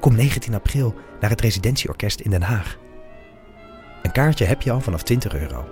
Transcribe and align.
Kom 0.00 0.14
19 0.14 0.54
april 0.54 0.94
naar 1.20 1.30
het 1.30 1.40
Residentieorkest 1.40 2.20
in 2.20 2.30
Den 2.30 2.42
Haag. 2.42 2.78
Een 4.02 4.12
kaartje 4.12 4.44
heb 4.44 4.62
je 4.62 4.70
al 4.70 4.80
vanaf 4.80 5.02
20 5.02 5.34
euro. 5.34 5.68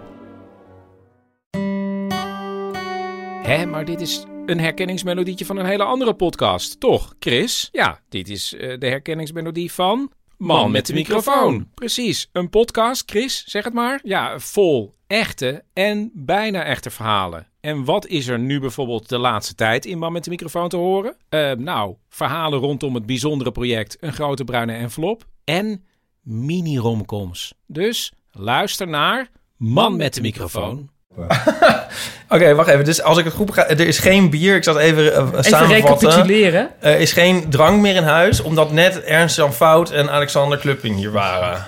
Hé, 3.42 3.66
maar 3.66 3.84
dit 3.84 4.00
is 4.00 4.24
een 4.46 4.60
herkenningsmelodietje 4.60 5.44
van 5.44 5.56
een 5.56 5.66
hele 5.66 5.84
andere 5.84 6.14
podcast, 6.14 6.80
toch, 6.80 7.14
Chris? 7.18 7.68
Ja, 7.72 8.00
dit 8.08 8.28
is 8.28 8.54
eh, 8.54 8.78
de 8.78 8.86
herkenningsmelodie 8.86 9.72
van... 9.72 10.12
Man, 10.38 10.70
met 10.70 10.86
de 10.86 10.92
microfoon. 10.92 11.70
Precies, 11.74 12.28
een 12.32 12.50
podcast, 12.50 13.10
Chris, 13.10 13.45
zeg 13.46 13.64
het 13.64 13.74
maar. 13.74 14.00
Ja, 14.02 14.38
vol 14.38 14.95
echte 15.06 15.64
en 15.72 16.10
bijna 16.14 16.64
echte 16.64 16.90
verhalen. 16.90 17.46
En 17.66 17.84
wat 17.84 18.06
is 18.06 18.26
er 18.26 18.38
nu 18.38 18.60
bijvoorbeeld 18.60 19.08
de 19.08 19.18
laatste 19.18 19.54
tijd 19.54 19.84
in 19.84 19.98
Man 19.98 20.12
met 20.12 20.24
de 20.24 20.30
microfoon 20.30 20.68
te 20.68 20.76
horen? 20.76 21.16
Eh, 21.28 21.52
nou, 21.52 21.94
verhalen 22.08 22.58
rondom 22.58 22.94
het 22.94 23.06
bijzondere 23.06 23.52
project 23.52 23.96
Een 24.00 24.12
Grote 24.12 24.44
Bruine 24.44 24.72
Envelop 24.72 25.24
en 25.44 25.84
mini-romcoms. 26.23 27.54
Dus 27.66 28.12
luister 28.30 28.88
naar 28.88 29.28
Man 29.56 29.96
met 29.96 30.14
de 30.14 30.20
microfoon. 30.20 30.90
Oké, 32.28 32.54
wacht 32.54 32.68
even. 32.68 32.84
Dus 32.84 33.02
als 33.02 33.18
ik 33.18 33.24
het 33.24 33.34
goed 33.34 33.46
begrijp, 33.46 33.70
er 33.70 33.86
is 33.86 33.98
geen 33.98 34.30
bier. 34.30 34.56
Ik 34.56 34.64
zat 34.64 34.76
even 34.76 35.04
uh, 35.04 35.10
Even 35.10 35.45
samenvatten. 35.45 36.08
recapituleren. 36.08 36.70
Er 36.80 36.98
is 37.01 37.12
geen 37.12 37.51
drank 37.51 37.80
meer 37.80 37.95
in 37.95 38.02
huis, 38.02 38.42
omdat 38.42 38.73
net 38.73 39.02
Ernst 39.02 39.36
Jan 39.36 39.52
Fout 39.52 39.90
en 39.90 40.10
Alexander 40.10 40.58
Klupping 40.58 40.96
hier 40.96 41.12
waren. 41.12 41.66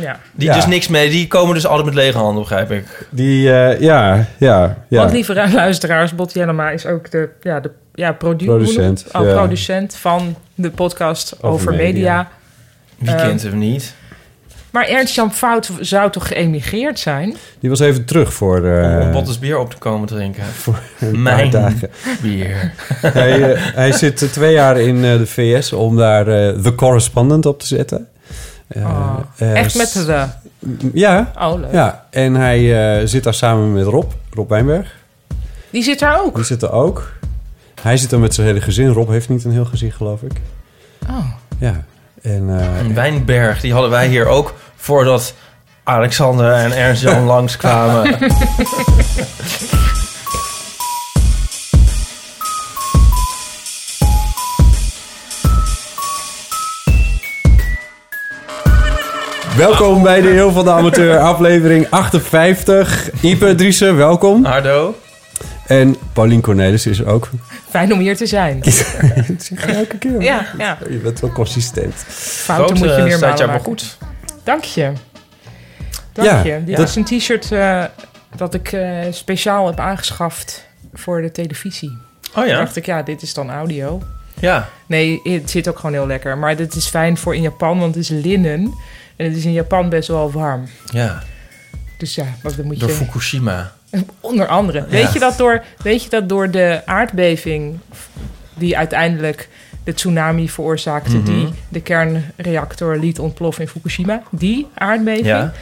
Ja. 0.00 0.20
Die 0.32 0.48
Ja. 0.48 0.54
dus 0.54 0.66
niks 0.66 0.88
mee, 0.88 1.10
die 1.10 1.26
komen 1.26 1.54
dus 1.54 1.66
altijd 1.66 1.84
met 1.86 1.94
lege 1.94 2.18
handen, 2.18 2.42
begrijp 2.42 2.70
ik. 2.70 3.06
Die, 3.10 3.52
eh, 3.52 3.80
ja, 3.80 4.26
ja, 4.38 4.76
ja. 4.88 4.98
Want 5.00 5.12
lieve 5.12 5.34
luisteraars, 5.52 6.14
Bot 6.14 6.32
Jellema 6.34 6.70
is 6.70 6.86
ook 6.86 7.10
de, 7.10 7.28
ja, 7.42 7.60
de 7.60 7.70
ja, 7.94 8.12
produ- 8.12 8.44
Producent, 8.46 9.04
oh, 9.12 9.26
ja. 9.26 9.32
producent 9.34 9.94
van 9.96 10.36
de 10.54 10.70
podcast 10.70 11.34
over, 11.36 11.48
Over 11.48 11.70
media. 11.70 11.86
media. 11.88 12.28
Wie 12.98 13.10
Eh, 13.10 13.26
kent 13.28 13.42
hem 13.42 13.58
niet? 13.58 13.94
Maar 14.70 14.86
Ernst-Jan 14.88 15.32
Fout 15.32 15.70
zou 15.80 16.10
toch 16.10 16.28
geëmigreerd 16.28 16.98
zijn? 16.98 17.36
Die 17.60 17.70
was 17.70 17.80
even 17.80 18.04
terug 18.04 18.32
voor, 18.34 18.64
eh, 18.66 19.00
Om 19.00 19.12
Bottes 19.12 19.38
bier 19.38 19.58
op 19.58 19.70
te 19.70 19.76
komen 19.78 20.06
drinken. 20.08 20.44
voor 20.62 20.78
een 21.00 21.10
paar 21.12 21.20
Mijn 21.22 21.50
dagen. 21.50 21.90
bier. 22.22 22.72
hij, 23.00 23.54
hij 23.56 23.92
zit 23.92 24.32
twee 24.32 24.52
jaar 24.52 24.80
in 24.80 25.04
eh, 25.04 25.18
de 25.18 25.26
VS 25.26 25.72
om 25.72 25.96
daar 25.96 26.24
The 26.62 26.72
Correspondent 26.76 27.46
op 27.46 27.60
te 27.60 27.66
zetten. 27.66 28.08
Eh, 28.68 28.82
Oh, 28.84 29.16
eh, 29.36 29.52
Echt 29.56 29.74
met 29.76 29.92
de... 30.06 30.24
Ja, 30.92 31.32
Oh, 31.38 31.60
leuk. 31.60 31.72
ja. 31.72 32.04
En 32.10 32.34
hij 32.34 32.98
eh, 33.00 33.06
zit 33.06 33.24
daar 33.24 33.34
samen 33.34 33.72
met 33.72 33.84
Rob, 33.86 34.10
Rob 34.30 34.50
Wijnberg. 34.50 34.94
Die 35.70 35.82
zit 35.82 35.98
daar 35.98 36.20
ook. 36.24 36.34
Die 36.34 36.44
zit 36.44 36.62
er 36.62 36.72
ook. 36.72 37.12
Hij 37.82 37.96
zit 37.96 38.12
er 38.12 38.18
met 38.18 38.34
zijn 38.34 38.46
hele 38.46 38.60
gezin. 38.60 38.88
Rob 38.88 39.08
heeft 39.08 39.28
niet 39.28 39.44
een 39.44 39.52
heel 39.52 39.64
gezin, 39.64 39.92
geloof 39.92 40.22
ik. 40.22 40.32
Oh. 41.10 41.24
Ja. 41.58 41.84
En, 42.22 42.58
eh, 42.60 42.78
Een 42.80 42.94
wijnberg, 42.94 43.60
die 43.60 43.72
hadden 43.72 43.90
wij 43.90 44.08
hier 44.08 44.26
ook 44.26 44.54
voordat 44.76 45.34
Alexander 45.84 46.52
en 46.52 46.72
Ernst 46.76 47.02
Jan 47.02 47.24
langskwamen. 47.34 48.16
welkom 59.58 60.02
bij 60.02 60.20
de 60.20 60.28
Heel 60.28 60.52
van 60.52 60.64
de 60.64 60.72
Amateur, 60.72 61.18
aflevering 61.32 61.90
58. 61.90 63.10
Ipe 63.22 63.54
Driessen, 63.54 63.96
welkom. 63.96 64.44
Hardo. 64.44 64.94
En 65.66 65.96
Paulien 66.12 66.40
Cornelis 66.40 66.86
is 66.86 66.98
er 66.98 67.06
ook. 67.06 67.30
Fijn 67.68 67.92
om 67.92 67.98
hier 67.98 68.16
te 68.16 68.26
zijn. 68.26 68.60
Dat 68.60 69.42
zeg 69.42 69.66
je 69.66 69.72
elke 69.72 69.98
keer. 69.98 70.20
Ja, 70.22 70.46
ja. 70.58 70.78
Je 70.90 70.96
bent 70.96 71.20
wel 71.20 71.32
consistent. 71.32 71.94
Fouten 71.94 72.76
moet 72.76 72.84
je 72.84 72.92
Grote 72.92 73.02
meer 73.08 73.18
jou 73.18 73.36
maar 73.38 73.46
maken. 73.46 73.64
goed. 73.64 73.98
Dank 74.44 74.64
je. 74.64 74.92
Dank 76.12 76.28
Ja, 76.28 76.42
je. 76.44 76.64
Dit 76.64 76.78
is 76.78 76.94
een 76.94 77.04
t-shirt 77.04 77.52
eh, 77.52 77.84
dat 78.36 78.54
ik 78.54 78.72
eh, 78.72 78.98
speciaal 79.10 79.66
heb 79.66 79.78
aangeschaft 79.80 80.66
voor 80.94 81.22
de 81.22 81.30
televisie. 81.30 81.98
Oh 82.28 82.34
Toen 82.34 82.46
ja? 82.46 82.58
dacht 82.58 82.76
ik, 82.76 82.86
ja, 82.86 83.02
dit 83.02 83.22
is 83.22 83.34
dan 83.34 83.50
audio. 83.50 84.02
Ja. 84.40 84.68
Nee, 84.86 85.20
het 85.24 85.50
zit 85.50 85.68
ook 85.68 85.76
gewoon 85.78 85.92
heel 85.92 86.06
lekker. 86.06 86.38
Maar 86.38 86.56
dit 86.56 86.74
is 86.74 86.86
fijn 86.86 87.16
voor 87.16 87.34
in 87.34 87.42
Japan, 87.42 87.78
want 87.78 87.94
het 87.94 88.04
is 88.04 88.08
linnen. 88.24 88.74
En 89.18 89.24
het 89.26 89.36
is 89.36 89.44
in 89.44 89.52
Japan 89.52 89.88
best 89.88 90.08
wel 90.08 90.32
warm. 90.32 90.64
Ja, 90.92 91.22
Dus 91.96 92.14
ja, 92.14 92.24
wat 92.42 92.56
dan 92.56 92.66
moet 92.66 92.80
door 92.80 92.88
je... 92.88 92.94
Fukushima. 92.94 93.72
Onder 94.20 94.46
andere. 94.46 94.86
Weet, 94.88 95.12
je 95.12 95.18
dat 95.18 95.36
door, 95.36 95.62
weet 95.82 96.02
je 96.02 96.10
dat 96.10 96.28
door 96.28 96.50
de 96.50 96.82
aardbeving... 96.84 97.78
die 98.54 98.76
uiteindelijk 98.76 99.48
de 99.84 99.94
tsunami 99.94 100.50
veroorzaakte... 100.50 101.16
Mhm. 101.16 101.24
die 101.24 101.48
de 101.68 101.80
kernreactor 101.80 102.98
liet 102.98 103.18
ontploffen 103.18 103.62
in 103.64 103.68
Fukushima... 103.68 104.22
die 104.30 104.66
aardbeving, 104.74 105.26
Ja? 105.26 105.52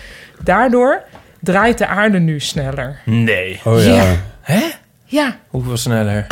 daardoor 0.43 1.03
draait 1.41 1.78
de 1.78 1.87
aarde 1.87 2.19
nu 2.19 2.41
sneller. 2.41 3.00
Nee. 3.05 3.61
Oh 3.65 3.83
ja. 3.84 3.95
Ja. 3.95 4.16
Hè? 4.41 4.62
Ja, 5.05 5.37
Hoeveel 5.49 5.77
sneller? 5.77 6.27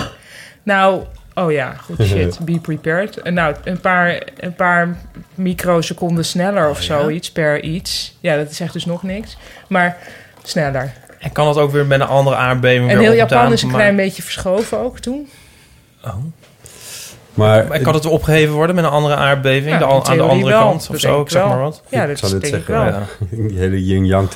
Nou, 0.62 1.02
oh 1.34 1.52
ja, 1.52 1.72
goed 1.72 2.06
shit. 2.06 2.38
Be 2.44 2.58
prepared. 2.58 3.16
En 3.22 3.34
Nou, 3.34 3.54
een 3.64 3.80
paar, 3.80 4.22
een 4.36 4.54
paar 4.54 4.96
microseconden 5.34 6.24
sneller 6.24 6.68
of 6.70 6.76
Oh, 6.80 6.82
ja? 6.84 6.98
zoiets 7.00 7.32
per 7.32 7.62
iets. 7.62 8.16
Ja, 8.20 8.36
dat 8.36 8.50
is 8.50 8.60
echt 8.60 8.72
dus 8.72 8.84
nog 8.84 9.02
niks. 9.02 9.36
Maar 9.68 9.96
sneller. 10.42 10.92
En 11.18 11.32
kan 11.32 11.46
dat 11.46 11.58
ook 11.58 11.70
weer 11.72 11.86
met 11.86 12.00
een 12.00 12.06
andere 12.06 12.36
aardbeving 12.36 12.90
En 12.90 12.98
heel 12.98 13.12
Japan 13.12 13.52
is 13.52 13.62
een 13.62 13.68
maar- 13.68 13.76
klein 13.76 13.96
beetje 13.96 14.22
verschoven 14.22 14.78
ook 14.78 14.98
toen. 14.98 15.28
Oh. 16.04 16.14
Maar 17.34 17.66
Maar 17.68 17.80
kan 17.80 17.94
het 17.94 18.06
opgeheven 18.06 18.54
worden 18.54 18.74
met 18.76 18.84
een 18.84 18.90
andere 18.90 19.14
aardbeving? 19.14 19.70
Ja, 19.72 19.78
de, 19.78 19.84
aan 20.10 20.16
de 20.16 20.22
andere 20.22 20.50
wel. 20.52 20.60
kant 20.62 20.80
of 20.80 20.86
Dat 20.86 21.00
zo, 21.00 21.20
ik 21.20 21.30
zeg 21.30 21.40
wel. 21.42 21.50
maar 21.50 21.60
wat. 21.60 21.82
Ja, 21.88 22.02
Ik 22.02 22.08
dat 22.08 22.18
zou 22.18 22.32
dit 22.40 22.46
zeggen, 22.50 22.74
wel. 22.74 22.84
Ja. 22.84 23.02
die 23.48 23.58
hele 23.58 23.84
yin-yang 23.84 24.28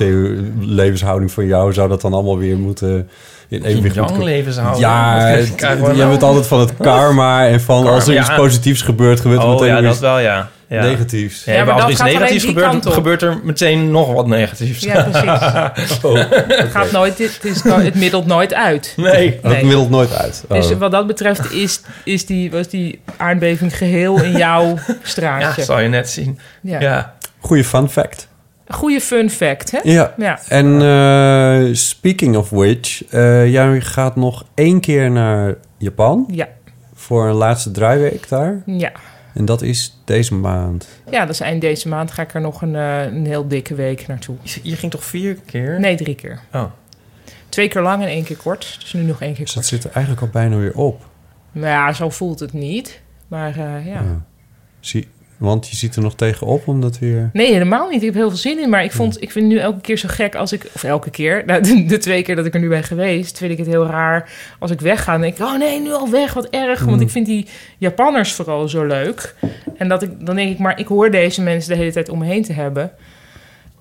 levenshouding 0.59 1.31
van 1.31 1.45
jou 1.45 1.73
zou 1.73 1.89
dat 1.89 2.01
dan 2.01 2.13
allemaal 2.13 2.37
weer 2.37 2.57
moeten 2.57 3.09
in 3.49 3.63
evenwicht 3.63 3.83
Yin-yang 3.95 4.09
moeten- 4.09 4.23
levenshouding. 4.33 4.79
Ja, 4.79 5.13
Wat 5.15 5.23
het- 5.37 5.55
krijgen 5.55 5.85
we 5.85 5.95
je 5.95 6.01
hebt 6.03 6.23
altijd 6.23 6.47
van 6.47 6.59
het 6.59 6.73
karma 6.81 7.47
en 7.47 7.61
van 7.61 7.87
als 7.87 8.07
er 8.07 8.17
iets 8.17 8.27
ja. 8.27 8.35
positiefs 8.35 8.81
gebeurt, 8.81 9.19
gebeurt 9.19 9.41
er 9.41 9.47
Oh 9.47 9.53
meteen 9.59 9.75
ja, 9.75 9.81
dat 9.81 9.99
wel, 9.99 10.19
ja. 10.19 10.49
ja. 10.67 10.81
negatiefs. 10.81 11.43
Ja, 11.45 11.53
Ja, 11.53 11.57
maar 11.65 11.73
maar 11.75 11.83
als 11.83 11.91
dat 11.97 11.99
er 11.99 12.05
iets 12.07 12.13
negatiefs 12.19 12.43
die 12.45 12.53
gebeurt, 12.53 12.85
gebeurt 12.93 13.21
er 13.21 13.39
meteen 13.43 13.91
nog 13.91 14.13
wat 14.13 14.27
negatiefs. 14.27 14.83
Ja, 14.83 15.01
precies. 15.03 15.99
Oh, 16.03 16.13
Het, 16.47 16.71
gaat 16.71 16.91
nooit, 16.91 17.17
het, 17.17 17.39
is, 17.41 17.63
het 17.63 17.95
middelt 17.95 18.25
nooit 18.25 18.53
uit. 18.53 18.93
Nee. 18.95 19.39
Dat 19.41 19.51
Nee. 19.51 19.63
middelt 19.63 19.89
nooit 19.89 20.15
uit. 20.15 20.43
Oh. 20.49 20.57
Dus 20.57 20.77
wat 20.77 20.91
dat 20.91 21.07
betreft 21.07 21.51
is, 21.51 21.81
is 22.03 22.25
die, 22.25 22.51
was 22.51 22.67
die 22.67 23.01
aardbeving 23.17 23.77
geheel 23.77 24.23
in 24.23 24.31
jouw 24.37 24.75
Ja, 24.87 24.95
straatje. 25.03 25.63
zal 25.63 25.79
je 25.79 25.87
net 25.89 26.09
zien. 26.09 26.39
Ja. 26.61 26.79
Ja. 26.79 27.13
Goeie 27.39 27.63
fun 27.63 27.89
fact. 27.89 28.27
Een 28.69 28.75
goede 28.75 29.01
fun 29.01 29.29
fact, 29.29 29.71
hè? 29.71 29.79
Ja. 29.83 30.13
Ja. 30.17 30.39
En 30.47 30.81
eh, 30.81 31.73
speaking 31.75 32.35
of 32.37 32.49
which, 32.49 33.05
eh, 33.09 33.51
jij 33.51 33.81
gaat 33.81 34.15
nog 34.15 34.45
één 34.53 34.79
keer 34.79 35.11
naar 35.11 35.55
Japan 35.77 36.25
Ja. 36.31 36.47
voor 36.93 37.27
een 37.27 37.35
laatste 37.35 37.71
draaiweek 37.71 38.29
daar. 38.29 38.61
Ja. 38.65 38.91
En 39.33 39.45
dat 39.45 39.61
is 39.61 40.01
deze 40.05 40.33
maand. 40.35 40.87
Ja, 41.11 41.25
dus 41.25 41.39
eind 41.39 41.61
deze 41.61 41.87
maand 41.87 42.11
ga 42.11 42.21
ik 42.21 42.33
er 42.33 42.41
nog 42.41 42.61
een, 42.61 42.75
eh, 42.75 43.03
een 43.03 43.25
heel 43.25 43.47
dikke 43.47 43.75
week 43.75 44.07
naartoe. 44.07 44.35
Je- 44.63 44.75
ging 44.75 44.91
toch 44.91 45.03
vier 45.03 45.37
keer? 45.45 45.79
Nee, 45.79 45.95
drie 45.95 46.15
keer. 46.15 46.39
Oh. 46.53 46.63
Twee 47.49 47.67
keer 47.67 47.81
lang 47.81 48.01
en 48.03 48.09
één 48.09 48.23
keer 48.23 48.37
kort. 48.37 48.77
Dus 48.79 48.93
nu 48.93 49.01
nog 49.01 49.21
één 49.21 49.33
keer 49.33 49.45
Dus 49.45 49.53
dat 49.53 49.63
kort. 49.69 49.75
zit 49.81 49.83
er 49.83 49.91
eigenlijk 49.95 50.25
al 50.25 50.31
bijna 50.31 50.55
weer 50.57 50.73
op. 50.75 51.05
Nou 51.51 51.67
ja, 51.67 51.93
zo 51.93 52.09
voelt 52.09 52.39
het 52.39 52.53
niet. 52.53 53.01
Maar 53.27 53.49
eh, 53.49 53.85
ja. 53.85 53.93
Ja. 53.93 54.21
Zie, 54.79 55.07
want 55.39 55.69
je 55.69 55.75
ziet 55.75 55.95
er 55.95 56.01
nog 56.01 56.15
tegenop 56.15 56.67
om 56.67 56.81
dat 56.81 56.99
weer... 56.99 57.29
Nee, 57.33 57.51
helemaal 57.51 57.89
niet. 57.89 57.99
Ik 57.99 58.05
heb 58.05 58.13
heel 58.13 58.29
veel 58.29 58.37
zin 58.37 58.59
in. 58.59 58.69
Maar 58.69 58.83
ik, 58.83 58.91
vond, 58.91 59.21
ik 59.21 59.31
vind 59.31 59.45
het 59.45 59.53
nu 59.53 59.59
elke 59.59 59.81
keer 59.81 59.97
zo 59.97 60.07
gek 60.11 60.35
als 60.35 60.53
ik... 60.53 60.69
Of 60.73 60.83
elke 60.83 61.09
keer. 61.09 61.43
Nou, 61.45 61.61
de, 61.61 61.85
de 61.85 61.97
twee 61.97 62.21
keer 62.21 62.35
dat 62.35 62.45
ik 62.45 62.53
er 62.53 62.59
nu 62.59 62.69
ben 62.69 62.83
geweest... 62.83 63.37
vind 63.37 63.51
ik 63.51 63.57
het 63.57 63.67
heel 63.67 63.85
raar 63.85 64.31
als 64.59 64.71
ik 64.71 64.81
wegga. 64.81 65.11
Dan 65.11 65.21
denk 65.21 65.33
ik, 65.33 65.45
oh 65.45 65.57
nee, 65.57 65.79
nu 65.79 65.91
al 65.91 66.09
weg. 66.09 66.33
Wat 66.33 66.49
erg. 66.49 66.83
Want 66.83 67.01
ik 67.01 67.09
vind 67.09 67.25
die 67.25 67.47
Japanners 67.77 68.33
vooral 68.33 68.67
zo 68.67 68.85
leuk. 68.85 69.35
En 69.77 69.87
dat 69.87 70.01
ik, 70.01 70.25
dan 70.25 70.35
denk 70.35 70.51
ik, 70.51 70.59
maar 70.59 70.79
ik 70.79 70.87
hoor 70.87 71.11
deze 71.11 71.41
mensen 71.41 71.71
de 71.71 71.77
hele 71.77 71.91
tijd 71.91 72.09
om 72.09 72.19
me 72.19 72.25
heen 72.25 72.43
te 72.43 72.53
hebben. 72.53 72.91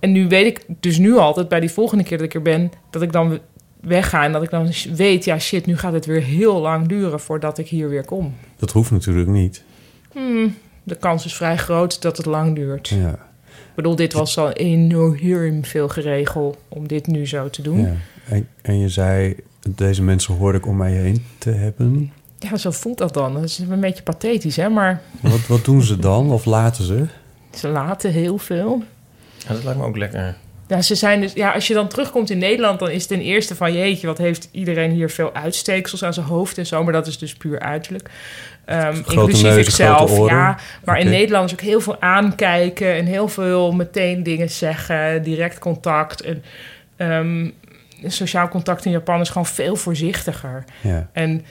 En 0.01 0.13
nu 0.13 0.29
weet 0.29 0.47
ik 0.47 0.65
dus 0.81 0.99
nu 0.99 1.17
altijd 1.17 1.49
bij 1.49 1.61
die 1.61 1.71
volgende 1.71 2.05
keer 2.05 2.17
dat 2.17 2.27
ik 2.27 2.35
er 2.35 2.43
ben... 2.43 2.73
dat 2.91 3.03
ik 3.03 3.13
dan 3.13 3.39
wegga 3.81 4.25
en 4.25 4.33
dat 4.33 4.43
ik 4.43 4.51
dan 4.51 4.73
weet... 4.95 5.25
ja, 5.25 5.39
shit, 5.39 5.67
nu 5.67 5.77
gaat 5.79 5.93
het 5.93 6.07
weer 6.07 6.23
heel 6.23 6.61
lang 6.61 6.89
duren 6.89 7.21
voordat 7.21 7.59
ik 7.59 7.69
hier 7.69 7.89
weer 7.89 8.05
kom. 8.05 8.35
Dat 8.57 8.71
hoeft 8.71 8.91
natuurlijk 8.91 9.29
niet. 9.29 9.63
Hmm, 10.13 10.55
de 10.89 10.97
kans 10.97 11.25
is 11.25 11.35
vrij 11.35 11.57
groot 11.57 12.03
dat 12.03 12.17
het 12.17 12.27
lang 12.27 12.55
duurt. 12.55 12.89
Ja. 12.89 13.11
Ik 13.49 13.75
bedoel, 13.85 13.97
dit 13.97 14.13
was 14.13 14.39
al 14.39 14.53
enorm 14.53 15.65
veel 15.65 15.89
geregeld 15.89 16.57
om 16.69 16.89
dit 16.89 17.07
nu 17.07 17.27
zo 17.27 17.51
te 17.51 17.63
doen. 17.63 17.81
Ja. 17.81 17.95
En, 18.29 18.49
en 18.63 18.79
je 18.79 18.89
zei, 18.89 19.37
deze 19.69 20.03
mensen 20.03 20.35
hoor 20.35 20.55
ik 20.55 20.67
om 20.67 20.77
mij 20.77 20.93
heen 20.93 21.25
te 21.39 21.51
hebben. 21.51 22.13
Ja, 22.39 22.57
zo 22.57 22.71
voelt 22.71 22.99
dat 22.99 23.15
dan. 23.15 23.35
Dat 23.35 23.45
is 23.45 23.59
een 23.59 23.81
beetje 23.81 24.03
pathetisch, 24.03 24.57
hè? 24.57 24.69
Maar 24.69 25.01
Wat, 25.21 25.47
wat 25.47 25.65
doen 25.65 25.83
ze 25.83 25.99
dan? 25.99 26.31
Of 26.31 26.45
laten 26.45 26.85
ze? 26.85 27.07
ze 27.55 27.69
laten 27.69 28.13
heel 28.13 28.39
veel. 28.39 28.83
Ja, 29.47 29.53
dat 29.55 29.65
lijkt 29.65 29.79
me 29.79 29.85
ook 29.87 29.97
lekker. 29.97 30.37
Ja, 30.69 30.83
ze 30.83 30.95
zijn 30.95 31.21
dus, 31.21 31.33
ja, 31.33 31.51
als 31.51 31.67
je 31.67 31.75
dan 31.75 31.89
terugkomt 31.89 32.31
in 32.31 32.39
Nederland, 32.39 32.79
dan 32.79 32.91
is 32.91 33.01
het 33.01 33.09
ten 33.09 33.21
eerste 33.21 33.55
van 33.55 33.73
jeetje, 33.73 34.07
wat 34.07 34.19
heeft 34.19 34.49
iedereen 34.51 34.91
hier 34.91 35.11
veel 35.11 35.35
uitsteeksels 35.35 36.05
aan 36.05 36.15
zijn 36.15 36.27
hoofd 36.27 36.59
en 36.59 36.67
zo, 36.67 36.85
maar 36.85 36.93
dat 36.93 37.07
is 37.07 37.19
dus 37.19 37.35
puur 37.35 37.61
uiterlijk. 37.61 38.11
Ehm, 38.65 38.97
inclusief 38.97 39.43
neuzen, 39.43 39.61
ikzelf, 39.61 40.29
ja. 40.29 40.59
Maar 40.85 40.99
in. 40.99 41.09
Nederland 41.09 41.47
is 41.47 41.53
ook 41.53 41.61
heel 41.61 41.81
veel 41.81 42.01
aankijken 42.01 42.95
en 42.95 43.07
heel 43.07 43.29
veel 43.29 43.73
meteen 43.73 44.23
dingen 44.23 44.51
zeggen, 44.51 45.23
direct 45.23 45.59
contact. 45.59 46.21
En 46.21 46.43
ehm, 46.97 47.51
sociaal 48.07 48.49
contact 48.49 48.85
in 48.85 48.91
Japan 48.91 49.21
is 49.21 49.29
gewoon 49.29 49.47
veel 49.47 49.77
voorzichtiger. 49.77 50.65
Ja. 50.81 51.09
En, 51.13 51.45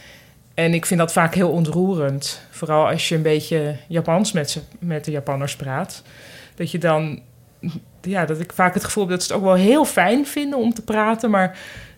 en 0.53 0.73
ik 0.73 0.85
vind 0.85 0.99
dat 0.99 1.11
vaak 1.11 1.35
heel 1.35 1.49
ontroerend. 1.49 2.41
Vooral 2.49 2.87
als 2.87 3.09
je 3.09 3.15
een 3.15 3.21
beetje 3.21 3.75
Japans 3.87 4.31
met, 4.31 4.49
ze, 4.49 4.61
met 4.79 5.05
de 5.05 5.11
Japanners 5.11 5.55
praat. 5.55 6.03
Dat 6.55 6.71
je 6.71 6.77
dan... 6.77 7.19
Ja, 8.07 8.25
dat 8.25 8.39
ik 8.39 8.53
vaak 8.53 8.73
het 8.73 8.83
gevoel 8.83 9.03
heb 9.03 9.11
dat 9.11 9.23
ze 9.23 9.33
het 9.33 9.41
ook 9.41 9.47
wel 9.47 9.55
heel 9.55 9.85
fijn 9.85 10.25
vinden 10.25 10.59
om 10.59 10.73
te 10.73 10.81
praten. 10.81 11.29
Maar 11.29 11.57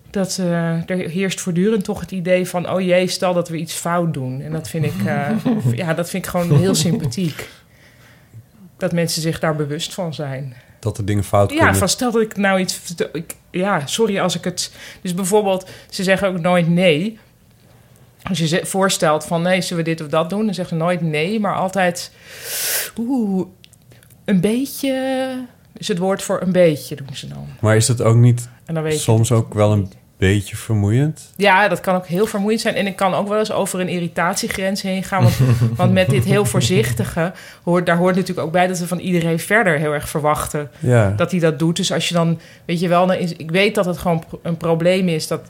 dat 0.10 0.38
eh, 0.40 0.90
er 0.90 1.10
heerst 1.10 1.42
voortdurend 1.42 1.84
toch 1.84 2.00
het 2.00 2.12
idee 2.12 2.48
van... 2.48 2.70
oh 2.70 2.82
jee, 2.82 3.08
stel 3.08 3.34
dat 3.34 3.50
we 3.50 3.58
iets 3.58 3.74
fout 3.74 4.14
doen. 4.14 4.42
En 4.42 4.52
dat 4.52 4.70
vind 4.70 4.86
ik, 4.86 5.06
eh, 5.06 5.30
ja, 5.82 5.94
dat 5.94 6.10
vind 6.10 6.26
ik 6.26 6.32
gewoon 6.32 6.58
heel 6.58 6.76
sympathiek. 6.76 7.50
Dat 8.78 8.92
mensen 8.92 9.22
zich 9.22 9.40
daar 9.40 9.56
bewust 9.56 9.94
van 9.94 10.14
zijn. 10.14 10.54
Dat 10.80 10.98
er 10.98 11.06
dingen 11.06 11.24
fout 11.24 11.52
Ja, 11.52 11.58
kunnen. 11.58 11.76
van 11.76 11.90
stel 11.90 12.12
dat 12.12 12.22
ik 12.22 12.38
nou 12.38 12.60
iets... 12.60 12.96
Ik, 13.12 13.36
ja, 13.52 13.86
sorry 13.86 14.20
als 14.20 14.36
ik 14.36 14.44
het... 14.44 14.72
Dus 15.02 15.14
bijvoorbeeld, 15.14 15.70
ze 15.90 16.04
zeggen 16.04 16.28
ook 16.28 16.40
nooit 16.40 16.68
nee. 16.70 17.20
Als 18.24 18.38
je 18.38 18.48
ze 18.48 18.66
voorstelt 18.66 19.26
van 19.26 19.42
nee, 19.42 19.62
zullen 19.62 19.84
we 19.84 19.90
dit 19.90 20.02
of 20.02 20.08
dat 20.08 20.30
doen? 20.30 20.46
Dan 20.46 20.54
zeggen 20.54 20.78
ze 20.78 20.84
nooit 20.84 21.02
nee, 21.02 21.40
maar 21.40 21.56
altijd... 21.56 22.12
Oeh, 22.98 23.48
een 24.26 24.42
beetje... 24.42 25.32
Is 25.80 25.88
het 25.88 25.98
woord 25.98 26.22
voor 26.22 26.42
een 26.42 26.52
beetje, 26.52 26.96
doen 26.96 27.08
ze 27.14 27.28
dan. 27.28 27.48
Maar 27.60 27.76
is 27.76 27.88
het 27.88 28.02
ook 28.02 28.16
niet 28.16 28.50
En 28.66 28.74
dan 28.74 28.84
weet 28.84 28.94
je 28.94 29.00
soms 29.00 29.32
ook 29.32 29.54
wel 29.54 29.72
een 29.72 29.92
beetje 30.18 30.56
vermoeiend? 30.56 31.34
Ja, 31.36 31.68
dat 31.68 31.80
kan 31.80 31.96
ook 31.96 32.08
heel 32.08 32.26
vermoeiend 32.26 32.62
zijn. 32.62 32.76
En 32.76 32.88
ik 32.88 32.96
kan 32.96 33.14
ook 33.14 33.28
wel 33.28 33.40
eens 33.40 33.52
over 33.52 33.80
een 33.80 33.88
irritatiegrens 33.88 34.82
heen 34.82 35.04
gaan. 35.04 35.24
Want, 35.24 35.38
want 35.76 35.94
met 35.94 36.10
dit 36.10 36.26
heel 36.26 36.46
voorzichtige... 36.46 37.32
Hoort, 37.64 37.86
daar 37.86 37.98
hoort 37.98 38.16
natuurlijk 38.16 38.48
ook 38.48 38.54
bij 38.54 38.68
dat 38.68 38.80
we 38.80 38.88
van 38.88 39.00
iedereen 39.00 39.40
verder 39.40 39.78
heel 39.78 39.94
erg 39.94 40.10
verwachten... 40.10 40.72
Ja. 40.80 41.14
dat 41.16 41.32
hij 41.32 41.40
dat 41.40 41.60
doet. 41.60 41.76
Dus 41.76 41.92
als 41.92 42.08
je 42.08 42.14
dan, 42.14 42.40
weet 42.66 42.80
je 42.80 42.88
wel, 42.88 43.14
is, 43.14 43.34
ik 43.34 43.52
weet 43.52 43.76
dat 43.76 43.86
het 43.86 43.98
gewoon 43.98 44.24
een 44.42 44.58
probleem 44.58 45.08
is 45.08 45.28
dat. 45.28 45.42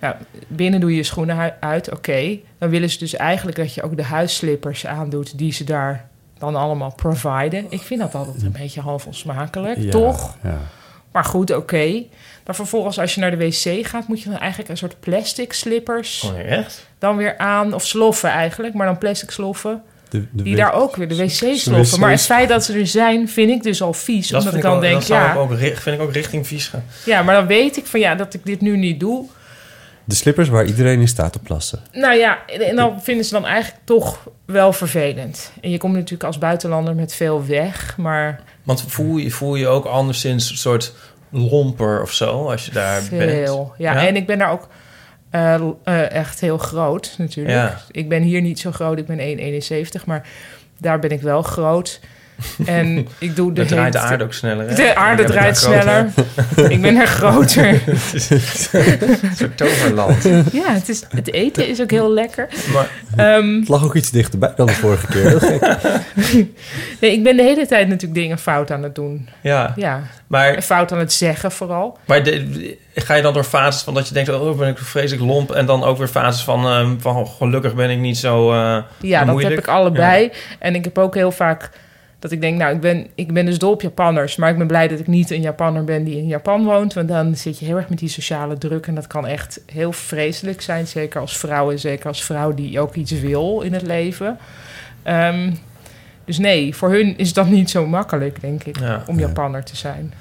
Nou, 0.00 0.14
binnen 0.48 0.80
doe 0.80 0.90
je 0.90 0.96
je 0.96 1.02
schoenen 1.02 1.54
uit, 1.60 1.92
oké. 1.92 2.38
Dan 2.58 2.68
willen 2.68 2.90
ze 2.90 2.98
dus 2.98 3.14
eigenlijk 3.14 3.56
dat 3.56 3.74
je 3.74 3.82
ook 3.82 3.96
de 3.96 4.04
huisslippers 4.04 4.86
aandoet 4.86 5.38
die 5.38 5.52
ze 5.52 5.64
daar 5.64 6.10
dan 6.42 6.56
allemaal 6.56 6.92
providen. 6.94 7.66
Ik 7.68 7.80
vind 7.82 8.00
dat 8.00 8.14
altijd 8.14 8.42
een 8.42 8.52
beetje 8.58 8.80
half 8.80 9.06
onsmakelijk, 9.06 9.78
Ja, 9.78 9.90
toch? 9.90 10.36
Ja. 10.42 10.58
Maar 11.12 11.24
goed, 11.24 11.54
oké. 11.56 12.02
Dan 12.44 12.54
vervolgens, 12.54 12.98
als 12.98 13.14
je 13.14 13.20
naar 13.20 13.30
de 13.30 13.36
wc 13.36 13.86
gaat, 13.86 14.08
moet 14.08 14.22
je 14.22 14.28
dan 14.30 14.38
eigenlijk 14.38 14.70
een 14.70 14.76
soort 14.76 15.00
plastic 15.00 15.52
slippers 15.52 16.22
Oh, 16.22 16.38
echt? 16.50 16.86
dan 16.98 17.16
weer 17.16 17.38
aan. 17.38 17.74
Of 17.74 17.86
sloffen 17.86 18.30
eigenlijk, 18.30 18.74
maar 18.74 18.86
dan 18.86 18.98
plastic 18.98 19.30
sloffen. 19.30 19.82
De, 20.08 20.26
de 20.30 20.42
Die 20.42 20.56
daar 20.56 20.72
ook 20.72 20.96
weer, 20.96 21.08
de 21.08 21.16
wc's. 21.16 21.40
wc-sloffen. 21.40 22.00
Maar 22.00 22.10
het 22.10 22.22
feit 22.22 22.48
dat 22.48 22.64
ze 22.64 22.78
er 22.78 22.86
zijn, 22.86 23.28
vind 23.28 23.50
ik 23.50 23.62
dus 23.62 23.82
al 23.82 23.92
vies. 23.92 24.28
Dat 24.28 24.38
omdat 24.40 24.52
vind 24.54 24.64
ik 24.64 24.70
dan 24.70 24.76
ook, 24.78 24.82
denk, 24.84 24.94
dat 24.98 25.06
ja... 25.06 25.32
ik 25.32 25.38
ook, 25.38 25.50
ri- 25.52 25.76
vind 25.76 25.96
ik 25.96 26.02
ook 26.02 26.12
richting 26.12 26.46
vies 26.46 26.68
gaan. 26.68 26.84
Ja, 27.04 27.22
maar 27.22 27.34
dan 27.34 27.46
weet 27.46 27.76
ik 27.76 27.86
van 27.86 28.00
ja, 28.00 28.14
dat 28.14 28.34
ik 28.34 28.44
dit 28.46 28.60
nu 28.60 28.76
niet 28.76 29.00
doe. 29.00 29.26
De 30.04 30.14
slippers 30.14 30.48
waar 30.48 30.64
iedereen 30.64 31.00
in 31.00 31.08
staat 31.08 31.32
te 31.32 31.38
plassen. 31.38 31.80
Nou 31.92 32.16
ja, 32.16 32.46
en 32.46 32.76
dan 32.76 33.02
vinden 33.02 33.24
ze 33.24 33.32
dan 33.32 33.46
eigenlijk 33.46 33.84
toch 33.84 34.28
wel 34.44 34.72
vervelend. 34.72 35.52
En 35.60 35.70
je 35.70 35.78
komt 35.78 35.94
natuurlijk 35.94 36.24
als 36.24 36.38
buitenlander 36.38 36.94
met 36.94 37.14
veel 37.14 37.46
weg, 37.46 37.96
maar 37.96 38.40
Want 38.62 38.84
voel 38.88 39.16
je, 39.16 39.30
voel 39.30 39.54
je 39.54 39.66
ook 39.66 39.84
anderszins 39.84 40.50
een 40.50 40.56
soort 40.56 40.92
lomper 41.30 42.02
of 42.02 42.12
zo 42.12 42.50
als 42.50 42.66
je 42.66 42.72
daar 42.72 43.02
bent? 43.10 43.30
veel. 43.30 43.74
Ja, 43.78 43.92
Ja? 43.92 44.06
en 44.06 44.16
ik 44.16 44.26
ben 44.26 44.38
daar 44.38 44.50
ook 44.50 44.68
eh, 45.30 45.54
eh, 45.84 46.10
echt 46.10 46.40
heel 46.40 46.58
groot 46.58 47.14
natuurlijk. 47.18 47.54
Ja. 47.54 47.80
Ik 47.90 48.08
ben 48.08 48.22
hier 48.22 48.40
niet 48.40 48.60
zo 48.60 48.72
groot, 48.72 48.98
ik 48.98 49.06
ben 49.06 49.18
1,71, 49.98 50.04
maar 50.04 50.28
daar 50.78 50.98
ben 50.98 51.10
ik 51.10 51.20
wel 51.20 51.42
groot. 51.42 52.00
En 52.66 53.06
ik 53.18 53.36
doe 53.36 53.52
de 53.52 53.64
draait 53.64 53.92
de 53.92 53.98
aarde 53.98 54.24
ook 54.24 54.32
sneller. 54.32 54.68
hè? 54.68 54.74
De 54.74 54.94
aarde 54.94 55.24
draait 55.24 55.56
sneller. 55.58 56.06
ik 56.68 56.82
ben 56.82 56.96
er 56.96 57.06
groter. 57.06 57.68
Een 57.86 59.36
soort 59.36 59.56
toverland. 59.56 60.22
ja, 60.52 60.72
het, 60.72 60.88
is, 60.88 61.02
het 61.08 61.32
eten 61.32 61.68
is 61.68 61.80
ook 61.80 61.90
heel 61.90 62.10
lekker. 62.12 62.48
Maar 62.72 62.88
Ehm, 63.16 63.58
Het 63.58 63.68
lag 63.68 63.84
ook 63.84 63.94
iets 63.94 64.10
dichterbij 64.10 64.52
dan 64.56 64.66
de 64.66 64.72
vorige 64.72 65.06
keer. 65.06 65.28
Heel 65.28 65.38
gek. 65.38 65.60
nee, 67.00 67.12
ik 67.12 67.22
ben 67.22 67.36
de 67.36 67.42
hele 67.42 67.66
tijd 67.66 67.88
natuurlijk 67.88 68.20
dingen 68.20 68.38
fout 68.38 68.70
aan 68.70 68.82
het 68.82 68.94
doen. 68.94 69.28
ja, 69.40 69.72
Ja, 69.76 70.02
maar, 70.26 70.62
fout 70.62 70.92
aan 70.92 70.98
het 70.98 71.12
zeggen 71.12 71.52
vooral. 71.52 71.98
maar 72.06 72.22
de- 72.22 72.76
ga 72.94 73.14
je 73.14 73.22
dan 73.22 73.32
door 73.32 73.44
fases 73.44 73.82
van 73.82 73.94
dat 73.94 74.08
je 74.08 74.14
denkt... 74.14 74.30
oh, 74.30 74.58
ben 74.58 74.68
ik 74.68 74.78
vreselijk 74.78 75.26
lomp... 75.26 75.50
en 75.50 75.66
dan 75.66 75.84
ook 75.84 75.98
weer 75.98 76.08
fases 76.08 76.42
van, 76.42 76.66
ehm, 76.66 76.98
van 76.98 77.26
gelukkig 77.26 77.74
ben 77.74 77.90
ik 77.90 77.98
niet 77.98 78.18
zo 78.18 78.52
eh, 78.52 78.76
Ja, 79.00 79.18
dat 79.18 79.28
moeilijk? 79.28 79.54
heb 79.54 79.64
ik 79.64 79.70
allebei. 79.70 80.30
En 80.58 80.74
ik 80.74 80.84
heb 80.84 80.98
ook 80.98 81.14
heel 81.14 81.32
vaak 81.32 81.70
dat 82.22 82.32
ik 82.32 82.40
denk, 82.40 82.58
nou, 82.58 82.74
ik 82.74 82.80
ben, 82.80 83.06
ik 83.14 83.32
ben 83.32 83.44
dus 83.46 83.58
dol 83.58 83.72
op 83.72 83.82
Japanners. 83.82 84.36
Maar 84.36 84.50
ik 84.50 84.58
ben 84.58 84.66
blij 84.66 84.88
dat 84.88 84.98
ik 84.98 85.06
niet 85.06 85.30
een 85.30 85.40
Japanner 85.40 85.84
ben 85.84 86.04
die 86.04 86.16
in 86.16 86.26
Japan 86.26 86.64
woont. 86.64 86.92
Want 86.94 87.08
dan 87.08 87.36
zit 87.36 87.58
je 87.58 87.64
heel 87.64 87.76
erg 87.76 87.88
met 87.88 87.98
die 87.98 88.08
sociale 88.08 88.58
druk. 88.58 88.86
En 88.86 88.94
dat 88.94 89.06
kan 89.06 89.26
echt 89.26 89.60
heel 89.72 89.92
vreselijk 89.92 90.60
zijn. 90.60 90.86
Zeker 90.86 91.20
als 91.20 91.36
vrouw 91.38 91.70
en 91.70 91.78
zeker 91.78 92.06
als 92.06 92.24
vrouw 92.24 92.54
die 92.54 92.80
ook 92.80 92.94
iets 92.94 93.12
wil 93.12 93.60
in 93.60 93.72
het 93.72 93.82
leven. 93.82 94.38
Ehm, 95.02 95.52
dus 96.24 96.38
nee, 96.38 96.74
voor 96.74 96.90
hun 96.90 97.18
is 97.18 97.32
dat 97.32 97.48
niet 97.48 97.70
zo 97.70 97.86
makkelijk, 97.86 98.40
denk 98.40 98.64
ik, 98.64 98.78
Ja. 98.78 99.02
om 99.06 99.18
Ja. 99.18 99.26
Japanner 99.26 99.64
te 99.64 99.76
zijn. 99.76 100.12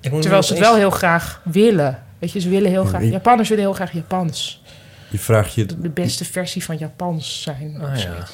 Terwijl 0.00 0.42
ze 0.42 0.52
het 0.52 0.62
wel 0.62 0.74
heel 0.76 0.90
graag 0.90 1.40
willen. 1.44 2.02
Weet 2.18 2.32
je, 2.32 2.40
ze 2.40 2.48
willen 2.48 2.70
heel 2.70 2.84
graag... 2.84 3.02
Japanners 3.02 3.48
willen 3.48 3.64
heel 3.64 3.72
graag 3.72 3.92
Japans. 3.92 4.62
Je 5.14 5.20
vraagt 5.20 5.54
je 5.54 5.66
De, 5.66 5.88
beste 5.88 6.24
versie 6.24 6.64
van 6.64 6.76
Japans 6.78 7.42
zijn. 7.42 7.76
Ah, 7.80 7.92
of 7.92 8.02
ja. 8.02 8.24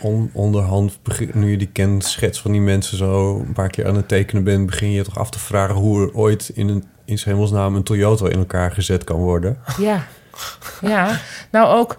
on, 0.00 0.30
onderhand, 0.32 0.98
begin- 1.02 1.30
nu 1.34 1.50
je 1.50 1.56
die 1.56 1.70
kenschets 1.72 2.40
van 2.40 2.52
die 2.52 2.60
mensen 2.60 2.96
zo 2.96 3.38
een 3.38 3.52
paar 3.52 3.68
keer 3.68 3.86
aan 3.86 3.96
het 3.96 4.08
tekenen 4.08 4.44
bent, 4.44 4.66
begin 4.66 4.90
je 4.90 4.96
je 4.96 5.02
toch 5.02 5.18
af 5.18 5.30
te 5.30 5.38
vragen 5.38 5.74
hoe 5.74 6.02
er 6.06 6.14
ooit 6.14 6.50
in 6.54 6.68
een 6.68 6.84
in 7.04 7.18
zijn 7.18 7.34
hemelsnaam 7.34 7.74
een 7.74 7.82
Toyota 7.82 8.28
in 8.28 8.38
elkaar 8.38 8.70
gezet 8.72 9.04
kan 9.04 9.16
worden. 9.16 9.58
Ja, 9.78 10.06
ja. 10.80 11.20
Nou 11.50 11.78
ook, 11.78 11.96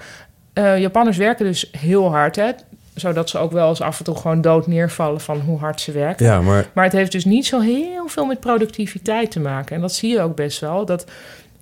eh 0.53 0.79
Japanners 0.79 1.17
werken 1.17 1.45
dus 1.45 1.69
heel 1.77 2.11
hard, 2.11 2.35
hè. 2.35 2.51
Zodat 2.93 3.29
ze 3.29 3.37
ook 3.37 3.51
wel 3.51 3.69
eens 3.69 3.81
af 3.81 3.97
en 3.99 4.05
toe 4.05 4.15
gewoon 4.15 4.41
dood 4.41 4.67
neervallen 4.67 5.21
van 5.21 5.39
hoe 5.39 5.59
hard 5.59 5.81
ze 5.81 5.91
werken. 5.91 6.25
Ja, 6.25 6.41
maar 6.41 6.65
Maar 6.73 6.83
het 6.83 6.93
heeft 6.93 7.11
dus 7.11 7.25
niet 7.25 7.45
zo 7.45 7.59
heel 7.59 8.07
veel 8.07 8.25
met 8.25 8.39
productiviteit 8.39 9.31
te 9.31 9.39
maken. 9.39 9.75
En 9.75 9.81
dat 9.81 9.93
zie 9.93 10.09
je 10.11 10.21
ook 10.21 10.35
best 10.35 10.59
wel. 10.59 10.85
Dat 10.85 11.05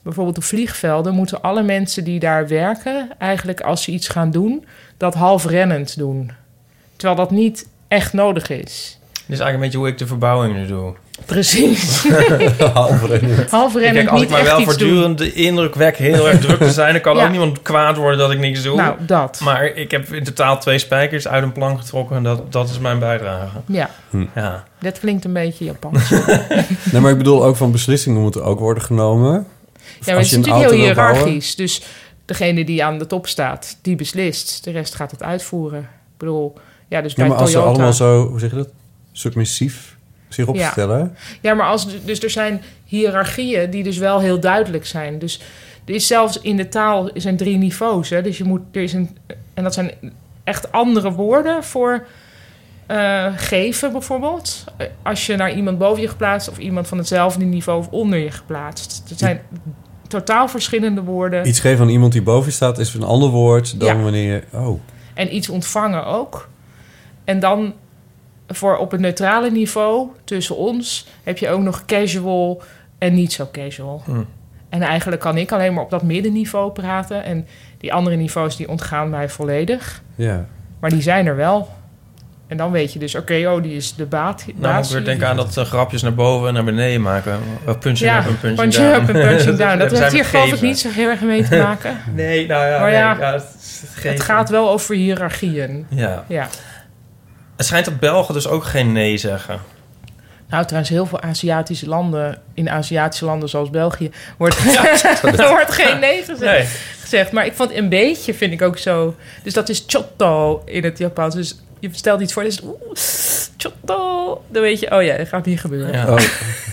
bijvoorbeeld 0.04 0.38
op 0.38 0.44
vliegvelden 0.44 1.14
moeten 1.14 1.42
alle 1.42 1.64
mensen 1.64 2.04
die 2.04 2.20
daar 2.20 2.48
werken... 2.48 3.10
eigenlijk 3.18 3.62
als 3.62 3.84
ze 3.84 3.92
iets 3.92 4.08
gaan 4.08 4.32
doen, 4.32 4.66
dat 4.98 5.14
half 5.14 5.46
rennend 5.46 5.98
doen. 5.98 6.32
Terwijl 6.96 7.20
dat 7.20 7.32
niet 7.32 7.68
echt 7.88 8.14
nodig 8.14 8.50
is. 8.50 9.00
Dit 9.12 9.40
is 9.40 9.46
eigenlijk 9.46 9.54
een 9.54 9.60
beetje 9.60 9.78
hoe 9.78 9.88
ik 9.88 9.98
de 9.98 10.08
verbouwing 10.08 10.56
nu 10.56 10.66
doe. 10.68 10.94
Precies. 11.26 12.08
half 12.74 13.06
rennen. 13.10 13.46
half 13.50 13.76
rennend 13.76 14.10
als 14.10 14.20
niet 14.20 14.30
ik 14.30 14.36
maar 14.36 14.44
wel 14.44 14.62
voortdurend 14.62 15.18
de 15.18 15.34
indruk 15.34 15.76
wek 15.76 15.98
heel 15.98 16.30
erg 16.30 16.40
druk 16.40 16.58
te 16.60 16.72
zijn... 16.72 16.92
dan 16.94 17.02
kan 17.02 17.16
Ja. 17.16 17.24
ook 17.24 17.30
niemand 17.30 17.62
kwaad 17.62 17.98
worden 17.98 18.18
dat 18.20 18.32
ik 18.32 18.40
niks 18.40 18.64
doe. 18.64 18.76
Nou, 18.76 18.96
dat. 19.06 19.40
Maar 19.44 19.66
ik 19.66 19.92
heb 19.92 20.14
in 20.14 20.24
totaal 20.24 20.60
twee 20.60 20.78
spijkers 20.78 21.28
uit 21.28 21.44
een 21.44 21.52
plank 21.52 21.80
getrokken... 21.80 22.16
en 22.16 22.24
dat, 22.24 22.52
dat 22.52 22.70
is 22.70 22.80
mijn 22.80 23.00
bijdrage. 23.00 23.58
Ja, 23.66 23.90
Ja. 24.36 24.64
dat 24.80 25.00
klinkt 25.00 25.26
een 25.26 25.34
beetje 25.34 25.66
Japans. 25.66 26.10
Nee, 26.92 27.02
maar 27.02 27.12
ik 27.12 27.18
bedoel 27.18 27.46
ook 27.46 27.56
van 27.56 27.72
beslissingen 27.72 28.22
moeten 28.22 28.44
ook 28.44 28.60
worden 28.60 28.84
genomen. 28.84 29.48
Ja, 30.06 30.14
maar 30.14 30.16
het 30.16 30.32
is 30.32 30.38
natuurlijk 30.38 30.70
heel 30.70 30.80
hiërarchisch. 30.80 31.56
Dus 31.56 31.82
degene 32.26 32.66
die 32.66 32.84
aan 32.84 32.98
de 32.98 33.08
top 33.08 33.28
staat, 33.28 33.78
die 33.82 33.96
beslist. 33.96 34.64
De 34.64 34.72
rest 34.72 34.96
gaat 34.96 35.12
het 35.12 35.24
uitvoeren. 35.24 35.82
Ik 35.82 36.18
bedoel, 36.18 36.54
ja, 36.88 37.02
dus 37.02 37.12
Ja, 37.12 37.18
bij 37.18 37.28
maar 37.28 37.38
als 37.38 37.52
ze 37.52 37.56
Toyota... 37.56 37.74
allemaal 37.74 37.94
zo, 37.94 38.28
hoe 38.28 38.40
zeg 38.40 38.50
je 38.50 38.56
dat, 38.56 38.70
submissief 39.12 39.96
zich 40.30 40.48
opstellen. 40.48 41.16
Ja, 41.42 41.54
maar 41.54 41.68
als, 41.68 41.88
dus 42.06 42.24
er 42.24 42.30
zijn 42.30 42.62
hiërarchieën 42.86 43.70
die 43.70 43.84
dus 43.84 43.98
wel 43.98 44.20
heel 44.20 44.40
duidelijk 44.40 44.86
zijn. 44.86 45.20
Dus 45.20 45.42
er 45.86 45.94
is 45.94 46.08
zelfs 46.08 46.42
in 46.42 46.58
de 46.58 46.70
taal 46.70 47.10
zijn 47.14 47.38
drie 47.38 47.58
niveaus. 47.58 48.10
Hè? 48.10 48.22
Dus 48.22 48.38
je 48.38 48.44
moet, 48.44 48.62
er 48.72 48.82
is 48.82 48.94
een, 48.94 49.18
en 49.54 49.64
dat 49.64 49.74
zijn 49.74 49.92
echt 50.44 50.72
andere 50.72 51.12
woorden 51.12 51.64
voor 51.64 52.06
eh, 52.86 53.28
geven 53.36 53.92
bijvoorbeeld. 53.92 54.64
Als 55.02 55.26
je 55.26 55.36
naar 55.36 55.54
iemand 55.54 55.78
boven 55.78 56.02
je 56.02 56.08
geplaatst 56.08 56.50
of 56.50 56.58
iemand 56.58 56.88
van 56.88 56.98
hetzelfde 56.98 57.46
niveau 57.46 57.80
of 57.80 57.88
onder 57.88 58.20
je 58.20 58.32
geplaatst. 58.32 59.04
Het 59.10 59.20
zijn 59.20 59.42
totaal 60.12 60.48
verschillende 60.48 61.02
woorden. 61.04 61.48
Iets 61.48 61.60
geven 61.60 61.84
aan 61.86 61.92
iemand 61.92 62.12
die 62.12 62.22
boven 62.22 62.46
je 62.46 62.52
staat 62.56 62.78
is 62.78 62.94
een 62.94 63.04
ander 63.04 63.30
woord 63.30 63.80
dan 63.80 63.88
Ja. 63.98 64.04
wanneer 64.04 64.34
je... 64.34 64.44
Oh, 64.58 64.80
En 65.14 65.36
iets 65.36 65.50
ontvangen 65.50 66.06
ook. 66.06 66.50
En 67.24 67.40
dan 67.40 67.74
voor 68.48 68.78
op 68.78 68.92
het 68.92 69.02
neutrale 69.02 69.52
niveau 69.52 70.08
tussen 70.24 70.56
ons 70.58 71.08
heb 71.24 71.38
je 71.38 71.50
ook 71.50 71.62
nog 71.62 71.86
casual 71.86 72.62
en 72.98 73.14
niet 73.14 73.34
zo 73.34 73.48
casual. 73.52 74.02
Hm. 74.06 74.22
En 74.70 74.82
eigenlijk 74.82 75.22
kan 75.22 75.38
ik 75.38 75.52
alleen 75.52 75.74
maar 75.74 75.84
op 75.84 75.90
dat 75.90 76.04
middenniveau 76.04 76.72
praten. 76.72 77.24
En 77.24 77.48
die 77.78 77.94
andere 77.94 78.16
niveaus 78.16 78.56
die 78.56 78.70
ontgaan 78.70 79.10
mij 79.10 79.30
volledig. 79.30 80.02
Ja. 80.16 80.46
Maar 80.80 80.90
die 80.90 81.02
zijn 81.02 81.26
er 81.26 81.36
wel. 81.36 81.70
En 82.52 82.58
dan 82.58 82.72
weet 82.72 82.94
je 82.94 83.00
dus, 83.00 83.16
oké, 83.16 83.48
oh, 83.48 83.64
die 83.64 83.76
is 83.76 83.96
de 83.96 84.06
baat. 84.06 84.46
Nou, 84.56 84.98
ik 84.98 85.06
denken 85.06 85.28
aan 85.28 85.36
dat 85.36 85.58
eh, 85.58 85.66
grapjes 85.66 86.02
naar 86.02 86.14
boven 86.14 86.48
en 86.48 86.54
naar 86.54 86.64
beneden 86.64 87.02
maken. 87.02 87.40
Uh, 87.68 87.78
punching 87.78 88.10
Ja, 88.12 88.20
up 88.20 88.26
en 88.26 88.38
punching 88.38 88.56
punching 88.56 88.88
down. 88.88 89.02
up 89.02 89.16
en 89.16 89.28
punching 89.28 89.58
down. 89.64 89.78
Dat 89.78 89.92
heeft 90.00 90.12
hier 90.12 90.26
geloof 90.26 90.54
ik 90.54 90.62
niet 90.62 90.80
zo 90.80 90.90
heel 90.90 91.10
erg 91.10 91.22
mee 91.22 91.48
te 91.48 91.58
maken. 91.58 91.98
Nee, 92.14 92.48
nou 92.48 92.68
ja, 92.68 92.80
Maar 92.80 92.90
nee, 92.90 93.00
ja, 93.00 93.18
ja, 93.20 93.42
het, 94.02 94.22
gaat 94.22 94.50
wel 94.50 94.70
over 94.70 94.96
hiërarchieën. 94.96 95.86
Ja. 95.90 96.26
Ja. 96.28 96.48
Het 97.56 97.66
schijnt 97.66 97.86
dat 97.86 98.00
Belgen 98.00 98.34
dus 98.34 98.48
ook 98.48 98.64
geen 98.64 98.92
nee 98.92 99.18
zeggen. 99.18 99.60
Nou, 100.50 100.64
trouwens, 100.66 100.92
heel 100.92 101.06
veel 101.06 101.22
Aziatische 101.22 101.88
landen, 101.88 102.42
in 102.54 102.70
Aziatische 102.70 103.26
landen 103.26 103.50
zoals 103.50 103.70
België, 103.70 104.12
wordt, 104.38 104.56
er 105.24 105.50
wordt 105.50 105.72
geen 105.72 106.00
nee 106.00 106.20
gezegd, 106.24 106.40
Nee. 106.40 106.66
gezegd. 107.02 107.32
Maar 107.32 107.46
ik 107.46 107.54
vond 107.54 107.74
een 107.74 107.90
beetje, 107.90 108.34
vind 108.34 108.54
ik 108.54 108.62
ook 108.62 108.78
zo. 108.78 109.16
Dus 109.44 109.54
dat 109.54 109.70
is 109.70 109.84
chotto 109.88 110.62
in 110.66 110.84
het 110.84 110.98
Japans. 110.98 111.36
Dus 111.36 111.56
je 111.82 111.90
stelt 111.92 112.22
iets 112.22 112.34
voor, 112.34 112.44
dus 112.44 112.62
oeh, 112.64 112.74
chotto. 113.58 114.42
Dan 114.48 114.62
weet 114.62 114.80
je, 114.80 114.92
oh 114.92 115.04
ja, 115.04 115.18
dat 115.18 115.28
gaat 115.28 115.46
niet 115.46 115.60
gebeuren. 115.60 115.94
Ja. 115.94 116.14
Oh, 116.14 116.20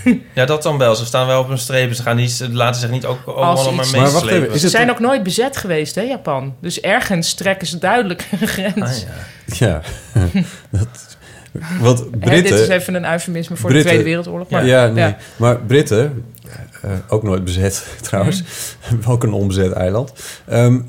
ja, 0.34 0.44
dat 0.44 0.62
dan 0.62 0.78
wel. 0.78 0.94
Ze 0.94 1.04
staan 1.04 1.26
wel 1.26 1.40
op 1.40 1.48
hun 1.48 1.58
strepen. 1.58 1.96
Ze, 1.96 2.02
gaan 2.02 2.16
niet, 2.16 2.30
ze 2.30 2.52
laten 2.52 2.80
zich 2.80 2.90
niet 2.90 3.06
ook 3.06 3.26
allemaal 3.26 3.72
maar 3.72 3.88
meeslepen. 3.92 4.58
Ze 4.58 4.68
zijn 4.68 4.90
ook 4.90 4.98
nooit 5.00 5.22
bezet 5.22 5.56
geweest, 5.56 5.94
hè, 5.94 6.02
Japan. 6.02 6.54
Dus 6.60 6.80
ergens 6.80 7.34
trekken 7.34 7.66
ze 7.66 7.78
duidelijk 7.78 8.28
een 8.40 8.48
grens. 8.48 9.06
Ah, 9.46 9.58
ja. 9.58 9.82
ja. 10.14 10.42
dat, 10.78 11.16
want 11.80 11.98
Hè, 11.98 12.04
Britten... 12.04 12.42
dit 12.42 12.52
is 12.52 12.68
even 12.68 12.94
een 12.94 13.12
eufemisme 13.12 13.56
voor 13.56 13.70
Britten- 13.70 13.90
de 13.90 13.96
Tweede 13.96 14.16
Wereldoorlog. 14.16 14.48
Maar, 14.50 14.66
ja, 14.66 14.86
nee. 14.86 15.04
ja. 15.04 15.16
Maar 15.36 15.60
Britten, 15.60 16.24
eh, 16.82 16.90
ook 17.08 17.22
nooit 17.22 17.44
bezet 17.44 17.86
trouwens, 18.02 18.42
ook 19.06 19.22
een 19.22 19.32
onbezet 19.32 19.72
eiland, 19.72 20.12
ehm, 20.46 20.80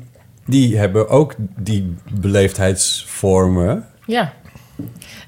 die 0.46 0.78
hebben 0.78 1.08
ook 1.08 1.34
die 1.56 1.94
beleefdheidsvormen. 2.20 3.84
Ja. 4.10 4.32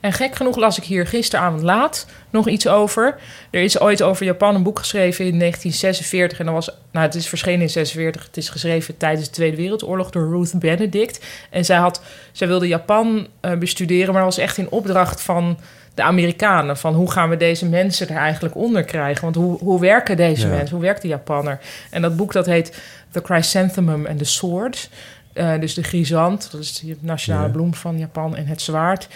En 0.01 0.13
gek 0.13 0.37
genoeg 0.37 0.57
las 0.57 0.79
ik 0.79 0.85
hier 0.85 1.07
gisteravond 1.07 1.63
laat 1.63 2.07
nog 2.31 2.49
iets 2.49 2.67
over. 2.67 3.17
Er 3.51 3.63
is 3.63 3.81
ooit 3.81 4.03
over 4.03 4.25
Japan 4.25 4.55
een 4.55 4.63
boek 4.63 4.79
geschreven 4.79 5.25
in 5.27 5.39
1946. 5.39 6.39
En 6.39 6.45
dat 6.45 6.55
was, 6.55 6.71
nou, 6.93 7.07
het 7.07 7.15
is 7.15 7.29
verschenen 7.29 7.61
in 7.61 7.71
46. 7.71 8.23
Het 8.27 8.37
is 8.37 8.49
geschreven 8.49 8.97
tijdens 8.97 9.27
de 9.27 9.33
Tweede 9.33 9.57
Wereldoorlog 9.57 10.11
door 10.11 10.29
Ruth 10.31 10.59
Benedict. 10.59 11.25
En 11.51 11.65
zij, 11.65 11.77
had, 11.77 12.03
zij 12.33 12.47
wilde 12.47 12.69
Japan 12.69 13.27
eh, 13.41 13.53
bestuderen, 13.55 14.13
maar 14.13 14.23
dat 14.25 14.35
was 14.35 14.45
echt 14.45 14.59
in 14.59 14.71
opdracht 14.71 15.23
van 15.23 15.59
de 15.95 16.03
Amerikanen. 16.03 16.77
Van 16.77 16.95
hoe 16.95 17.11
gaan 17.11 17.29
we 17.29 17.37
deze 17.37 17.67
mensen 17.69 18.09
er 18.09 18.17
eigenlijk 18.17 18.55
onder 18.55 18.85
krijgen? 18.85 19.23
Want 19.23 19.35
hoe, 19.37 19.59
hoe 19.59 19.81
werken 19.81 20.17
deze 20.17 20.47
Ja. 20.47 20.53
mensen? 20.55 20.77
Hoe 20.77 20.85
werkt 20.85 21.03
de 21.03 21.09
Japanner? 21.09 21.59
En 21.91 22.03
dat 22.03 22.17
boek 22.17 22.33
dat 22.33 22.47
heet 22.47 22.81
The 23.11 23.21
Chrysanthemum 23.25 24.07
and 24.07 24.19
the 24.19 24.25
Sword. 24.25 24.89
Eh, 25.33 25.61
dus 25.61 25.75
de 25.75 25.83
grisant, 25.83 26.49
dat 26.53 26.61
is 26.61 26.73
de 26.79 26.97
nationale 27.01 27.47
Ja. 27.47 27.53
bloem 27.53 27.75
van 27.75 27.99
Japan, 27.99 28.37
en 28.37 28.47
het 28.47 28.61
zwaard. 28.63 29.09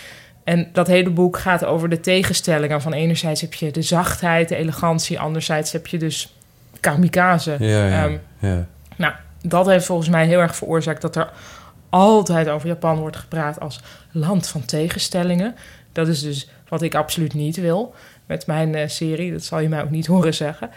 En 0.44 0.68
dat 0.72 0.86
hele 0.86 1.10
boek 1.10 1.38
gaat 1.38 1.64
over 1.64 1.88
de 1.88 2.00
tegenstellingen. 2.00 2.82
Van 2.82 2.92
enerzijds 2.92 3.40
heb 3.40 3.54
je 3.54 3.70
de 3.70 3.82
zachtheid, 3.82 4.48
de 4.48 4.56
elegantie. 4.56 5.18
Anderzijds 5.20 5.72
heb 5.72 5.86
je 5.86 5.98
dus 5.98 6.34
kamikaze. 6.80 7.56
Ja, 7.58 7.86
ja, 7.86 8.04
Ehm, 8.04 8.16
ja. 8.38 8.66
nou, 8.96 9.12
dat 9.42 9.66
heeft 9.66 9.86
volgens 9.86 10.08
mij 10.08 10.26
heel 10.26 10.40
erg 10.40 10.56
veroorzaakt 10.56 11.02
dat 11.02 11.16
er 11.16 11.30
altijd 11.88 12.48
over 12.48 12.68
Japan 12.68 12.98
wordt 12.98 13.16
gepraat 13.16 13.60
als 13.60 13.80
land 14.10 14.48
van 14.48 14.64
tegenstellingen. 14.64 15.54
Dat 15.92 16.08
is 16.08 16.20
dus 16.22 16.48
wat 16.68 16.82
ik 16.82 16.94
absoluut 16.94 17.34
niet 17.34 17.56
wil 17.56 17.94
met 18.26 18.46
mijn 18.46 18.74
eh, 18.74 18.88
serie. 18.88 19.32
Dat 19.32 19.42
zal 19.44 19.58
je 19.60 19.68
mij 19.68 19.82
ook 19.82 19.90
niet 19.90 20.06
horen 20.06 20.34
zeggen. 20.34 20.70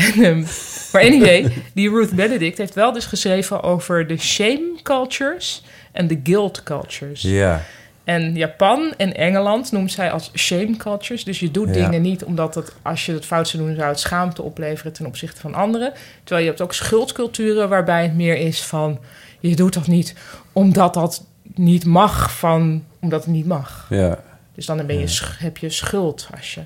En, 0.00 0.24
ehm, 0.24 0.44
maar 0.92 1.02
anyway, 1.02 1.52
die 1.74 1.88
Ruth 1.90 2.14
Benedict 2.14 2.58
heeft 2.58 2.74
wel 2.74 2.92
dus 2.92 3.06
geschreven 3.06 3.62
over 3.62 4.06
de 4.06 4.16
shame 4.16 4.70
cultures 4.82 5.62
en 5.92 6.06
de 6.06 6.20
guilt 6.24 6.62
cultures. 6.62 7.22
ja. 7.22 7.62
En 8.04 8.34
Japan 8.34 8.92
en 8.96 9.16
Engeland 9.16 9.72
noemt 9.72 9.92
zij 9.92 10.10
als 10.10 10.30
shame 10.36 10.76
cultures. 10.76 11.24
Dus 11.24 11.40
je 11.40 11.50
doet 11.50 11.66
Ja. 11.66 11.72
dingen 11.72 12.02
niet 12.02 12.24
omdat 12.24 12.54
het, 12.54 12.72
als 12.82 13.06
je 13.06 13.12
het 13.12 13.24
fout 13.26 13.48
zou 13.48 13.62
doen, 13.64 13.74
zou 13.74 13.88
het 13.88 14.00
schaamte 14.00 14.42
opleveren 14.42 14.92
ten 14.92 15.06
opzichte 15.06 15.40
van 15.40 15.54
anderen. 15.54 15.92
Terwijl 16.24 16.40
je 16.44 16.48
hebt 16.50 16.62
ook 16.62 16.74
schuldculturen 16.74 17.68
waarbij 17.68 18.02
het 18.02 18.14
meer 18.16 18.36
is 18.36 18.62
van 18.62 18.98
je 19.40 19.56
doet 19.56 19.74
dat 19.74 19.86
niet 19.86 20.14
omdat 20.52 20.94
dat 20.94 21.24
niet 21.54 21.84
mag, 21.84 22.38
van, 22.38 22.84
omdat 23.00 23.24
het 23.24 23.32
niet 23.34 23.46
mag. 23.46 23.86
ja. 23.90 24.22
Dus 24.54 24.66
dan 24.66 24.86
ben 24.86 24.98
je, 24.98 25.18
heb 25.38 25.56
je 25.58 25.70
schuld 25.70 26.28
als 26.36 26.54
je 26.54 26.60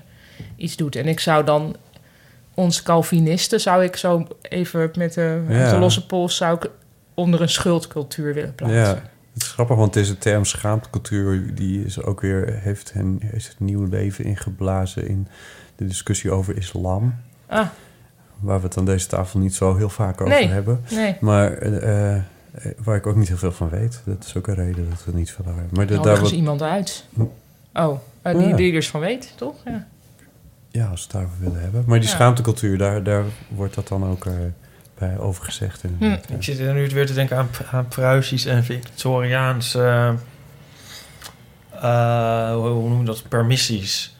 iets 0.56 0.76
doet. 0.76 0.96
En 0.96 1.06
ik 1.06 1.20
zou 1.20 1.44
dan 1.44 1.76
ons 2.54 2.82
Calvinisten 2.82 3.60
zou 3.60 3.84
ik 3.84 3.96
zo 3.96 4.26
even 4.42 4.90
met 4.98 5.14
de, 5.14 5.44
Ja. 5.48 5.70
de 5.72 5.78
losse 5.78 6.06
pols 6.06 6.36
zou 6.36 6.56
ik 6.56 6.70
onder 7.14 7.40
een 7.42 7.48
schuldcultuur 7.48 8.34
willen 8.34 8.54
plaatsen. 8.54 8.78
Ja, 8.80 9.02
het 9.32 9.42
is 9.42 9.48
grappig, 9.48 9.76
want 9.76 9.92
deze 9.92 10.18
term 10.18 10.44
schaamtecultuur... 10.44 11.54
die 11.54 11.84
is 11.84 12.02
ook 12.02 12.20
weer, 12.20 12.58
heeft, 12.62 12.92
hen, 12.92 13.18
heeft 13.24 13.48
het 13.48 13.60
nieuw 13.60 13.84
leven 13.88 14.24
ingeblazen... 14.24 15.08
in 15.08 15.28
de 15.76 15.86
discussie 15.86 16.30
over 16.30 16.56
islam. 16.56 17.14
Ah, 17.46 17.66
Waar 18.40 18.60
we 18.60 18.66
het 18.66 18.76
aan 18.76 18.84
deze 18.84 19.06
tafel 19.06 19.38
niet 19.40 19.54
zo 19.54 19.76
heel 19.76 19.88
vaak 19.88 20.20
over 20.20 20.34
Nee. 20.34 20.48
hebben. 20.48 20.80
nee. 20.90 21.16
Maar 21.20 21.52
eh, 21.52 22.14
eh, 22.16 22.22
waar 22.84 22.96
ik 22.96 23.06
ook 23.06 23.16
niet 23.16 23.28
heel 23.28 23.36
veel 23.36 23.52
van 23.52 23.68
weet. 23.68 24.00
Dat 24.04 24.24
is 24.24 24.36
ook 24.36 24.46
een 24.46 24.54
reden 24.54 24.88
dat 24.90 24.98
we 24.98 25.04
het 25.04 25.14
niet 25.14 25.30
veel 25.30 25.44
hebben. 25.44 25.68
Maar 25.72 25.86
de, 25.86 25.92
Nou, 25.92 26.06
daar 26.06 26.18
wordt, 26.18 26.34
iemand 26.34 26.62
uit. 26.62 27.04
Oh, 27.74 27.98
eh, 28.22 28.38
die, 28.38 28.48
Ja. 28.48 28.56
die 28.56 28.68
er 28.68 28.74
eens 28.74 28.88
van 28.88 29.00
weet, 29.00 29.32
toch? 29.36 29.54
Ja. 29.64 29.86
Ja, 30.80 30.86
als 30.86 31.00
we 31.00 31.02
het 31.02 31.12
daarover 31.12 31.38
willen 31.40 31.60
hebben. 31.60 31.84
Maar 31.86 32.00
die 32.00 32.08
Ja. 32.08 32.14
schaamtecultuur, 32.14 32.78
daar, 32.78 33.02
daar 33.02 33.24
wordt 33.48 33.74
dat 33.74 33.88
dan 33.88 34.06
ook 34.10 34.26
eh, 34.26 34.32
bij 34.98 35.18
over 35.18 35.44
gezegd. 35.44 35.82
Hm. 35.98 36.04
ja. 36.04 36.20
Ik 36.28 36.42
zit 36.42 36.58
er 36.58 36.74
nu 36.74 36.88
weer 36.88 37.06
te 37.06 37.12
denken 37.12 37.36
aan, 37.36 37.48
aan 37.70 37.88
Pruisisch 37.88 38.44
en 38.46 38.64
Victoriaans... 38.64 39.74
eh, 39.74 40.08
eh, 41.82 42.54
hoe 42.54 42.88
noem 42.88 42.98
je 42.98 43.04
dat? 43.04 43.28
Permissies. 43.28 44.16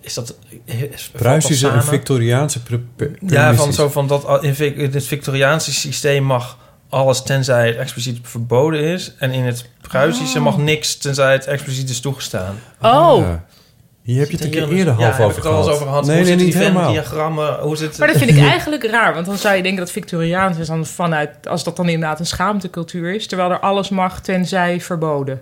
Is 0.00 0.14
dat... 0.14 0.36
is- 0.64 1.08
Pruisische 1.12 1.68
en? 1.68 1.84
Victoriaanse 1.84 2.62
pre- 2.62 3.10
Ja, 3.26 3.54
van 3.54 3.72
zo 3.72 3.88
van 3.88 4.06
dat 4.06 4.24
al- 4.24 4.42
in, 4.42 4.54
het 4.92 5.04
Victoriaanse 5.06 5.72
systeem 5.72 6.22
mag 6.24 6.58
alles 6.88 7.22
tenzij 7.22 7.66
het 7.66 7.76
expliciet 7.76 8.18
verboden 8.22 8.80
is. 8.80 9.14
En 9.18 9.32
in 9.32 9.44
het 9.44 9.68
Pruisische 9.80 10.38
Oh. 10.38 10.44
mag 10.44 10.56
niks 10.58 10.96
tenzij 10.96 11.32
het 11.32 11.46
expliciet 11.46 11.90
is 11.90 12.00
toegestaan. 12.00 12.54
Oh, 12.82 13.18
Ja. 13.18 13.44
Hier 14.06 14.18
heb 14.20 14.30
je 14.30 14.36
het 14.36 14.44
een 14.44 14.50
keer 14.50 14.72
eerder 14.72 14.94
half 14.94 15.20
over 15.20 15.30
ik 15.30 15.36
het 15.36 15.44
al 15.44 15.62
gehad. 15.62 15.68
over 15.74 15.86
gehad. 15.86 16.06
Nee, 16.06 16.16
hoe 16.16 16.24
nee, 16.24 16.26
zitten 16.26 16.46
niet 16.46 16.54
die 16.54 16.62
helemaal. 16.62 16.84
Venn-diagrammen? 16.84 17.58
Hoe 17.60 17.76
zit 17.76 17.98
maar 17.98 18.08
dat 18.08 18.16
vind 18.16 18.30
ik 18.30 18.38
eigenlijk 18.38 18.84
raar. 18.90 19.14
Want 19.14 19.26
dan 19.26 19.36
zou 19.36 19.56
je 19.56 19.62
denken 19.62 19.80
dat 19.80 19.90
Victoriaans 19.90 20.58
is 20.58 20.66
dan 20.66 20.86
vanuit... 20.86 21.48
als 21.48 21.64
dat 21.64 21.76
dan 21.76 21.88
inderdaad 21.88 22.20
een 22.20 22.26
schaamtecultuur 22.26 23.14
is... 23.14 23.26
terwijl 23.26 23.50
er 23.50 23.60
alles 23.60 23.88
mag 23.88 24.20
tenzij 24.20 24.80
verboden. 24.80 25.40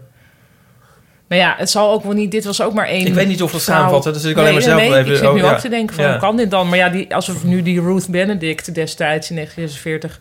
Nou 1.28 1.42
ja, 1.42 1.54
het 1.58 1.70
zal 1.70 1.92
ook 1.92 2.02
wel 2.02 2.12
niet... 2.12 2.30
Dit 2.30 2.44
was 2.44 2.62
ook 2.62 2.74
maar 2.74 2.86
één... 2.86 3.06
Ik 3.06 3.14
weet 3.14 3.28
niet 3.28 3.42
of 3.42 3.52
dat 3.52 3.62
vrouw- 3.62 3.76
samenvat. 3.76 4.04
hè. 4.04 4.12
Dat 4.12 4.20
zit 4.20 4.30
ik 4.30 4.36
alleen 4.36 4.52
maar 4.52 4.62
zelf 4.62 4.80
nee, 4.80 4.88
even... 4.88 5.00
ik 5.12 5.16
zit 5.16 5.22
nu 5.22 5.28
oh, 5.28 5.36
ja. 5.36 5.52
ook 5.52 5.58
te 5.58 5.68
denken 5.68 5.94
van, 5.94 6.04
Ja. 6.04 6.10
hoe 6.10 6.20
kan 6.20 6.36
dit 6.36 6.50
dan? 6.50 6.68
Maar 6.68 6.78
ja, 6.78 6.88
die, 6.88 7.14
als 7.14 7.26
we 7.26 7.34
nu 7.42 7.62
die 7.62 7.80
Ruth 7.80 8.08
Benedict 8.08 8.74
destijds 8.74 9.30
in 9.30 9.36
1946... 9.36 10.20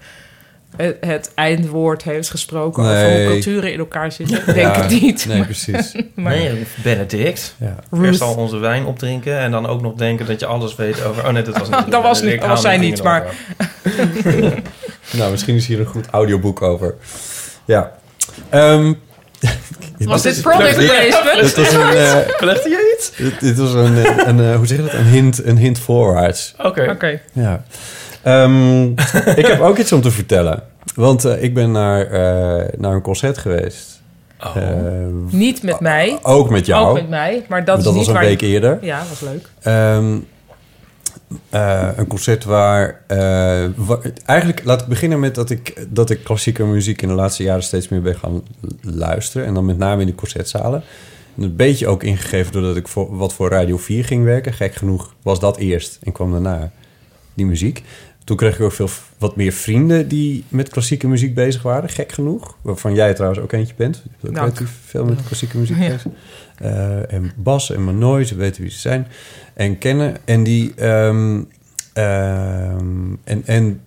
het, 0.78 0.98
het 1.02 1.32
eindwoord 1.36 2.04
heeft 2.04 2.30
gesproken 2.30 2.84
over 2.84 2.96
Nee. 2.96 3.24
hoe 3.26 3.34
culturen 3.34 3.72
in 3.74 3.80
elkaar 3.80 4.12
zitten. 4.12 4.42
Denk 4.46 4.58
Ja, 4.76 4.84
ik 4.84 5.02
niet. 5.02 5.26
Nee, 5.26 5.38
Maar- 5.38 5.46
precies. 5.46 5.96
maar- 6.16 6.36
Nee, 6.36 6.66
Benedict. 6.84 7.56
Ja. 7.60 7.76
Eerst 8.04 8.22
al 8.22 8.36
onze 8.36 8.58
wijn 8.58 8.86
opdrinken 8.86 9.38
en 9.40 9.52
dan 9.52 9.66
ook 9.68 9.82
nog 9.82 9.94
denken 9.94 10.26
dat 10.26 10.40
je 10.40 10.46
alles 10.46 10.76
weet 10.76 11.04
over... 11.04 11.26
Oh 11.26 11.30
nee, 11.32 11.44
dat 11.44 11.58
was 11.58 11.70
niet. 11.70 11.92
Dat 11.92 12.02
was 12.04 12.22
niet- 12.22 12.34
Ik 12.34 12.40
dat 12.40 12.50
was 12.50 12.62
zij 12.62 12.78
niet, 12.78 13.04
maar-. 13.04 13.26
Nou, 15.12 15.32
misschien 15.32 15.56
is 15.56 15.66
hier 15.68 15.80
een 15.80 15.86
goed 15.86 16.08
audioboek 16.12 16.62
over. 16.62 16.96
Ja. 17.66 17.92
Ehm, 18.50 18.94
Was 19.98 20.22
dit- 20.22 20.42
product 20.42 20.78
dit- 20.80 20.88
placement? 20.88 21.42
Dit 21.42 21.56
was 21.56 21.74
een, 21.74 21.90
eh, 21.90 22.74
iets? 22.98 23.12
dit, 23.18 23.40
dit 23.40 23.58
was 23.58 23.74
een, 23.74 23.98
eh, 24.06 24.28
een 24.28 24.40
eh, 24.40 24.56
hoe 24.56 24.68
zeg 24.68 24.78
je 24.78 24.84
dat? 24.84 24.94
Een 24.94 25.06
hint, 25.06 25.46
een 25.46 25.58
hint 25.58 25.80
voorwaarts. 25.80 26.54
Oké. 26.58 26.88
Oké. 26.90 27.20
Ja. 27.34 27.64
Ehm, 28.24 28.84
ik 29.42 29.46
heb 29.46 29.60
ook 29.60 29.78
iets 29.78 29.92
om 29.92 30.02
te 30.02 30.12
vertellen. 30.12 30.64
Want 30.96 31.26
eh, 31.26 31.44
ik 31.44 31.54
ben 31.54 31.72
naar, 31.72 32.06
eh, 32.06 32.74
naar 32.80 32.94
een 32.94 33.02
concert 33.02 33.38
geweest. 33.38 34.02
Oh. 34.40 34.56
Eh, 34.56 34.64
Niet 35.30 35.64
met 35.64 35.80
mij. 35.80 36.18
ook 36.22 36.50
met 36.50 36.66
jou. 36.66 36.88
Ook 36.88 36.94
met 36.94 37.10
mij. 37.10 37.46
Maar 37.50 37.66
dat, 37.66 37.68
Maar 37.68 37.78
is 37.78 37.84
dat 37.84 37.94
niet 37.94 38.06
was 38.06 38.08
een 38.08 38.14
waar... 38.22 38.24
week 38.30 38.42
eerder. 38.42 38.78
Ja, 38.82 39.00
dat 39.00 39.08
was 39.10 39.20
leuk. 39.22 39.50
Ehm, 39.62 40.18
eh, 41.50 41.88
een 41.96 42.08
concert 42.08 42.44
waar, 42.44 43.02
eh, 43.08 43.18
wa- 43.76 44.00
Eigenlijk, 44.26 44.64
laat 44.64 44.82
ik 44.82 44.88
beginnen 44.88 45.20
met 45.20 45.36
dat 45.36 45.50
ik, 45.50 45.86
dat 45.90 46.10
ik 46.10 46.24
klassieke 46.24 46.64
muziek 46.64 47.02
in 47.02 47.08
de 47.08 47.14
laatste 47.14 47.44
jaren 47.44 47.64
steeds 47.64 47.88
meer 47.90 48.02
ben 48.02 48.16
gaan 48.16 48.44
luisteren. 48.82 49.48
En 49.48 49.54
dan 49.54 49.66
met 49.66 49.78
name 49.78 50.02
in 50.02 50.08
de 50.08 50.16
concertzalen. 50.16 50.84
En 51.38 51.44
een 51.44 51.56
beetje 51.56 51.88
ook 51.88 52.04
ingegeven 52.04 52.52
doordat 52.52 52.76
ik 52.76 52.88
voor, 52.88 53.18
wat 53.18 53.34
voor 53.34 53.50
Radio 53.50 53.78
4 53.78 54.06
ging 54.06 54.24
werken. 54.24 54.54
Gek 54.54 54.76
genoeg 54.76 55.14
was 55.22 55.40
dat 55.40 55.58
eerst 55.58 56.00
en 56.04 56.12
kwam 56.12 56.32
daarna 56.32 56.72
die 57.34 57.46
muziek. 57.46 57.84
Toen 58.24 58.38
kreeg 58.38 58.56
ik 58.56 58.62
ook 58.62 58.72
veel 58.72 58.90
wat 59.18 59.36
meer 59.36 59.52
vrienden 59.52 60.08
die 60.08 60.44
met 60.48 60.70
klassieke 60.70 61.08
muziek 61.08 61.34
bezig 61.36 61.62
waren, 61.62 61.90
gek 61.90 62.12
genoeg. 62.12 62.56
Waarvan 62.62 62.94
jij 62.94 63.14
trouwens 63.14 63.42
ook 63.42 63.52
eentje 63.52 63.74
bent. 63.78 63.96
Je 64.04 64.10
bent 64.10 64.28
ook 64.28 64.36
Dank. 64.36 64.54
relatief 64.58 64.80
veel 64.86 65.06
met 65.06 65.24
klassieke 65.24 65.58
muziek 65.58 65.78
Ja. 65.78 65.88
bezig. 65.88 66.06
Eh, 66.58 67.14
en 67.14 67.32
Bas 67.36 67.72
en 67.72 67.84
Manoy, 67.84 68.24
ze 68.24 68.36
weten 68.36 68.62
wie 68.62 68.72
ze 68.72 68.80
zijn 68.80 69.08
en 69.54 69.78
kennen. 69.78 70.18
En 70.26 70.44
die, 70.44 70.74
ehm, 70.76 71.42
en, 73.24 73.44
en 73.46 73.82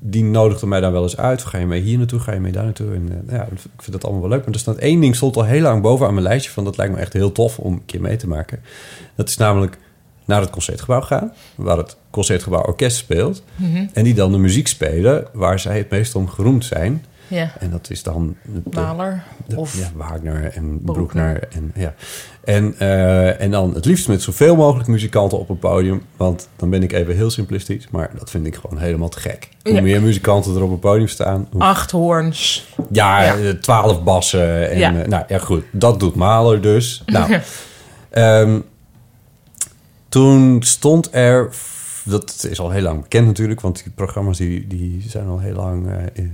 die 0.00 0.24
nodigde 0.24 0.66
mij 0.66 0.80
daar 0.80 0.92
wel 0.92 1.02
eens 1.02 1.16
uit. 1.16 1.44
Ga 1.44 1.58
je 1.58 1.66
mee 1.66 1.80
hier 1.80 1.98
naartoe? 1.98 2.20
Ga 2.20 2.32
je 2.32 2.40
mee 2.40 2.52
daar 2.52 2.64
naartoe? 2.64 2.94
En 2.94 3.08
eh, 3.26 3.34
ja, 3.36 3.42
ik 3.42 3.58
vind 3.78 3.92
dat 3.92 4.04
allemaal 4.04 4.22
wel 4.22 4.30
leuk. 4.30 4.44
Maar 4.44 4.54
er 4.54 4.60
staat 4.60 4.76
één 4.76 5.00
ding 5.00 5.16
stond 5.16 5.36
al 5.36 5.44
heel 5.44 5.60
lang 5.60 5.82
boven 5.82 6.06
aan 6.06 6.14
mijn 6.14 6.26
lijstje 6.26 6.50
van 6.50 6.64
dat 6.64 6.76
lijkt 6.76 6.94
me 6.94 7.00
echt 7.00 7.12
heel 7.12 7.32
tof 7.32 7.58
om 7.58 7.72
een 7.72 7.84
keer 7.86 8.00
mee 8.00 8.16
te 8.16 8.28
maken. 8.28 8.60
Dat 9.14 9.28
is 9.28 9.36
namelijk 9.36 9.78
naar 10.26 10.40
het 10.40 10.50
concertgebouw 10.50 11.00
gaan, 11.00 11.32
waar 11.54 11.76
het 11.76 11.96
concertgebouw 12.10 12.62
orkest 12.62 12.96
speelt. 12.96 13.42
Mhm. 13.56 13.84
En 13.92 14.04
die 14.04 14.14
dan 14.14 14.32
de 14.32 14.38
muziek 14.38 14.66
spelen 14.68 15.26
waar 15.32 15.58
zij 15.58 15.78
het 15.78 15.90
meest 15.90 16.14
om 16.14 16.28
geroemd 16.28 16.64
zijn. 16.64 17.04
Ja. 17.28 17.52
En 17.58 17.70
dat 17.70 17.90
is 17.90 18.02
dan 18.02 18.36
de, 18.44 18.60
Mahler. 18.70 19.22
de- 19.46 19.56
Of 19.56 19.78
ja, 19.78 19.90
Wagner 19.94 20.44
en 20.54 20.80
Bruckner. 20.84 21.32
Bruckner. 21.32 21.48
En, 21.54 21.72
ja. 21.74 21.94
en, 22.44 22.74
eh, 22.78 23.40
en 23.40 23.50
dan 23.50 23.74
het 23.74 23.84
liefst 23.84 24.08
met 24.08 24.22
zoveel 24.22 24.56
mogelijk 24.56 24.88
muzikanten 24.88 25.38
op 25.38 25.48
een 25.48 25.58
podium. 25.58 26.02
Want 26.16 26.48
dan 26.56 26.70
ben 26.70 26.82
ik 26.82 26.92
even 26.92 27.16
heel 27.16 27.30
simplistisch. 27.30 27.86
Maar 27.90 28.10
dat 28.18 28.30
vind 28.30 28.46
ik 28.46 28.54
gewoon 28.54 28.78
helemaal 28.78 29.08
te 29.08 29.20
gek. 29.20 29.48
Hoe 29.62 29.72
Ja. 29.74 29.80
meer 29.80 30.02
muzikanten 30.02 30.54
er 30.56 30.62
op 30.62 30.70
een 30.70 30.78
podium 30.78 31.08
staan. 31.08 31.48
Hoe, 31.52 31.60
acht 31.62 31.90
hoorns. 31.90 32.66
ja, 32.90 33.22
ja. 33.22 33.36
eh, 33.36 33.50
twaalf 33.50 34.02
bassen. 34.02 34.70
En, 34.70 34.78
Ja. 34.78 34.94
eh, 35.02 35.08
nou 35.08 35.24
ja, 35.28 35.38
goed. 35.38 35.64
Dat 35.72 36.00
doet 36.00 36.14
Mahler 36.14 36.60
dus. 36.60 37.02
Nou, 37.06 37.36
ehm, 38.10 38.58
toen 40.16 40.62
stond 40.62 41.08
er... 41.14 41.54
Dat 42.04 42.46
is 42.50 42.60
al 42.60 42.70
heel 42.70 42.82
lang 42.82 43.02
bekend 43.02 43.26
natuurlijk, 43.26 43.60
want 43.60 43.82
die 43.82 43.92
programma's 43.92 44.36
die, 44.36 44.66
die 44.66 45.04
zijn 45.08 45.26
al 45.26 45.38
heel 45.38 45.54
lang 45.54 45.88
eh, 45.88 45.94
eh, 45.96 46.24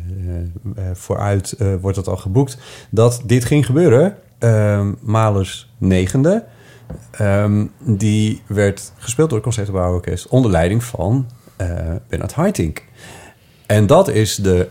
eh, 0.77 0.95
vooruit, 0.95 1.57
wordt 1.81 1.97
dat 1.97 2.09
al 2.09 2.17
geboekt, 2.17 2.59
dat 2.91 3.23
dit 3.27 3.45
ging 3.45 3.67
gebeuren. 3.67 4.17
Ehm 4.39 4.93
Mahlers 5.01 5.73
negende, 5.79 6.45
ehm, 7.11 7.67
die 7.79 8.43
werd 8.47 8.93
gespeeld 8.97 9.29
door 9.29 9.39
het 9.39 9.47
Concertgebouworkest 9.47 10.29
onder 10.29 10.51
leiding 10.51 10.85
van 10.85 11.27
Bernard 12.09 12.35
Haitink. 12.35 12.85
En 13.67 13.87
dat 13.87 14.09
is 14.09 14.37
de 14.37 14.69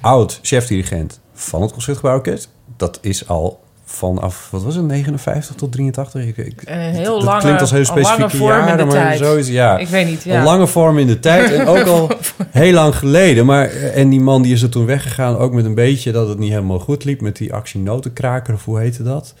oud-chef-dirigent 0.00 1.20
van 1.32 1.62
het 1.62 1.72
Concertgebouworkest. 1.72 2.50
Dat 2.76 2.98
is 3.00 3.28
al 3.28 3.64
vanaf, 3.88 4.48
wat 4.50 4.62
was 4.62 4.74
het, 4.74 4.84
59 4.84 5.54
tot 5.54 5.72
83? 5.72 6.24
Ik, 6.26 6.36
ik, 6.36 6.62
Een 6.64 6.78
heel 6.78 7.14
dat 7.14 7.22
lange, 7.22 7.40
klinkt 7.40 7.60
als 7.60 7.70
heel 7.70 7.84
specifieke 7.84 8.36
jaren, 8.36 8.86
maar 8.86 8.94
tijd. 8.96 9.18
zoiets, 9.18 9.48
ja. 9.48 9.78
Ik 9.78 9.88
weet 9.88 10.06
niet, 10.06 10.22
ja. 10.22 10.38
Een 10.38 10.44
lange 10.44 10.66
vorm 10.66 10.98
in 10.98 11.06
de 11.06 11.18
tijd 11.18 11.52
en 11.52 11.66
ook 11.76 11.86
al 11.86 12.10
heel 12.50 12.72
lang 12.72 12.96
geleden. 12.96 13.46
Maar, 13.46 13.68
eh, 13.68 13.96
en 13.96 14.08
die 14.08 14.20
man 14.20 14.42
die 14.42 14.52
is 14.52 14.62
er 14.62 14.68
toen 14.70 14.86
weggegaan, 14.86 15.36
ook 15.36 15.52
met 15.52 15.64
een 15.64 15.74
beetje 15.74 16.12
dat 16.12 16.28
het 16.28 16.38
niet 16.38 16.50
helemaal 16.50 16.78
goed 16.78 17.04
liep. 17.04 17.20
Met 17.20 17.36
die 17.36 17.52
actie 17.52 17.80
Notenkraker, 17.80 18.54
of 18.54 18.64
hoe 18.64 18.78
heette 18.78 19.02
dat? 19.02 19.34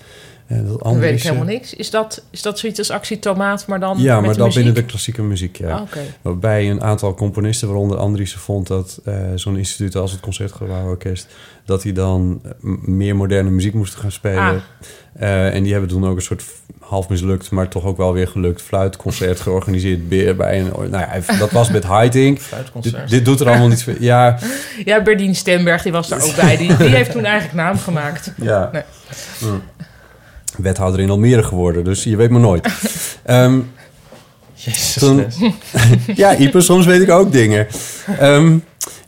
En 0.46 0.56
dat 0.66 0.66
Dan 0.68 0.80
andere 0.80 1.04
weet 1.04 1.12
ik 1.12 1.18
eh, 1.18 1.24
helemaal 1.24 1.52
niks. 1.52 1.74
Is 1.74 1.90
dat, 1.90 2.22
is 2.30 2.42
dat 2.42 2.58
zoiets 2.58 2.78
als 2.78 2.90
actie 2.90 3.18
tomaat, 3.18 3.66
maar 3.66 3.80
dan 3.80 3.98
Ja, 3.98 4.20
maar 4.20 4.36
dan 4.36 4.46
muziek? 4.46 4.54
binnen 4.64 4.74
de 4.82 4.88
klassieke 4.88 5.22
muziek, 5.22 5.56
ja. 5.56 5.70
Ah. 5.70 5.80
Waarbij 6.22 6.70
een 6.70 6.82
aantal 6.82 7.14
componisten, 7.14 7.68
waaronder 7.68 7.98
Andriessen, 7.98 8.40
vond 8.40 8.66
dat 8.66 9.00
eh, 9.04 9.14
zo'n 9.34 9.56
instituut 9.56 9.96
als 9.96 10.10
het 10.12 10.20
Concertgebouworkest... 10.20 11.26
dat 11.66 11.82
die 11.82 11.92
dan 11.92 12.40
eh, 12.44 12.50
meer 12.82 13.16
moderne 13.16 13.50
muziek 13.50 13.74
moesten 13.74 14.00
gaan 14.00 14.12
spelen. 14.12 14.42
Ah. 14.42 14.54
Eh, 15.18 15.54
en 15.54 15.62
die 15.62 15.72
hebben 15.72 15.90
toen 15.90 16.06
ook 16.06 16.16
een 16.16 16.22
soort 16.22 16.44
half 16.80 17.08
mislukt, 17.08 17.50
maar 17.50 17.68
toch 17.68 17.84
ook 17.84 17.96
wel 17.96 18.12
weer 18.12 18.28
gelukt... 18.28 18.62
fluitconcert 18.62 19.40
georganiseerd 19.40 20.08
bij 20.08 20.60
een... 20.60 20.72
Nou 20.90 20.90
ja, 21.26 21.36
dat 21.38 21.50
was 21.50 21.70
met 21.70 21.84
Haitink. 21.84 22.38
Fluitconcert. 22.40 22.94
Dit, 23.00 23.10
dit 23.10 23.24
doet 23.24 23.40
er 23.40 23.48
allemaal 23.48 23.68
niet 23.68 23.82
veel... 23.82 23.94
Ja, 23.98 24.38
Ja, 24.84 25.02
Berdien 25.02 25.34
Stemberg, 25.34 25.82
die 25.82 25.92
was 25.92 26.08
daar 26.08 26.22
ook 26.22 26.36
bij. 26.36 26.56
Die, 26.56 26.76
die 26.76 26.88
heeft 26.88 27.10
toen 27.10 27.24
eigenlijk 27.24 27.54
naam 27.54 27.78
gemaakt. 27.78 28.32
ja. 28.36 28.68
Nee. 28.72 28.82
Mm. 29.40 29.62
Wethouder 30.56 31.00
in 31.00 31.10
Almere 31.10 31.42
geworden, 31.42 31.84
dus 31.84 32.04
je 32.04 32.16
weet 32.16 32.30
maar 32.30 32.40
nooit. 32.40 32.68
Ehm, 33.22 33.58
Jezus. 34.54 34.92
Toen- 34.92 35.26
ja, 36.14 36.36
Ieper, 36.36 36.62
soms 36.62 36.86
weet 36.86 37.00
ik 37.02 37.10
ook 37.10 37.32
dingen. 37.32 37.66
Ehm, 38.18 38.58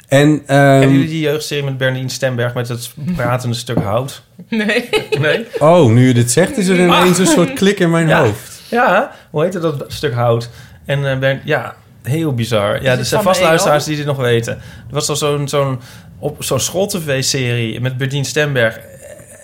en, 0.08 0.42
ehm, 0.46 0.58
Hebben 0.58 0.92
jullie 0.92 1.08
die 1.08 1.20
jeugdserie 1.20 1.64
met 1.64 1.76
Bernien 1.78 2.08
Stemberg 2.10 2.54
met 2.54 2.68
het 2.68 2.90
pratende 3.16 3.56
stuk 3.56 3.78
hout? 3.78 4.22
Nee. 4.48 4.88
Nee? 5.18 5.46
Oh, 5.58 5.90
nu 5.90 6.06
je 6.06 6.14
dit 6.14 6.30
zegt, 6.30 6.56
is 6.56 6.68
er 6.68 6.78
ineens 6.80 7.18
een 7.18 7.26
soort 7.36 7.52
klik 7.52 7.78
in 7.80 7.90
mijn 7.90 8.08
Ja. 8.08 8.22
hoofd. 8.24 8.62
Ja, 8.70 9.10
hoe 9.30 9.42
heette 9.42 9.58
dat 9.58 9.84
stuk 9.88 10.12
hout? 10.14 10.50
En 10.84 11.10
eh, 11.10 11.18
Bern, 11.18 11.40
ja, 11.44 11.74
heel 12.02 12.34
bizar. 12.34 12.82
Ja, 12.82 12.90
het 12.90 12.98
er 12.98 13.04
zijn 13.04 13.22
van 13.22 13.30
vast 13.30 13.40
de 13.42 13.46
luisteraars 13.46 13.82
EO? 13.82 13.88
die 13.88 13.96
dit 13.96 14.06
nog 14.06 14.16
weten. 14.16 14.52
Er 14.54 14.94
was 14.94 15.06
dan 15.06 15.16
zo'n 15.16 15.48
zo'n 15.48 15.80
op 16.18 16.44
zo'n 16.44 16.60
school-tv-serie 16.60 17.80
met 17.80 17.96
Berdien 17.96 18.24
Stemberg. 18.24 18.78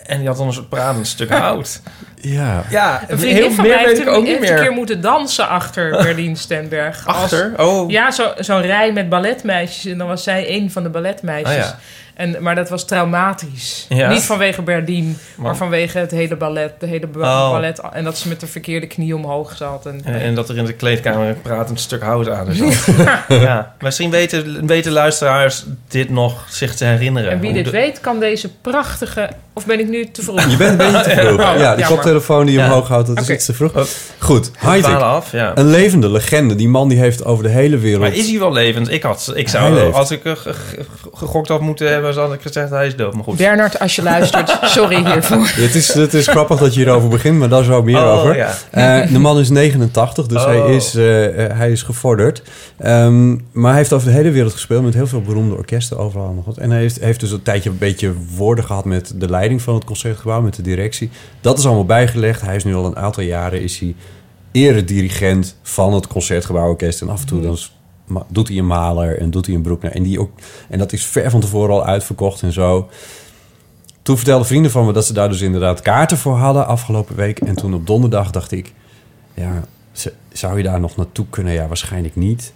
En 0.07 0.19
die 0.19 0.27
had 0.29 0.37
dan 0.37 0.47
een 0.47 0.53
soort 0.53 0.69
pratend 0.69 1.07
stuk 1.07 1.31
hout. 1.39 1.81
Ja. 2.21 2.65
Ja, 2.71 3.01
Een 3.01 3.07
heel 3.09 3.19
vriendin 3.19 3.53
van 3.53 3.67
mij 3.67 3.77
meer 3.77 3.79
heeft, 3.79 3.91
weet 3.91 4.01
ik 4.01 4.07
een, 4.07 4.13
ook 4.13 4.23
niet 4.25 4.39
heeft 4.39 4.49
een 4.51 4.55
keer 4.57 4.65
meer. 4.65 4.73
moeten 4.73 5.01
dansen 5.01 5.49
achter 5.49 5.91
Berdien 6.03 6.37
Stemberg. 6.37 7.07
Als- 7.07 7.17
Achter? 7.17 7.53
Oh, 7.57 7.91
Ja, 7.91 8.11
zo- 8.11 8.33
zo'n 8.37 8.61
rij 8.63 8.93
met 8.93 9.09
balletmeisjes. 9.09 9.93
En 9.93 9.99
dan 9.99 10.07
was 10.09 10.23
zij 10.23 10.51
een 10.51 10.71
van 10.71 10.83
de 10.83 10.89
balletmeisjes. 10.89 11.51
Ah, 11.57 11.63
ja. 11.63 11.79
En, 12.15 12.37
maar 12.41 12.55
dat 12.55 12.69
was 12.69 12.85
traumatisch. 12.85 13.87
Ja? 13.89 14.09
Niet 14.09 14.23
vanwege 14.23 14.63
Berdien, 14.63 15.05
maar 15.37 15.47
Maar- 15.47 15.57
vanwege 15.57 15.99
het 15.99 16.11
hele 16.11 16.37
ballet. 16.37 16.73
De 16.79 16.87
hele 16.87 17.07
ba- 17.07 17.45
Oh. 17.47 17.51
ballet. 17.53 17.81
En 17.93 18.05
dat 18.05 18.19
ze 18.19 18.29
met 18.29 18.41
de 18.41 18.47
verkeerde 18.47 18.87
knie 18.87 19.17
omhoog 19.17 19.57
zat. 19.57 19.87
En, 19.87 20.01
En, 20.05 20.21
en 20.21 20.35
dat 20.35 20.49
er 20.49 20.57
in 20.57 20.65
de 20.65 20.73
kleedkamer 20.73 21.29
een 21.29 21.41
pratend 21.43 21.81
stuk 21.81 22.03
hout 22.03 22.29
aan 22.29 22.49
is. 22.49 22.59
ja. 23.29 23.75
Misschien 23.81 24.11
weten, 24.11 24.67
weten 24.67 24.93
luisteraars 24.93 25.65
dit 25.89 26.11
nog 26.11 26.47
zich 26.49 26.75
te 26.75 26.85
herinneren. 26.85 27.31
en 27.31 27.41
wie 27.41 27.53
dit 27.53 27.65
de- 27.65 27.71
weet, 27.71 28.01
kan 28.01 28.21
deze 28.21 28.49
prachtige... 28.61 29.29
Of 29.57 29.67
ben 29.67 29.79
ik 29.81 29.89
nu 29.89 30.11
te 30.11 30.23
vroeg? 30.23 30.51
Je 30.51 30.57
bent 30.57 30.71
een 30.71 30.77
beetje 30.93 31.03
te 31.03 31.11
vroeg. 31.27 31.41
Oh, 31.55 31.59
ja, 31.59 31.77
die 31.77 31.85
koptelefoon 31.87 32.45
die 32.47 32.55
je 32.55 32.61
Ja. 32.61 32.67
omhoog 32.67 32.89
houdt, 32.89 33.07
dat 33.07 33.21
is 33.21 33.31
iets 33.31 33.45
te 33.45 33.55
vroeg. 33.55 33.75
Oh. 33.77 33.83
Goed, 34.19 34.51
af, 34.85 35.33
ja. 35.33 35.53
Een 35.55 35.71
levende 35.71 36.11
legende. 36.11 36.55
Die 36.55 36.69
man 36.69 36.89
die 36.89 36.99
heeft 36.99 37.25
over 37.25 37.45
de 37.45 37.51
hele 37.51 37.79
wereld... 37.79 38.01
Maar 38.01 38.13
is 38.15 38.31
hij 38.31 38.39
wel 38.39 38.53
levend? 38.53 38.91
Ik, 38.91 39.03
had, 39.03 39.33
ik 39.35 39.49
zou, 39.49 39.93
als 39.93 40.11
ik 40.11 40.25
eh, 40.25 40.33
ge- 40.37 40.53
ge- 40.55 40.85
gegokt 41.15 41.49
had 41.49 41.61
moeten 41.61 41.91
hebben, 41.91 42.04
zou 42.13 42.35
ik 42.35 42.43
gezegd 42.43 42.71
hij 42.71 42.87
is 42.87 42.97
dood. 42.97 43.15
Maar 43.15 43.25
goed. 43.25 43.37
Bernard, 43.37 43.79
als 43.79 43.97
je 43.97 44.03
luistert, 44.13 44.59
sorry 44.63 45.05
hiervoor. 45.07 45.47
Het 45.55 45.75
is, 45.75 45.93
het 45.95 46.15
is 46.15 46.27
grappig 46.27 46.59
dat 46.59 46.75
je 46.75 46.81
hierover 46.81 47.09
begint, 47.09 47.39
maar 47.39 47.49
daar 47.49 47.65
zo 47.65 47.83
meer 47.83 47.97
Oh, 47.97 48.19
over. 48.19 48.37
ja. 48.37 48.55
Eh, 48.71 49.13
de 49.13 49.19
man 49.19 49.39
is 49.39 49.49
89, 49.51 50.27
dus 50.27 50.43
Oh. 50.45 50.47
hij, 50.47 50.75
is, 50.77 50.95
eh, 50.95 51.45
eh, 51.45 51.57
hij 51.57 51.71
is 51.73 51.83
gevorderd. 51.83 52.43
Ehm, 52.79 53.31
maar 53.53 53.69
hij 53.71 53.77
heeft 53.79 53.93
over 53.93 54.09
de 54.09 54.15
hele 54.15 54.31
wereld 54.31 54.53
gespeeld 54.53 54.83
met 54.85 54.95
heel 54.95 55.07
veel 55.07 55.23
beroemde 55.23 55.55
orkesten 55.57 55.99
overal 55.99 56.33
nog 56.33 56.45
wat. 56.45 56.57
En 56.57 56.71
hij 56.71 56.81
heeft, 56.81 57.01
heeft 57.01 57.21
dus 57.21 57.31
een 57.31 57.43
tijdje 57.43 57.71
een 57.71 57.79
beetje 57.79 58.13
woorden 58.37 58.65
gehad 58.65 58.85
met 58.85 59.13
de 59.17 59.31
leiding 59.31 59.63
van 59.63 59.75
het 59.75 59.85
concertgebouw, 59.85 60.41
met 60.41 60.55
de 60.55 60.63
directie. 60.63 61.11
Dat 61.41 61.59
is 61.59 61.67
allemaal 61.67 61.85
bijgelegd. 61.85 62.41
Hij 62.41 62.57
is 62.57 62.65
nu 62.65 62.75
al 62.75 62.85
een 62.87 62.97
aantal 62.97 63.23
jaren 63.23 63.63
is 63.63 63.79
hij 63.79 63.95
eredirigent 64.53 65.57
van 65.63 65.95
het 65.95 66.07
concertgebouworkest. 66.07 67.01
En 67.01 67.09
af 67.09 67.21
en 67.21 67.27
toe 67.27 67.41
dan 67.43 67.57
s- 67.57 67.73
ma- 67.84 67.84
doet 68.29 68.49
hij 68.49 68.59
een 68.59 68.67
Maler 68.67 69.19
en 69.19 69.31
doet 69.31 69.47
hij 69.47 69.55
een 69.55 69.63
Broekner. 69.63 69.93
En, 69.93 70.03
die 70.03 70.21
ook, 70.21 70.31
en 70.69 70.79
dat 70.79 70.93
is 70.93 71.07
ver 71.07 71.31
van 71.31 71.41
tevoren 71.41 71.75
al 71.75 71.85
uitverkocht 71.85 72.43
en 72.43 72.53
zo. 72.53 72.89
Toen 74.03 74.17
vertelden 74.17 74.47
vrienden 74.47 74.71
van 74.71 74.87
me 74.87 74.93
dat 74.93 75.07
ze 75.07 75.13
daar 75.13 75.29
dus 75.29 75.41
inderdaad 75.41 75.81
kaarten 75.81 76.19
voor 76.19 76.37
hadden 76.37 76.67
afgelopen 76.67 77.17
week. 77.17 77.39
En 77.39 77.55
toen 77.55 77.75
op 77.75 77.87
donderdag 77.87 78.31
dacht 78.31 78.53
ik, 78.53 78.73
ja, 79.35 79.65
zou 80.33 80.57
je 80.57 80.63
daar 80.63 80.81
nog 80.81 80.97
naartoe 80.97 81.27
kunnen? 81.31 81.53
Ja, 81.53 81.67
waarschijnlijk 81.67 82.17
niet. 82.17 82.53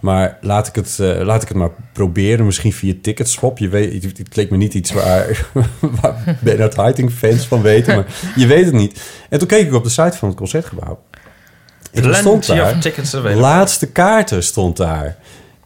Maar 0.00 0.38
laat 0.40 0.68
ik 0.68 0.74
het, 0.74 0.98
eh, 1.00 1.20
laat 1.24 1.42
ik 1.42 1.48
het 1.48 1.56
maar 1.56 1.70
proberen. 1.92 2.44
Misschien 2.44 2.72
via 2.72 2.94
Ticketswap. 3.02 3.58
Je 3.58 3.68
weet, 3.68 4.04
het, 4.04 4.36
leek 4.36 4.50
me 4.50 4.56
niet 4.56 4.74
iets 4.74 4.92
waar, 4.92 5.50
waar 6.00 6.38
fans 7.10 7.46
van 7.46 7.62
weten. 7.62 7.94
Maar 7.94 8.32
je 8.36 8.46
weet 8.46 8.64
het 8.64 8.74
niet. 8.74 9.02
En 9.28 9.38
toen 9.38 9.48
keek 9.48 9.66
ik 9.66 9.74
op 9.74 9.84
de 9.84 9.90
site 9.90 10.16
van 10.16 10.28
het 10.28 10.36
Concertgebouw. 10.36 10.98
En 11.92 12.02
toen 12.02 12.14
stond 12.14 12.46
daar... 12.46 12.74
of 12.74 12.80
tickets 12.80 13.14
available. 13.14 13.40
Laatste 13.40 13.86
kaarten 13.86 14.42
stond 14.42 14.76
daar. 14.76 15.16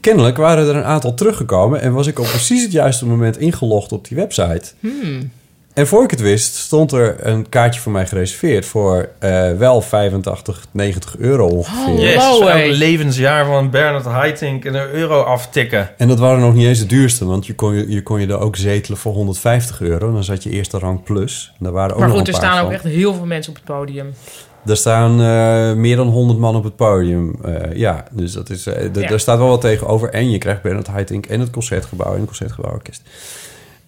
Kennelijk 0.01 0.37
waren 0.37 0.69
er 0.69 0.77
een 0.77 0.85
aantal 0.85 1.15
teruggekomen 1.15 1.81
en 1.81 1.93
was 1.93 2.07
ik 2.07 2.19
op 2.19 2.27
precies 2.27 2.63
het 2.63 2.73
juiste 2.73 3.07
moment 3.07 3.39
ingelogd 3.39 3.93
op 3.93 4.09
die 4.09 4.17
website. 4.17 4.73
Hmm. 4.81 5.31
En 5.77 5.87
voor 5.87 6.05
ik 6.05 6.11
het 6.11 6.21
wist, 6.21 6.55
stond 6.55 6.93
er 6.93 7.27
een 7.27 7.49
kaartje 7.49 7.81
voor 7.81 7.93
mij 7.93 8.07
gereserveerd 8.07 8.67
voor 8.67 9.09
eh, 9.19 9.53
wel 9.53 9.81
85, 9.81 10.67
90 10.71 11.17
euro 11.17 11.47
ongeveer. 11.47 11.93
Oh. 11.93 12.01
Yes, 12.01 12.15
elk 12.15 12.43
hey. 12.43 12.73
levensjaar 12.73 13.47
van 13.47 13.71
Bernard 13.71 14.05
Haitink 14.05 14.65
een 14.65 14.75
euro 14.75 15.23
aftikken. 15.23 15.91
En 15.97 16.09
dat 16.09 16.19
waren 16.19 16.41
nog 16.41 16.55
niet 16.55 16.67
eens 16.67 16.79
de 16.79 16.87
duurste, 16.87 17.25
want 17.25 17.47
je 17.47 17.55
kon 17.55 17.75
je, 17.75 17.91
je, 17.91 18.03
kon 18.03 18.21
je 18.21 18.27
er 18.27 18.39
ook 18.39 18.57
zetelen 18.57 18.99
voor 18.99 19.13
150 19.13 19.81
euro. 19.81 20.13
Dan 20.13 20.25
zat 20.25 20.43
je 20.43 20.51
eerste 20.51 20.79
rang 20.79 21.03
plus. 21.03 21.53
En 21.59 21.65
daar 21.65 21.73
waren 21.73 21.93
ook 21.93 21.99
Maar 21.99 22.09
nog 22.09 22.19
goed, 22.19 22.29
een 22.29 22.35
er 22.35 22.41
staan 22.41 22.65
ook 22.65 22.73
echt 22.73 22.85
heel 22.85 23.15
veel 23.15 23.27
mensen 23.27 23.53
op 23.53 23.57
het 23.57 23.77
podium. 23.77 24.15
Er 24.67 24.77
staan 24.77 25.21
eh, 25.21 25.73
meer 25.75 25.97
dan 25.97 26.09
100 26.09 26.39
man 26.39 26.57
op 26.57 26.65
het 26.65 26.77
podium. 26.77 27.37
Eh, 27.45 27.77
ja, 27.77 28.05
dus 28.11 28.33
dat 28.33 28.51
is, 28.51 28.65
Ja. 28.65 28.89
daar 28.89 29.21
staat 29.21 29.39
wel 29.39 29.49
wat 29.49 29.61
tegenover. 29.61 30.11
En 30.11 30.31
je 30.31 30.39
krijgt 30.39 30.63
Bernard 30.63 30.87
Haitink 30.87 31.27
en 31.27 31.41
het 31.41 31.51
Concertgebouw 31.51 32.13
en 32.13 32.17
het 32.17 32.27
Concertgebouworkest. 32.27 33.03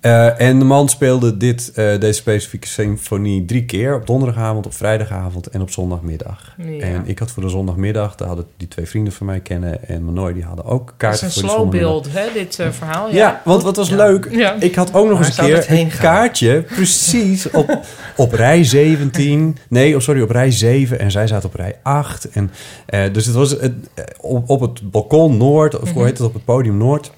Eh, 0.01 0.41
en 0.41 0.59
de 0.59 0.65
man 0.65 0.89
speelde 0.89 1.37
dit, 1.37 1.73
eh, 1.75 2.01
deze 2.01 2.13
specifieke 2.13 2.67
symfonie 2.67 3.45
drie 3.45 3.65
keer. 3.65 3.95
Op 3.95 4.07
donderdagavond, 4.07 4.67
op 4.67 4.75
vrijdagavond 4.75 5.47
en 5.47 5.61
op 5.61 5.71
zondagmiddag. 5.71 6.55
Ja. 6.57 6.81
En 6.81 7.03
ik 7.07 7.19
had 7.19 7.31
voor 7.31 7.43
de 7.43 7.49
zondagmiddag, 7.49 8.15
daar 8.15 8.29
hadden 8.29 8.47
die 8.57 8.69
twee 8.69 8.87
vrienden 8.87 9.13
van 9.13 9.27
mij 9.27 9.41
kennen... 9.41 9.89
en 9.89 10.05
Manoy, 10.05 10.33
die 10.33 10.45
hadden 10.45 10.65
ook 10.65 10.95
is 10.99 11.07
een 11.07 11.17
voor 11.17 11.43
de 11.43 11.49
slow 11.49 11.51
zondagmiddag. 11.51 11.91
build, 11.91 12.13
hè, 12.13 12.33
dit 12.33 12.59
eh, 12.59 12.71
verhaal. 12.71 13.13
Ja, 13.13 13.43
want 13.45 13.63
wat 13.63 13.77
was 13.77 13.91
leuk. 13.91 14.29
Ja. 14.31 14.55
Ik 14.61 14.75
had 14.75 14.95
ook 14.95 15.09
nog 15.09 15.19
Waar 15.19 15.27
eens 15.27 15.39
een 15.39 15.45
keer 15.45 15.55
het 15.55 15.67
heen 15.67 15.91
een 15.91 15.99
kaartje. 15.99 16.63
Precies 16.63 17.51
op, 17.51 17.81
op 18.17 18.33
rij 18.33 18.65
17. 18.65 19.57
Nee, 19.69 19.95
oh, 19.95 20.01
sorry, 20.01 20.21
op 20.21 20.31
rij 20.31 20.51
7. 20.51 20.99
En 20.99 21.11
zij 21.11 21.27
zaten 21.27 21.49
op 21.49 21.55
rij 21.55 21.77
8. 21.83 22.29
En, 22.31 22.51
eh, 22.87 23.13
dus 23.13 23.27
het 23.27 23.35
was 23.35 23.51
het, 23.51 23.73
op, 24.21 24.51
op 24.51 24.61
het 24.61 24.91
balkon 24.91 25.37
Noord. 25.37 25.81
Of 25.81 25.93
hoe 25.93 26.05
heet 26.05 26.19
het? 26.19 26.27
Op 26.27 26.35
het 26.35 26.45
podium 26.45 26.77
Noord. 26.77 27.11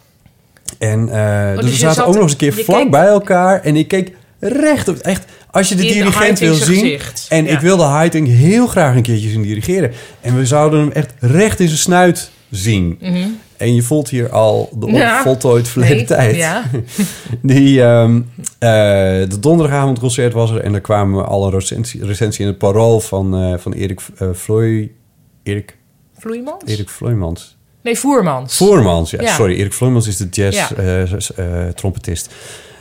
En 0.79 1.09
eh, 1.09 1.55
dus, 1.55 1.61
dus 1.65 1.71
we 1.71 1.77
zaten 1.79 1.95
zat- 1.97 2.07
ook 2.07 2.15
nog 2.15 2.23
eens 2.23 2.33
een 2.33 2.39
keer 2.39 2.53
vlak 2.53 2.81
keek- 2.81 2.91
bij 2.91 3.07
elkaar. 3.07 3.61
En 3.63 3.77
ik 3.77 3.89
keek 3.89 4.13
recht 4.39 4.89
op... 4.89 4.97
Echt, 4.97 5.25
als 5.51 5.69
je 5.69 5.75
de 5.75 5.87
In 5.87 5.93
dirigent 5.93 6.39
wil 6.39 6.55
zien... 6.55 6.75
gezicht. 6.81 7.27
En 7.29 7.45
Ja. 7.45 7.51
ik 7.51 7.59
wilde 7.61 7.85
Heiting 7.87 8.29
heel 8.29 8.67
graag 8.67 8.95
een 8.97 9.03
keertje 9.03 9.29
zien 9.29 9.43
dirigeren. 9.43 9.93
En 10.21 10.37
we 10.37 10.47
zouden 10.47 10.81
hem 10.81 10.91
echt 10.91 11.13
recht 11.19 11.61
in 11.61 11.67
zijn 11.67 11.79
snuit 11.79 12.31
zien. 12.51 12.99
En 13.57 13.75
je 13.75 13.83
voelt 13.83 14.09
hier 14.09 14.31
al 14.31 14.69
de 14.79 14.87
Mhm. 14.87 14.97
Ja. 14.97 15.17
onvoltooid 15.17 15.69
verleden 15.69 15.97
Nee, 15.97 16.05
tijd. 16.07 16.37
Ja. 16.37 16.63
Die, 17.43 17.83
ehm 17.83 18.17
eh, 18.59 18.69
de 19.29 19.37
donderdagavondconcert 19.41 20.33
was 20.33 20.51
er 20.51 20.61
en 20.61 20.75
er 20.75 20.81
kwamen 20.81 21.27
al 21.27 21.45
een 21.45 21.51
recensie, 21.53 22.05
recensie 22.05 22.41
in 22.45 22.51
het 22.51 22.59
parool 22.59 23.01
van, 23.01 23.35
eh, 23.37 23.55
van 23.59 23.73
Erik 23.73 24.01
uh, 24.23 24.29
Vloei... 24.33 24.95
Erik, 25.43 25.77
Vloeimans? 26.19 26.63
Erik 26.67 26.89
Vloeimans. 26.89 27.57
Nee, 27.83 27.99
Voermans. 27.99 28.57
Voermans, 28.57 29.11
ja, 29.11 29.23
Ja. 29.23 29.35
sorry. 29.35 29.55
Erik 29.55 29.73
Vloeimans 29.73 30.07
is 30.07 30.16
de 30.16 30.27
Ja. 30.31 30.51
jazz-trompetist. 30.71 32.35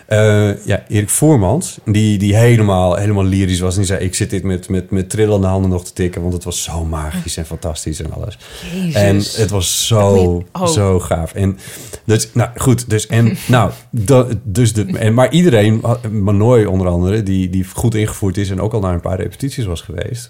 Eh, 0.10 0.66
ja, 0.66 0.84
Erik 0.88 1.10
Voermans, 1.10 1.78
die, 1.86 2.18
die 2.18 2.36
helemaal, 2.36 2.96
helemaal 2.96 3.24
lyrisch 3.24 3.60
was. 3.60 3.74
En 3.74 3.80
die 3.80 3.88
zei, 3.88 4.04
ik 4.04 4.16
zit 4.16 4.30
dit 4.30 4.44
met, 4.44 4.70
met, 4.70 4.92
met 4.92 5.10
trillende 5.10 5.48
handen 5.48 5.70
nog 5.70 5.86
te 5.86 5.94
tikken... 5.94 6.22
want 6.22 6.34
het 6.34 6.44
was 6.44 6.64
zo 6.64 6.86
magisch 6.86 7.38
en 7.38 7.46
fantastisch 7.46 8.02
en 8.02 8.14
alles. 8.14 8.38
Jezus. 8.74 8.94
En 9.36 9.42
het 9.42 9.50
was 9.50 9.88
zo, 9.88 10.44
oh. 10.52 10.68
zo 10.68 11.00
gaaf. 11.00 11.34
En 11.34 11.58
dus, 12.06 12.34
nou 12.34 12.50
goed, 12.56 12.90
dus 12.90 13.08
en 13.08 13.38
nou, 13.48 13.72
dat, 13.90 14.36
dus 14.44 14.74
de, 14.74 14.86
en, 14.86 15.14
maar 15.14 15.32
iedereen, 15.32 15.84
Manoy 16.12 16.64
onder 16.64 16.88
andere, 16.88 17.24
die, 17.24 17.50
die 17.50 17.66
goed 17.74 17.96
ingevoerd 17.96 18.38
is 18.38 18.50
en 18.50 18.62
ook 18.62 18.74
al 18.74 18.80
naar 18.80 18.94
een 18.94 19.02
paar 19.02 19.20
repetities 19.22 19.66
was 19.66 19.82
geweest. 19.82 20.28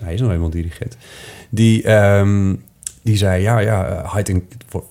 Hij 0.00 0.14
is 0.14 0.20
nog 0.20 0.28
helemaal 0.28 0.50
dirigent. 0.50 0.96
Die, 1.50 1.82
ehm, 1.82 2.54
die 3.02 3.16
zei, 3.16 3.42
ja, 3.42 3.58
ja, 3.58 4.02
Heiting 4.12 4.44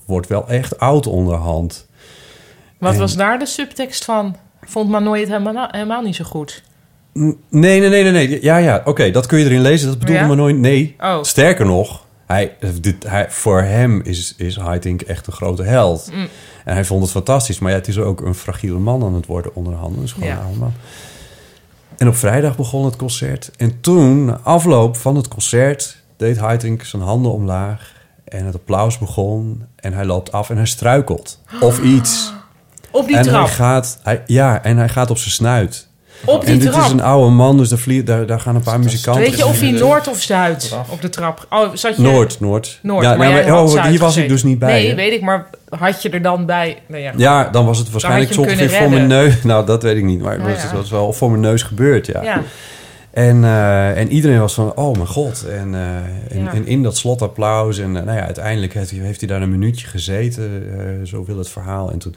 wordt 0.06 0.28
wel 0.28 0.48
echt 0.48 0.80
oud 0.80 1.08
onderhand. 1.08 1.88
Wat 2.78 2.94
En- 2.94 3.00
was 3.00 3.16
daar 3.16 3.40
de 3.40 3.46
subtekst 3.46 4.06
van? 4.06 4.36
Vond 4.62 4.90
Manoy 4.90 5.20
het 5.20 5.28
helemaal, 5.30 5.68
helemaal 5.72 6.02
niet 6.02 6.16
zo 6.16 6.24
goed. 6.24 6.64
Nee, 7.14 7.36
nee, 7.50 7.80
nee, 7.80 8.04
nee, 8.04 8.12
nee. 8.12 8.44
Ja, 8.44 8.58
ja, 8.58 8.82
oké, 8.86 9.12
dat 9.12 9.26
kun 9.26 9.40
je 9.40 9.46
erin 9.46 9.62
lezen. 9.62 9.88
Dat 9.88 10.00
bedoelde 10.00 10.22
Ja? 10.22 10.28
Manoy. 10.28 10.52
Nee, 10.52 10.96
Oh. 11.00 11.24
Sterker 11.24 11.66
nog, 11.66 12.06
hij, 12.26 12.56
dit, 12.82 13.04
hij, 13.08 13.32
voor 13.32 13.62
hem 13.62 14.02
is, 14.04 14.34
is 14.38 14.58
Haitink 14.58 15.02
echt 15.02 15.28
een 15.28 15.34
grote 15.34 15.64
held. 15.64 16.10
Mm. 16.14 16.28
En 16.66 16.74
hij 16.74 16.86
vond 16.86 17.02
het 17.02 17.12
fantastisch. 17.12 17.60
Maar 17.60 17.72
ja, 17.72 17.78
het 17.78 17.88
is 17.88 17.98
ook 18.00 18.22
een 18.22 18.36
fragiele 18.36 18.80
man 18.80 19.04
aan 19.04 19.14
het 19.14 19.26
worden 19.26 19.56
onderhanden. 19.56 20.02
Dus 20.02 20.12
gewoon 20.12 20.28
Ja. 20.30 20.42
man. 20.60 20.74
En 21.98 22.08
op 22.08 22.16
vrijdag 22.16 22.56
begon 22.56 22.86
het 22.86 22.96
concert. 22.96 23.52
En 23.58 23.82
toen, 23.82 24.26
na 24.26 24.40
afloop 24.44 24.98
van 24.98 25.16
het 25.16 25.28
concert, 25.28 25.98
deed 26.18 26.38
Haitink 26.38 26.84
zijn 26.84 27.02
handen 27.02 27.32
omlaag. 27.32 27.94
En 28.26 28.46
het 28.46 28.56
applaus 28.56 28.98
begon. 28.98 29.66
En 29.76 29.94
hij 29.94 30.06
loopt 30.06 30.32
af 30.32 30.50
en 30.50 30.56
hij 30.58 30.66
struikelt. 30.66 31.40
Of 31.62 31.80
iets. 31.82 32.34
Op 32.92 33.08
die 33.08 33.18
en 33.18 33.24
trap. 33.24 33.46
hij 33.46 33.54
gaat, 33.56 34.00
hij, 34.04 34.22
ja, 34.26 34.64
en 34.64 34.78
hij 34.78 34.90
gaat 34.90 35.10
op 35.10 35.18
zijn 35.18 35.32
snuit. 35.32 35.88
Op 36.26 36.42
die 36.46 36.54
en 36.54 36.60
dit 36.60 36.72
trap. 36.72 36.86
is 36.86 36.92
een 36.92 37.02
oude 37.02 37.30
man, 37.32 37.58
dus 37.58 37.70
daar, 37.70 37.78
vlie- 37.80 38.04
daar, 38.04 38.26
daar 38.26 38.40
gaan 38.40 38.56
een 38.56 38.62
paar 38.62 38.80
muzikanten... 38.80 39.24
Weet 39.24 39.38
je 39.38 39.46
of 39.46 39.60
hij 39.60 39.72
Noord 39.72 40.08
of 40.08 40.22
Zuid 40.22 40.76
op 40.90 41.02
de 41.02 41.10
trap? 41.10 41.48
Oh, 41.50 41.70
zat 41.74 41.96
je... 41.96 42.02
Noord, 42.02 42.40
Noord. 42.40 42.80
Noord, 42.82 43.04
Ja, 43.04 43.16
maar 43.16 43.30
nou, 43.32 43.50
maar- 43.50 43.62
oh, 43.64 43.86
hier 43.86 44.00
was 44.00 44.18
ik 44.18 44.30
dus 44.30 44.44
niet 44.44 44.60
bij. 44.60 44.72
Nee, 44.74 44.90
hè? 44.90 44.96
weet 44.96 45.12
ik, 45.12 45.22
maar 45.22 45.48
had 45.70 46.02
je 46.02 46.10
er 46.10 46.22
dan 46.22 46.46
bij? 46.46 46.78
Nou 46.88 47.02
ja, 47.02 47.12
Ja, 47.18 47.44
dan 47.50 47.66
was 47.66 47.78
het 47.78 47.92
waarschijnlijk 47.92 48.34
zo 48.34 48.42
ongeveer 48.42 48.70
voor 48.70 48.90
mijn 48.90 49.08
neus. 49.08 49.42
Nou, 49.44 49.66
dat 49.66 49.84
weet 49.84 49.98
ik 49.98 50.04
niet. 50.04 50.22
Maar 50.22 50.32
het 50.32 50.42
Nou 50.42 50.54
was, 50.54 50.62
ja. 50.62 50.68
het 50.70 50.78
was 50.78 50.90
wel 50.90 51.14
voor 51.14 51.30
mijn 51.30 51.42
neus 51.42 51.64
gebeurd, 51.64 52.06
ja. 52.06 52.24
ja. 52.24 52.42
En, 53.14 53.44
eh, 53.44 53.98
en 53.98 54.12
iedereen 54.12 54.40
was 54.40 54.54
van, 54.54 54.76
oh 54.76 54.94
mijn 54.96 55.08
god. 55.08 55.46
En, 55.50 55.76
eh, 55.76 55.96
en, 56.38 56.44
Ja. 56.44 56.54
en 56.54 56.68
in 56.68 56.84
dat 56.84 56.98
slotapplaus. 56.98 57.78
En 57.78 57.98
eh, 57.98 58.04
nou 58.04 58.18
ja, 58.18 58.26
uiteindelijk 58.26 58.74
heeft 58.74 58.92
hij, 58.92 59.00
heeft 59.00 59.20
hij 59.20 59.30
daar 59.30 59.42
een 59.42 59.52
minuutje 59.52 59.88
gezeten. 59.88 60.64
eh, 60.80 61.06
zo 61.08 61.26
wil 61.26 61.38
het 61.38 61.50
verhaal. 61.50 61.92
En 61.92 62.00
toen 62.00 62.16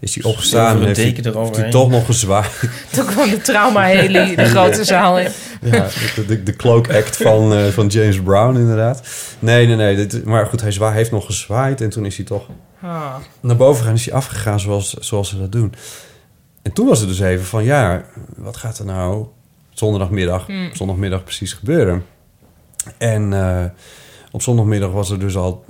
is 0.00 0.14
hij 0.14 0.24
opgestaan. 0.24 0.74
En 0.74 0.80
een 0.80 0.86
heeft, 0.86 0.96
hij, 0.96 1.12
deken 1.12 1.38
heeft 1.40 1.56
hij 1.56 1.70
toch 1.70 1.90
nog 1.90 2.06
gezwaaid. 2.06 2.68
Toen 2.92 3.06
kwam 3.06 3.30
de 3.30 3.40
trauma-heli 3.40 4.34
de 4.34 4.44
grote 4.54 4.84
zaal 4.84 5.18
in. 5.18 5.28
Ja, 5.60 5.86
de, 6.16 6.24
de, 6.26 6.42
de 6.42 6.56
cloak 6.56 6.90
act 6.94 7.16
van, 7.16 7.54
eh, 7.54 7.64
van 7.66 7.86
James 7.86 8.20
Brown 8.22 8.56
inderdaad. 8.56 9.02
Nee, 9.38 9.66
nee, 9.66 9.76
nee. 9.76 9.96
Dit, 9.96 10.24
maar 10.24 10.46
goed, 10.46 10.60
hij 10.60 10.72
zwa, 10.72 10.92
heeft 10.92 11.10
nog 11.10 11.26
gezwaaid. 11.26 11.80
En 11.80 11.90
toen 11.90 12.06
is 12.06 12.16
hij 12.16 12.24
toch 12.26 12.48
Ah. 12.82 13.14
naar 13.40 13.56
boven 13.56 13.78
gegaan. 13.80 13.94
Is 13.94 14.04
hij 14.04 14.14
afgegaan 14.14 14.60
zoals, 14.60 14.94
zoals 14.94 15.28
ze 15.28 15.38
dat 15.38 15.52
doen. 15.52 15.74
En 16.62 16.72
toen 16.72 16.86
was 16.86 16.98
het 16.98 17.08
dus 17.08 17.20
even 17.20 17.44
van... 17.44 17.64
Ja, 17.64 18.02
wat 18.36 18.56
gaat 18.56 18.78
er 18.78 18.84
nou 18.84 19.26
zondagmiddag, 19.78 20.46
Hmm. 20.46 20.70
zondagmiddag 20.72 21.24
precies 21.24 21.52
gebeuren? 21.52 22.04
En 22.98 23.32
eh, 23.32 23.64
op 24.30 24.42
zondagmiddag 24.42 24.90
was 24.90 25.10
er 25.10 25.18
dus 25.18 25.36
al 25.36 25.64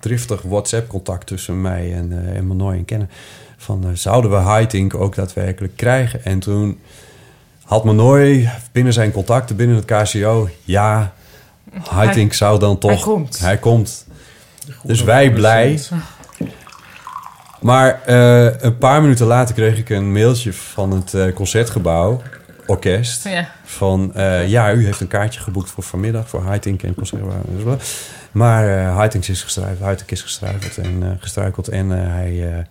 driftig 0.00 0.42
WhatsApp-contact 0.42 1.26
tussen 1.26 1.60
mij 1.60 1.94
en, 1.94 2.12
eh 2.12 2.36
en 2.36 2.46
Manoy 2.46 2.74
en 2.74 2.84
Kennen. 2.84 3.10
Van, 3.56 3.84
eh, 3.84 3.90
zouden 3.94 4.30
we 4.30 4.36
Haitink 4.36 4.94
ook 4.94 5.14
daadwerkelijk 5.14 5.76
krijgen? 5.76 6.24
En 6.24 6.38
toen 6.38 6.78
had 7.64 7.84
Manoy 7.84 8.50
binnen 8.72 8.92
zijn 8.92 9.12
contacten, 9.12 9.56
binnen 9.56 9.76
het 9.76 9.84
KCO... 9.84 10.48
Ja, 10.64 11.14
Haitink 11.88 12.32
zou 12.32 12.58
dan 12.58 12.78
toch... 12.78 12.90
hij 12.90 13.00
komt. 13.02 13.38
Hij 13.38 13.58
komt. 13.58 14.06
Dus 14.82 15.02
wij 15.02 15.32
blij. 15.32 15.80
Maar 17.60 18.02
eh, 18.02 18.60
een 18.60 18.78
paar 18.78 19.02
minuten 19.02 19.26
later 19.26 19.54
kreeg 19.54 19.78
ik 19.78 19.88
een 19.88 20.12
mailtje 20.12 20.52
van 20.52 20.90
het 20.90 21.14
eh, 21.14 21.32
concertgebouw, 21.34 22.22
orkest. 22.66 23.24
Ja. 23.28 23.50
Van 23.64 24.14
eh, 24.14 24.48
ja, 24.48 24.72
u 24.72 24.84
heeft 24.84 25.00
een 25.00 25.08
kaartje 25.08 25.40
geboekt 25.40 25.70
voor 25.70 25.84
vanmiddag 25.84 26.28
voor 26.28 26.42
Haitink 26.42 26.82
en 26.82 26.94
concertgebouw. 26.94 27.76
Maar 28.32 28.78
eh 28.78 28.94
Haitink 28.96 29.24
is 29.26 29.42
gestruikeld, 29.42 29.80
Haitink 29.80 30.10
is 30.10 30.22
gestruikeld 30.22 30.78
en 30.78 31.02
eh, 31.02 31.08
gestruikeld 31.18 31.68
en 31.68 31.92
eh, 31.92 32.08
hij, 32.12 32.52
eh, 32.52 32.64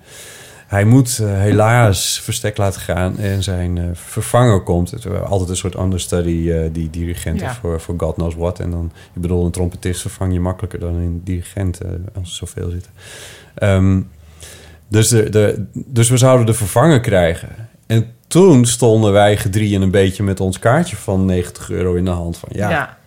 hij 0.67 0.83
moet 0.85 1.19
eh, 1.19 1.27
helaas 1.37 2.19
verstek 2.23 2.57
laten 2.57 2.81
gaan 2.81 3.17
en 3.17 3.43
zijn 3.43 3.77
eh, 3.77 3.83
vervanger 3.93 4.61
komt. 4.61 4.91
Het 4.91 5.21
altijd 5.23 5.49
een 5.49 5.55
soort 5.55 5.77
understudy 5.77 6.51
eh, 6.51 6.69
die 6.71 6.89
dirigenten 6.89 7.45
Ja. 7.45 7.53
voor, 7.53 7.81
voor 7.81 7.95
God 7.97 8.15
knows 8.15 8.35
what. 8.35 8.59
En 8.59 8.71
dan, 8.71 8.91
ik 9.13 9.21
bedoel, 9.21 9.45
een 9.45 9.51
trompetist 9.51 10.01
vervang 10.01 10.33
je 10.33 10.39
makkelijker 10.39 10.79
dan 10.79 10.95
een 10.95 11.21
dirigent 11.23 11.81
eh, 11.81 11.89
als 12.13 12.29
er 12.29 12.35
zoveel 12.35 12.69
zitten. 12.69 12.91
Ehm, 13.53 14.01
dus, 14.87 15.07
de, 15.09 15.29
de, 15.29 15.65
dus 15.73 16.09
we 16.09 16.17
zouden 16.17 16.45
de 16.45 16.53
vervanger 16.53 16.99
krijgen. 16.99 17.49
En 17.91 18.13
toen 18.27 18.65
stonden 18.65 19.11
wij 19.11 19.37
gedrieën 19.37 19.81
een 19.81 19.91
beetje 19.91 20.23
met 20.23 20.39
ons 20.39 20.59
kaartje 20.59 20.95
van 20.95 21.25
90 21.25 21.69
euro 21.69 21.93
in 21.93 22.05
de 22.05 22.11
hand. 22.11 22.37
Van 22.37 22.49
ja, 22.51 22.69
Ja. 22.69 22.97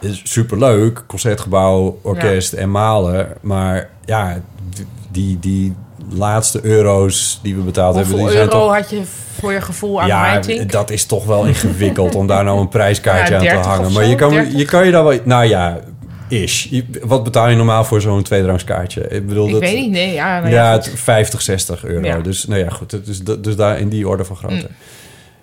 is 0.00 0.20
superleuk, 0.24 1.04
concertgebouw, 1.06 1.98
orkest 2.02 2.52
en 2.52 2.70
malen. 2.70 3.28
Maar 3.40 3.90
ja, 4.04 4.40
die, 5.10 5.38
die 5.38 5.74
laatste 6.10 6.60
euro's 6.62 7.40
die 7.42 7.56
we 7.56 7.62
betaald 7.62 7.94
hebben... 7.94 8.16
Die 8.16 8.28
zijn 8.28 8.36
euro 8.38 8.50
toch, 8.50 8.74
had 8.74 8.90
je 8.90 9.02
voor 9.40 9.52
je 9.52 9.60
gevoel 9.60 10.00
aan 10.00 10.06
ja, 10.06 10.40
dat 10.66 10.90
is 10.90 11.04
toch 11.04 11.24
wel 11.24 11.44
ingewikkeld 11.44 12.14
om 12.14 12.26
daar 12.26 12.44
nou 12.44 12.60
een 12.60 12.68
prijskaartje 12.68 13.34
Ja, 13.34 13.40
aan 13.40 13.46
te 13.46 13.52
30 13.52 13.72
hangen. 13.72 13.92
Maar 13.92 14.06
je 14.06 14.14
kan, 14.14 14.30
30. 14.30 14.58
je 14.58 14.64
kan 14.64 14.86
je 14.86 14.92
daar 14.92 15.04
wel... 15.04 15.18
Nou 15.24 15.44
ja, 15.44 15.78
is. 16.28 16.82
Wat 17.02 17.24
betaal 17.24 17.48
je 17.48 17.56
normaal 17.56 17.84
voor 17.84 18.00
zo'n 18.00 18.22
tweedrangskaartje? 18.22 19.08
Ik 19.08 19.26
bedoel, 19.26 19.46
Ik 19.46 19.52
dat, 19.52 19.60
weet 19.60 19.76
niet, 19.80 19.90
nee. 19.90 20.12
Ja, 20.12 20.38
nou 20.40 20.50
ja, 20.52 20.64
ja, 20.64 20.72
het 20.72 20.88
goed. 20.88 20.98
50, 21.00 21.42
60 21.42 21.84
euro. 21.84 22.06
Ja. 22.06 22.18
Dus 22.18 22.46
nou 22.46 22.60
ja, 22.60 22.68
goed. 22.68 23.06
Dus, 23.06 23.22
dus 23.40 23.56
daar 23.56 23.78
in 23.78 23.88
die 23.88 24.08
orde 24.08 24.24
van 24.24 24.36
grootte. 24.36 24.66
Mm. 24.70 24.74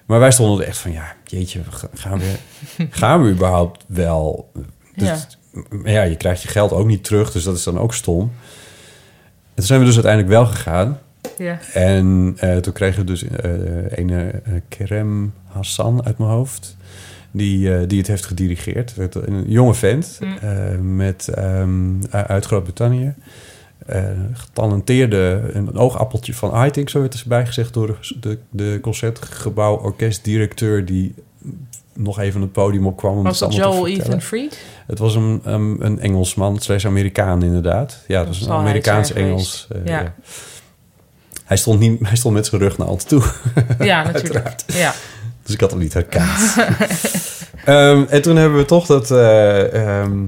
Maar 0.06 0.20
wij 0.20 0.32
stonden 0.32 0.62
er 0.62 0.68
echt 0.68 0.78
van, 0.78 0.92
ja, 0.92 1.14
jeetje, 1.24 1.62
ga- 1.70 1.90
gaan 1.94 2.20
we, 2.20 2.34
gaan 2.90 3.24
we 3.24 3.30
überhaupt 3.32 3.84
wel? 3.88 4.52
Dus, 4.96 5.08
Ja. 5.08 5.18
Ja, 5.84 6.02
je 6.04 6.16
krijgt 6.16 6.42
je 6.42 6.48
geld 6.48 6.72
ook 6.72 6.88
niet 6.88 7.04
terug, 7.04 7.32
dus 7.32 7.44
dat 7.44 7.56
is 7.56 7.64
dan 7.64 7.80
ook 7.80 7.94
stom. 7.94 8.20
En 8.22 8.30
toen 9.56 9.66
zijn 9.66 9.80
we 9.80 9.86
dus 9.86 9.94
uiteindelijk 9.94 10.34
wel 10.34 10.46
gegaan. 10.46 11.00
ja. 11.38 11.60
En 11.74 12.34
eh, 12.40 12.58
toen 12.58 12.74
kregen 12.74 13.00
we 13.00 13.06
dus 13.06 13.24
eh 13.24 13.52
een 13.90 14.10
eh, 14.10 14.54
Kerem 14.70 15.34
Hassan 15.48 16.06
uit 16.06 16.18
mijn 16.18 16.30
hoofd. 16.30 16.75
Die, 17.36 17.76
eh, 17.76 17.88
die 17.88 17.98
het 17.98 18.08
heeft 18.08 18.26
gedirigeerd. 18.26 18.94
Een 19.14 19.46
jonge 19.48 19.74
vent 19.74 20.18
Mm. 20.22 20.38
eh, 20.42 20.78
met, 20.82 21.28
ehm, 21.28 21.92
uit 22.10 22.46
Groot-Brittannië. 22.46 23.14
Eh, 23.86 24.04
getalenteerde, 24.34 25.42
een 25.54 25.76
oogappeltje 25.78 26.34
van 26.34 26.54
Haitink, 26.54 26.90
zo 26.90 27.00
werd 27.00 27.14
er 27.14 27.24
bij 27.28 27.46
gezegd 27.46 27.74
door 27.74 28.00
de, 28.20 28.38
de 28.50 28.80
concertgebouw 28.82 29.76
orkestdirecteur 29.78 30.86
die 30.86 31.14
nog 31.94 32.20
even 32.20 32.42
het 32.42 32.52
podium 32.52 32.86
opkwam. 32.88 33.18
Om 33.18 33.24
Was 33.24 33.40
dat 33.40 33.56
Joel. 33.56 33.88
Ethan 33.88 34.22
Fried? 34.22 34.60
Het 34.88 35.00
was 35.00 35.16
een, 35.16 35.42
een, 35.44 35.78
een 35.80 36.00
Engelsman, 36.00 36.60
slash 36.60 36.86
Amerikaan 36.86 37.44
inderdaad. 37.44 38.04
Ja, 38.08 38.18
het 38.20 38.28
was 38.28 38.38
een 38.38 38.44
zal 38.46 38.54
hij 38.58 38.66
Amerikaans 38.66 39.08
zijn 39.08 39.26
Engels. 39.26 39.66
geweest. 39.68 39.88
Ja. 39.90 40.00
ja. 40.02 40.14
hij, 41.44 41.58
stond 41.58 41.80
niet, 41.80 42.00
hij 42.08 42.16
stond 42.16 42.34
met 42.34 42.46
zijn 42.46 42.62
rug 42.62 42.78
naar 42.78 42.88
ons 42.88 43.04
toe. 43.04 43.24
Ja, 43.80 44.04
natuurlijk. 44.12 44.56
Ja. 44.74 44.94
Dus 45.46 45.54
ik 45.54 45.60
had 45.60 45.72
hem 45.72 45.80
niet 45.80 45.94
herkend. 45.94 46.56
Ehm, 47.66 48.04
en 48.10 48.22
toen 48.22 48.36
hebben 48.36 48.58
we 48.58 48.66
toch 48.66 48.86
dat, 48.86 49.12
eh, 49.12 50.00
ehm, 50.00 50.26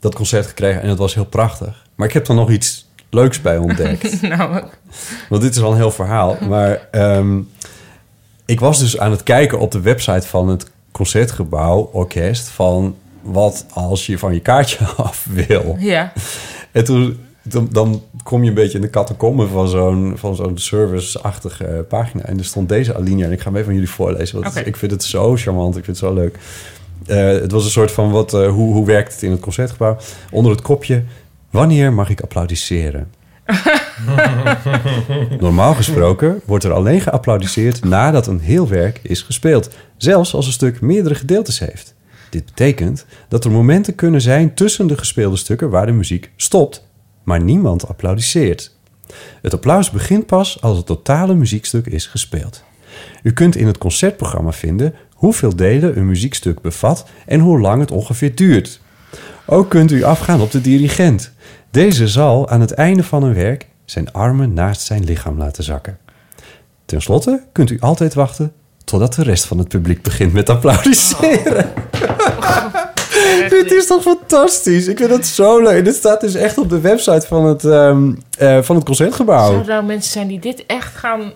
dat 0.00 0.14
concert 0.14 0.46
gekregen. 0.46 0.82
En 0.82 0.88
het 0.88 0.98
was 0.98 1.14
heel 1.14 1.26
prachtig. 1.26 1.86
Maar 1.94 2.06
ik 2.06 2.12
heb 2.12 2.28
er 2.28 2.34
nog 2.34 2.50
iets 2.50 2.88
leuks 3.10 3.40
bij 3.40 3.58
ontdekt. 3.58 4.22
nou, 4.36 4.64
Want 5.28 5.42
dit 5.42 5.56
is 5.56 5.62
al 5.62 5.70
een 5.70 5.76
heel 5.76 5.90
verhaal. 5.90 6.36
Maar 6.48 6.88
ehm, 6.90 7.40
ik 8.44 8.60
was 8.60 8.78
dus 8.78 8.98
aan 8.98 9.10
het 9.10 9.22
kijken 9.22 9.58
op 9.58 9.70
de 9.70 9.80
website 9.80 10.26
van 10.26 10.48
het 10.48 10.70
Concertgebouw 10.92 11.90
Orkest... 11.92 12.48
van 12.48 12.96
wat 13.22 13.66
als 13.72 14.06
je 14.06 14.18
van 14.18 14.34
je 14.34 14.40
kaartje 14.40 14.84
af 14.96 15.26
wil. 15.30 15.76
ja. 15.78 16.12
En 16.72 16.84
toen, 16.84 17.26
dan, 17.44 17.68
dan 17.72 18.02
kom 18.22 18.42
je 18.42 18.48
een 18.48 18.54
beetje 18.54 18.78
in 18.78 18.84
de 18.84 18.90
catacomben 18.90 19.48
van 19.48 19.68
zo'n, 19.68 20.12
van 20.16 20.36
zo'n 20.36 20.58
service-achtige 20.58 21.64
eh, 21.64 21.78
pagina. 21.88 22.22
En 22.22 22.38
er 22.38 22.44
stond 22.44 22.68
deze 22.68 22.94
alinea. 22.94 23.26
En 23.26 23.32
ik 23.32 23.40
ga 23.40 23.48
hem 23.48 23.56
even 23.56 23.68
aan 23.68 23.74
jullie 23.74 23.90
voorlezen. 23.90 24.40
Want 24.40 24.66
ik 24.66 24.76
vind 24.76 24.92
het 24.92 25.04
zo 25.04 25.36
charmant. 25.36 25.76
Ik 25.76 25.84
vind 25.84 26.00
het 26.00 26.06
zo 26.06 26.14
leuk. 26.14 26.38
Eh, 27.06 27.26
het 27.26 27.52
was 27.52 27.64
een 27.64 27.70
soort 27.70 27.90
van, 27.90 28.10
wat, 28.10 28.34
eh, 28.34 28.48
hoe, 28.48 28.74
hoe 28.74 28.86
werkt 28.86 29.12
het 29.12 29.22
in 29.22 29.30
het 29.30 29.40
Concertgebouw? 29.40 29.96
Onder 30.30 30.52
het 30.52 30.62
kopje, 30.62 31.02
wanneer 31.50 31.92
mag 31.92 32.10
ik 32.10 32.20
applaudisseren? 32.20 33.10
Normaal 35.40 35.74
gesproken 35.74 36.40
wordt 36.44 36.64
er 36.64 36.72
alleen 36.72 37.00
geapplaudiseerd 37.00 37.84
nadat 37.84 38.26
een 38.26 38.40
heel 38.40 38.68
werk 38.68 39.00
is 39.02 39.22
gespeeld. 39.22 39.70
Zelfs 39.96 40.34
als 40.34 40.46
een 40.46 40.52
stuk 40.52 40.80
meerdere 40.80 41.14
gedeeltes 41.14 41.58
heeft. 41.58 41.94
Dit 42.30 42.44
betekent 42.44 43.06
dat 43.28 43.44
er 43.44 43.50
momenten 43.50 43.94
kunnen 43.94 44.20
zijn 44.20 44.54
tussen 44.54 44.86
de 44.86 44.98
gespeelde 44.98 45.36
stukken 45.36 45.70
waar 45.70 45.86
de 45.86 45.92
muziek 45.92 46.30
stopt, 46.36 46.83
maar 47.24 47.42
niemand 47.42 47.88
applaudisseert. 47.88 48.76
Het 49.42 49.52
applaus 49.52 49.90
begint 49.90 50.26
pas 50.26 50.62
als 50.62 50.76
het 50.76 50.86
totale 50.86 51.34
muziekstuk 51.34 51.86
is 51.86 52.06
gespeeld. 52.06 52.62
U 53.22 53.32
kunt 53.32 53.56
in 53.56 53.66
het 53.66 53.78
concertprogramma 53.78 54.52
vinden 54.52 54.94
hoeveel 55.14 55.56
delen 55.56 55.96
een 55.96 56.06
muziekstuk 56.06 56.60
bevat 56.60 57.06
en 57.26 57.40
hoe 57.40 57.60
lang 57.60 57.80
het 57.80 57.90
ongeveer 57.90 58.34
duurt. 58.34 58.80
Ook 59.46 59.70
kunt 59.70 59.90
u 59.90 60.02
afgaan 60.02 60.40
op 60.40 60.50
de 60.50 60.60
dirigent. 60.60 61.32
Deze 61.70 62.08
zal 62.08 62.48
aan 62.48 62.60
het 62.60 62.72
einde 62.72 63.04
van 63.04 63.22
een 63.22 63.34
werk 63.34 63.68
zijn 63.84 64.12
armen 64.12 64.52
naast 64.52 64.80
zijn 64.80 65.04
lichaam 65.04 65.38
laten 65.38 65.64
zakken. 65.64 65.98
Ten 66.84 67.02
slotte 67.02 67.42
kunt 67.52 67.70
u 67.70 67.80
altijd 67.80 68.14
wachten 68.14 68.52
totdat 68.84 69.14
de 69.14 69.22
rest 69.22 69.44
van 69.44 69.58
het 69.58 69.68
publiek 69.68 70.02
begint 70.02 70.32
met 70.32 70.50
applaudisseren. 70.50 71.72
Dit 73.48 73.72
is 73.72 73.86
toch 73.86 74.02
fantastisch? 74.02 74.86
Ik 74.86 74.98
vind 74.98 75.10
het 75.10 75.26
zo 75.26 75.62
leuk. 75.62 75.84
Dit 75.84 75.94
staat 75.94 76.20
dus 76.20 76.34
echt 76.34 76.58
op 76.58 76.70
de 76.70 76.80
website 76.80 77.26
van 77.26 77.44
het, 77.44 77.64
ehm, 77.64 78.12
eh, 78.38 78.62
van 78.62 78.76
het 78.76 78.84
concertgebouw. 78.84 79.38
Zouden 79.38 79.60
er 79.60 79.68
nou 79.68 79.84
mensen 79.84 80.12
zijn 80.12 80.28
die 80.28 80.40
dit 80.40 80.64
echt 80.66 80.96
gaan... 80.96 81.32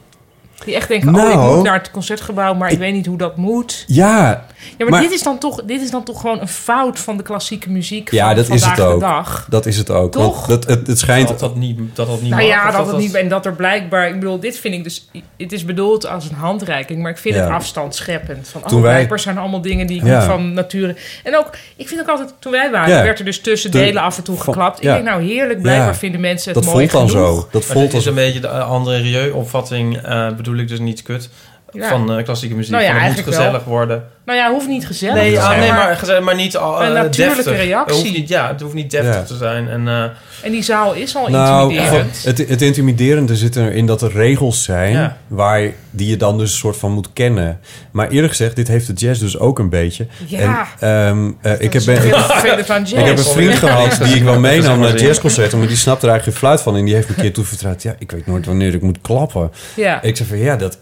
Die 0.64 0.74
echt 0.74 0.88
denken, 0.88 1.08
oh, 1.08 1.14
Nou. 1.14 1.50
ik 1.50 1.54
moet 1.56 1.64
naar 1.64 1.78
het 1.78 1.90
concertgebouw, 1.90 2.54
maar 2.54 2.68
ik, 2.68 2.74
Ik- 2.74 2.80
weet 2.80 2.92
niet 2.92 3.06
hoe 3.06 3.18
dat 3.18 3.36
moet. 3.36 3.84
Ja, 3.86 4.46
Ja, 4.68 4.74
maar, 4.78 4.88
Maar- 4.88 5.00
dit, 5.00 5.12
is 5.12 5.22
dan 5.22 5.38
toch, 5.38 5.62
dit 5.64 5.80
is 5.82 5.90
dan 5.90 6.04
toch 6.04 6.20
gewoon 6.20 6.40
een 6.40 6.48
fout 6.48 6.98
van 6.98 7.16
de 7.16 7.22
klassieke 7.22 7.70
muziek 7.70 8.10
Ja, 8.10 8.26
van 8.26 8.36
dat 8.36 8.44
is 8.48 8.50
vandaag 8.62 8.76
het 8.76 8.86
ook. 8.86 9.00
de 9.00 9.06
dag. 9.06 9.46
dat 9.50 9.66
is 9.66 9.76
het 9.76 9.90
ook. 9.90 10.12
Toch? 10.12 10.46
Want 10.46 10.62
dat, 10.62 10.78
het, 10.78 10.86
het 10.86 10.98
schijnt... 10.98 11.28
Dat 11.28 11.38
dat 11.38 11.56
niet, 11.56 11.78
dat 11.94 12.06
dat 12.06 12.20
niet 12.20 12.30
Nou 12.30 12.42
mag, 12.42 12.50
ja, 12.50 12.64
dat 12.70 12.76
het 12.80 12.86
dat- 12.90 12.98
niet... 13.00 13.14
En 13.14 13.28
dat 13.28 13.46
er 13.46 13.52
blijkbaar... 13.54 14.08
Ik 14.08 14.14
bedoel, 14.14 14.40
dit 14.40 14.58
vind 14.58 14.74
ik 14.74 14.84
dus... 14.84 15.08
Het 15.36 15.52
is 15.52 15.64
bedoeld 15.64 16.06
als 16.08 16.28
een 16.28 16.34
handreiking, 16.34 17.02
maar 17.02 17.10
ik 17.10 17.18
vind 17.18 17.34
Ja. 17.34 17.40
het 17.40 17.50
afstandscheppend. 17.50 18.48
Van, 18.48 18.60
Toen 18.62 18.76
oh, 18.76 18.82
wij- 18.84 18.92
blijkbaar 18.92 19.18
zijn 19.20 19.38
allemaal 19.38 19.60
dingen 19.60 19.86
die 19.86 19.96
ik 20.00 20.06
Ja. 20.06 20.16
niet 20.18 20.26
van 20.28 20.52
nature... 20.52 20.96
En 21.24 21.36
ook, 21.38 21.50
ik 21.76 21.88
vind 21.88 22.00
ook 22.00 22.08
altijd... 22.08 22.34
Toen 22.38 22.52
wij 22.52 22.70
waren, 22.70 22.94
Ja. 22.94 23.02
werd 23.02 23.18
er 23.18 23.24
dus 23.24 23.40
tussen 23.40 23.70
De- 23.70 23.78
delen 23.78 24.02
af 24.02 24.16
en 24.16 24.22
toe 24.24 24.36
van- 24.36 24.44
geklapt. 24.44 24.82
ja. 24.82 24.88
Ik 24.96 25.02
denk, 25.04 25.16
nou 25.16 25.28
heerlijk, 25.32 25.62
blijkbaar 25.62 25.86
Ja. 25.86 25.94
vinden 25.94 26.20
mensen 26.20 26.52
het 26.54 26.62
Dat 26.64 26.72
mooi 26.72 26.88
voelt 26.88 27.02
dan 27.10 27.20
genoeg. 27.20 27.40
zo. 27.42 27.48
Dat 27.50 27.64
voelt 27.64 27.88
is 27.88 27.94
als 27.94 28.06
een 28.06 28.14
beetje 28.14 28.40
de 28.40 28.48
André 28.48 28.96
Rieu-opvatting, 28.96 29.96
eh, 29.96 30.28
bedoel 30.48 30.62
ik 30.62 30.68
dus 30.68 30.78
niet 30.78 31.02
kut, 31.02 31.30
Ja. 31.72 31.88
van 31.88 32.12
eh, 32.12 32.24
klassieke 32.24 32.54
muziek. 32.54 32.72
Nou 32.72 32.84
ja, 32.84 32.90
Van, 32.92 33.00
het 33.00 33.14
moet 33.16 33.24
gezellig 33.24 33.64
worden. 33.64 34.04
Nou 34.24 34.38
ja, 34.38 34.50
hoeft 34.50 34.68
niet 34.68 34.86
gezellig 34.86 35.14
Nee, 35.14 35.28
te 35.30 35.36
ja, 35.36 35.44
zijn, 35.46 35.58
nee 35.60 35.68
maar- 35.70 35.78
maar, 35.86 35.96
gezellig, 35.96 36.24
maar 36.24 36.34
niet 36.34 36.56
al 36.56 36.82
Een 36.82 36.86
eh, 36.88 37.02
natuurlijke 37.02 37.42
deftig. 37.42 37.64
reactie. 37.66 37.94
Het 37.96 38.04
hoeft 38.04 38.18
niet, 38.18 38.28
ja, 38.28 38.48
het 38.48 38.60
hoeft 38.60 38.74
niet 38.74 38.90
deftig 38.90 39.14
Ja. 39.14 39.22
te 39.22 39.36
zijn. 39.36 39.68
En, 39.68 39.88
eh, 39.88 40.02
En 40.42 40.50
die 40.52 40.62
zaal 40.62 40.94
is 40.94 41.16
al 41.16 41.28
Nou, 41.28 41.70
intimiderend. 41.72 42.24
het, 42.24 42.38
het 42.48 42.62
intimiderende 42.62 43.36
zit 43.36 43.56
erin 43.56 43.86
dat 43.86 44.02
er 44.02 44.12
regels 44.12 44.62
zijn 44.62 44.92
Ja. 44.92 45.16
waar 45.26 45.70
die 45.90 46.08
je 46.08 46.16
dan 46.16 46.38
dus 46.38 46.50
een 46.50 46.56
soort 46.58 46.76
van 46.76 46.92
moet 46.92 47.12
kennen. 47.12 47.60
Maar 47.90 48.08
eerlijk 48.08 48.28
gezegd, 48.32 48.56
dit 48.56 48.68
heeft 48.68 48.86
de 48.86 48.92
jazz 48.92 49.20
dus 49.20 49.38
ook 49.38 49.58
een 49.58 49.70
beetje. 49.70 50.06
Ja. 50.26 50.66
En, 50.78 50.88
ehm, 50.88 51.30
eh, 51.42 51.60
ik, 51.60 51.72
heb, 51.72 51.84
ben, 51.84 52.04
ik, 52.06 52.14
vervelend 52.14 52.66
van 52.66 52.80
jazz. 52.80 52.92
ik 52.92 53.04
heb 53.04 53.18
een 53.18 53.24
vriend 53.24 53.54
gehad 53.54 53.98
die 54.04 54.14
ik 54.16 54.22
wel 54.22 54.38
meenam 54.50 54.80
naar 54.80 54.96
jazzconcerten, 55.00 55.58
maar 55.58 55.68
die 55.68 55.76
snapte 55.76 56.06
er 56.06 56.12
eigenlijk 56.12 56.38
geen 56.38 56.48
fluit 56.48 56.62
van. 56.62 56.76
En 56.76 56.84
die 56.84 56.94
heeft 56.94 57.08
me 57.08 57.14
een 57.16 57.20
keer 57.22 57.32
toevertrouwd, 57.32 57.82
ja, 57.82 57.94
ik 57.98 58.10
weet 58.10 58.26
nooit 58.26 58.46
wanneer 58.46 58.74
ik 58.74 58.82
moet 58.82 58.98
klappen. 59.00 59.50
Ja. 59.76 60.02
Ik 60.02 60.16
zei 60.16 60.28
van, 60.28 60.38
ja, 60.38 60.56
dat... 60.56 60.78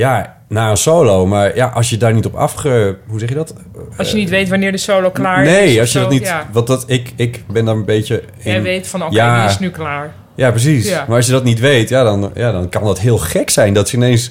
Ja, 0.00 0.36
na 0.48 0.70
een 0.70 0.76
solo, 0.76 1.26
maar 1.26 1.56
ja, 1.56 1.66
als 1.66 1.90
je 1.90 1.96
daar 1.96 2.12
niet 2.12 2.26
op 2.26 2.34
afge... 2.34 2.96
Hoe 3.06 3.18
zeg 3.18 3.28
je 3.28 3.34
dat? 3.34 3.54
Als 3.96 4.10
je 4.10 4.16
niet 4.16 4.28
weet 4.28 4.48
wanneer 4.48 4.72
de 4.72 4.78
solo 4.78 5.10
klaar 5.10 5.42
is. 5.44 5.48
nee, 5.50 5.80
als 5.80 5.92
je 5.92 5.98
zo, 5.98 6.04
dat 6.04 6.12
niet... 6.12 6.22
Ja. 6.22 6.48
Want 6.52 6.66
dat, 6.66 6.84
ik, 6.86 7.12
ik 7.16 7.44
ben 7.52 7.64
daar 7.64 7.74
een 7.74 7.84
beetje... 7.84 8.22
In, 8.38 8.50
Jij 8.52 8.62
weet 8.62 8.88
van, 8.88 9.02
oké, 9.02 9.14
Ja. 9.14 9.40
die 9.40 9.50
is 9.50 9.58
nu 9.58 9.70
klaar. 9.70 10.12
Ja, 10.34 10.50
precies. 10.50 10.88
Ja. 10.88 11.04
Maar 11.08 11.16
als 11.16 11.26
je 11.26 11.32
dat 11.32 11.44
niet 11.44 11.58
weet, 11.60 11.88
ja 11.88 12.02
dan, 12.04 12.30
ja, 12.34 12.52
dan 12.52 12.68
kan 12.68 12.84
dat 12.84 12.98
heel 12.98 13.18
gek 13.18 13.50
zijn. 13.50 13.74
Dat 13.74 13.90
je 13.90 13.96
ineens... 13.96 14.30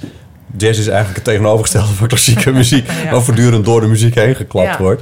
Jazz 0.58 0.80
is 0.80 0.88
eigenlijk 0.88 1.16
het 1.16 1.24
tegenovergestelde 1.26 1.94
van 1.94 2.08
klassieke 2.08 2.52
muziek. 2.62 2.88
Ja. 3.04 3.20
Voortdurend 3.22 3.66
door 3.66 3.82
de 3.82 3.88
muziek 3.88 4.16
heen 4.16 4.36
geklapt 4.36 4.78
wordt. 4.78 5.02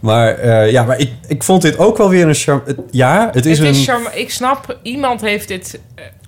Maar 0.00 0.34
eh, 0.34 0.70
ja, 0.70 0.82
maar 0.82 0.98
ik, 0.98 1.10
ik 1.28 1.42
vond 1.42 1.62
dit 1.62 1.78
ook 1.78 1.96
wel 1.98 2.08
weer 2.08 2.28
een 2.28 2.34
charme... 2.34 2.62
Ja, 2.90 3.30
het 3.32 3.46
is 3.46 3.58
het 3.58 3.68
is 3.68 3.78
een... 3.78 3.84
charme- 3.84 4.10
ik 4.14 4.30
snap, 4.30 4.78
iemand 4.82 5.20
heeft 5.20 5.48
dit 5.48 5.80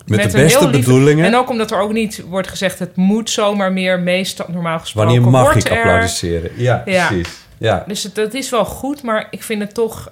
Met 0.07 0.31
de 0.31 0.39
een 0.39 0.45
beste 0.45 0.71
bedoelingen. 0.71 1.25
En 1.25 1.37
ook 1.37 1.51
omdat 1.51 1.71
er 1.71 1.79
ook 1.81 1.93
niet 1.93 2.25
wordt 2.29 2.49
gezegd, 2.49 2.79
het 2.79 2.97
moet 2.97 3.31
zomaar 3.31 3.73
meer 3.73 4.01
meestal 4.01 4.47
normaal 4.51 4.79
gesproken 4.79 5.11
Wanneer 5.13 5.31
mag 5.31 5.43
wordt 5.43 5.65
ik 5.67 5.71
er. 5.73 5.77
applaudisseren? 5.77 6.51
Ja, 6.57 6.83
Ja. 6.87 7.07
precies. 7.07 7.45
Ja. 7.59 7.85
Dus 7.87 8.03
het, 8.03 8.15
dat 8.15 8.35
is 8.35 8.51
wel 8.51 8.65
goed, 8.65 9.03
maar 9.03 9.27
ik 9.31 9.43
vind 9.43 9.63
het 9.63 9.75
toch... 9.75 10.11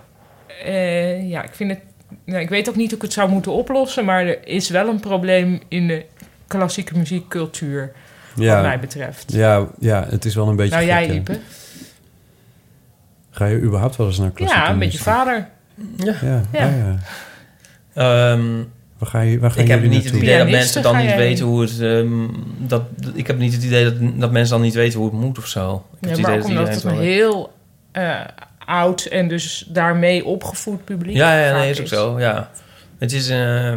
eh, 0.65 1.29
ja, 1.31 1.43
ik 1.43 1.55
vind 1.55 1.71
het... 1.71 1.81
Nou, 2.25 2.41
ik 2.41 2.49
weet 2.49 2.69
ook 2.69 2.77
niet 2.77 2.87
hoe 2.89 2.97
ik 2.97 3.03
het 3.03 3.13
zou 3.13 3.31
moeten 3.31 3.53
oplossen, 3.53 4.05
maar 4.05 4.27
er 4.27 4.47
is 4.49 4.69
wel 4.69 4.89
een 4.89 5.01
probleem 5.01 5.61
in 5.69 5.87
de 5.89 6.05
klassieke 6.47 6.97
muziekcultuur, 6.99 7.93
wat 8.35 8.45
mij 8.63 8.81
betreft. 8.81 9.33
Ja, 9.33 9.67
ja, 9.79 10.07
het 10.09 10.25
is 10.25 10.35
wel 10.35 10.49
een 10.49 10.57
beetje 10.57 10.75
nou, 10.77 10.87
gek, 10.89 11.07
jij. 11.07 11.17
Ipe? 11.17 11.39
Ga 13.31 13.45
je 13.47 13.61
überhaupt 13.61 13.97
wel 13.97 14.07
eens 14.07 14.19
naar 14.19 14.31
klassieke 14.31 14.63
Ja, 14.65 14.69
met 14.73 14.79
je 14.79 14.85
muziek? 14.87 15.01
vader. 15.03 15.49
ja. 15.97 16.15
Ja, 16.23 16.43
Ja. 16.53 16.61
ja. 16.61 16.99
ja. 17.95 18.39
Waar 18.99 19.09
ga 19.09 19.21
je, 19.21 19.39
waar 19.39 19.51
gaan 19.51 19.63
ik 19.63 19.69
heb 19.69 19.83
niet 19.85 20.05
het 20.05 20.15
idee 20.15 20.39
dat 20.39 20.49
mensen 20.51 20.83
dan 20.83 20.97
niet 20.97 21.15
weten 21.15 21.45
hoe 21.45 21.61
het... 21.63 21.81
ehm, 21.81 22.27
dat, 22.59 22.83
ik 23.15 23.27
heb 23.27 23.39
niet 23.39 23.53
het 23.53 23.63
idee 23.63 23.85
dat, 23.85 23.95
dat 24.21 24.31
mensen 24.31 24.55
dan 24.55 24.65
niet 24.65 24.75
weten 24.75 24.99
hoe 24.99 25.09
het 25.11 25.21
moet 25.21 25.39
of 25.39 25.47
zo. 25.47 25.85
Ik 26.01 26.09
heb 26.09 26.17
Ja, 26.17 26.17
het 26.17 26.21
maar 26.21 26.31
idee 26.39 26.59
ook 26.59 26.67
dat 26.67 26.67
omdat 26.67 26.83
het 26.83 26.93
een 26.93 27.01
heel 27.05 27.53
eh, 27.93 28.21
oud 28.67 29.05
en 29.05 29.29
dus 29.29 29.67
daarmee 29.69 30.25
opgevoed 30.25 30.85
publiek 30.85 31.17
Ja, 31.17 31.45
ja 31.45 31.57
nee, 31.59 31.71
is 31.71 31.81
ook 31.81 31.87
zo. 31.87 32.21
Ja. 32.21 32.51
Het 32.99 33.13
is... 33.13 33.29
eh, 33.29 33.73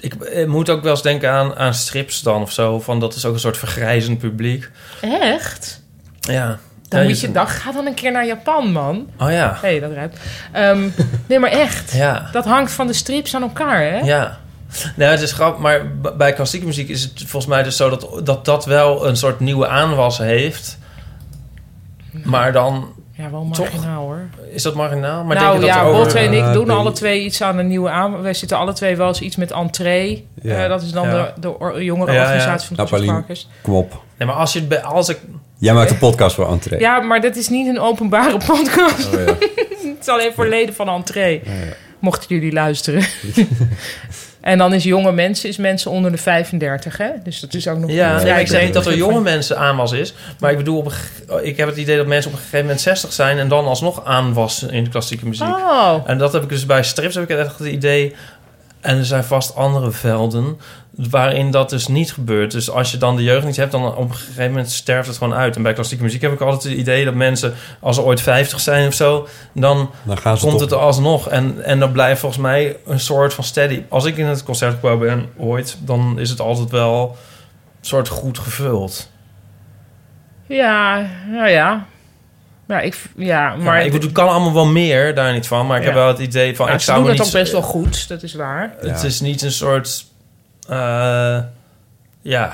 ik, 0.00 0.14
ik 0.14 0.46
moet 0.46 0.70
ook 0.70 0.82
wel 0.82 0.90
eens 0.92 1.02
denken 1.02 1.30
aan, 1.30 1.54
aan 1.54 1.74
strips 1.74 2.22
dan 2.22 2.42
of 2.42 2.52
zo. 2.52 2.80
Van 2.80 3.00
dat 3.00 3.14
is 3.14 3.24
ook 3.24 3.34
een 3.34 3.40
soort 3.40 3.56
vergrijzend 3.58 4.18
publiek. 4.18 4.70
Echt? 5.00 5.82
Ja. 6.20 6.58
Dan 6.94 7.02
Ja, 7.02 7.08
moet 7.08 7.20
je- 7.20 7.32
dan 7.32 7.48
ga 7.48 7.72
dan 7.72 7.86
een 7.86 7.94
keer 7.94 8.12
naar 8.12 8.26
Japan, 8.26 8.72
man. 8.72 9.06
Oh 9.18 9.30
ja. 9.30 9.58
Hé, 9.60 9.68
hey, 9.68 9.80
dat 9.80 9.92
ruikt. 9.92 10.18
Ehm, 10.52 10.88
nee, 11.26 11.38
maar 11.38 11.50
echt. 11.50 11.92
Ja. 11.92 12.28
Dat 12.32 12.44
hangt 12.44 12.72
van 12.72 12.86
de 12.86 12.92
strips 12.92 13.34
aan 13.34 13.42
elkaar, 13.42 13.80
hè? 13.80 13.98
Ja. 13.98 14.38
Nou, 14.96 15.10
het 15.10 15.20
is 15.20 15.32
grappig, 15.32 15.60
maar 15.62 15.80
bij 16.16 16.32
klassieke 16.32 16.66
muziek 16.66 16.88
is 16.88 17.02
het 17.02 17.12
volgens 17.16 17.46
mij 17.46 17.62
dus 17.62 17.76
zo 17.76 17.90
dat 17.90 18.20
dat, 18.26 18.44
dat 18.44 18.64
wel 18.64 19.06
een 19.08 19.16
soort 19.16 19.40
nieuwe 19.40 19.68
aanwas 19.68 20.18
heeft. 20.18 20.78
Maar 22.24 22.52
dan 22.52 22.92
Ja, 23.16 23.30
wel 23.30 23.48
Toch? 23.52 23.58
marginaal, 23.72 24.02
hoor. 24.02 24.20
is 24.52 24.62
dat 24.62 24.74
marginaal. 24.74 25.24
Maar 25.24 25.36
nou 25.36 25.48
denk 25.50 25.60
je 25.60 25.66
dat 25.66 25.76
ja, 25.86 25.92
Botte 25.92 26.18
en 26.18 26.32
ik 26.32 26.52
doen 26.52 26.70
alle 26.70 26.92
twee 26.92 27.24
iets 27.24 27.42
aan 27.42 27.58
een 27.58 27.66
nieuwe 27.66 27.90
aan. 27.90 28.22
Wij 28.22 28.34
zitten 28.34 28.58
alle 28.58 28.72
twee 28.72 28.96
wel 28.96 29.08
eens 29.08 29.20
iets 29.20 29.36
met 29.36 29.50
entree. 29.52 30.28
Ja. 30.42 30.62
Eh, 30.62 30.68
dat 30.68 30.82
is 30.82 30.92
dan 30.92 31.08
Ja. 31.08 31.32
de, 31.40 31.54
de 31.74 31.84
jongere 31.84 32.12
Ja, 32.12 32.18
ja. 32.18 32.24
organisatie 32.24 32.66
van 32.66 32.76
de 32.76 32.82
Nou, 32.82 32.88
Paulien. 32.88 33.08
Concertparkers. 33.24 33.48
Kom 33.62 33.74
op. 33.74 34.02
Nee, 34.18 34.28
maar 34.28 34.36
als 34.36 34.52
je 34.52 34.58
het 34.58 34.68
bij- 34.68 34.82
als 34.82 35.08
ik 35.08 35.18
Jij 35.58 35.74
maakt 35.74 35.90
een 35.90 35.98
podcast 35.98 36.34
voor 36.34 36.50
entree. 36.50 36.80
Ja, 36.80 37.00
maar 37.00 37.20
dat 37.20 37.36
is 37.36 37.48
niet 37.48 37.66
een 37.66 37.80
openbare 37.80 38.36
podcast. 38.46 39.14
Oh, 39.14 39.20
ja. 39.20 39.24
Het 39.94 40.00
is 40.00 40.08
alleen 40.08 40.32
voor 40.34 40.48
leden 40.48 40.74
van 40.74 40.88
entree. 40.88 41.40
Ja, 41.44 41.52
ja. 41.52 41.72
Mochten 41.98 42.26
jullie 42.28 42.52
luisteren. 42.52 43.02
en 44.40 44.58
dan 44.58 44.72
is 44.74 44.84
jonge 44.84 45.12
mensen, 45.12 45.48
is 45.48 45.56
mensen 45.56 45.90
onder 45.90 46.12
de 46.12 46.18
35, 46.18 46.96
hè? 46.96 47.08
Dus 47.22 47.40
dat 47.40 47.54
is 47.54 47.68
ook 47.68 47.78
nog... 47.78 47.90
Ja, 47.90 48.22
nee, 48.22 48.40
ik 48.40 48.46
zeg 48.46 48.64
niet 48.64 48.74
dat 48.74 48.86
er 48.86 48.96
jonge 48.96 49.20
mensen 49.20 49.58
aanwas 49.58 49.92
is. 49.92 50.14
Maar 50.38 50.50
ik 50.50 50.56
bedoel, 50.56 50.78
op 50.78 50.86
een 50.86 51.44
ik 51.44 51.56
heb 51.56 51.68
het 51.68 51.76
idee 51.76 51.96
dat 51.96 52.06
mensen 52.06 52.30
op 52.30 52.36
een 52.36 52.42
gegeven 52.42 52.64
moment 52.64 52.80
60 52.80 53.12
zijn... 53.12 53.38
en 53.38 53.48
dan 53.48 53.64
alsnog 53.64 54.04
aanwas 54.04 54.62
in 54.62 54.84
de 54.84 54.90
klassieke 54.90 55.26
muziek. 55.26 55.46
Oh, 55.46 55.94
En 56.06 56.18
dat 56.18 56.32
heb 56.32 56.42
ik 56.42 56.48
dus 56.48 56.66
bij 56.66 56.82
strips 56.82 57.14
heb 57.14 57.30
ik 57.30 57.38
echt 57.38 57.58
het 57.58 57.68
idee... 57.68 58.14
En 58.84 58.98
er 58.98 59.04
zijn 59.04 59.24
vast 59.24 59.56
andere 59.56 59.90
velden 59.90 60.58
waarin 60.90 61.50
dat 61.50 61.70
dus 61.70 61.86
niet 61.86 62.12
gebeurt. 62.12 62.50
Dus 62.50 62.70
als 62.70 62.90
je 62.90 62.96
dan 62.96 63.16
de 63.16 63.22
jeugd 63.22 63.46
niet 63.46 63.56
hebt, 63.56 63.72
dan 63.72 63.96
op 63.96 64.10
een 64.10 64.14
gegeven 64.14 64.48
moment 64.48 64.70
sterft 64.70 65.08
het 65.08 65.16
gewoon 65.16 65.34
uit. 65.34 65.56
En 65.56 65.62
bij 65.62 65.72
klassieke 65.72 66.02
muziek 66.02 66.22
heb 66.22 66.32
ik 66.32 66.40
altijd 66.40 66.62
het 66.62 66.72
idee 66.72 67.04
dat 67.04 67.14
mensen, 67.14 67.54
als 67.80 67.96
ze 67.96 68.02
ooit 68.02 68.20
50 68.20 68.60
zijn 68.60 68.86
of 68.86 68.94
zo, 68.94 69.28
dan 69.52 69.90
Dan 70.02 70.18
gaan 70.18 70.38
ze 70.38 70.46
komt 70.46 70.60
het 70.60 70.70
er 70.72 70.78
alsnog. 70.78 71.28
En, 71.28 71.64
en 71.64 71.78
dan 71.78 71.92
blijft 71.92 72.20
volgens 72.20 72.42
mij 72.42 72.76
een 72.86 73.00
soort 73.00 73.34
van 73.34 73.44
steady. 73.44 73.82
Als 73.88 74.04
ik 74.04 74.16
in 74.16 74.26
het 74.26 74.42
concertgebouw 74.42 74.98
ben 74.98 75.28
ooit, 75.36 75.76
dan 75.80 76.18
is 76.18 76.30
het 76.30 76.40
altijd 76.40 76.70
wel 76.70 77.16
een 77.80 77.86
soort 77.86 78.08
goed 78.08 78.38
gevuld. 78.38 79.10
Ja, 80.46 81.06
nou 81.30 81.48
ja. 81.48 81.86
Ja, 82.68 82.80
ik, 82.80 82.96
ja 83.16 83.56
maar 83.56 83.84
ik 83.84 83.92
bedoel, 83.92 84.08
het 84.08 84.18
kan 84.18 84.28
allemaal 84.28 84.52
wel 84.52 84.66
meer, 84.66 85.14
daar 85.14 85.32
niet 85.32 85.46
van. 85.46 85.66
Maar 85.66 85.76
ik 85.76 85.82
Ja. 85.82 85.88
heb 85.88 85.98
wel 85.98 86.08
het 86.08 86.18
idee 86.18 86.56
van, 86.56 86.66
Ja, 86.66 86.72
ik 86.72 86.78
ze 86.78 86.84
zou 86.84 86.98
doen 86.98 87.08
het 87.08 87.18
niet... 87.18 87.26
ook 87.26 87.32
best 87.32 87.52
wel 87.52 87.62
goed, 87.62 88.08
dat 88.08 88.22
is 88.22 88.34
waar. 88.34 88.74
Het 88.80 89.02
is 89.02 89.20
niet 89.20 89.42
een 89.42 89.52
soort... 89.52 90.04
eh, 90.68 91.38
ja, 92.22 92.46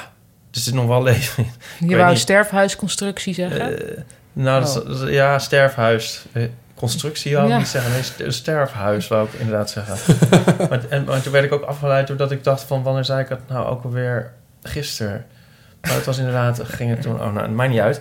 er 0.52 0.60
zit 0.60 0.74
nog 0.74 0.86
wel 0.86 1.02
leven 1.02 1.44
in. 1.80 1.88
Je 1.88 1.96
wou 1.96 2.10
niet. 2.10 2.18
sterfhuisconstructie 2.18 3.34
zeggen? 3.34 3.78
Eh, 3.90 3.96
nou, 4.32 4.64
dat 4.64 4.88
is- 4.88 5.08
ja, 5.14 5.38
sterfhuis. 5.38 6.24
Constructie 6.74 7.32
wou 7.34 7.44
ik 7.46 7.52
Ja. 7.52 7.58
niet 7.58 7.68
zeggen. 7.68 7.92
Nee, 7.92 8.02
st- 8.02 8.22
sterfhuis 8.38 9.08
wou 9.08 9.26
ik 9.26 9.40
inderdaad 9.40 9.70
zeggen. 9.70 9.96
maar, 10.68 10.80
en, 10.88 11.04
maar 11.04 11.22
toen 11.22 11.32
werd 11.32 11.44
ik 11.44 11.52
ook 11.52 11.62
afgeleid 11.64 12.06
doordat 12.06 12.30
ik 12.30 12.44
dacht 12.44 12.62
van... 12.62 12.82
wanneer 12.82 13.04
zei 13.04 13.20
ik 13.20 13.28
het 13.28 13.48
nou 13.48 13.66
ook 13.66 13.84
alweer 13.84 14.32
gisteren? 14.62 15.24
Maar 15.80 15.92
het 15.94 16.04
was 16.04 16.18
inderdaad... 16.18 16.60
ging 16.64 16.90
het 16.90 17.02
toen... 17.02 17.14
Oh, 17.14 17.32
nou, 17.32 17.40
het 17.46 17.50
maakt 17.54 17.70
niet 17.70 17.80
uit. 17.80 18.00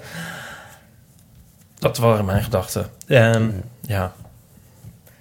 Dat 1.80 1.98
waren 1.98 2.26
mijn 2.26 2.44
gedachten. 2.44 2.88
En 3.08 3.64
ja, 3.82 4.14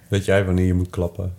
Weet 0.08 0.24
jij 0.24 0.44
wanneer 0.44 0.66
je 0.66 0.74
moet 0.74 0.90
klappen? 0.90 1.34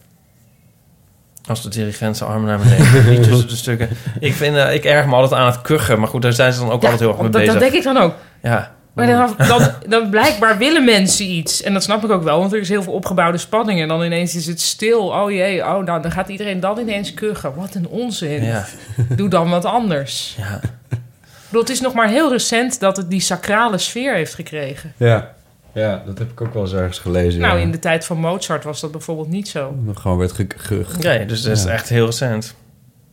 als 1.50 1.62
de 1.62 1.70
dirigent 1.70 2.18
zijn 2.18 2.30
armen 2.30 2.48
naar 2.48 2.58
beneden... 2.58 3.10
niet 3.10 3.24
tussen 3.24 3.48
de 3.48 3.56
stukken. 3.56 3.90
Ik, 4.20 4.34
vind, 4.34 4.56
eh, 4.56 4.74
ik 4.74 4.84
erg 4.84 5.06
me 5.06 5.16
altijd 5.16 5.42
aan 5.42 5.46
het 5.46 5.62
kuchen. 5.62 6.00
Maar 6.00 6.08
goed, 6.08 6.22
daar 6.22 6.34
zijn 6.34 6.54
ze 6.54 6.60
dan 6.60 6.72
ook 6.72 6.82
altijd 6.84 7.00
heel 7.00 7.10
erg 7.10 7.18
mee 7.22 7.30
dat, 7.30 7.42
bezig. 7.42 7.54
dat 7.54 7.62
denk 7.62 7.74
ik 7.74 7.84
dan 7.84 7.98
ook. 7.98 8.14
Ja, 8.42 8.76
Maar 8.94 9.08
dan, 9.08 9.48
dan, 9.48 9.72
dan 9.88 10.10
blijkbaar 10.10 10.58
willen 10.58 10.86
mensen 10.86 11.26
iets. 11.26 11.62
En 11.62 11.74
dat 11.74 11.84
snap 11.84 12.04
ik 12.04 12.12
ook 12.12 12.24
wel, 12.24 12.40
want 12.40 12.54
er 12.54 12.60
is 12.60 12.70
heel 12.70 12.84
veel 12.84 12.94
opgebouwde 12.94 13.38
spanning. 13.38 13.82
En 13.82 13.88
dan 13.88 14.04
ineens 14.04 14.36
is 14.36 14.46
het 14.46 14.62
stil. 14.62 15.08
Oh 15.08 15.32
jee, 15.32 15.62
oh, 15.62 15.84
nou, 15.84 16.02
dan 16.02 16.12
gaat 16.12 16.30
iedereen 16.30 16.60
dan 16.60 16.80
ineens 16.80 17.14
kuchen. 17.14 17.56
Wat 17.56 17.76
een 17.76 17.88
onzin. 17.88 18.44
ja, 18.44 18.66
Doe 19.16 19.30
dan 19.30 19.50
wat 19.50 19.66
anders. 19.66 20.36
ja. 20.38 20.60
Bedoel, 21.50 21.62
het 21.62 21.70
is 21.72 21.82
nog 21.82 21.94
maar 21.94 22.08
heel 22.10 22.32
recent 22.32 22.80
dat 22.80 22.98
het 22.98 23.10
die 23.10 23.20
sacrale 23.22 23.78
sfeer 23.78 24.14
heeft 24.16 24.34
gekregen. 24.34 24.94
Ja. 24.98 25.34
Ja, 25.74 26.02
dat 26.06 26.18
heb 26.18 26.32
ik 26.32 26.42
ook 26.42 26.54
wel 26.54 26.64
eens 26.64 26.74
ergens 26.74 27.00
gelezen. 27.00 27.42
Nou, 27.42 27.56
ja. 27.58 27.62
in 27.64 27.72
de 27.72 27.80
tijd 27.80 28.06
van 28.06 28.18
Mozart 28.18 28.64
was 28.64 28.80
dat 28.82 28.92
bijvoorbeeld 28.92 29.30
niet 29.30 29.48
zo. 29.48 29.76
Gewoon 29.94 30.18
werd 30.18 30.32
ge... 30.32 30.48
ge- 30.58 30.84
ge- 30.86 30.98
Nee, 31.08 31.26
dus 31.26 31.42
dat 31.42 31.58
is 31.58 31.64
Ja. 31.64 31.70
echt 31.70 31.90
heel 31.90 32.06
recent. 32.06 32.56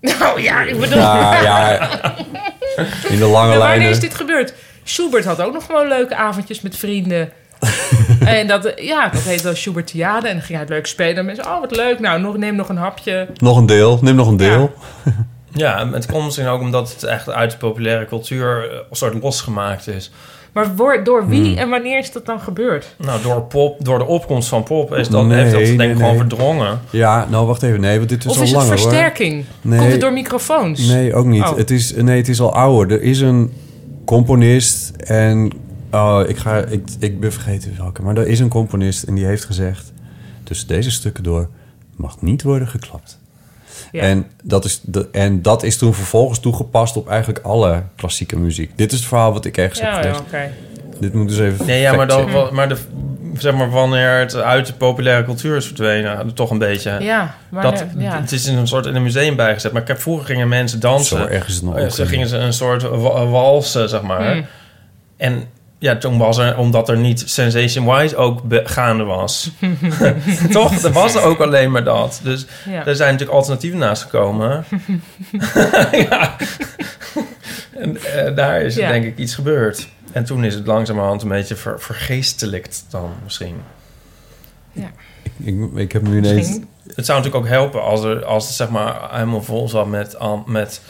Nou 0.00 0.40
ja, 0.42 0.62
ik 0.62 0.80
bedoel... 0.80 0.98
Ja, 0.98 1.80
in 3.08 3.18
de 3.18 3.24
lange 3.24 3.52
Ja, 3.52 3.58
wanneer 3.58 3.58
lijnen. 3.58 3.88
is 3.88 4.00
dit 4.00 4.14
gebeurd? 4.14 4.54
Schubert 4.84 5.24
had 5.24 5.40
ook 5.40 5.52
nog 5.52 5.64
gewoon 5.66 5.88
leuke 5.88 6.14
avondjes 6.16 6.60
met 6.60 6.76
vrienden. 6.76 7.32
en 8.20 8.46
dat, 8.46 8.72
ja, 8.76 9.08
dat 9.08 9.20
heet 9.22 9.42
dan 9.42 9.56
Schubertiade. 9.56 10.26
En 10.28 10.32
dan 10.34 10.42
ging 10.42 10.52
hij 10.58 10.60
het 10.60 10.68
leuk 10.68 10.86
spelen. 10.86 11.16
En 11.16 11.24
mensen, 11.24 11.44
oh, 11.46 11.60
wat 11.60 11.76
leuk. 11.76 11.98
Nou, 12.00 12.20
nog, 12.20 12.36
neem 12.36 12.54
nog 12.54 12.68
een 12.68 12.76
hapje. 12.76 13.28
Nog 13.36 13.56
een 13.56 13.66
deel, 13.66 13.98
neem 14.02 14.14
nog 14.14 14.28
een 14.28 14.36
deel. 14.36 14.72
Ja, 15.04 15.12
en 15.54 15.92
het 15.92 16.06
komt 16.06 16.24
misschien 16.24 16.46
ook 16.46 16.60
omdat 16.60 16.92
het 16.92 17.02
echt 17.02 17.30
uit 17.30 17.50
de 17.50 17.56
populaire 17.56 18.04
cultuur 18.06 18.70
eh, 18.70 18.76
een 18.90 18.96
soort 18.96 19.22
losgemaakt 19.22 19.88
is. 19.88 20.10
Maar 20.52 20.66
voor- 20.76 21.04
door 21.04 21.28
wie 21.28 21.48
Hmm. 21.48 21.56
en 21.58 21.68
wanneer 21.68 21.98
is 21.98 22.12
dat 22.12 22.26
dan 22.26 22.40
gebeurd? 22.40 22.94
Nou, 22.98 23.22
door 23.22 23.42
pop, 23.42 23.84
door 23.84 23.98
de 23.98 24.04
opkomst 24.04 24.48
van 24.48 24.62
pop 24.62 24.94
is 24.94 25.08
dat, 25.08 25.26
Nee, 25.26 25.38
heeft 25.38 25.50
dat 25.52 25.60
denk 25.64 25.76
nee, 25.78 25.88
ik 25.90 25.94
gewoon 25.96 26.10
nee. 26.10 26.18
verdrongen. 26.18 26.80
Ja, 26.90 27.26
nou 27.30 27.46
wacht 27.46 27.62
even. 27.62 27.80
Nee, 27.80 27.96
want 27.96 28.08
dit 28.08 28.24
is 28.24 28.30
of 28.30 28.36
al 28.36 28.42
is 28.42 28.48
het 28.50 28.58
langer 28.58 28.72
hoor. 28.78 28.80
versterking? 28.88 29.44
Nee. 29.60 29.78
Komt 29.78 29.92
het 29.92 30.00
door 30.00 30.12
microfoons? 30.12 30.86
Nee, 30.88 31.14
ook 31.14 31.26
niet. 31.26 31.42
Oh. 31.42 31.56
Het 31.56 31.70
is, 31.70 31.94
nee, 31.94 32.16
het 32.16 32.28
is 32.28 32.40
al 32.40 32.54
ouder. 32.54 32.96
Er 32.98 33.02
is 33.04 33.20
een 33.20 33.52
componist 34.04 34.90
en... 34.96 35.50
Oh, 35.90 36.20
ik, 36.26 36.36
ga, 36.36 36.56
ik, 36.64 36.84
ik 36.98 37.20
ben 37.20 37.32
vergeten 37.32 37.74
welke. 37.78 38.02
Maar 38.02 38.16
er 38.16 38.26
is 38.26 38.40
een 38.40 38.48
componist 38.48 39.02
en 39.02 39.14
die 39.14 39.24
heeft 39.24 39.44
gezegd... 39.44 39.92
tussen 40.44 40.68
deze 40.68 40.90
stukken 40.90 41.22
door 41.24 41.48
mag 41.96 42.20
niet 42.22 42.42
worden 42.42 42.68
geklapt. 42.68 43.20
Ja. 43.92 44.02
En, 44.02 44.26
dat 44.42 44.64
is 44.64 44.80
de, 44.82 45.08
en 45.12 45.42
dat 45.42 45.62
is 45.62 45.76
toen 45.78 45.94
vervolgens 45.94 46.38
toegepast 46.38 46.96
op 46.96 47.08
eigenlijk 47.08 47.44
alle 47.44 47.82
klassieke 47.96 48.38
muziek. 48.38 48.70
Dit 48.76 48.92
is 48.92 48.98
het 48.98 49.08
verhaal 49.08 49.32
wat 49.32 49.44
ik 49.44 49.56
ergens 49.56 49.80
heb 49.80 49.88
ja, 49.90 49.96
ja, 49.96 50.02
gelezen. 50.02 50.24
oké. 50.24 50.50
Dit 51.00 51.14
moet 51.14 51.28
dus 51.28 51.38
even 51.38 51.66
Nee, 51.66 51.80
ja, 51.80 51.92
maar, 51.92 52.06
dan, 52.06 52.48
maar, 52.52 52.68
de, 52.68 52.76
zeg 53.38 53.54
maar 53.54 53.70
wanneer 53.70 54.18
het 54.18 54.34
uit 54.34 54.66
de 54.66 54.72
populaire 54.72 55.24
cultuur 55.24 55.56
is 55.56 55.66
verdwenen, 55.66 56.34
toch 56.34 56.50
een 56.50 56.58
beetje. 56.58 56.96
Ja, 57.00 57.34
maar 57.48 57.62
dat, 57.62 57.80
eh, 57.80 58.02
ja. 58.02 58.20
Het 58.20 58.32
is 58.32 58.46
in 58.46 58.56
een 58.56 58.66
soort 58.68 58.86
in 58.86 58.94
een 58.94 59.02
museum 59.02 59.36
bijgezet. 59.36 59.72
Maar 59.72 59.82
ik 59.82 59.88
heb, 59.88 60.00
vroeger 60.00 60.26
gingen 60.26 60.48
mensen 60.48 60.80
dansen. 60.80 61.18
Zo 61.18 61.26
erg 61.26 61.48
is 61.48 61.54
het 61.54 61.64
nog 61.64 61.78
ja, 61.78 61.84
ook 61.84 61.90
ze 61.90 62.06
gingen 62.06 62.28
ze 62.28 62.36
een 62.36 62.52
soort 62.52 62.82
wa- 62.82 63.26
walsen, 63.26 63.88
zeg 63.88 64.02
maar. 64.02 64.32
Hmm. 64.32 64.46
En 65.16 65.44
ja, 65.86 65.96
toen 65.96 66.18
was 66.18 66.38
er, 66.38 66.58
omdat 66.58 66.88
er 66.88 66.96
niet 66.96 67.22
Sensation 67.26 67.94
Wise 67.94 68.16
ook 68.16 68.40
gaande 68.50 69.04
was. 69.04 69.50
Toch? 70.50 70.82
Er 70.82 70.92
was 70.92 71.14
er 71.14 71.22
ook 71.22 71.40
alleen 71.40 71.70
maar 71.70 71.84
dat. 71.84 72.20
Dus 72.22 72.46
ja. 72.68 72.86
er 72.86 72.96
zijn 72.96 73.12
natuurlijk 73.12 73.38
alternatieven 73.38 73.78
naast 73.78 74.02
gekomen. 74.02 74.64
ja. 76.08 76.36
En 77.70 77.96
eh, 78.04 78.34
daar 78.34 78.62
is 78.62 78.74
Ja. 78.74 78.88
denk 78.88 79.04
ik 79.04 79.18
iets 79.18 79.34
gebeurd. 79.34 79.88
En 80.12 80.24
toen 80.24 80.44
is 80.44 80.54
het 80.54 80.66
langzamerhand 80.66 81.22
een 81.22 81.28
beetje 81.28 81.56
ver, 81.56 81.80
vergeestelijkt 81.80 82.84
dan 82.90 83.10
misschien. 83.24 83.56
Ik, 85.36 85.54
ik 85.74 85.92
heb 85.92 86.02
nu 86.02 86.16
ineens... 86.16 86.34
Misschien. 86.34 86.68
Het 86.94 87.06
zou 87.06 87.18
natuurlijk 87.18 87.44
ook 87.44 87.52
helpen 87.52 87.82
als, 87.82 88.04
er, 88.04 88.24
als 88.24 88.46
het 88.46 88.54
zeg 88.54 88.68
maar 88.68 89.08
helemaal 89.10 89.42
vol 89.42 89.68
zat 89.68 89.86
met, 89.86 90.16
met, 90.46 90.80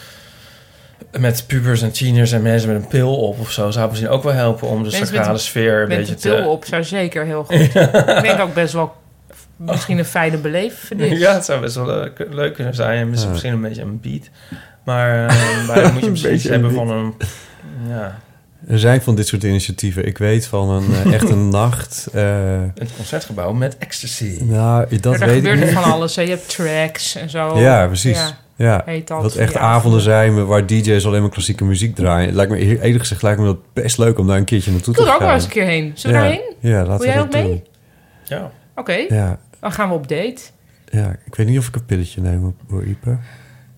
met 1.19 1.45
pubers 1.47 1.83
en 1.83 1.93
tieners 1.93 2.33
en 2.33 2.43
mensen 2.43 2.73
met 2.73 2.83
een 2.83 2.89
pil 2.89 3.17
op 3.17 3.41
of 3.41 3.51
zo. 3.51 3.71
Zou 3.71 3.89
misschien 3.89 4.09
ook 4.11 4.23
wel 4.23 4.33
helpen 4.33 4.69
om 4.69 4.77
de 4.77 4.83
Mensen 4.83 5.01
met 5.01 5.09
sacrale 5.09 5.33
een- 5.33 5.39
sfeer 5.39 5.83
een 5.83 5.89
Met 5.89 5.97
beetje 5.99 6.15
de 6.15 6.21
pil 6.21 6.37
te... 6.37 6.49
op 6.49 6.65
zou 6.65 6.85
zeker 6.85 7.25
heel 7.25 7.45
goed. 7.49 7.61
Ik 7.61 8.23
denk 8.23 8.41
ook 8.41 8.55
best 8.55 8.73
wel 8.73 8.95
misschien 9.57 9.99
een 9.99 10.05
fijne 10.05 10.37
belevenis. 10.37 11.19
Ja, 11.19 11.35
het 11.35 11.45
zou 11.45 11.61
best 11.61 11.75
wel 11.75 11.87
leuk, 11.87 12.27
leuk 12.31 12.55
kunnen 12.55 12.75
zijn. 12.75 12.99
En 13.01 13.09
misschien, 13.09 13.29
Ja. 13.29 13.33
misschien 13.35 13.53
een 13.53 13.61
beetje 13.63 13.83
een 13.83 14.01
beat. 14.01 14.29
Maar 14.85 15.27
eh, 15.29 15.67
maar 15.67 15.83
dan 15.83 15.93
moet 15.93 16.01
je 16.01 16.07
Een 16.07 16.11
misschien 16.11 16.35
iets 16.35 16.43
beetje 16.43 16.51
hebben 16.51 16.71
een 16.71 16.77
van 16.77 16.91
een... 16.91 17.15
Ja, 17.89 18.19
Er 18.69 18.79
zijn 18.79 19.03
van 19.03 19.15
dit 19.15 19.27
soort 19.27 19.43
initiatieven. 19.45 20.07
Ik 20.07 20.19
weet 20.19 20.47
van 20.47 20.71
een 20.71 20.95
eh, 21.05 21.13
echt 21.15 21.29
een 21.31 21.49
nacht... 21.63 22.09
eh, 22.13 22.53
een 22.61 22.89
concertgebouw 22.97 23.53
met 23.53 23.79
ecstasy. 23.79 24.39
nou, 24.43 24.99
dat 25.01 25.13
er 25.15 25.19
weet 25.21 25.29
ik 25.29 25.35
gebeurt 25.35 25.59
er 25.61 25.65
niet. 25.65 25.75
van 25.75 25.85
alles. 25.93 26.17
hè. 26.17 26.23
Je 26.23 26.29
hebt 26.31 26.49
tracks 26.57 27.15
en 27.17 27.31
zo. 27.31 27.59
Ja, 27.59 27.87
precies. 27.87 28.17
Ja, 28.19 28.39
Ja. 28.57 28.83
heet 28.85 29.07
dat. 29.09 29.23
Wat 29.23 29.35
echt 29.35 29.57
avonden 29.57 30.01
zijn 30.01 30.47
waar 30.47 30.67
DJ's 30.67 31.05
alleen 31.07 31.21
maar 31.21 31.31
klassieke 31.31 31.65
muziek 31.65 31.95
draaien. 31.95 32.27
Het 32.27 32.35
lijkt 32.35 32.51
me 32.53 32.59
eerlijk 32.59 32.99
gezegd 32.99 33.23
lijkt 33.23 33.39
me 33.41 33.45
dat 33.47 33.59
best 33.73 33.99
leuk 33.99 34.19
om 34.19 34.27
daar 34.27 34.37
een 34.37 34.45
keertje 34.45 34.71
naartoe 34.71 34.93
Ik 34.95 34.99
wil 34.99 35.09
te 35.09 35.13
er 35.13 35.19
gaan. 35.19 35.23
ook 35.23 35.27
wel 35.29 35.35
eens 35.37 35.45
een 35.45 35.51
keer 35.61 35.65
heen. 35.67 35.93
Zullen 35.95 36.21
we 36.21 36.23
ja. 36.27 36.29
daarheen? 36.33 36.55
Ja, 36.61 36.77
laten 36.79 36.89
Wil 36.89 36.99
we 36.99 37.05
jij 37.07 37.15
dat 37.17 37.25
ook 37.25 37.33
mee? 37.33 37.43
doen. 37.45 37.65
Ja. 38.25 38.51
Oké, 38.75 38.93
Ja, 39.09 39.39
dan 39.61 39.73
gaan 39.73 39.89
we 39.89 39.95
op 39.95 40.09
date. 40.09 40.37
ja, 40.91 41.17
ik 41.27 41.35
weet 41.35 41.47
niet 41.47 41.59
of 41.59 41.69
ik 41.69 41.75
een 41.75 41.85
pilletje 41.87 42.21
neem 42.21 42.55
hoor, 42.69 42.85
Ipe. 42.85 43.17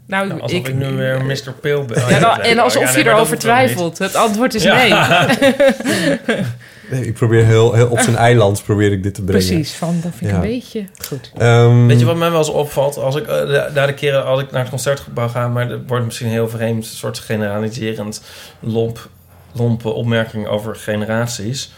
Nou, 0.07 0.29
Nou, 0.29 0.41
alsof 0.41 0.59
ik, 0.69 0.75
nu 0.75 0.87
weer 0.88 1.25
Mr. 1.25 1.53
Pil 1.61 1.85
ben. 1.85 2.09
Ja, 2.09 2.19
dan- 2.19 2.41
en 2.41 2.59
alsof 2.59 2.83
ja, 2.83 2.88
je 2.88 2.95
nee, 2.95 3.05
dat 3.05 3.12
erover 3.14 3.38
twijfelt. 3.38 3.99
Het 3.99 4.14
antwoord 4.14 4.55
is 4.55 4.62
Ja. 4.62 4.75
nee. 4.77 4.93
Nee, 6.90 7.07
ik 7.07 7.14
probeer 7.14 7.44
heel, 7.44 7.72
heel 7.72 7.88
op 7.88 7.98
zijn 7.98 8.16
eiland 8.16 8.62
probeer 8.64 8.92
ik 8.92 9.03
dit 9.03 9.14
te 9.14 9.22
brengen. 9.22 9.46
Precies, 9.46 9.74
van 9.74 10.01
dat 10.03 10.11
vind 10.14 10.20
ik 10.20 10.29
Ja. 10.31 10.35
een 10.35 10.40
beetje 10.48 10.85
goed. 11.09 11.33
Ehm, 11.38 11.87
Weet 11.87 11.98
je 12.01 12.05
wat 12.07 12.16
mij 12.16 12.31
wel 12.31 12.38
eens 12.38 12.48
opvalt? 12.48 12.96
Als 12.96 13.16
ik 13.16 13.27
eh, 13.27 13.40
de- 13.40 13.70
daar 13.74 13.87
de 13.87 13.94
keren 13.94 14.24
als 14.24 14.40
ik 14.40 14.51
naar 14.51 14.61
het 14.61 14.70
concertgebouw 14.70 15.29
ga, 15.29 15.48
maar 15.48 15.68
dat 15.68 15.81
wordt 15.87 16.05
misschien 16.05 16.29
heel 16.29 16.48
vreemd, 16.48 16.85
een 16.85 16.96
soort 16.96 17.18
generaliserend 17.18 18.22
lomp, 18.61 19.09
lompe 19.53 19.88
opmerking 19.88 20.46
over 20.46 20.77
generaties. 20.77 21.72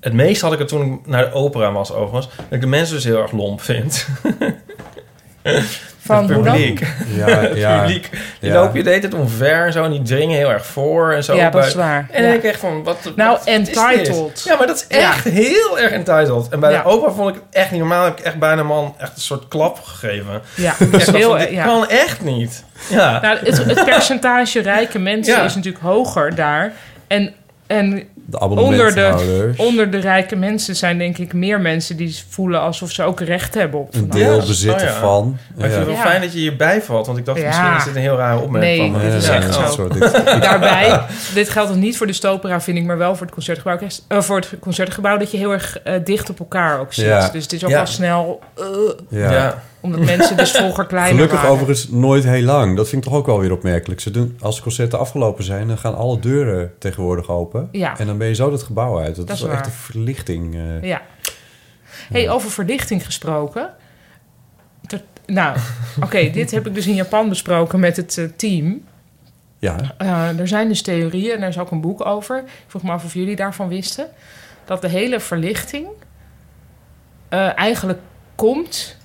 Het 0.00 0.12
meest 0.12 0.40
had 0.40 0.52
ik 0.52 0.58
het 0.58 0.68
toen 0.68 0.92
ik 0.92 1.06
naar 1.06 1.24
de 1.24 1.32
opera 1.32 1.72
was, 1.72 1.92
overigens, 1.92 2.34
dat 2.36 2.44
ik 2.50 2.60
de 2.60 2.66
mensen 2.66 2.94
dus 2.94 3.04
heel 3.04 3.22
erg 3.22 3.32
lomp 3.32 3.60
vind. 3.60 4.06
Van 6.16 6.24
het 6.24 6.34
hoe 6.34 6.44
dan? 6.44 6.52
publiek. 6.52 6.80
Ja, 7.16 7.26
Het 7.28 7.80
publiek. 7.80 8.10
Die 8.40 8.50
ja. 8.50 8.60
loop 8.60 8.74
je 8.74 8.82
de 8.82 8.88
hele 8.88 9.00
tijd 9.00 9.14
omver 9.14 9.66
en 9.66 9.72
zo, 9.72 9.84
en 9.84 9.90
die 9.90 10.02
dringen 10.02 10.36
heel 10.36 10.50
erg 10.50 10.66
voor 10.66 11.12
en 11.12 11.24
zo. 11.24 11.36
Ja, 11.36 11.50
dat 11.50 11.64
is 11.66 11.74
waar. 11.74 12.06
En 12.10 12.22
dan 12.22 12.30
denk 12.30 12.42
ik 12.42 12.50
echt 12.50 12.60
van, 12.60 12.82
wat 12.84 13.12
Nou, 13.16 13.30
wat 13.30 13.46
is 13.48 13.54
dit? 13.64 13.76
entitled. 13.78 14.42
Ja, 14.44 14.56
maar 14.56 14.66
dat 14.66 14.76
is 14.88 14.96
Ja. 14.98 15.08
echt 15.08 15.24
heel 15.24 15.78
erg 15.78 15.90
entitled. 15.92 16.48
En 16.48 16.60
bij 16.60 16.72
Ja. 16.72 16.82
de 16.82 16.88
opera 16.88 17.12
vond 17.12 17.28
ik 17.28 17.34
het 17.34 17.44
echt 17.50 17.70
niet 17.70 17.80
normaal. 17.80 18.04
Heb 18.04 18.18
ik 18.18 18.24
echt 18.24 18.38
bijna 18.38 18.62
man 18.62 18.94
echt 18.98 19.14
een 19.14 19.20
soort 19.22 19.48
klap 19.48 19.78
gegeven. 19.84 20.42
Ja, 20.54 20.74
Ik 20.78 20.90
dat 21.12 21.50
ja. 21.50 21.64
kan 21.64 21.88
echt 21.88 22.20
niet. 22.22 22.64
Ja. 22.90 23.20
Nou, 23.20 23.36
het, 23.44 23.64
het 23.64 23.84
percentage 23.84 24.60
rijke 24.60 24.98
mensen 25.10 25.34
Ja. 25.36 25.42
is 25.44 25.54
natuurlijk 25.54 25.84
hoger 25.84 26.34
daar. 26.34 26.72
En, 27.06 27.34
en 27.66 28.08
de 28.30 28.40
abonnementhouders. 28.40 29.56
onder 29.58 29.90
de 29.90 29.98
rijke 29.98 30.36
mensen 30.36 30.76
zijn 30.76 30.98
denk 30.98 31.18
ik 31.18 31.32
meer 31.32 31.60
mensen 31.60 31.96
die 31.96 32.16
voelen 32.28 32.60
alsof 32.60 32.90
ze 32.90 33.02
ook 33.02 33.20
recht 33.20 33.54
hebben 33.54 33.80
op 33.80 33.94
een 33.94 34.10
deel 34.10 34.38
bezitten 34.38 34.74
oh 34.88 34.92
ja. 34.94 35.00
van. 35.00 35.36
Maar 35.56 35.66
ik 35.66 35.72
vind 35.72 35.86
het 35.86 35.94
wel 35.96 36.04
fijn 36.06 36.20
dat 36.20 36.32
je 36.32 36.38
hierbij 36.38 36.82
valt. 36.82 37.06
Want 37.06 37.18
ik 37.18 37.24
dacht, 37.24 37.38
Ja. 37.40 37.46
misschien 37.46 37.76
is 37.76 37.84
dit 37.84 37.94
een 37.94 38.00
heel 38.00 38.16
rare 38.16 38.40
opmerking 38.40 38.80
Nee, 38.82 38.90
van 38.92 39.10
dit 39.10 39.22
is 39.22 39.26
Ja. 39.28 39.34
echt 39.34 39.54
zo. 39.54 39.88
dit, 39.88 40.12
Daarbij, 40.42 41.00
dit 41.34 41.48
geldt 41.48 41.68
dus 41.72 41.78
niet 41.80 41.96
voor 41.96 42.06
de 42.06 42.12
Stopera, 42.12 42.60
vind 42.60 42.78
ik, 42.78 42.84
maar 42.84 42.98
wel 42.98 43.14
voor 43.16 43.26
het 43.26 43.34
concertgebouw, 43.34 43.78
eh, 44.08 44.20
voor 44.20 44.36
het 44.36 44.50
concertgebouw 44.60 45.16
dat 45.16 45.30
je 45.30 45.36
heel 45.36 45.52
erg 45.52 45.78
eh, 45.82 45.94
dicht 46.04 46.30
op 46.30 46.38
elkaar 46.38 46.80
ook 46.80 46.92
zit. 46.92 47.04
Ja. 47.06 47.28
Dus 47.28 47.42
het 47.42 47.52
is 47.52 47.64
ook 47.64 47.70
Ja. 47.70 47.76
wel 47.76 47.86
snel. 47.86 48.40
eh, 48.56 48.64
ja. 49.08 49.62
Omdat 49.80 50.00
mensen 50.00 50.36
dus 50.36 50.50
vroeger 50.50 50.86
kleiner 50.86 51.12
Gelukkig 51.14 51.36
waren. 51.38 51.52
overigens 51.54 51.88
nooit 51.88 52.24
heel 52.24 52.42
lang. 52.42 52.76
Dat 52.76 52.88
vind 52.88 53.04
ik 53.04 53.10
toch 53.10 53.18
ook 53.18 53.26
wel 53.26 53.38
weer 53.38 53.52
opmerkelijk. 53.52 54.00
Ze 54.00 54.10
doen, 54.10 54.36
als 54.40 54.56
de 54.56 54.62
concerten 54.62 54.98
afgelopen 54.98 55.44
zijn, 55.44 55.68
dan 55.68 55.78
gaan 55.78 55.94
alle 55.96 56.18
deuren 56.20 56.72
tegenwoordig 56.78 57.28
open. 57.30 57.68
Ja. 57.72 57.98
En 57.98 58.06
dan 58.06 58.18
ben 58.18 58.28
je 58.28 58.34
zo 58.34 58.50
dat 58.50 58.62
gebouw 58.62 58.98
uit. 59.00 59.16
Dat, 59.16 59.26
Dat 59.26 59.36
is 59.36 59.42
wel 59.42 59.52
echt 59.52 59.66
een 59.66 59.72
verlichting. 59.72 60.54
eh. 60.54 60.82
Ja. 60.82 61.02
Hey, 62.12 62.30
over 62.30 62.50
verlichting 62.50 63.04
gesproken. 63.04 63.70
Dat- 64.82 65.02
nou, 65.26 65.56
oké, 66.04 66.30
dit 66.30 66.50
heb 66.50 66.66
ik 66.66 66.74
dus 66.74 66.86
in 66.86 66.94
Japan 66.94 67.28
besproken 67.28 67.80
met 67.80 67.96
het 67.96 68.18
eh, 68.18 68.24
team. 68.36 68.84
Ja, 69.58 69.76
Eh, 69.98 70.38
er 70.38 70.48
zijn 70.48 70.68
dus 70.68 70.82
theorieën, 70.82 71.36
en 71.36 71.42
er 71.42 71.48
is 71.48 71.58
ook 71.58 71.70
een 71.70 71.80
boek 71.80 72.06
over. 72.06 72.38
Ik 72.38 72.44
vroeg 72.66 72.82
me 72.82 72.90
af 72.90 73.04
of 73.04 73.14
jullie 73.14 73.36
daarvan 73.36 73.68
wisten. 73.68 74.06
Dat 74.64 74.80
de 74.80 74.88
hele 74.88 75.20
verlichting 75.20 75.86
eigenlijk 77.54 77.98
komt. 78.34 78.96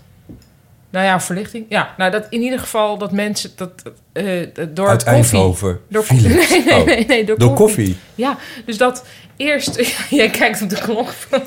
Nou 0.94 1.06
ja, 1.06 1.20
verlichting. 1.22 1.66
Ja, 1.70 1.94
nou 1.98 2.12
dat 2.12 2.26
in 2.30 2.42
ieder 2.42 2.60
geval 2.60 2.98
dat 2.98 3.12
mensen 3.12 3.52
dat 3.56 3.72
eh, 4.14 4.26
door 4.70 4.88
uit 4.90 5.04
koffie. 5.04 5.22
Eindhoven. 5.22 5.80
Door 5.90 6.04
Philips. 6.04 6.50
Nee, 6.50 6.64
nee, 6.66 6.80
Oh. 6.80 6.86
nee, 6.86 7.06
nee, 7.06 7.24
door, 7.26 7.38
Door 7.38 7.54
koffie. 7.54 7.86
koffie. 7.86 7.98
Ja, 8.16 8.38
dus 8.66 8.78
dat 8.78 9.04
eerst. 9.38 9.94
Jij 10.10 10.30
kijkt 10.30 10.62
op 10.62 10.70
de 10.70 10.78
klok. 10.82 11.08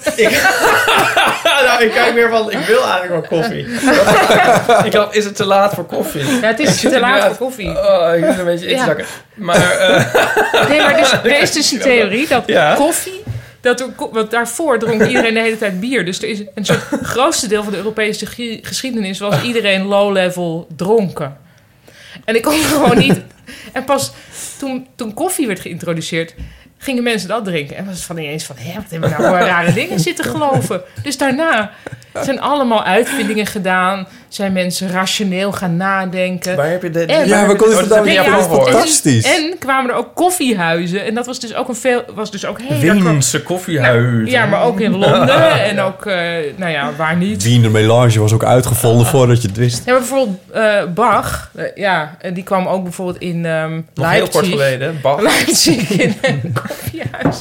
nou, 1.66 1.84
ik 1.84 1.90
kijk 1.92 2.14
meer 2.14 2.30
van, 2.30 2.50
ik 2.50 2.58
wil 2.58 2.84
eigenlijk 2.84 3.28
wel 3.30 3.40
koffie. 3.40 3.66
ik 4.84 4.92
dacht, 4.92 5.14
is 5.14 5.24
het 5.24 5.36
te 5.36 5.44
laat 5.44 5.74
voor 5.74 5.84
koffie? 5.86 6.24
Ja, 6.26 6.40
het 6.46 6.58
is 6.58 6.80
te 6.80 7.00
laat 7.00 7.24
voor 7.26 7.36
koffie. 7.36 7.68
Oh, 7.70 8.12
ik 8.16 8.24
zit 8.24 8.38
een 8.38 8.44
beetje 8.44 8.66
in 8.66 8.72
te 8.72 8.80
Ja. 8.80 8.84
zakken. 8.84 9.04
Maar, 9.34 9.70
eh, 9.70 10.68
Nee, 10.68 10.80
maar 10.80 10.96
dus, 10.96 11.12
er 11.12 11.40
is 11.40 11.52
dus 11.52 11.72
een 11.72 11.78
theorie 11.78 12.28
dat 12.28 12.42
Ja. 12.46 12.74
koffie... 12.74 13.22
Dat 13.66 13.80
er, 13.80 13.88
want 14.12 14.30
daarvoor 14.30 14.78
dronk 14.78 15.06
iedereen 15.08 15.34
de 15.34 15.40
hele 15.40 15.58
tijd 15.58 15.80
bier. 15.80 16.04
Dus 16.04 16.22
er 16.22 16.28
is 16.28 16.42
een 16.54 16.64
soort 16.64 16.82
grootste 17.12 17.48
deel 17.48 17.62
van 17.62 17.72
de 17.72 17.78
Europese 17.78 18.26
geschiedenis... 18.62 19.18
was 19.18 19.42
iedereen 19.42 19.84
low-level 19.84 20.66
dronken. 20.76 21.36
En 22.24 22.34
ik 22.34 22.42
kon 22.42 22.58
gewoon 22.58 22.98
niet... 22.98 23.20
En 23.72 23.84
pas 23.84 24.12
toen, 24.58 24.86
toen 24.94 25.14
koffie 25.14 25.46
werd 25.46 25.60
geïntroduceerd... 25.60 26.34
gingen 26.78 27.02
mensen 27.02 27.28
dat 27.28 27.44
drinken. 27.44 27.76
En 27.76 27.84
was 27.84 27.94
het 27.94 28.04
van 28.04 28.18
ineens 28.18 28.44
van... 28.44 28.56
Hé, 28.58 28.74
wat 28.74 28.90
hebben 28.90 29.10
we 29.10 29.16
nou 29.16 29.28
voor 29.28 29.46
rare 29.46 29.72
dingen 29.72 30.00
zitten 30.00 30.24
geloven? 30.24 30.82
Dus 31.02 31.16
daarna 31.16 31.72
zijn 32.22 32.40
allemaal 32.40 32.84
uitvindingen 32.84 33.46
gedaan. 33.46 34.06
Zijn 34.36 34.52
mensen 34.52 34.90
rationeel 34.90 35.52
gaan 35.52 35.76
nadenken. 35.76 36.56
waar 36.56 36.70
heb 36.70 36.82
je 36.82 36.90
dit? 36.90 37.08
En- 37.10 37.28
Ja, 37.28 37.46
waar 37.46 37.56
kon 37.56 37.68
je 37.68 37.74
Oh, 37.74 37.80
vandaan? 37.80 37.88
dat 37.88 37.96
heb 37.96 38.04
Nee, 38.04 38.14
je 38.14 38.30
ja, 38.30 38.38
Japan 38.38 38.58
en-. 38.58 38.72
Fantastisch. 38.72 39.24
En 39.36 39.58
kwamen 39.58 39.90
er 39.90 39.96
ook 39.96 40.14
koffiehuizen. 40.14 41.04
En 41.04 41.14
dat 41.14 41.26
was 41.26 41.40
dus 41.40 41.54
ook 41.54 41.68
een 41.68 41.74
veel... 41.76 42.04
Was 42.14 42.30
dus 42.30 42.44
ook 42.44 42.60
heel 42.60 42.78
Wiense 42.94 43.42
koffiehuis. 43.42 44.30
Ja, 44.30 44.46
maar 44.46 44.62
ook 44.62 44.80
in 44.80 44.90
Londen. 44.96 45.60
En 45.64 45.80
ook, 45.80 46.06
eh, 46.06 46.14
nou 46.56 46.70
ja, 46.72 46.90
waar 46.96 47.16
niet. 47.16 47.42
Wiener 47.42 47.70
Melange 47.70 48.20
was 48.20 48.32
ook 48.32 48.44
uitgevonden 48.44 49.06
voordat 49.06 49.42
je 49.42 49.48
het 49.48 49.56
wist. 49.56 49.82
Ja, 49.84 49.90
maar 49.92 50.00
bijvoorbeeld 50.00 50.38
eh, 50.52 50.82
Bach. 50.94 51.50
eh, 51.56 51.64
ja, 51.74 52.16
en 52.20 52.34
die 52.34 52.44
kwam 52.44 52.66
ook 52.66 52.82
bijvoorbeeld 52.82 53.18
in 53.18 53.46
ehm 53.46 53.80
Nog 53.94 54.10
heel 54.10 54.28
kort 54.28 54.46
geleden. 54.46 54.98
Bach. 55.02 55.20
Leipzig 55.30 55.90
in 55.90 56.14
een 56.22 56.54
koffiehuis. 56.68 57.40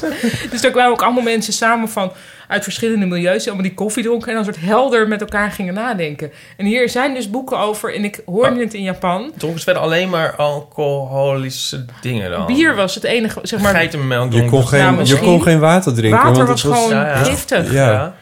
Dus 0.52 0.62
daar 0.62 0.72
kwamen 0.72 0.92
ook 0.92 1.02
allemaal 1.02 1.24
mensen 1.24 1.54
samen 1.54 1.90
van 1.90 2.12
uit 2.48 2.64
verschillende 2.64 3.06
milieus 3.06 3.38
die 3.38 3.46
allemaal 3.52 3.68
die 3.70 3.74
koffie 3.78 4.04
dronken 4.04 4.28
en 4.30 4.36
dan 4.36 4.44
soort 4.44 4.60
helder 4.60 5.08
met 5.08 5.22
elkaar 5.22 5.52
gingen 5.52 5.74
nadenken. 5.74 6.32
En 6.58 6.66
hier 6.66 6.90
zijn 6.90 7.14
dus 7.14 7.30
boeken 7.30 7.60
over 7.60 7.96
en 7.96 8.04
ik 8.04 8.22
hoorde 8.26 8.60
het 8.60 8.74
in 8.74 8.84
Japan. 8.84 9.32
Dronken 9.38 9.60
ze 9.60 9.66
verder 9.66 9.84
alleen 9.84 10.10
maar 10.10 10.36
alcoholische 10.36 11.86
dingen 12.02 12.32
dan? 12.32 12.46
Bier 12.46 12.76
was 12.76 12.96
het 12.96 13.04
enige, 13.04 13.40
zeg 13.44 13.60
maar. 13.60 13.74
Geitenmelk 13.74 14.34
Je 14.34 14.46
kon 14.46 14.68
geen, 14.68 15.06
je 15.06 15.20
kon 15.20 15.42
geen 15.44 15.60
water 15.60 15.94
drinken. 15.94 16.20
Water 16.24 16.36
want 16.36 16.48
was 16.48 16.64
het 16.64 16.74
gewoon 16.74 16.90
Ja, 16.90 17.08
ja. 17.08 17.16
giftig. 17.24 17.72
Ja. 17.74 17.92
Ja. 17.92 18.16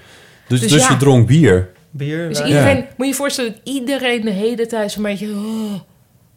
Dus, 0.47 0.59
Dus 0.59 0.71
dus 0.71 0.81
ja. 0.81 0.89
je 0.89 0.97
dronk 0.97 1.27
bier. 1.27 1.69
Bier. 1.91 2.27
Dus 2.29 2.43
iedereen, 2.43 2.75
Ja. 2.77 2.81
moet 2.81 2.91
je 2.97 3.05
je 3.05 3.13
voorstellen 3.13 3.51
dat 3.51 3.59
iedereen 3.73 4.21
de 4.21 4.31
hele 4.31 4.65
tijd 4.65 4.91
zo'n 4.91 5.03
beetje... 5.03 5.27
oh, 5.27 5.73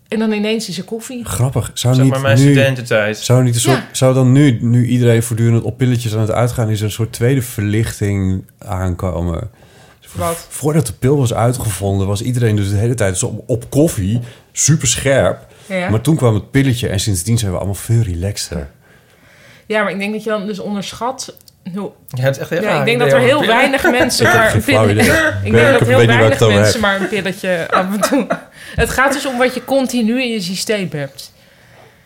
en 0.08 0.18
dan 0.18 0.32
ineens 0.32 0.68
is 0.68 0.78
er 0.78 0.84
koffie. 0.84 1.24
Grappig. 1.24 1.70
Zou 1.74 1.94
Zeg 1.94 2.04
niet 2.04 2.12
maar 2.12 2.22
mijn 2.22 2.38
nu... 2.38 2.42
studententijd. 2.52 3.18
Zou, 3.18 3.42
niet 3.42 3.54
een 3.54 3.60
soort, 3.60 3.76
Ja. 3.76 3.88
zou 3.92 4.14
dan 4.14 4.32
nu, 4.32 4.58
nu 4.60 4.86
iedereen 4.86 5.22
voortdurend 5.22 5.62
op 5.62 5.78
pilletjes 5.78 6.14
aan 6.14 6.20
het 6.20 6.30
uitgaan... 6.30 6.70
is 6.70 6.78
er 6.78 6.84
een 6.84 6.90
soort 6.90 7.12
tweede 7.12 7.42
verlichting 7.42 8.44
aankomen? 8.58 9.50
Wat? 10.12 10.46
Voordat 10.48 10.86
de 10.86 10.92
pil 10.92 11.16
was 11.18 11.34
uitgevonden... 11.34 12.06
was 12.06 12.22
iedereen 12.22 12.56
dus 12.56 12.70
de 12.70 12.76
hele 12.76 12.94
tijd 12.94 13.18
zo 13.18 13.26
op, 13.26 13.42
op 13.46 13.70
koffie. 13.70 14.20
Super 14.52 14.88
scherp. 14.88 15.46
Ja. 15.66 15.88
Maar 15.90 16.00
toen 16.00 16.16
kwam 16.16 16.34
het 16.34 16.50
pilletje... 16.50 16.88
en 16.88 17.00
sindsdien 17.00 17.38
zijn 17.38 17.50
we 17.50 17.56
allemaal 17.56 17.74
veel 17.74 18.02
relaxter. 18.02 18.68
ja, 19.66 19.82
maar 19.82 19.92
ik 19.92 19.98
denk 19.98 20.12
dat 20.12 20.24
je 20.24 20.30
dan 20.30 20.46
dus 20.46 20.58
onderschat... 20.58 21.36
hoe- 21.74 21.90
Ja, 22.08 22.22
het 22.24 22.34
is 22.36 22.40
echt 22.40 22.50
heel 22.50 22.62
Ja, 22.62 22.78
ik 22.78 22.84
denk 22.84 22.98
dat 22.98 23.08
er 23.08 23.14
over 23.14 23.26
heel 23.26 23.38
pillen. 23.40 23.56
weinig 23.56 23.90
mensen 23.90 24.26
Ik 24.26 24.32
maar 24.34 24.54
een 24.54 24.62
pilletje... 24.64 25.12
Ik 25.12 25.44
Ik 25.44 25.52
denk 25.52 25.78
dat 25.78 25.88
heel 25.88 25.96
weinig 26.06 26.28
het 26.28 26.42
over 26.42 26.60
mensen 26.60 26.80
maar 26.80 27.00
een 27.00 27.08
pilletje 27.08 27.66
af 27.70 27.84
en 27.94 28.00
toe... 28.00 28.26
Het 28.76 28.90
gaat 28.90 29.12
dus 29.12 29.26
om 29.26 29.38
wat 29.38 29.54
je 29.54 29.64
continu 29.64 30.22
in 30.22 30.30
je 30.32 30.40
systeem 30.40 30.88
hebt. 30.92 31.32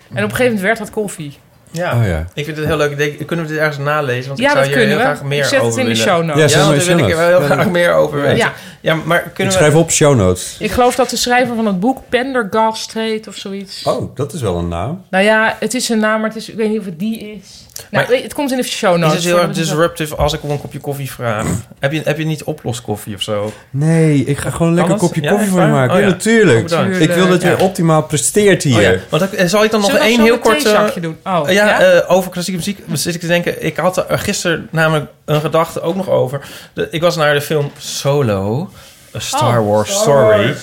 En 0.08 0.16
op 0.24 0.30
een 0.30 0.36
gegeven 0.36 0.44
moment 0.44 0.60
werd 0.60 0.78
dat 0.78 0.90
koffie. 0.90 1.38
Ja. 1.70 1.96
Oh 1.98 2.06
ja. 2.06 2.24
Ik 2.34 2.44
vind 2.44 2.56
het 2.56 2.66
heel 2.66 2.76
leuk. 2.76 2.90
Ik 2.90 2.96
denk, 2.96 3.26
kunnen 3.26 3.46
we 3.46 3.50
dit 3.52 3.60
ergens 3.60 3.78
nalezen? 3.78 4.26
Want 4.28 4.38
Ja, 4.40 4.44
ik 4.46 4.50
zou 4.50 4.64
dat 4.64 4.64
hier 4.66 4.76
kunnen 4.76 4.88
heel 4.98 5.08
we. 5.08 5.14
graag 5.14 5.22
meer 5.28 5.38
ik 5.38 5.44
zet 5.44 5.52
het 5.58 5.62
over 5.62 5.78
in 5.80 5.84
de 5.86 5.90
willen. 5.90 6.06
show 6.06 6.18
Ja, 6.20 6.24
notes. 6.34 6.52
Ja, 6.52 6.58
want 6.66 6.76
daar 6.86 6.96
wil 6.96 7.04
ik 7.06 7.10
er 7.10 7.16
wel 7.16 7.28
heel 7.38 7.40
graag 7.48 7.68
meer 7.70 7.92
over 7.92 8.20
weten. 8.22 8.50
Ja. 8.80 8.94
Maar 8.94 9.24
Ik 9.26 9.34
kunnen 9.34 9.52
we... 9.52 9.58
schrijf 9.58 9.74
op 9.74 9.90
show 9.90 10.16
notes. 10.16 10.56
Ik 10.58 10.70
geloof 10.70 10.94
dat 10.94 11.10
de 11.10 11.16
schrijver 11.16 11.54
van 11.54 11.66
het 11.66 11.80
boek 11.80 11.98
Pendergast 12.08 12.92
heet 12.94 13.28
of 13.28 13.36
zoiets. 13.36 13.82
Oh, 13.82 14.16
dat 14.16 14.32
is 14.32 14.40
wel 14.40 14.56
een 14.58 14.68
naam. 14.68 15.04
Nou 15.10 15.24
ja, 15.24 15.56
het 15.60 15.74
is 15.74 15.88
een 15.88 15.98
naam, 15.98 16.20
maar 16.20 16.28
het 16.28 16.38
is, 16.38 16.48
ik 16.48 16.54
weet 16.56 16.68
niet 16.68 16.78
of 16.78 16.84
het 16.84 16.98
die 16.98 17.18
is. 17.20 17.64
Nou, 17.90 18.06
Maar- 18.08 18.22
het 18.22 18.34
komt 18.34 18.50
in 18.50 18.56
de 18.56 18.62
show 18.62 18.94
Is 18.94 19.00
notes. 19.00 19.14
het 19.14 19.24
heel 19.24 19.40
erg 19.42 19.52
disruptive 19.52 20.16
als 20.16 20.32
ik 20.32 20.42
om 20.42 20.50
een 20.50 20.60
kopje 20.60 20.78
koffie 20.78 21.10
vraag? 21.10 21.46
heb, 21.80 21.92
je, 21.92 22.00
heb 22.04 22.18
je 22.18 22.24
niet 22.24 22.44
oploskoffie 22.44 23.14
of 23.14 23.22
zo? 23.22 23.52
Nee, 23.70 24.24
ik 24.24 24.38
ga 24.38 24.50
gewoon 24.50 24.68
een 24.68 24.74
lekker 24.74 24.92
dat? 24.98 25.02
kopje 25.02 25.28
koffie 25.28 25.48
voor 25.48 25.60
je 25.60 25.66
maken. 25.66 25.94
Oh 25.94 26.00
ja, 26.00 26.06
ja. 26.06 26.10
natuurlijk. 26.12 26.72
Oh, 26.72 27.00
ik 27.00 27.10
wil 27.10 27.28
dat 27.28 27.42
je 27.42 27.48
Ja. 27.48 27.56
optimaal 27.56 28.02
presteert 28.02 28.62
hier. 28.62 28.76
Oh 28.76 28.82
ja, 28.82 28.94
want 29.08 29.36
dan, 29.38 29.48
zal 29.48 29.64
ik 29.64 29.70
dan 29.70 29.80
nog 29.80 29.94
één 29.94 30.20
heel 30.20 30.34
een 30.34 30.40
kort... 30.40 30.60
theezakje 30.60 31.00
doen? 31.00 31.16
Oh, 31.24 31.42
ja, 31.46 31.50
ja? 31.50 31.80
eh, 31.80 32.10
over 32.16 32.30
klassieke 32.30 32.58
muziek 32.58 32.78
zit 32.92 33.14
ik 33.14 33.20
te 33.20 33.26
denken. 33.26 33.64
Ik 33.64 33.76
had 33.76 33.96
er 34.10 34.18
gisteren 34.18 34.68
namelijk 34.70 35.10
een 35.34 35.40
gedachte 35.40 35.80
ook 35.80 35.94
nog 35.94 36.08
over. 36.08 36.48
De, 36.72 36.88
ik 36.90 37.00
was 37.00 37.16
naar 37.16 37.34
de 37.34 37.40
film 37.40 37.72
Solo, 37.78 38.70
A 39.14 39.18
Star 39.18 39.60
Oh, 39.60 39.68
Wars 39.70 39.92
Story. 40.00 40.54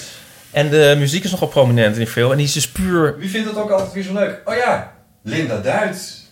En 0.51 0.70
de 0.70 0.95
muziek 0.97 1.24
is 1.24 1.32
nogal 1.32 1.47
prominent 1.47 1.93
in 1.93 1.99
die 1.99 2.11
film. 2.11 2.32
En 2.32 2.38
die 2.38 2.45
is 2.45 2.53
dus 2.53 2.68
puur... 2.72 3.18
Wie 3.18 3.30
vindt 3.30 3.47
dat 3.53 3.63
ook 3.63 3.70
altijd 3.70 3.93
weer 3.93 4.03
zo 4.03 4.13
leuk? 4.13 4.41
Oh 4.45 4.55
ja, 4.55 4.93
Linda 5.24 5.57
Duits. 5.57 6.26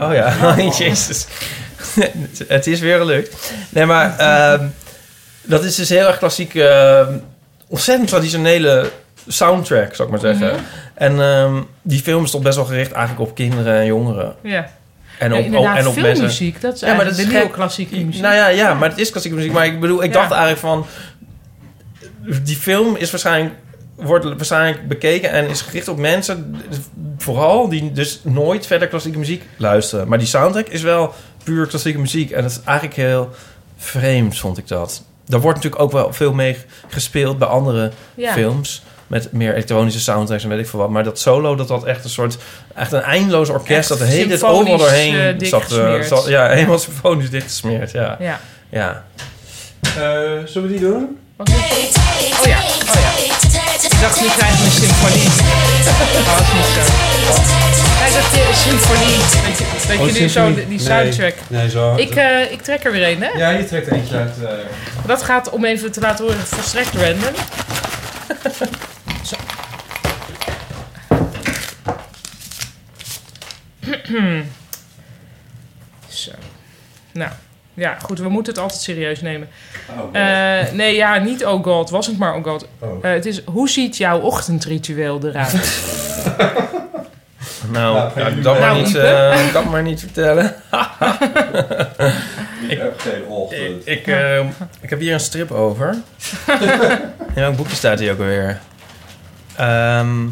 Oh 0.00 0.12
ja, 0.12 0.54
jezus. 0.78 1.26
het 2.48 2.66
is 2.66 2.80
weer 2.80 2.98
gelukt. 2.98 3.52
Nee, 3.68 3.86
maar 3.86 4.18
ehm, 4.18 4.66
dat 5.42 5.64
is 5.64 5.74
dus 5.74 5.88
heel 5.88 6.06
erg 6.06 6.18
klassiek... 6.18 6.54
ehm, 6.54 7.12
ontzettend 7.68 8.08
traditionele 8.08 8.90
soundtrack, 9.26 9.94
zou 9.94 10.08
ik 10.08 10.22
maar 10.22 10.34
zeggen. 10.34 10.56
Mhm. 10.56 10.64
En 10.94 11.20
ehm, 11.20 11.62
die 11.82 12.02
film 12.02 12.24
is 12.24 12.30
toch 12.30 12.42
best 12.42 12.56
wel 12.56 12.64
gericht 12.64 12.92
eigenlijk 12.92 13.30
op 13.30 13.36
kinderen 13.36 13.74
en 13.74 13.86
jongeren. 13.86 14.34
ja. 14.42 14.76
En 15.18 15.32
Ja, 15.32 15.38
op, 15.38 15.44
inderdaad, 15.44 15.76
en 15.78 15.86
op 15.86 15.96
mensen... 15.96 16.52
dat 16.60 16.74
is 16.74 16.80
Ja, 16.80 16.94
maar 16.94 17.04
dat 17.04 17.18
is 17.18 17.24
gek. 17.26 17.52
klassieke 17.52 17.96
muziek. 18.04 18.22
Nou 18.22 18.34
ja, 18.34 18.48
ja, 18.48 18.74
maar 18.74 18.88
het 18.88 18.98
is 18.98 19.10
klassieke 19.10 19.36
muziek. 19.36 19.52
Maar 19.52 19.66
ik 19.66 19.80
bedoel, 19.80 20.02
ik 20.02 20.12
Ja. 20.14 20.20
dacht 20.20 20.30
eigenlijk 20.30 20.60
van... 20.60 20.86
Die 22.42 22.56
film 22.56 22.96
is 22.96 23.10
waarschijnlijk, 23.10 23.54
wordt 23.94 24.24
waarschijnlijk 24.24 24.88
bekeken 24.88 25.30
en 25.30 25.48
is 25.48 25.60
gericht 25.60 25.88
op 25.88 25.98
mensen... 25.98 26.56
vooral 27.18 27.68
die 27.68 27.92
dus 27.92 28.20
nooit 28.22 28.66
verder 28.66 28.88
klassieke 28.88 29.18
muziek 29.18 29.42
luisteren. 29.56 30.08
Maar 30.08 30.18
die 30.18 30.26
soundtrack 30.26 30.66
is 30.68 30.82
wel 30.82 31.14
puur 31.44 31.66
klassieke 31.66 31.98
muziek. 31.98 32.30
En 32.30 32.42
dat 32.42 32.50
is 32.50 32.60
eigenlijk 32.64 32.96
heel 32.96 33.30
vreemd, 33.76 34.38
vond 34.38 34.58
ik 34.58 34.68
dat. 34.68 35.02
Daar 35.26 35.40
wordt 35.40 35.56
natuurlijk 35.56 35.82
ook 35.82 35.92
wel 35.92 36.12
veel 36.12 36.32
mee 36.32 36.56
gespeeld 36.88 37.38
bij 37.38 37.48
andere 37.48 37.90
Ja. 38.14 38.32
films... 38.32 38.82
met 39.08 39.32
meer 39.32 39.52
elektronische 39.52 40.00
soundtracks 40.00 40.42
en 40.42 40.48
weet 40.48 40.58
ik 40.58 40.68
veel 40.68 40.78
wat. 40.78 40.90
Maar 40.90 41.04
dat 41.04 41.18
solo, 41.18 41.54
dat 41.54 41.68
had 41.68 41.84
echt 41.84 42.04
een 42.04 42.10
soort... 42.10 42.36
echt 42.74 42.92
een 42.92 43.02
eindeloos 43.02 43.48
orkest... 43.48 43.78
Echt 43.78 43.88
dat 43.88 43.98
de 43.98 44.04
hele 44.04 44.28
tijd 44.28 44.42
overal 44.44 44.78
doorheen 44.78 45.14
eh, 45.40 45.48
zat, 45.48 45.72
eh, 45.72 46.00
zat- 46.00 46.26
Ja, 46.26 46.48
helemaal 46.48 46.78
symfonisch 46.78 47.30
dichtgesmeerd, 47.30 47.90
ja. 47.90 48.16
Ja. 48.20 48.40
Ja. 48.70 49.04
zullen 50.46 50.68
we 50.68 50.68
die 50.68 50.80
doen? 50.80 51.18
Oh 51.36 51.46
ja, 51.46 51.54
oh 52.40 52.46
ja. 52.46 52.58
Ik 53.82 54.04
dacht, 54.04 54.20
nu 54.20 54.26
krijgen 54.28 54.58
we 54.58 54.64
een 54.64 54.70
symfonie. 54.70 55.26
Oh, 55.28 56.28
dat 56.36 56.40
is 56.40 56.52
niet 56.54 56.64
zo. 56.74 56.92
Hij 58.00 58.10
dacht, 58.12 58.34
eh, 58.34 58.48
een 58.48 58.54
symfonie. 58.54 59.16
Dat 59.88 59.98
je, 60.08 60.14
je 60.14 60.20
nu 60.20 60.28
zo 60.28 60.54
die, 60.68 60.78
soundtrack... 60.78 61.34
Nee, 61.48 61.70
zo. 61.70 61.94
Ik, 61.96 62.14
eh, 62.14 62.52
ik 62.52 62.62
trek 62.62 62.84
er 62.84 62.92
weer 62.92 63.08
een, 63.08 63.22
hè? 63.22 63.28
Ja, 63.38 63.50
je 63.50 63.64
trekt 63.64 63.90
eentje 63.90 64.16
uit. 64.16 64.30
eh. 64.42 64.48
Dat 65.06 65.22
gaat, 65.22 65.50
om 65.50 65.64
even 65.64 65.92
te 65.92 66.00
laten 66.00 66.24
horen, 66.24 66.40
volstrekt 66.46 66.94
random. 66.94 67.34
Zo. 73.88 74.14
Zo. 76.08 76.32
Nou, 77.12 77.30
ja, 77.74 77.96
goed, 78.02 78.18
we 78.18 78.28
moeten 78.28 78.52
het 78.52 78.62
altijd 78.62 78.80
serieus 78.80 79.20
nemen. 79.20 79.48
Eh, 80.12 80.72
nee, 80.72 80.94
ja, 80.94 81.18
niet 81.18 81.44
oh 81.44 81.64
god, 81.64 81.90
was 81.90 82.06
het 82.06 82.18
maar 82.18 82.34
oh 82.34 82.44
god. 82.44 82.66
Oh. 82.78 83.04
Eh, 83.04 83.10
het 83.12 83.26
is, 83.26 83.44
hoe 83.44 83.68
ziet 83.68 83.96
jouw 83.96 84.20
ochtendritueel 84.20 85.20
eruit? 85.24 85.56
Nou, 87.70 88.10
Nou, 88.16 88.40
dat, 88.40 88.58
maar 88.58 88.68
Nou, 88.68 88.82
niet, 88.82 88.94
eh, 88.96 89.52
dat 89.52 89.64
maar 89.64 89.82
niet 89.82 90.00
vertellen. 90.00 90.44
ik, 92.68 92.80
geen 92.96 93.24
ochtend. 93.28 93.86
Ik, 93.86 94.06
ik 94.80 94.90
heb 94.90 94.98
hier 94.98 95.12
een 95.12 95.20
strip 95.20 95.50
over. 95.50 95.96
In 97.34 97.42
welk 97.42 97.56
boekje 97.56 97.76
staat 97.76 97.98
die 97.98 98.10
ook 98.10 98.18
alweer? 98.18 98.58
Ehm, 99.56 100.26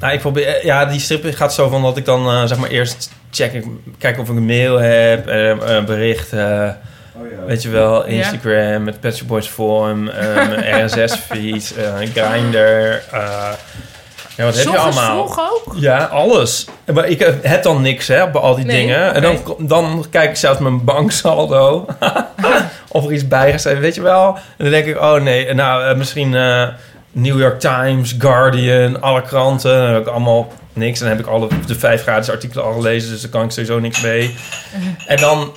nou, 0.00 0.12
ik 0.12 0.20
probeer, 0.20 0.64
ja, 0.66 0.84
die 0.84 1.00
strip 1.00 1.34
gaat 1.34 1.54
zo 1.54 1.68
van 1.68 1.82
dat 1.82 1.96
ik 1.96 2.04
dan 2.04 2.26
eh, 2.30 2.44
zeg 2.44 2.58
maar 2.58 2.70
eerst 2.70 3.10
check, 3.30 3.52
ik, 3.52 3.64
kijk 3.98 4.18
of 4.18 4.28
ik 4.28 4.36
een 4.36 4.46
mail 4.46 4.76
heb, 4.78 5.26
eh, 5.28 5.76
eh, 5.76 5.84
berichten, 5.84 6.78
Oh 7.16 7.30
ja. 7.30 7.44
weet 7.46 7.62
je 7.62 7.68
wel, 7.68 8.04
Instagram, 8.04 8.84
met 8.84 9.00
Pet 9.00 9.16
Shop 9.16 9.28
Boys 9.28 9.46
Forum, 9.46 10.08
eh, 10.08 10.84
RSS-feed, 10.84 11.74
eh 11.76 11.94
Grindr. 12.14 13.02
eh, 13.12 13.48
ja, 14.36 14.44
wat 14.46 14.56
heb 14.56 14.64
je 14.68 14.78
allemaal? 14.78 15.26
vroeg 15.28 15.40
ook? 15.50 15.74
Ja, 15.76 16.04
alles. 16.04 16.66
Maar 16.94 17.06
ik 17.08 17.18
heb- 17.18 17.62
dan 17.62 17.82
niks, 17.82 18.08
hè, 18.08 18.30
bij 18.30 18.40
al 18.40 18.54
die 18.54 18.64
Nee, 18.64 18.76
dingen. 18.80 19.14
En 19.14 19.22
dan, 19.22 19.38
dan 19.58 20.06
kijk 20.10 20.30
ik 20.30 20.36
zelfs 20.36 20.58
mijn 20.60 20.84
banksaldo. 20.84 21.86
of 22.88 23.04
er 23.04 23.12
iets 23.12 23.28
bijgeschreven, 23.28 23.80
weet 23.80 23.94
je 23.94 24.02
wel. 24.02 24.34
En 24.34 24.40
dan 24.64 24.70
denk 24.70 24.86
ik, 24.86 24.96
oh 25.00 25.14
nee, 25.20 25.54
nou, 25.54 25.84
eh, 25.84 25.96
misschien 25.96 26.34
eh, 26.34 26.68
New 27.12 27.38
York 27.40 27.60
Times, 27.60 28.14
Guardian, 28.18 29.00
alle 29.02 29.22
kranten. 29.22 29.78
Dan 29.78 29.92
heb 29.92 30.00
ik 30.02 30.08
allemaal 30.08 30.52
niks. 30.72 30.98
Dan 30.98 31.08
heb 31.08 31.18
ik 31.18 31.26
alle 31.26 31.48
de 31.66 31.74
vijf 31.78 32.02
gratis 32.02 32.30
artikelen 32.30 32.64
al 32.64 32.72
gelezen, 32.72 33.10
dus 33.10 33.20
daar 33.20 33.30
kan 33.30 33.44
ik 33.44 33.50
sowieso 33.50 33.78
niks 33.78 34.00
mee. 34.00 34.34
En 35.06 35.16
dan 35.16 35.52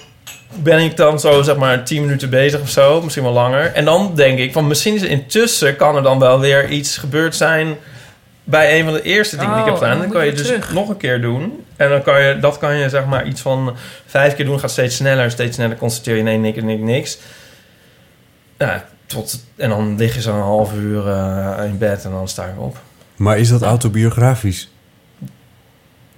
ben 0.55 0.79
ik 0.79 0.97
dan 0.97 1.19
zo, 1.19 1.41
zeg 1.41 1.55
maar, 1.55 1.83
tien 1.83 2.01
minuten 2.01 2.29
bezig 2.29 2.61
of 2.61 2.69
zo. 2.69 3.01
Misschien 3.01 3.23
wel 3.23 3.33
langer. 3.33 3.71
En 3.73 3.85
dan 3.85 4.11
denk 4.15 4.39
ik, 4.39 4.53
van 4.53 4.67
misschien 4.67 4.95
is 4.95 5.01
intussen... 5.01 5.75
kan 5.75 5.95
er 5.95 6.03
dan 6.03 6.19
wel 6.19 6.39
weer 6.39 6.69
iets 6.69 6.97
gebeurd 6.97 7.35
zijn... 7.35 7.77
bij 8.43 8.79
een 8.79 8.85
van 8.85 8.93
de 8.93 9.01
eerste 9.01 9.37
dingen 9.37 9.53
die 9.53 9.61
ik 9.63 9.67
Oh, 9.67 9.73
heb 9.73 9.81
gedaan. 9.81 9.97
dan 9.97 10.07
Dan 10.07 10.15
kan 10.17 10.25
je 10.25 10.33
dus 10.33 10.47
terug. 10.47 10.73
nog 10.73 10.89
een 10.89 10.97
keer 10.97 11.21
doen. 11.21 11.65
En 11.75 11.89
dan 11.89 12.01
kan 12.01 12.21
je, 12.21 12.39
dat 12.39 12.57
kan 12.57 12.75
je 12.77 12.89
zeg 12.89 13.05
maar 13.05 13.27
iets 13.27 13.41
van 13.41 13.75
vijf 14.05 14.35
keer 14.35 14.45
doen. 14.45 14.59
Gaat 14.59 14.71
steeds 14.71 14.95
sneller, 14.95 15.31
steeds 15.31 15.55
sneller. 15.55 15.77
Concentreer 15.77 16.17
je, 16.17 16.23
nee, 16.23 16.37
niks, 16.37 16.61
niks, 16.61 16.81
niks. 16.81 17.17
Tot, 19.13 19.43
en 19.55 19.69
dan 19.69 19.97
lig 19.97 20.15
je 20.15 20.21
zo'n 20.21 20.41
half 20.41 20.73
uur 20.73 21.07
eh, 21.07 21.65
in 21.65 21.77
bed 21.77 22.05
en 22.05 22.11
dan 22.11 22.27
sta 22.27 22.45
ik 22.45 22.59
op. 22.59 22.77
Maar 23.15 23.37
is 23.37 23.49
dat 23.49 23.61
autobiografisch? 23.61 24.69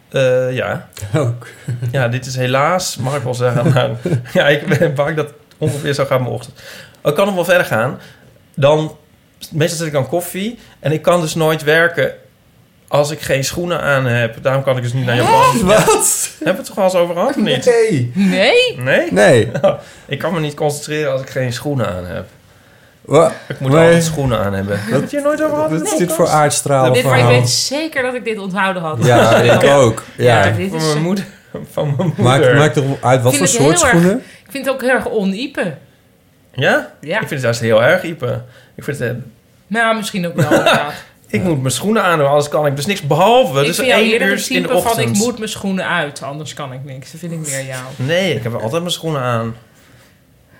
Eh, 0.09 0.53
ja. 0.53 0.89
Ook. 1.15 1.47
Ja, 1.91 2.07
dit 2.07 2.25
is 2.25 2.35
helaas, 2.35 2.97
mag 2.97 3.15
ik 3.15 3.23
wel 3.23 3.33
zeggen. 3.33 3.73
Maar, 3.73 3.89
ja, 4.33 4.47
ik 4.47 4.65
ben 4.65 4.93
bang 4.93 5.15
dat 5.15 5.33
ongeveer 5.57 5.93
zo 5.93 6.05
gaat 6.05 6.19
mijn 6.19 6.31
ochtend. 6.31 6.61
Ik 7.03 7.15
kan 7.15 7.25
nog 7.25 7.35
wel 7.35 7.45
verder 7.45 7.65
gaan. 7.65 7.99
Dan, 8.55 8.97
meestal 9.51 9.77
zet 9.77 9.87
ik 9.87 9.93
dan 9.93 10.07
koffie. 10.07 10.59
En 10.79 10.91
ik 10.91 11.01
kan 11.01 11.21
dus 11.21 11.35
nooit 11.35 11.63
werken 11.63 12.13
als 12.87 13.11
ik 13.11 13.21
geen 13.21 13.43
schoenen 13.43 13.81
aan 13.81 14.05
heb. 14.05 14.37
Daarom 14.41 14.63
kan 14.63 14.77
ik 14.77 14.83
dus 14.83 14.93
niet 14.93 15.05
naar 15.05 15.15
Japan. 15.15 15.57
Ja, 15.57 15.63
Wat? 15.65 16.29
hebben 16.37 16.53
we 16.53 16.57
het 16.57 16.65
toch 16.65 16.75
wel 16.75 16.85
eens 16.85 16.95
over 16.95 17.13
gehad 17.15 17.29
of 17.29 17.35
niet? 17.35 17.65
Nee. 17.65 18.11
Nee? 18.13 18.77
Nee? 18.77 19.11
Nee. 19.11 19.51
Ik 20.07 20.19
kan 20.19 20.33
me 20.33 20.39
niet 20.39 20.53
concentreren 20.53 21.11
als 21.11 21.21
ik 21.21 21.29
geen 21.29 21.53
schoenen 21.53 21.87
aan 21.87 22.05
heb. 22.05 22.25
Wa- 23.05 23.31
Ik 23.47 23.59
moet 23.59 23.71
Nee. 23.71 23.83
altijd 23.85 24.03
schoenen 24.03 24.39
aan 24.39 24.53
hebben. 24.53 24.79
Heb 24.81 25.09
je 25.09 25.21
nooit 25.21 25.41
over 25.43 25.55
gehad? 25.55 25.71
Wat 25.71 25.81
is 25.81 25.89
Nee, 25.89 25.99
dit 25.99 26.13
voor 26.13 26.27
aardstraal 26.27 26.93
Dit, 26.93 27.03
maar 27.03 27.13
ik 27.13 27.19
verhaal? 27.19 27.39
weet 27.39 27.49
zeker 27.49 28.03
dat 28.03 28.13
ik 28.13 28.23
dit 28.23 28.39
onthouden 28.39 28.81
had. 28.81 29.05
Ja, 29.05 29.35
ik 29.61 29.63
ook. 29.63 30.03
Ja. 30.17 30.45
Ja, 30.45 30.51
dit 30.51 30.69
Van 30.69 30.77
is, 30.79 30.85
mijn 30.85 31.01
moeder. 31.03 31.25
Van 31.71 31.85
mijn 31.85 31.97
moeder. 32.07 32.23
Maakt, 32.23 32.53
maakt 32.53 32.75
er 32.75 32.83
uit 33.01 33.21
wat 33.21 33.35
voor 33.35 33.47
vind 33.47 33.49
soort 33.49 33.61
heel 33.63 33.71
erg- 33.71 33.79
schoenen? 33.79 34.17
ik 34.45 34.51
vind 34.51 34.65
het 34.65 34.73
ook 34.73 34.81
heel 34.81 34.89
erg 34.89 35.09
oniepen. 35.09 35.77
Ja? 36.53 36.91
Ja. 37.01 37.11
Ik 37.13 37.17
vind 37.17 37.29
het 37.29 37.41
juist 37.41 37.59
heel 37.59 37.83
erg, 37.83 38.03
Ipe. 38.03 38.41
Ik 38.75 38.83
vind 38.83 38.99
het... 38.99 39.09
eh, 39.09 39.15
Nou, 39.67 39.95
misschien 39.95 40.27
ook 40.27 40.35
wel 40.35 40.49
inderdaad. 40.57 40.93
Ik 41.27 41.43
moet 41.43 41.61
mijn 41.61 41.73
schoenen 41.73 42.03
aan 42.03 42.17
doen, 42.17 42.27
anders 42.27 42.49
kan 42.49 42.65
ik 42.65 42.75
dus 42.75 42.85
niks 42.85 43.01
behalve. 43.01 43.59
ik 43.59 43.65
dus 43.65 43.75
vind 43.75 43.87
jou 43.87 44.01
één 44.01 44.11
eerder 44.11 44.27
uur 44.27 44.35
het 44.35 44.47
in 44.49 44.61
de 44.61 44.67
van 44.67 44.77
ochtend. 44.77 45.09
ik 45.09 45.15
moet 45.15 45.37
mijn 45.37 45.49
schoenen 45.49 45.87
uit, 45.87 46.21
anders 46.23 46.53
kan 46.53 46.73
ik 46.73 46.79
niks. 46.83 47.11
Dat 47.11 47.19
vind 47.19 47.31
ik 47.31 47.39
meer 47.39 47.65
jou. 47.65 47.81
Nee, 47.95 48.35
ik 48.35 48.43
heb 48.43 48.53
altijd 48.53 48.81
mijn 48.81 48.93
schoenen 48.93 49.21
aan. 49.21 49.55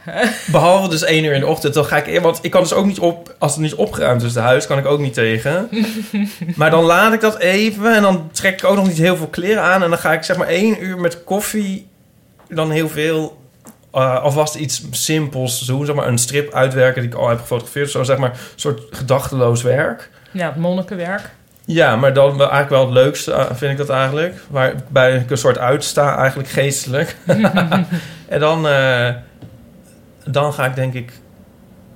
Behalve 0.52 0.90
dus 0.90 1.04
één 1.04 1.24
uur 1.24 1.34
in 1.34 1.40
de 1.40 1.48
ochtend. 1.48 1.74
Dan 1.74 1.86
ga 1.86 2.04
ik... 2.04 2.22
Want 2.22 2.40
ik 2.42 2.52
kan 2.52 2.62
dus 2.62 2.74
ook 2.74 2.86
niet 2.86 3.00
op... 3.00 3.36
Als 3.40 3.52
het 3.52 3.62
niet 3.62 3.74
opgeruimd 3.76 4.24
is, 4.24 4.34
de 4.34 4.40
huis, 4.40 4.68
kan 4.68 4.78
ik 4.78 4.86
ook 4.86 5.00
niet 5.00 5.14
tegen. 5.14 5.70
maar 6.56 6.70
dan 6.70 6.84
laat 6.84 7.14
ik 7.14 7.22
dat 7.22 7.40
even. 7.40 7.96
En 7.96 8.02
dan 8.02 8.30
trek 8.32 8.54
ik 8.54 8.64
ook 8.64 8.76
nog 8.76 8.88
niet 8.88 8.98
heel 8.98 9.18
veel 9.18 9.28
kleren 9.28 9.64
aan. 9.64 9.84
En 9.84 9.90
dan 9.90 10.00
ga 10.00 10.14
ik 10.14 10.24
zeg 10.24 10.38
maar 10.38 10.48
één 10.48 10.84
uur 10.84 10.98
met 10.98 11.24
koffie... 11.24 11.88
Dan 12.50 12.72
heel 12.72 12.90
veel... 12.90 13.38
eh, 13.92 14.22
alvast 14.22 14.56
iets 14.56 14.84
simpels 14.92 15.60
doen. 15.60 15.86
Zeg 15.86 15.96
maar 15.96 16.08
een 16.08 16.18
strip 16.18 16.54
uitwerken 16.54 17.02
die 17.02 17.12
ik 17.12 17.18
al 17.18 17.30
heb 17.30 17.40
gefotografeerd. 17.40 17.92
Zo 17.92 18.04
zeg 18.04 18.18
maar 18.18 18.30
een 18.30 18.38
soort 18.56 18.82
gedachteloos 18.92 19.62
werk. 19.62 20.10
Ja, 20.32 20.48
het 20.48 20.56
monnikenwerk. 20.56 21.30
Ja, 21.66 21.96
maar 21.96 22.14
dan 22.14 22.38
wel 22.38 22.52
eigenlijk 22.52 22.70
wel 22.70 22.82
het 22.86 22.94
leukste, 22.94 23.32
eh, 23.32 23.46
vind 23.54 23.72
ik 23.72 23.78
dat 23.78 23.90
eigenlijk. 23.90 24.36
Waarbij 24.50 25.16
ik 25.16 25.30
een 25.32 25.38
soort 25.38 25.58
uitsta, 25.58 26.18
eigenlijk 26.18 26.50
geestelijk. 26.50 27.16
en 28.28 28.40
dan, 28.40 28.68
eh, 28.68 29.10
dan 30.26 30.54
ga 30.54 30.66
ik 30.66 30.76
denk 30.76 30.94
ik 30.94 31.12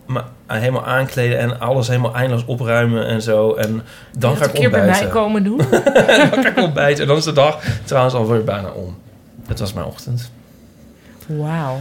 me 0.06 0.22
helemaal 0.48 0.86
aankleden 0.86 1.38
en 1.38 1.60
alles 1.60 1.88
helemaal 1.88 2.16
eindeloos 2.16 2.46
opruimen 2.46 3.08
en 3.08 3.22
zo. 3.22 3.54
En 3.54 3.84
dan 4.18 4.38
ga 4.38 4.46
ik 4.46 4.54
een 4.54 4.60
keer 4.60 4.70
bij 4.70 4.86
mij 4.86 5.08
komen 5.08 5.44
doen. 5.44 5.58
dan 6.32 6.44
ga 6.44 6.50
ik 6.50 6.58
ontbijten. 6.58 7.02
En 7.02 7.08
dan 7.08 7.18
is 7.18 7.24
de 7.24 7.34
dag 7.34 7.64
trouwens 7.84 8.16
alweer 8.16 8.44
bijna 8.44 8.72
om. 8.72 8.98
Het 9.48 9.60
was 9.60 9.74
mijn 9.74 9.86
ochtend. 9.86 10.32
Wauw. 11.26 11.78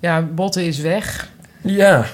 Ja, 0.00 0.22
botten 0.22 0.64
is 0.64 0.78
weg. 0.78 1.28
Ja. 1.60 2.04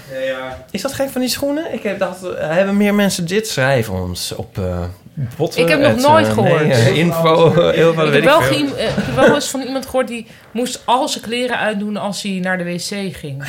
Is 0.70 0.83
dat 0.83 0.93
gek 0.93 1.09
van 1.09 1.20
die 1.20 1.31
schoenen? 1.31 1.72
Ik 1.72 1.83
heb 1.83 1.99
dacht, 1.99 2.22
eh, 2.22 2.51
hebben 2.51 2.76
meer 2.76 2.95
mensen 2.95 3.26
dit? 3.26 3.49
Schrijf 3.49 3.89
ons 3.89 4.33
op 4.33 4.59
uh, 4.59 4.85
botten. 5.15 5.63
Ik 5.63 5.69
heb 5.69 5.81
nog 5.81 5.97
nooit 5.97 6.27
eh, 6.27 6.33
gehoord. 6.33 6.67
nee, 6.67 6.73
eh, 6.73 6.97
info, 6.97 7.53
eh, 7.53 7.75
heel 7.75 7.95
veel, 7.95 8.05
ik, 8.07 8.13
weet 8.13 8.25
heb 8.25 8.25
wel 8.25 8.43
ik 8.43 8.75
heb 8.79 9.15
wel 9.15 9.35
eens 9.35 9.49
van 9.49 9.61
iemand 9.61 9.87
gehoord 9.87 10.09
die 10.09 10.27
moest 10.51 10.83
al 10.85 11.09
zijn 11.09 11.25
kleren 11.25 11.59
uitdoen 11.59 11.97
als 11.97 12.23
hij 12.23 12.33
naar 12.33 12.59
de 12.59 12.65
wc 12.65 13.17
ging. 13.17 13.45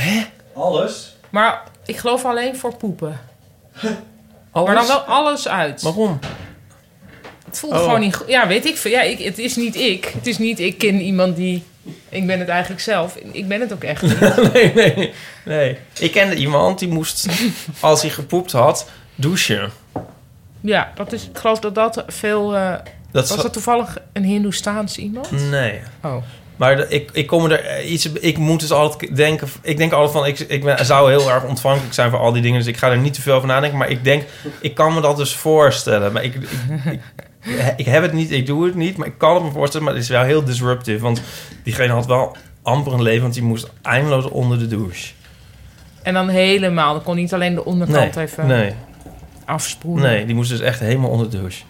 Alles? 0.54 1.16
Maar 1.30 1.64
ik 1.86 1.98
geloof 1.98 2.26
alleen 2.26 2.56
voor 2.56 2.76
poepen. 2.76 3.20
Alles? 4.52 4.68
Maar 4.68 4.76
dan 4.76 4.88
wel 4.88 5.00
alles 5.00 5.48
uit. 5.48 5.82
Waarom? 5.82 6.20
Het 7.46 7.60
voelt 7.60 7.74
Oh. 7.74 7.80
gewoon 7.80 8.00
niet 8.00 8.16
goed. 8.16 8.28
Ja, 8.28 8.48
weet 8.48 8.66
ik 8.66 8.78
veel. 8.78 8.92
Ja, 8.92 9.02
ik, 9.02 9.20
het 9.20 9.38
is 9.38 9.56
niet 9.56 9.76
ik. 9.76 10.06
Het 10.06 10.28
is 10.28 10.38
niet 10.38 10.60
ik 10.60 10.78
ken 10.78 11.02
iemand 11.02 11.36
die... 11.36 11.64
Ik 12.10 12.28
ben 12.28 12.40
het 12.40 12.48
eigenlijk 12.48 12.82
zelf. 12.82 13.16
Ik 13.32 13.48
ben 13.48 13.62
het 13.62 13.74
ook 13.74 13.84
echt 13.84 14.02
niet. 14.02 14.20
nee, 14.54 14.74
nee, 14.74 15.14
nee. 15.46 15.78
Ik 16.00 16.12
kende 16.12 16.36
iemand 16.36 16.80
die 16.80 16.88
moest, 16.88 17.28
als 17.80 18.02
hij 18.02 18.10
gepoept 18.10 18.52
had, 18.52 18.90
douchen. 19.16 19.72
Ja, 20.62 20.92
dat 20.96 21.12
is, 21.14 21.28
ik 21.30 21.38
geloof 21.38 21.60
dat 21.60 21.76
dat 21.76 22.04
veel... 22.08 22.56
eh, 22.56 22.74
Dat 23.12 23.30
was 23.30 23.42
dat 23.42 23.54
toevallig 23.54 23.98
een 24.14 24.24
Hindoestaans 24.24 24.98
iemand? 24.98 25.32
Nee. 25.50 25.80
Oh. 26.04 26.16
Maar 26.56 26.90
ik, 26.92 27.10
ik 27.14 27.28
kom 27.28 27.46
er 27.46 27.64
eh, 27.66 27.92
iets. 27.92 28.12
Ik 28.12 28.38
moet 28.38 28.60
dus 28.60 28.72
altijd 28.72 29.16
denken. 29.16 29.48
Ik 29.62 29.78
denk 29.78 29.92
altijd 29.92 30.12
van. 30.12 30.26
Ik, 30.26 30.40
ik 30.40 30.64
ben, 30.64 30.86
zou 30.86 31.10
heel 31.10 31.32
erg 31.32 31.44
ontvankelijk 31.44 31.94
zijn 31.94 32.10
voor 32.10 32.20
al 32.20 32.32
die 32.32 32.42
dingen. 32.42 32.58
Dus 32.60 32.68
ik 32.68 32.78
ga 32.78 32.90
er 32.90 32.98
niet 32.98 33.14
te 33.14 33.22
veel 33.22 33.34
over 33.36 33.48
nadenken. 33.48 33.78
Maar 33.78 33.90
ik 33.90 34.04
denk. 34.04 34.24
Ik 34.60 34.76
kan 34.76 34.94
me 34.94 35.02
dat 35.02 35.18
dus 35.18 35.34
voorstellen. 35.36 36.12
Maar 36.12 36.24
ik, 36.24 36.36
ik, 36.36 36.50
ik, 36.92 37.02
ik 37.78 37.86
heb 37.86 38.02
het 38.02 38.14
niet. 38.14 38.32
Ik 38.32 38.46
doe 38.46 38.66
het 38.66 38.76
niet. 38.76 38.98
Maar 38.98 39.08
ik 39.08 39.18
kan 39.18 39.34
het 39.36 39.44
me 39.44 39.52
voorstellen. 39.52 39.86
Maar 39.86 39.96
het 39.96 40.04
is 40.04 40.10
wel 40.10 40.24
heel 40.24 40.44
disruptive. 40.44 41.00
Want 41.00 41.22
diegene 41.64 41.94
had 41.94 42.06
wel 42.06 42.36
amper 42.62 42.94
een 42.94 43.02
leven. 43.02 43.22
Want 43.22 43.34
die 43.34 43.44
moest 43.44 43.68
eindeloos 43.82 44.26
onder 44.26 44.60
de 44.60 44.68
douche. 44.68 45.14
En 46.04 46.14
dan 46.14 46.30
helemaal. 46.30 46.94
Dan 46.94 47.04
kon 47.04 47.16
niet 47.16 47.34
alleen 47.34 47.56
de 47.56 47.66
onderkant 47.66 48.16
Nee, 48.16 48.26
even 48.26 48.48
nee. 48.48 48.74
Afspoelen. 49.52 50.04
Nee, 50.04 50.26
die 50.26 50.36
moest 50.36 50.50
dus 50.50 50.60
echt 50.60 50.80
helemaal 50.80 51.10
onder 51.10 51.30
de 51.30 51.38
douche. 51.38 51.64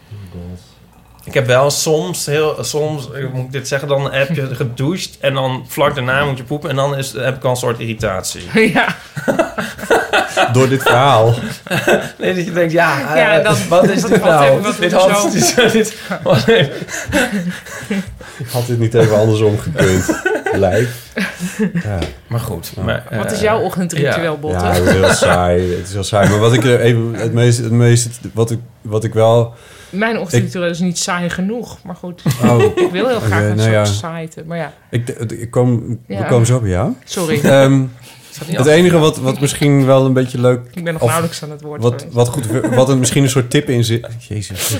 Ik 1.23 1.33
heb 1.33 1.45
wel 1.45 1.69
soms, 1.69 2.25
heel, 2.25 2.63
soms 2.63 3.11
eh, 3.11 3.33
moet 3.33 3.45
ik 3.45 3.51
dit 3.51 3.67
zeggen, 3.67 3.87
dan 3.87 4.11
heb 4.11 4.35
je 4.35 4.55
gedoucht 4.55 5.17
en 5.19 5.33
dan 5.33 5.65
vlak 5.67 5.95
daarna 5.95 6.25
moet 6.25 6.37
je 6.37 6.43
poepen 6.43 6.69
en 6.69 6.75
dan 6.75 6.97
is, 6.97 7.11
heb 7.11 7.35
ik 7.35 7.43
al 7.43 7.49
een 7.49 7.55
soort 7.55 7.79
irritatie. 7.79 8.43
ja. 8.73 8.95
Door 10.53 10.69
dit 10.69 10.81
verhaal. 10.81 11.33
Nee, 12.19 12.35
dat 12.35 12.45
je 12.45 12.51
denkt, 12.51 12.71
ja, 12.71 13.15
Ja, 13.15 13.37
eh, 13.37 13.43
dat- 13.43 13.67
wat 13.67 13.89
is 13.89 14.01
dit 14.01 14.09
wat 14.19 14.29
nou? 14.29 14.61
wat 14.61 14.77
dit 14.79 14.91
had, 14.91 15.31
dit, 15.31 15.71
dit, 15.71 15.95
wat- 16.23 16.45
Had 18.51 18.65
dit 18.67 18.79
niet 18.79 18.93
even 18.93 19.17
andersom 19.17 19.57
gekund? 19.59 20.21
Lijf. 20.53 21.13
Ja. 21.83 21.99
maar 22.27 22.39
goed. 22.39 22.71
Maar, 22.83 23.03
Wat 23.11 23.31
is 23.31 23.37
eh, 23.37 23.43
jouw 23.43 23.59
ochtendritueel, 23.59 24.31
ja. 24.33 24.35
Botte? 24.39 24.65
Ja, 24.65 24.71
het 24.73 24.83
is 24.85 24.91
heel 24.93 25.13
saai. 25.29 25.75
Het 25.75 25.87
is 25.87 25.93
heel 25.93 26.03
saai. 26.03 26.29
Maar 26.29 26.39
wat 26.39 26.53
ik 26.53 26.63
even 26.63 27.13
het 27.15 27.33
meest, 27.33 27.57
het 27.57 27.71
meest 27.71 28.19
wat 28.33 28.51
ik, 28.51 28.59
wat 28.81 29.03
ik 29.03 29.13
wel. 29.13 29.53
Mijn 29.89 30.19
ochtendritueel 30.19 30.69
is 30.69 30.79
niet 30.79 30.97
saai 30.97 31.29
genoeg. 31.29 31.83
Maar 31.83 31.95
goed, 31.95 32.21
Oh, 32.43 32.61
ik 32.75 32.91
wil 32.91 33.07
heel 33.07 33.19
graag 33.19 33.39
Oké, 33.39 33.49
een 33.49 33.55
nou 33.55 33.85
soort 33.85 34.33
ja. 34.35 34.43
Maar 34.45 34.57
ja, 34.57 34.73
ik, 34.89 35.09
ik 35.29 35.51
kom, 35.51 35.99
we 36.07 36.13
Ja. 36.13 36.23
komen 36.23 36.45
zo 36.45 36.59
bij 36.59 36.69
jou. 36.69 36.91
sorry. 37.03 37.39
Ehm, 37.43 37.79
niet 37.79 37.89
het 38.45 38.65
enige 38.65 38.97
wat, 38.97 39.17
wat 39.17 39.39
misschien 39.39 39.85
wel 39.85 40.05
een 40.05 40.13
beetje 40.13 40.41
leuk. 40.41 40.59
ik 40.73 40.83
ben 40.83 40.93
nog 40.93 41.01
of 41.01 41.07
nauwelijks 41.07 41.43
aan 41.43 41.51
het 41.51 41.61
woord 41.61 41.81
Wat, 41.81 41.93
geweest. 41.93 42.15
wat 42.15 42.27
goed, 42.27 42.45
wat 42.75 42.89
er 42.89 42.97
misschien 42.97 43.23
een 43.23 43.29
soort 43.29 43.49
tip 43.49 43.69
in 43.69 43.83
zit. 43.83 44.07
Jezus. 44.29 44.77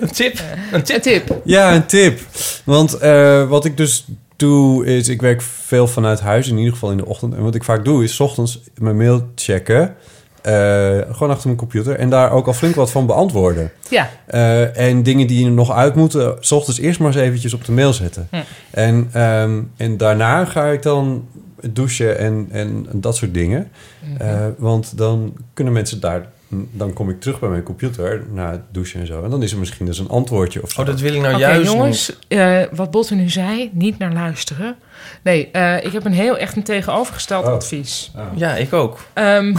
Een 0.00 0.10
tip. 0.12 0.42
Een 0.72 0.82
tip. 0.82 0.96
Een 0.96 1.00
tip. 1.00 1.40
Ja, 1.44 1.74
een 1.74 1.86
tip. 1.86 2.20
Want 2.64 2.94
eh, 2.94 3.48
wat 3.48 3.64
ik 3.64 3.76
dus 3.76 4.04
doe 4.36 4.86
is, 4.86 5.08
ik 5.08 5.20
werk 5.20 5.42
veel 5.42 5.86
vanuit 5.86 6.20
huis, 6.20 6.48
in 6.48 6.56
ieder 6.56 6.72
geval 6.72 6.90
in 6.90 6.96
de 6.96 7.06
ochtend. 7.06 7.34
En 7.34 7.42
wat 7.42 7.54
ik 7.54 7.64
vaak 7.64 7.84
doe 7.84 8.04
is 8.04 8.14
's 8.14 8.20
ochtends 8.20 8.60
mijn 8.74 8.96
mail 8.96 9.30
checken. 9.34 9.94
Eh, 10.42 10.98
gewoon 11.10 11.30
achter 11.30 11.46
mijn 11.46 11.56
computer 11.56 11.96
en 11.96 12.10
daar 12.10 12.32
ook 12.32 12.46
al 12.46 12.52
flink 12.52 12.74
wat 12.74 12.90
van 12.90 13.06
beantwoorden. 13.06 13.70
Ja, 13.88 14.10
Eh, 14.26 14.76
en 14.78 15.02
dingen 15.02 15.26
die 15.26 15.44
er 15.44 15.50
nog 15.52 15.70
uit 15.72 15.94
moeten, 15.94 16.36
s 16.40 16.52
ochtends 16.52 16.80
eerst 16.80 16.98
maar 16.98 17.08
eens 17.08 17.16
eventjes 17.16 17.54
op 17.54 17.64
de 17.64 17.72
mail 17.72 17.92
zetten. 17.92 18.28
Hm. 18.30 18.36
En, 18.70 19.08
ehm, 19.12 19.60
en 19.76 19.96
daarna 19.96 20.44
ga 20.44 20.66
ik 20.66 20.82
dan 20.82 21.28
douchen 21.70 22.18
en, 22.18 22.48
en 22.50 22.86
dat 22.92 23.16
soort 23.16 23.34
dingen. 23.34 23.70
Mhm. 24.00 24.22
Eh, 24.22 24.46
want 24.58 24.96
dan 24.96 25.32
kunnen 25.54 25.72
mensen 25.72 26.00
daar... 26.00 26.26
Dan 26.70 26.92
kom 26.92 27.10
ik 27.10 27.20
terug 27.20 27.40
bij 27.40 27.48
mijn 27.48 27.62
computer 27.62 28.24
na 28.30 28.50
het 28.50 28.60
douchen 28.70 29.00
en 29.00 29.06
zo. 29.06 29.24
En 29.24 29.30
dan 29.30 29.42
is 29.42 29.52
er 29.52 29.58
misschien 29.58 29.86
dus 29.86 29.98
een 29.98 30.08
antwoordje 30.08 30.62
of 30.62 30.70
zo. 30.70 30.80
Oh, 30.80 30.86
dat 30.86 31.00
wil 31.00 31.14
ik 31.14 31.20
nou 31.20 31.34
Oké, 31.34 31.42
juist 31.42 31.72
jongens, 31.72 32.16
eh, 32.28 32.62
wat 32.72 32.90
Botte 32.90 33.14
nu 33.14 33.28
zei, 33.30 33.70
niet 33.72 33.98
naar 33.98 34.12
luisteren. 34.12 34.76
Nee, 35.22 35.48
eh, 35.52 35.84
ik 35.84 35.92
heb 35.92 36.04
een 36.04 36.12
heel 36.12 36.38
echt 36.38 36.56
een 36.56 36.62
tegenovergesteld 36.62 37.46
Oh. 37.46 37.52
advies. 37.52 38.10
Doen. 38.14 38.24
Ja, 38.34 38.54
ik 38.54 38.72
ook. 38.72 38.98
Ehm, 39.12 39.54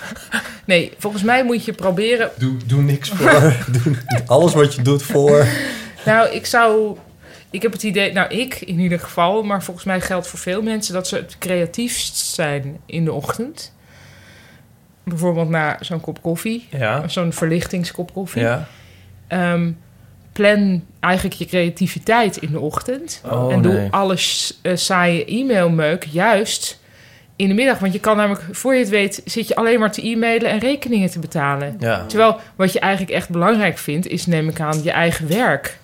nee, 0.64 0.92
volgens 0.98 1.22
mij 1.22 1.44
moet 1.44 1.64
je 1.64 1.72
proberen... 1.72 2.30
Doe, 2.38 2.56
doe 2.66 2.82
niks 2.82 3.08
voor. 3.08 3.56
doe 3.82 3.96
alles 4.26 4.54
wat 4.54 4.74
je 4.74 4.82
doet 4.82 5.02
voor. 5.02 5.46
Nou, 6.04 6.30
ik 6.30 6.46
zou... 6.46 6.96
Ik 7.50 7.62
heb 7.62 7.72
het 7.72 7.82
idee, 7.82 8.12
nou 8.12 8.34
ik 8.34 8.60
in 8.60 8.78
ieder 8.78 9.00
geval, 9.00 9.42
maar 9.42 9.62
volgens 9.62 9.86
mij 9.86 10.00
geldt 10.00 10.26
voor 10.26 10.38
veel 10.38 10.62
mensen 10.62 10.94
dat 10.94 11.08
ze 11.08 11.16
het 11.16 11.36
creatiefst 11.38 12.16
zijn 12.16 12.80
in 12.86 13.04
de 13.04 13.12
ochtend. 13.12 13.72
Bijvoorbeeld 15.12 15.48
na 15.48 15.76
zo'n 15.80 16.00
kop 16.00 16.22
koffie, 16.22 16.66
Ja. 16.70 17.08
zo'n 17.08 17.32
verlichtingskop 17.32 18.12
koffie. 18.12 18.42
Ja. 18.42 18.66
Ehm, 19.28 19.70
plan 20.32 20.82
eigenlijk 21.00 21.34
je 21.34 21.44
creativiteit 21.46 22.36
in 22.36 22.52
de 22.52 22.60
ochtend. 22.60 23.22
Oh, 23.30 23.52
en 23.52 23.62
doe 23.62 23.72
nee. 23.72 23.88
alle 23.90 24.16
s- 24.16 24.58
eh, 24.62 24.76
saaie 24.76 25.24
e-mailmeuk 25.24 26.04
juist 26.10 26.80
in 27.36 27.48
de 27.48 27.54
middag. 27.54 27.78
Want 27.78 27.92
je 27.92 28.00
kan 28.00 28.16
namelijk, 28.16 28.44
voor 28.50 28.72
je 28.74 28.80
het 28.80 28.88
weet, 28.88 29.22
zit 29.24 29.48
je 29.48 29.54
alleen 29.56 29.80
maar 29.80 29.92
te 29.92 30.06
e-mailen 30.08 30.50
en 30.50 30.58
rekeningen 30.58 31.10
te 31.10 31.18
betalen. 31.18 31.76
Ja. 31.78 32.04
Terwijl 32.06 32.36
wat 32.56 32.72
je 32.72 32.80
eigenlijk 32.80 33.12
echt 33.12 33.28
belangrijk 33.30 33.78
vindt, 33.78 34.06
is 34.06 34.26
neem 34.26 34.48
ik 34.48 34.60
aan 34.60 34.82
je 34.82 34.90
eigen 34.90 35.28
werk. 35.28 35.78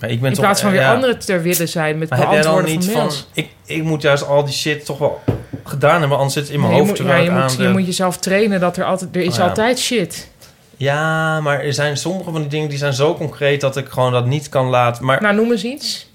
Maar 0.00 0.10
ik 0.10 0.20
ben 0.20 0.28
In 0.28 0.34
toch, 0.34 0.44
plaats 0.44 0.60
van 0.60 0.70
weer 0.70 0.80
ja. 0.80 0.94
anderen 0.94 1.18
ter 1.18 1.42
willen 1.42 1.68
zijn 1.68 1.98
met 1.98 2.08
Maar 2.10 2.18
heb 2.18 2.30
jij 2.30 2.42
dan 2.42 2.52
beantwoorden 2.52 2.80
niet 2.86 2.90
van 2.96 3.12
van... 3.12 3.20
Ik, 3.32 3.48
ik 3.66 3.82
moet 3.82 4.02
juist 4.02 4.26
al 4.26 4.44
die 4.44 4.54
shit 4.54 4.84
toch 4.84 4.98
wel 4.98 5.20
gedaan 5.68 6.00
hebben, 6.00 6.16
anders 6.16 6.34
zit 6.34 6.42
het 6.42 6.52
in 6.52 6.60
mijn 6.60 6.72
Nee, 6.72 6.80
je 6.80 6.86
hoofd 6.86 7.00
moet, 7.00 7.08
ja, 7.08 7.14
terwijl 7.16 7.38
je, 7.40 7.42
moet, 7.42 7.56
je 7.56 7.68
moet 7.68 7.86
jezelf 7.86 8.16
trainen 8.18 8.60
dat 8.60 8.76
er 8.76 8.84
altijd... 8.84 9.16
Er 9.16 9.22
is 9.22 9.28
Oh, 9.32 9.36
ja. 9.36 9.48
altijd 9.48 9.78
shit. 9.78 10.30
Ja, 10.76 11.40
maar 11.40 11.60
er 11.60 11.72
zijn 11.72 11.96
sommige 11.96 12.30
van 12.30 12.40
die 12.40 12.50
dingen 12.50 12.68
die 12.68 12.78
zijn 12.78 12.92
zo 12.92 13.14
concreet 13.14 13.60
dat 13.60 13.76
ik 13.76 13.88
gewoon 13.88 14.12
dat 14.12 14.26
niet 14.26 14.48
kan 14.48 14.66
laten. 14.66 15.04
Maar 15.04 15.22
Nou, 15.22 15.34
noem 15.34 15.50
eens 15.50 15.64
iets. 15.64 16.10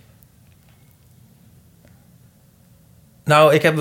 nou, 3.26 3.54
ik 3.54 3.62
heb, 3.62 3.80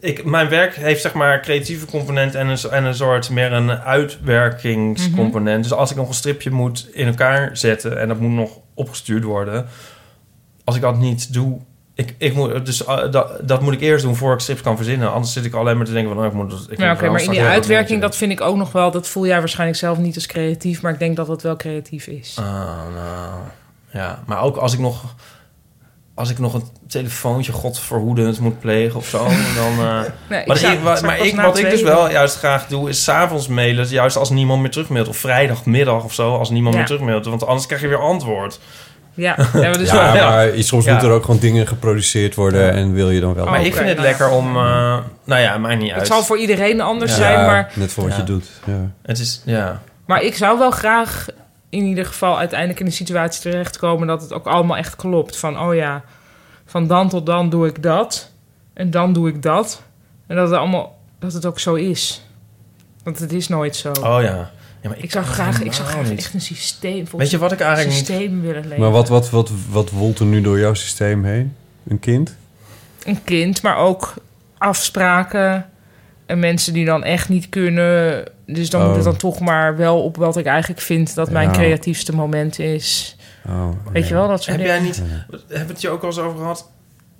ik, 0.00 0.24
mijn 0.24 0.48
werk 0.48 0.74
heeft 0.76 1.02
zeg 1.02 1.14
maar 1.14 1.40
creatieve 1.40 1.86
component 1.86 2.34
en 2.34 2.46
een, 2.48 2.58
en 2.70 2.84
een 2.84 2.94
soort 2.94 3.30
meer 3.30 3.52
een 3.52 3.70
uitwerkingscomponent. 3.70 5.62
Dus 5.62 5.72
als 5.72 5.90
ik 5.90 5.96
nog 5.96 6.08
een 6.08 6.14
stripje 6.14 6.50
moet 6.50 6.88
in 6.92 7.06
elkaar 7.06 7.56
zetten 7.56 8.00
en 8.00 8.08
dat 8.08 8.18
moet 8.20 8.30
nog 8.30 8.58
opgestuurd 8.74 9.24
worden, 9.24 9.66
als 10.64 10.76
ik 10.76 10.82
dat 10.82 10.98
niet 10.98 11.32
doe, 11.32 11.58
ik, 11.94 12.14
ik 12.18 12.34
moet, 12.34 12.66
dus 12.66 12.82
uh, 12.82 13.10
dat, 13.10 13.48
dat 13.48 13.60
moet 13.60 13.72
ik 13.72 13.80
eerst 13.80 14.04
doen 14.04 14.16
voor 14.16 14.32
ik 14.34 14.40
strips 14.40 14.60
kan 14.60 14.76
verzinnen. 14.76 15.12
Anders 15.12 15.32
zit 15.32 15.44
ik 15.44 15.54
alleen 15.54 15.76
maar 15.76 15.86
te 15.86 15.92
denken 15.92 16.14
van, 16.14 16.20
oh, 16.24 16.28
ik 16.28 16.32
moet, 16.32 16.52
ik 16.52 16.68
moet 16.68 16.78
Ja, 16.78 16.92
oké, 16.92 17.08
maar 17.10 17.22
in 17.22 17.30
die 17.30 17.42
uitwerking, 17.42 18.00
dat 18.00 18.16
vind 18.16 18.32
ik 18.32 18.40
ook 18.40 18.56
nog 18.56 18.72
wel... 18.72 18.90
Dat 18.90 19.08
voel 19.08 19.26
jij 19.26 19.38
waarschijnlijk 19.38 19.78
zelf 19.78 19.98
niet 19.98 20.14
als 20.14 20.26
creatief, 20.26 20.82
maar 20.82 20.92
ik 20.92 20.98
denk 20.98 21.16
dat 21.16 21.26
dat 21.26 21.42
wel 21.42 21.56
creatief 21.56 22.06
is. 22.06 22.36
Ah, 22.38 22.44
nou, 22.94 23.40
ja. 23.90 24.22
Maar 24.26 24.40
ook 24.42 24.56
als 24.56 24.72
ik 24.72 24.78
nog... 24.78 25.14
Als 26.16 26.30
ik 26.30 26.38
nog 26.38 26.54
een 26.54 26.64
telefoontje 26.88 27.52
godverhoedend 27.52 28.38
moet 28.40 28.60
plegen 28.60 28.96
of 28.96 29.06
zo, 29.06 29.18
dan... 29.54 29.86
eh, 29.86 30.00
Nee, 30.30 30.46
maar 30.46 30.56
zou- 30.56 30.72
ik, 30.72 30.80
wat, 30.80 31.02
maar 31.02 31.18
ik, 31.26 31.36
wat 31.36 31.58
ik 31.58 31.70
dus 31.70 31.82
wel 31.82 32.10
juist 32.10 32.36
graag 32.36 32.66
doe, 32.66 32.88
is 32.88 33.04
s'avonds 33.04 33.48
mailen. 33.48 33.86
Juist 33.88 34.16
als 34.16 34.30
niemand 34.30 34.60
meer 34.60 34.70
terugmailt. 34.70 35.08
Of 35.08 35.16
vrijdagmiddag 35.16 36.04
of 36.04 36.12
zo, 36.14 36.36
als 36.36 36.50
niemand 36.50 36.72
Ja. 36.74 36.80
meer 36.80 36.88
terugmailt. 36.88 37.24
Want 37.26 37.46
anders 37.46 37.66
krijg 37.66 37.82
je 37.82 37.88
weer 37.88 38.00
antwoord. 38.00 38.58
Ja, 39.14 39.36
ja 39.52 39.60
maar 39.60 39.78
dus 39.78 39.90
Ja, 39.90 40.14
Ja. 40.14 40.30
maar 40.30 40.48
soms 40.56 40.84
Ja. 40.84 40.90
moeten 40.90 41.08
er 41.08 41.14
ook 41.14 41.24
gewoon 41.24 41.40
dingen 41.40 41.66
geproduceerd 41.66 42.34
worden... 42.34 42.72
en 42.72 42.92
wil 42.92 43.10
je 43.10 43.20
dan 43.20 43.34
wel... 43.34 43.44
Maar 43.44 43.64
ik 43.64 43.74
vind 43.74 43.88
het 43.88 43.96
nou 43.96 44.08
lekker 44.08 44.28
ja. 44.28 44.36
om... 44.36 44.56
eh, 44.56 44.98
nou 45.24 45.40
ja, 45.40 45.58
mij 45.58 45.74
niet 45.74 45.90
uit. 45.90 45.98
het 46.00 46.06
zal 46.10 46.22
voor 46.24 46.38
iedereen 46.38 46.80
anders 46.80 47.10
Ja. 47.10 47.16
zijn, 47.16 47.46
maar, 47.46 47.72
net 47.74 47.92
voor 47.92 48.02
wat 48.04 48.12
Ja. 48.12 48.18
je 48.18 48.24
doet. 48.24 48.46
Ja. 48.64 48.90
Het 49.02 49.18
is, 49.18 49.42
ja. 49.44 49.80
maar 50.06 50.22
ik 50.22 50.34
zou 50.34 50.58
wel 50.58 50.70
graag 50.70 51.26
in 51.70 51.84
ieder 51.84 52.06
geval 52.06 52.38
uiteindelijk 52.38 52.80
in 52.80 52.86
de 52.86 52.92
situatie 52.92 53.40
terechtkomen 53.42 54.06
dat 54.06 54.22
het 54.22 54.32
ook 54.32 54.46
allemaal 54.46 54.76
echt 54.76 54.96
klopt. 54.96 55.36
Van, 55.36 55.60
oh 55.60 55.74
ja, 55.74 56.02
van 56.66 56.86
dan 56.86 57.08
tot 57.08 57.26
dan 57.26 57.48
doe 57.50 57.66
ik 57.66 57.82
dat 57.82 58.30
en 58.74 58.90
dan 58.90 59.12
doe 59.12 59.28
ik 59.28 59.42
dat. 59.42 59.82
En 60.26 60.36
dat 60.36 60.48
het 60.50 60.58
allemaal, 60.58 60.98
dat 61.18 61.32
het 61.32 61.46
ook 61.46 61.58
zo 61.58 61.74
is. 61.74 62.22
Want 63.04 63.18
het 63.18 63.32
is 63.32 63.48
nooit 63.48 63.76
zo. 63.76 63.90
Oh 64.02 64.22
ja. 64.22 64.50
Ja 64.84 64.90
maar 64.90 64.98
ik 64.98 65.10
zou 65.10 65.24
graag, 65.24 65.62
ik 65.62 65.72
zou 65.72 65.88
graag 65.88 66.10
echt 66.12 66.34
een 66.34 66.40
systeem, 66.40 66.94
Weet 66.94 67.08
volgens 67.08 67.30
je 67.30 67.38
wat 67.38 67.52
ik 67.52 67.60
een 67.60 67.66
eigenlijk 67.66 67.96
niet... 67.96 68.06
systeem 68.06 68.40
willen 68.42 68.62
leven. 68.62 68.80
Maar 68.80 68.90
wat, 68.90 69.08
wat, 69.08 69.30
wat, 69.30 69.50
wat 69.70 69.90
woelt 69.90 70.18
er 70.18 70.26
nu 70.26 70.40
door 70.40 70.58
jouw 70.58 70.74
systeem 70.74 71.24
heen? 71.24 71.54
Een 71.88 72.00
kind? 72.00 72.36
een 73.04 73.24
kind, 73.24 73.62
maar 73.62 73.76
ook 73.76 74.14
afspraken 74.58 75.70
en 76.26 76.38
mensen 76.38 76.72
die 76.72 76.84
dan 76.84 77.04
echt 77.04 77.28
niet 77.28 77.48
kunnen. 77.48 78.24
Dus 78.46 78.70
dan 78.70 78.80
Oh. 78.80 78.86
moet 78.86 78.96
het 78.96 79.04
dan 79.04 79.16
toch 79.16 79.40
maar 79.40 79.76
wel 79.76 80.02
op 80.02 80.16
wat 80.16 80.36
ik 80.36 80.46
eigenlijk 80.46 80.80
vind 80.80 81.14
dat 81.14 81.30
mijn 81.30 81.52
creatiefste 81.52 82.14
moment 82.14 82.58
is. 82.58 83.16
Oh, 83.48 83.68
Weet 83.92 84.02
ja. 84.02 84.08
je 84.08 84.14
wel, 84.14 84.28
dat 84.28 84.42
soort 84.42 84.56
Heb 84.56 84.66
dingen. 84.66 84.80
jij 84.82 84.84
niet... 84.86 85.02
Hebben 85.30 85.66
we 85.66 85.72
het 85.72 85.80
je 85.80 85.88
ook 85.88 86.00
al 86.02 86.08
eens 86.08 86.18
over 86.18 86.38
gehad? 86.38 86.70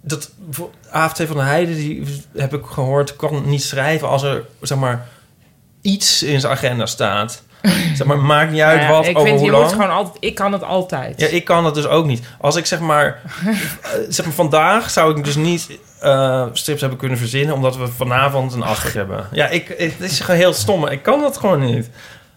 Dat 0.03 0.31
voor- 0.51 0.71
AFT 0.91 1.23
van 1.27 1.37
de 1.37 1.43
Heide, 1.43 1.75
die 1.75 2.07
heb 2.37 2.55
ik 2.55 2.65
gehoord, 2.65 3.17
kan 3.17 3.43
niet 3.49 3.63
schrijven 3.63 4.09
als 4.09 4.23
er, 4.23 4.45
zeg 4.61 4.79
maar, 4.79 5.07
iets 5.81 6.23
in 6.23 6.41
zijn 6.41 6.53
agenda 6.53 6.87
staat. 6.87 7.43
zeg 7.97 8.05
maar, 8.07 8.19
maakt 8.19 8.51
niet 8.51 8.61
uit 8.61 8.81
Nou 8.81 8.91
ja, 8.93 8.97
wat, 8.99 9.07
ik 9.07 9.17
over 9.17 9.27
vind, 9.29 9.39
hoe 9.39 9.47
je 9.47 9.53
lang. 9.53 9.65
moet 9.65 9.73
gewoon 9.73 9.91
altijd, 9.91 10.17
ik 10.21 10.35
kan 10.35 10.53
het 10.53 10.63
altijd. 10.65 11.21
Ja, 11.21 11.27
ik 11.27 11.45
kan 11.45 11.65
het 11.65 11.75
dus 11.75 11.87
ook 11.87 12.07
niet. 12.07 12.23
Als 12.41 12.57
ik 12.57 12.67
zeg 12.67 12.81
maar, 12.81 13.07
eh, 13.47 13.53
zeg 14.09 14.25
maar 14.25 14.35
vandaag 14.35 14.91
zou 14.91 15.17
ik 15.19 15.25
dus 15.25 15.35
niet 15.37 15.79
eh, 16.01 16.47
strips 16.53 16.81
hebben 16.81 16.99
kunnen 16.99 17.19
verzinnen, 17.19 17.55
omdat 17.55 17.77
we 17.77 17.87
vanavond 17.87 18.53
een 18.53 18.63
afspraak 18.63 18.93
hebben. 18.95 19.27
Ja, 19.33 19.49
ik, 19.49 19.69
het 19.79 19.95
is 20.11 20.21
gewoon 20.21 20.41
heel 20.41 20.53
stom. 20.53 20.87
Ik 20.87 21.03
kan 21.03 21.21
dat 21.21 21.37
gewoon 21.37 21.61
niet. 21.61 21.91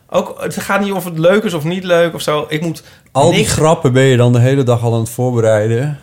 Ook, 0.09 0.41
het 0.41 0.59
gaat 0.59 0.82
niet 0.82 0.91
of 0.91 1.03
het 1.05 1.17
leuk 1.19 1.43
is 1.43 1.53
of 1.53 1.63
niet 1.63 1.84
leuk 1.84 2.13
of 2.13 2.21
zo. 2.21 2.45
Ik 2.49 2.61
moet 2.61 2.84
Al 3.11 3.30
die 3.30 3.39
niks- 3.39 3.53
grappen 3.53 3.93
ben 3.93 4.03
je 4.03 4.17
dan 4.17 4.34
de 4.34 4.39
hele 4.39 4.63
dag 4.63 4.84
al 4.84 4.93
aan 4.93 4.99
het 4.99 5.09
voorbereiden? 5.09 5.99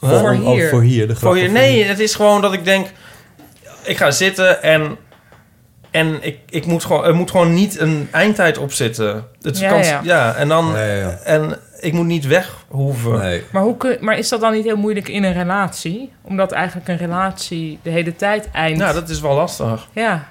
Voor 0.00 0.30
om- 0.30 0.40
hier. 0.52 0.68
voor 0.68 0.82
hier, 0.82 1.08
de 1.08 1.16
Voor 1.16 1.48
nee, 1.50 1.84
het 1.84 1.98
is 1.98 2.14
gewoon 2.14 2.40
dat 2.40 2.52
ik 2.52 2.64
denk... 2.64 2.86
Ik 3.82 3.96
ga 3.96 4.10
zitten 4.10 4.62
en... 4.62 4.96
En 5.92 6.18
ik, 6.20 6.38
ik 6.48 6.66
moet 6.66 6.84
gewoon, 6.84 7.04
er 7.04 7.14
moet 7.14 7.30
gewoon 7.30 7.54
niet 7.54 7.78
een 7.80 8.08
eindtijd 8.10 8.58
op 8.58 8.72
zitten. 8.72 9.24
Het 9.42 9.58
Ja, 9.58 9.68
kan, 9.70 9.82
ja. 9.84 10.00
ja. 10.04 10.34
en 10.34 10.48
dan... 10.48 10.66
Ja, 10.74 10.84
ja, 10.84 10.94
ja. 10.94 11.18
En 11.24 11.58
ik 11.80 11.92
moet 11.92 12.06
niet 12.06 12.26
weg 12.26 12.64
hoeven. 12.68 13.18
Nee. 13.18 13.42
Maar, 13.50 13.62
hoe 13.62 13.76
kun, 13.76 13.96
maar 14.00 14.18
is 14.18 14.28
dat 14.28 14.40
dan 14.40 14.52
niet 14.52 14.64
heel 14.64 14.76
moeilijk 14.76 15.08
in 15.08 15.24
een 15.24 15.32
relatie? 15.32 16.12
Omdat 16.22 16.52
eigenlijk 16.52 16.88
een 16.88 16.96
relatie 16.96 17.78
de 17.82 17.90
hele 17.90 18.16
tijd 18.16 18.48
eindigt. 18.52 18.80
Nou, 18.80 18.94
dat 18.94 19.08
is 19.08 19.20
wel 19.20 19.34
lastig. 19.34 19.88
Ja. 19.92 20.28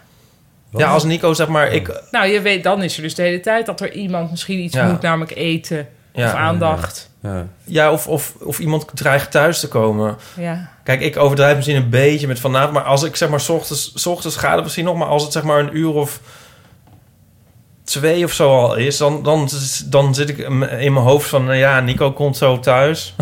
Wat? 0.71 0.81
Ja, 0.81 0.87
als 0.91 1.03
Nico 1.03 1.33
zeg 1.33 1.47
maar... 1.47 1.71
Ik, 1.71 2.01
Nou, 2.11 2.27
je 2.27 2.41
weet, 2.41 2.63
dan 2.63 2.83
is 2.83 2.95
er 2.95 3.01
dus 3.01 3.15
de 3.15 3.21
hele 3.21 3.39
tijd 3.39 3.65
dat 3.65 3.81
er 3.81 3.91
iemand 3.93 4.31
misschien 4.31 4.59
iets 4.59 4.75
Ja. 4.75 4.87
moet, 4.91 5.01
namelijk 5.01 5.35
eten 5.35 5.87
ja, 6.13 6.25
of 6.27 6.33
aandacht. 6.33 7.09
Ja. 7.23 7.45
ja 7.63 7.91
of, 7.91 8.07
of, 8.07 8.33
of 8.39 8.59
iemand 8.59 8.85
dreigt 8.93 9.31
thuis 9.31 9.59
te 9.59 9.67
komen. 9.67 10.17
Ja. 10.37 10.69
Kijk, 10.83 11.01
ik 11.01 11.17
overdrijf 11.17 11.55
misschien 11.55 11.75
een 11.75 11.89
beetje 11.89 12.27
met 12.27 12.39
vanavond. 12.39 12.73
Maar 12.73 12.83
als 12.83 13.03
ik 13.03 13.15
zeg 13.15 13.29
maar... 13.29 13.39
S 13.39 13.49
ochtends, 13.49 13.91
s 13.95 14.05
ochtends 14.05 14.35
gaat 14.37 14.55
het 14.55 14.63
misschien 14.63 14.85
nog. 14.85 14.97
Maar 14.97 15.07
als 15.07 15.23
het 15.23 15.31
zeg 15.31 15.43
maar 15.43 15.59
een 15.59 15.77
uur 15.77 15.93
of 15.93 16.19
twee 17.83 18.23
of 18.23 18.31
zo 18.33 18.57
al 18.57 18.75
is... 18.75 18.97
dan, 18.97 19.23
dan, 19.23 19.49
dan 19.85 20.15
zit 20.15 20.29
ik 20.29 20.37
in 20.37 20.57
mijn 20.93 20.95
hoofd 20.95 21.29
van... 21.29 21.43
nou 21.45 21.57
ja, 21.57 21.79
Nico 21.79 22.11
komt 22.11 22.37
zo 22.37 22.59
thuis. 22.59 23.15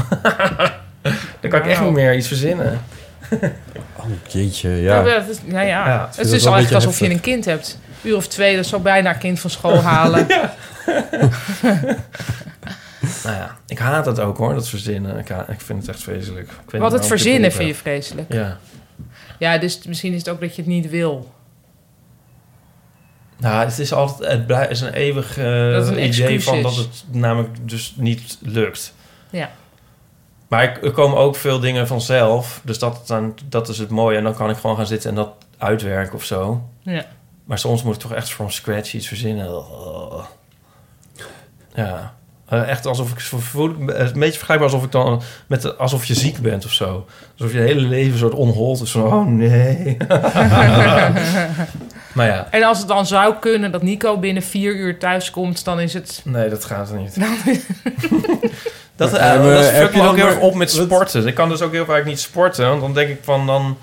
dan 1.42 1.50
kan 1.50 1.60
ik 1.60 1.66
echt 1.68 1.82
niet 1.82 1.94
meer 1.94 2.16
iets 2.16 2.28
verzinnen. 2.28 2.82
Oh, 3.96 4.06
jeetje, 4.28 4.70
Ja. 4.70 5.04
is- 5.04 5.38
ja, 5.46 5.62
ja. 5.62 5.88
Ja, 5.88 6.10
het 6.16 6.32
is 6.32 6.44
wel 6.44 6.52
een 6.54 6.58
eigenlijk 6.58 6.86
alsof 6.86 7.00
je 7.00 7.10
een 7.14 7.20
kind 7.22 7.46
hebt. 7.46 7.80
Een 8.04 8.10
uur 8.10 8.16
of 8.16 8.28
twee, 8.28 8.56
dat 8.56 8.66
zou 8.66 8.82
bijna 8.82 9.10
een 9.14 9.18
kind 9.20 9.40
van 9.40 9.50
school 9.50 9.82
halen. 9.82 10.28
Nou 13.24 13.36
ja, 13.36 13.58
ik 13.68 13.78
haat 13.78 14.06
het 14.06 14.20
ook 14.20 14.38
hoor, 14.38 14.54
dat 14.54 14.70
verzinnen. 14.70 15.18
Ik, 15.48 15.62
vind 15.62 15.80
het 15.80 15.90
echt 15.90 16.04
vreselijk. 16.04 16.50
Ik 16.72 16.80
Wat 16.80 16.92
het 16.92 17.06
verzinnen 17.06 17.52
vind 17.52 17.68
je 17.68 17.76
vreselijk. 17.76 18.34
Ja. 18.34 18.58
Ja, 19.40 19.58
dus 19.58 19.86
misschien 19.86 20.14
is 20.14 20.20
het 20.20 20.30
ook 20.30 20.40
dat 20.40 20.56
je 20.56 20.62
het 20.62 20.72
niet 20.72 20.90
wil. 20.90 21.34
Nou, 23.38 23.66
het 23.66 23.80
is 23.80 23.94
altijd... 23.94 24.32
Het 24.32 24.48
blij- 24.48 24.68
is 24.68 24.82
een 24.82 24.94
eeuwig 24.94 25.38
eh, 25.38 25.72
een 25.72 26.04
idee 26.04 26.44
van 26.44 26.62
dat 26.62 26.76
het 26.76 27.04
namelijk 27.12 27.58
dus 27.62 27.94
niet 27.98 28.38
lukt. 28.42 28.94
Ja. 29.30 29.50
Maar 30.48 30.80
er 30.82 30.92
komen 30.92 31.18
ook 31.18 31.36
veel 31.36 31.60
dingen 31.60 31.88
vanzelf. 31.88 32.62
Dus 32.64 32.80
dat, 32.80 33.08
dan, 33.08 33.38
dat 33.46 33.70
is 33.70 33.78
het 33.78 33.90
mooie. 33.90 34.18
En 34.18 34.24
dan 34.24 34.36
kan 34.36 34.50
ik 34.50 34.58
gewoon 34.58 34.76
gaan 34.76 34.88
zitten 34.88 35.10
en 35.10 35.16
dat 35.16 35.34
uitwerken 35.58 36.16
of 36.16 36.24
zo. 36.24 36.70
Ja. 36.82 37.06
Maar 37.44 37.60
soms 37.60 37.84
moet 37.84 37.96
ik 37.96 38.02
toch 38.02 38.14
echt 38.14 38.30
from 38.30 38.50
scratch 38.50 38.94
iets 38.94 39.08
verzinnen. 39.08 39.58
Oh. 39.58 40.26
Ja. 41.74 42.18
Eh, 42.50 42.70
Echt 42.70 42.86
alsof 42.86 43.12
ik 43.12 43.20
voel, 43.22 43.76
het 43.86 43.96
is 43.98 44.12
een 44.12 44.20
beetje 44.20 44.38
vergelijkbaar 44.38 44.70
alsof 44.70 44.84
ik 44.84 44.92
dan 44.92 45.22
met 45.48 45.78
alsof 45.78 46.06
je 46.06 46.14
ziek 46.14 46.38
bent 46.42 46.66
of 46.66 46.72
zo. 46.72 47.06
Alsof 47.38 47.54
je 47.54 47.60
hele 47.60 47.82
leven 47.82 48.12
een 48.12 48.18
soort 48.18 48.34
onhold 48.34 48.82
is 48.82 48.92
van 48.92 49.04
oh 49.14 49.26
nee. 49.28 49.98
Maar 52.14 52.28
ja, 52.28 52.48
En 52.52 52.64
als 52.64 52.78
het 52.80 52.88
dan 52.88 53.06
zou 53.08 53.36
kunnen 53.40 53.72
dat 53.72 53.82
Nico 53.84 54.18
binnen 54.18 54.44
vier 54.44 54.76
uur 54.76 55.00
thuis 55.00 55.30
komt, 55.32 55.66
dan 55.66 55.80
is 55.80 55.94
het... 55.94 56.22
nee, 56.24 56.50
dat 56.50 56.66
gaat 56.66 56.90
er 56.90 56.98
niet. 56.98 57.18
Dat, 58.96 59.14
eh, 59.14 59.36
eh, 59.68 59.76
fuckt 59.82 59.94
je 59.96 60.02
ook 60.02 60.16
heel 60.16 60.28
erg 60.28 60.40
op 60.40 60.56
met 60.56 60.74
wat- 60.76 60.86
sporten. 60.86 61.28
Ik 61.28 61.36
kan 61.36 61.50
dus 61.50 61.62
ook 61.62 61.72
heel 61.72 61.86
vaak 61.86 62.06
niet 62.06 62.20
sporten. 62.20 62.68
Want 62.70 62.82
dan 62.82 62.94
denk 62.94 63.10
ik 63.10 63.20
van 63.22 63.46
dan... 63.46 63.78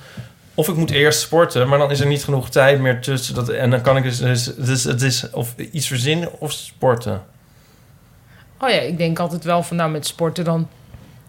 Of 0.55 0.69
ik 0.69 0.77
moet 0.77 0.91
eerst 0.91 1.21
sporten, 1.21 1.69
maar 1.69 1.79
dan 1.79 1.91
is 1.91 2.01
er 2.01 2.07
niet 2.07 2.25
genoeg 2.25 2.51
tijd 2.51 2.81
meer 2.81 3.01
tussen. 3.01 3.35
Dat, 3.35 3.49
en 3.49 3.71
dan 3.71 3.81
kan 3.81 3.97
ik 3.97 4.03
dus, 4.03 4.19
dus, 4.19 4.45
dus 4.57 4.85
het 4.85 5.03
is 5.03 5.31
of 5.31 5.55
iets 5.73 5.87
verzinnen 5.87 6.41
of 6.41 6.53
sporten. 6.53 7.23
Oh 8.61 8.69
ja, 8.69 8.81
ik 8.81 8.99
denk 8.99 9.19
altijd 9.19 9.45
wel 9.45 9.63
van 9.63 9.77
nou 9.77 9.91
met 9.91 10.07
sporten 10.07 10.45
dan 10.45 10.69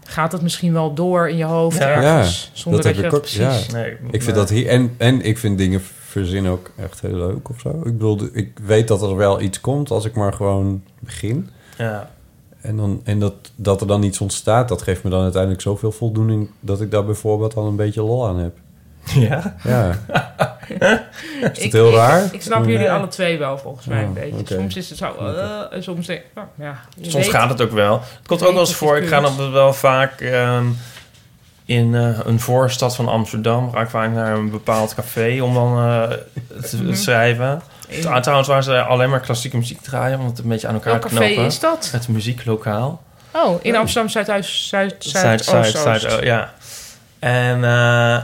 gaat 0.04 0.32
het 0.32 0.42
misschien 0.42 0.72
wel 0.72 0.94
door 0.94 1.28
in 1.28 1.36
je 1.36 1.44
hoofd 1.44 1.78
Ja. 1.78 1.88
ergens. 1.88 2.50
zonder 2.52 2.82
dat, 2.82 2.90
heb 2.90 3.00
je 3.00 3.04
ik 3.04 3.10
dat 3.10 3.20
ook- 3.20 3.26
precies... 3.26 3.66
ja. 3.66 3.72
Nee, 3.72 3.96
Ik 4.10 4.22
vind 4.22 4.36
dat 4.36 4.48
hier... 4.50 4.66
En, 4.66 4.94
en 4.96 5.20
ik 5.20 5.38
vind 5.38 5.58
dingen 5.58 5.80
verzinnen 5.82 6.52
ook 6.52 6.70
echt 6.76 7.00
heel 7.00 7.16
leuk 7.16 7.48
of 7.48 7.60
zo. 7.60 7.68
Ik 7.68 7.82
bedoel, 7.92 8.18
ik 8.32 8.58
weet 8.66 8.88
dat 8.88 9.02
er 9.02 9.16
wel 9.16 9.40
iets 9.40 9.60
komt 9.60 9.90
als 9.90 10.04
ik 10.04 10.14
maar 10.14 10.32
gewoon 10.32 10.82
begin. 10.98 11.48
Ja. 11.78 12.10
En, 12.60 12.76
dan, 12.76 13.00
en 13.04 13.18
dat, 13.18 13.34
dat 13.56 13.80
er 13.80 13.86
dan 13.86 14.02
iets 14.02 14.20
ontstaat, 14.20 14.68
dat 14.68 14.82
geeft 14.82 15.02
me 15.04 15.10
dan 15.10 15.22
uiteindelijk 15.22 15.62
zoveel 15.62 15.92
voldoening... 15.92 16.50
dat 16.60 16.80
ik 16.80 16.90
daar 16.90 17.04
bijvoorbeeld 17.04 17.54
dan 17.54 17.66
een 17.66 17.76
beetje 17.76 18.02
lol 18.02 18.26
aan 18.28 18.38
heb. 18.38 18.56
Ja? 19.14 19.54
Ja. 19.64 19.90
is 21.52 21.58
Ik- 21.58 21.62
het 21.62 21.72
heel 21.72 21.88
ik- 21.88 21.94
raar? 21.94 22.22
Ik, 22.32 22.42
snap 22.42 22.66
jullie 22.66 22.90
alle 22.90 23.08
twee 23.08 23.38
wel, 23.38 23.58
volgens 23.58 23.86
mij, 23.86 24.00
Oh, 24.02 24.06
een 24.06 24.12
beetje. 24.12 24.38
oké. 24.40 24.54
Soms 24.54 24.76
is 24.76 24.88
het 24.88 24.98
zo... 24.98 25.14
eh, 25.18 25.76
en 25.76 25.82
soms 25.82 26.06
denk 26.06 26.20
ik... 26.20 26.26
oh, 26.34 26.42
ja, 26.58 26.74
Soms 27.00 27.14
weet- 27.14 27.28
gaat 27.34 27.48
het 27.48 27.62
ook 27.62 27.70
wel. 27.72 27.92
Het 28.18 28.26
komt 28.26 28.42
ook 28.42 28.52
wel 28.52 28.60
eens 28.60 28.74
voor. 28.74 28.96
Ik 28.98 29.08
ga 29.08 29.20
dan 29.20 29.52
wel 29.52 29.72
vaak 29.72 30.20
ehm, 30.20 30.64
in 31.64 31.94
eh, 31.94 32.18
een 32.24 32.40
voorstad 32.40 32.96
van 32.96 33.08
Amsterdam. 33.08 33.72
Ga 33.72 33.80
ik 33.80 33.88
vaak 33.88 34.10
naar 34.12 34.32
een 34.36 34.50
bepaald 34.50 34.94
café 34.94 35.40
om 35.42 35.54
dan 35.54 35.78
eh, 35.78 36.02
te 36.70 36.82
Mhm. 36.82 36.94
schrijven. 36.94 37.62
In- 37.88 38.00
Trouw- 38.00 38.20
Trouwens, 38.20 38.48
waar 38.48 38.62
ze 38.62 38.82
alleen 38.82 39.10
maar 39.10 39.20
klassieke 39.20 39.56
muziek 39.56 39.80
draaien. 39.80 40.18
Om 40.18 40.26
het 40.26 40.38
een 40.38 40.48
beetje 40.48 40.68
aan 40.68 40.74
elkaar 40.74 40.92
Welk 40.92 41.08
te 41.08 41.14
café 41.14 41.26
knopen. 41.26 41.44
is 41.44 41.60
dat? 41.60 41.88
Het 41.92 42.08
muzieklokaal. 42.08 43.02
Oh, 43.32 43.58
in 43.62 43.76
Amsterdam 43.76 44.10
Zuidoost, 44.10 44.68
Zuid, 44.68 44.94
Zuid, 44.98 45.44
Zuid, 45.44 45.70
Zuid, 45.70 46.00
Zuid, 46.00 46.18
oh, 46.18 46.22
ja. 46.24 46.52
En 47.18 47.64
eh, 47.64 48.22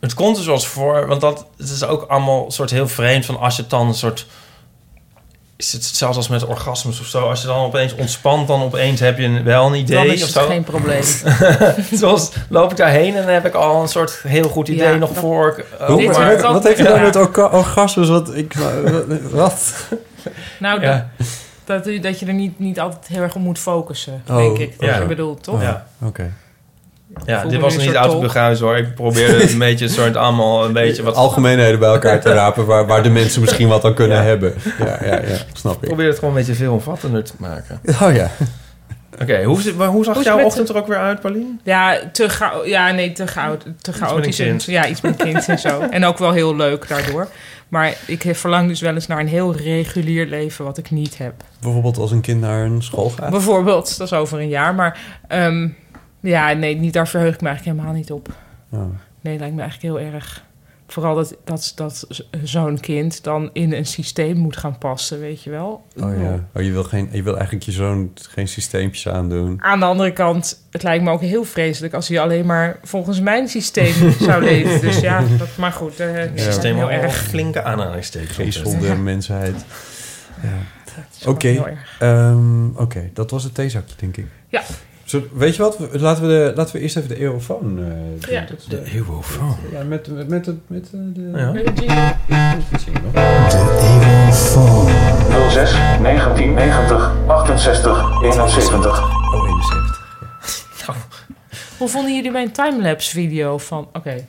het 0.00 0.14
komt 0.14 0.36
er 0.36 0.42
zoals 0.42 0.66
voor, 0.66 1.06
want 1.06 1.20
dat 1.20 1.46
het 1.56 1.68
is 1.70 1.84
ook 1.84 2.02
allemaal 2.08 2.44
een 2.44 2.50
soort 2.50 2.70
heel 2.70 2.88
vreemd 2.88 3.26
van 3.26 3.38
als 3.38 3.56
je 3.56 3.62
het 3.62 3.70
dan 3.70 3.88
een 3.88 3.94
soort 3.94 4.26
is 5.56 5.72
het 5.72 5.86
hetzelfde 5.86 6.16
als 6.16 6.28
met 6.28 6.44
orgasmes 6.46 7.00
of 7.00 7.06
zo. 7.06 7.28
Als 7.28 7.40
je 7.40 7.46
dan 7.46 7.56
opeens 7.64 7.94
ontspant, 7.94 8.48
dan 8.48 8.62
opeens 8.62 9.00
heb 9.00 9.18
je 9.18 9.42
wel 9.42 9.64
een 9.66 9.70
Dan 9.72 9.80
idee 9.80 10.06
is 10.06 10.20
of 10.22 10.28
het 10.34 10.36
zo. 10.42 10.46
geen 10.46 10.64
probleem. 10.64 11.02
Zoals 11.92 12.30
loop 12.48 12.70
ik 12.70 12.76
daarheen 12.76 13.14
en 13.16 13.22
dan 13.24 13.32
heb 13.34 13.46
ik 13.46 13.54
al 13.54 13.82
een 13.82 13.88
soort 13.88 14.20
heel 14.22 14.48
goed 14.48 14.68
idee 14.68 14.88
Ja, 14.88 14.94
nog 14.94 15.08
dat- 15.12 15.18
voor. 15.18 15.54
ik- 15.58 15.80
oh, 15.80 15.86
Hoe- 15.86 16.02
maar- 16.06 16.18
werkt 16.18 16.42
wat, 16.42 16.52
wat 16.52 16.64
heeft 16.64 16.78
je 16.78 16.84
ja. 16.84 16.96
met 17.02 17.16
orga- 17.16 17.48
orgasmes? 17.52 18.08
Wat? 18.08 18.34
Ik, 18.34 18.54
wat? 19.30 19.72
Nou, 20.58 20.80
Ja. 20.80 21.08
dat, 21.64 21.84
dat, 21.84 22.02
dat 22.02 22.20
je 22.20 22.26
er 22.26 22.32
niet, 22.34 22.58
niet 22.58 22.80
altijd 22.80 23.06
heel 23.06 23.22
erg 23.22 23.34
op 23.34 23.42
moet 23.42 23.58
focussen, 23.58 24.22
Oh, 24.28 24.36
denk 24.36 24.58
ik. 24.58 24.78
Dat 24.80 24.88
ja. 24.88 24.98
je 24.98 25.06
bedoelt, 25.06 25.42
toch? 25.42 25.62
Ja. 25.62 25.86
Oké. 26.02 26.32
Ja, 27.26 27.44
dit 27.44 27.60
was 27.60 27.76
niet 27.76 27.94
autobeguis 27.94 28.60
hoor. 28.60 28.76
Ik 28.76 28.94
probeerde 28.94 29.40
het 29.40 29.52
een 29.52 29.58
beetje 29.68 29.84
een 29.84 29.90
soort 29.90 30.16
allemaal 30.16 30.64
een 30.64 30.72
beetje 30.72 31.02
wat. 31.02 31.14
Algemeenheden 31.14 31.78
bij 31.78 31.88
elkaar 31.88 32.20
te 32.20 32.32
rapen 32.32 32.66
waar, 32.66 32.86
waar 32.86 33.02
de 33.02 33.10
mensen 33.10 33.40
misschien 33.40 33.68
wat 33.68 33.84
aan 33.84 33.94
kunnen 33.94 34.16
Ja. 34.16 34.22
hebben. 34.22 34.54
Ja, 34.78 34.98
ja, 35.04 35.12
ja, 35.20 35.36
snap 35.52 35.74
Ik 35.74 35.80
ik. 35.80 35.86
probeerde 35.86 36.10
het 36.10 36.18
gewoon 36.18 36.34
een 36.34 36.40
beetje 36.40 36.54
veelomvattender 36.54 37.24
te 37.24 37.32
maken. 37.38 37.80
Oh 38.02 38.14
ja. 38.14 38.30
Oké, 39.22 39.42
hoe, 39.42 39.58
maar 39.76 39.88
hoe 39.88 40.04
zag 40.04 40.14
Hoe 40.14 40.24
jouw 40.24 40.40
ochtend 40.44 40.68
er 40.68 40.76
ook 40.76 40.86
weer 40.86 40.96
uit, 40.98 41.20
Paulien? 41.20 41.60
Ja, 41.64 41.98
te 42.12 42.28
gauw. 42.28 42.64
Ja, 42.64 42.90
nee, 42.90 43.12
te 43.12 43.26
gauw. 43.26 43.56
Te 43.80 43.92
chaotisch. 43.92 44.38
en-. 44.38 44.60
Ja, 44.66 44.86
iets 44.86 45.00
met 45.00 45.16
kind 45.16 45.48
en 45.48 45.58
zo. 45.58 45.80
En 45.90 46.04
ook 46.04 46.18
wel 46.18 46.32
heel 46.32 46.56
leuk 46.56 46.88
daardoor. 46.88 47.28
Maar 47.68 47.94
ik 48.06 48.24
verlang 48.32 48.68
dus 48.68 48.80
wel 48.80 48.94
eens 48.94 49.06
naar 49.06 49.18
een 49.20 49.28
heel 49.28 49.54
regulier 49.56 50.26
leven 50.26 50.64
wat 50.64 50.78
ik 50.78 50.90
niet 50.90 51.18
heb. 51.18 51.32
Bijvoorbeeld 51.60 51.98
als 51.98 52.10
een 52.10 52.20
kind 52.20 52.40
naar 52.40 52.64
een 52.64 52.82
school 52.82 53.10
gaat. 53.10 53.30
Bijvoorbeeld, 53.30 53.98
dat 53.98 54.06
is 54.06 54.18
over 54.18 54.38
een 54.40 54.48
jaar. 54.48 54.74
Maar 54.74 54.98
ehm, 55.28 55.68
ja, 56.28 56.52
nee, 56.52 56.76
niet, 56.76 56.92
daar 56.92 57.08
verheug 57.08 57.34
ik 57.34 57.40
me 57.40 57.48
eigenlijk 57.48 57.76
helemaal 57.76 57.98
niet 57.98 58.12
op. 58.12 58.28
Ja. 58.68 58.86
Nee, 59.20 59.38
lijkt 59.38 59.54
me 59.54 59.60
eigenlijk 59.62 59.94
heel 59.94 60.12
erg. 60.12 60.46
Vooral 60.90 61.14
dat, 61.14 61.36
dat, 61.44 61.72
dat 61.74 62.06
zo'n 62.42 62.80
kind 62.80 63.24
dan 63.24 63.50
in 63.52 63.72
een 63.72 63.86
systeem 63.86 64.36
moet 64.36 64.56
gaan 64.56 64.78
passen, 64.78 65.20
weet 65.20 65.42
je 65.42 65.50
wel. 65.50 65.84
Oh 65.96 66.20
ja. 66.20 66.44
Oh, 66.54 66.62
je, 66.62 66.70
wil 66.70 66.84
geen, 66.84 67.08
je 67.12 67.22
wil 67.22 67.34
eigenlijk 67.34 67.64
je 67.64 67.72
zoon 67.72 68.12
geen 68.30 68.48
systeempjes 68.48 69.08
aandoen. 69.08 69.62
Aan 69.62 69.78
de 69.78 69.84
andere 69.84 70.12
kant, 70.12 70.62
het 70.70 70.82
lijkt 70.82 71.04
me 71.04 71.10
ook 71.10 71.20
heel 71.20 71.44
vreselijk 71.44 71.94
als 71.94 72.08
hij 72.08 72.20
alleen 72.20 72.46
maar 72.46 72.76
volgens 72.82 73.20
mijn 73.20 73.48
systeem 73.48 74.12
zou 74.20 74.42
leven. 74.44 74.80
Dus 74.80 75.00
ja, 75.00 75.22
dat, 75.38 75.48
maar 75.56 75.72
goed, 75.72 76.00
eh 76.00 76.14
Ja. 76.14 76.30
ja. 76.34 76.42
Systeem 76.42 76.74
heel 76.74 76.84
al 76.84 76.90
erg. 76.90 77.14
flinke 77.16 77.62
aanhalingstekens. 77.62 78.34
Geestelde 78.34 78.86
Ja. 78.86 78.94
mensheid. 78.94 79.64
Ja. 80.42 81.28
Oké. 81.30 81.76
Ehm, 81.98 82.66
Oké, 82.76 83.10
dat 83.12 83.30
was 83.30 83.44
het 83.44 83.54
theezakje, 83.54 83.94
denk 83.98 84.16
ik. 84.16 84.26
Ja. 84.48 84.62
Zo, 85.08 85.22
weet 85.32 85.56
je 85.56 85.62
wat? 85.62 85.78
Laten 85.92 86.22
we, 86.22 86.28
de, 86.28 86.52
laten 86.54 86.74
we 86.74 86.80
eerst 86.80 86.96
even 86.96 87.08
de 87.08 87.18
eeuwofoon... 87.18 87.78
eh, 87.78 87.84
doen. 87.84 88.32
Ja. 88.34 88.40
Dat 88.40 88.58
is 88.58 88.64
De 88.64 88.84
eeuwofoon. 88.84 89.56
Ja, 89.72 89.82
met, 89.82 90.06
met, 90.06 90.28
met, 90.28 90.44
de, 90.44 90.56
met 90.66 90.84
eh, 90.84 91.00
de... 91.14 91.30
Ja. 91.34 91.52
Met 91.52 91.78
jingle. 91.78 92.14
jingle. 92.84 93.10
06 95.50 95.70
1990 96.02 97.12
68 97.26 98.22
71. 98.22 99.02
Oh, 99.34 99.48
71. 99.48 101.26
Hoe 101.78 101.88
vonden 101.88 102.14
jullie 102.14 102.30
mijn 102.30 102.52
timelapse 102.52 103.10
video 103.10 103.58
van... 103.58 103.88
Oké, 103.92 104.26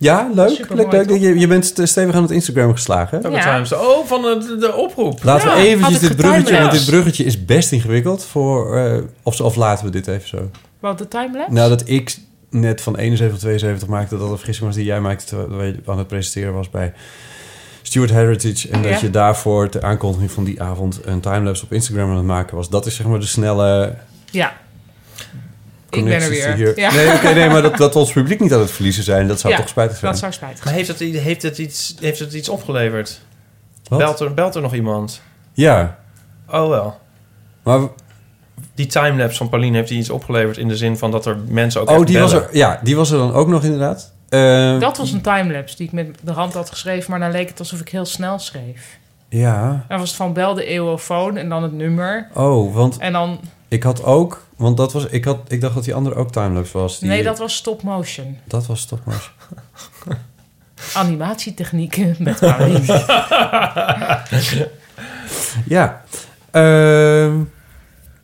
Ja, 0.00 0.30
leuk. 0.34 0.48
Supermooi, 0.48 0.88
leuk? 0.90 1.20
Je, 1.20 1.38
je 1.38 1.46
bent 1.46 1.66
st- 1.66 1.80
stevig 1.88 2.14
aan 2.14 2.22
het 2.22 2.30
Instagram 2.30 2.72
geslagen. 2.72 3.20
hè? 3.22 3.28
Ja. 3.28 3.62
Oh, 3.72 4.06
van 4.06 4.22
de, 4.22 4.56
de 4.60 4.74
oproep. 4.74 5.22
Laten 5.22 5.48
Ja, 5.50 5.56
we 5.56 5.62
eventjes 5.62 5.98
dit 5.98 6.16
bruggetje... 6.16 6.58
Want 6.58 6.72
dit 6.72 6.84
bruggetje 6.86 7.24
is 7.24 7.44
best 7.44 7.72
ingewikkeld. 7.72 8.24
Voor, 8.24 8.76
eh, 8.76 8.98
of, 9.22 9.40
of 9.40 9.56
laten 9.56 9.84
we 9.84 9.90
dit 9.90 10.06
even 10.06 10.28
zo. 10.28 10.50
wat 10.80 10.98
de 10.98 11.08
timelapse? 11.08 11.52
Nou, 11.52 11.68
dat 11.68 11.88
ik 11.88 12.16
net 12.50 12.80
van 12.80 12.96
71 12.96 13.38
tot 13.38 13.46
72 13.46 13.88
maakte... 13.88 14.18
dat 14.18 14.30
een 14.30 14.36
vergissing 14.36 14.66
was 14.66 14.76
die 14.76 14.84
jij 14.84 15.00
maakte... 15.00 15.24
terwijl 15.26 15.62
je 15.72 15.80
aan 15.86 15.98
het 15.98 16.06
presenteren 16.08 16.54
was 16.54 16.70
bij 16.70 16.92
Stuart 17.82 18.10
Heritage... 18.10 18.68
en 18.68 18.82
dat 18.82 18.90
Ja. 18.90 18.98
je 19.00 19.10
daarvoor 19.10 19.70
de 19.70 19.82
aankondiging 19.82 20.30
van 20.30 20.44
die 20.44 20.62
avond... 20.62 21.00
een 21.04 21.20
timelapse 21.20 21.64
op 21.64 21.72
Instagram 21.72 22.10
aan 22.10 22.16
het 22.16 22.24
maken 22.26 22.56
was. 22.56 22.68
Dat 22.68 22.86
is 22.86 22.96
zeg 22.96 23.06
maar 23.06 23.20
de 23.20 23.26
snelle... 23.26 23.94
Ja. 24.30 24.52
Ik 25.90 26.04
ben 26.04 26.22
er 26.22 26.28
weer. 26.30 26.54
Hier. 26.54 26.78
Ja. 26.80 26.92
Nee, 26.92 27.12
oké, 27.14 27.32
nee, 27.34 27.48
maar 27.48 27.62
dat, 27.62 27.76
dat 27.84 27.92
we 27.92 27.98
ons 27.98 28.12
publiek 28.12 28.40
niet 28.40 28.52
aan 28.52 28.60
het 28.60 28.70
verliezen 28.70 29.02
zijn... 29.04 29.28
dat 29.28 29.40
zou 29.40 29.52
Ja, 29.52 29.58
toch 29.58 29.68
spijtig 29.68 29.96
zijn. 29.96 30.10
Dat 30.10 30.20
zou 30.20 30.32
spijtig 30.32 30.64
Maar 30.64 30.74
zijn. 30.74 30.86
heeft 30.86 31.00
het, 31.14 31.22
heeft, 31.22 31.42
het 31.42 31.58
iets, 31.58 31.94
heeft 32.00 32.18
het 32.18 32.32
iets 32.32 32.48
opgeleverd? 32.48 33.20
Wat? 33.88 33.98
Belt 33.98 34.20
er, 34.20 34.34
belt 34.34 34.54
er 34.54 34.62
nog 34.62 34.74
iemand? 34.74 35.20
Ja, 35.52 35.98
Oh 36.50 36.68
wel. 36.68 36.98
maar... 37.62 37.80
Die 38.74 38.86
timelapse 38.86 39.36
van 39.36 39.48
Pauline 39.48 39.76
heeft 39.76 39.88
die 39.88 39.98
iets 39.98 40.10
opgeleverd 40.10 40.56
in 40.56 40.68
de 40.68 40.76
zin 40.76 40.98
van 40.98 41.10
dat 41.10 41.26
er 41.26 41.36
mensen 41.48 41.80
ook 41.80 41.88
Oh, 41.90 41.94
echt 41.96 42.06
die 42.06 42.18
was, 42.18 42.32
er, 42.32 42.48
ja, 42.52 42.80
die 42.82 42.96
was 42.96 43.10
er 43.10 43.18
dan 43.18 43.32
ook 43.32 43.48
nog 43.48 43.64
inderdaad. 43.64 44.12
Eh, 44.28 44.80
Dat 44.80 44.96
was 44.96 45.12
een 45.12 45.20
timelapse 45.20 45.76
die 45.76 45.86
ik 45.86 45.92
met 45.92 46.18
de 46.22 46.32
hand 46.32 46.54
had 46.54 46.70
geschreven... 46.70 47.10
maar 47.10 47.20
dan 47.20 47.30
leek 47.30 47.48
het 47.48 47.58
alsof 47.58 47.80
ik 47.80 47.88
heel 47.88 48.04
snel 48.04 48.38
schreef. 48.38 48.98
Ja. 49.28 49.84
Dan 49.88 49.98
was 49.98 50.08
het 50.08 50.16
van 50.16 50.32
bel 50.32 50.54
de 50.54 50.64
eeuwofoon 50.64 51.36
en 51.36 51.48
dan 51.48 51.62
het 51.62 51.72
nummer. 51.72 52.28
Oh, 52.34 52.74
want 52.74 52.98
En 52.98 53.12
dan... 53.12 53.40
ik 53.68 53.82
had 53.82 54.04
ook... 54.04 54.46
Want 54.60 54.76
dat 54.76 54.92
was... 54.92 55.06
Ik, 55.06 55.24
had, 55.24 55.38
ik 55.48 55.60
dacht 55.60 55.74
dat 55.74 55.84
die 55.84 55.94
andere 55.94 56.14
ook 56.14 56.32
timelapse 56.32 56.78
was. 56.78 56.98
Die, 56.98 57.08
Nee, 57.08 57.22
dat 57.22 57.38
was 57.38 57.54
stop 57.54 57.82
motion. 57.82 58.38
Dat 58.44 58.66
was 58.66 58.84
toch 58.84 58.98
maar... 59.04 59.32
Animatietechnieken 60.94 62.16
met 62.18 62.38
Paulien. 62.38 62.84
Ja. 65.66 66.04
Ehm, 66.50 67.42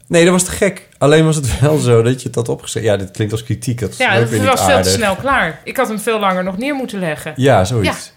nee, 0.07 0.24
dat 0.24 0.32
was 0.32 0.43
te 0.43 0.51
gek. 0.51 0.89
Alleen 0.99 1.24
was 1.24 1.37
het 1.37 1.61
wel 1.61 1.78
zo 1.78 2.03
dat 2.03 2.20
je 2.22 2.26
het 2.26 2.37
had 2.37 2.49
opgeschreven. 2.49 2.91
Ja, 2.91 2.97
dit 2.97 3.11
klinkt 3.11 3.32
als 3.32 3.43
kritiek. 3.43 3.80
Dat 3.80 3.97
Ja, 3.97 4.11
het 4.12 4.45
was 4.45 4.64
veel 4.64 4.82
te 4.82 4.91
snel 4.91 5.16
klaar. 5.16 5.61
Ik 5.64 5.76
had 5.76 5.89
hem 5.89 5.99
veel 5.99 6.20
langer 6.20 6.45
nog 6.45 6.59
neer 6.59 6.74
moeten 6.74 6.99
leggen. 6.99 7.32
Ja, 7.37 7.64
zoiets. 7.64 8.07
Ja. 8.07 8.15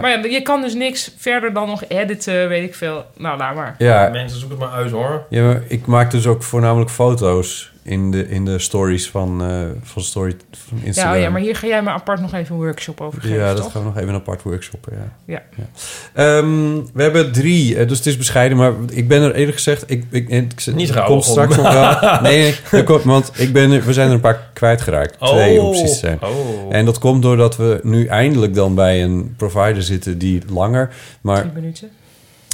Maar 0.00 0.10
ja, 0.10 0.24
je 0.24 0.42
kan 0.42 0.60
dus 0.60 0.74
niks 0.74 1.14
verder 1.18 1.52
dan 1.52 1.68
nog 1.68 1.82
editen, 1.88 2.48
weet 2.48 2.62
ik 2.64 2.74
veel. 2.74 3.04
Nou, 3.16 3.38
laat 3.38 3.54
maar. 3.54 3.74
Ja, 3.78 4.08
Mensen 4.12 4.38
zoeken 4.40 4.58
het 4.58 4.68
maar 4.68 4.78
uit 4.78 4.90
hoor. 4.90 5.24
ja, 5.28 5.42
maar 5.44 5.62
ik 5.68 5.86
maak 5.86 6.10
dus 6.10 6.26
ook 6.26 6.42
voornamelijk 6.42 6.90
foto's 6.90 7.71
in 7.82 8.10
de, 8.10 8.28
in 8.28 8.44
de 8.44 8.58
stories 8.58 9.10
van, 9.10 9.42
eh, 9.44 9.60
van, 9.82 10.02
story, 10.02 10.36
van 10.50 10.78
Ja, 10.80 10.84
Instagram. 10.86 11.14
oh 11.14 11.20
ja, 11.20 11.30
maar 11.30 11.40
hier 11.40 11.56
ga 11.56 11.66
jij 11.66 11.82
me 11.82 11.90
apart 11.90 12.20
nog 12.20 12.32
even 12.34 12.54
een 12.54 12.60
workshop 12.60 13.00
over 13.00 13.20
geven, 13.20 13.36
Ja, 13.36 13.46
dat 13.54 13.62
toch? 13.62 13.72
gaan 13.72 13.80
we 13.82 13.86
nog 13.88 13.96
even 13.96 14.08
een 14.08 14.14
apart 14.14 14.42
workshoppen, 14.42 14.92
ja. 15.26 15.42
Ja. 15.56 15.66
Ehm, 16.14 16.74
we 16.94 17.02
hebben 17.02 17.32
drie, 17.32 17.76
eh, 17.76 17.88
dus 17.88 17.96
het 17.98 18.06
is 18.06 18.16
bescheiden, 18.16 18.58
maar 18.58 18.72
ik 18.90 19.08
ben 19.08 19.22
er 19.22 19.34
eerlijk 19.34 19.56
gezegd... 19.56 19.82
Ik, 19.90 20.04
ik, 20.10 20.28
ik, 20.28 20.52
ik 20.66 20.74
Niet 20.74 20.92
komt 20.94 21.08
om. 21.08 21.22
straks 21.22 21.56
nog 21.56 21.72
wel. 21.72 21.90
Nee, 22.22 22.54
nee 22.72 22.82
komt, 22.84 23.02
want 23.04 23.30
ik 23.34 23.52
ben 23.52 23.70
er, 23.70 23.84
we 23.84 23.92
zijn 23.92 24.08
er 24.08 24.14
een 24.14 24.20
paar 24.20 24.50
kwijtgeraakt. 24.52 25.18
Twee 25.20 25.60
om 25.60 25.70
precies 25.70 25.90
te 25.92 25.98
zijn. 25.98 26.18
Oh. 26.22 26.74
En 26.74 26.84
dat 26.84 26.98
komt 26.98 27.22
doordat 27.22 27.56
we 27.56 27.80
nu 27.82 28.06
eindelijk 28.06 28.54
dan 28.54 28.74
bij 28.74 29.02
een 29.02 29.34
provider 29.36 29.82
zitten 29.82 30.18
die 30.18 30.42
langer... 30.48 30.94
maar 31.20 31.40
Drie 31.40 31.52
minuten. 31.52 31.90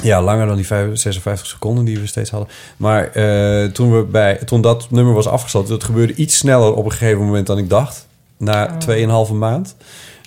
Ja, 0.03 0.21
langer 0.21 0.47
dan 0.47 0.55
die 0.55 0.65
vijf- 0.65 0.97
56 0.97 1.45
seconden 1.47 1.85
die 1.85 1.99
we 1.99 2.07
steeds 2.07 2.29
hadden. 2.29 2.49
Maar 2.77 3.07
eh, 3.11 3.65
toen, 3.71 3.95
we 3.95 4.03
bij, 4.03 4.35
toen 4.35 4.61
dat 4.61 4.87
nummer 4.91 5.13
was 5.13 5.27
afgesloten... 5.27 5.69
dat 5.69 5.83
gebeurde 5.83 6.13
iets 6.15 6.37
sneller 6.37 6.73
op 6.73 6.85
een 6.85 6.91
gegeven 6.91 7.25
moment 7.25 7.47
dan 7.47 7.57
ik 7.57 7.69
dacht. 7.69 8.07
Na 8.37 8.77
Oh. 8.87 9.27
2,5 9.27 9.33
maand. 9.33 9.75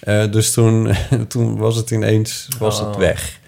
Eh, 0.01 0.31
dus 0.31 0.53
toen, 0.53 0.95
toen 1.29 1.57
was 1.57 1.77
het 1.77 1.91
ineens 1.91 2.49
was 2.59 2.79
het 2.79 2.89
Oh. 2.89 2.97
weg. 2.97 3.41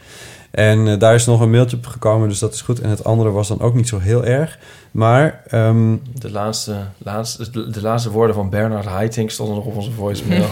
En 0.54 0.88
eh, 0.88 0.98
daar 0.98 1.14
is 1.14 1.26
nog 1.26 1.40
een 1.40 1.50
mailtje 1.50 1.76
op 1.76 1.86
gekomen, 1.86 2.28
dus 2.28 2.38
dat 2.38 2.54
is 2.54 2.60
goed. 2.60 2.80
En 2.80 2.90
het 2.90 3.04
andere 3.04 3.30
was 3.30 3.48
dan 3.48 3.60
ook 3.60 3.74
niet 3.74 3.88
zo 3.88 3.98
heel 3.98 4.24
erg. 4.24 4.58
Maar 4.90 5.42
ehm, 5.48 5.96
De 6.18 6.30
laatste, 6.30 6.74
laatste, 6.98 7.50
de, 7.50 7.70
de 7.70 7.80
laatste 7.82 8.10
woorden 8.10 8.34
van 8.34 8.50
Bernard 8.50 8.84
Haitink 8.86 9.30
stonden 9.30 9.54
nog 9.56 9.64
op 9.64 9.76
onze 9.76 9.90
voicemail. 9.90 10.44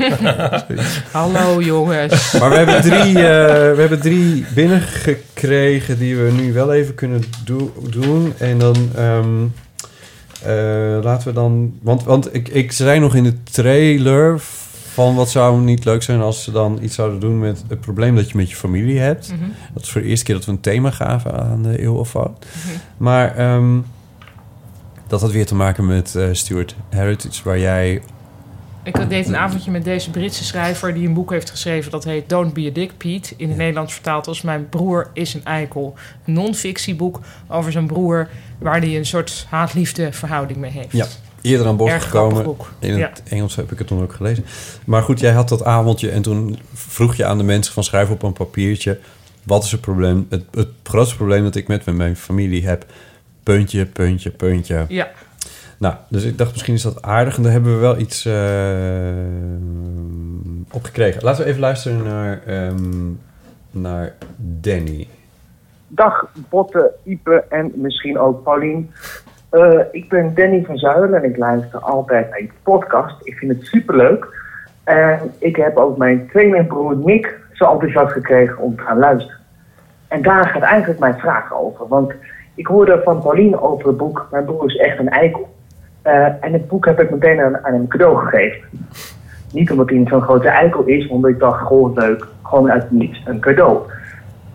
Hallo 1.13 1.61
jongens. 1.63 2.33
Maar 2.39 2.51
we 2.51 2.57
hebben 2.57 2.81
drie, 2.83 3.17
eh, 3.19 3.75
we 3.75 3.77
hebben 3.81 4.01
drie 4.01 4.45
binnengekregen 4.55 5.99
die 5.99 6.17
we 6.17 6.31
nu 6.31 6.53
wel 6.53 6.73
even 6.73 6.95
kunnen 6.95 7.23
do- 7.45 7.73
doen. 7.91 8.33
En 8.39 8.59
dan 8.59 8.77
ehm, 8.97 9.45
eh, 10.43 11.03
laten 11.03 11.29
we 11.29 11.33
dan... 11.35 11.75
Want, 11.83 12.05
want 12.05 12.35
ik, 12.35 12.49
ik 12.49 12.73
zei 12.73 13.01
nog 13.01 13.15
in 13.15 13.23
de 13.25 13.43
trailer 13.43 14.41
van 14.93 15.15
wat 15.15 15.31
zou 15.31 15.61
niet 15.61 15.85
leuk 15.85 16.03
zijn 16.03 16.21
als 16.21 16.43
ze 16.43 16.51
dan 16.51 16.79
iets 16.83 16.95
zouden 16.95 17.21
doen 17.21 17.39
met 17.39 17.65
het 17.69 17.81
probleem 17.81 18.15
dat 18.17 18.31
je 18.31 18.37
met 18.37 18.51
je 18.51 18.57
familie 18.57 18.99
hebt. 18.99 19.33
Mhm. 19.33 19.51
Dat 19.75 19.83
is 19.83 19.91
voor 19.91 20.01
de 20.01 20.07
eerste 20.07 20.25
keer 20.25 20.35
dat 20.35 20.45
we 20.45 20.51
een 20.51 20.61
thema 20.61 20.91
gaven 20.91 21.41
aan 21.41 21.63
de 21.63 21.83
Eeuw 21.83 21.95
of. 21.95 22.15
Mhm. 22.15 22.29
Maar 22.97 23.37
ehm, 23.37 23.79
dat 25.07 25.21
had 25.21 25.33
weer 25.33 25.47
te 25.47 25.55
maken 25.55 25.87
met 25.87 26.15
eh 26.15 26.29
Stuart 26.33 26.75
Heritage, 26.89 27.43
waar 27.45 27.59
jij... 27.59 28.03
Ik 28.85 29.09
deed 29.09 29.29
een 29.29 29.37
avondje 29.37 29.71
met 29.71 29.85
deze 29.85 30.11
Britse 30.11 30.45
schrijver 30.45 30.95
die 30.95 31.07
een 31.07 31.15
boek 31.15 31.31
heeft 31.31 31.51
geschreven 31.51 31.91
dat 31.91 32.05
heet 32.05 32.29
Don't 32.29 32.53
Be 32.53 32.67
a 32.67 32.73
Dick 32.73 32.97
Pete. 32.97 33.35
In 33.37 33.49
het 33.49 33.57
Nederlands 33.57 33.93
vertaald 33.93 34.27
als 34.27 34.43
Mijn 34.43 34.69
broer 34.69 35.11
is 35.13 35.35
een 35.35 35.45
eikel. 35.45 35.95
Een 36.27 36.33
non-fictieboek 36.33 37.21
over 37.49 37.73
zijn 37.73 37.87
broer 37.87 38.29
waar 38.59 38.81
hij 38.81 38.97
een 38.97 39.07
soort 39.07 39.47
haat-liefde 39.49 40.13
verhouding 40.13 40.59
mee 40.59 40.71
heeft. 40.71 40.93
Ja, 40.93 41.07
eerder 41.43 41.67
aan 41.67 41.77
bod 41.77 41.89
Erg 41.89 42.05
grappig 42.05 42.39
gekomen. 42.39 42.67
In 42.79 42.97
Ja. 42.97 43.09
het 43.09 43.23
Engels 43.29 43.57
heb 43.57 43.73
ik 43.73 43.79
het 43.79 43.87
toen 43.87 44.03
ook 44.03 44.13
gelezen. 44.13 44.45
Maar 44.87 45.03
goed, 45.03 45.21
jij 45.21 45.33
had 45.33 45.49
dat 45.49 45.65
avondje 45.65 46.11
en 46.11 46.23
toen 46.23 46.59
vroeg 46.75 47.15
je 47.15 47.25
aan 47.25 47.39
de 47.39 47.45
mensen 47.45 47.73
van 47.73 47.85
schrijf 47.85 48.11
op 48.11 48.23
een 48.23 48.33
papiertje... 48.33 48.99
wat 49.43 49.65
is 49.65 49.73
het 49.73 49.81
probleem? 49.81 50.27
Het, 50.31 50.45
het 50.51 50.69
grootste 50.83 51.17
probleem 51.17 51.43
dat 51.43 51.55
ik 51.55 51.69
met 51.69 51.87
mijn 51.87 52.17
familie 52.17 52.67
heb... 52.67 52.85
puntje, 53.43 53.87
puntje, 53.87 54.31
puntje. 54.31 54.85
Ja, 54.89 55.11
Nou, 55.79 55.95
dus 56.09 56.23
ik 56.23 56.39
dacht 56.39 56.53
misschien 56.53 56.75
is 56.75 56.83
dat 56.83 57.03
aardig 57.03 57.37
en 57.37 57.43
daar 57.43 57.53
hebben 57.53 57.75
we 57.75 57.81
wel 57.81 57.99
iets 57.99 58.25
eh 58.25 58.33
op 60.73 60.85
gekregen. 60.85 61.23
Laten 61.23 61.43
we 61.45 61.49
even 61.49 61.61
luisteren 61.61 62.03
naar, 62.03 62.43
ehm, 62.47 63.11
naar 63.71 64.15
Danny. 64.37 65.09
Dag 65.89 66.27
Botte, 66.49 66.91
Ipe 67.03 67.45
en 67.49 67.73
misschien 67.75 68.19
ook 68.19 68.43
Paulien. 68.43 68.91
Eh, 69.53 69.79
ik 69.91 70.09
ben 70.09 70.35
Danny 70.35 70.65
van 70.67 70.79
Zuilen 70.79 71.15
en 71.15 71.25
ik 71.25 71.37
luister 71.37 71.79
altijd 71.79 72.31
naar 72.31 72.41
je 72.41 72.49
podcast. 72.63 73.17
Ik 73.23 73.39
vind 73.39 73.53
het 73.53 73.67
superleuk. 73.67 74.27
En 74.85 75.21
ik 75.39 75.57
heb 75.57 75.77
ook 75.77 75.97
mijn 75.97 76.29
tweelingbroer 76.29 76.97
Nick 76.97 77.41
zo 77.53 77.73
enthousiast 77.73 78.13
gekregen 78.13 78.59
om 78.59 78.77
te 78.77 78.83
gaan 78.83 78.99
luisteren. 78.99 79.39
En 80.09 80.23
daar 80.23 80.47
gaat 80.47 80.63
eigenlijk 80.63 81.01
mijn 81.01 81.19
vraag 81.19 81.55
over. 81.55 81.89
Want 81.89 82.13
ik 82.55 82.67
hoorde 82.67 83.01
van 83.05 83.23
Paulien 83.23 83.61
over 83.61 83.87
het 83.87 83.97
boek 83.97 84.29
Mijn 84.31 84.45
broer 84.45 84.67
is 84.67 84.77
echt 84.77 84.99
een 84.99 85.09
eikel. 85.09 85.55
Eh, 86.03 86.45
en 86.45 86.53
het 86.53 86.69
boek 86.69 86.85
heb 86.85 87.01
ik 87.01 87.11
meteen 87.11 87.41
aan, 87.41 87.65
aan 87.65 87.73
hem 87.73 87.89
cadeau 87.89 88.17
gegeven. 88.17 88.69
Niet 89.53 89.71
omdat 89.71 89.91
hij 89.91 90.05
zo'n 90.09 90.23
grote 90.23 90.49
eikel 90.49 90.85
is, 90.85 91.09
omdat 91.09 91.31
ik 91.31 91.39
dacht, 91.39 91.61
goh, 91.61 91.95
leuk, 91.95 92.27
gewoon 92.43 92.71
uit 92.71 92.91
niets 92.91 93.23
een 93.25 93.41
cadeau. 93.41 93.79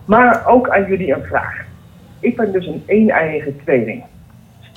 Maar 0.05 0.43
ook 0.47 0.69
aan 0.69 0.85
jullie 0.85 1.13
een 1.13 1.23
vraag. 1.23 1.65
Ik 2.19 2.37
ben 2.37 2.51
dus 2.51 2.65
een 2.65 2.83
een-eigen 2.87 3.57
tweeling. 3.63 4.03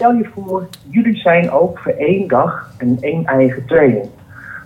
Stel 0.00 0.12
je 0.12 0.28
voor, 0.34 0.68
jullie 0.90 1.16
zijn 1.16 1.50
ook 1.50 1.78
voor 1.78 1.92
één 1.92 2.28
dag 2.28 2.70
een 2.78 2.96
een-eigen 3.00 3.66
tweeling. 3.66 4.08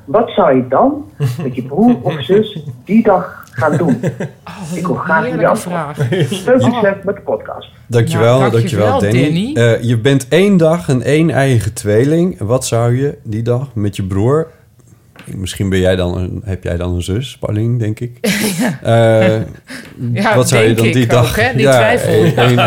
Wat 0.05 0.31
zou 0.31 0.57
je 0.57 0.69
dan 0.69 1.05
met 1.43 1.55
je 1.55 1.63
broer 1.63 1.97
of 2.03 2.23
zus 2.25 2.65
die 2.85 3.03
dag 3.03 3.45
gaan 3.51 3.77
doen? 3.77 4.01
Ik 4.75 4.87
wil 4.87 4.95
graag 4.95 5.29
jullie 5.29 5.57
vraag. 5.57 5.97
Veel 5.97 6.61
succes 6.61 6.95
met 7.05 7.15
de 7.15 7.21
podcast. 7.25 7.69
Dankjewel, 7.87 8.39
Nou, 8.39 8.51
dankjewel, 8.51 9.01
dankjewel, 9.01 9.23
Danny. 9.23 9.55
Danny. 9.55 9.75
Eh, 9.75 9.83
je 9.83 9.99
bent 9.99 10.29
één 10.29 10.57
dag 10.57 10.89
een 10.89 11.03
één 11.03 11.31
eigen 11.31 11.73
tweeling. 11.73 12.39
Wat 12.39 12.67
zou 12.67 12.97
je 12.97 13.19
die 13.23 13.43
dag 13.43 13.75
met 13.75 13.97
je 13.97 14.03
broer... 14.03 14.47
Misschien 15.25 15.69
ben 15.69 15.79
jij 15.79 15.97
dan 15.97 16.17
een, 16.17 16.43
heb 16.45 16.65
jij 16.65 16.77
dan 16.77 16.95
een 16.95 17.03
zus, 17.03 17.37
Paulien, 17.41 17.79
denk 17.79 18.01
ik. 18.01 18.19
Eh, 18.83 19.37
Ja, 20.13 20.37
wat 20.37 20.49
zou 20.49 20.65
je 20.65 20.75
dan 20.75 20.91
die 20.91 21.07
dag... 21.07 21.29
ook, 21.29 21.37
hè? 21.37 21.53
Die 21.57 21.67
twijfel. 21.67 22.23
nou 22.35 22.65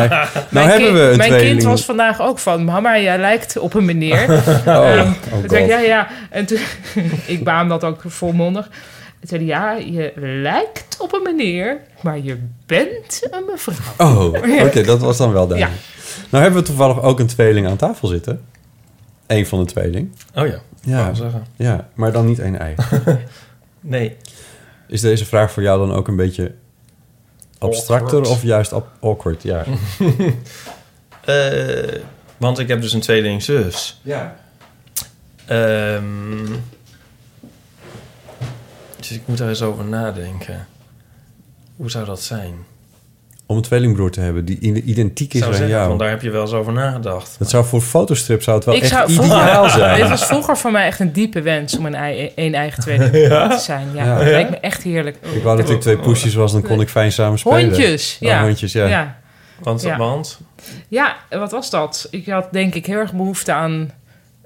Mijn 0.50 0.70
hebben 0.70 0.94
we 0.94 1.00
een 1.00 1.18
Mijn 1.18 1.30
tweeling. 1.30 1.50
kind 1.52 1.64
was 1.64 1.86
vandaag 1.86 2.22
ook 2.22 2.40
van... 2.40 2.64
Mama, 2.66 3.00
jij 3.00 3.18
lijkt 3.18 3.58
op 3.58 3.74
een 3.74 3.86
meneer. 3.86 4.24
Oh, 4.30 4.90
Ehm, 4.92 5.08
oh 5.08 5.40
toen 5.40 5.50
zei 5.50 5.64
ik, 5.64 5.72
God. 5.72 5.80
ja, 5.80 5.80
ja. 5.80 6.08
En 6.30 6.46
toen... 6.46 6.58
ik 7.26 7.44
baam 7.44 7.68
dat 7.68 7.84
ook 7.84 8.02
volmondig. 8.06 8.66
Toen 9.20 9.30
zei 9.30 9.46
ja, 9.46 9.72
je 9.74 10.14
lijkt 10.16 10.98
op 11.00 11.14
een 11.14 11.24
meneer... 11.24 11.78
maar 12.02 12.20
je 12.20 12.38
bent 12.66 13.28
een 13.32 13.44
mevrouw. 13.52 14.08
Oh, 14.08 14.64
oké, 14.66 14.84
dat 14.84 15.00
was 15.00 15.18
dan 15.18 15.34
wel 15.34 15.48
duidelijk. 15.48 15.80
Nou 16.30 16.44
hebben 16.44 16.62
we 16.62 16.68
toevallig 16.68 17.02
ook 17.02 17.20
een 17.20 17.28
tweeling 17.28 17.68
aan 17.68 17.76
tafel 17.78 18.08
zitten. 18.08 18.42
Eén 19.28 19.46
van 19.46 19.60
de 19.60 19.66
tweeling. 19.66 20.12
Oh 20.36 20.48
ja, 20.48 20.60
Ja. 20.82 21.14
zeggen. 21.14 21.46
Ja, 21.56 21.88
maar 21.94 22.12
dan 22.12 22.26
niet 22.26 22.40
één 22.40 22.60
eigen. 22.60 22.86
Nee. 23.80 24.18
Is 24.88 25.02
deze 25.02 25.26
vraag 25.26 25.52
voor 25.52 25.64
jou 25.64 25.88
dan 25.88 25.96
ook 25.98 26.08
een 26.08 26.16
beetje 26.16 26.54
abstracter 27.58 28.18
Awkward. 28.18 28.28
of 28.38 28.44
juist 28.44 28.74
awkward? 29.00 29.44
Ja. 29.44 29.64
Eh, 31.26 32.02
want 32.38 32.60
ik 32.60 32.68
heb 32.68 32.82
dus 32.82 32.94
een 32.94 33.00
tweeling 33.02 33.44
zus. 33.44 34.00
ja. 34.04 34.36
Ehm, 35.46 36.46
dus 38.98 39.12
ik 39.12 39.22
moet 39.26 39.38
daar 39.38 39.50
eens 39.50 39.62
over 39.62 39.86
nadenken. 39.86 40.68
Hoe 41.76 41.90
zou 41.92 42.06
dat 42.06 42.22
zijn? 42.22 42.54
Om 43.50 43.56
een 43.58 43.62
tweelingbroer 43.62 44.12
te 44.12 44.20
hebben 44.20 44.46
die 44.46 44.60
identiek 44.84 45.34
is 45.34 45.40
zou 45.40 45.52
aan 45.52 45.58
zeggen, 45.58 45.76
jou. 45.76 45.88
want 45.88 46.00
daar 46.00 46.10
heb 46.10 46.22
je 46.22 46.30
wel 46.30 46.42
eens 46.42 46.52
over 46.52 46.74
nagedacht. 46.74 47.36
Dat 47.40 47.50
zou 47.50 47.66
voor 47.66 47.82
fotostrip 47.82 48.44
zou 48.44 48.56
het 48.56 48.66
wel 48.66 48.76
ik 48.76 48.82
echt 48.82 48.92
zou 48.92 49.12
ideaal 49.12 49.28
vroeger, 49.30 49.70
zijn. 49.70 49.96
Dit 50.02 50.10
was 50.10 50.26
vroeger 50.26 50.58
voor 50.58 50.72
mij 50.72 50.86
echt 50.86 51.00
een 51.00 51.12
diepe 51.12 51.42
wens 51.42 51.78
om 51.78 51.86
een, 51.86 51.96
ei, 51.96 52.32
een 52.36 52.54
eigen 52.56 52.82
tweede 52.82 53.10
te 53.12 53.58
zijn. 53.60 53.88
Ja, 53.94 54.04
Ja. 54.06 54.18
dat 54.18 54.28
lijkt 54.28 54.50
me 54.50 54.58
echt 54.58 54.84
heerlijk. 54.84 55.18
Ik 55.34 55.44
wou 55.44 55.58
dat 55.58 55.70
ik 55.70 55.82
twee 55.82 55.98
poesjes 55.98 56.34
was, 56.34 56.52
dan 56.52 56.62
kon 56.62 56.82
ik 56.82 56.90
fijn 56.90 57.12
samen 57.12 57.40
spelen. 57.40 57.60
Hondjes, 57.64 58.18
Oh, 58.22 58.30
ja. 58.30 58.42
hondjes, 58.44 58.72
ja. 58.74 58.86
ja. 58.86 59.18
Want, 59.62 59.82
Ja. 59.82 59.98
want 59.98 60.40
Ja, 60.88 61.16
wat 61.30 61.52
was 61.52 61.70
dat? 61.70 62.08
Ik 62.12 62.28
had 62.28 62.48
denk 62.52 62.76
ik 62.76 62.86
heel 62.86 62.98
erg 63.00 63.14
behoefte 63.14 63.52
aan 63.52 63.92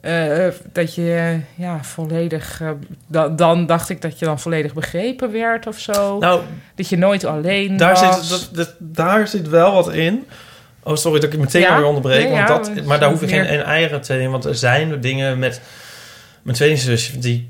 eh, 0.02 0.48
dat 0.72 0.96
je 0.96 1.14
eh, 1.16 1.64
ja, 1.66 1.84
volledig... 1.84 2.62
eh, 2.62 2.70
da- 3.08 3.28
dan 3.30 3.66
dacht 3.66 3.90
ik 3.90 4.02
dat 4.02 4.20
je 4.20 4.26
dan 4.26 4.40
volledig 4.40 4.74
begrepen 4.74 5.32
werd 5.32 5.68
of 5.68 5.80
zo. 5.80 6.18
nou, 6.20 6.42
dat 6.76 6.90
je 6.90 6.98
nooit 6.98 7.26
alleen 7.26 7.78
daar 7.78 7.94
was. 8.00 8.30
zit, 8.30 8.30
dat, 8.30 8.50
dat- 8.56 8.76
daar 8.80 9.28
zit 9.28 9.50
wel 9.50 9.74
wat 9.74 9.94
in. 9.94 10.26
Oh, 10.84 10.96
sorry 10.96 11.20
dat 11.20 11.34
ik 11.34 11.40
meteen 11.40 11.62
Ja? 11.62 11.76
weer 11.78 11.86
onderbreek. 11.86 12.24
Nee, 12.30 12.44
want 12.44 12.68
ja, 12.68 12.74
dat, 12.76 12.86
maar 12.86 13.00
daar 13.00 13.10
hoef 13.10 13.20
je 13.20 13.26
meer- 13.26 13.46
geen 13.46 13.54
een 13.60 13.64
eigen 13.66 14.02
tweeling. 14.02 14.32
Want 14.32 14.46
er 14.46 14.56
zijn 14.56 15.02
dingen 15.02 15.40
met 15.40 15.62
mijn 16.42 16.56
tweelingzus 16.58 17.12
die 17.20 17.46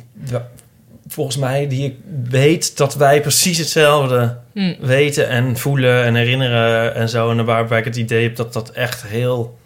volgens 1.07 1.37
mij 1.37 1.67
die 1.67 1.85
ik 1.85 1.95
weet 2.29 2.77
dat 2.77 2.95
wij 2.95 3.21
precies 3.21 3.57
hetzelfde 3.57 4.37
Hm. 4.53 4.73
weten 4.79 5.27
en 5.27 5.57
voelen 5.57 6.03
en 6.03 6.15
herinneren 6.15 6.95
en 6.95 7.09
zo. 7.09 7.31
En 7.31 7.45
waarbij 7.45 7.79
ik 7.79 7.85
het 7.85 7.95
idee 7.95 8.23
heb 8.23 8.35
dat 8.35 8.53
dat 8.53 8.69
echt 8.69 9.03
heel 9.07 9.57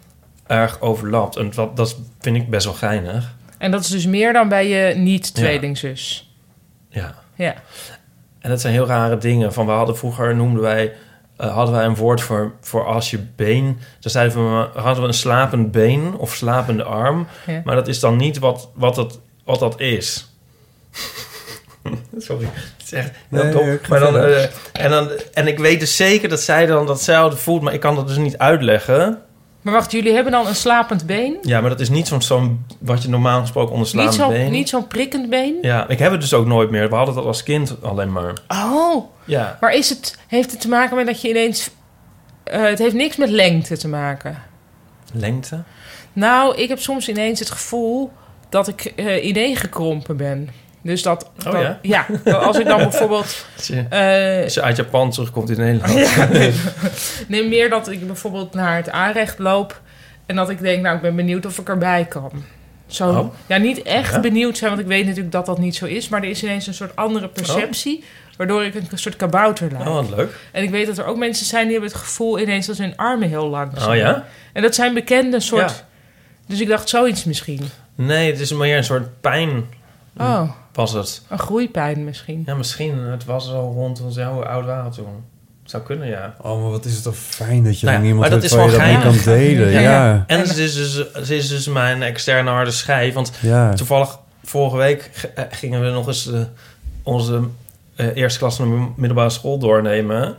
erg 0.46 0.80
overlapt. 0.80 1.36
En 1.36 1.50
dat, 1.54 1.76
dat 1.76 1.96
vind 2.20 2.36
ik 2.36 2.50
best 2.50 2.64
wel 2.64 2.74
geinig. 2.74 3.34
En 3.58 3.70
dat 3.70 3.80
is 3.80 3.88
dus 3.88 4.06
meer 4.06 4.32
dan 4.32 4.48
bij 4.48 4.68
je 4.68 4.94
niet-tweelingzus. 4.94 6.30
Ja. 6.88 7.14
Ja. 7.34 7.54
En 8.38 8.50
dat 8.50 8.60
zijn 8.60 8.72
heel 8.72 8.86
rare 8.86 9.18
dingen. 9.18 9.52
Van 9.52 9.66
we 9.66 9.72
hadden 9.72 9.96
vroeger 9.96 10.36
noemden 10.36 10.62
wij 10.62 10.92
eh, 11.36 11.54
hadden 11.54 11.74
wij 11.74 11.84
een 11.84 11.94
woord 11.94 12.20
voor, 12.20 12.52
voor 12.60 12.86
als 12.86 13.10
je 13.10 13.18
been. 13.18 13.80
Dan 14.00 14.10
zeiden 14.10 14.58
we 14.58 14.68
hadden 14.80 15.02
we 15.02 15.08
een 15.08 15.14
slapend 15.14 15.70
been 15.72 16.14
of 16.16 16.34
slapende 16.34 16.82
arm. 16.82 17.26
Ja. 17.46 17.60
Maar 17.64 17.74
dat 17.74 17.88
is 17.88 18.00
dan 18.00 18.16
niet 18.16 18.38
wat, 18.38 18.68
wat, 18.74 18.94
dat, 18.94 19.20
wat 19.44 19.58
dat 19.58 19.80
is. 19.80 20.26
Sorry. 22.18 22.48
Het 22.76 22.84
is 22.84 22.92
echt 22.92 23.10
heel 23.28 23.44
Nee, 23.44 23.78
Maar 23.88 24.00
dan, 24.00 24.18
eh, 24.18 24.42
en, 24.72 24.90
dan, 24.90 25.10
en 25.32 25.46
ik 25.46 25.58
weet 25.58 25.80
dus 25.80 25.96
zeker 25.96 26.28
dat 26.28 26.40
zij 26.40 26.66
dan 26.66 26.86
datzelfde 26.86 27.36
voelt, 27.36 27.62
maar 27.62 27.74
ik 27.74 27.80
kan 27.80 27.94
dat 27.94 28.08
dus 28.08 28.16
niet 28.16 28.38
uitleggen. 28.38 29.22
Maar 29.66 29.74
wacht, 29.74 29.92
jullie 29.92 30.12
hebben 30.14 30.32
dan 30.32 30.46
een 30.46 30.54
slapend 30.54 31.06
been? 31.06 31.36
Ja, 31.42 31.60
maar 31.60 31.70
dat 31.70 31.80
is 31.80 31.88
niet 31.88 32.06
zo'n 32.08 32.22
zo'n 32.22 32.66
wat 32.80 33.02
je 33.02 33.08
normaal 33.08 33.40
gesproken 33.40 33.72
onder 33.74 33.86
Niet 33.86 33.94
slapend 33.94 34.14
zo'n 34.14 34.28
been. 34.32 34.50
niet 34.50 34.68
zo'n 34.68 34.86
prikkend 34.86 35.30
been? 35.30 35.54
Ja, 35.62 35.88
ik 35.88 35.98
heb 35.98 36.10
het 36.12 36.20
dus 36.20 36.34
ook 36.34 36.46
nooit 36.46 36.70
meer. 36.70 36.88
We 36.88 36.94
hadden 36.94 37.14
dat 37.14 37.24
als 37.24 37.42
kind 37.42 37.76
alleen 37.82 38.12
maar. 38.12 38.32
Oh, 38.48 39.04
Ja. 39.24 39.58
maar 39.60 39.72
is 39.74 39.88
het, 39.88 40.18
heeft 40.26 40.50
het 40.50 40.60
te 40.60 40.68
maken 40.68 40.96
met 40.96 41.06
dat 41.06 41.20
je 41.20 41.28
ineens... 41.28 41.70
eh, 42.44 42.62
het 42.62 42.78
heeft 42.78 42.94
niks 42.94 43.16
met 43.16 43.28
lengte 43.30 43.76
te 43.76 43.88
maken. 43.88 44.42
Lengte? 45.12 45.62
Nou, 46.12 46.56
ik 46.56 46.68
heb 46.68 46.78
soms 46.78 47.08
ineens 47.08 47.38
het 47.38 47.50
gevoel 47.50 48.12
dat 48.48 48.68
ik 48.68 48.84
eh 48.84 49.24
ineengekrompen 49.26 50.16
ben. 50.16 50.48
Dus 50.86 51.02
dat... 51.02 51.30
Oh 51.46 51.52
dat- 51.52 51.76
ja? 51.82 52.06
dat 52.24 52.42
als 52.42 52.58
ik 52.58 52.66
dan 52.66 52.78
bijvoorbeeld... 52.78 53.46
Als 53.56 53.66
je, 53.66 53.84
eh, 53.88 54.42
als 54.44 54.54
je 54.54 54.62
uit 54.62 54.76
Japan 54.76 55.10
terugkomt 55.10 55.50
in 55.50 55.56
Nederland. 55.58 56.16
nee, 57.28 57.48
meer 57.48 57.70
dat 57.70 57.88
ik 57.90 58.06
bijvoorbeeld 58.06 58.54
naar 58.54 58.76
het 58.76 58.90
aanrecht 58.90 59.38
loop... 59.38 59.80
en 60.26 60.36
dat 60.36 60.50
ik 60.50 60.60
denk, 60.60 60.82
nou, 60.82 60.96
ik 60.96 61.02
ben 61.02 61.16
benieuwd 61.16 61.46
of 61.46 61.58
ik 61.58 61.68
erbij 61.68 62.04
kan. 62.04 62.30
zo... 62.86 63.08
Oh. 63.08 63.34
Ja, 63.46 63.56
niet 63.56 63.82
echt 63.82 64.12
Ja. 64.14 64.20
benieuwd 64.20 64.56
zijn, 64.58 64.70
want 64.70 64.82
ik 64.82 64.88
weet 64.88 65.04
natuurlijk 65.04 65.32
dat 65.32 65.46
dat 65.46 65.58
niet 65.58 65.76
zo 65.76 65.84
is. 65.86 66.08
Maar 66.08 66.22
er 66.22 66.28
is 66.28 66.42
ineens 66.42 66.66
een 66.66 66.74
soort 66.74 66.96
andere 66.96 67.28
perceptie... 67.28 68.04
waardoor 68.36 68.64
ik 68.64 68.74
een 68.74 68.88
soort 68.98 69.16
kabouter 69.16 69.68
lijk. 69.72 69.88
Oh, 69.88 69.94
wat 69.94 70.10
leuk. 70.16 70.30
En 70.52 70.62
ik 70.62 70.70
weet 70.70 70.86
dat 70.86 70.98
er 70.98 71.04
ook 71.04 71.16
mensen 71.16 71.46
zijn 71.46 71.62
die 71.64 71.72
hebben 71.72 71.90
het 71.90 72.00
gevoel 72.00 72.40
ineens 72.40 72.66
dat 72.66 72.78
hun 72.78 72.96
armen 72.96 73.28
heel 73.28 73.48
lang 73.48 73.72
zijn. 73.76 73.90
Oh 73.90 73.96
ja? 73.96 74.24
En 74.52 74.62
dat 74.62 74.74
zijn 74.74 74.94
bekende 74.94 75.40
soort... 75.40 75.70
Ja. 75.70 75.86
Dus 76.46 76.60
ik 76.60 76.68
dacht 76.68 76.88
zoiets 76.88 77.24
misschien. 77.24 77.60
Nee, 77.94 78.30
het 78.30 78.40
is 78.40 78.52
meer 78.52 78.76
een 78.76 78.84
soort 78.84 79.20
pijn 79.20 79.64
Oh, 80.18 80.50
was 80.76 80.92
het. 80.92 81.22
een 81.28 81.38
groeipijn 81.38 82.04
misschien. 82.04 82.42
Ja, 82.46 82.54
misschien. 82.54 82.98
Het 82.98 83.24
was 83.24 83.48
al 83.52 83.72
rond 83.72 84.00
ons 84.02 84.16
hoe 84.16 84.44
oud 84.44 84.64
waren 84.64 84.90
toen. 84.90 85.24
Zou 85.64 85.82
kunnen, 85.82 86.08
ja. 86.08 86.34
Oh, 86.40 86.62
maar 86.62 86.70
wat 86.70 86.84
is 86.84 86.94
het 86.94 87.02
toch 87.02 87.16
fijn 87.16 87.64
dat 87.64 87.80
je 87.80 87.86
Nou 87.86 88.14
maar 88.14 88.30
dat 88.30 88.30
hebt 88.30 88.44
is 88.44 88.50
waar 88.50 88.64
je 88.64 88.70
wel 88.70 88.78
dat 88.78 88.88
mee 88.88 89.00
kan 89.02 89.34
delen. 89.34 89.70
Ja. 89.70 89.80
Ja, 89.80 90.24
En 90.26 90.38
En- 90.38 90.46
ze 90.46 90.62
is, 90.64 90.74
dus, 90.74 91.12
ze 91.26 91.36
is 91.36 91.48
dus 91.48 91.68
mijn 91.68 92.02
externe 92.02 92.50
harde 92.50 92.70
schijf. 92.70 93.14
Want 93.14 93.32
ja. 93.40 93.72
toevallig 93.72 94.18
vorige 94.44 94.76
week 94.76 95.10
eh, 95.34 95.44
gingen 95.50 95.80
we 95.84 95.90
nog 95.90 96.06
eens 96.06 96.32
eh, 96.32 96.40
onze 97.02 97.42
eh, 97.96 98.16
eerste 98.16 98.38
klas 98.38 98.56
van 98.56 98.70
de 98.70 98.86
middelbare 98.96 99.30
school 99.30 99.58
doornemen. 99.58 100.34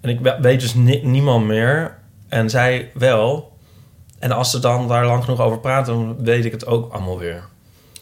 En 0.00 0.08
ik 0.10 0.20
we- 0.20 0.38
weet 0.40 0.60
dus 0.60 0.74
ni- 0.74 1.00
niemand 1.04 1.46
meer. 1.46 1.98
En 2.28 2.50
zij 2.50 2.90
wel. 2.94 3.56
En 4.18 4.32
als 4.32 4.50
ze 4.50 4.58
dan 4.58 4.88
daar 4.88 5.06
lang 5.06 5.24
genoeg 5.24 5.40
over 5.40 5.58
praten, 5.58 5.92
dan 5.94 6.16
weet 6.24 6.44
ik 6.44 6.52
het 6.52 6.66
ook 6.66 6.92
allemaal 6.92 7.18
weer. 7.18 7.42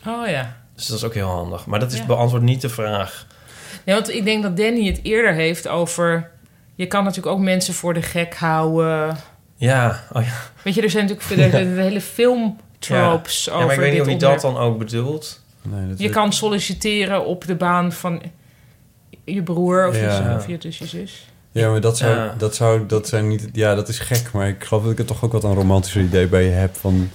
Oh 0.07 0.27
ja. 0.29 0.57
Dus 0.79 0.87
dat 0.87 0.97
is 0.99 1.05
ook 1.05 1.15
heel 1.15 1.29
handig. 1.29 1.67
Maar 1.67 1.81
dat 1.81 1.93
is 1.93 1.99
Ja. 1.99 2.07
beantwoord 2.07 2.43
niet 2.43 2.61
de 2.61 2.69
vraag. 2.69 3.27
Nee, 3.85 3.95
want 3.95 4.11
ik 4.15 4.25
denk 4.25 4.43
dat 4.43 4.57
Danny 4.57 4.87
het 4.87 5.01
eerder 5.03 5.33
heeft 5.35 5.69
over... 5.69 6.31
Je 6.75 6.87
kan 6.87 7.05
natuurlijk 7.05 7.37
ook 7.37 7.43
mensen 7.43 7.75
voor 7.75 7.95
de 7.95 8.03
gek 8.03 8.35
houden. 8.35 9.17
Ja, 9.57 10.05
oh 10.13 10.23
ja. 10.23 10.33
Weet 10.63 10.75
je, 10.75 10.83
er 10.83 10.91
zijn 10.91 11.07
natuurlijk 11.07 11.53
de, 11.53 11.59
de, 11.59 11.75
de 11.75 11.81
hele 11.83 12.01
filmtropes 12.01 13.45
ja 13.45 13.53
over 13.53 13.67
maar 13.67 13.75
ik 13.75 13.81
weet 13.81 13.93
niet 13.93 14.01
of 14.01 14.07
hij 14.07 14.17
dat 14.17 14.41
dan 14.41 14.57
ook 14.57 14.79
bedoelt. 14.79 15.43
Nee, 15.63 15.89
dat 15.89 15.99
Je 15.99 16.09
kan 16.09 16.33
solliciteren 16.33 17.25
op 17.25 17.47
de 17.47 17.55
baan 17.55 17.93
van 17.93 18.23
je 19.25 19.43
broer 19.43 19.89
of, 19.89 20.01
Ja. 20.01 20.31
je, 20.31 20.37
of 20.37 20.47
je, 20.47 20.59
dus 20.59 20.79
je 20.79 20.87
zus. 20.87 21.27
Ja, 21.53 21.71
maar 21.71 21.81
dat 21.81 21.97
zou, 21.99 22.15
Ja. 22.17 22.35
dat 22.39 22.55
zou, 22.55 22.87
dat 22.87 23.09
zijn 23.09 23.29
niet, 23.29 23.49
ja, 23.53 23.75
dat 23.75 23.89
is 23.89 23.99
gek. 23.99 24.31
Maar 24.33 24.49
ik 24.49 24.65
geloof 24.65 24.83
dat 24.83 24.93
ik 24.93 24.99
er 24.99 25.05
toch 25.05 25.25
ook 25.25 25.33
wat 25.33 25.45
een 25.45 25.55
romantischer 25.55 26.03
idee 26.03 26.27
bij 26.27 26.45
je 26.45 26.51
heb 26.51 26.77
van, 26.77 27.11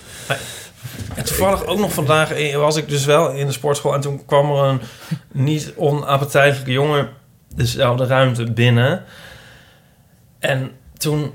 En 1.16 1.24
toevallig 1.24 1.66
ook 1.66 1.80
nog 1.80 1.94
vandaag 1.94 2.54
was 2.56 2.76
ik 2.76 2.90
dus 2.90 3.06
wel 3.06 3.30
in 3.32 3.46
de 3.48 3.52
sportschool... 3.54 3.94
en 3.94 4.02
toen 4.02 4.26
kwam 4.26 4.52
er 4.52 4.64
een 4.64 4.82
niet 5.32 5.74
onappetijtelijke 5.78 6.72
jongen 6.72 7.10
dezelfde 7.56 8.06
ruimte 8.06 8.52
binnen. 8.52 9.04
En 10.40 10.72
toen, 10.98 11.32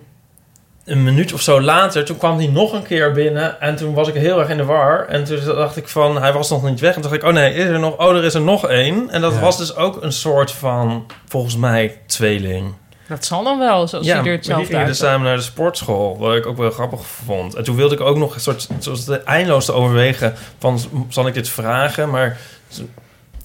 een 0.85 1.05
minuut 1.05 1.33
of 1.33 1.41
zo 1.43 1.61
later, 1.61 2.05
toen 2.05 2.17
kwam 2.17 2.37
hij 2.37 2.47
nog 2.47 2.73
een 2.73 2.83
keer 2.83 3.13
binnen... 3.13 3.61
en 3.61 3.77
toen 3.77 3.95
was 3.95 4.09
ik 4.09 4.15
heel 4.15 4.39
erg 4.39 4.49
in 4.49 4.57
de 4.57 4.65
war. 4.65 5.07
En 5.07 5.25
toen 5.25 5.45
dacht 5.45 5.77
ik 5.77 5.89
van, 5.89 6.21
hij 6.21 6.33
was 6.33 6.51
nog 6.51 6.63
niet 6.65 6.81
weg. 6.81 6.95
En 6.95 7.01
toen 7.01 7.11
dacht 7.11 7.23
ik, 7.23 7.29
oh 7.29 7.35
nee, 7.35 7.55
is 7.55 7.65
er 7.65 7.79
nog, 7.79 7.97
oh, 7.97 8.17
er 8.17 8.25
is 8.25 8.35
er 8.35 8.41
nog 8.41 8.69
één. 8.69 9.11
En 9.11 9.21
dat 9.21 9.33
Ja. 9.35 9.41
was 9.41 9.59
dus 9.59 9.77
ook 9.77 10.03
een 10.03 10.13
soort 10.13 10.51
van, 10.53 11.07
volgens 11.27 11.57
mij, 11.57 12.01
tweeling. 12.07 12.75
Dat 13.09 13.25
zal 13.25 13.45
dan 13.45 13.59
wel, 13.59 13.89
zoals 13.89 14.07
Ja, 14.07 14.11
je 14.13 14.19
er 14.19 14.25
maar 14.25 14.25
die 14.25 14.33
hetzelfde 14.33 14.67
gingen 14.67 14.87
dus 14.87 14.99
samen 14.99 15.27
naar 15.27 15.37
de 15.37 15.43
sportschool, 15.43 16.19
wat 16.19 16.37
ik 16.37 16.47
ook 16.47 16.57
wel 16.57 16.71
grappig 16.71 17.07
vond. 17.07 17.55
En 17.55 17.65
toen 17.65 17.77
wilde 17.77 17.95
ik 17.95 18.01
ook 18.01 18.17
nog 18.17 18.35
een 18.35 18.41
soort, 18.41 18.69
zoals 18.79 19.05
de 19.05 19.19
eindeloos 19.19 19.65
te 19.65 19.73
overwegen 19.73 20.35
van, 20.59 20.81
zal 21.09 21.27
ik 21.27 21.35
dit 21.35 21.49
vragen? 21.49 22.11
Maar 22.11 22.39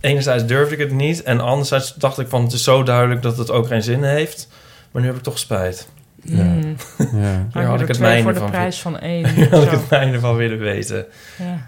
enerzijds 0.01 0.45
durfde 0.45 0.74
ik 0.74 0.80
het 0.80 0.91
niet 0.91 1.24
en 1.24 1.39
anderzijds 1.39 1.93
dacht 1.95 2.20
ik 2.20 2.28
van, 2.30 2.43
het 2.43 2.53
is 2.53 2.64
zo 2.64 2.84
duidelijk 2.84 3.22
dat 3.22 3.38
het 3.38 3.51
ook 3.51 3.68
geen 3.68 3.84
zin 3.84 4.03
heeft. 4.03 4.47
Maar 4.91 5.01
nu 5.01 5.07
heb 5.07 5.18
ik 5.18 5.24
toch 5.24 5.39
spijt. 5.39 5.88
ja, 6.24 6.43
Mm. 6.43 6.76
ja. 6.97 7.05
Hier 7.53 7.61
Had 7.61 7.64
had 7.66 7.82
ik 7.82 7.88
het 7.88 7.99
mijne 7.99 8.24
voor 8.24 8.34
de 8.34 8.39
van. 8.39 8.49
prijs 8.49 8.80
van 8.80 8.99
één. 8.99 9.26
Had 9.49 9.64
ik 9.64 9.70
het 9.70 9.89
mijne 9.89 10.20
van 10.20 10.36
willen 10.36 10.59
weten. 10.59 11.05
Ja. 11.38 11.68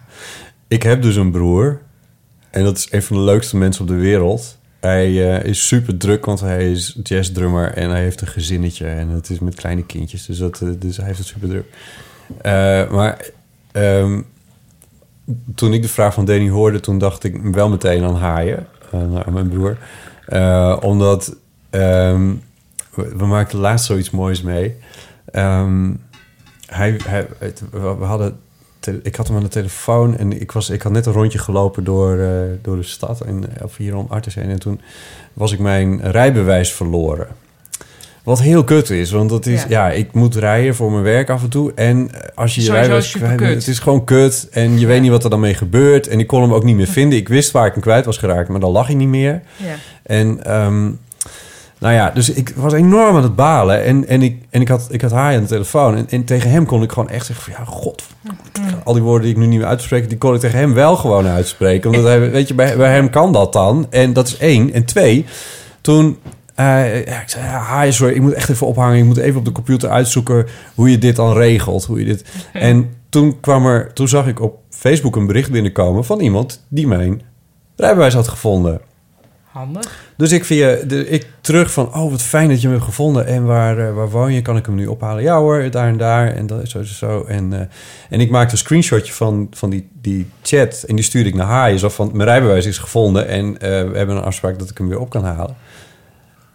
Ik 0.68 0.84
heb 0.84 1.02
dus 1.02 1.16
een 1.16 1.32
broer. 1.32 1.82
En 2.52 2.64
dat 2.64 2.78
is 2.78 2.88
een 2.92 3.04
van 3.04 3.16
de 3.18 3.22
leukste 3.24 3.58
mensen 3.58 3.82
op 3.82 3.88
de 3.88 3.94
wereld. 3.96 4.58
Hij 4.86 5.36
eh, 5.36 5.44
is 5.44 5.68
super 5.68 5.98
druk, 5.98 6.26
want 6.26 6.40
hij 6.40 6.72
is 6.72 7.00
jazzdrummer 7.04 7.74
en 7.74 7.90
hij 7.90 8.02
heeft 8.02 8.22
een 8.22 8.28
gezinnetje. 8.28 8.88
En 8.88 9.10
het 9.10 9.30
is 9.30 9.40
met 9.40 9.56
kleine 9.56 9.86
kindjes, 9.86 10.26
dus, 10.26 10.38
dat, 10.38 10.62
eh, 10.62 10.70
dus 10.80 10.98
hij 10.98 11.06
heeft 11.06 11.18
het 11.18 11.28
super 11.28 11.50
druk. 11.50 11.66
Eh, 12.42 12.92
maar 12.92 13.30
ehm, 13.72 14.22
toen 15.56 15.74
ik 15.74 15.82
de 15.82 15.88
vraag 15.88 16.14
van 16.14 16.26
Danny 16.26 16.50
hoorde, 16.50 16.80
toen 16.80 16.98
dacht 16.98 17.24
ik 17.24 17.42
wel 17.42 17.70
meteen 17.70 18.04
aan 18.04 18.16
haaien. 18.16 18.68
Aan, 18.92 19.26
aan 19.26 19.34
mijn 19.34 19.50
broer. 19.50 19.78
Omdat 20.82 21.36
ehm, 21.70 22.34
we, 22.94 23.16
we 23.16 23.26
maakten 23.26 23.60
laatst 23.60 23.86
zoiets 23.86 24.10
moois 24.10 24.42
mee. 24.42 24.76
Ehm, 25.32 25.94
hij, 26.66 27.00
hij, 27.04 27.28
we, 27.72 28.06
hadden 28.06 28.40
ik 28.88 29.16
had 29.16 29.28
hem 29.28 29.36
aan 29.36 29.44
de 29.44 29.50
telefoon 29.50 30.18
en 30.18 30.42
ik, 30.42 30.52
was, 30.52 30.70
ik 30.70 30.82
had 30.82 30.92
net 30.92 31.06
een 31.06 31.14
rondje 31.14 31.40
gelopen 31.40 31.84
door, 31.84 32.20
eh, 32.20 32.30
door 32.62 32.76
de 32.76 32.84
stad. 32.84 33.22
En, 33.22 33.44
of 33.64 33.78
hier 33.78 33.96
om 33.96 34.06
Artes 34.10 34.36
heen. 34.36 34.50
En 34.50 34.60
toen 34.60 34.82
was 35.34 35.52
ik 35.52 35.60
mijn 35.60 36.12
rijbewijs 36.12 36.74
verloren. 36.74 37.28
Wat 38.24 38.42
heel 38.42 38.64
kut 38.64 38.90
is, 38.90 39.12
want 39.12 39.30
dat 39.30 39.46
is, 39.46 39.62
Ja. 39.62 39.88
ja. 39.88 39.92
ik 39.92 40.14
moet 40.14 40.36
rijden 40.36 40.76
voor 40.76 40.92
mijn 40.92 41.04
werk 41.04 41.30
af 41.30 41.44
en 41.44 41.50
toe. 41.50 41.72
En 41.76 42.10
eh, 42.12 42.30
als 42.36 42.56
je 42.56 42.62
je 42.62 42.72
rijbewijs 42.72 43.12
kwijt 43.12 43.38
bent, 43.38 43.54
het 43.54 43.68
is 43.68 43.80
gewoon 43.80 44.04
kut. 44.04 44.48
En 44.52 44.80
je 44.80 44.86
weet 44.86 45.02
niet 45.02 45.12
wat 45.12 45.24
er 45.24 45.30
dan 45.30 45.40
mee 45.40 45.54
gebeurt. 45.54 46.08
En 46.08 46.20
ik 46.20 46.28
kon 46.28 46.42
hem 46.42 46.54
ook 46.54 46.64
niet 46.64 46.76
meer 46.76 46.88
vinden. 46.88 47.18
Ik 47.20 47.28
wist 47.28 47.52
waar 47.52 47.66
ik 47.66 47.74
hem 47.74 47.82
kwijt 47.82 48.06
was 48.06 48.18
geraakt, 48.18 48.50
maar 48.50 48.60
dan 48.60 48.72
lag 48.72 48.86
hij 48.86 48.96
niet 48.96 49.08
meer. 49.08 49.42
Ja. 49.56 49.76
En 50.04 50.44
ehm, 50.44 50.92
nou 51.86 51.98
ja, 51.98 52.10
dus 52.10 52.30
ik 52.30 52.54
was 52.56 52.74
enorm 52.74 53.16
aan 53.16 53.24
het 53.24 53.36
balen. 53.36 53.84
En, 53.84 54.08
en, 54.08 54.22
ik, 54.22 54.42
en 54.50 54.62
ik, 54.62 54.68
had, 54.68 54.88
ik 54.90 55.02
had 55.02 55.12
haar 55.12 55.36
aan 55.36 55.42
de 55.42 55.48
telefoon. 55.48 55.96
En, 55.96 56.10
en 56.10 56.24
tegen 56.24 56.50
hem 56.50 56.66
kon 56.66 56.84
ik 56.84 56.92
gewoon 56.92 57.10
echt 57.10 57.26
zeggen 57.26 57.54
van... 57.54 57.64
Ja, 57.66 57.72
god, 57.72 58.04
al 58.84 58.94
die 58.94 59.02
woorden 59.02 59.22
die 59.22 59.32
ik 59.32 59.38
nu 59.38 59.46
niet 59.46 59.60
meer 59.60 59.68
uitspreek... 59.68 60.10
die 60.10 60.18
kon 60.18 60.34
ik 60.34 60.40
tegen 60.40 60.60
hem 60.60 60.74
wel 60.74 60.96
gewoon 60.96 61.28
uitspreken. 61.28 61.90
Omdat 61.90 62.06
hij, 62.06 62.32
weet 62.32 62.48
je, 62.48 62.54
bij, 62.54 62.78
bij 62.78 62.94
hem 62.94 63.10
kan 63.10 63.32
dat 63.32 63.54
dan. 63.54 63.88
En 63.90 64.14
dat 64.14 64.28
is 64.28 64.38
één. 64.38 64.74
En 64.74 64.86
twee, 64.86 65.26
toen... 65.82 66.18
ja, 66.56 66.84
ik 66.86 67.30
zei, 67.30 67.46
ja, 67.46 67.82
hi, 67.82 67.92
sorry, 67.92 68.14
ik 68.14 68.22
moet 68.22 68.34
echt 68.34 68.50
even 68.50 68.68
ophangen. 68.68 68.98
Ik 68.98 69.06
moet 69.06 69.18
even 69.18 69.40
op 69.40 69.46
de 69.46 69.52
computer 69.52 69.90
uitzoeken 69.90 70.46
hoe 70.76 70.92
je 70.92 70.98
dit 70.98 71.16
dan 71.16 71.34
regelt. 71.34 71.86
Hoe 71.86 72.00
je 72.00 72.06
dit... 72.06 72.26
En 72.54 72.90
toen, 73.10 73.40
kwam 73.40 73.66
er, 73.66 73.94
toen 73.94 74.08
zag 74.08 74.28
ik 74.28 74.42
op 74.42 74.60
Facebook 74.70 75.16
een 75.16 75.28
bericht 75.28 75.52
binnenkomen... 75.52 76.06
van 76.06 76.20
iemand 76.20 76.66
die 76.68 76.88
mijn 76.88 77.22
rijbewijs 77.76 78.14
had 78.14 78.28
gevonden. 78.28 78.82
Handig. 79.56 80.04
Dus 80.18 80.32
ik 80.32 80.46
via 80.46 80.76
de, 80.76 81.08
ik 81.08 81.28
terug 81.42 81.72
van, 81.72 81.94
oh 81.94 82.12
wat 82.12 82.22
fijn 82.22 82.50
dat 82.50 82.58
je 82.58 82.68
hem 82.68 82.76
hebt 82.76 82.88
gevonden. 82.88 83.26
En 83.26 83.46
waar, 83.46 83.78
eh, 83.78 83.94
waar 83.94 84.10
woon 84.10 84.34
je? 84.34 84.42
Kan 84.42 84.58
ik 84.58 84.66
hem 84.66 84.76
nu 84.76 84.88
ophalen? 84.88 85.24
Ja 85.24 85.38
hoor, 85.38 85.72
daar 85.72 85.88
en 85.88 85.98
daar. 85.98 86.34
En 86.34 86.48
dat 86.48 86.70
zo, 86.70 86.84
zo, 86.84 86.94
zo. 86.94 87.24
En, 87.24 87.54
eh, 87.54 87.68
en 88.10 88.20
ik 88.20 88.30
maakte 88.30 88.52
een 88.52 88.58
screenshotje 88.58 89.14
van, 89.14 89.48
van 89.52 89.70
die, 89.70 89.90
die 90.02 90.30
chat. 90.42 90.84
En 90.88 90.96
die 90.96 91.04
stuurde 91.04 91.30
ik 91.30 91.36
naar 91.36 91.48
haar. 91.48 91.72
Je 91.72 91.78
zag 91.78 91.94
van, 91.94 92.12
mijn 92.14 92.30
rijbewijs 92.30 92.66
is 92.66 92.78
gevonden. 92.78 93.28
En 93.28 93.60
eh, 93.60 93.70
we 93.70 93.98
hebben 93.98 94.16
een 94.16 94.24
afspraak 94.24 94.60
dat 94.60 94.70
ik 94.70 94.78
hem 94.78 94.88
weer 94.88 95.00
op 95.00 95.10
kan 95.10 95.24
halen. 95.24 95.56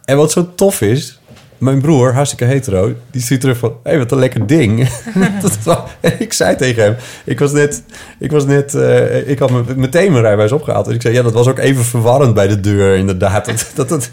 En 0.05 0.16
wat 0.16 0.32
zo 0.32 0.55
tof 0.55 0.80
is... 0.80 1.19
Mijn 1.61 1.80
broer, 1.80 2.12
hartstikke 2.14 2.44
hetero, 2.44 2.92
die 3.11 3.22
stuurt 3.22 3.40
terug 3.40 3.58
van... 3.58 3.70
Hé, 3.82 3.90
hey, 3.90 3.98
wat 3.98 4.12
een 4.12 4.18
lekker 4.18 4.46
ding. 4.46 4.88
dat 5.42 5.58
was, 5.64 5.76
en 6.00 6.12
ik 6.18 6.32
zei 6.32 6.56
tegen 6.56 6.82
hem... 6.82 6.94
Ik 7.24 7.38
was 7.38 7.52
net... 7.52 7.82
Ik, 8.18 8.30
was 8.30 8.44
net, 8.44 8.74
eh, 8.74 9.28
ik 9.28 9.38
had 9.38 9.50
me 9.50 9.62
meteen 9.76 10.11
mijn 10.11 10.22
rijbewijs 10.22 10.52
opgehaald. 10.52 10.86
En 10.88 10.94
ik 10.94 11.02
zei, 11.02 11.14
ja, 11.14 11.22
dat 11.22 11.32
was 11.32 11.46
ook 11.48 11.58
even 11.58 11.84
verwarrend 11.84 12.34
bij 12.34 12.48
de 12.48 12.61
deur, 12.61 12.96
inderdaad. 12.96 13.44
Dat 13.46 13.70
dat, 13.74 13.88
dat, 13.88 14.11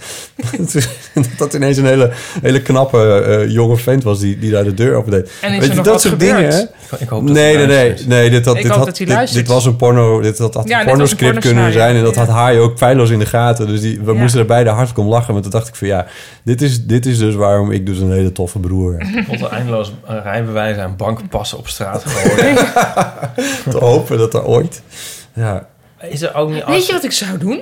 dat, 1.14 1.28
dat 1.38 1.54
ineens 1.54 1.78
een 1.78 1.86
hele, 1.86 2.12
hele 2.42 2.62
knappe 2.62 3.14
eh, 3.22 3.50
jonge 3.52 3.78
vent 3.78 4.04
was... 4.04 4.20
Die, 4.20 4.40
die 4.40 4.52
daar 4.52 4.64
de 4.64 4.74
deur 4.74 4.96
open 4.96 5.12
deed. 5.12 5.32
En 5.42 5.54
is 5.54 5.60
Weet 5.60 5.62
er 5.62 5.70
je, 5.70 5.76
nog 5.76 5.84
dat 5.86 5.94
wat 5.94 6.02
soort 6.02 6.14
gebeurd? 6.14 6.36
dingen, 6.38 6.54
hè? 6.90 6.98
Ik 7.00 7.10
hoop 7.10 7.26
dat 7.28 7.36
Nee, 7.36 7.58
nee, 7.58 7.66
nee, 7.66 7.94
nee. 8.08 8.30
Dit, 8.30 8.46
had, 8.46 8.56
Ik 8.56 8.62
dit, 8.62 8.72
hoop 8.72 8.78
had, 8.80 8.88
dat 8.88 8.98
hij 8.98 9.06
dit, 9.06 9.16
luistert. 9.16 9.46
dit 9.46 9.54
was 9.54 9.66
een 9.66 9.76
porno. 9.76 10.22
Dit 10.22 10.38
had, 10.38 10.54
had 10.54 10.68
Ja, 10.68 10.80
een 10.80 10.86
pornoscript 10.86 11.40
kunnen 11.40 11.72
zijn. 11.74 11.96
En 11.96 12.04
dat 12.04 12.16
ja. 12.16 12.26
had 12.26 12.36
hij 12.36 12.60
ook 12.60 12.78
feilloos 12.78 13.10
in 13.10 13.20
de 13.20 13.26
gaten. 13.26 13.68
Dus 13.68 13.82
die, 13.82 14.00
we 14.04 14.14
Ja. 14.14 14.20
moesten 14.20 14.40
er 14.40 14.46
beide 14.46 14.70
hartstikke 14.70 15.02
om 15.02 15.08
lachen. 15.08 15.32
Want 15.32 15.44
toen 15.44 15.52
dacht 15.52 15.68
ik 15.68 15.76
van 15.76 15.88
ja, 15.88 16.06
dit 16.44 16.62
is, 16.62 16.86
dit 16.86 17.06
is 17.06 17.18
dus 17.18 17.36
waarom 17.38 17.72
ik 17.72 17.86
dus 17.86 18.00
een 18.00 18.12
hele 18.12 18.32
toffe 18.32 18.60
broer 18.60 18.98
heb. 19.00 19.26
Tot 19.30 19.42
een 19.42 19.50
eindeloos 19.50 19.92
rijbewijs 20.06 20.78
en 20.78 20.96
bankpassen 20.96 21.58
op 21.58 21.68
straat 21.68 22.04
gooien. 22.06 22.56
Te 23.74 23.78
hopen 23.80 24.18
dat 24.18 24.34
er 24.34 24.46
ooit... 24.46 24.82
Ja. 25.34 25.68
Is 26.02 26.22
er 26.22 26.34
ook 26.36 26.50
niet 26.50 26.66
Weet 26.66 26.86
je 26.88 26.94
wat 26.94 27.04
ik 27.04 27.12
zou 27.12 27.38
doen? 27.38 27.62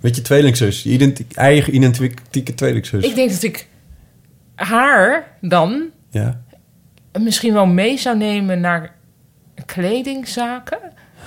Met 0.00 0.16
je 0.16 0.22
tweelingzus. 0.22 0.82
Je 0.82 0.90
identi- 0.90 1.26
eigen 1.34 1.74
identieke 1.74 2.54
tweelingzus. 2.54 3.04
Ik 3.04 3.14
denk 3.14 3.30
dat 3.30 3.42
ik 3.42 3.68
haar 4.54 5.36
dan 5.40 5.82
Ja. 6.10 6.40
misschien 7.20 7.52
wel 7.52 7.66
mee 7.66 7.98
zou 7.98 8.16
nemen 8.16 8.60
naar 8.60 8.94
kledingzaken. 9.66 10.78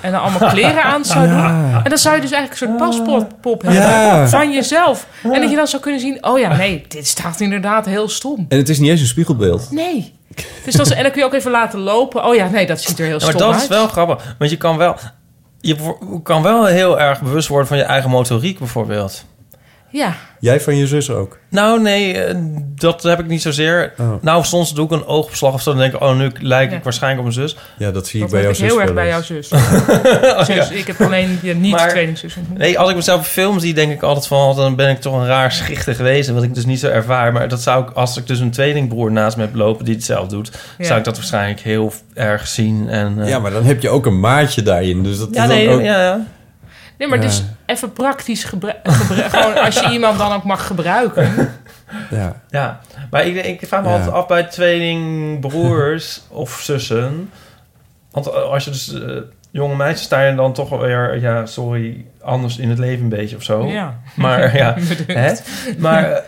En 0.01 0.11
dan 0.11 0.21
allemaal 0.21 0.49
kleren 0.49 0.83
aan 0.83 1.05
zou 1.05 1.27
doen. 1.27 1.43
En 1.83 1.89
dan 1.89 1.97
zou 1.97 2.15
je 2.15 2.21
dus 2.21 2.31
eigenlijk 2.31 2.61
een 2.61 2.67
soort 2.67 2.77
paspoortpop 2.89 3.61
hebben 3.61 3.81
Ja. 3.81 4.27
van 4.27 4.51
jezelf. 4.53 5.07
En 5.23 5.41
dat 5.41 5.49
je 5.49 5.55
dan 5.55 5.67
zou 5.67 5.81
kunnen 5.81 6.01
zien... 6.01 6.25
oh 6.25 6.39
ja, 6.39 6.55
nee, 6.55 6.85
dit 6.87 7.07
staat 7.07 7.39
inderdaad 7.39 7.85
heel 7.85 8.09
stom. 8.09 8.45
En 8.49 8.57
het 8.57 8.69
is 8.69 8.79
niet 8.79 8.89
eens 8.89 9.01
een 9.01 9.07
spiegelbeeld. 9.07 9.71
Nee. 9.71 10.13
Dus 10.65 10.73
dat 10.75 10.85
is, 10.85 10.91
en 10.91 11.01
dan 11.03 11.11
kun 11.11 11.21
je 11.21 11.27
ook 11.27 11.33
even 11.33 11.51
laten 11.51 11.79
lopen. 11.79 12.25
Oh 12.25 12.35
ja, 12.35 12.47
nee, 12.49 12.65
dat 12.67 12.81
ziet 12.81 12.99
er 12.99 13.05
heel 13.05 13.19
Ja, 13.19 13.25
maar 13.25 13.33
stom 13.33 13.41
dat 13.47 13.53
uit. 13.53 13.63
is 13.63 13.67
wel 13.69 13.87
grappig. 13.87 14.35
Want 14.37 14.51
je 14.51 14.57
kan 14.57 14.77
wel... 14.77 14.95
Je 15.61 15.75
kan 16.23 16.41
wel 16.43 16.65
heel 16.65 16.99
erg 16.99 17.21
bewust 17.21 17.47
worden 17.47 17.67
van 17.67 17.77
je 17.77 17.83
eigen 17.83 18.09
motoriek 18.09 18.59
bijvoorbeeld. 18.59 19.25
Ja, 19.91 20.15
Jij 20.39 20.61
van 20.61 20.75
je 20.75 20.87
zus 20.87 21.09
ook? 21.09 21.37
Nou, 21.49 21.81
nee, 21.81 22.17
eh, 22.23 22.35
dat 22.75 23.03
heb 23.03 23.19
ik 23.19 23.27
niet 23.27 23.41
zozeer. 23.41 23.93
Oh. 23.97 24.13
Nou, 24.21 24.43
soms 24.43 24.73
doe 24.73 24.85
ik 24.85 24.91
een 24.91 25.05
oogopslag 25.05 25.53
of 25.53 25.61
zo. 25.61 25.69
Dan 25.71 25.79
denk 25.79 25.93
ik, 25.93 26.01
oh, 26.01 26.17
nu 26.17 26.31
lijk 26.39 26.71
ik 26.71 26.83
waarschijnlijk 26.83 27.27
op 27.27 27.33
mijn 27.33 27.47
zus. 27.47 27.57
Ja, 27.77 27.91
dat 27.91 28.07
zie 28.07 28.19
dat 28.19 28.29
ik 28.29 28.33
bij 28.33 28.41
jouw 28.43 28.51
ik 28.51 28.57
zus 28.57 28.67
heel 28.67 28.81
erg 28.81 28.93
bij 28.93 29.07
jouw 29.07 29.21
zus. 29.21 29.51
Ik 30.79 30.87
heb 30.87 31.01
alleen 31.01 31.39
je 31.41 31.55
niet 31.55 31.71
Maar- 31.71 31.89
tweelingzus. 31.89 32.35
Nee, 32.57 32.79
als 32.79 32.89
ik 32.89 32.95
mezelf 32.95 33.19
in 33.19 33.25
film 33.25 33.59
zie, 33.59 33.73
denk 33.73 33.91
ik 33.91 34.01
altijd 34.01 34.27
van... 34.27 34.55
dan 34.55 34.75
ben 34.75 34.89
ik 34.89 35.01
toch 35.01 35.13
een 35.13 35.25
raar 35.25 35.51
schichtig 35.51 35.95
geweest. 35.95 36.29
Wat 36.29 36.43
ik 36.43 36.53
dus 36.55 36.65
niet 36.65 36.79
zo 36.79 36.87
ervaar. 36.87 37.33
Maar 37.33 37.47
dat 37.47 37.61
zou 37.61 37.83
ik, 37.83 37.89
als 37.91 38.17
ik 38.17 38.27
dus 38.27 38.39
een 38.39 38.51
tweelingbroer 38.51 39.11
naast 39.11 39.37
me 39.37 39.43
heb 39.43 39.55
lopen... 39.55 39.85
die 39.85 39.95
hetzelfde 39.95 40.35
doet... 40.35 40.51
Ja. 40.77 40.85
zou 40.85 40.99
ik 40.99 41.05
dat 41.05 41.15
waarschijnlijk 41.15 41.59
heel 41.59 41.93
erg 42.13 42.47
zien. 42.47 42.89
En, 42.89 43.21
eh, 43.21 43.29
Ja, 43.29 43.39
maar 43.39 43.51
dan 43.51 43.63
heb 43.63 43.81
je 43.81 43.89
ook 43.89 44.05
een 44.05 44.19
maatje 44.19 44.61
daarin. 44.61 45.03
Dus 45.03 45.17
dat 45.17 45.29
ja, 45.31 45.41
is 45.43 45.49
dan 45.49 45.57
nee, 45.57 45.69
ook... 45.69 45.81
ja, 45.81 46.01
ja. 46.01 46.25
Nee, 46.97 47.07
maar 47.07 47.17
Ja. 47.17 47.23
dus 47.25 47.43
even 47.69 47.93
praktisch 47.93 48.43
gebruiken. 48.43 48.93
gewoon 49.33 49.57
als 49.57 49.79
je 49.79 49.89
iemand 49.89 50.17
dan 50.17 50.31
ook 50.33 50.43
mag 50.43 50.67
gebruiken. 50.67 51.31
Ja. 52.09 52.41
Ja, 52.49 52.79
maar 53.11 53.25
ik, 53.25 53.45
ik 53.45 53.67
vraag 53.67 53.81
me 53.83 53.87
Ja. 53.89 53.93
altijd 53.93 54.11
af 54.13 54.27
bij 54.27 54.43
tweelingbroers 54.43 56.21
of 56.29 56.59
zussen. 56.61 57.31
Want 58.11 58.33
als 58.33 58.63
je 58.65 58.71
dus 58.71 58.93
eh, 58.93 59.15
jonge 59.51 59.75
meisjes 59.75 60.01
sta 60.05 60.21
je 60.21 60.35
dan 60.35 60.53
toch 60.53 60.69
wel 60.69 60.79
weer, 60.79 61.19
ja, 61.21 61.45
sorry, 61.45 62.05
anders 62.21 62.57
in 62.57 62.69
het 62.69 62.79
leven 62.79 63.03
een 63.03 63.09
beetje 63.09 63.35
of 63.35 63.43
zo. 63.43 63.65
Ja. 63.65 63.99
Maar 64.15 64.55
ja, 64.55 64.75
hè? 65.07 65.33
Maar, 65.77 66.11
eh, 66.11 66.19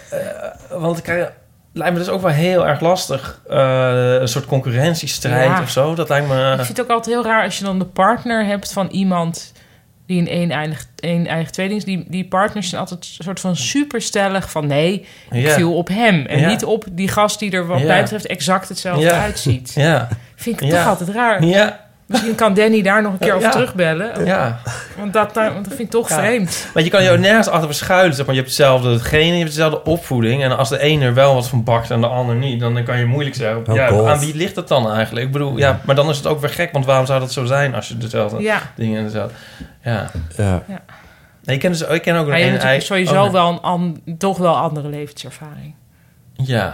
want 0.80 0.98
ik 0.98 1.04
krijg, 1.04 1.32
lijkt 1.74 1.94
me 1.94 2.00
dus 2.00 2.10
ook 2.10 2.22
wel 2.22 2.32
heel 2.32 2.68
erg 2.68 2.80
lastig. 2.80 3.42
eh, 3.50 4.14
een 4.20 4.28
soort 4.28 4.46
concurrentiestrijd 4.46 5.46
Ja. 5.50 5.62
of 5.62 5.70
zo. 5.70 5.96
Dat 5.96 6.10
lijkt 6.10 6.28
me. 6.28 6.50
Ik 6.52 6.56
vind 6.66 6.78
het 6.78 6.82
ook 6.82 6.92
altijd 6.92 7.16
heel 7.16 7.24
raar 7.26 7.44
als 7.44 7.58
je 7.58 7.64
dan 7.64 7.80
de 7.80 7.86
partner 7.86 8.46
hebt 8.46 8.74
van 8.74 8.88
iemand 8.88 9.54
die 10.12 10.20
een 10.22 10.42
een-eigen, 10.42 10.78
een-eigen 11.00 11.52
tweeling 11.52 11.78
is. 11.80 11.86
Die, 11.86 12.06
die 12.08 12.26
partners 12.28 12.70
zijn 12.70 12.82
altijd 12.82 13.16
een 13.18 13.24
soort 13.24 13.40
van 13.40 13.56
superstellig 13.56 14.52
van 14.52 14.68
nee, 14.68 15.06
ik 15.32 15.46
Ja. 15.46 15.54
viel 15.54 15.76
op 15.76 15.88
hem. 15.88 16.26
En 16.26 16.40
Ja. 16.40 16.48
niet 16.48 16.64
op 16.66 16.86
die 16.92 17.08
gast 17.08 17.40
die 17.40 17.52
er 17.52 17.68
wat 17.68 17.84
mij 17.84 18.02
betreft 18.02 18.26
exact 18.26 18.70
hetzelfde 18.70 19.12
uitziet. 19.12 19.72
Ja, 19.76 20.08
Vind 20.36 20.62
ik 20.62 20.70
toch 20.70 20.88
altijd 20.88 21.10
raar. 21.10 21.44
ja, 21.46 21.80
Misschien 22.12 22.36
kan 22.36 22.54
Danny 22.54 22.82
daar 22.82 23.02
nog 23.02 23.12
een 23.14 23.20
keer 23.20 23.34
over 23.34 23.48
Ja. 23.48 23.52
terugbellen. 23.52 24.26
ja. 24.26 24.60
Want 24.98 25.14
dat, 25.14 25.34
daar- 25.34 25.54
want 25.54 25.66
dat 25.66 25.74
vind 25.74 25.86
ik 25.88 25.90
toch 25.90 26.10
Ja. 26.10 26.18
vreemd. 26.18 26.68
Maar 26.74 26.84
je 26.84 26.90
kan 26.90 27.04
je 27.04 27.12
ook 27.12 27.18
nergens 27.18 27.48
achter 27.48 27.66
verschuilen. 27.68 28.16
Zeg 28.16 28.26
maar. 28.26 28.36
Je 28.36 28.42
hebt 28.42 28.54
hetzelfde 28.54 29.00
genen, 29.00 29.32
je 29.32 29.38
hebt 29.38 29.50
dezelfde 29.50 29.84
opvoeding. 29.84 30.44
En 30.44 30.58
als 30.58 30.70
de 30.70 30.84
een 30.86 31.02
er 31.02 31.14
wel 31.14 31.34
wat 31.34 31.48
van 31.48 31.64
bakt 31.64 31.92
en 31.92 32.02
de 32.02 32.08
ander 32.08 32.36
niet... 32.36 32.60
dan 32.60 32.84
kan 32.84 32.98
je 32.98 33.06
moeilijk 33.06 33.36
zeggen... 33.36 33.68
Oh 33.70 33.76
ja, 33.76 33.88
God. 33.88 34.08
aan 34.08 34.20
wie 34.20 34.36
ligt 34.36 34.56
het 34.56 34.68
dan 34.68 34.92
eigenlijk? 34.92 35.26
Ik 35.26 35.32
bedoel, 35.32 35.58
ja, 35.58 35.80
maar 35.86 35.96
dan 35.96 36.10
is 36.10 36.18
het 36.18 36.28
ook 36.28 36.40
weer 36.42 36.50
gek. 36.50 36.72
Want 36.72 36.86
waarom 36.86 37.06
zou 37.06 37.20
dat 37.20 37.32
zo 37.32 37.46
zijn 37.46 37.76
als 37.76 37.88
je 37.88 37.98
dezelfde 37.98 38.42
Ja. 38.42 38.62
dingen... 38.76 38.98
en 38.98 39.04
dezelfde... 39.06 39.36
Ja. 39.84 40.10
Ja. 40.38 40.64
Nee, 41.44 41.56
ik, 41.56 41.62
ken 41.62 41.72
dus, 41.72 41.82
ik 41.82 42.02
ken 42.02 42.16
ook 42.16 42.28
een 42.28 42.38
je 42.40 42.46
hebt 42.58 42.84
sowieso 42.84 43.24
oh, 43.24 43.32
wel 43.32 43.50
een 43.50 43.62
an- 43.62 44.02
toch 44.18 44.38
wel 44.38 44.58
andere 44.58 44.88
levenservaring. 44.90 45.74
Ja. 46.34 46.74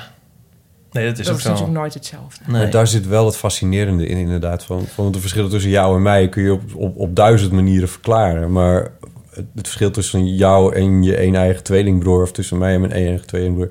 Nee, 0.98 1.10
dat 1.10 1.20
is 1.20 1.26
dat 1.26 1.34
ook 1.34 1.40
is 1.40 1.46
zo. 1.46 1.50
natuurlijk 1.52 1.78
nooit 1.80 1.94
hetzelfde. 1.94 2.44
Nee. 2.48 2.62
Maar 2.62 2.72
daar 2.72 2.88
zit 2.88 3.08
wel 3.08 3.26
het 3.26 3.38
fascinerende 3.38 4.08
in, 4.08 4.18
inderdaad. 4.18 4.64
Van, 4.64 4.86
van 4.94 5.12
de 5.12 5.20
verschillen 5.20 5.50
tussen 5.50 5.72
jou 5.72 5.96
en 5.96 6.02
mij 6.02 6.30
kun 6.30 6.44
je 6.44 6.52
op, 6.54 6.62
op, 6.76 6.98
op 6.98 7.16
duizend 7.16 7.52
manieren 7.52 7.90
verklaren. 7.90 8.52
Maar 8.52 8.92
het, 9.30 9.46
het 9.56 9.66
verschil 9.68 9.92
tussen 9.92 10.36
jou 10.36 10.76
en 10.76 11.04
je 11.04 11.24
een 11.24 11.36
eigen 11.36 11.64
tweelingbroer... 11.64 12.22
of 12.22 12.32
tussen 12.32 12.58
mij 12.58 12.74
en 12.74 12.80
mijn 12.82 12.96
een 12.96 13.08
eigen 13.08 13.28
tweelingbroer... 13.28 13.70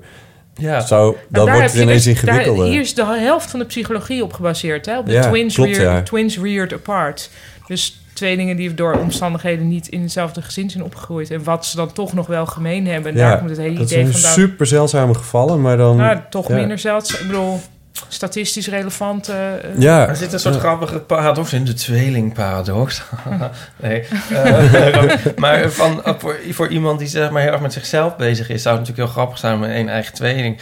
Ja. 0.59 0.79
Zou, 0.81 1.15
dan 1.29 1.45
daar 1.45 1.55
wordt 1.55 1.71
het 1.73 1.81
ineens 1.81 2.03
dus- 2.03 2.21
daar- 2.21 2.23
ingewikkelder. 2.29 2.71
hier 2.71 2.79
is 2.81 2.93
de 2.93 3.05
helft 3.05 3.49
van 3.49 3.59
de 3.59 3.65
psychologie 3.65 4.23
op 4.23 4.33
gebaseerd. 4.33 4.85
Hè? 4.85 4.97
Op 4.97 5.05
de 5.05 5.11
Ja, 5.11 5.29
twins, 5.29 5.55
klopt, 5.55 5.69
reared, 5.77 5.97
ja. 5.97 6.03
twins 6.03 6.39
reared 6.39 6.73
apart. 6.73 7.29
Dus 7.67 8.01
tweelingen 8.17 8.55
die 8.55 8.73
door 8.73 8.93
omstandigheden 8.93 9.67
niet 9.67 9.87
in 9.87 10.01
hetzelfde 10.01 10.41
gezin 10.41 10.69
zijn 10.69 10.83
opgegroeid. 10.83 11.31
En 11.31 11.43
wat 11.43 11.65
ze 11.65 11.75
dan 11.75 11.91
toch 11.93 12.13
nog 12.13 12.27
wel 12.27 12.45
gemeen 12.45 12.87
hebben. 12.87 13.11
En 13.11 13.17
daar 13.17 13.37
komt 13.37 13.49
het 13.49 13.59
hele 13.59 13.77
dat 13.77 13.91
idee 13.91 14.01
zijn 14.03 14.11
vandaan. 14.11 14.31
super 14.31 14.65
zeldzame 14.65 15.13
gevallen, 15.13 15.61
maar 15.61 15.77
dan... 15.77 15.95
Nou, 15.97 16.19
toch 16.29 16.47
ja. 16.47 16.55
minder 16.55 16.79
zeldzaam. 16.79 17.21
Ik 17.21 17.27
bedoel, 17.27 17.59
statistisch 18.07 18.67
relevant. 18.67 19.29
eh, 19.29 19.53
eh, 19.53 19.59
Ja, 19.77 20.07
Er 20.07 20.15
zit 20.15 20.33
een 20.33 20.39
soort 20.39 20.53
Ja. 20.53 20.59
grappige 20.59 20.99
paradox 20.99 21.53
in, 21.53 21.65
de 21.65 21.73
tweelingparadox. 21.73 23.01
nee. 23.81 24.03
Eh, 24.33 25.13
maar 25.35 25.71
van, 25.71 26.01
voor, 26.17 26.35
voor 26.51 26.67
iemand 26.67 26.99
die 26.99 27.07
zeg 27.07 27.31
maar 27.31 27.41
heel 27.41 27.51
erg 27.51 27.61
met 27.61 27.73
zichzelf 27.73 28.15
bezig 28.15 28.49
is, 28.49 28.61
zou 28.61 28.77
het 28.77 28.87
natuurlijk 28.87 29.13
heel 29.13 29.21
grappig 29.21 29.39
zijn 29.39 29.55
om 29.55 29.63
een 29.63 29.89
eigen 29.89 30.13
tweeling 30.13 30.57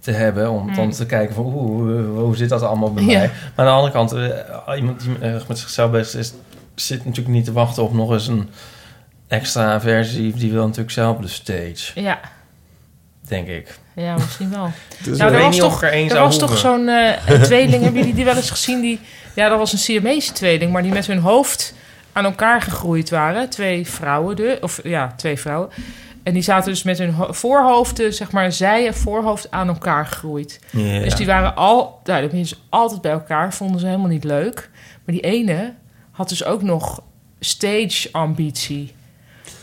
te 0.00 0.10
hebben. 0.10 0.50
Om 0.50 0.74
dan 0.74 0.90
te 0.90 1.06
kijken 1.06 1.34
van, 1.34 1.44
oeh, 1.44 1.54
hoe, 1.54 1.92
hoe 2.22 2.36
zit 2.36 2.48
dat 2.48 2.62
allemaal 2.62 2.92
bij 2.92 3.04
Ja. 3.04 3.18
mij? 3.18 3.30
Maar 3.54 3.66
aan 3.66 3.72
de 3.72 3.78
andere 3.82 3.92
kant, 3.92 4.14
iemand 4.76 5.00
die 5.00 5.16
erg 5.20 5.48
met 5.48 5.58
zichzelf 5.58 5.90
bezig 5.90 6.20
is, 6.20 6.32
zit 6.74 7.04
natuurlijk 7.04 7.34
niet 7.34 7.44
te 7.44 7.52
wachten 7.52 7.82
op 7.82 7.92
nog 7.94 8.10
eens 8.12 8.26
een 8.28 8.48
extra 9.28 9.80
versie. 9.80 10.32
Die 10.34 10.52
wil 10.52 10.62
natuurlijk 10.64 10.90
zelf 10.90 11.16
op 11.16 11.22
de 11.22 11.28
stage, 11.28 12.00
ja. 12.00 12.20
denk 13.28 13.48
ik. 13.48 13.78
ja, 13.94 14.14
misschien 14.14 14.50
wel. 14.50 14.70
Dus 15.04 15.18
nou, 15.18 15.30
ik 15.30 15.36
er 15.36 15.42
weet 15.42 15.42
was 15.42 15.54
niet 15.54 15.62
of 15.62 15.72
toch, 15.72 15.82
er 15.82 15.92
één 15.92 16.10
er 16.10 16.18
was 16.20 16.38
toch 16.38 16.58
zo'n 16.58 16.88
eh, 16.88 17.40
tweeling, 17.42 17.82
hebben 17.82 18.00
jullie 18.00 18.14
die 18.14 18.24
wel 18.24 18.36
eens 18.36 18.50
gezien? 18.50 18.80
Die, 18.80 19.00
ja, 19.34 19.48
dat 19.48 19.58
was 19.58 19.72
een 19.72 19.78
Siamese 19.78 20.32
tweeling, 20.32 20.72
maar 20.72 20.82
die 20.82 20.92
met 20.92 21.06
hun 21.06 21.18
hoofd 21.18 21.74
aan 22.12 22.24
elkaar 22.24 22.62
gegroeid 22.62 23.10
waren. 23.10 23.50
Twee 23.50 23.86
vrouwen, 23.86 24.36
de, 24.36 24.58
of 24.60 24.80
ja, 24.82 25.12
twee 25.16 25.38
vrouwen. 25.38 25.68
En 26.22 26.32
die 26.32 26.42
zaten 26.42 26.70
dus 26.70 26.82
met 26.82 26.98
hun 26.98 27.10
ho- 27.12 27.32
voorhoofden, 27.32 28.14
zeg 28.14 28.30
maar, 28.32 28.52
zij 28.52 28.86
en 28.86 28.94
voorhoofd 28.94 29.50
aan 29.50 29.68
elkaar 29.68 30.06
gegroeid. 30.06 30.60
Dus 30.72 31.14
die 31.14 31.26
waren 31.26 31.56
al, 31.56 32.00
nou, 32.04 32.22
dat 32.22 32.30
dus 32.30 32.60
altijd 32.68 33.00
bij 33.00 33.12
elkaar, 33.12 33.54
vonden 33.54 33.80
ze 33.80 33.86
helemaal 33.86 34.08
niet 34.08 34.24
leuk. 34.24 34.70
Maar 35.04 35.14
die 35.14 35.20
ene 35.24 35.74
had 36.14 36.28
dus 36.28 36.44
ook 36.44 36.62
nog 36.62 37.02
stage 37.40 38.08
ambitie. 38.12 38.92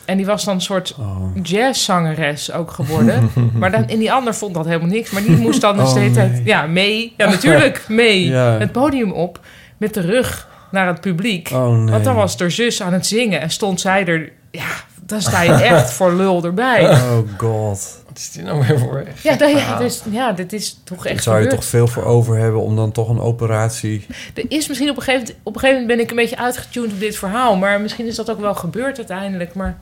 En 0.05 0.17
die 0.17 0.25
was 0.25 0.43
dan 0.45 0.53
een 0.55 0.61
soort 0.61 0.95
Oh. 0.99 1.35
jazzzangeres 1.43 2.51
ook 2.51 2.71
geworden. 2.71 3.29
maar 3.59 3.71
dan, 3.71 3.87
en 3.87 3.99
die 3.99 4.11
ander 4.11 4.35
vond 4.35 4.53
dat 4.53 4.65
helemaal 4.65 4.87
niks. 4.89 5.09
Maar 5.11 5.21
die 5.21 5.37
moest 5.37 5.61
dan 5.61 5.79
Oh, 5.79 5.93
tijd 5.93 6.13
nee. 6.15 6.41
ja, 6.45 6.65
mee. 6.67 7.13
Ja, 7.17 7.29
natuurlijk 7.29 7.85
mee. 8.03 8.25
Ja. 8.25 8.57
Het 8.57 8.71
podium 8.71 9.11
op 9.11 9.39
met 9.77 9.93
de 9.93 10.01
rug 10.01 10.47
naar 10.71 10.87
het 10.87 11.01
publiek. 11.01 11.49
Oh 11.53 11.75
nee. 11.77 11.91
Want 11.91 12.03
dan 12.03 12.15
was 12.15 12.39
haar 12.39 12.51
zus 12.51 12.81
aan 12.81 12.93
het 12.93 13.05
zingen 13.07 13.41
en 13.41 13.49
stond 13.49 13.81
zij 13.81 14.05
er... 14.05 14.31
Ja, 14.51 14.69
dan 15.05 15.21
sta 15.21 15.41
je 15.41 15.51
echt 15.73 15.91
voor 15.91 16.13
lul 16.13 16.43
erbij. 16.43 16.89
Oh 16.89 17.17
god. 17.37 18.00
Wat 18.11 18.19
is 18.19 18.31
dit 18.31 18.43
nou 18.43 18.65
weer 18.67 18.79
voor? 18.79 19.03
Ja, 19.21 19.35
dat, 19.35 19.49
ja, 19.51 19.57
verhaal? 19.57 19.79
dus, 19.79 20.01
ja, 20.09 20.31
dit 20.31 20.53
is 20.53 20.79
toch 20.83 21.05
echt 21.05 21.23
zou 21.23 21.35
je 21.37 21.41
gebeurd. 21.43 21.61
toch 21.61 21.69
veel 21.69 21.87
voor 21.87 22.03
over 22.03 22.37
hebben 22.37 22.61
om 22.61 22.75
dan 22.75 22.91
toch 22.91 23.09
een 23.09 23.19
operatie... 23.19 24.05
Er 24.33 24.45
is 24.47 24.67
misschien 24.67 24.89
op 24.89 24.95
een, 24.97 25.01
gegeven, 25.03 25.25
moment- 25.27 25.39
op 25.43 25.53
een 25.53 25.59
gegeven 25.59 25.81
moment 25.81 25.97
ben 25.97 26.05
ik 26.05 26.11
een 26.11 26.17
beetje 26.23 26.37
uitgetuned 26.37 26.91
op 26.91 26.99
dit 26.99 27.15
verhaal. 27.17 27.55
Maar 27.55 27.81
misschien 27.81 28.05
is 28.07 28.15
dat 28.15 28.29
ook 28.31 28.39
wel 28.39 28.55
gebeurd 28.55 28.97
uiteindelijk. 28.97 29.53
Maar 29.53 29.77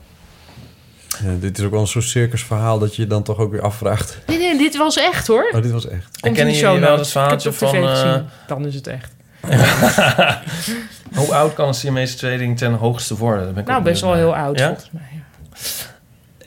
Ja, 1.24 1.34
dit 1.40 1.58
is 1.58 1.64
ook 1.64 1.70
wel 1.70 1.80
een 1.80 1.86
soort 1.86 2.04
circusverhaal 2.04 2.78
dat 2.78 2.96
je 2.96 3.02
je 3.02 3.08
dan 3.08 3.22
toch 3.22 3.38
ook 3.38 3.50
weer 3.50 3.62
afvraagt. 3.62 4.18
nee, 4.26 4.38
nee, 4.38 4.58
dit 4.58 4.76
was 4.76 4.96
echt 4.98 5.26
hoor. 5.26 5.50
Oh, 5.54 5.62
dit 5.62 5.70
was 5.72 5.88
echt. 5.88 6.04
Komt 6.04 6.24
in 6.24 6.32
kennen 6.32 6.54
jullie 6.54 6.80
wel 6.80 6.88
notes. 6.88 6.98
het 7.00 7.08
verhaaltje 7.10 7.52
van, 7.52 7.74
eh. 7.76 8.16
Dan 8.46 8.66
is 8.66 8.74
het 8.74 8.86
echt. 8.86 9.12
Hoe 11.14 11.34
oud 11.34 11.54
kan 11.54 11.68
een 11.68 11.74
Siamese 11.74 12.16
tweeling 12.16 12.58
ten 12.58 12.72
hoogste 12.72 13.16
worden? 13.16 13.54
Ben 13.54 13.62
ik 13.62 13.68
Nou, 13.68 13.82
best 13.82 14.00
wel 14.02 14.14
heel 14.14 14.36
oud 14.36 14.58
Ja? 14.58 14.66
volgens 14.66 14.90
mij. 14.92 15.02
Ja. 15.12 15.18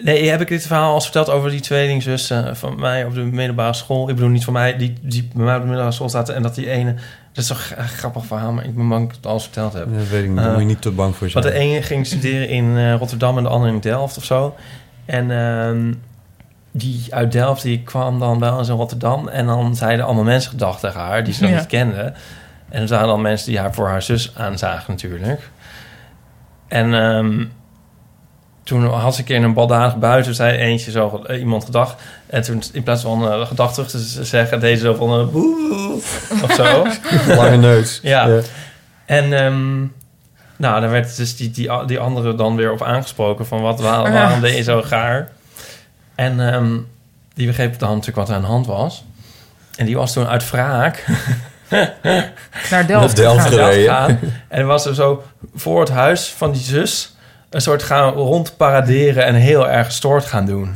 Nee, 0.03 0.29
heb 0.29 0.41
ik 0.41 0.47
dit 0.47 0.67
verhaal 0.67 0.93
al 0.93 1.01
verteld 1.01 1.29
over 1.29 1.49
die 1.49 1.59
tweelingzussen 1.59 2.57
van 2.57 2.79
mij 2.79 3.05
op 3.05 3.13
de 3.13 3.21
middelbare 3.21 3.73
school? 3.73 4.09
Ik 4.09 4.15
bedoel 4.15 4.29
niet 4.29 4.43
van 4.43 4.53
mij, 4.53 4.77
die, 4.77 4.93
die 5.01 5.29
bij 5.33 5.43
mij 5.43 5.53
op 5.53 5.59
de 5.61 5.65
middelbare 5.67 5.95
school 5.95 6.09
zaten. 6.09 6.35
En 6.35 6.41
dat 6.41 6.55
die 6.55 6.69
ene... 6.69 6.93
Dat 7.31 7.43
is 7.43 7.47
toch 7.49 7.71
een 7.75 7.87
grappig 7.87 8.25
verhaal, 8.25 8.51
maar 8.51 8.65
ik 8.65 8.75
ben 8.75 8.89
bang 8.89 9.01
dat 9.01 9.09
ik 9.09 9.15
het 9.15 9.25
al 9.25 9.33
eens 9.33 9.43
verteld 9.43 9.73
heb. 9.73 9.85
Dat 9.97 10.07
weet 10.07 10.23
ik 10.23 10.27
niet. 10.29 10.37
Daar 10.37 10.45
Eh, 10.45 10.51
moet 10.51 10.61
je 10.61 10.67
niet 10.67 10.81
te 10.81 10.91
bang 10.91 11.15
voor 11.15 11.29
zijn. 11.29 11.43
Want 11.43 11.55
de 11.55 11.61
ene 11.61 11.81
ging 11.81 12.05
studeren 12.05 12.49
in 12.49 12.77
eh, 12.77 12.95
Rotterdam 12.95 13.37
en 13.37 13.43
de 13.43 13.49
andere 13.49 13.71
in 13.73 13.79
Delft 13.79 14.17
of 14.17 14.23
zo. 14.23 14.55
En 15.05 15.31
ehm, 15.31 15.93
die 16.71 17.05
uit 17.09 17.31
Delft 17.31 17.61
die 17.61 17.81
kwam 17.83 18.19
dan 18.19 18.39
bij 18.39 18.49
ons 18.49 18.69
in 18.69 18.75
Rotterdam. 18.75 19.27
En 19.27 19.45
dan 19.45 19.75
zeiden 19.75 20.05
allemaal 20.05 20.23
mensen 20.23 20.49
gedacht 20.51 20.79
tegen 20.79 20.99
haar, 20.99 21.23
die 21.23 21.33
ze 21.33 21.41
nog 21.41 21.51
Ja. 21.51 21.57
niet 21.57 21.67
kenden. 21.67 22.13
En 22.69 22.81
er 22.81 22.87
waren 22.87 23.07
dan 23.07 23.21
mensen 23.21 23.49
die 23.49 23.59
haar 23.59 23.73
voor 23.73 23.87
haar 23.87 24.01
zus 24.01 24.33
aanzagen 24.37 24.91
natuurlijk. 24.93 25.49
En 26.67 26.93
ehm, 26.93 27.45
toen 28.63 28.85
had 28.85 29.13
ze 29.13 29.19
een 29.19 29.25
keer 29.25 29.35
in 29.35 29.43
een 29.43 29.53
baldadig 29.53 29.97
buiten, 29.97 30.35
zei 30.35 30.57
eentje 30.57 30.91
zo 30.91 31.23
eh, 31.25 31.39
iemand 31.39 31.65
gedag. 31.65 31.95
En 32.27 32.41
toen 32.41 32.63
in 32.71 32.83
plaats 32.83 33.01
van 33.01 33.31
eh 33.31 33.47
gedag 33.47 33.73
terug 33.73 33.89
te 33.89 33.99
zeggen, 34.23 34.59
deed 34.59 34.77
ze 34.77 34.85
zo 34.85 34.93
van 34.93 35.11
een 35.11 35.31
boe 35.31 35.93
of 36.43 36.53
zo. 36.55 36.87
Lange 37.35 37.57
neus. 37.57 37.99
Ja. 38.03 38.39
En 39.05 39.33
ehm, 39.33 39.79
nou, 40.55 40.81
dan 40.81 40.89
werd 40.89 41.15
dus 41.15 41.35
die, 41.35 41.51
die, 41.51 41.85
die 41.85 41.99
andere 41.99 42.35
dan 42.35 42.55
weer 42.55 42.71
op 42.71 42.81
aangesproken 42.81 43.45
van 43.45 43.61
wat, 43.61 43.79
waar, 43.79 44.11
waarom 44.11 44.41
deed 44.41 44.55
je 44.55 44.63
zo 44.63 44.81
gaar? 44.81 45.29
En 46.15 46.53
ehm, 46.53 46.77
die 47.33 47.47
begreep 47.47 47.79
dan 47.79 47.89
natuurlijk 47.89 48.17
wat 48.17 48.29
er 48.29 48.35
aan 48.35 48.41
de 48.41 48.47
hand 48.47 48.65
was. 48.65 49.03
En 49.75 49.85
die 49.85 49.95
was 49.97 50.13
toen 50.13 50.27
uit 50.27 50.49
wraak 50.49 51.05
Naar 52.69 52.87
Delft. 52.87 53.15
Naar 53.15 53.15
Delft 53.15 53.47
gereden. 53.47 53.83
gegaan. 53.83 54.19
En 54.47 54.65
was 54.65 54.85
er 54.85 54.95
zo 54.95 55.23
voor 55.55 55.79
het 55.79 55.89
huis 55.89 56.33
van 56.37 56.51
die 56.51 56.61
zus 56.61 57.12
een 57.53 57.61
soort 57.61 57.83
gaan 57.83 58.13
rondparaderen 58.13 59.25
en 59.25 59.35
heel 59.35 59.69
erg 59.69 59.85
gestoord 59.85 60.25
gaan 60.25 60.45
doen. 60.45 60.75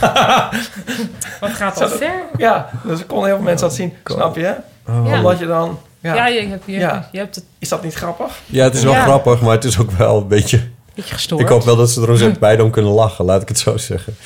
Wat 1.40 1.50
gaat 1.50 1.78
dat 1.78 1.92
ver? 1.96 2.12
Ja, 2.36 2.70
dus 2.84 3.00
ik 3.00 3.06
kon 3.06 3.24
heel 3.24 3.34
veel 3.34 3.44
mensen 3.44 3.66
dat 3.68 3.76
zien. 3.76 3.94
Snap 4.04 4.36
je? 4.36 4.54
Oh. 4.88 5.06
Ja. 5.06 5.16
Omdat 5.16 5.38
je 5.38 5.46
dan... 5.46 5.78
Ja, 6.00 6.14
Ja, 6.14 6.26
je, 6.26 6.46
hebt, 6.48 6.62
je, 6.66 6.72
Ja. 6.72 7.08
je 7.12 7.18
hebt 7.18 7.34
het. 7.34 7.44
Is 7.58 7.68
dat 7.68 7.82
niet 7.82 7.94
grappig? 7.94 8.38
Ja, 8.46 8.64
het 8.64 8.74
is 8.74 8.82
wel 8.82 8.92
Ja. 8.92 9.02
grappig, 9.02 9.40
maar 9.40 9.50
het 9.52 9.64
is 9.64 9.78
ook 9.78 9.90
wel 9.90 10.16
een 10.16 10.28
beetje... 10.28 10.68
Beetje 10.94 11.14
gestoord. 11.14 11.40
Ik 11.42 11.48
hoop 11.48 11.64
wel 11.64 11.76
dat 11.76 11.90
ze 11.90 12.02
er 12.02 12.10
ons 12.10 12.38
beide 12.38 12.62
om 12.64 12.70
kunnen 12.70 12.92
lachen, 12.92 13.24
laat 13.24 13.42
ik 13.42 13.48
het 13.48 13.58
zo 13.58 13.76
zeggen. 13.76 14.16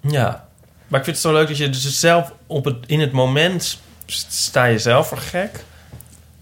Ja, 0.00 0.44
maar 0.88 0.98
ik 0.98 1.04
vind 1.04 1.16
het 1.16 1.26
zo 1.26 1.32
leuk 1.32 1.48
dat 1.48 1.56
je 1.56 1.68
dus 1.70 1.98
zelf 1.98 2.32
op 2.46 2.64
het, 2.64 2.76
in 2.86 3.00
het 3.00 3.12
moment 3.12 3.78
sta 4.28 4.64
je 4.64 4.78
zelf 4.78 5.08
voor 5.08 5.18
gek. 5.18 5.64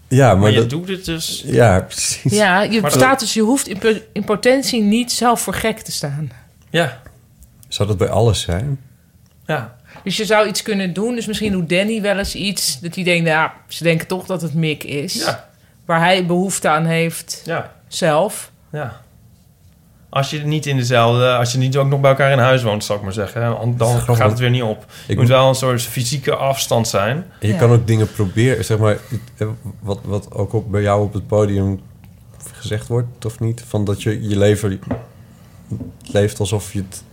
Ja, 0.07 0.27
maar, 0.27 0.37
Maar, 0.37 0.51
je 0.51 0.57
dat, 0.57 0.69
doet 0.69 0.87
het 0.87 1.05
dus. 1.05 1.43
Ja, 1.45 1.79
precies. 1.81 2.31
Ja, 2.31 2.61
je 2.61 2.81
Maar 2.81 2.91
staat 2.91 3.19
dus, 3.19 3.33
je 3.33 3.41
hoeft 3.41 3.67
in, 3.67 3.77
po- 3.77 3.99
in 4.13 4.23
potentie 4.23 4.81
niet 4.81 5.11
zelf 5.11 5.41
voor 5.41 5.53
gek 5.53 5.79
te 5.79 5.91
staan. 5.91 6.31
Ja, 6.69 7.01
Zou 7.67 7.87
dat 7.87 7.97
bij 7.97 8.09
alles 8.09 8.41
zijn? 8.41 8.79
ja. 9.45 9.75
Dus 10.03 10.17
je 10.17 10.25
zou 10.25 10.47
iets 10.47 10.61
kunnen 10.61 10.93
doen. 10.93 11.15
Dus 11.15 11.25
misschien 11.25 11.51
doet 11.51 11.69
Danny 11.69 12.01
wel 12.01 12.17
eens 12.17 12.35
iets. 12.35 12.79
Dat 12.79 12.95
hij 12.95 13.03
denkt, 13.03 13.29
nou, 13.29 13.49
ze 13.67 13.83
denken 13.83 14.07
toch 14.07 14.25
dat 14.25 14.41
het 14.41 14.53
Mick 14.53 14.83
is. 14.83 15.13
Ja. 15.13 15.49
Waar 15.85 15.99
hij 15.99 16.25
behoefte 16.25 16.69
aan 16.69 16.85
heeft 16.85 17.41
Ja, 17.45 17.73
zelf. 17.87 18.51
ja. 18.71 19.01
Als 20.17 20.29
je 20.29 20.39
niet 20.39 20.65
in 20.65 20.77
dezelfde, 20.77 21.35
als 21.35 21.51
je 21.51 21.57
niet 21.57 21.77
ook 21.77 21.87
nog 21.87 21.99
bij 21.99 22.09
elkaar 22.09 22.31
in 22.31 22.37
huis 22.37 22.63
woont, 22.63 22.83
zal 22.83 22.95
ik 22.95 23.01
maar 23.01 23.13
zeggen, 23.13 23.57
dan 23.77 23.99
gaat 24.15 24.29
het 24.29 24.39
weer 24.39 24.49
niet 24.49 24.61
op. 24.61 24.81
Ik 24.83 24.87
Je 25.07 25.15
moet 25.15 25.27
wel 25.27 25.47
een 25.49 25.55
soort 25.55 25.81
fysieke 25.81 26.35
afstand 26.35 26.87
zijn. 26.87 27.15
En 27.17 27.47
je 27.47 27.53
Ja. 27.53 27.57
kan 27.59 27.71
ook 27.71 27.87
dingen 27.87 28.11
proberen, 28.11 28.65
zeg 28.65 28.77
maar, 28.77 28.97
wat, 29.79 29.99
wat 30.03 30.31
ook 30.33 30.53
op, 30.53 30.71
bij 30.71 30.81
jou 30.81 31.03
op 31.03 31.13
het 31.13 31.27
podium 31.27 31.79
gezegd 32.53 32.87
wordt, 32.87 33.25
of 33.25 33.39
niet? 33.39 33.63
Van 33.67 33.85
dat 33.85 34.03
je 34.03 34.27
je 34.29 34.37
leven 34.37 34.79
leeft 36.11 36.39
alsof 36.39 36.73
je 36.73 36.79
het 36.89 37.03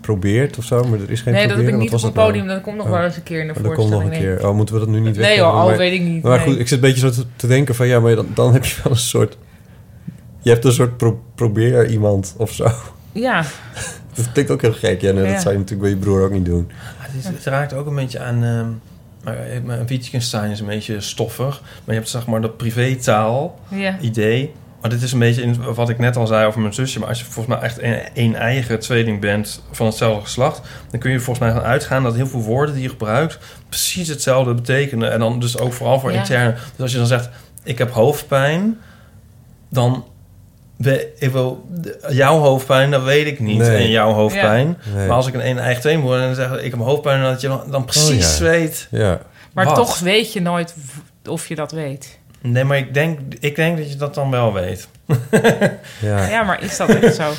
probeert 0.00 0.58
of 0.58 0.64
zo, 0.64 0.84
maar 0.84 1.00
er 1.00 1.10
is 1.10 1.20
geen 1.20 1.32
nee, 1.32 1.48
dat 1.48 1.56
heb 1.56 1.68
ik 1.68 1.74
niet 1.76 1.92
op 1.92 1.96
een 1.96 2.00
dat 2.02 2.12
podium. 2.12 2.44
nou? 2.44 2.48
Dat 2.56 2.62
komt 2.64 2.76
nog 2.76 2.86
Oh. 2.86 2.92
wel 2.92 3.02
eens 3.02 3.16
een 3.16 3.22
keer 3.22 3.40
in 3.40 3.46
de 3.46 3.52
Maar 3.52 3.62
dat 3.62 3.72
komt 3.74 3.88
voorstelling. 3.88 4.10
nog 4.12 4.20
een 4.22 4.26
nee. 4.28 4.36
keer. 4.38 4.48
Oh, 4.48 4.56
moeten 4.56 4.74
we 4.74 4.80
dat 4.80 4.88
nu 4.90 5.00
niet 5.00 5.16
Nee 5.16 5.40
hoor, 5.40 5.52
oh, 5.52 5.64
maar, 5.64 5.76
weet 5.76 5.92
ik 5.92 6.00
niet. 6.00 6.22
maar 6.22 6.38
nee. 6.38 6.46
goed, 6.46 6.58
ik 6.58 6.68
zit 6.68 6.82
een 6.82 6.88
beetje 6.92 7.00
zo 7.00 7.10
te, 7.10 7.26
te 7.36 7.46
denken 7.46 7.74
van, 7.74 7.86
ja, 7.86 8.00
maar 8.00 8.14
dan, 8.14 8.26
dan 8.34 8.52
heb 8.52 8.64
je 8.64 8.76
wel 8.84 8.92
een 8.92 8.98
soort... 8.98 9.36
Je 10.44 10.50
hebt 10.50 10.64
een 10.64 10.72
soort 10.72 10.96
pro- 10.96 11.22
probeer 11.34 11.86
iemand 11.90 12.34
of 12.36 12.52
zo. 12.52 12.70
Ja, 13.12 13.44
Dat 14.14 14.32
klinkt 14.32 14.50
ook 14.50 14.60
heel 14.62 14.72
gek. 14.72 15.00
Ja, 15.00 15.12
nee, 15.12 15.24
Ja. 15.24 15.32
dat 15.32 15.40
zou 15.42 15.52
je 15.54 15.60
natuurlijk 15.60 15.80
bij 15.80 15.90
je 15.98 16.04
broer 16.04 16.22
ook 16.24 16.32
niet 16.32 16.44
doen. 16.44 16.66
Ja, 16.68 16.74
het, 16.98 17.14
is- 17.18 17.24
het 17.26 17.44
raakt 17.44 17.72
ook 17.72 17.86
een 17.86 17.94
beetje 17.94 18.20
aan. 18.20 18.44
ehm 18.44 18.66
maar 19.24 19.36
eh, 19.46 19.60
maar 19.62 19.86
Wittgenstein 19.86 20.50
is 20.50 20.60
een 20.60 20.66
beetje 20.66 21.00
stoffig. 21.00 21.60
Maar 21.60 21.80
je 21.94 22.00
hebt 22.00 22.08
zeg 22.08 22.26
maar 22.26 22.40
dat 22.40 22.56
privétaal 22.56 23.58
ja. 23.68 23.98
idee. 24.00 24.52
Maar 24.80 24.90
dit 24.90 25.02
is 25.02 25.12
een 25.12 25.18
beetje 25.18 25.42
in 25.42 25.74
wat 25.74 25.88
ik 25.88 25.98
net 25.98 26.16
al 26.16 26.26
zei 26.26 26.46
over 26.46 26.60
mijn 26.60 26.74
zusje. 26.74 26.98
Maar 26.98 27.08
als 27.08 27.18
je 27.18 27.24
volgens 27.24 27.46
mij 27.56 27.64
echt 27.64 27.82
een, 27.82 27.98
een 28.14 28.34
eigen 28.36 28.78
tweeling 28.80 29.20
bent 29.20 29.62
van 29.70 29.86
hetzelfde 29.86 30.22
geslacht, 30.22 30.60
dan 30.90 31.00
kun 31.00 31.10
je 31.10 31.20
volgens 31.20 31.38
mij 31.46 31.54
gaan 31.54 31.62
uitgaan 31.68 32.02
dat 32.02 32.14
heel 32.14 32.26
veel 32.26 32.42
woorden 32.42 32.74
die 32.74 32.82
je 32.82 32.88
gebruikt 32.88 33.38
precies 33.68 34.08
hetzelfde 34.08 34.54
betekenen. 34.54 35.12
En 35.12 35.18
dan 35.18 35.40
dus 35.40 35.58
ook 35.58 35.72
vooral 35.72 36.00
voor 36.00 36.12
Ja. 36.12 36.18
interne. 36.18 36.52
Dus 36.52 36.80
als 36.80 36.92
je 36.92 36.98
dan 36.98 37.06
zegt, 37.06 37.28
ik 37.62 37.78
heb 37.78 37.90
hoofdpijn, 37.90 38.78
dan 39.68 40.04
ik 41.18 41.30
wil, 41.30 41.68
jouw 42.08 42.38
hoofdpijn, 42.38 42.90
dat 42.90 43.02
weet 43.02 43.26
ik 43.26 43.40
niet. 43.40 43.58
Nee. 43.58 43.76
En 43.76 43.90
jouw 43.90 44.12
hoofdpijn. 44.12 44.78
Nee. 44.94 45.06
Maar 45.06 45.16
als 45.16 45.26
ik 45.26 45.34
een 45.34 45.48
een 45.48 45.58
eigen 45.58 45.80
tweeling 45.80 46.04
word 46.04 46.20
en 46.20 46.26
dan 46.26 46.34
zeg 46.34 46.50
ik, 46.50 46.60
ik 46.62 46.70
heb 46.70 46.80
hoofdpijn, 46.80 47.22
dat 47.22 47.40
je 47.40 47.48
dan, 47.48 47.70
dan 47.70 47.84
precies 47.84 48.32
Oh, 48.34 48.38
ja. 48.38 48.44
weet. 48.44 48.88
Ja, 48.90 49.20
Maar 49.52 49.64
Wat? 49.64 49.74
toch 49.74 49.98
weet 49.98 50.32
je 50.32 50.40
nooit 50.40 50.74
of 51.28 51.48
je 51.48 51.54
dat 51.54 51.72
weet. 51.72 52.18
Nee, 52.40 52.64
maar 52.64 52.78
ik 52.78 52.94
denk, 52.94 53.18
ik 53.40 53.56
denk 53.56 53.76
dat 53.78 53.90
je 53.90 53.96
dat 53.96 54.14
dan 54.14 54.30
wel 54.30 54.52
weet. 54.52 54.88
ja. 56.00 56.26
Ja, 56.28 56.42
maar 56.42 56.62
is 56.62 56.76
dat 56.76 56.88
echt 56.88 57.14
zo? 57.14 57.32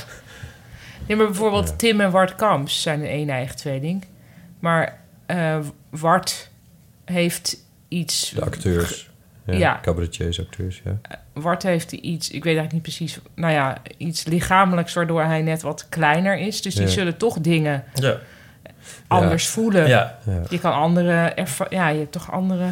Nee, 1.08 1.18
maar 1.18 1.26
bijvoorbeeld 1.26 1.78
Tim 1.80 2.02
en 2.02 2.12
Wart 2.12 2.36
Kamps 2.36 2.82
zijn 2.82 3.00
een 3.02 3.12
een 3.20 3.30
eigen 3.30 3.56
tweeling. 3.56 4.06
Maar 4.60 4.98
eh 5.26 5.58
Wart 5.90 6.50
heeft 7.06 7.58
iets... 7.88 8.30
De 8.36 8.42
acteurs. 8.42 9.10
Ja, 9.46 9.54
Ja. 9.58 9.80
Cabaretiers, 9.82 10.40
acteurs, 10.40 10.82
ja. 10.86 10.98
Wart 11.34 11.64
heeft 11.64 11.92
iets, 11.92 12.28
ik 12.30 12.44
weet 12.44 12.58
eigenlijk 12.58 12.74
niet 12.74 12.82
precies... 12.82 13.20
Nou 13.36 13.54
ja, 13.54 13.78
iets 13.98 14.26
lichamelijks 14.26 14.94
waardoor 14.94 15.22
hij 15.24 15.42
net 15.42 15.62
wat 15.62 15.86
kleiner 15.90 16.38
is. 16.38 16.62
Dus 16.62 16.76
die 16.76 16.88
zullen 16.88 17.18
toch 17.18 17.40
dingen 17.40 17.84
Ja. 17.94 18.16
anders 19.08 19.48
voelen. 19.48 19.88
Ja. 19.88 20.18
ja. 20.26 20.42
Je 20.50 20.60
kan 20.60 20.74
andere... 20.74 21.34
Ja, 21.70 21.88
je 21.88 22.00
hebt 22.00 22.12
toch 22.12 22.32
andere... 22.32 22.66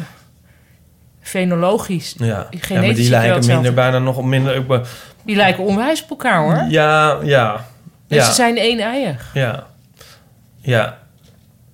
Fenologisch. 1.20 2.14
Ja. 2.18 2.46
ja, 2.68 2.80
maar 2.80 2.94
die 2.94 3.08
lijken 3.10 3.46
minder 3.46 3.74
bijna 3.74 3.98
nog 3.98 4.24
minder... 4.24 4.56
Ik 4.56 4.66
ben- 4.66 4.82
Die 5.22 5.36
lijken 5.36 5.64
onwijs 5.64 6.02
op 6.02 6.10
elkaar, 6.10 6.42
hoor. 6.42 6.70
Ja, 6.70 7.18
ja. 7.22 7.64
Dus 8.08 8.18
Ja, 8.18 8.24
ze 8.24 8.32
zijn 8.32 8.56
één-eiig. 8.56 9.30
ja. 9.34 9.66
Ja. 10.60 10.98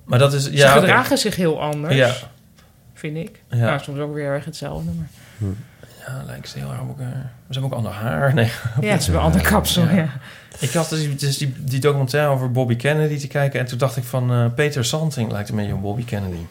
Maar 0.04 0.18
dat 0.18 0.32
is... 0.32 0.44
Ze 0.44 0.52
Ja, 0.56 0.70
oké. 0.70 0.80
gedragen 0.80 1.18
zich 1.18 1.36
heel 1.36 1.60
anders, 1.60 1.94
Ja. 1.94 2.12
Vind 3.00 3.16
ik. 3.16 3.42
Ja. 3.48 3.56
Nou, 3.56 3.80
soms 3.80 3.98
ook 3.98 4.14
weer 4.14 4.24
erg 4.26 4.44
hetzelfde. 4.44 4.90
Maar... 4.96 5.08
Ja, 6.06 6.22
lijken 6.26 6.48
ze 6.48 6.58
heel 6.58 6.70
erg 6.70 6.80
op 6.80 6.88
elkaar. 6.88 7.30
Ze 7.50 7.60
hebben 7.60 7.70
ook 7.70 7.76
ander 7.76 7.92
haar. 7.92 8.34
Nee. 8.34 8.50
Ja, 8.80 8.88
het 8.88 9.00
is 9.00 9.08
wel 9.08 9.18
een 9.18 9.24
ander 9.24 9.40
kapsel, 9.42 9.82
Ja. 9.82 9.90
ja. 9.94 10.08
Ik 10.60 10.72
had 10.72 10.88
dus, 10.88 11.18
dus 11.18 11.38
die, 11.38 11.54
die 11.58 11.80
documentaire 11.80 12.30
over 12.30 12.50
Bobby 12.50 12.76
Kennedy 12.76 13.18
te 13.18 13.26
kijken. 13.28 13.60
En 13.60 13.66
toen 13.66 13.78
dacht 13.78 13.96
ik 13.96 14.04
van... 14.04 14.30
eh, 14.32 14.44
Peter 14.54 14.84
Santing 14.84 15.30
lijkt 15.32 15.48
een 15.48 15.56
beetje 15.56 15.74
op 15.74 15.80
Bobby 15.82 16.04
Kennedy. 16.04 16.44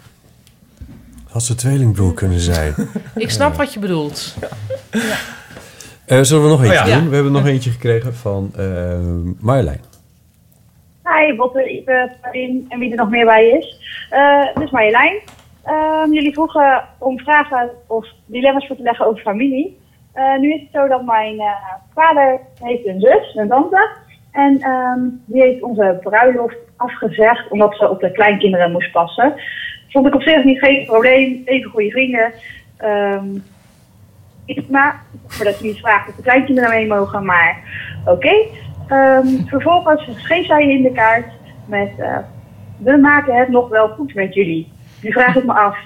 Had 1.29 1.43
ze 1.43 1.55
tweelingbroer 1.55 2.13
kunnen 2.13 2.39
zijn. 2.39 2.73
Ik 3.15 3.29
snap 3.29 3.55
wat 3.55 3.73
je 3.73 3.79
bedoelt. 3.79 4.35
Eh, 6.05 6.21
zullen 6.21 6.43
we 6.43 6.49
nog 6.49 6.63
eentje 6.63 6.79
Oh 6.81 6.87
ja. 6.87 6.99
doen? 6.99 7.09
We 7.09 7.15
hebben 7.15 7.33
nog 7.33 7.45
eentje 7.45 7.71
gekregen 7.71 8.15
van 8.15 8.51
eh 8.57 8.97
Marjolein. 9.39 9.81
Hi, 11.03 11.35
Botte, 11.35 11.71
Ipe, 11.71 12.11
Parin 12.21 12.65
en 12.69 12.79
wie 12.79 12.91
er 12.91 12.97
nog 12.97 13.09
meer 13.09 13.25
bij 13.25 13.49
is. 13.49 13.75
Eh 14.09 14.45
dit 14.55 14.63
is 14.63 14.71
Marjolein. 14.71 15.19
Ehm, 15.69 16.11
jullie 16.11 16.33
vroegen 16.33 16.83
om 16.97 17.19
vragen 17.19 17.69
of 17.87 18.07
dilemma's 18.25 18.67
voor 18.67 18.75
te 18.75 18.81
leggen 18.81 19.05
over 19.05 19.21
familie. 19.21 19.79
Eh, 20.13 20.37
nu 20.37 20.53
is 20.53 20.61
het 20.61 20.69
zo 20.71 20.87
dat 20.87 21.05
mijn 21.05 21.39
eh, 21.39 21.51
vader 21.93 22.39
heeft 22.63 22.87
een 22.87 22.99
zus, 22.99 23.35
een 23.35 23.47
tante. 23.47 23.89
En 24.31 24.61
ehm, 24.61 24.99
die 25.25 25.41
heeft 25.41 25.63
onze 25.63 25.99
bruiloft 26.03 26.57
afgezegd 26.75 27.51
omdat 27.51 27.75
ze 27.75 27.89
op 27.89 27.99
de 27.99 28.11
kleinkinderen 28.11 28.71
moest 28.71 28.91
passen. 28.91 29.33
Vond 29.89 30.07
ik 30.07 30.15
op 30.15 30.21
zich 30.21 30.43
niet 30.43 30.59
geen 30.59 30.85
probleem. 30.85 31.41
Even 31.45 31.71
goede 31.71 31.91
vrienden. 31.91 32.33
Ehm 32.77 33.25
maar 34.69 35.03
voordat 35.27 35.61
niet 35.61 35.79
vraagt 35.79 36.09
of 36.09 36.15
de 36.15 36.21
kleinkinderen 36.21 36.69
mee 36.69 36.87
mogen, 36.87 37.25
maar 37.25 37.57
oké. 38.05 38.33
Vervolgens 39.45 40.09
schreef 40.15 40.45
zij 40.45 40.69
in 40.69 40.81
de 40.81 40.91
kaart 40.91 41.31
met 41.65 41.91
eh, 41.97 42.17
we 42.77 42.97
maken 42.97 43.35
het 43.35 43.49
nog 43.49 43.69
wel 43.69 43.87
goed 43.87 44.13
met 44.13 44.33
jullie. 44.33 44.71
Nu 45.01 45.11
vraag 45.11 45.35
ik 45.35 45.43
me 45.43 45.53
af, 45.53 45.77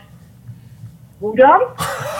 hoe 1.18 1.36
dan? 1.36 1.62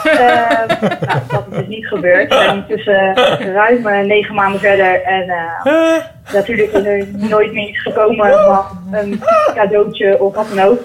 Ehm, 0.04 0.68
nou, 1.06 1.20
dat 1.28 1.46
is 1.50 1.58
dus 1.58 1.68
niet 1.68 1.88
gebeurd. 1.88 2.30
We 2.30 2.36
zijn 2.36 2.58
intussen 2.58 3.16
ruim 3.54 3.88
eh, 3.88 4.06
negen 4.06 4.36
maanden 4.36 4.60
verder 4.60 5.02
en 5.04 5.30
eh, 5.30 6.04
natuurlijk 6.34 6.72
is 6.72 6.86
er 6.86 7.08
nooit 7.30 7.54
meer 7.54 7.70
iets 7.70 7.82
gekomen 7.82 8.32
van 8.32 8.66
een 8.92 9.22
cadeautje 9.54 10.22
of 10.22 10.36
wat 10.36 10.50
dan 10.50 10.66
ook. 10.66 10.80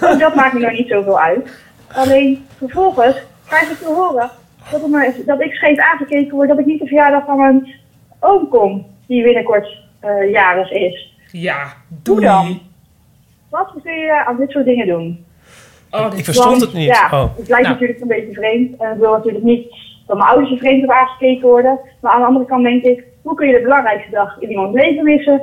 Ook 0.00 0.18
dat 0.18 0.34
maakt 0.34 0.52
me 0.52 0.60
nog 0.60 0.72
niet 0.72 0.88
zoveel 0.88 1.20
uit. 1.20 1.62
Alleen 1.92 2.46
vervolgens 2.58 3.16
krijg 3.46 3.70
ik 3.70 3.78
te 3.78 3.86
horen 3.86 4.30
dat, 4.70 4.88
maar, 4.88 5.12
dat 5.26 5.40
ik 5.40 5.52
scheef 5.52 5.78
aangekeken 5.78 6.34
word 6.34 6.48
dat 6.48 6.58
ik 6.58 6.66
niet 6.66 6.80
de 6.80 6.86
verjaardag 6.86 7.24
van 7.24 7.36
mijn 7.36 7.74
oom 8.18 8.48
kom, 8.48 8.86
die 9.06 9.22
binnenkort 9.22 9.78
eh, 10.00 10.30
jarig 10.30 10.70
is. 10.70 11.16
Ja, 11.32 11.72
Hoe 12.04 12.20
dan? 12.20 12.60
Wat 13.48 13.72
kun 13.82 13.94
je 13.94 14.24
aan 14.24 14.36
dit 14.36 14.50
soort 14.50 14.64
dingen 14.64 14.86
doen? 14.86 15.24
Oh, 15.90 16.06
ik 16.16 16.24
verstond 16.24 16.48
Want, 16.50 16.60
het 16.60 16.72
niet. 16.72 16.86
Ja, 16.86 17.08
Oh. 17.12 17.36
het 17.36 17.48
lijkt 17.48 17.66
Nou. 17.68 17.72
natuurlijk 17.72 18.00
een 18.00 18.08
beetje 18.08 18.32
vreemd. 18.32 18.80
En 18.80 18.92
ik 18.92 18.98
wil 18.98 19.10
natuurlijk 19.12 19.44
niet 19.44 19.74
dat 20.06 20.16
mijn 20.16 20.28
ouders 20.30 20.50
er 20.52 20.58
vreemd 20.58 20.84
op 20.84 20.90
aangekeken 20.90 21.48
worden. 21.48 21.78
Maar 22.00 22.12
aan 22.12 22.20
de 22.20 22.26
andere 22.26 22.44
kant 22.44 22.62
denk 22.62 22.82
ik, 22.84 23.04
hoe 23.22 23.34
kun 23.34 23.46
je 23.46 23.52
de 23.56 23.62
belangrijkste 23.62 24.10
dag 24.10 24.36
in 24.40 24.50
iemands 24.50 24.80
leven 24.80 25.04
missen? 25.04 25.42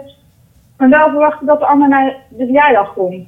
En 0.77 0.89
wel 0.89 1.09
verwachten 1.09 1.47
dat 1.47 1.59
de 1.59 1.65
ander 1.65 1.87
naar 1.89 2.15
de 2.29 2.45
verjaardag 2.45 2.93
komt. 2.93 3.27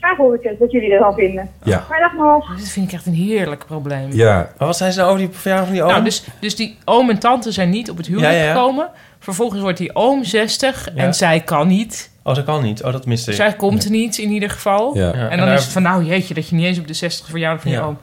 Graag 0.00 0.16
hoor 0.16 0.34
ik 0.34 0.42
het, 0.42 0.58
wat 0.58 0.70
jullie 0.72 0.92
ervan 0.92 1.14
vinden. 1.14 1.50
Ja. 1.62 1.84
Maar 1.88 2.00
dag 2.00 2.12
nog. 2.14 2.56
dit 2.56 2.68
vind 2.70 2.86
ik 2.86 2.92
echt 2.92 3.06
een 3.06 3.14
heerlijk 3.14 3.66
probleem. 3.66 4.08
Ja, 4.12 4.34
Maar 4.58 4.66
wat 4.66 4.76
zijn 4.76 4.92
ze 4.92 4.98
nou 4.98 5.10
over 5.12 5.26
die 5.26 5.34
verjaardag 5.36 5.66
van 5.66 5.74
die 5.74 5.84
oom? 5.84 5.90
Nou, 5.90 6.04
dus, 6.04 6.26
dus 6.40 6.56
die 6.56 6.76
oom 6.84 7.10
en 7.10 7.18
tante 7.18 7.52
zijn 7.52 7.70
niet 7.70 7.90
op 7.90 7.96
het 7.96 8.06
huwelijk 8.06 8.32
Ja, 8.32 8.38
ja, 8.38 8.44
ja. 8.44 8.52
gekomen. 8.52 8.88
Vervolgens 9.18 9.60
wordt 9.60 9.78
die 9.78 9.94
oom 9.94 10.24
60 10.24 10.88
Ja. 10.94 11.02
en 11.02 11.14
zij 11.14 11.40
kan 11.40 11.66
niet. 11.68 12.10
Oh, 12.22 12.34
dat 12.34 12.44
kan 12.44 12.62
niet. 12.62 12.82
Oh, 12.82 12.92
dat 12.92 13.06
miste 13.06 13.30
ik. 13.30 13.36
Zij 13.36 13.52
komt 13.56 13.84
er 13.84 13.90
niet 13.90 14.18
in 14.18 14.30
ieder 14.30 14.50
geval. 14.50 14.96
ja. 14.96 15.12
En 15.12 15.30
en 15.30 15.38
dan 15.38 15.46
daar- 15.46 15.56
is 15.56 15.62
het 15.62 15.72
van, 15.72 15.82
nou 15.82 16.04
jeetje, 16.04 16.34
dat 16.34 16.48
je 16.48 16.54
niet 16.56 16.64
eens 16.64 16.78
op 16.78 16.86
de 16.86 16.94
60 16.94 17.26
verjaardag 17.28 17.62
van 17.62 17.70
je 17.70 17.80
oom. 17.80 17.98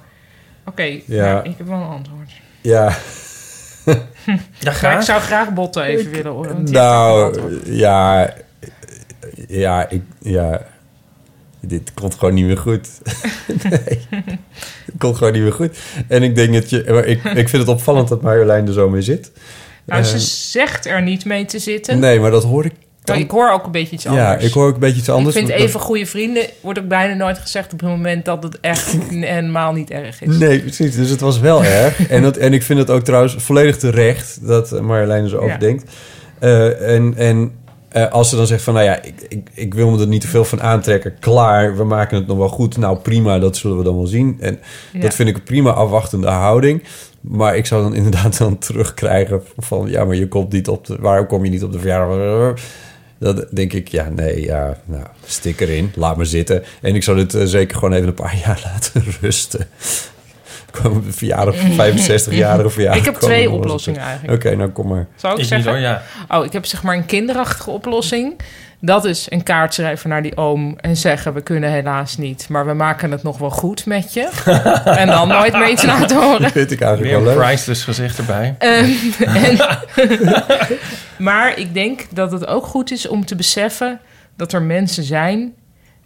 Oké, 0.65 0.83
Ja. 1.05 1.33
nou, 1.33 1.49
ik 1.49 1.53
heb 1.57 1.67
wel 1.67 1.77
een 1.81 1.87
antwoord. 1.87 2.31
ja. 2.61 2.93
Ja, 3.85 3.95
Maar 4.63 4.73
graag. 4.73 4.99
ik 4.99 5.05
zou 5.05 5.21
graag 5.21 5.53
Botten 5.53 5.83
even 5.83 6.11
willen 6.11 6.31
horen. 6.31 6.63
Nou, 6.71 7.39
ja, 7.65 8.33
ja, 9.47 9.89
ik, 9.89 10.01
ja, 10.19 10.61
dit 11.59 11.93
komt 11.93 12.13
gewoon 12.15 12.33
niet 12.33 12.45
meer 12.45 12.57
goed. 12.57 12.87
nee, 13.69 14.07
het 14.85 14.95
komt 14.97 15.17
gewoon 15.17 15.33
niet 15.33 15.41
meer 15.41 15.53
goed. 15.53 15.77
En 16.07 16.23
ik 16.23 16.35
denk 16.35 16.53
dat 16.53 16.69
je, 16.69 16.85
maar 16.87 17.05
ik, 17.05 17.23
ik 17.23 17.49
vind 17.49 17.51
het 17.61 17.67
opvallend 17.67 18.07
dat 18.07 18.21
Marjolein 18.21 18.67
er 18.67 18.73
zo 18.73 18.89
mee 18.89 19.01
zit. 19.01 19.31
Nou, 19.85 20.03
ze 20.03 20.13
Eh, 20.13 20.19
zegt 20.21 20.85
er 20.85 21.01
niet 21.01 21.25
mee 21.25 21.45
te 21.45 21.59
zitten. 21.59 21.99
nee, 21.99 22.19
maar 22.19 22.31
dat 22.31 22.43
hoor 22.43 22.65
ik 22.65 22.73
Ik 23.17 23.31
hoor 23.31 23.51
ook 23.51 23.65
een 23.65 23.71
beetje 23.71 23.95
iets 23.95 24.05
anders. 24.07 24.25
Ja, 24.25 24.37
ik 24.37 24.53
hoor 24.53 24.67
ook 24.67 24.73
een 24.73 24.79
beetje 24.79 24.99
iets 24.99 25.09
anders. 25.09 25.35
Ik 25.35 25.45
vind 25.45 25.57
Dat- 25.57 25.67
even 25.67 25.79
goede 25.79 26.05
vrienden, 26.05 26.43
wordt 26.61 26.79
ook 26.79 26.87
bijna 26.87 27.13
nooit 27.13 27.37
gezegd 27.37 27.73
op 27.73 27.79
het 27.79 27.89
moment 27.89 28.25
dat 28.25 28.43
het 28.43 28.59
echt 28.59 28.95
helemaal 29.09 29.73
niet 29.73 29.89
erg 29.91 30.21
is. 30.21 30.37
Nee, 30.37 30.59
precies. 30.59 30.95
Dus 30.95 31.09
het 31.09 31.19
was 31.21 31.39
wel 31.39 31.63
erg. 31.83 32.07
En, 32.09 32.21
dat, 32.21 32.37
en 32.37 32.53
ik 32.53 32.63
vind 32.63 32.79
het 32.79 32.89
ook 32.89 33.03
trouwens 33.03 33.35
volledig 33.37 33.77
terecht 33.77 34.47
dat 34.47 34.71
eh, 34.71 34.79
Marjolein 34.81 35.23
er 35.23 35.29
zo 35.29 35.37
over 35.37 35.49
Ja. 35.49 35.57
denkt. 35.57 35.91
Eh, 36.39 36.93
en 36.95 37.13
en 37.17 37.51
eh, 37.89 38.11
als 38.11 38.29
ze 38.29 38.35
dan 38.35 38.47
zegt 38.47 38.63
van, 38.63 38.73
nou 38.73 38.85
ja, 38.85 39.01
ik, 39.01 39.13
ik, 39.29 39.49
ik 39.53 39.73
wil 39.73 39.89
me 39.89 39.99
er 40.01 40.07
niet 40.07 40.21
te 40.21 40.27
veel 40.27 40.45
van 40.45 40.61
aantrekken. 40.61 41.15
Klaar, 41.19 41.77
we 41.77 41.83
maken 41.83 42.17
het 42.17 42.27
nog 42.27 42.37
wel 42.37 42.49
goed. 42.49 42.77
Nou 42.77 42.97
prima, 42.99 43.39
dat 43.39 43.57
zullen 43.57 43.77
we 43.77 43.83
dan 43.83 43.95
wel 43.95 44.07
zien. 44.07 44.37
En 44.39 44.59
Ja. 44.93 44.99
dat 44.99 45.13
vind 45.15 45.29
ik 45.29 45.35
een 45.35 45.43
prima 45.43 45.71
afwachtende 45.71 46.27
houding. 46.27 46.83
Maar 47.21 47.55
ik 47.57 47.65
zou 47.65 47.81
dan 47.83 47.95
inderdaad 48.03 48.37
dan 48.37 48.57
terugkrijgen 48.57 49.41
van... 49.57 49.89
ja, 49.89 50.05
maar 50.05 50.15
je 50.15 50.27
komt 50.27 50.51
niet 50.51 50.67
op 50.67 50.85
de... 50.85 50.97
waarom 50.99 51.27
kom 51.27 51.43
je 51.43 51.49
niet 51.49 51.63
op 51.63 51.71
de 51.71 51.79
verjaardag? 51.79 52.53
Dat 53.19 53.45
denk 53.51 53.73
ik, 53.73 53.87
ja, 53.87 54.09
nee, 54.09 54.41
ja, 54.41 54.77
nou, 54.85 55.05
stik 55.25 55.59
erin. 55.59 55.91
Laat 55.95 56.17
me 56.17 56.25
zitten. 56.25 56.63
En 56.81 56.95
ik 56.95 57.03
zou 57.03 57.17
dit 57.17 57.33
eh, 57.33 57.45
zeker 57.45 57.77
gewoon 57.77 57.93
even 57.93 58.07
een 58.07 58.13
paar 58.13 58.37
jaar 58.45 58.61
laten 58.63 59.03
rusten. 59.21 59.67
Komen 60.71 61.03
de 61.03 61.11
verjaardag, 61.11 61.55
65-jarige 61.81 62.69
verjaardag. 62.69 62.99
Ik 62.99 63.05
heb 63.05 63.15
twee 63.15 63.49
oplossingen 63.49 63.99
op. 63.99 64.05
eigenlijk. 64.05 64.45
Oké, 64.45 64.55
nou 64.55 64.69
kom 64.69 64.87
maar. 64.87 65.07
Zou 65.15 65.33
ik 65.33 65.39
niet 65.39 65.47
zeggen? 65.47 65.71
hoor, 65.71 65.79
ja. 65.79 66.01
Oh, 66.27 66.45
ik 66.45 66.53
heb 66.53 66.65
zeg 66.65 66.83
maar 66.83 66.95
een 66.95 67.05
kinderachtige 67.05 67.69
oplossing. 67.69 68.39
Dat 68.81 69.05
is 69.05 69.25
een 69.29 69.43
kaart 69.43 69.73
schrijven 69.73 70.09
naar 70.09 70.21
die 70.21 70.37
oom 70.37 70.77
en 70.77 70.97
zeggen... 70.97 71.33
we 71.33 71.41
kunnen 71.41 71.71
helaas 71.71 72.17
niet, 72.17 72.49
maar 72.49 72.65
we 72.65 72.73
maken 72.73 73.11
het 73.11 73.23
nog 73.23 73.37
wel 73.37 73.49
goed 73.49 73.85
met 73.85 74.13
je. 74.13 74.29
en 75.01 75.07
dan 75.07 75.27
nooit 75.27 75.53
meer 75.53 75.69
iets 75.69 75.83
laten 75.83 76.21
horen. 76.21 76.41
Dat 76.41 76.51
vind 76.51 76.71
ik 76.71 76.81
eigenlijk 76.81 77.11
Weer 77.13 77.21
wel 77.23 77.31
een 77.31 77.37
leuk. 77.37 77.47
priceless 77.47 77.83
gezicht 77.83 78.17
erbij. 78.17 78.55
Ehm, 78.59 78.89
en- 79.45 79.57
maar 81.29 81.57
ik 81.57 81.73
denk 81.73 82.05
dat 82.13 82.31
het 82.31 82.45
ook 82.47 82.65
goed 82.65 82.91
is 82.91 83.07
om 83.07 83.25
te 83.25 83.35
beseffen 83.35 83.99
dat 84.35 84.53
er 84.53 84.61
mensen 84.61 85.03
zijn 85.03 85.53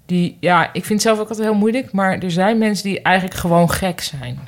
die, 0.05 0.37
ja, 0.39 0.63
ik 0.65 0.85
vind 0.85 0.89
het 0.89 1.01
zelf 1.01 1.19
ook 1.19 1.29
altijd 1.29 1.47
heel 1.47 1.57
moeilijk, 1.57 1.91
maar 1.91 2.17
er 2.19 2.31
zijn 2.31 2.57
mensen 2.57 2.83
die 2.83 3.01
eigenlijk 3.01 3.37
gewoon 3.39 3.71
gek 3.71 4.01
zijn. 4.01 4.39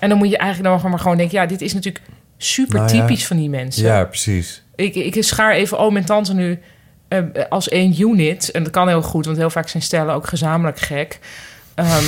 En 0.00 0.08
dan 0.08 0.18
moet 0.18 0.30
je 0.30 0.36
eigenlijk 0.38 0.80
dan 0.80 0.90
maar 0.90 1.00
gewoon 1.00 1.16
denken, 1.16 1.38
ja, 1.40 1.46
dit 1.46 1.60
is 1.60 1.74
natuurlijk 1.74 2.04
super 2.36 2.78
Nou 2.80 2.94
ja. 2.94 3.00
typisch 3.00 3.26
van 3.26 3.36
die 3.36 3.48
mensen. 3.48 3.84
Ja, 3.84 4.04
precies. 4.04 4.62
Ik, 4.74 4.94
ik 4.94 5.24
schaar 5.24 5.52
even 5.52 5.78
oom 5.78 5.96
en 5.96 6.04
tante 6.04 6.34
nu 6.34 6.58
eh, 7.10 7.18
als 7.48 7.68
één 7.68 8.00
unit. 8.00 8.50
En 8.50 8.62
dat 8.62 8.72
kan 8.72 8.88
heel 8.88 9.02
goed, 9.02 9.24
want 9.24 9.36
heel 9.36 9.50
vaak 9.50 9.68
zijn 9.68 9.82
stellen 9.82 10.14
ook 10.14 10.26
gezamenlijk 10.26 10.78
gek. 10.78 11.18
Ehm, 11.74 12.04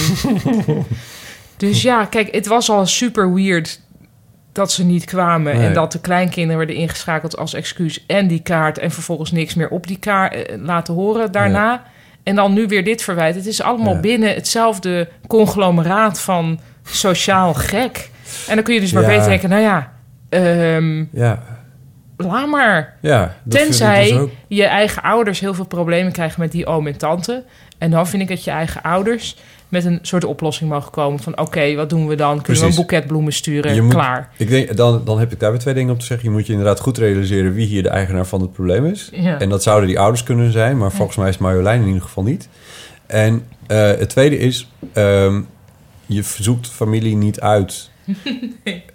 dus 1.56 1.82
ja, 1.82 2.04
kijk, 2.04 2.34
het 2.34 2.46
was 2.46 2.70
al 2.70 2.86
super 2.86 3.34
weird 3.34 3.80
dat 4.52 4.72
ze 4.72 4.84
niet 4.84 5.04
kwamen. 5.04 5.56
Nee. 5.56 5.66
En 5.66 5.72
dat 5.74 5.92
de 5.92 6.00
kleinkinderen 6.00 6.56
werden 6.58 6.76
ingeschakeld 6.76 7.36
als 7.36 7.54
excuus. 7.54 8.04
En 8.06 8.26
die 8.26 8.40
kaart. 8.42 8.78
En 8.78 8.90
vervolgens 8.90 9.30
niks 9.32 9.54
meer 9.54 9.68
op 9.68 9.86
die 9.86 9.98
kaart 9.98 10.34
eh, 10.34 10.56
laten 10.58 10.94
horen 10.94 11.32
daarna. 11.32 11.82
En 12.22 12.34
dan 12.34 12.52
nu 12.52 12.66
weer 12.66 12.84
dit 12.84 13.02
verwijt. 13.02 13.34
Het 13.34 13.46
is 13.46 13.62
allemaal 13.62 13.94
Ja. 13.94 14.00
binnen 14.00 14.34
hetzelfde 14.34 15.08
conglomeraat 15.26 16.20
van 16.20 16.60
sociaal 16.84 17.54
gek. 17.54 18.10
En 18.48 18.54
dan 18.54 18.64
kun 18.64 18.74
je 18.74 18.80
dus 18.80 18.92
maar 18.92 19.02
Ja. 19.02 19.08
beter 19.08 19.28
denken, 19.28 19.48
nou 19.48 19.62
ja... 19.62 19.92
ehm, 20.28 21.04
Ja, 21.12 21.42
laat 22.24 22.48
maar. 22.48 22.96
ja. 23.00 23.36
Tenzij 23.48 24.12
dus 24.12 24.28
je 24.48 24.64
eigen 24.64 25.02
ouders 25.02 25.40
heel 25.40 25.54
veel 25.54 25.64
problemen 25.66 26.12
krijgen 26.12 26.40
met 26.40 26.52
die 26.52 26.66
oom 26.66 26.86
en 26.86 26.96
tante. 26.96 27.42
En 27.78 27.90
dan 27.90 28.06
vind 28.06 28.22
ik 28.22 28.28
dat 28.28 28.44
je 28.44 28.50
eigen 28.50 28.82
ouders 28.82 29.36
met 29.68 29.84
een 29.84 29.98
soort 30.02 30.24
oplossing 30.24 30.70
mogen 30.70 30.90
komen. 30.90 31.20
Van 31.20 31.38
oké, 31.38 31.74
wat 31.74 31.90
doen 31.90 32.06
we 32.08 32.14
dan? 32.14 32.42
Kunnen 32.42 32.62
we 32.62 32.68
een 32.68 32.74
boeket 32.74 33.06
bloemen 33.06 33.32
sturen? 33.32 33.82
Moet- 33.84 33.92
Klaar. 33.94 34.28
Ik 34.36 34.48
denk, 34.48 34.76
dan, 34.76 35.02
dan 35.04 35.18
heb 35.18 35.32
ik 35.32 35.40
daar 35.40 35.50
weer 35.50 35.60
twee 35.60 35.74
dingen 35.74 35.92
op 35.92 35.98
te 36.00 36.04
zeggen. 36.06 36.28
Je 36.28 36.34
moet 36.34 36.46
je 36.46 36.52
inderdaad 36.52 36.80
goed 36.80 36.98
realiseren 36.98 37.52
wie 37.54 37.66
hier 37.66 37.82
de 37.82 37.88
eigenaar 37.88 38.26
van 38.26 38.40
het 38.40 38.52
probleem 38.52 38.86
is. 38.86 39.08
Ja. 39.12 39.38
En 39.38 39.48
dat 39.48 39.62
zouden 39.62 39.88
die 39.88 39.98
ouders 39.98 40.22
kunnen 40.22 40.52
zijn, 40.52 40.78
maar 40.78 40.92
volgens 40.92 41.16
mij 41.16 41.28
is 41.28 41.38
Marjolein 41.38 41.80
in 41.80 41.86
ieder 41.86 42.02
geval 42.02 42.22
niet. 42.22 42.48
En 43.06 43.44
eh, 43.66 43.76
het 43.78 44.08
tweede 44.08 44.38
is, 44.38 44.68
ehm, 44.92 45.40
je 46.06 46.22
zoekt 46.22 46.68
familie 46.68 47.16
niet 47.16 47.40
uit. 47.40 47.90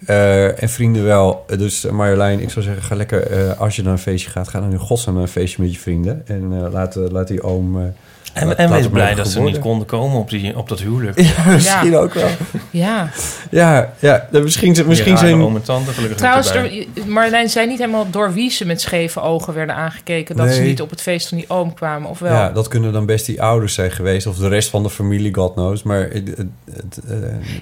Eh, 0.06 0.62
en 0.62 0.68
vrienden 0.68 1.04
wel. 1.04 1.44
Dus 1.56 1.84
eh, 1.84 1.92
Marjolein, 1.92 2.40
ik 2.40 2.50
zou 2.50 2.64
zeggen, 2.64 2.82
ga 2.82 2.94
lekker, 2.94 3.26
eh, 3.26 3.60
als 3.60 3.76
je 3.76 3.82
naar 3.82 3.92
een 3.92 3.98
feestje 3.98 4.30
gaat, 4.30 4.48
ga 4.48 4.60
dan 4.60 4.70
in 4.70 4.78
godsnaam 4.78 5.14
naar 5.14 5.22
een 5.22 5.28
feestje 5.28 5.62
met 5.62 5.72
je 5.72 5.78
vrienden. 5.78 6.26
En 6.26 6.70
laat, 6.70 6.94
laat 6.94 7.28
die 7.28 7.42
oom... 7.42 7.94
En, 8.40 8.58
en 8.58 8.70
wees 8.70 8.88
blij 8.88 9.14
dat 9.14 9.28
ze 9.28 9.40
niet 9.40 9.58
konden 9.58 9.86
komen 9.86 10.18
op, 10.18 10.30
die, 10.30 10.56
op 10.58 10.68
dat 10.68 10.80
huwelijk. 10.80 11.20
Ja, 11.36 11.52
misschien 11.52 11.96
ook 11.96 12.14
wel. 12.14 12.28
Ja. 12.70 13.10
Ja, 13.50 13.92
ja 13.98 14.28
misschien, 14.30 14.68
misschien 14.68 14.86
Misschien 14.86 15.16
zijn... 15.16 15.30
zijn... 15.30 15.42
oom 15.42 15.56
en 15.56 15.62
tante 15.62 15.90
gelukkig 15.92 16.18
Trouwens, 16.18 16.50
er- 16.50 16.84
Marjolein 17.06 17.48
zei 17.48 17.66
niet 17.66 17.78
helemaal 17.78 18.10
door 18.10 18.32
wie 18.32 18.50
ze 18.50 18.66
met 18.66 18.80
scheve 18.80 19.20
ogen 19.20 19.54
werden 19.54 19.74
aangekeken... 19.74 20.36
dat 20.36 20.52
ze 20.52 20.62
niet 20.62 20.82
op 20.82 20.90
het 20.90 21.02
feest 21.02 21.28
van 21.28 21.38
die 21.38 21.50
oom 21.50 21.74
kwamen, 21.74 22.10
of 22.10 22.18
wel? 22.18 22.32
Ja, 22.32 22.50
dat 22.50 22.68
kunnen 22.68 22.92
dan 22.92 23.06
best 23.06 23.26
die 23.26 23.42
ouders 23.42 23.74
zijn 23.74 23.90
geweest. 23.90 24.26
Of 24.26 24.36
de 24.36 24.48
rest 24.48 24.70
van 24.70 24.82
de 24.82 24.90
familie, 24.90 25.34
god 25.34 25.52
knows. 25.52 25.82
Maar 25.82 26.00
het, 26.00 26.28
het, 26.36 26.46
het, 26.72 27.00
eh, 27.08 27.16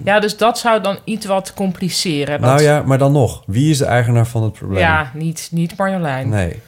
Ja, 0.05 0.21
dus 0.21 0.37
dat 0.37 0.59
zou 0.59 0.83
dan 0.83 0.99
iets 1.05 1.27
wat 1.27 1.55
compliceren. 1.55 2.41
Dat, 2.41 2.51
nou 2.51 2.63
ja, 2.63 2.83
maar 2.83 2.99
dan 2.99 3.13
nog. 3.13 3.43
Wie 3.47 3.71
is 3.71 3.79
de 3.79 3.85
eigenaar 3.85 4.27
van 4.27 4.43
het 4.43 4.53
probleem? 4.53 4.79
Ja, 4.79 5.11
niet, 5.15 5.49
niet 5.53 5.77
Marjolein. 5.77 6.29
Nee. 6.29 6.61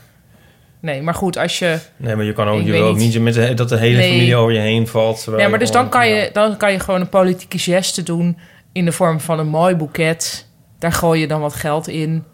Nee. 0.80 1.02
maar 1.02 1.14
goed, 1.14 1.36
als 1.38 1.58
je... 1.58 1.78
Nee, 1.96 2.16
maar 2.16 2.24
je 2.24 2.32
kan 2.32 2.48
ook, 2.48 2.62
je 2.62 2.70
wil 2.72 2.86
ook 2.86 2.96
niet. 2.96 3.12
niet 3.14 3.22
met 3.22 3.34
de, 3.34 3.54
dat 3.54 3.68
de 3.68 3.76
hele 3.76 3.96
Nee. 3.96 4.10
familie 4.10 4.36
over 4.36 4.52
je 4.52 4.58
heen 4.60 4.86
valt. 4.86 5.26
Ja, 5.36 5.48
maar 5.48 5.58
dus 5.58 5.70
dan 5.70 5.88
kan, 5.88 6.08
ja. 6.08 6.14
je, 6.14 6.30
dan 6.32 6.56
kan 6.56 6.72
je 6.72 6.80
gewoon 6.80 7.00
een 7.00 7.08
politieke 7.08 7.58
geste 7.58 8.02
doen 8.02 8.38
in 8.72 8.84
de 8.84 8.92
vorm 8.92 9.20
van 9.20 9.38
een 9.38 9.48
mooi 9.48 9.74
boeket. 9.74 10.46
Daar 10.78 10.92
gooi 10.92 11.20
je 11.20 11.26
dan 11.26 11.40
wat 11.40 11.54
geld 11.54 11.88
in. 11.88 12.24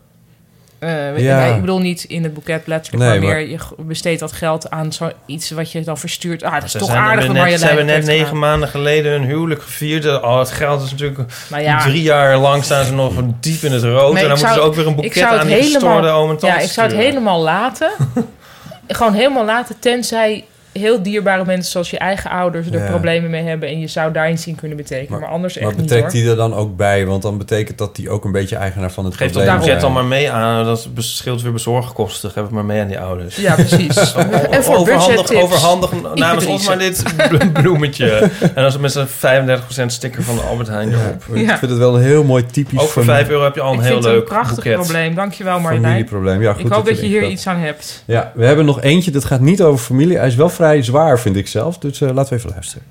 Eh, 0.85 1.19
Ja. 1.19 1.45
ik 1.45 1.61
bedoel 1.61 1.79
niet 1.81 2.05
in 2.05 2.23
het 2.23 2.35
boeket 2.35 2.63
letterlijk, 2.67 3.05
Nee, 3.05 3.13
maar 3.21 3.29
meer 3.29 3.47
maar- 3.59 3.77
je 3.77 3.85
besteedt 3.85 4.21
dat 4.21 4.33
geld 4.33 4.71
aan 4.71 4.93
zoiets 4.93 5.51
wat 5.51 5.73
je 5.73 5.81
dan 5.81 5.99
verstuurt. 5.99 6.43
Ah, 6.43 6.53
dat 6.55 6.63
is 6.65 6.73
toch 6.73 6.91
aardig 6.91 7.27
waar 7.33 7.51
je 7.51 7.59
Ze 7.59 7.67
hebben 7.67 7.87
net 7.87 8.05
negen 8.05 8.25
gedaan. 8.27 8.39
maanden 8.39 8.69
geleden 8.69 9.13
hun 9.13 9.25
huwelijk 9.25 9.63
gevierd. 9.63 10.07
Al 10.23 10.39
het 10.39 10.51
geld 10.51 10.83
is 10.83 10.91
natuurlijk... 10.91 11.33
Nou 11.51 11.63
ja, 11.63 11.79
Drie 11.79 12.03
jaar 12.03 12.37
lang 12.37 12.65
staan 12.65 12.85
ze 12.85 12.93
nog 12.93 13.13
diep 13.41 13.63
in 13.63 13.73
het 13.73 13.83
rood. 13.83 14.17
En 14.17 14.21
dan 14.29 14.29
moeten 14.39 14.53
ze 14.55 14.61
ook 14.61 14.75
weer 14.75 14.87
een 14.87 14.95
boeket 14.95 15.23
aan 15.23 15.47
die 15.47 15.57
gestoorde 15.57 15.87
helemaal- 15.89 16.11
oom 16.21 16.31
en 16.31 16.37
tante 16.39 16.57
ja, 16.57 16.63
ik 16.63 16.71
zou 16.71 16.87
het 16.87 16.97
sturen. 16.97 17.13
helemaal 17.13 17.41
laten. 17.43 17.91
gewoon 18.89 19.13
helemaal 19.15 19.45
laten, 19.45 19.79
tenzij 19.79 20.45
heel 20.79 21.03
dierbare 21.03 21.45
mensen 21.45 21.71
zoals 21.73 21.91
je 21.91 21.99
eigen 21.99 22.31
ouders 22.31 22.67
er 22.71 22.79
Ja. 22.79 22.89
problemen 22.91 23.31
mee 23.31 23.43
hebben 23.43 23.69
en 23.69 23.81
je 23.81 23.87
zou 23.87 24.13
daarin 24.13 24.39
zien 24.39 24.55
kunnen 24.55 24.77
betekenen. 24.77 25.11
Maar, 25.11 25.21
Maar- 25.21 25.29
anders 25.29 25.57
echt 25.57 25.65
Maar 25.67 25.75
niet 25.75 25.83
betrekt 25.83 26.03
hoor. 26.13 26.21
die 26.21 26.31
er 26.31 26.37
dan 26.37 26.55
ook 26.55 26.77
bij? 26.77 27.07
Want 27.07 27.23
dan 27.23 27.39
betekent 27.39 27.79
dat 27.79 27.97
die 27.97 28.11
ook 28.11 28.25
een 28.25 28.33
beetje 28.33 28.57
eigenaar 28.57 28.91
van 28.93 29.05
het 29.05 29.15
Geef 29.15 29.27
dat 29.27 29.33
probleem 29.43 29.55
budget 29.55 29.81
zijn. 29.81 29.93
dan 29.93 29.93
maar 29.93 30.05
mee 30.19 30.31
aan. 30.31 30.65
Dat 30.65 30.89
scheelt 30.97 31.43
weer 31.43 31.53
bezorgkosten. 31.53 32.31
Geef 32.31 32.43
het 32.43 32.53
maar 32.53 32.65
mee 32.65 32.81
aan 32.81 32.89
die 32.89 33.01
ouders. 33.01 33.37
Ja, 33.37 33.55
precies. 33.55 34.15
en 34.51 34.65
voor 34.65 34.77
overhandig, 34.77 35.33
overhandig 35.35 35.91
namens 36.15 36.47
ons 36.47 36.67
maar 36.67 36.79
dit 36.79 37.03
blo- 37.29 37.51
bloemetje. 37.63 38.11
en 38.41 38.51
dan 38.55 38.65
is 38.67 38.73
het 38.73 38.83
met 38.83 38.93
z'n 38.93 39.05
35% 39.07 39.93
sticker 39.93 40.23
van 40.23 40.35
de 40.37 40.41
Albert 40.43 40.69
Heijn 40.69 40.93
erop. 40.93 41.25
Ik 41.33 41.47
Ja. 41.47 41.59
vind 41.59 41.71
het 41.71 41.81
wel 41.81 41.97
een 41.97 42.03
heel 42.03 42.25
mooi 42.25 42.47
typisch 42.47 42.79
Ook 42.81 42.89
voor 42.89 43.03
fami- 43.05 43.17
5 43.19 43.29
euro 43.29 43.45
heb 43.45 43.55
je 43.55 43.61
al 43.61 43.73
een 43.73 43.79
ik 43.79 43.81
heel 43.85 43.93
vind 43.93 44.05
het 44.05 44.13
leuk 44.13 44.23
een 44.23 44.29
prachtig 44.29 44.65
boeket. 44.65 44.75
probleem. 44.83 45.15
Dankjewel 45.15 45.61
Marjolein. 45.61 45.83
familieprobleem. 45.85 46.43
Ja, 46.43 46.53
goed 46.53 46.65
Ik 46.65 46.73
hoop 46.73 46.87
dat 46.87 47.01
je 47.01 47.07
hier 47.07 47.21
dat. 47.21 47.31
iets 47.31 47.47
aan 47.47 47.59
hebt. 47.59 48.03
Ja, 48.05 48.33
we 48.35 48.45
hebben 48.47 48.65
nog 48.65 48.81
eentje. 48.83 49.11
Dat 49.11 49.25
gaat 49.25 49.41
niet 49.41 49.63
over 49.63 49.85
familie. 49.85 50.17
Hij 50.19 50.27
is 50.27 50.35
wel 50.35 50.49
vrij 50.49 50.64
zwaar, 50.73 51.19
vind 51.19 51.37
ik 51.37 51.47
zelf. 51.47 51.79
Dus 51.79 52.01
eh, 52.01 52.15
laten 52.15 52.33
we 52.33 52.39
even 52.39 52.51
luisteren. 52.51 52.87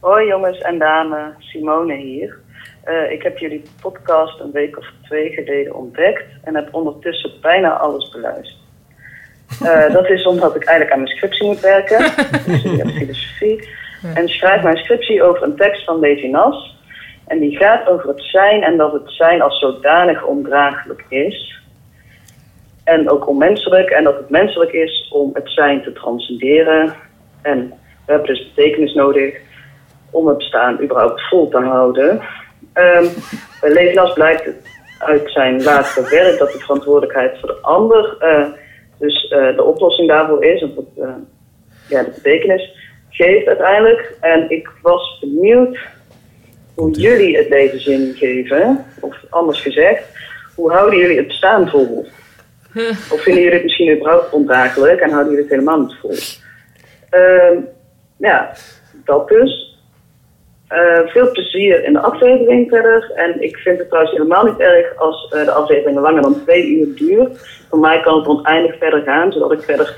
Hoi 0.00 0.26
jongens 0.26 0.58
en 0.58 0.78
dame, 0.78 1.32
Simone 1.38 1.94
hier. 1.94 2.38
Eh, 2.84 3.10
ik 3.10 3.22
heb 3.22 3.38
jullie 3.38 3.62
podcast 3.80 4.40
een 4.40 4.50
week 4.52 4.78
of 4.78 4.86
twee 5.02 5.30
geleden 5.30 5.74
ontdekt 5.74 6.24
en 6.44 6.54
heb 6.54 6.74
ondertussen 6.74 7.30
bijna 7.40 7.70
alles 7.70 8.10
beluisterd. 8.10 8.58
Eh, 9.62 9.92
dat 9.92 10.10
is 10.10 10.26
omdat 10.26 10.56
ik 10.56 10.64
eigenlijk 10.64 10.92
aan 10.92 11.02
mijn 11.02 11.16
scriptie 11.16 11.46
moet 11.46 11.60
werken. 11.60 12.04
Ik 12.04 12.58
studeer 12.58 12.88
filosofie. 12.88 13.68
En 14.14 14.28
schrijf 14.28 14.62
mijn 14.62 14.76
scriptie 14.76 15.22
over 15.22 15.42
een 15.42 15.56
tekst 15.56 15.84
van 15.84 15.98
Levinas. 15.98 16.78
En 17.26 17.38
die 17.38 17.56
gaat 17.56 17.88
over 17.88 18.08
het 18.08 18.22
zijn 18.22 18.62
en 18.62 18.76
dat 18.76 18.92
het 18.92 19.10
zijn 19.10 19.42
als 19.42 19.58
zodanig 19.58 20.24
ondraaglijk 20.24 21.04
is. 21.08 21.59
En 22.90 23.10
ook 23.10 23.28
onmenselijk. 23.28 23.90
En 23.90 24.04
dat 24.04 24.16
het 24.16 24.30
menselijk 24.30 24.72
is 24.72 25.08
om 25.12 25.30
het 25.32 25.50
zijn 25.50 25.82
te 25.82 25.92
transcenderen. 25.92 26.94
En 27.42 27.68
we 28.06 28.12
hebben 28.12 28.26
dus 28.26 28.52
betekenis 28.54 28.94
nodig 28.94 29.34
om 30.10 30.26
het 30.26 30.36
bestaan 30.36 30.82
überhaupt 30.82 31.28
vol 31.28 31.48
te 31.48 31.58
houden. 31.58 32.20
Bij 33.60 33.72
Levinas 33.72 34.12
blijkt 34.12 34.50
uit 34.98 35.32
zijn 35.32 35.62
laatste 35.62 36.08
werk 36.10 36.38
dat 36.38 36.52
de 36.52 36.58
verantwoordelijkheid 36.58 37.38
voor 37.38 37.48
de 37.48 37.58
ander 37.60 38.16
eh, 38.18 38.46
dus 38.98 39.28
eh, 39.28 39.56
de 39.56 39.62
oplossing 39.62 40.08
daarvoor 40.08 40.44
is, 40.44 40.62
of 40.62 40.76
het, 40.76 41.04
eh, 41.04 41.14
ja, 41.88 42.02
de 42.02 42.10
betekenis 42.14 42.76
geeft 43.10 43.46
uiteindelijk. 43.46 44.16
En 44.20 44.50
ik 44.50 44.70
was 44.82 45.18
benieuwd 45.20 45.78
hoe 46.74 46.90
jullie 46.90 47.36
het 47.36 47.48
leven 47.48 47.80
zin 47.80 48.14
geven, 48.14 48.84
of 49.00 49.16
anders 49.28 49.60
gezegd, 49.60 50.02
hoe 50.54 50.72
houden 50.72 50.98
jullie 50.98 51.16
het 51.16 51.26
bestaan 51.26 51.68
vol? 51.68 52.06
Of 53.12 53.22
vinden 53.22 53.42
jullie 53.42 53.56
het 53.58 53.62
misschien 53.62 53.96
überhaupt 53.96 54.32
ondraaglijk 54.32 55.00
en 55.00 55.10
houden 55.10 55.32
jullie 55.32 55.48
het 55.48 55.54
helemaal 55.54 55.80
niet 55.80 55.96
vol? 56.00 56.14
Ehm, 57.10 57.56
ja, 58.16 58.52
dat 59.04 59.28
dus. 59.28 59.78
Eh, 60.68 61.06
veel 61.06 61.30
plezier 61.30 61.84
in 61.84 61.92
de 61.92 62.00
aflevering 62.00 62.68
verder. 62.68 63.12
En 63.14 63.42
ik 63.42 63.56
vind 63.56 63.78
het 63.78 63.88
trouwens 63.88 64.16
helemaal 64.16 64.44
niet 64.44 64.58
erg 64.58 64.96
als 64.96 65.28
eh, 65.32 65.44
de 65.44 65.50
afleveringen 65.50 66.02
langer 66.02 66.22
dan 66.22 66.42
twee 66.42 66.66
uur 66.66 66.94
duurt. 66.94 67.64
Voor 67.68 67.78
mij 67.78 68.00
kan 68.00 68.18
het 68.18 68.26
oneindig 68.26 68.78
verder 68.78 69.02
gaan, 69.02 69.32
zodat 69.32 69.52
ik 69.52 69.62
verder 69.62 69.94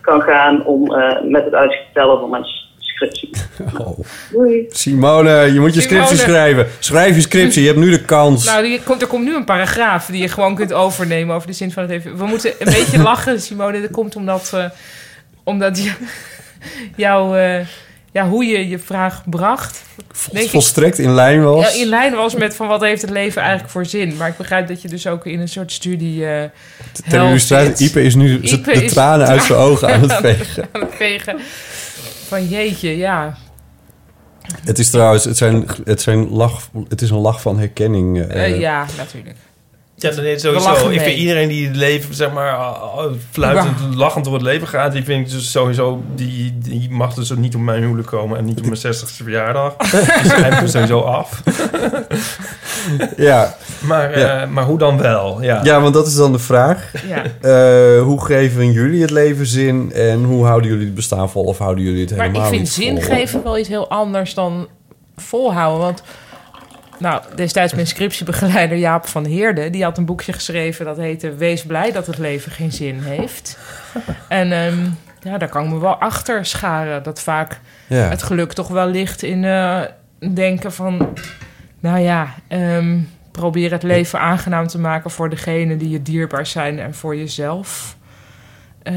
kan 0.00 0.22
gaan 0.22 0.64
om, 0.64 0.94
eh, 0.94 1.22
met 1.22 1.44
het 1.44 1.54
uitstellen 1.54 2.18
van 2.18 2.30
mijn 2.30 2.44
scriptie. 2.96 3.30
Oh. 3.78 3.98
Doei. 4.30 4.66
Simone, 4.70 5.52
je 5.52 5.60
moet 5.60 5.74
je 5.74 5.80
scriptie 5.80 6.16
Simone. 6.16 6.36
schrijven. 6.36 6.66
Schrijf 6.78 7.14
je 7.14 7.20
scriptie, 7.20 7.60
je 7.62 7.68
hebt 7.68 7.80
nu 7.80 7.90
de 7.90 8.04
kans. 8.04 8.44
Nou, 8.44 8.62
die 8.62 8.82
komt, 8.82 9.02
er 9.02 9.08
komt 9.08 9.24
nu 9.24 9.34
een 9.34 9.44
paragraaf 9.44 10.06
die 10.06 10.20
je 10.20 10.28
gewoon 10.28 10.54
kunt 10.54 10.72
overnemen 10.72 11.34
over 11.34 11.46
de 11.46 11.54
zin 11.54 11.72
van 11.72 11.82
het 11.82 11.92
leven. 11.92 12.16
We 12.16 12.26
moeten 12.26 12.52
een 12.58 12.72
beetje 12.72 12.98
lachen, 13.10 13.40
Simone. 13.40 13.80
Dat 13.80 13.90
komt 13.90 14.16
omdat, 14.16 14.50
eh, 14.54 14.64
omdat 15.44 15.82
je, 15.82 15.92
jouw, 16.96 17.34
eh, 17.34 17.66
ja, 18.12 18.28
hoe 18.28 18.44
je 18.44 18.68
je 18.68 18.78
vraag 18.78 19.22
bracht, 19.26 19.82
denk 20.32 20.44
ik, 20.44 20.50
Volstrekt 20.50 20.98
in 20.98 21.14
lijn 21.14 21.42
was. 21.44 21.74
ja, 21.74 21.80
in 21.82 21.88
lijn 21.88 22.14
was 22.14 22.34
met 22.34 22.56
van 22.56 22.68
wat 22.68 22.80
heeft 22.80 23.02
het 23.02 23.10
leven 23.10 23.42
eigenlijk 23.42 23.70
voor 23.70 23.86
zin. 23.86 24.16
Maar 24.16 24.28
ik 24.28 24.36
begrijp 24.36 24.68
dat 24.68 24.82
je 24.82 24.88
dus 24.88 25.06
ook 25.06 25.26
in 25.26 25.40
een 25.40 25.48
soort 25.48 25.72
studie 25.72 26.26
eh 26.26 26.42
Ter 27.08 27.18
hel 27.18 27.28
illustratie, 27.28 27.76
zit. 27.76 27.88
Ipe 27.88 28.02
is 28.02 28.14
nu 28.14 28.40
Ipe 28.40 28.72
de 28.72 28.84
is 28.84 28.92
tranen 28.92 29.26
uit 29.26 29.42
zijn 29.42 29.58
ogen 29.58 29.88
aan 29.88 30.00
het 30.00 30.12
vegen. 30.12 30.68
aan 30.72 30.80
het 30.80 30.94
vegen. 30.94 31.36
Van 32.26 32.48
jeetje, 32.48 32.96
ja. 32.96 33.36
Het 34.64 34.78
is 34.78 34.90
trouwens, 34.90 35.24
het, 35.24 35.36
zijn, 35.36 35.66
het, 35.84 36.00
zijn 36.00 36.28
lach, 36.28 36.70
het 36.88 37.02
is 37.02 37.10
een 37.10 37.18
lach 37.18 37.40
van 37.40 37.58
herkenning. 37.58 38.22
Eh, 38.22 38.58
ja, 38.58 38.86
natuurlijk. 38.96 39.36
Ja, 39.98 40.10
nee, 40.14 40.34
We 40.34 40.38
sowieso. 40.40 40.68
lachen 40.68 40.84
Ik 40.84 40.96
mee. 40.96 40.98
vind 41.06 41.18
iedereen 41.18 41.48
die 41.48 41.66
het 41.66 41.76
leven, 41.76 42.14
zeg 42.14 42.32
maar, 42.32 42.52
uh, 42.52 42.82
uh, 42.96 43.04
fluitend, 43.30 43.94
lachend 43.94 44.24
door 44.24 44.34
het 44.34 44.42
leven 44.42 44.68
gaat, 44.68 44.92
die 44.92 45.04
vind 45.04 45.26
ik 45.26 45.32
dus 45.32 45.50
sowieso, 45.50 46.02
die, 46.14 46.58
die 46.58 46.90
mag 46.90 47.14
dus 47.14 47.32
ook 47.32 47.38
niet 47.38 47.54
op 47.54 47.60
mijn 47.60 47.82
huwelijk 47.82 48.08
komen 48.08 48.38
en 48.38 48.44
niet 48.44 48.58
op 48.58 48.64
mijn 48.64 48.76
60ste 48.86 49.22
verjaardag. 49.22 49.76
die 49.76 50.30
schrijf 50.30 50.60
ik 50.60 50.68
sowieso 50.68 51.00
af. 51.00 51.42
ja. 53.16 53.56
Maar, 53.80 54.10
eh, 54.12 54.48
maar 54.48 54.64
hoe 54.64 54.78
dan 54.78 54.98
wel? 54.98 55.42
Ja. 55.42 55.60
ja, 55.62 55.80
want 55.80 55.94
dat 55.94 56.06
is 56.06 56.14
dan 56.14 56.32
de 56.32 56.38
vraag. 56.38 56.92
Ja. 57.08 57.22
Eh, 57.40 58.02
hoe 58.02 58.24
geven 58.24 58.72
jullie 58.72 59.00
het 59.00 59.10
leven 59.10 59.46
zin 59.46 59.92
en 59.92 60.24
hoe 60.24 60.44
houden 60.44 60.70
jullie 60.70 60.84
het 60.86 60.94
bestaan 60.94 61.30
vol 61.30 61.44
of 61.44 61.58
houden 61.58 61.84
jullie 61.84 62.00
het 62.00 62.16
Maar 62.16 62.26
helemaal 62.26 62.46
ik 62.52 62.54
vind 62.56 62.68
zin 62.68 63.02
geven 63.02 63.42
wel 63.42 63.58
iets 63.58 63.68
heel 63.68 63.88
anders 63.88 64.34
dan 64.34 64.68
volhouden. 65.16 65.80
Want 65.84 66.02
nou, 66.98 67.22
destijds 67.34 67.74
mijn 67.74 67.86
scriptiebegeleider 67.86 68.78
Jaap 68.78 69.06
van 69.06 69.24
Heerde... 69.24 69.70
die 69.70 69.84
had 69.84 69.98
een 69.98 70.04
boekje 70.04 70.32
geschreven 70.32 70.84
dat 70.84 70.96
heette... 70.96 71.34
Wees 71.34 71.64
blij 71.64 71.92
dat 71.92 72.06
het 72.06 72.18
leven 72.18 72.52
geen 72.52 72.72
zin 72.72 73.00
heeft. 73.00 73.58
en 74.28 74.52
ehm, 74.52 74.78
ja, 75.22 75.38
daar 75.38 75.48
kan 75.48 75.64
ik 75.64 75.70
me 75.70 75.78
wel 75.78 75.94
achter 75.96 76.46
scharen. 76.46 77.02
Dat 77.02 77.20
vaak 77.20 77.60
Ja. 77.86 78.08
het 78.08 78.22
geluk 78.22 78.52
toch 78.52 78.68
wel 78.68 78.86
ligt 78.86 79.22
in 79.22 79.44
eh, 79.44 79.80
denken 80.34 80.72
van... 80.72 81.08
nou 81.80 81.98
ja, 81.98 82.34
ehm, 82.48 82.98
probeer 83.30 83.70
het 83.70 83.82
leven 83.82 84.20
aangenaam 84.20 84.66
te 84.66 84.78
maken... 84.78 85.10
voor 85.10 85.30
degenen 85.30 85.78
die 85.78 85.88
je 85.88 86.02
dierbaar 86.02 86.46
zijn 86.46 86.78
en 86.78 86.94
voor 86.94 87.16
jezelf... 87.16 87.96
Eh, 88.82 88.94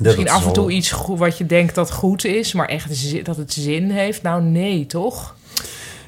Misschien 0.00 0.30
af 0.30 0.46
en 0.46 0.52
toe 0.52 0.70
iets 0.70 0.94
wat 1.06 1.38
je 1.38 1.46
denkt 1.46 1.74
dat 1.74 1.90
goed 1.90 2.24
is, 2.24 2.52
maar 2.52 2.68
echt 2.68 3.24
dat 3.24 3.36
het 3.36 3.52
zin 3.52 3.90
heeft. 3.90 4.22
Nou, 4.22 4.42
nee, 4.42 4.86
toch? 4.86 5.35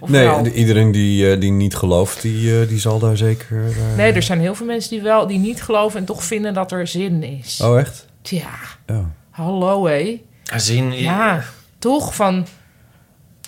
Of 0.00 0.08
Nee, 0.08 0.52
iedereen 0.52 0.92
die, 0.92 1.30
eh, 1.32 1.40
die 1.40 1.50
niet 1.50 1.76
gelooft, 1.76 2.22
die, 2.22 2.60
eh, 2.60 2.68
die 2.68 2.78
zal 2.78 2.98
daar 2.98 3.16
zeker... 3.16 3.64
eh, 3.68 3.96
nee, 3.96 4.12
er 4.12 4.22
zijn 4.22 4.40
heel 4.40 4.54
veel 4.54 4.66
mensen 4.66 4.90
die 4.90 5.02
wel 5.02 5.26
die 5.26 5.38
niet 5.38 5.62
geloven 5.62 5.98
en 6.00 6.04
toch 6.06 6.24
vinden 6.24 6.54
dat 6.54 6.72
er 6.72 6.86
zin 6.86 7.22
is. 7.22 7.60
Oh, 7.60 7.78
echt? 7.78 8.06
Tja, 8.22 8.48
Ja. 8.86 9.10
hallo 9.30 9.86
hé. 9.86 10.22
Zin, 10.56 10.92
Ja, 10.92 11.44
toch 11.78 12.14
van 12.14 12.46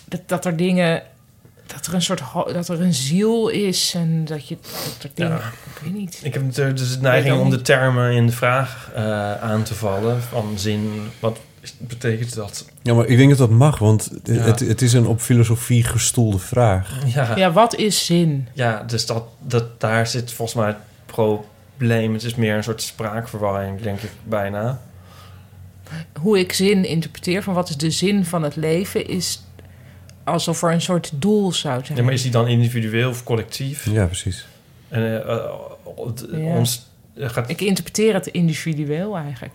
dat, 0.08 0.20
dat 0.26 0.44
er 0.44 0.56
dingen, 0.56 1.02
dat 1.66 1.86
er 1.86 1.94
een 1.94 2.02
soort 2.02 2.22
dat 2.52 2.68
er 2.68 2.80
een 2.80 2.94
ziel 2.94 3.48
is 3.48 3.92
en 3.96 4.24
dat 4.24 4.48
je 4.48 4.56
dat 4.94 5.02
er 5.02 5.10
dingen, 5.14 5.32
Ja. 5.32 5.38
ik 5.74 5.82
weet 5.82 5.94
niet. 5.94 6.20
Ik 6.22 6.34
heb 6.34 6.42
natuurlijk 6.42 6.76
dus 6.76 6.94
de 6.94 7.00
neiging 7.00 7.38
om 7.40 7.50
de 7.50 7.62
termen 7.62 8.12
in 8.12 8.26
de 8.26 8.32
vraag 8.32 8.90
eh, 8.94 9.34
aan 9.42 9.62
te 9.62 9.74
vallen. 9.74 10.22
Van 10.22 10.52
zin, 10.56 10.90
wat 11.20 11.38
betekent 11.78 12.34
dat? 12.34 12.68
Ja, 12.82 12.94
maar 12.94 13.06
ik 13.06 13.16
denk 13.16 13.28
dat 13.28 13.38
dat 13.38 13.50
mag, 13.50 13.78
want 13.78 14.10
Ja. 14.24 14.32
het, 14.32 14.60
het 14.60 14.82
is 14.82 14.92
een 14.92 15.06
op 15.06 15.20
filosofie 15.20 15.84
gestoelde 15.84 16.38
vraag. 16.38 17.14
Ja, 17.14 17.36
Ja, 17.36 17.52
wat 17.52 17.74
is 17.74 18.06
zin? 18.06 18.48
ja 18.52 18.82
dus 18.82 19.06
dat, 19.06 19.24
dat, 19.38 19.80
daar 19.80 20.06
zit 20.06 20.32
volgens 20.32 20.56
mij 20.58 20.66
het 20.66 20.76
probleem. 21.06 22.12
Het 22.12 22.22
is 22.22 22.34
meer 22.34 22.56
een 22.56 22.62
soort 22.64 22.82
spraakverwarring, 22.82 23.80
denk 23.80 24.00
ik 24.00 24.10
bijna. 24.24 24.80
hoe 26.20 26.38
ik 26.38 26.52
zin 26.52 26.84
interpreteer 26.84 27.42
van 27.42 27.54
wat 27.54 27.68
is 27.68 27.76
de 27.76 27.90
zin 27.90 28.24
van 28.24 28.42
het 28.42 28.56
leven 28.56 29.06
is 29.08 29.42
alsof 30.24 30.62
er 30.62 30.72
een 30.72 30.80
soort 30.80 31.10
doel 31.14 31.52
zou 31.52 31.84
zijn. 31.84 31.98
Ja, 31.98 32.04
maar 32.04 32.12
is 32.12 32.22
die 32.22 32.30
dan 32.30 32.48
individueel 32.48 33.08
of 33.08 33.24
collectief? 33.24 33.84
Ja, 33.90 34.06
precies. 34.06 34.46
En, 34.88 35.02
eh, 35.02 35.16
eh, 35.16 35.42
Ja. 36.30 36.38
ons 36.38 36.86
eh, 37.16 37.28
gaat 37.28 37.50
Ik 37.50 37.60
interpreteer 37.60 38.14
het 38.14 38.26
individueel 38.26 39.16
eigenlijk. 39.16 39.54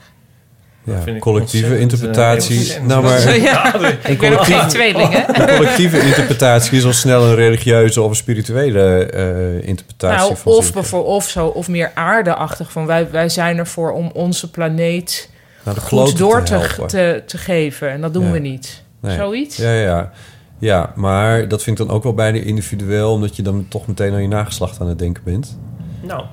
Ja, 0.86 1.20
collectieve 1.20 1.66
ontzettend, 1.68 1.80
interpretatie. 1.80 2.58
ontzettend. 2.58 2.88
nou, 2.88 3.04
maar 3.04 3.38
Ja, 3.40 3.76
ik 4.08 4.20
ben 4.20 4.34
ook 4.34 4.44
geen 4.46 4.68
tweeling, 4.78 5.10
hè? 5.14 5.46
collectieve 5.56 6.00
interpretatie 6.00 6.78
is 6.78 6.86
al 6.86 6.94
snel 6.94 7.24
een 7.24 7.36
religieuze 7.36 8.02
of 8.02 8.10
een 8.10 8.16
spirituele 8.16 9.06
eh, 9.06 9.68
interpretatie 9.68 10.18
Nou, 10.18 10.38
van 10.38 10.52
of, 10.52 10.74
bijvoorbeeld, 10.74 11.16
of 11.16 11.30
zo, 11.30 11.48
of 11.48 11.68
meer 11.68 11.92
aardeachtig. 11.94 12.72
Van 12.72 12.86
wij, 12.86 13.12
wij 13.12 13.30
zijn 13.30 13.58
ervoor 13.58 13.92
om 13.92 14.10
onze 14.14 14.52
planeet 14.52 15.30
kloten 15.64 15.84
goed 16.10 16.18
door 16.18 16.44
te, 16.44 16.84
te, 16.88 17.24
te 17.26 17.38
geven. 17.38 17.90
En 17.90 18.02
dat 18.02 18.14
doen 18.14 18.26
Ja. 18.26 18.32
we 18.32 18.40
niet. 18.40 18.84
Nee. 19.02 19.16
Zoiets? 19.16 19.58
Ja, 19.58 19.72
ja. 19.74 20.12
Ja, 20.60 20.92
maar 20.96 21.48
dat 21.48 21.64
vind 21.64 21.80
ik 21.80 21.88
dan 21.88 21.96
ook 21.96 22.04
wel 22.04 22.14
bijna 22.14 22.38
individueel... 22.38 23.12
omdat 23.12 23.36
je 23.36 23.42
dan 23.42 23.66
toch 23.70 23.88
meteen 23.88 24.14
aan 24.14 24.22
je 24.22 24.28
nageslacht 24.28 24.82
aan 24.82 24.88
het 24.88 25.00
denken 25.00 25.24
bent. 25.24 25.58
Nou, 26.02 26.24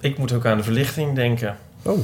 ik 0.00 0.18
moet 0.18 0.32
ook 0.32 0.46
aan 0.46 0.56
de 0.56 0.62
verlichting 0.62 1.14
denken. 1.14 1.56
Oh. 1.82 1.98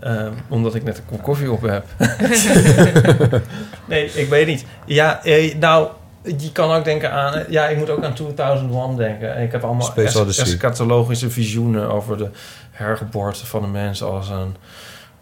Eh, 0.00 0.26
omdat 0.48 0.74
ik 0.74 0.82
net 0.82 0.98
een 0.98 1.04
kop 1.06 1.22
koffie 1.22 1.50
op 1.52 1.62
heb. 1.62 1.84
nee, 3.88 4.04
ik 4.14 4.28
weet 4.28 4.46
niet. 4.46 4.64
Ja, 4.86 5.24
eh, 5.24 5.54
nou, 5.58 5.88
je 6.22 6.52
kan 6.52 6.70
ook 6.70 6.84
denken 6.84 7.12
aan... 7.12 7.34
eh, 7.34 7.48
Ja, 7.48 7.66
ik 7.68 7.76
moet 7.76 7.90
ook 7.90 8.04
aan 8.04 8.14
2001 8.14 8.96
denken. 8.96 9.34
En 9.34 9.42
ik 9.42 9.52
heb 9.52 9.64
allemaal 9.64 9.92
es- 9.96 10.38
eschatologische 10.38 11.30
visioenen... 11.30 11.90
over 11.90 12.16
de 12.18 12.28
hergeboorte 12.70 13.46
van 13.46 13.62
de 13.62 13.68
mens 13.68 14.02
als 14.02 14.28
een 14.28 14.56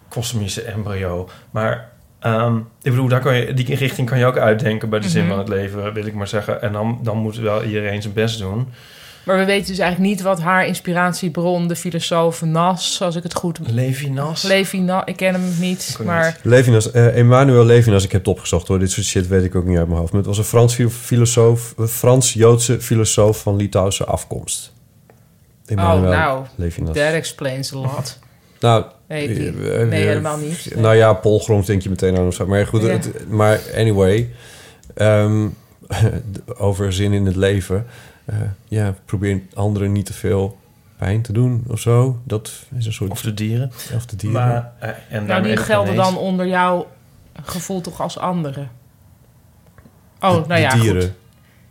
kosmische 0.08 0.62
embryo. 0.62 1.28
Maar 1.50 1.88
ehm, 2.18 2.56
ik 2.56 2.90
bedoel, 2.90 3.08
daar 3.08 3.20
kan 3.20 3.36
je, 3.36 3.54
die 3.54 3.74
richting 3.74 4.08
kan 4.08 4.18
je 4.18 4.26
ook 4.26 4.38
uitdenken... 4.38 4.88
bij 4.88 5.00
de 5.00 5.08
zin 5.08 5.20
Mhm. 5.22 5.30
van 5.30 5.38
het 5.38 5.48
leven, 5.48 5.92
wil 5.92 6.06
ik 6.06 6.14
maar 6.14 6.28
zeggen. 6.28 6.62
En 6.62 6.72
dan, 6.72 6.98
dan 7.02 7.16
moet 7.16 7.36
wel 7.36 7.62
iedereen 7.62 8.02
zijn 8.02 8.14
best 8.14 8.38
doen. 8.38 8.68
Maar 9.28 9.38
we 9.38 9.44
weten 9.44 9.66
dus 9.66 9.78
eigenlijk 9.78 10.10
niet 10.10 10.20
wat 10.22 10.40
haar 10.40 10.66
inspiratiebron, 10.66 11.68
de 11.68 11.76
filosoof 11.76 12.42
Nas, 12.42 13.00
als 13.02 13.16
ik 13.16 13.22
het 13.22 13.34
goed... 13.34 13.58
Levinas? 13.66 14.42
Levi 14.42 14.78
Nas, 14.80 15.02
ik 15.04 15.16
ken 15.16 15.32
hem 15.34 15.42
niet, 15.60 15.98
maar... 16.04 16.38
Levinas, 16.42 16.90
eh 16.90 17.16
Emmanuel 17.18 17.64
Levinas, 17.64 18.04
ik 18.04 18.12
heb 18.12 18.20
het 18.20 18.30
opgezocht 18.34 18.68
hoor. 18.68 18.78
Dit 18.78 18.90
soort 18.90 19.06
shit 19.06 19.26
weet 19.28 19.44
ik 19.44 19.54
ook 19.54 19.64
niet 19.64 19.78
uit 19.78 19.86
mijn 19.86 19.98
hoofd. 19.98 20.10
Maar 20.12 20.20
het 20.20 20.28
was 20.30 20.38
een 20.38 20.44
Frans 20.44 20.74
filo- 20.74 20.88
filosoof, 20.88 21.74
een 21.76 21.88
Frans-Joodse 21.88 22.80
filosoof 22.80 23.40
van 23.40 23.56
Litouwse 23.56 24.04
afkomst. 24.04 24.72
Emmanuel 25.66 26.10
oh, 26.12 26.18
nou, 26.18 26.44
Levinas. 26.54 26.96
that 26.96 27.12
explains 27.12 27.72
a 27.74 27.76
lot. 27.78 28.18
Nou, 28.60 28.84
Nee, 29.08 29.34
die- 29.34 29.46
eh, 29.48 29.86
nee, 29.86 30.00
eh, 30.00 30.06
helemaal 30.08 30.36
niet. 30.36 30.72
Nou 30.76 30.94
ja, 30.96 31.12
Paul 31.12 31.38
Grons 31.38 31.66
denk 31.66 31.82
je 31.82 31.88
meteen 31.88 32.16
aan 32.16 32.26
of 32.26 32.34
zo. 32.34 32.46
Maar 32.46 32.66
goed, 32.66 32.82
Ja. 32.82 32.88
het- 32.88 33.28
maar 33.28 33.60
anyway. 33.76 34.28
ehm, 34.94 35.46
over 36.58 36.92
zin 36.92 37.12
in 37.12 37.26
het 37.26 37.36
leven. 37.36 37.86
Eh, 38.28 38.36
ja, 38.64 38.94
probeer 39.04 39.42
anderen 39.54 39.92
niet 39.92 40.06
te 40.06 40.12
veel 40.12 40.58
pijn 40.96 41.22
te 41.22 41.32
doen 41.32 41.64
of 41.68 41.80
zo. 41.80 42.20
Dat 42.24 42.66
is 42.78 42.86
een 42.86 42.92
soort... 42.92 43.10
Of 43.10 43.20
de 43.22 43.34
dieren. 43.34 43.70
Of 43.94 44.06
de 44.06 44.16
dieren. 44.16 44.40
Maar, 44.42 44.72
eh, 44.78 44.88
en 45.10 45.26
Nou, 45.26 45.42
die 45.42 45.54
de 45.54 45.62
gelden 45.62 45.94
dan 45.94 46.16
onder 46.18 46.46
jouw 46.46 46.86
gevoel 47.42 47.80
toch 47.80 48.00
als 48.00 48.18
anderen? 48.18 48.70
Oh, 50.20 50.30
De- 50.30 50.36
nou 50.36 50.46
de 50.46 50.58
ja, 50.58 50.74
dieren. 50.74 51.02
goed. 51.02 51.12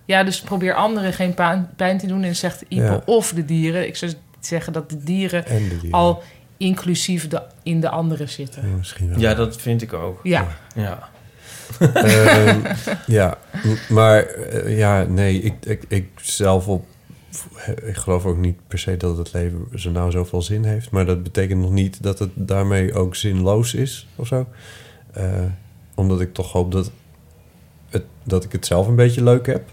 Ja, 0.05 0.23
dus 0.23 0.41
probeer 0.41 0.73
anderen 0.73 1.13
geen 1.13 1.34
pijn, 1.34 1.69
pijn 1.75 1.97
te 1.97 2.07
doen. 2.07 2.23
En 2.23 2.35
zegt 2.35 2.61
Ipe 2.67 2.84
Ja. 2.84 3.01
of 3.05 3.31
de 3.34 3.45
dieren. 3.45 3.88
Ik 3.88 3.95
zou 3.95 4.13
zeggen 4.39 4.73
dat 4.73 4.89
de 4.89 5.03
dieren, 5.03 5.45
En 5.45 5.57
de 5.69 5.79
dieren. 5.79 5.91
al 5.91 6.23
inclusief 6.57 7.27
de, 7.27 7.41
in 7.63 7.79
de 7.81 7.89
anderen 7.89 8.29
zitten. 8.29 8.69
Ja, 8.69 8.75
misschien 8.75 9.09
wel. 9.09 9.19
Ja, 9.19 9.34
dat 9.34 9.55
vind 9.61 9.81
ik 9.81 9.93
ook. 9.93 10.19
Ja. 10.23 10.47
Ja. 10.75 11.09
Ehm, 11.79 12.59
ja, 13.07 13.37
maar 13.89 14.25
eh, 14.25 14.77
ja, 14.77 15.03
nee, 15.03 15.41
ik, 15.41 15.53
ik, 15.65 15.83
ik 15.87 16.09
zelf 16.21 16.67
op... 16.67 16.85
Ik 17.85 17.95
geloof 17.95 18.25
ook 18.25 18.37
niet 18.37 18.57
per 18.67 18.79
se 18.79 18.97
dat 18.97 19.17
het 19.17 19.33
leven 19.33 19.67
zo 19.75 19.91
nou 19.91 20.11
zoveel 20.11 20.41
zin 20.41 20.63
heeft. 20.63 20.89
Maar 20.89 21.05
dat 21.05 21.23
betekent 21.23 21.61
nog 21.61 21.71
niet 21.71 22.03
dat 22.03 22.19
het 22.19 22.29
daarmee 22.33 22.93
ook 22.93 23.15
zinloos 23.15 23.73
is 23.73 24.07
of 24.15 24.27
zo. 24.27 24.47
Eh, 25.13 25.23
omdat 25.95 26.21
ik 26.21 26.33
toch 26.33 26.51
hoop 26.51 26.71
dat, 26.71 26.91
het, 27.89 28.03
dat 28.23 28.43
ik 28.43 28.51
het 28.51 28.65
zelf 28.65 28.87
een 28.87 28.95
beetje 28.95 29.23
leuk 29.23 29.45
heb. 29.45 29.69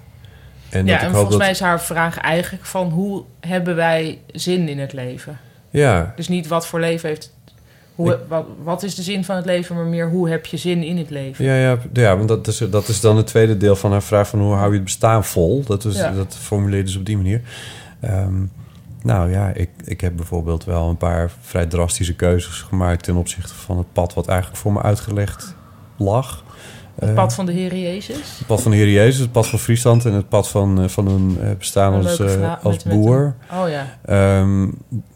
En 0.70 0.86
ja, 0.86 0.93
dat 0.93 1.01
en 1.02 1.09
ik 1.09 1.14
hoop 1.14 1.28
volgens 1.28 1.31
dat, 1.31 1.39
mij 1.39 1.51
is 1.51 1.60
haar 1.60 1.82
vraag 1.82 2.18
eigenlijk 2.18 2.64
van 2.64 2.90
hoe 2.90 3.24
hebben 3.40 3.76
wij 3.76 4.18
zin 4.32 4.68
in 4.68 4.78
het 4.78 4.93
leven? 4.93 5.39
Ja, 5.70 6.12
Dus 6.16 6.28
niet 6.28 6.47
wat 6.47 6.66
voor 6.66 6.81
leven 6.81 7.09
heeft, 7.09 7.34
Hoe, 7.95 8.19
wat, 8.29 8.47
wat 8.62 8.83
is 8.83 8.95
de 8.95 9.03
zin 9.03 9.25
van 9.25 9.37
het 9.37 9.45
leven, 9.45 9.75
maar 9.77 9.85
meer 9.85 10.09
hoe 10.09 10.29
heb 10.29 10.47
je 10.47 10.57
zin 10.57 10.83
in 10.83 10.97
het 10.97 11.11
leven? 11.11 11.45
Ja, 11.45 11.55
ja, 11.57 11.79
ja 11.93 12.16
want 12.16 12.29
dat 12.29 12.47
is, 12.47 12.59
dat 12.71 12.89
is 12.89 13.01
dan 13.01 13.16
het 13.16 13.27
tweede 13.27 13.57
deel 13.57 13.77
van 13.77 13.91
haar 13.91 14.03
vraag 14.03 14.29
van 14.29 14.41
hoe 14.41 14.55
hou 14.55 14.69
je 14.69 14.75
het 14.75 14.85
bestaan 14.85 15.25
vol. 15.25 15.62
Dat, 15.66 15.85
is, 15.85 15.97
Ja. 15.97 16.11
dat 16.12 16.37
formuleerde 16.41 16.91
ze 16.91 16.99
op 16.99 17.05
die 17.07 17.16
manier. 17.16 17.41
Ehm, 18.01 18.35
nou 19.03 19.31
ja, 19.31 19.49
ik, 19.49 19.71
ik 19.85 20.01
heb 20.01 20.16
bijvoorbeeld 20.16 20.65
wel 20.65 20.89
een 20.89 20.97
paar 20.97 21.31
vrij 21.41 21.66
drastische 21.66 22.15
keuzes 22.15 22.61
gemaakt 22.61 23.03
ten 23.05 23.16
opzichte 23.16 23.55
van 23.55 23.79
het 23.79 23.93
pad 23.93 24.15
wat 24.15 24.27
eigenlijk 24.27 24.61
voor 24.61 24.73
me 24.73 24.83
uitgelegd 24.83 25.55
lag. 25.97 26.45
Het 26.95 27.09
Eh, 27.09 27.15
pad 27.15 27.35
van 27.35 27.47
de 27.47 27.53
Heer 27.53 27.77
Jezus? 27.77 28.39
het 28.39 28.47
pad 28.47 28.62
van 28.62 28.71
de 28.71 28.77
Heer 28.77 28.91
Jezus, 28.91 29.19
het 29.21 29.33
pad 29.33 29.47
van 29.47 29.59
Friesland 29.59 30.05
en 30.05 30.12
het 30.12 30.29
pad 30.29 30.49
van, 30.49 30.83
eh, 30.83 30.89
van 30.89 31.07
een 31.09 31.37
eh, 31.41 31.49
bestaan 31.59 31.95
als, 31.95 32.21
als 32.62 32.83
boer. 32.83 33.35
oh 33.53 33.69
ja. 33.69 33.87
Ehm, 34.05 34.69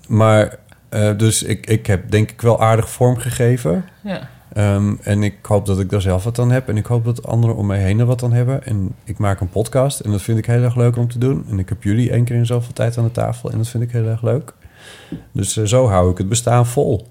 maar 0.09 0.59
eh, 0.89 1.17
dus 1.17 1.43
ik, 1.43 1.67
ik 1.67 1.87
heb 1.87 2.11
denk 2.11 2.31
ik 2.31 2.41
wel 2.41 2.61
aardig 2.61 2.91
vorm 2.91 3.17
gegeven. 3.17 3.85
Ja. 4.03 4.29
Ehm, 4.53 4.95
en 5.03 5.23
ik 5.23 5.35
hoop 5.43 5.67
dat 5.67 5.81
ik 5.81 5.91
daar 5.91 6.01
zelf 6.01 6.25
wat 6.25 6.39
aan 6.39 6.51
heb. 6.51 6.69
En 6.69 6.77
ik 6.77 6.87
hoop 6.87 7.05
dat 7.05 7.27
anderen 7.27 7.57
om 7.57 7.67
mij 7.67 7.79
heen 7.79 7.99
er 7.99 8.07
wat 8.07 8.23
aan 8.23 8.33
hebben. 8.33 8.65
En 8.65 8.95
ik 9.05 9.19
maak 9.19 9.41
een 9.41 9.51
podcast. 9.51 10.01
En 10.01 10.11
dat 10.11 10.23
vind 10.23 10.39
ik 10.39 10.47
heel 10.47 10.63
erg 10.63 10.77
leuk 10.77 10.97
om 10.97 11.09
te 11.09 11.19
doen. 11.19 11.47
En 11.51 11.59
ik 11.59 11.69
heb 11.69 11.83
jullie 11.83 12.11
één 12.11 12.25
keer 12.25 12.37
in 12.37 12.47
zoveel 12.47 12.73
tijd 12.73 12.99
aan 12.99 13.05
de 13.05 13.11
tafel. 13.11 13.51
En 13.51 13.59
dat 13.59 13.69
vind 13.69 13.83
ik 13.83 13.91
heel 13.91 14.07
erg 14.07 14.23
leuk. 14.23 14.53
Dus 15.33 15.57
eh, 15.57 15.65
zo 15.65 15.89
hou 15.89 16.11
ik 16.11 16.19
het 16.19 16.29
bestaan 16.29 16.67
vol. 16.67 17.07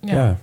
Ja. 0.00 0.14
Ja. 0.14 0.38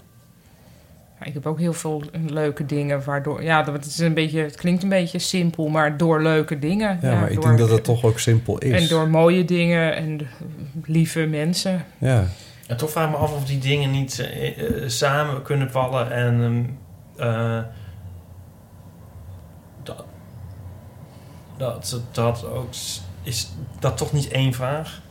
Ja, 1.25 1.31
Ik 1.31 1.33
heb 1.33 1.45
ook 1.45 1.59
heel 1.59 1.73
veel 1.73 2.03
leuke 2.27 2.65
dingen 2.65 3.03
waardoor... 3.03 3.43
Ja, 3.43 3.63
dat 3.63 3.73
het, 3.73 3.85
is 3.85 3.99
een 3.99 4.13
beetje, 4.13 4.39
het 4.39 4.55
klinkt 4.55 4.83
een 4.83 4.89
beetje 4.89 5.19
simpel, 5.19 5.67
maar 5.67 5.97
door 5.97 6.21
leuke 6.21 6.59
dingen. 6.59 6.99
Ja, 7.01 7.19
maar 7.19 7.31
ik 7.31 7.41
denk 7.41 7.57
dat 7.57 7.69
het 7.69 7.83
toch 7.83 8.03
ook 8.03 8.19
simpel 8.19 8.57
is. 8.57 8.81
En 8.81 8.87
door 8.87 9.09
mooie 9.09 9.45
dingen 9.45 9.95
en 9.95 10.27
lieve 10.85 11.25
mensen. 11.25 11.85
Ja. 11.97 12.27
En 12.67 12.77
toch 12.77 12.91
vraag 12.91 13.05
ik 13.05 13.11
me 13.11 13.17
af 13.17 13.33
of 13.33 13.45
die 13.45 13.59
dingen 13.59 13.91
niet 13.91 14.19
eh, 14.19 14.83
eh, 14.83 14.89
samen 14.89 15.41
kunnen 15.41 15.71
vallen 15.71 16.11
en 16.11 16.41
ehm, 17.17 17.29
eh, 17.29 17.63
dat, 19.83 20.05
dat 21.57 22.01
dat 22.11 22.45
ook 22.45 22.73
is 23.25 23.51
dat 23.79 23.97
toch 23.97 24.13
niet 24.13 24.27
één 24.27 24.53
vraag? 24.53 25.01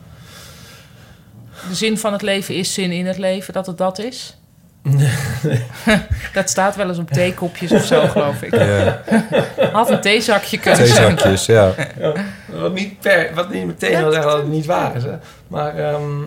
De 1.69 1.75
zin 1.75 1.99
van 1.99 2.13
het 2.13 2.23
leven 2.23 2.55
is 2.55 2.75
zin 2.75 2.93
in 2.93 3.07
het 3.07 3.19
leven, 3.19 3.55
dat 3.55 3.67
het 3.67 3.79
dat 3.79 3.99
is. 3.99 4.37
dat 6.33 6.51
staat 6.51 6.77
wel 6.77 6.89
eens 6.89 6.99
op 6.99 7.11
theekopjes 7.11 7.73
of 7.73 7.85
zo, 7.85 8.07
geloof 8.07 8.43
ik. 8.43 8.55
Ja. 8.55 9.03
Had 9.73 9.91
een 9.91 10.01
theezakje 10.01 10.59
kunnen 10.59 10.87
zijn. 10.87 11.17
Theezakjes, 11.17 11.47
ja. 11.47 11.73
Ja, 11.99 12.13
wat 12.47 12.75
niet 12.75 13.01
per, 13.01 13.31
wat 13.35 13.51
niet 13.53 13.67
meteen 13.67 13.99
wil 13.99 14.13
zeggen 14.13 14.31
dat 14.31 14.39
het 14.41 14.49
niet 14.51 14.67
waar 14.67 14.97
is, 14.97 15.03
hè? 15.03 15.15
Maar 15.49 15.77
ehm, 15.79 16.21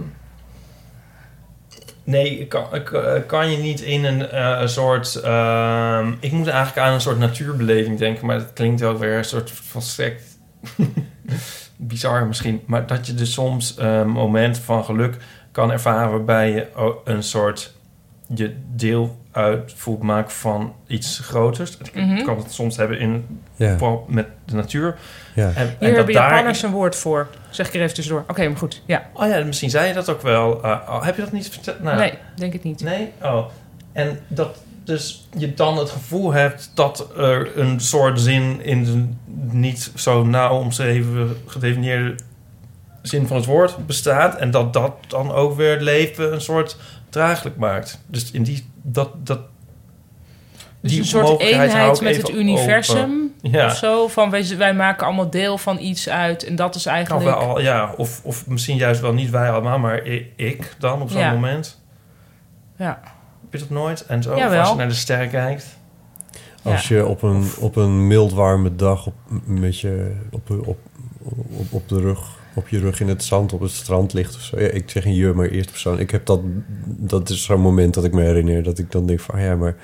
nee, 2.04 2.46
kan, 2.48 2.66
kan- 2.84 3.26
kan 3.26 3.52
je 3.52 3.58
niet 3.58 3.82
in 3.82 4.06
een 4.06 4.30
eh, 4.30 4.68
soort. 4.68 5.16
ehm, 5.16 6.12
ik 6.20 6.32
moet 6.32 6.48
eigenlijk 6.48 6.88
aan 6.88 6.94
een 6.94 7.02
soort 7.02 7.20
natuurbeleving 7.20 8.00
denken, 8.00 8.26
maar 8.26 8.38
dat 8.38 8.54
klinkt 8.54 8.80
wel 8.82 8.98
weer 8.98 9.18
een 9.18 9.26
soort 9.26 9.52
van 9.52 9.82
sect. 9.82 10.24
Bizar 11.76 12.26
misschien, 12.28 12.62
maar 12.66 12.86
dat 12.88 13.08
je 13.08 13.14
dus 13.14 13.34
soms 13.34 13.74
een 13.78 14.10
moment 14.10 14.58
van 14.60 14.84
geluk 14.86 15.16
kan 15.52 15.72
ervaren 15.72 16.10
waarbij 16.12 16.52
je 16.52 16.68
een 17.04 17.24
soort 17.24 17.76
je 18.36 18.56
deel 18.76 19.18
uit 19.32 19.74
voelt 19.76 20.02
maken 20.02 20.32
van 20.32 20.74
iets 20.88 21.20
groters. 21.24 21.78
Ik 21.78 21.96
Mhm. 21.96 22.24
kan 22.24 22.38
het 22.38 22.52
soms 22.52 22.78
hebben 22.78 23.00
in 23.00 23.40
Ja. 23.56 23.78
met 24.08 24.28
de 24.46 24.56
natuur. 24.56 24.96
Ja. 25.36 25.44
En, 25.48 25.54
en 25.56 25.68
Hier 25.68 25.76
dat 25.80 25.96
hebben 25.96 26.14
daar- 26.14 26.30
Japanners 26.30 26.62
een 26.64 26.72
woord 26.72 26.96
voor. 26.96 27.28
Zeg 27.50 27.68
ik 27.68 27.74
er 27.74 27.82
even 27.82 27.94
tussendoor. 27.96 28.24
Oké, 28.28 28.48
maar 28.48 28.58
goed. 28.58 28.82
Ja. 28.86 29.10
Oh 29.14 29.28
ja, 29.28 29.44
misschien 29.44 29.70
zei 29.70 29.88
je 29.88 29.94
dat 29.94 30.10
ook 30.10 30.22
wel. 30.22 30.66
Uh, 30.66 30.72
oh, 30.90 31.04
heb 31.04 31.16
je 31.16 31.22
dat 31.22 31.32
niet 31.32 31.50
verteld? 31.50 31.80
Nou, 31.80 31.98
Nee, 31.98 32.14
denk 32.36 32.54
het 32.54 32.64
niet. 32.64 32.82
Nee? 32.84 33.12
Oh. 33.22 33.46
En 33.92 34.20
dat 34.28 34.58
dus 34.84 35.28
je 35.38 35.54
dan 35.54 35.78
het 35.78 35.90
gevoel 35.90 36.32
hebt 36.32 36.72
dat 36.74 37.08
er 37.18 37.58
een 37.60 37.80
soort 37.80 38.20
zin 38.20 38.62
in 38.64 38.84
de 38.84 39.06
niet 39.58 39.92
zo 39.96 40.24
nauw 40.26 40.58
omschreven, 40.60 41.38
gedefinieerde 41.46 42.16
zin 43.02 43.28
van 43.28 43.38
het 43.38 43.46
woord 43.46 43.86
bestaat. 43.86 44.36
En 44.36 44.52
dat 44.52 44.74
dat 44.74 44.94
dan 45.08 45.32
ook 45.32 45.56
weer 45.56 45.72
het 45.72 45.82
leven 45.82 46.34
een 46.34 46.42
soort 46.42 46.78
draaglijk 47.18 47.58
maakt. 47.58 48.00
Dus 48.08 48.32
in 48.32 48.44
die, 48.44 48.66
dat, 48.82 49.10
dat, 49.28 49.40
Dus 50.82 50.92
die 50.92 51.00
een 51.00 51.06
soort 51.06 51.40
eenheid 51.42 52.02
met 52.02 52.18
het 52.18 52.30
universum. 52.30 53.34
Ja. 53.42 53.66
of 53.66 53.76
zo. 53.76 54.08
Van 54.08 54.30
wij, 54.30 54.58
wij 54.58 54.74
maken 54.74 55.06
allemaal 55.06 55.30
deel 55.30 55.58
van 55.58 55.80
iets 55.80 56.10
uit. 56.10 56.44
En 56.44 56.56
dat 56.56 56.76
is 56.76 56.84
Kan 56.84 56.94
eigenlijk... 56.94 57.24
wel, 57.26 57.36
al- 57.36 57.62
ja, 57.62 57.94
of, 57.98 58.22
of 58.24 58.48
misschien 58.48 58.78
juist 58.78 59.02
wel 59.02 59.14
niet 59.14 59.30
wij 59.30 59.52
allemaal, 59.52 59.80
maar 59.80 60.06
ik 60.36 60.76
dan 60.80 61.02
op 61.02 61.10
zo'n 61.10 61.20
Ja. 61.20 61.32
moment. 61.32 61.82
Ja. 62.78 63.00
Heb 63.42 63.52
je 63.54 63.60
dat 63.60 63.70
nooit? 63.70 64.06
En 64.06 64.24
zo, 64.24 64.38
Jawel. 64.38 64.60
als 64.60 64.70
je 64.70 64.76
naar 64.76 64.88
de 64.88 64.94
sterren 64.94 65.30
kijkt. 65.30 65.78
Als 66.64 66.88
je 66.88 67.06
op 67.06 67.22
een, 67.22 67.50
op 67.60 67.76
een 67.76 68.08
mild 68.08 68.34
warme 68.34 68.76
dag 68.76 69.06
op, 69.06 69.14
met 69.46 69.80
je, 69.80 70.16
op, 70.32 70.50
op, 70.50 70.78
op, 71.58 71.74
op 71.74 71.90
de 71.90 72.00
rug, 72.00 72.37
op 72.58 72.68
je 72.68 72.80
rug 72.80 73.00
in 73.00 73.08
het 73.08 73.24
zand 73.24 73.54
op 73.54 73.60
het 73.62 73.72
strand 73.72 74.14
ligt 74.14 74.36
of 74.36 74.42
zo. 74.42 74.60
Ja, 74.60 74.68
ik 74.68 74.90
zeg 74.90 75.06
een 75.06 75.16
je, 75.16 75.34
maar 75.34 75.48
eerste 75.48 75.72
persoon. 75.72 76.00
Ik 76.00 76.12
heb 76.12 76.26
dat, 76.26 76.40
dat 76.86 77.30
is 77.30 77.44
zo'n 77.44 77.60
moment 77.62 77.94
dat 77.94 78.04
ik 78.04 78.14
me 78.14 78.22
herinner 78.22 78.64
dat 78.64 78.78
ik 78.80 78.92
dan 78.92 79.06
denk 79.06 79.20
van, 79.20 79.36
ah 79.36 79.42
ja, 79.42 79.56
maar 79.56 79.76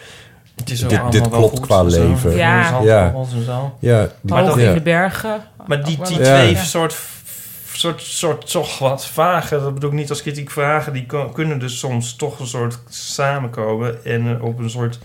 Het 0.56 0.70
is 0.70 0.80
dit, 0.80 0.90
allemaal 0.92 1.12
dit 1.12 1.30
klopt 1.30 1.60
qua 1.60 1.90
zo. 1.90 2.10
leven. 2.10 2.36
Ja. 2.36 2.70
Zandkorrels 2.70 3.34
en 3.34 3.44
zo. 3.44 3.76
Ja, 3.80 4.02
die- 4.22 4.34
Maar 4.34 4.46
dat- 4.46 4.58
in 4.58 4.64
ja. 4.64 4.74
de 4.74 4.82
bergen. 4.82 5.42
Maar 5.68 5.84
die, 5.84 5.98
die 5.98 6.20
twee 6.22 6.52
Ja. 6.52 6.64
soort, 6.64 6.96
soort, 7.74 8.02
soort 8.02 8.52
toch 8.52 8.80
wat 8.80 9.06
vage, 9.08 9.60
dat 9.60 9.74
bedoel 9.74 9.90
ik 9.90 9.96
niet 9.96 10.10
als 10.10 10.22
kritiek 10.22 10.52
vragen, 10.52 10.94
die 10.94 11.06
kunnen 11.34 11.60
dus 11.60 11.80
soms 11.80 12.16
toch 12.16 12.40
een 12.40 12.48
soort 12.48 12.80
samenkomen 12.90 14.06
en 14.06 14.36
eh, 14.36 14.44
op 14.44 14.60
een 14.60 14.70
soort 14.70 15.00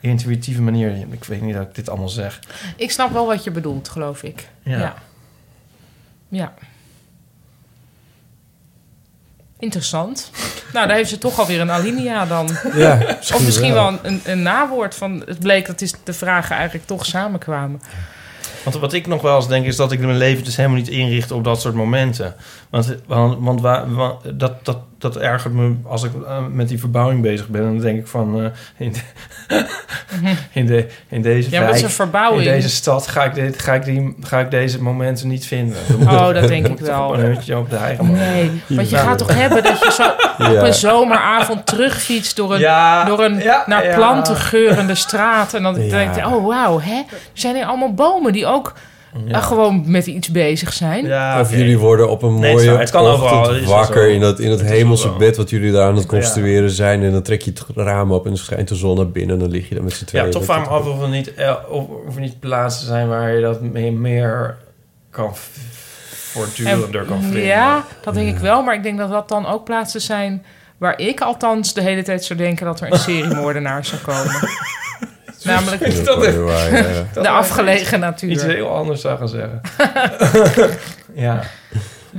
intuïtieve 0.00 0.62
manier. 0.62 0.96
Ik 1.10 1.24
weet 1.24 1.42
niet 1.42 1.54
dat 1.54 1.62
ik 1.62 1.74
dit 1.74 1.88
allemaal 1.88 2.08
zeg. 2.08 2.40
Ik 2.76 2.90
snap 2.90 3.12
wel 3.12 3.26
wat 3.26 3.44
je 3.44 3.50
bedoelt, 3.50 3.88
geloof 3.88 4.22
ik. 4.22 4.48
Ja. 4.62 4.78
Ja. 4.78 4.94
Ja. 6.28 6.54
Interessant. 9.64 10.30
Nou, 10.72 10.86
daar 10.86 10.96
heeft 10.96 11.08
ze 11.10 11.18
toch 11.18 11.38
alweer 11.38 11.60
een 11.60 11.70
alinea 11.70 12.26
dan. 12.26 12.48
Ja, 12.74 12.98
of 13.20 13.44
misschien 13.44 13.72
wel 13.72 13.88
een, 13.88 13.98
een, 14.02 14.20
een 14.24 14.42
nawoord 14.42 14.94
van... 14.94 15.22
Het 15.26 15.38
bleek 15.38 15.66
dat 15.66 15.80
is 15.80 15.92
de 16.04 16.12
vragen 16.12 16.56
eigenlijk 16.56 16.86
toch 16.86 17.06
samenkwamen. 17.06 17.80
Want 18.64 18.76
wat 18.76 18.92
ik 18.92 19.06
nog 19.06 19.22
wel 19.22 19.36
eens 19.36 19.48
denk 19.48 19.66
is 19.66 19.76
dat 19.76 19.92
ik 19.92 20.00
mijn 20.00 20.16
leven 20.16 20.44
dus 20.44 20.56
helemaal 20.56 20.76
niet 20.78 20.88
inricht 20.88 21.30
op 21.30 21.44
dat 21.44 21.60
soort 21.60 21.74
momenten. 21.74 22.34
Want, 22.70 22.94
want, 23.06 23.36
want 23.40 23.60
waar, 23.60 23.94
wa- 23.94 24.16
dat, 24.34 24.64
dat, 24.64 24.78
dat 25.12 25.16
ergert 25.22 25.54
me 25.54 25.74
als 25.86 26.02
ik 26.02 26.10
eh, 26.26 26.36
met 26.52 26.68
die 26.68 26.78
verbouwing 26.78 27.22
bezig 27.22 27.48
ben. 27.48 27.60
En 27.60 27.66
dan 27.72 27.78
denk 27.80 27.98
ik 27.98 28.06
van 28.06 28.40
eh, 28.44 28.46
in, 28.86 28.92
de- 28.92 29.64
in, 30.52 30.66
de, 30.66 30.86
in 31.08 31.22
deze 31.22 31.50
Ja, 31.50 31.60
wijk, 31.60 31.88
verbouwing. 31.88 32.44
in 32.46 32.52
deze 32.52 32.68
stad 32.68 33.06
ga 33.06 33.24
ik, 33.24 33.34
dit, 33.34 33.62
ga, 33.62 33.74
ik 33.74 33.84
die, 33.84 34.14
ga 34.20 34.38
ik 34.40 34.50
deze 34.50 34.82
momenten 34.82 35.28
niet 35.28 35.46
vinden. 35.46 35.76
Oh, 36.00 36.32
dat 36.34 36.48
denk 36.48 36.66
ik 36.66 36.78
wel. 36.78 37.18
Een 37.18 37.56
op 37.56 37.70
de 37.70 37.76
eigen 37.76 38.12
Nee, 38.12 38.62
want 38.68 38.90
je 38.90 38.96
gaat 38.96 39.18
toch 39.18 39.34
hebben 39.34 39.62
dat 39.62 39.78
je 39.84 39.92
zo 39.92 40.02
Ja. 40.44 40.50
op 40.52 40.60
een 40.66 40.74
zomeravond 40.74 41.66
terugfietst 41.66 42.36
door 42.36 42.54
een, 42.54 42.60
Ja, 42.60 43.04
door 43.04 43.24
een 43.24 43.38
ja, 43.38 43.62
naar 43.66 43.86
ja. 43.86 43.94
planten 43.94 44.36
geurende 44.36 44.94
straat. 44.94 45.54
En 45.54 45.62
dan 45.62 45.82
Ja. 45.82 45.90
denk 45.90 46.14
je, 46.14 46.26
oh 46.26 46.46
wauw, 46.46 46.80
hè? 46.80 46.96
Er 47.10 47.18
zijn 47.32 47.54
hier 47.54 47.64
allemaal 47.64 47.94
bomen 47.94 48.32
die 48.32 48.46
ook 48.46 48.72
Ja. 49.26 49.34
eh, 49.34 49.42
gewoon 49.46 49.82
met 49.86 50.06
iets 50.06 50.28
bezig 50.30 50.72
zijn. 50.72 51.06
Ja, 51.06 51.40
Of 51.40 51.50
jullie 51.50 51.78
worden 51.78 52.10
op 52.10 52.22
een 52.22 52.32
mooie. 52.32 52.70
Het 52.70 52.90
kan 52.90 53.06
overal, 53.06 53.60
wakker 53.64 54.08
in 54.10 54.20
dat, 54.20 54.38
in 54.40 54.48
dat 54.50 54.60
Het 54.60 54.68
hemelse 54.68 55.10
bed... 55.10 55.36
wat 55.36 55.50
jullie 55.50 55.72
daar 55.72 55.86
aan 55.86 55.94
het 55.94 56.02
Ja. 56.02 56.08
construeren 56.08 56.70
zijn... 56.70 57.02
en 57.02 57.12
dan 57.12 57.22
trek 57.22 57.42
je 57.42 57.50
het 57.50 57.64
raam 57.74 58.12
op 58.12 58.24
en 58.24 58.28
dan 58.30 58.38
schijnt 58.38 58.68
de 58.68 58.74
zon 58.74 58.96
naar 58.96 59.08
binnen... 59.10 59.34
en 59.34 59.40
dan 59.42 59.50
lig 59.50 59.68
je 59.68 59.74
daar 59.74 59.84
met 59.84 59.92
z'n 59.92 60.04
tweeën. 60.04 60.24
Ja, 60.24 60.30
toch 60.30 60.46
me 60.46 60.52
af 60.54 60.86
of 60.86 61.02
er 61.02 61.08
niet, 61.08 61.34
eh, 61.34 61.54
of, 61.68 61.84
of 62.06 62.14
er 62.14 62.20
niet 62.20 62.40
plaatsen 62.40 62.86
zijn 62.86 63.08
waar 63.08 63.32
je 63.34 63.40
dat 63.40 63.60
meer, 63.60 63.92
meer 63.92 64.56
kan 65.10 65.30
voortdurender 66.32 67.04
kan 67.04 67.22
vinden. 67.22 67.42
ja, 67.42 67.84
dat 68.02 68.14
denk 68.14 68.28
ik 68.28 68.38
wel. 68.38 68.62
Maar 68.62 68.74
ik 68.74 68.82
denk 68.82 68.98
dat 68.98 69.10
dat 69.10 69.28
dan 69.28 69.46
ook 69.46 69.64
plaatsen 69.64 70.00
zijn 70.00 70.44
waar 70.78 70.98
ik 71.00 71.20
althans 71.20 71.74
de 71.74 71.80
hele 71.80 72.02
tijd 72.02 72.24
zou 72.24 72.38
denken 72.38 72.66
dat 72.66 72.80
er 72.80 72.92
een 72.92 72.98
seriemoordenaar 73.08 73.84
zou 73.84 74.00
komen. 74.00 74.48
Namelijk 75.44 76.04
Dat 76.04 76.24
is 76.24 76.34
ja. 77.14 77.22
de 77.22 77.28
afgelegen 77.28 77.84
Iets 77.98 78.00
natuur. 78.42 78.44
heel 78.54 78.68
anders 78.68 79.00
zou 79.00 79.18
gaan 79.18 79.28
zeggen. 79.28 79.60
ja. 81.14 81.42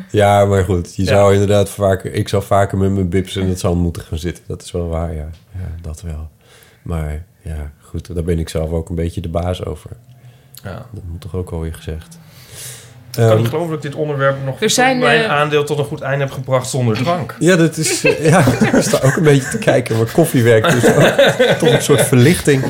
Ja, 0.10 0.46
maar 0.46 0.64
goed. 0.64 0.96
Je 0.96 1.04
Ja. 1.04 1.08
zou 1.10 1.34
inderdaad 1.34 1.70
vaker... 1.70 2.14
Ik 2.14 2.30
zou 2.30 2.44
vaker 2.44 2.78
met 2.78 2.92
mijn 2.92 3.10
bips 3.10 3.36
in 3.36 3.48
het 3.50 3.60
zand 3.60 3.82
moeten 3.82 4.02
gaan 4.04 4.18
zitten. 4.18 4.44
Dat 4.48 4.62
is 4.62 4.72
wel 4.72 4.88
waar, 4.88 5.14
ja. 5.14 5.28
Ja, 5.52 5.68
dat 5.82 6.02
wel. 6.02 6.30
Maar 6.82 7.26
ja, 7.42 7.72
goed. 7.82 8.14
Daar 8.16 8.24
ben 8.24 8.40
ik 8.40 8.50
zelf 8.50 8.70
ook 8.72 8.90
een 8.90 8.96
beetje 8.96 9.22
de 9.22 9.30
baas 9.30 9.66
over. 9.66 9.90
ja. 10.64 10.86
Dat 10.92 11.04
moet 11.08 11.22
toch 11.22 11.36
ook 11.36 11.52
alweer 11.52 11.74
gezegd. 11.76 12.18
Ik 13.18 13.28
kan 13.28 13.38
niet 13.38 13.48
geloven 13.48 13.70
dat 13.76 13.84
ik 13.84 13.92
dit 13.92 14.00
onderwerp 14.00 14.36
nog 14.46 14.62
Er 14.62 14.70
zijn, 14.70 15.00
mijn 15.00 15.24
eh, 15.24 15.32
aandeel 15.32 15.64
tot 15.64 15.78
een 15.80 15.86
goed 15.86 16.02
einde 16.02 16.24
heb 16.24 16.34
gebracht 16.34 16.70
zonder 16.70 16.98
drank. 16.98 17.36
ja, 17.40 17.56
dat 17.56 17.78
is... 17.78 18.04
eh, 18.04 18.30
ja, 18.30 18.40
ik 18.74 18.82
sta 18.82 19.00
ook 19.02 19.16
een 19.16 19.24
beetje 19.24 19.50
te 19.50 19.58
kijken. 19.58 19.98
Maar 19.98 20.12
koffie 20.12 20.44
werkt 20.44 20.72
dus 20.72 20.86
ook 20.96 21.04
toch 21.60 21.70
een 21.74 21.82
soort 21.82 22.02
verlichting. 22.02 22.64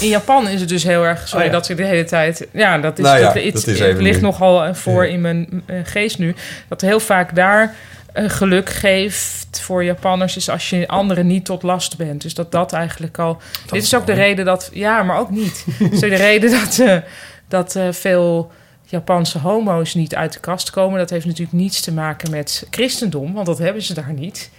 In 0.00 0.08
Japan 0.08 0.48
is 0.48 0.60
het 0.60 0.68
dus 0.68 0.82
heel 0.82 1.04
erg... 1.06 1.28
Sorry 1.28 1.44
Oh 1.44 1.50
ja. 1.52 1.56
dat 1.58 1.68
ik 1.68 1.76
de 1.76 1.84
hele 1.84 2.04
tijd... 2.04 2.46
Ja, 2.52 2.78
dat 2.78 2.98
is... 2.98 3.04
Nou 3.04 3.18
ja, 3.18 3.24
dat, 3.24 3.34
dat 3.34 3.42
is 3.54 3.66
het 3.66 3.80
even 3.80 4.02
ligt 4.02 4.20
nu. 4.20 4.26
nogal 4.26 4.74
voor 4.74 5.04
Ja. 5.06 5.12
in 5.12 5.20
mijn 5.20 5.62
eh, 5.66 5.76
geest 5.84 6.18
nu. 6.18 6.34
Dat 6.68 6.80
heel 6.80 7.00
vaak 7.00 7.34
daar 7.34 7.74
eh, 8.12 8.24
geluk 8.30 8.70
geeft 8.70 9.60
voor 9.60 9.84
Japanners... 9.84 10.36
is 10.36 10.50
als 10.50 10.70
je 10.70 10.88
anderen 10.88 11.26
niet 11.26 11.44
tot 11.44 11.62
last 11.62 11.96
bent. 11.96 12.22
Dus 12.22 12.34
dat 12.34 12.52
dat 12.52 12.72
eigenlijk 12.72 13.18
al... 13.18 13.38
dit 13.70 13.82
is 13.82 13.94
ook 13.94 14.06
de 14.06 14.12
reden 14.12 14.44
dat... 14.44 14.70
Ja, 14.72 15.02
maar 15.02 15.18
ook 15.18 15.30
niet. 15.30 15.64
Dit 15.78 15.92
is 15.92 16.04
ook 16.04 16.10
de 16.10 16.16
reden 16.16 16.50
dat, 16.64 16.78
eh, 16.78 16.96
dat 17.48 17.76
eh, 17.76 17.88
veel 17.90 18.52
Japanse 18.90 19.38
homo's 19.38 19.94
niet 19.94 20.14
uit 20.14 20.32
de 20.32 20.40
kast 20.40 20.70
komen. 20.70 20.98
Dat 20.98 21.10
heeft 21.10 21.26
natuurlijk 21.26 21.56
niets 21.58 21.80
te 21.80 21.92
maken 21.92 22.30
met 22.30 22.66
christendom, 22.70 23.32
want 23.32 23.46
dat 23.46 23.58
hebben 23.58 23.82
ze 23.82 23.94
daar 23.94 24.12
niet. 24.12 24.50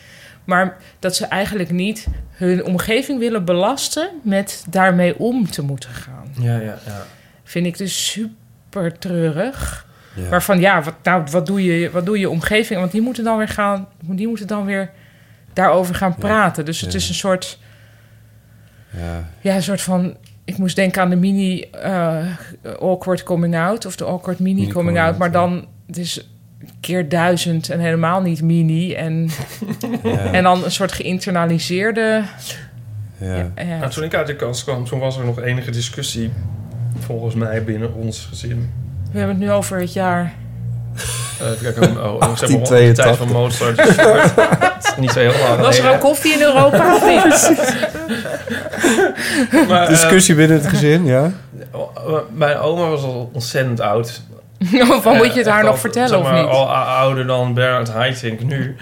Maar 0.43 0.77
dat 0.99 1.15
ze 1.15 1.25
eigenlijk 1.25 1.71
niet 1.71 2.07
hun 2.31 2.65
omgeving 2.65 3.19
willen 3.19 3.45
belasten 3.45 4.09
met 4.23 4.65
daarmee 4.69 5.19
om 5.19 5.49
te 5.51 5.61
moeten 5.61 5.89
gaan. 5.89 6.27
Ja, 6.39 6.53
ja, 6.59 6.77
ja. 6.85 7.05
Vind 7.43 7.65
ik 7.65 7.77
dus 7.77 8.11
super 8.11 8.97
treurig. 8.99 9.87
Ja. 10.15 10.29
Waarvan, 10.29 10.59
ja, 10.59 10.81
wat, 10.83 10.93
nou, 11.03 11.23
wat, 11.31 11.45
doe 11.45 11.63
je, 11.63 11.91
wat 11.91 12.05
doe 12.05 12.19
je 12.19 12.29
omgeving? 12.29 12.79
Want 12.79 12.91
die 12.91 13.01
moeten 13.01 13.23
dan 13.23 13.37
weer 13.37 13.47
gaan, 13.47 13.87
die 14.03 14.27
moeten 14.27 14.47
dan 14.47 14.65
weer 14.65 14.91
daarover 15.53 15.95
gaan 15.95 16.15
praten. 16.15 16.65
Dus 16.65 16.81
het 16.81 16.91
Ja. 16.91 16.97
is 16.97 17.09
een 17.09 17.15
soort, 17.15 17.59
ja, 19.41 19.55
een 19.55 19.63
soort 19.63 19.81
van. 19.81 20.17
Ik 20.49 20.57
moest 20.57 20.75
denken 20.75 21.01
aan 21.01 21.09
de 21.09 21.15
mini 21.15 21.61
eh, 21.61 22.25
awkward 22.79 23.23
coming 23.23 23.55
out 23.55 23.85
of 23.85 23.95
de 23.95 24.05
awkward 24.05 24.39
mini, 24.39 24.59
Mini 24.59 24.71
coming 24.71 24.97
out, 24.97 25.07
out, 25.07 25.17
maar 25.17 25.27
ja. 25.27 25.33
dan 25.33 25.67
het 25.87 25.97
is 25.97 26.29
keer 26.79 27.09
duizend 27.09 27.69
en 27.69 27.79
helemaal 27.79 28.21
niet 28.21 28.41
mini 28.41 28.93
en 28.93 29.29
Ja. 30.03 30.31
en 30.31 30.43
dan 30.43 30.63
een 30.63 30.71
soort 30.71 30.91
geïnternaliseerde. 30.91 32.23
Ja. 33.17 33.51
Nou, 33.55 33.89
toen 33.91 34.03
ik 34.03 34.13
uit 34.13 34.27
de 34.27 34.35
kast 34.35 34.63
kwam, 34.63 34.85
toen 34.85 34.99
was 34.99 35.17
er 35.17 35.25
nog 35.25 35.41
enige 35.41 35.71
discussie... 35.71 36.31
volgens 36.99 37.35
mij 37.35 37.63
binnen 37.63 37.93
ons 37.93 38.25
gezin. 38.25 38.71
we 39.11 39.17
hebben 39.17 39.35
het 39.35 39.45
nu 39.45 39.51
over 39.51 39.79
het 39.79 39.93
jaar. 39.93 40.33
Eh, 41.39 41.47
even 41.47 41.73
kijken, 41.73 42.03
oh, 42.03 42.13
oh, 42.13 42.37
zeg 42.37 42.49
maar, 42.49 42.49
rond 42.49 42.67
de 42.67 42.73
1882. 42.73 43.03
tijd 43.03 43.17
van 43.17 43.27
Mozart. 43.31 43.77
Dus 43.77 43.95
het 44.75 44.83
is 44.83 44.95
niet 45.03 45.11
zo 45.11 45.19
heel 45.19 45.47
lang 45.47 45.61
Was 45.61 45.77
er 45.77 45.91
ook 45.91 45.99
koffie 45.99 46.33
in 46.33 46.41
Europa 46.41 46.95
of 46.95 47.05
niet? 47.05 47.51
Maar, 49.67 49.81
eh, 49.81 49.87
Discussie 49.87 50.35
binnen 50.35 50.57
het 50.57 50.67
gezin, 50.67 51.05
ja. 51.05 51.31
oh, 51.71 52.17
mijn 52.33 52.57
oma 52.57 52.89
was 52.89 53.03
al 53.03 53.29
ontzettend 53.33 53.79
oud. 53.79 54.21
Van 55.01 55.17
moet 55.17 55.31
je 55.33 55.37
het 55.37 55.47
Eh, 55.47 55.53
haar 55.53 55.63
nog 55.63 55.71
al, 55.71 55.77
vertellen 55.77 56.09
zeg 56.09 56.17
of 56.17 56.23
maar, 56.23 56.41
niet? 56.41 56.51
Al 56.51 56.71
ouder 56.73 57.27
dan 57.27 57.53
Bernard 57.53 57.89
Haitink 57.89 58.43
nu. 58.43 58.75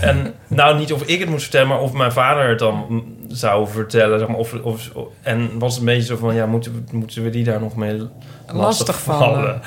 en 0.00 0.34
nou, 0.46 0.78
niet 0.78 0.92
of 0.92 1.02
ik 1.02 1.20
het 1.20 1.28
moest 1.28 1.42
vertellen, 1.42 1.68
maar 1.68 1.80
of 1.80 1.92
mijn 1.92 2.12
vader 2.12 2.48
het 2.48 2.58
dan 2.58 3.04
zou 3.28 3.68
vertellen. 3.68 4.18
Zeg 4.18 4.28
maar, 4.28 4.36
of, 4.36 4.52
of, 4.62 4.90
en 5.22 5.58
was 5.58 5.70
het 5.70 5.80
een 5.80 5.86
beetje 5.86 6.02
zo 6.06 6.16
van, 6.16 6.34
ja, 6.34 6.46
moeten 6.46 6.72
we, 6.72 6.96
moeten 6.96 7.22
we 7.22 7.30
die 7.30 7.44
daar 7.44 7.60
nog 7.60 7.76
mee 7.76 8.08
lastig 8.52 9.00
vallen? 9.00 9.60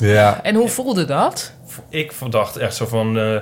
Ja. 0.00 0.42
En 0.42 0.54
hoe 0.54 0.68
voelde 0.68 1.04
dat? 1.04 1.52
Ik 1.88 2.12
dacht 2.30 2.56
echt 2.56 2.74
zo 2.74 2.86
van... 2.86 3.18
eh, 3.18 3.40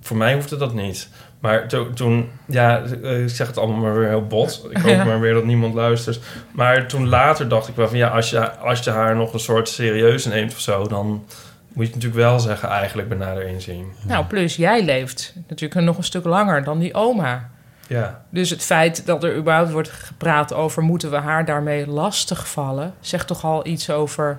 voor 0.00 0.16
mij 0.16 0.34
hoefde 0.34 0.56
dat 0.56 0.74
niet. 0.74 1.08
Maar 1.40 1.68
to- 1.68 1.92
toen... 1.92 2.30
Ja, 2.46 2.82
eh, 3.02 3.22
ik 3.22 3.28
zeg 3.28 3.46
het 3.46 3.58
allemaal 3.58 3.80
maar 3.80 3.94
weer 3.98 4.08
heel 4.08 4.26
bot. 4.26 4.66
Ik 4.70 4.76
hoop 4.76 4.90
Ja. 4.90 5.04
maar 5.10 5.20
weer 5.20 5.34
dat 5.34 5.44
niemand 5.44 5.74
luistert. 5.74 6.20
Maar 6.52 6.86
toen 6.86 7.08
later 7.08 7.48
dacht 7.48 7.68
ik 7.68 7.74
wel 7.76 7.88
van... 7.88 7.96
Ja, 7.96 8.08
als 8.08 8.30
je, 8.30 8.50
als 8.56 8.80
je 8.80 8.90
haar 8.90 9.16
nog 9.16 9.32
een 9.32 9.40
soort 9.40 9.68
serieus 9.68 10.24
neemt 10.24 10.52
of 10.52 10.60
zo... 10.60 10.86
dan 10.86 11.06
moet 11.06 11.86
je 11.86 11.92
het 11.92 12.02
natuurlijk 12.02 12.30
wel 12.30 12.40
zeggen 12.40 12.68
eigenlijk 12.68 13.08
bij 13.08 13.18
nader 13.18 13.46
inzien. 13.46 13.92
Nou, 14.06 14.24
plus 14.24 14.56
jij 14.56 14.84
leeft 14.84 15.34
natuurlijk 15.48 15.80
nog 15.80 15.96
een 15.96 16.04
stuk 16.04 16.24
langer 16.24 16.64
dan 16.64 16.78
die 16.78 16.94
oma. 16.94 17.50
Ja. 17.86 18.22
Dus 18.30 18.50
het 18.50 18.62
feit 18.62 19.06
dat 19.06 19.24
er 19.24 19.36
überhaupt 19.36 19.72
wordt 19.72 19.90
gepraat 19.90 20.52
over... 20.52 20.82
moeten 20.82 21.10
we 21.10 21.16
haar 21.16 21.44
daarmee 21.44 21.86
lastigvallen... 21.86 22.94
zegt 23.00 23.26
toch 23.26 23.44
al 23.44 23.66
iets 23.66 23.90
over... 23.90 24.38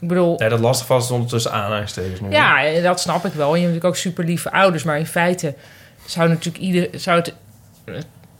Ik 0.00 0.08
bedoel, 0.08 0.38
Nee, 0.38 0.48
dat 0.48 0.60
lastig 0.60 0.86
was 0.86 1.04
stond 1.04 1.28
tussen 1.28 1.52
aanhalingstekens 1.52 2.20
nu. 2.20 2.30
ja, 2.30 2.64
en 2.64 2.82
dat 2.82 3.00
snap 3.00 3.24
ik 3.24 3.32
wel. 3.32 3.54
En 3.54 3.60
je 3.60 3.66
hebt 3.66 3.74
natuurlijk 3.74 3.84
ook 3.84 3.96
super 3.96 4.24
lieve 4.24 4.52
ouders. 4.52 4.82
Maar 4.82 4.98
in 4.98 5.06
feite 5.06 5.54
zou 6.04 6.28
natuurlijk 6.28 6.64
ieder... 6.64 6.88
Zou 6.92 7.18
het, 7.18 7.34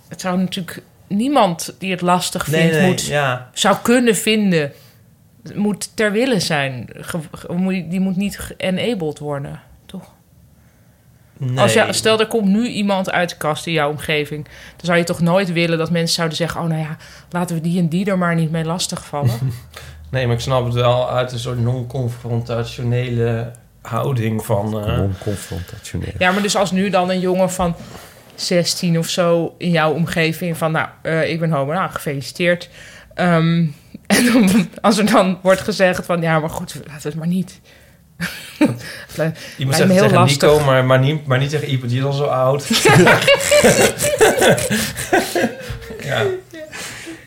het 0.09 0.21
zou 0.21 0.39
natuurlijk 0.39 0.83
niemand 1.07 1.75
die 1.79 1.91
het 1.91 2.01
lastig 2.01 2.45
vindt... 2.45 2.73
nee, 2.73 2.87
moet, 2.87 3.07
ja. 3.07 3.51
zou 3.53 3.77
kunnen 3.83 4.17
vinden... 4.17 4.73
moet 5.55 5.97
ter 5.97 6.13
wille 6.13 6.41
zijn. 6.41 6.89
Die 7.89 8.01
moet 8.01 8.17
niet 8.17 8.55
enabled 8.57 9.19
worden, 9.19 9.61
toch? 9.87 10.13
Nee. 11.37 11.59
Als 11.59 11.73
je, 11.73 11.87
stel, 11.91 12.21
er 12.21 12.27
komt 12.27 12.49
nu 12.49 12.69
iemand 12.69 13.11
uit 13.11 13.31
de 13.31 13.37
kast 13.37 13.67
in 13.67 13.73
jouw 13.73 13.91
omgeving... 13.91 14.45
dan 14.45 14.85
zou 14.87 14.99
je 14.99 15.05
toch 15.05 15.21
nooit 15.21 15.53
willen 15.53 15.79
dat 15.79 15.91
mensen 15.91 16.15
zouden 16.15 16.37
zeggen... 16.37 16.61
oh, 16.61 16.67
nou 16.67 16.81
ja, 16.81 16.97
laten 17.31 17.57
we 17.57 17.63
die 17.63 17.79
en 17.79 17.89
die 17.89 18.07
er 18.07 18.19
maar 18.19 18.35
niet 18.35 18.51
mee 18.51 18.65
lastigvallen. 18.65 19.39
Nee, 20.11 20.27
maar 20.27 20.35
ik 20.35 20.41
snap 20.41 20.65
het 20.65 20.75
wel 20.75 21.11
uit 21.11 21.33
een 21.33 21.39
soort 21.39 21.59
non-confrontationele 21.63 23.51
houding 23.83 24.45
van... 24.45 24.81
eh, 24.81 24.97
Non-confrontationeel. 24.97 26.13
ja, 26.19 26.31
maar 26.33 26.43
dus 26.43 26.57
als 26.57 26.71
nu 26.71 26.91
dan 26.91 27.11
een 27.11 27.21
jongen 27.21 27.51
van 27.51 27.75
16 28.35 28.99
of 28.99 29.09
zo... 29.09 29.55
in 29.59 29.71
jouw 29.71 29.93
omgeving 29.93 30.57
van... 30.57 30.73
nou, 30.73 30.89
eh, 31.03 31.31
ik 31.31 31.41
ben 31.41 31.51
homo, 31.51 31.73
nou, 31.73 31.91
gefeliciteerd. 31.91 32.69
Ehm, 33.15 33.67
en 34.07 34.25
dan, 34.33 34.69
als 34.81 34.99
er 34.99 35.11
dan 35.11 35.39
wordt 35.43 35.61
gezegd 35.61 36.07
van... 36.07 36.21
ja, 36.23 36.39
maar 36.39 36.51
goed, 36.51 36.75
laten 36.75 37.03
we 37.03 37.09
het 37.09 37.19
maar 37.19 37.27
niet... 37.27 37.61
Iemand 38.59 38.81
Lijkt 39.17 39.77
zegt 39.77 39.91
heel 39.91 40.03
tegen 40.03 40.15
lastig. 40.19 40.51
Nico, 40.51 40.65
maar, 40.65 40.85
maar, 40.85 40.99
niet, 40.99 41.27
maar 41.27 41.39
niet 41.39 41.51
tegen 41.51 41.73
Ipe, 41.73 41.87
die 41.87 41.99
is 41.99 42.05
al 42.05 42.13
zo 42.13 42.25
oud. 42.25 42.67
ja. 46.05 46.23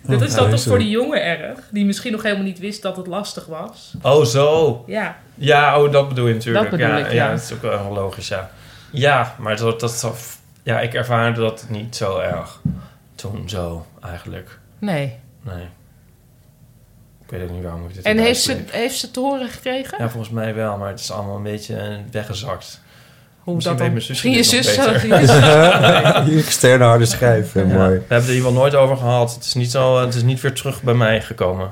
Dat 0.07 0.21
is 0.21 0.29
Ja, 0.29 0.35
dan 0.35 0.49
toch 0.49 0.59
is 0.59 0.65
voor 0.65 0.79
die 0.79 0.89
jongen 0.89 1.23
erg... 1.23 1.59
die 1.71 1.85
misschien 1.85 2.11
nog 2.11 2.23
helemaal 2.23 2.43
niet 2.43 2.59
wist 2.59 2.81
dat 2.81 2.97
het 2.97 3.07
lastig 3.07 3.45
was. 3.45 3.93
Oh, 4.01 4.25
zo. 4.25 4.83
Ja, 4.87 5.17
Ja, 5.35 5.81
oh, 5.81 5.91
dat 5.91 6.07
bedoel 6.07 6.27
je 6.27 6.33
natuurlijk. 6.33 6.69
Dat 6.69 6.79
bedoel 6.79 6.95
ja, 6.95 7.05
ik, 7.05 7.11
ja. 7.11 7.31
dat 7.31 7.41
is 7.41 7.53
ook 7.53 7.61
wel 7.61 7.93
logisch, 7.93 8.27
ja. 8.27 8.49
Ja, 8.91 9.35
maar 9.39 9.57
dat, 9.57 9.79
dat, 9.79 10.37
ja, 10.63 10.79
ik 10.79 10.93
ervaarde 10.93 11.41
dat 11.41 11.65
niet 11.69 11.95
zo 11.95 12.19
erg. 12.19 12.61
Toen 13.15 13.49
zo, 13.49 13.85
eigenlijk. 14.01 14.59
nee. 14.79 15.19
Nee. 15.41 15.67
Ik 17.23 17.29
weet 17.29 17.43
ook 17.43 17.55
niet 17.55 17.63
waarom 17.63 17.87
ik 17.87 17.93
dit 17.93 18.05
En 18.05 18.17
heeft 18.17 18.41
ze, 18.41 18.63
heeft 18.71 18.97
ze 18.97 19.11
te 19.11 19.19
horen 19.19 19.49
gekregen? 19.49 19.97
Ja, 19.99 20.09
volgens 20.09 20.33
mij 20.33 20.55
wel, 20.55 20.77
maar 20.77 20.89
het 20.89 20.99
is 20.99 21.11
allemaal 21.11 21.35
een 21.35 21.43
beetje 21.43 22.01
weggezakt. 22.11 22.81
Hoe 23.43 23.55
Misschien 23.55 23.77
dat 23.77 23.85
dan? 23.85 23.93
weet 23.93 24.07
mijn 24.07 24.15
zusje 24.15 24.27
Misschien 24.27 24.59
je 24.59 24.63
zus... 24.63 26.31
je 26.35 26.43
Externe 26.45 26.83
harde 26.83 27.05
schijf, 27.05 27.53
Ja, 27.53 27.63
mooi. 27.63 27.73
We 27.75 27.81
hebben 27.83 28.17
het 28.17 28.27
er 28.27 28.33
hier 28.33 28.43
wel 28.43 28.53
nooit 28.53 28.75
over 28.75 28.97
gehad. 28.97 29.33
Het 29.33 29.43
is 29.43 29.53
niet, 29.53 29.71
zo, 29.71 30.01
het 30.01 30.15
is 30.15 30.23
niet 30.23 30.41
weer 30.41 30.53
terug 30.53 30.81
bij 30.81 30.93
mij 30.93 31.21
gekomen. 31.21 31.71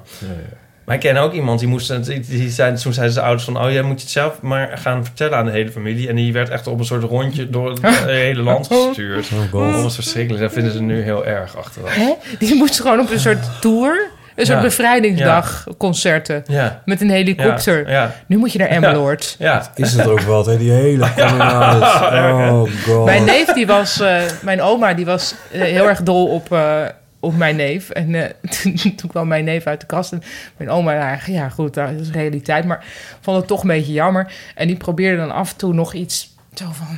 Maar 0.85 0.95
ik 0.95 1.01
ken 1.01 1.17
ook 1.17 1.33
iemand 1.33 1.59
die 1.59 1.67
moest... 1.67 2.05
Die, 2.05 2.19
die 2.19 2.49
zei, 2.49 2.75
toen 2.75 2.93
zeiden 2.93 3.13
zijn 3.13 3.25
ouders 3.25 3.45
van... 3.45 3.63
Oh, 3.63 3.71
jij 3.71 3.81
moet 3.81 4.01
het 4.01 4.09
zelf 4.09 4.41
maar 4.41 4.77
gaan 4.77 5.05
vertellen 5.05 5.37
aan 5.37 5.45
de 5.45 5.51
hele 5.51 5.71
familie. 5.71 6.07
En 6.07 6.15
die 6.15 6.33
werd 6.33 6.49
echt 6.49 6.67
op 6.67 6.79
een 6.79 6.85
soort 6.85 7.03
rondje 7.03 7.49
door 7.49 7.71
het 7.71 8.05
hele 8.05 8.41
land 8.41 8.67
gestuurd. 8.67 9.29
Oh, 9.33 9.39
God. 9.51 9.73
Dat 9.73 9.83
was 9.83 9.95
verschrikkelijk. 9.95 10.43
Dat 10.43 10.53
vinden 10.53 10.71
ze 10.71 10.81
nu 10.81 11.01
heel 11.01 11.25
erg 11.25 11.57
achteraf. 11.57 11.95
Hè? 11.95 12.13
Die 12.39 12.55
moest 12.55 12.81
gewoon 12.81 12.99
op 12.99 13.11
een 13.11 13.19
soort 13.19 13.61
tour... 13.61 14.09
Een 14.35 14.45
soort 14.45 14.57
Ja. 14.57 14.63
bevrijdingsdag 14.63 15.65
concerten. 15.77 16.43
Ja. 16.47 16.81
Met 16.85 17.01
een 17.01 17.09
helikopter. 17.09 17.85
Ja, 17.89 17.91
ja. 17.91 18.15
Nu 18.27 18.37
moet 18.37 18.51
je 18.51 18.59
naar 18.59 18.67
Emmeloord. 18.67 19.35
Ja. 19.39 19.71
Is 19.75 19.93
het 19.93 20.07
ook 20.07 20.21
wat, 20.21 20.45
hè? 20.45 20.57
Die 20.57 20.71
hele. 20.71 21.07
Oh, 22.51 22.69
god. 22.85 23.05
Mijn 23.05 23.23
neef, 23.25 23.45
die 23.53 23.67
was... 23.67 23.99
eh, 23.99 24.21
mijn 24.41 24.61
oma, 24.61 24.93
die 24.93 25.05
was 25.05 25.35
eh, 25.51 25.61
heel 25.61 25.87
erg 25.89 26.01
dol 26.03 26.27
op, 26.27 26.51
eh, 26.51 26.81
op 27.19 27.35
mijn 27.37 27.55
neef. 27.55 27.89
En 27.89 28.15
eh, 28.15 28.29
toen, 28.61 28.75
toen 28.97 29.09
kwam 29.09 29.27
mijn 29.27 29.43
neef 29.43 29.65
uit 29.65 29.79
de 29.79 29.85
kast. 29.85 30.11
En 30.11 30.21
mijn 30.57 30.69
oma, 30.69 30.93
nou, 30.93 31.17
ja 31.31 31.49
goed, 31.49 31.73
dat 31.73 31.89
is 31.99 32.11
realiteit. 32.11 32.65
Maar 32.65 32.83
vond 33.21 33.37
het 33.37 33.47
toch 33.47 33.61
een 33.61 33.67
beetje 33.67 33.93
jammer. 33.93 34.31
En 34.55 34.67
die 34.67 34.77
probeerde 34.77 35.17
dan 35.17 35.31
af 35.31 35.51
en 35.51 35.57
toe 35.57 35.73
nog 35.73 35.93
iets 35.93 36.35
zo 36.53 36.65
van... 36.71 36.97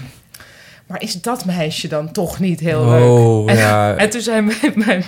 Maar 0.94 1.02
is 1.02 1.22
dat 1.22 1.46
meisje 1.46 1.88
dan 1.88 2.12
toch 2.12 2.40
niet 2.40 2.60
heel 2.60 2.86
leuk? 2.86 3.10
Oh, 3.10 3.50
En, 3.52 3.58
ja. 3.58 3.96
en 3.96 4.10
toen 4.10 4.22
zei 4.22 4.42
mijn, 4.42 4.74
mijn 4.86 5.04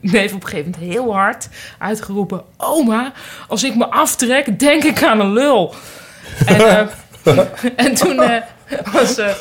neef 0.00 0.34
op 0.34 0.42
een 0.42 0.48
gegeven 0.48 0.70
moment 0.70 0.92
heel 0.92 1.14
hard 1.14 1.48
uitgeroepen... 1.78 2.42
Oma, 2.56 3.12
als 3.48 3.64
ik 3.64 3.76
me 3.76 3.86
aftrek, 3.86 4.58
denk 4.58 4.84
ik 4.84 5.02
aan 5.02 5.20
een 5.20 5.32
lul. 5.32 5.74
En, 6.46 6.60
eh, 6.68 6.86
en 7.86 7.94
toen 7.94 8.22
eh, 8.22 8.42
was... 8.92 9.18
eh, 9.18 9.34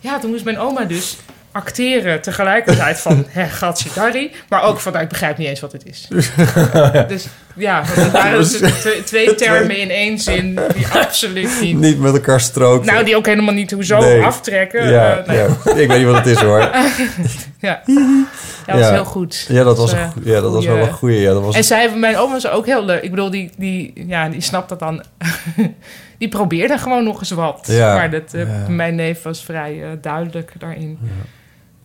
ja, 0.00 0.18
toen 0.18 0.30
moest 0.30 0.44
mijn 0.44 0.58
oma 0.58 0.84
dus 0.84 1.16
acteren 1.56 2.20
tegelijkertijd 2.20 3.00
van... 3.00 3.26
Hè, 3.38 4.30
maar 4.48 4.62
ook 4.62 4.80
van... 4.80 4.92
Nou, 4.92 5.04
ik 5.04 5.10
begrijp 5.10 5.36
niet 5.38 5.48
eens 5.48 5.60
wat 5.60 5.72
het 5.72 5.86
is. 5.86 6.08
Dus 7.08 7.26
ja, 7.56 7.82
waren 8.12 8.38
dus 8.60 8.60
twee, 8.80 9.02
twee 9.04 9.34
termen 9.34 9.76
in 9.78 9.90
één 9.90 10.18
zin... 10.18 10.58
die 10.74 10.86
absoluut 10.86 11.60
niet... 11.60 11.76
Niet 11.78 11.98
met 11.98 12.12
elkaar 12.14 12.40
stroken. 12.40 12.86
Nou, 12.86 13.04
die 13.04 13.16
ook 13.16 13.26
helemaal 13.26 13.54
niet 13.54 13.70
hoezo 13.70 13.98
Nee. 13.98 14.22
aftrekken. 14.22 14.88
Ja, 14.90 15.16
Eh, 15.16 15.26
nee. 15.26 15.36
ja. 15.38 15.46
Ik 15.74 15.88
weet 15.88 15.98
niet 15.98 16.06
wat 16.06 16.16
het 16.16 16.26
is, 16.26 16.40
hoor. 16.40 16.58
Ja, 17.58 17.82
ja 17.86 17.94
dat 18.66 18.74
was 18.76 18.78
Ja. 18.86 18.92
heel 18.92 19.04
goed. 19.04 19.46
Ja, 19.48 19.64
dat 19.64 19.76
was, 19.76 19.92
een 19.92 19.98
eh, 19.98 20.10
ja, 20.24 20.40
dat 20.40 20.52
was 20.52 20.66
wel 20.66 20.76
een 20.76 20.92
goeie. 20.92 21.20
Ja, 21.20 21.32
dat 21.32 21.42
was 21.42 21.54
En 21.56 21.64
zij, 21.64 21.96
mijn 21.96 22.16
oma 22.16 22.32
was 22.32 22.48
ook 22.48 22.66
heel 22.66 22.84
leuk. 22.84 23.02
Ik 23.02 23.10
bedoel, 23.10 23.30
die, 23.30 23.50
die, 23.56 23.92
ja, 24.06 24.28
die 24.28 24.40
snapt 24.40 24.68
dat 24.68 24.78
dan. 24.78 25.02
die 26.18 26.28
probeerde 26.28 26.78
gewoon 26.78 27.04
nog 27.04 27.18
eens 27.20 27.30
wat. 27.30 27.66
Ja, 27.70 27.94
Maar 27.94 28.10
dat, 28.10 28.34
eh, 28.34 28.40
ja. 28.40 28.68
mijn 28.68 28.94
neef 28.94 29.22
was 29.22 29.44
vrij 29.44 29.98
duidelijk 30.00 30.52
daarin. 30.58 30.98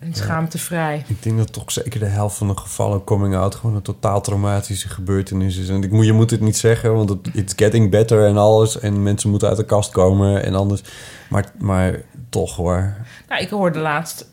En 0.02 0.14
schaamtevrij. 0.14 1.03
Ik 1.07 1.23
denk 1.23 1.38
dat 1.38 1.53
toch 1.53 1.72
zeker 1.72 1.99
de 1.99 2.06
helft 2.06 2.38
van 2.38 2.48
de 2.48 2.57
gevallen 2.57 3.03
coming 3.03 3.36
out 3.36 3.56
gewoon 3.56 3.76
een 3.76 3.82
totaal 3.82 4.22
traumatische 4.22 4.90
gebeurtenis 4.90 5.57
is. 5.57 5.69
En 5.69 5.84
ik 5.84 5.91
moet, 5.91 6.06
je 6.06 6.14
moet 6.14 6.32
het 6.32 6.40
niet 6.40 6.57
zeggen, 6.57 6.94
want 6.94 7.10
het 7.10 7.30
it's 7.34 7.53
getting 7.56 7.90
better 7.90 8.26
en 8.26 8.38
alles. 8.38 8.80
En 8.80 9.03
mensen 9.03 9.30
moeten 9.30 9.48
uit 9.48 9.57
de 9.57 9.65
kast 9.65 9.91
komen 9.91 10.44
en 10.44 10.56
anders. 10.56 10.82
Maar, 11.30 11.52
maar 11.60 12.02
toch 12.30 12.56
hoor. 12.56 12.95
Nou, 13.30 13.41
ik 13.41 13.49
hoorde 13.49 13.80
laatst, 13.80 14.28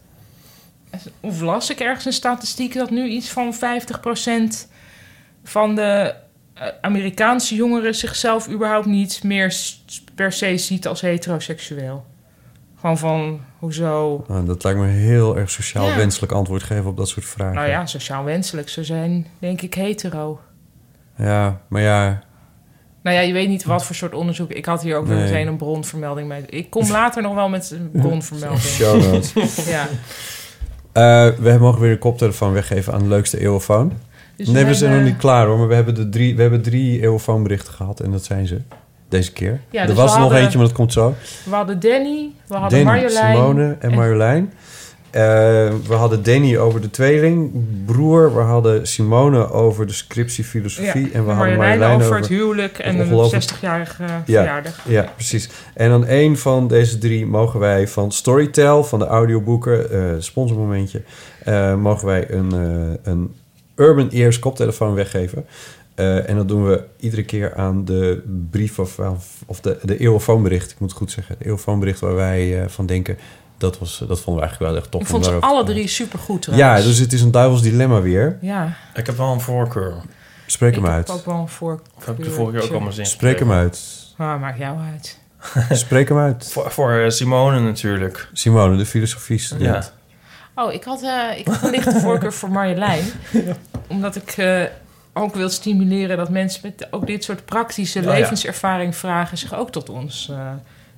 of 1.21 1.41
las 1.41 1.71
ik 1.71 1.81
ergens 1.81 2.05
een 2.05 2.13
statistiek 2.13 2.75
dat 2.75 2.91
nu 2.91 3.09
iets 3.09 3.29
van 3.31 3.55
50% 3.55 3.59
van 5.45 5.75
de 5.75 6.15
eh, 6.55 6.67
Amerikaanse 6.81 7.55
jongeren 7.55 7.95
zichzelf 7.95 8.49
überhaupt 8.49 8.87
niet 8.87 9.23
meer 9.23 9.57
per 10.15 10.33
se 10.33 10.59
ziet 10.59 10.87
als 10.87 11.01
heteroseksueel. 11.01 12.05
Gewoon 12.81 12.99
van, 12.99 13.41
hoezo? 13.59 14.25
Nou, 14.29 14.45
dat 14.47 14.65
lijkt 14.65 14.79
me 14.79 14.85
een 14.87 14.93
heel 14.93 15.37
erg 15.37 15.51
sociaal 15.51 15.89
Ja. 15.89 15.97
wenselijk 15.97 16.33
antwoord 16.33 16.63
geven 16.63 16.87
op 16.91 16.97
dat 16.97 17.09
soort 17.09 17.27
vragen. 17.27 17.55
Nou 17.55 17.69
ja, 17.69 17.87
sociaal 17.87 18.25
wenselijk. 18.25 18.69
Ze 18.69 18.85
zijn, 18.85 19.27
denk 19.39 19.61
ik, 19.63 19.75
hetero. 19.75 20.41
Ja, 21.17 21.61
maar 21.69 21.83
ja, 21.83 22.23
Nou 23.03 23.17
ja, 23.17 23.23
je 23.23 23.33
weet 23.33 23.49
niet 23.49 23.65
wat 23.65 23.85
voor 23.85 23.95
soort 23.97 24.15
onderzoek. 24.15 24.51
Ik 24.53 24.65
had 24.65 24.83
hier 24.83 24.97
ook 24.97 25.07
weer 25.07 25.17
Nee. 25.17 25.25
meteen 25.25 25.47
een 25.47 25.57
bronvermelding 25.57 26.29
mee. 26.29 26.43
Ik 26.47 26.71
kom 26.71 26.91
later 26.91 27.23
nog 27.23 27.35
wel 27.35 27.49
met 27.49 27.71
een 27.71 27.91
bronvermelding. 27.93 28.61
show 28.79 29.03
notes. 29.03 29.33
ja. 29.75 29.87
Eh, 30.93 31.35
we 31.39 31.57
mogen 31.61 31.81
weer 31.81 31.91
een 31.93 31.99
koptelefoon 31.99 32.53
weggeven 32.53 32.93
aan 32.93 33.03
de 33.03 33.09
leukste 33.09 33.41
eeuwofoon. 33.41 33.93
Dus 34.37 34.49
nee, 34.49 34.65
we 34.65 34.75
zijn 34.75 34.91
nog 34.91 34.99
hebben- 34.99 35.05
niet 35.05 35.17
klaar 35.17 35.47
hoor, 35.47 35.59
maar 35.59 35.69
we 35.69 35.75
hebben, 35.75 35.95
de 35.95 36.09
drie, 36.09 36.37
we 36.37 36.43
hebben 36.43 36.63
drie 36.63 37.01
eeuwofoonberichten 37.03 37.73
gehad 37.73 38.01
en 38.01 38.11
dat 38.11 38.25
zijn 38.25 38.47
ze. 38.47 38.61
Deze 39.09 39.33
keer. 39.33 39.61
Ja, 39.71 39.81
er 39.81 39.87
dus 39.87 39.97
was 39.97 40.05
er 40.05 40.13
nog 40.13 40.21
hadden- 40.21 40.41
eentje, 40.43 40.59
maar 40.59 40.67
dat 40.67 40.77
komt 40.77 40.93
zo. 40.93 41.15
We 41.45 41.55
hadden 41.55 41.81
Danny, 41.81 42.31
we 42.47 42.55
hadden 42.57 42.85
Danny, 42.85 43.01
Marjolein. 43.01 43.35
Simone 43.37 43.77
en 43.81 43.95
Marjolein. 43.95 44.53
Eh, 45.11 45.23
we 45.87 45.95
hadden 45.95 46.23
Danny 46.23 46.57
over 46.57 46.81
de 46.81 46.91
tweeling, 46.91 47.53
broer. 47.87 48.35
We 48.35 48.41
hadden 48.41 48.87
Simone 48.87 49.51
over 49.51 49.87
de 49.87 49.93
scriptie 49.93 50.45
filosofie. 50.45 51.07
Ja, 51.07 51.13
En 51.13 51.27
we 51.27 51.33
hadden 51.33 51.57
Marjolein 51.57 51.93
over 51.93 52.05
over 52.07 52.17
het 52.19 52.29
huwelijk 52.29 52.79
en 52.79 52.95
een 52.95 53.01
ongelooflijk- 53.03 53.43
60-jarige 53.43 54.03
Ja, 54.03 54.23
verjaardag. 54.25 54.81
ja, 54.89 55.13
precies. 55.15 55.49
En 55.75 55.89
dan 55.91 56.07
één 56.07 56.37
van 56.39 56.69
deze 56.69 56.99
drie 56.99 57.27
mogen 57.27 57.61
wij 57.61 57.89
van 57.89 58.13
Storytel, 58.13 58.85
van 58.85 58.99
de 58.99 59.07
audioboeken, 59.07 59.91
eh 59.91 60.01
sponsormomentje, 60.19 61.03
eh, 61.45 61.75
mogen 61.75 62.07
wij 62.07 62.31
een, 62.31 62.53
een 63.03 63.35
Urban 63.77 64.09
Ears 64.09 64.39
koptelefoon 64.39 64.95
weggeven. 64.95 65.47
Eh, 65.99 66.29
en 66.29 66.37
dat 66.37 66.49
doen 66.49 66.67
we 66.67 66.85
iedere 66.97 67.25
keer 67.25 67.55
aan 67.55 67.85
de 67.85 68.23
brief 68.51 68.79
of, 68.79 68.99
of 69.47 69.61
de, 69.61 69.79
de 69.83 69.99
eeuwofoonbericht. 69.99 70.71
Ik 70.71 70.79
moet 70.79 70.89
het 70.89 70.99
goed 70.99 71.11
zeggen. 71.11 71.37
De 71.39 71.45
eeuwofoonbericht 71.45 72.01
waar 72.01 72.15
wij 72.15 72.63
eh, 72.63 72.69
van 72.69 72.87
denken, 72.87 73.19
dat, 73.57 73.79
was, 73.79 73.99
dat 74.09 74.21
vonden 74.21 74.43
we 74.43 74.49
eigenlijk 74.49 74.73
wel 74.73 74.81
echt 74.83 74.91
tof. 74.91 75.01
Ik 75.01 75.07
vond 75.07 75.25
ze 75.25 75.31
daarover 75.31 75.57
alle 75.57 75.65
drie 75.65 75.89
supergoed 75.89 76.45
Ja, 76.45 76.53
trouwens. 76.53 76.87
dus 76.87 76.99
het 76.99 77.13
is 77.13 77.23
een 77.23 77.31
duivels 77.31 77.63
dilemma 77.63 78.01
weer. 78.01 78.39
Ja, 78.41 78.77
Ik 78.95 79.07
heb 79.07 79.17
wel 79.17 79.33
een 79.33 79.41
voorkeur. 79.41 79.95
Spreek 80.47 80.69
ik 80.69 80.75
hem 80.75 80.85
heb 80.85 80.95
uit. 80.95 81.11
ook 81.11 81.25
wel 81.25 81.35
een 81.35 81.49
voor. 81.49 81.83
Of 81.97 82.07
heb 82.07 82.19
ik 82.19 82.25
de 82.25 82.31
vorige 82.31 82.59
keer 82.59 82.67
ook 82.69 82.75
al 82.75 82.81
mijn 82.81 82.93
zin 82.93 83.07
Spreek 83.07 83.39
hem 83.39 83.53
uit. 83.53 84.07
Ah, 84.17 84.41
maakt 84.41 84.59
jou 84.59 84.79
uit. 84.93 85.19
Spreek 85.79 86.09
hem 86.09 86.19
uit. 86.19 86.51
Voor, 86.53 86.71
voor 86.71 86.93
eh, 86.93 87.11
Simone 87.11 87.61
natuurlijk. 87.61 88.29
Simone, 88.33 88.77
de 88.77 88.87
filosofie 88.87 89.39
student. 89.39 89.93
Oh, 90.55 90.73
ik 90.73 90.85
had, 90.85 91.03
eh, 91.03 91.39
ik 91.39 91.47
had 91.47 91.63
een 91.63 91.71
lichte 91.71 92.01
voorkeur 92.01 92.33
voor 92.33 92.51
Marjolein. 92.51 93.05
Omdat 93.89 94.17
ik 94.17 94.31
eh, 94.37 94.63
ook 95.23 95.35
wil 95.35 95.49
stimuleren 95.49 96.17
dat 96.17 96.29
mensen 96.31 96.61
met 96.63 96.87
ook 96.91 97.07
dit 97.07 97.25
soort 97.25 97.45
praktische 97.45 98.03
ja. 98.03 98.11
levenservaring 98.13 98.97
vragen 98.97 99.39
zich 99.39 99.55
ook 99.59 99.71
tot 99.73 99.91
ons 99.91 100.29
eh, 100.31 100.37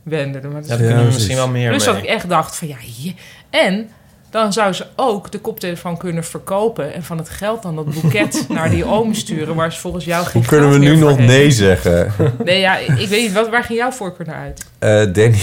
wenden. 0.03 0.43
Maar 0.43 0.51
dat 0.53 0.63
is- 0.63 0.69
Ja, 0.71 0.77
daar 0.77 0.87
kunnen 0.87 1.07
we 1.07 1.13
misschien 1.13 1.37
wel 1.37 1.49
meer 1.49 1.73
dus 1.73 1.85
mee. 1.87 1.95
dat 1.95 2.03
ik 2.05 2.09
echt 2.09 2.29
dacht 2.29 2.57
van 2.57 2.69
ja, 2.69 2.77
je- 3.03 3.15
en 3.51 3.89
dan 4.31 4.53
zou 4.53 4.73
ze 4.73 4.87
ook 4.97 5.31
de 5.33 5.39
koptelefoon 5.39 5.97
kunnen 5.97 6.25
verkopen 6.25 6.95
en 6.95 7.03
van 7.03 7.19
het 7.19 7.29
geld 7.29 7.63
dan 7.63 7.77
dat 7.77 7.95
boeket 8.01 8.45
naar 8.49 8.71
die 8.71 8.85
oom 8.85 9.15
sturen 9.15 9.55
waar 9.55 9.73
ze 9.73 9.81
volgens 9.81 10.05
jou 10.05 10.25
geen 10.25 10.33
Hoe 10.33 10.51
kunnen 10.51 10.71
we 10.71 10.79
nu 10.79 10.97
nog 10.97 11.17
heeft. 11.17 11.29
nee 11.29 11.51
zeggen? 11.51 12.13
Nee, 12.45 12.61
ja, 12.61 12.77
ik 12.77 13.09
weet 13.09 13.23
niet, 13.23 13.33
wat, 13.33 13.49
waar 13.49 13.65
ging 13.65 13.79
jouw 13.79 13.91
voorkeur 13.91 14.27
naar 14.27 14.37
uit? 14.37 14.67
Eh, 14.79 14.91
Danny. 15.15 15.39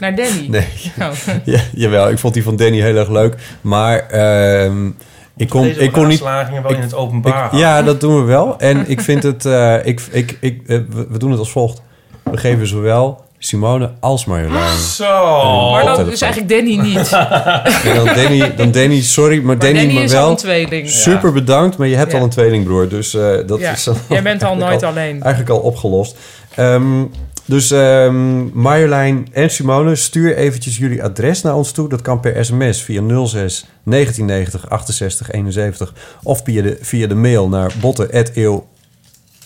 Naar 0.00 0.14
Danny? 0.14 0.46
Nee. 0.48 0.66
Oh. 1.00 1.10
Ja, 1.44 1.60
jawel, 1.72 2.10
ik 2.10 2.18
vond 2.18 2.34
die 2.34 2.42
van 2.42 2.56
Danny 2.56 2.80
heel 2.80 2.96
erg 2.96 3.08
leuk. 3.08 3.34
Maar 3.60 3.98
ehm, 4.08 4.90
ik 5.36 5.48
kon, 5.48 5.64
ik 5.66 5.92
kon 5.92 6.06
niet... 6.08 6.20
wel 6.20 6.74
in 6.74 6.80
het 6.80 6.94
openbaar 6.94 7.44
ik- 7.52 7.58
ja, 7.58 7.82
dat 7.82 8.00
doen 8.00 8.16
we 8.16 8.22
wel. 8.22 8.58
En 8.58 8.84
ik 8.90 9.00
vind 9.00 9.22
het... 9.22 9.44
eh, 9.46 9.86
ik, 9.86 10.00
ik, 10.10 10.36
ik, 10.40 10.60
eh, 10.66 10.78
we, 11.08 11.18
doen 11.18 11.30
het 11.30 11.38
als 11.38 11.50
volgt. 11.50 11.82
We 12.22 12.36
geven 12.36 12.66
zowel 12.66 13.24
Simone 13.38 13.90
als 14.00 14.24
Marjolein. 14.24 14.78
Zo. 14.78 15.70
Maar 15.70 15.84
dan 15.84 16.04
dus 16.04 16.20
eigenlijk 16.20 16.52
Danny 16.52 16.76
niet. 16.76 17.12
En 17.12 17.94
dan 17.94 18.14
Danny, 18.14 18.54
dan 18.56 18.70
Danny 18.70 19.00
sorry, 19.02 19.42
maar, 19.42 19.58
Danny, 19.58 19.78
Danny 19.78 19.94
maar 19.94 20.02
is 20.02 20.12
wel. 20.12 20.24
al 20.24 20.30
een 20.30 20.36
tweeling. 20.36 20.88
Super 20.90 21.32
bedankt, 21.32 21.76
maar 21.76 21.86
je 21.88 21.96
hebt 21.96 22.12
Ja. 22.12 22.18
al 22.18 22.24
een 22.24 22.30
tweelingbroer. 22.30 22.88
Dus 22.88 23.14
eh, 23.14 23.36
dat 23.46 23.58
Ja. 23.60 23.72
is 23.72 23.84
dan 23.84 23.94
Jij 24.08 24.22
bent 24.22 24.42
al 24.42 24.48
eigenlijk 24.48 24.80
nooit 24.80 24.96
alleen. 24.96 25.22
Eigenlijk 25.22 25.50
al 25.50 25.58
opgelost. 25.58 26.16
Ehm, 26.54 27.02
dus 27.46 27.70
ehm, 27.70 28.44
Marjolein 28.60 29.28
en 29.32 29.50
Simone, 29.50 29.96
stuur 29.96 30.36
eventjes 30.36 30.76
jullie 30.76 31.02
adres 31.02 31.42
naar 31.42 31.54
ons 31.54 31.72
toe. 31.72 31.88
Dat 31.88 32.02
kan 32.02 32.20
per 32.20 32.44
sms 32.44 32.82
via 32.82 33.26
06 33.26 33.66
1990 33.84 34.70
68 34.70 35.30
71 35.30 35.94
of 36.22 36.40
via 36.44 36.62
de, 36.62 36.78
via 36.80 37.06
de 37.06 37.14
mail 37.14 37.48
naar 37.48 37.72
botten@eeuw. 37.80 38.66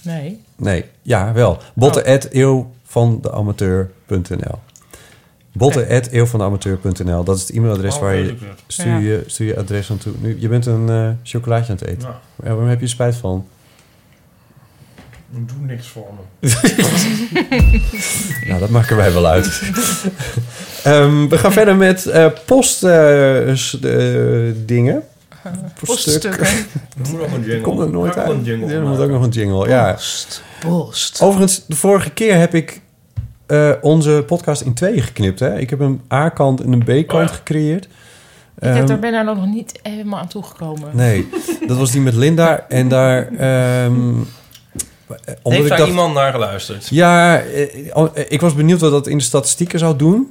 Nee. 0.03 0.41
Nee, 0.57 0.85
ja, 1.03 1.33
wel. 1.33 1.59
botten@eeuw 1.75 2.71
van 2.85 3.19
de 3.23 3.33
amateur.nl. 3.33 4.59
Botten@eeuwvandeamateur.nl. 5.53 7.25
Dat 7.25 7.37
is 7.37 7.43
het 7.43 7.51
e-mailadres 7.51 7.95
Oh, 7.95 8.01
waar 8.01 8.15
je 8.15 8.37
stuur, 8.67 9.01
je 9.01 9.23
stuur 9.27 9.47
je 9.47 9.57
adres 9.57 9.89
naartoe. 9.89 10.13
Nu, 10.21 10.37
je 10.41 10.49
bent 10.49 10.67
een 10.67 10.89
eh, 10.89 11.09
chocolaatje 11.23 11.73
aan 11.73 11.79
het 11.79 11.89
eten. 11.89 12.09
Ja. 12.09 12.21
Ja, 12.43 12.49
waarom 12.49 12.69
heb 12.69 12.81
je 12.81 12.87
spijt 12.87 13.17
van? 13.17 13.47
Doe 15.33 15.67
niks 15.67 15.87
voor 15.87 16.07
me. 16.17 16.49
Nou, 18.49 18.61
dat 18.61 18.69
maken 18.71 18.97
wij 18.97 19.13
wel 19.13 19.27
uit. 19.27 19.47
Ehm, 20.85 21.29
we 21.29 21.39
gaan 21.39 21.53
verder 21.53 21.77
met 21.77 22.07
eh 22.07 22.27
post 22.47 22.83
eh, 22.83 23.51
eh, 23.51 24.55
dingen. 24.67 25.03
Poststukken. 25.85 26.41
Er 26.41 26.67
moet 27.11 27.21
nog 27.21 27.33
een 27.33 27.41
jingle. 27.43 27.61
Komt 27.61 27.81
er 27.81 27.91
nooit 27.91 28.17
uit. 28.17 28.47
er 28.47 28.83
moet 28.83 28.99
ook 28.99 29.11
nog 29.11 29.23
een 29.23 29.31
jingle. 29.31 29.69
Ja. 29.69 29.93
Post. 29.93 30.43
Post. 30.61 31.21
Overigens, 31.23 31.65
de 31.67 31.77
vorige 31.77 32.11
keer 32.11 32.39
heb 32.39 32.55
ik 32.55 32.81
eh, 33.47 33.71
onze 33.81 34.23
podcast 34.27 34.63
in 34.63 34.75
tweeën 34.75 35.03
geknipt. 35.03 35.41
Hè? 35.41 35.59
Ik 35.59 35.71
heb 35.71 35.81
een 35.81 36.01
A-kant 36.13 36.61
en 36.61 36.73
een 36.73 36.85
B-kant 37.05 37.29
Oh 37.31 37.37
gecreëerd. 37.37 37.85
Ik 37.85 37.91
heb 38.59 38.75
Ehm, 38.77 38.87
daar 38.87 38.99
ben 38.99 39.13
daar 39.13 39.25
nog 39.25 39.47
niet 39.47 39.79
helemaal 39.83 40.21
aan 40.21 40.29
toegekomen. 40.29 40.89
Nee, 40.93 41.29
dat 41.67 41.77
was 41.77 41.91
die 41.91 42.01
met 42.01 42.15
Linda. 42.15 42.67
En 42.69 42.89
daar... 42.89 43.29
ehm, 43.33 44.13
omdat 45.19 45.29
Heeft 45.43 45.63
ik 45.63 45.69
daar 45.69 45.79
dacht- 45.79 45.91
iemand 45.91 46.15
naar 46.15 46.33
geluisterd? 46.33 46.89
Ja, 46.91 47.39
eh, 47.41 47.67
oh, 47.97 48.09
eh, 48.15 48.25
ik 48.29 48.41
was 48.41 48.55
benieuwd 48.55 48.81
wat 48.81 48.91
dat 48.91 49.07
in 49.07 49.19
de 49.19 49.25
statistieken 49.25 49.79
zou 49.79 49.97
doen. 49.97 50.31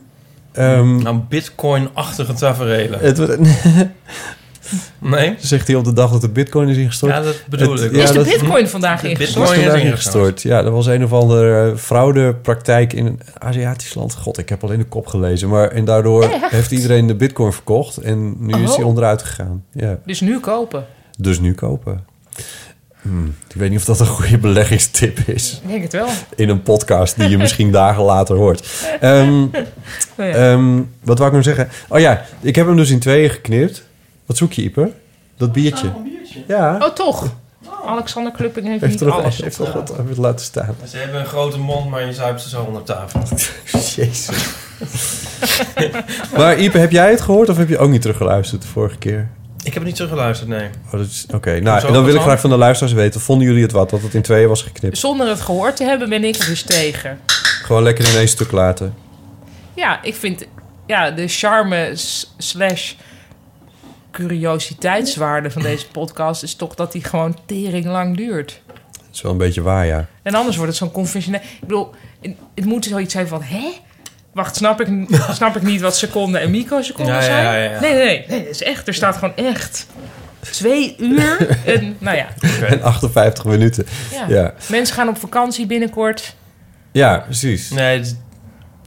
Ehm, 0.52 0.96
Nou, 1.02 1.18
bitcoin-achtige 1.30 2.34
tafereelen. 2.34 3.00
het, 3.00 3.18
Nee? 5.00 5.36
zegt 5.40 5.68
hij 5.68 5.76
op 5.76 5.84
de 5.84 5.94
dag 5.94 6.12
dat 6.12 6.22
de 6.22 6.30
bitcoin 6.30 6.68
is 6.70 6.78
ingestort. 6.78 7.12
Ja, 7.14 7.22
dat 7.22 7.42
bedoel 7.50 7.72
Het- 7.74 7.82
ik. 7.82 7.96
ja, 7.96 8.04
is 8.04 8.08
de 8.10 8.16
dat- 8.16 8.24
bitcoin 8.28 8.68
vandaag 8.68 9.02
De 9.02 9.10
ingestort? 9.10 9.36
Bitcoin 9.46 9.60
is 9.60 9.72
vandaag 9.72 9.92
ingestort. 9.92 10.42
Ja, 10.42 10.58
er 10.58 10.72
was 10.72 10.86
een 10.86 11.04
of 11.04 11.14
andere 11.14 11.78
fraudepraktijk 11.78 12.94
in 12.94 13.06
een 13.06 13.20
Aziatisch 13.38 13.94
land. 13.94 14.16
God, 14.16 14.38
ik 14.38 14.50
heb 14.50 14.64
al 14.64 14.72
in 14.72 14.80
de 14.80 14.86
kop 14.86 15.08
gelezen. 15.08 15.50
Maar 15.50 15.72
en 15.72 15.86
daardoor 15.86 16.24
Echt? 16.24 16.50
heeft 16.52 16.72
iedereen 16.72 17.08
de 17.08 17.16
bitcoin 17.16 17.54
verkocht. 17.54 17.98
En 17.98 18.36
nu 18.40 18.54
is 18.64 18.70
Oh. 18.70 18.76
hij 18.76 18.86
onderuit 18.86 19.24
gegaan. 19.24 19.64
Ja, 19.74 19.98
Dus 20.06 20.20
nu 20.22 20.40
kopen. 20.40 20.86
dus 21.18 21.40
nu 21.40 21.54
kopen. 21.54 22.04
Hmm, 23.10 23.36
ik 23.50 23.56
weet 23.56 23.70
niet 23.70 23.80
of 23.80 23.86
dat 23.86 24.00
een 24.00 24.06
goede 24.06 24.38
beleggingstip 24.38 25.20
is. 25.20 25.60
Ik 25.64 25.70
denk 25.70 25.82
het 25.84 25.92
wel. 25.92 26.08
In 26.36 26.50
een 26.50 26.62
podcast 26.62 27.16
die 27.20 27.30
je 27.30 27.38
misschien 27.46 27.72
dagen 27.72 28.04
later 28.04 28.36
hoort. 28.36 28.68
Ehm, 29.00 29.44
Oh 29.44 30.26
ja. 30.26 30.26
ehm, 30.26 30.82
wat 31.04 31.18
wou 31.18 31.26
ik 31.26 31.32
nou 31.32 31.44
zeggen? 31.44 31.70
Oh 31.88 32.00
ja, 32.00 32.26
ik 32.42 32.56
heb 32.56 32.66
hem 32.68 32.76
dus 32.76 32.90
in 32.90 33.00
tweeën 33.00 33.30
geknipt. 33.30 33.84
Wat 34.26 34.38
zoek 34.38 34.54
je, 34.54 34.62
Ipe? 34.62 34.92
Dat 35.38 35.52
biertje. 35.52 35.92
Ja. 36.48 36.78
oh, 36.82 36.90
toch? 36.94 37.34
Alexander 37.86 38.32
Klupping 38.32 38.68
heeft, 38.68 38.80
Heeft 38.82 38.92
niet 38.94 39.02
er 39.02 39.08
nog 39.08 39.20
alles. 39.22 39.38
heeft 39.38 39.60
nog 39.60 39.74
wat 39.74 39.94
even 40.10 40.22
laten 40.22 40.46
staan. 40.46 40.76
Ze 40.88 40.98
hebben 40.98 41.20
een 41.20 41.26
grote 41.26 41.60
mond, 41.60 41.90
maar 41.90 42.06
je 42.06 42.14
zuipt 42.14 42.42
ze 42.42 42.50
zo 42.50 42.62
onder 42.62 42.84
tafel. 42.84 43.22
Jezus. 43.96 44.30
maar 46.38 46.58
Ipe, 46.60 46.78
heb 46.78 46.92
jij 46.92 47.10
het 47.12 47.22
gehoord 47.22 47.50
of 47.50 47.58
heb 47.58 47.70
je 47.70 47.78
ook 47.78 47.90
niet 47.90 48.02
teruggeluisterd 48.02 48.62
de 48.62 48.68
vorige 48.68 48.98
keer? 48.98 49.30
Ik 49.64 49.66
heb 49.66 49.74
het 49.74 49.84
niet 49.84 49.96
teruggeluisterd, 49.96 50.50
nee. 50.50 50.70
Oh, 50.86 50.92
dat 50.92 51.00
is- 51.06 51.26
Oké, 51.34 51.60
nou, 51.60 51.86
en 51.88 51.94
dan 51.94 52.04
wil 52.04 52.16
ik 52.16 52.22
graag 52.22 52.40
van 52.40 52.50
de 52.50 52.58
luisteraars 52.58 52.94
weten... 52.96 53.22
vonden 53.22 53.48
jullie 53.48 53.62
het 53.62 53.72
wat, 53.72 53.90
dat 53.90 54.02
het 54.02 54.14
in 54.14 54.22
tweeën 54.22 54.48
was 54.48 54.62
geknipt? 54.62 54.98
Zonder 54.98 55.28
het 55.28 55.42
gehoord 55.42 55.76
te 55.76 55.84
hebben 55.84 56.10
ben 56.10 56.24
ik 56.24 56.36
er 56.36 56.46
dus 56.46 56.62
tegen. 56.62 57.20
Gewoon 57.64 57.84
lekker 57.84 58.10
in 58.10 58.16
één 58.18 58.28
stuk 58.28 58.52
laten. 58.52 58.94
Ja, 59.76 60.04
ik 60.04 60.16
vind 60.16 60.46
ja, 60.88 61.12
de 61.12 61.28
charme 61.28 61.92
s- 61.96 62.34
slash 62.38 62.94
curiositeitswaarde 64.12 65.52
van 65.52 65.62
deze 65.62 65.88
podcast 65.88 66.44
is 66.44 66.56
toch 66.56 66.76
dat 66.76 66.92
die 66.92 67.04
gewoon 67.04 67.38
tering 67.46 67.86
lang 67.86 68.18
duurt. 68.18 68.62
Dat 68.94 69.08
is 69.14 69.22
wel 69.22 69.32
een 69.32 69.38
beetje 69.38 69.62
waar, 69.62 69.86
ja. 69.86 70.08
En 70.24 70.34
anders 70.36 70.56
wordt 70.56 70.72
het 70.72 70.80
zo'n 70.82 70.92
conventioneel. 70.92 71.40
Ik 71.42 71.60
bedoel, 71.68 71.90
het- 72.22 72.36
het 72.56 72.66
moet 72.66 72.86
zoiets 72.86 73.14
zijn 73.14 73.28
van, 73.28 73.42
hè? 73.44 73.72
Wacht, 74.34 74.56
snap 74.56 74.82
ik, 74.82 74.88
snap 75.32 75.56
ik 75.56 75.62
niet 75.62 75.82
wat 75.82 75.98
seconden 75.98 76.42
en 76.42 76.52
microseconden 76.52 77.14
Ja, 77.16 77.22
zijn? 77.22 77.44
ja, 77.44 77.56
ja, 77.56 77.72
ja. 77.72 77.80
Nee, 77.80 77.94
nee, 77.94 78.26
nee, 78.28 78.50
is 78.50 78.64
echt, 78.64 78.88
er 78.88 78.94
staat 78.94 79.18
gewoon 79.18 79.36
echt 79.36 79.88
twee 80.40 80.96
uur. 80.98 81.58
En, 81.66 81.96
nou 82.00 82.18
ja, 82.18 82.28
En 82.70 82.82
58 82.82 83.46
minuten. 83.46 83.86
ja. 84.12 84.26
Ja, 84.28 84.54
mensen 84.70 84.96
gaan 84.96 85.08
op 85.10 85.18
vakantie 85.18 85.66
binnenkort. 85.66 86.36
ja 86.92 87.18
precies. 87.20 87.70
Nee, 87.70 87.98
het, 87.98 88.18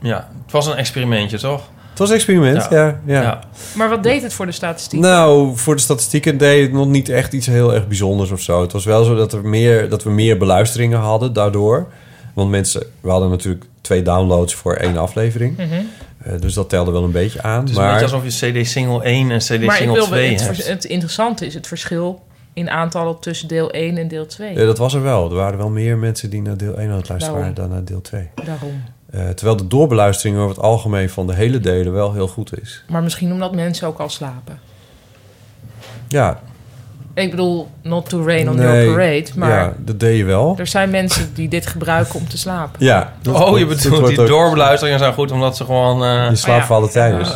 ja, 0.00 0.28
het 0.42 0.52
was 0.52 0.66
een 0.66 0.76
experimentje, 0.76 1.38
toch? 1.38 1.70
Het 1.90 1.98
was 2.00 2.08
een 2.08 2.14
experiment, 2.16 2.66
ja. 2.70 3.00
ja, 3.06 3.22
Ja. 3.22 3.40
Maar 3.74 3.88
wat 3.88 4.02
deed 4.02 4.22
het 4.22 4.32
voor 4.32 4.46
de 4.46 4.52
statistiek? 4.52 5.00
Nou, 5.00 5.56
voor 5.56 5.74
de 5.76 5.80
statistieken 5.82 6.38
deed 6.38 6.62
het 6.62 6.72
nog 6.72 6.86
niet 6.86 7.08
echt 7.08 7.32
iets 7.32 7.46
heel 7.46 7.74
erg 7.74 7.86
bijzonders 7.88 8.30
of 8.30 8.40
zo. 8.40 8.62
Het 8.62 8.72
was 8.72 8.84
wel 8.84 9.04
zo 9.04 9.14
dat, 9.14 9.32
er 9.32 9.44
meer, 9.44 9.88
dat 9.88 10.02
we 10.02 10.10
meer 10.10 10.38
beluisteringen 10.38 10.98
hadden 10.98 11.32
daardoor. 11.32 11.86
Want 12.32 12.50
mensen, 12.50 12.82
we 13.00 13.10
hadden 13.10 13.30
natuurlijk 13.30 13.64
twee 13.80 14.02
downloads 14.02 14.54
voor 14.54 14.74
één 14.74 14.96
aflevering. 14.96 15.56
Mhm. 15.56 15.68
Eh, 16.18 16.40
dus 16.40 16.54
dat 16.54 16.68
telde 16.68 16.90
wel 16.90 17.04
een 17.04 17.10
beetje 17.10 17.42
aan. 17.42 17.60
Het 17.60 17.70
is 17.70 17.76
maar 17.76 17.86
een 17.86 18.00
beetje 18.00 18.14
alsof 18.14 18.40
je 18.40 18.62
CD 18.62 18.66
single 18.66 19.04
1 19.04 19.30
en 19.30 19.38
CD 19.38 19.48
maar 19.48 19.60
ik 19.60 19.72
single 19.72 19.94
wil 19.94 20.06
2 20.06 20.30
het, 20.32 20.40
hebt. 20.40 20.68
het 20.68 20.84
interessante 20.84 21.46
is 21.46 21.54
het 21.54 21.66
verschil 21.66 22.22
in 22.52 22.70
aantallen 22.70 23.18
tussen 23.20 23.48
deel 23.48 23.70
1 23.70 23.96
en 23.96 24.08
deel 24.08 24.26
2. 24.26 24.54
Ja, 24.54 24.64
dat 24.64 24.78
was 24.78 24.94
er 24.94 25.02
wel. 25.02 25.30
Er 25.30 25.36
waren 25.36 25.58
wel 25.58 25.70
meer 25.70 25.98
mensen 25.98 26.30
die 26.30 26.42
naar 26.42 26.56
deel 26.56 26.78
1 26.78 26.90
aan 26.90 26.96
het 26.96 27.08
luisteren 27.08 27.18
Daarom. 27.18 27.54
waren 27.54 27.54
dan 27.54 27.68
naar 27.68 27.84
deel 27.84 28.00
2. 28.00 28.28
Daarom. 28.44 28.82
Eh, 29.10 29.28
terwijl 29.28 29.56
de 29.56 29.66
doorbeluistering 29.66 30.38
over 30.38 30.48
het 30.48 30.64
algemeen 30.64 31.10
van 31.10 31.26
de 31.26 31.34
hele 31.34 31.60
delen 31.60 31.92
wel 31.92 32.12
heel 32.12 32.28
goed 32.28 32.60
is. 32.60 32.84
Maar 32.88 33.02
misschien 33.02 33.32
omdat 33.32 33.54
mensen 33.54 33.88
ook 33.88 33.98
al 33.98 34.08
slapen. 34.08 34.60
Ja, 36.08 36.40
Ik 37.14 37.30
bedoel, 37.30 37.68
not 37.82 38.08
to 38.08 38.24
rain 38.26 38.48
on 38.48 38.56
nee, 38.56 38.66
your 38.66 38.84
parade, 38.94 39.26
maar 39.36 39.50
ja, 39.50 39.72
dat 39.78 40.00
deed 40.00 40.18
je 40.18 40.24
wel. 40.24 40.54
er 40.58 40.66
zijn 40.66 40.90
mensen 40.90 41.30
die 41.34 41.48
dit 41.48 41.66
gebruiken 41.66 42.14
om 42.14 42.28
te 42.28 42.38
slapen. 42.38 42.84
Ja. 42.84 43.12
dat 43.22 43.34
Oh, 43.40 43.58
je 43.58 43.66
bedoelt 43.66 44.06
die 44.08 44.20
ook- 44.20 44.26
doorbeluisteringen 44.26 44.98
zijn 44.98 45.12
goed 45.12 45.30
omdat 45.32 45.56
ze 45.56 45.64
gewoon... 45.64 46.04
eh, 46.04 46.28
Je 46.30 46.36
slaapt 46.36 46.60
ja. 46.60 46.66
voor 46.66 46.76
alle 46.76 46.88
tijden. 46.88 47.18
dus. 47.18 47.32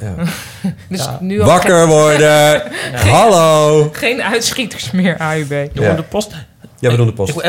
Ja. 0.00 0.14
Dus 0.88 1.04
Ja. 1.04 1.18
nu 1.20 1.40
al 1.40 1.46
Wakker 1.46 1.86
worden! 1.86 2.62
Hallo! 3.10 3.82
geen, 3.82 3.94
geen 3.94 4.22
uitschieters 4.22 4.90
meer, 4.90 5.16
AUB. 5.18 5.48
We 5.48 5.70
de 5.96 6.02
post? 6.08 6.30
Ja, 6.78 6.90
we 6.90 6.96
doen 6.96 7.06
de 7.06 7.12
post. 7.12 7.40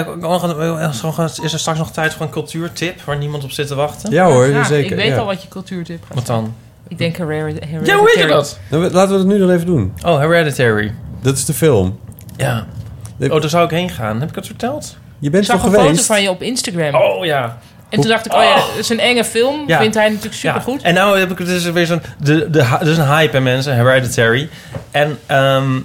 Is 1.43 1.53
er 1.53 1.59
straks 1.59 1.77
nog 1.77 1.91
tijd 1.91 2.13
voor 2.13 2.25
een 2.25 2.31
cultuurtip 2.31 3.01
waar 3.01 3.17
niemand 3.17 3.43
op 3.43 3.51
zit 3.51 3.67
te 3.67 3.75
wachten? 3.75 4.11
Ja 4.11 4.25
hoor, 4.25 4.47
Ja, 4.47 4.63
zeker. 4.63 4.91
Ik 4.91 4.97
weet 4.97 5.07
ja. 5.07 5.17
al 5.17 5.25
wat 5.25 5.41
je 5.41 5.47
cultuurtip 5.47 6.03
gaat 6.05 6.15
Wat 6.15 6.25
zijn. 6.25 6.37
dan? 6.41 6.53
Ik 6.87 6.97
denk 6.97 7.17
Hereditary. 7.17 7.85
Ja, 7.85 7.95
hoe 7.95 8.05
weet 8.05 8.23
je 8.23 8.27
dat? 8.27 8.59
Nou, 8.69 8.91
laten 8.91 9.11
we 9.11 9.17
het 9.17 9.27
nu 9.27 9.39
dan 9.39 9.49
even 9.49 9.65
doen. 9.65 9.93
Oh, 10.05 10.19
Hereditary. 10.19 10.93
Dat 11.21 11.37
is 11.37 11.45
de 11.45 11.53
film. 11.53 11.99
Ja. 12.37 12.65
Oh, 13.19 13.41
daar 13.41 13.49
zou 13.49 13.65
ik 13.65 13.71
heen 13.71 13.89
gaan. 13.89 14.19
Heb 14.19 14.29
ik 14.29 14.35
het 14.35 14.45
verteld? 14.45 14.97
Je 15.19 15.25
Ik 15.25 15.31
bent 15.31 15.45
zag 15.45 15.55
toch 15.55 15.65
een 15.65 15.71
geweest? 15.79 16.01
foto 16.01 16.13
van 16.13 16.21
je 16.21 16.29
op 16.29 16.41
Instagram. 16.41 16.95
Oh, 16.95 17.25
ja. 17.25 17.57
en 17.89 17.99
toen 18.01 18.09
dacht 18.09 18.25
ik, 18.25 18.33
oh 18.33 18.43
ja, 18.43 18.55
het 18.55 18.77
is 18.77 18.89
een 18.89 18.99
enge 18.99 19.23
film. 19.23 19.63
Ja. 19.67 19.79
Vindt 19.79 19.95
hij 19.95 20.07
natuurlijk 20.07 20.35
supergoed. 20.35 20.81
Ja. 20.81 20.87
En 20.87 20.93
nou 20.93 21.19
heb 21.19 21.31
ik 21.31 21.37
dus 21.45 21.71
weer 21.71 21.85
zo'n... 21.85 22.01
De, 22.19 22.49
de, 22.49 22.59
er 22.81 22.87
is 22.87 22.97
een 22.97 23.07
hype, 23.07 23.35
hè, 23.35 23.41
mensen. 23.41 23.75
Hereditary. 23.75 24.49
En 24.91 25.17
ehm, 25.25 25.79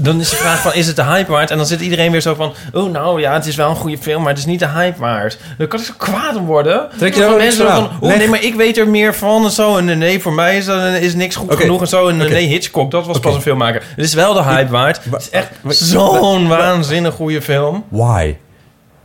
dan 0.00 0.20
is 0.20 0.30
de 0.30 0.36
vraag 0.36 0.60
van, 0.62 0.74
is 0.74 0.86
het 0.86 0.96
de 0.96 1.04
hype 1.04 1.30
waard? 1.30 1.50
En 1.50 1.56
dan 1.56 1.66
zit 1.66 1.80
iedereen 1.80 2.10
weer 2.12 2.20
zo 2.20 2.34
van... 2.34 2.54
Oh, 2.72 2.90
nou 2.90 3.20
ja, 3.20 3.32
het 3.32 3.46
is 3.46 3.56
wel 3.56 3.70
een 3.70 3.76
goede 3.76 3.98
film, 3.98 4.20
maar 4.20 4.30
het 4.30 4.38
is 4.38 4.44
niet 4.46 4.58
de 4.58 4.68
hype 4.68 4.98
waard. 5.00 5.38
Dan 5.58 5.66
kan 5.68 5.78
ik 5.80 5.84
zo 5.86 5.92
kwaad 5.96 6.36
om 6.36 6.44
worden. 6.46 6.88
Trek 6.98 7.14
je 7.14 7.20
Dan 7.20 7.36
mensen 7.36 7.66
van? 7.66 7.90
Oh, 8.00 8.16
nee, 8.16 8.28
maar 8.28 8.42
ik 8.42 8.54
weet 8.54 8.78
er 8.78 8.88
meer 8.88 9.14
van 9.14 9.44
en 9.44 9.50
zo. 9.50 9.76
En 9.76 9.98
nee, 9.98 10.20
voor 10.20 10.32
mij 10.32 10.56
is, 10.56 10.64
dat, 10.64 10.92
is 10.94 11.14
niks 11.14 11.36
goed 11.36 11.54
genoeg 11.54 11.80
en 11.80 11.88
zo. 11.88 12.08
En 12.08 12.20
Oké. 12.22 12.30
nee, 12.30 12.46
Hitchcock, 12.46 12.90
dat 12.90 13.06
was 13.06 13.18
pas 13.18 13.34
een 13.34 13.42
filmmaker. 13.42 13.82
Het 13.96 14.04
is 14.04 14.14
wel 14.14 14.34
de 14.34 14.42
hype 14.42 14.70
waard. 14.70 15.00
Wa- 15.04 15.16
Het 15.16 15.22
is 15.26 15.30
echt 15.30 15.50
zo'n 15.68 16.48
waanzinnig 16.48 17.14
goede 17.14 17.42
film. 17.42 17.84
Why? 17.88 18.36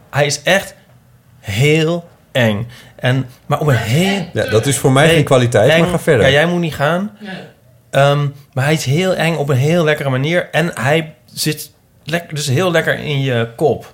Hij 0.10 0.26
is 0.26 0.42
echt 0.44 0.76
heel 1.40 2.08
eng. 2.32 2.68
En, 2.96 3.30
maar 3.46 3.60
op 3.60 3.68
een 3.68 3.76
heel... 3.76 4.28
Ja, 4.34 4.50
dat 4.50 4.66
is 4.66 4.78
voor 4.78 4.92
mij 4.92 5.06
Nee, 5.06 5.16
geen 5.16 5.24
kwaliteit, 5.24 5.80
maar 5.80 5.88
ga 5.90 6.00
verder. 6.00 6.26
Ja, 6.26 6.32
jij 6.32 6.46
moet 6.46 6.60
niet 6.60 6.76
gaan. 6.76 7.12
Ehm, 7.94 8.28
maar 8.54 8.64
hij 8.64 8.74
is 8.74 8.86
heel 8.86 9.14
eng 9.16 9.36
op 9.36 9.50
een 9.50 9.56
heel 9.58 9.84
lekkere 9.84 10.10
manier. 10.10 10.50
En 10.52 10.72
hij 10.74 11.16
zit 11.34 11.72
dus 12.34 12.48
heel 12.48 12.72
lekker 12.72 13.00
in 13.00 13.22
je 13.22 13.50
kop. 13.56 13.94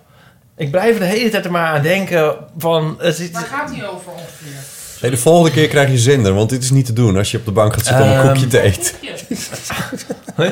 Ik 0.58 0.72
blijf 0.72 0.94
er 0.94 1.00
de 1.00 1.06
hele 1.06 1.30
tijd 1.30 1.46
er 1.46 1.52
maar 1.52 1.68
aan 1.68 1.82
denken 1.82 2.36
van... 2.58 2.96
Het 3.00 3.20
is, 3.20 3.30
gaat 3.34 3.76
hij 3.76 3.88
over 3.88 4.12
ongeveer? 4.12 4.60
Nee, 5.02 5.12
de 5.12 5.18
volgende 5.18 5.52
keer 5.52 5.68
krijg 5.68 5.90
je 5.90 5.98
zender, 5.98 6.34
want 6.34 6.50
dit 6.50 6.64
is 6.64 6.72
niet 6.72 6.86
te 6.86 6.94
doen 6.94 7.18
als 7.18 7.32
je 7.32 7.38
op 7.38 7.46
de 7.46 7.52
bank 7.52 7.74
gaat 7.74 7.86
zitten 7.86 8.04
om 8.06 8.12
een 8.12 8.18
Ehm, 8.18 8.28
koekje 8.28 8.48
te 8.48 8.60
eten. 8.62 8.94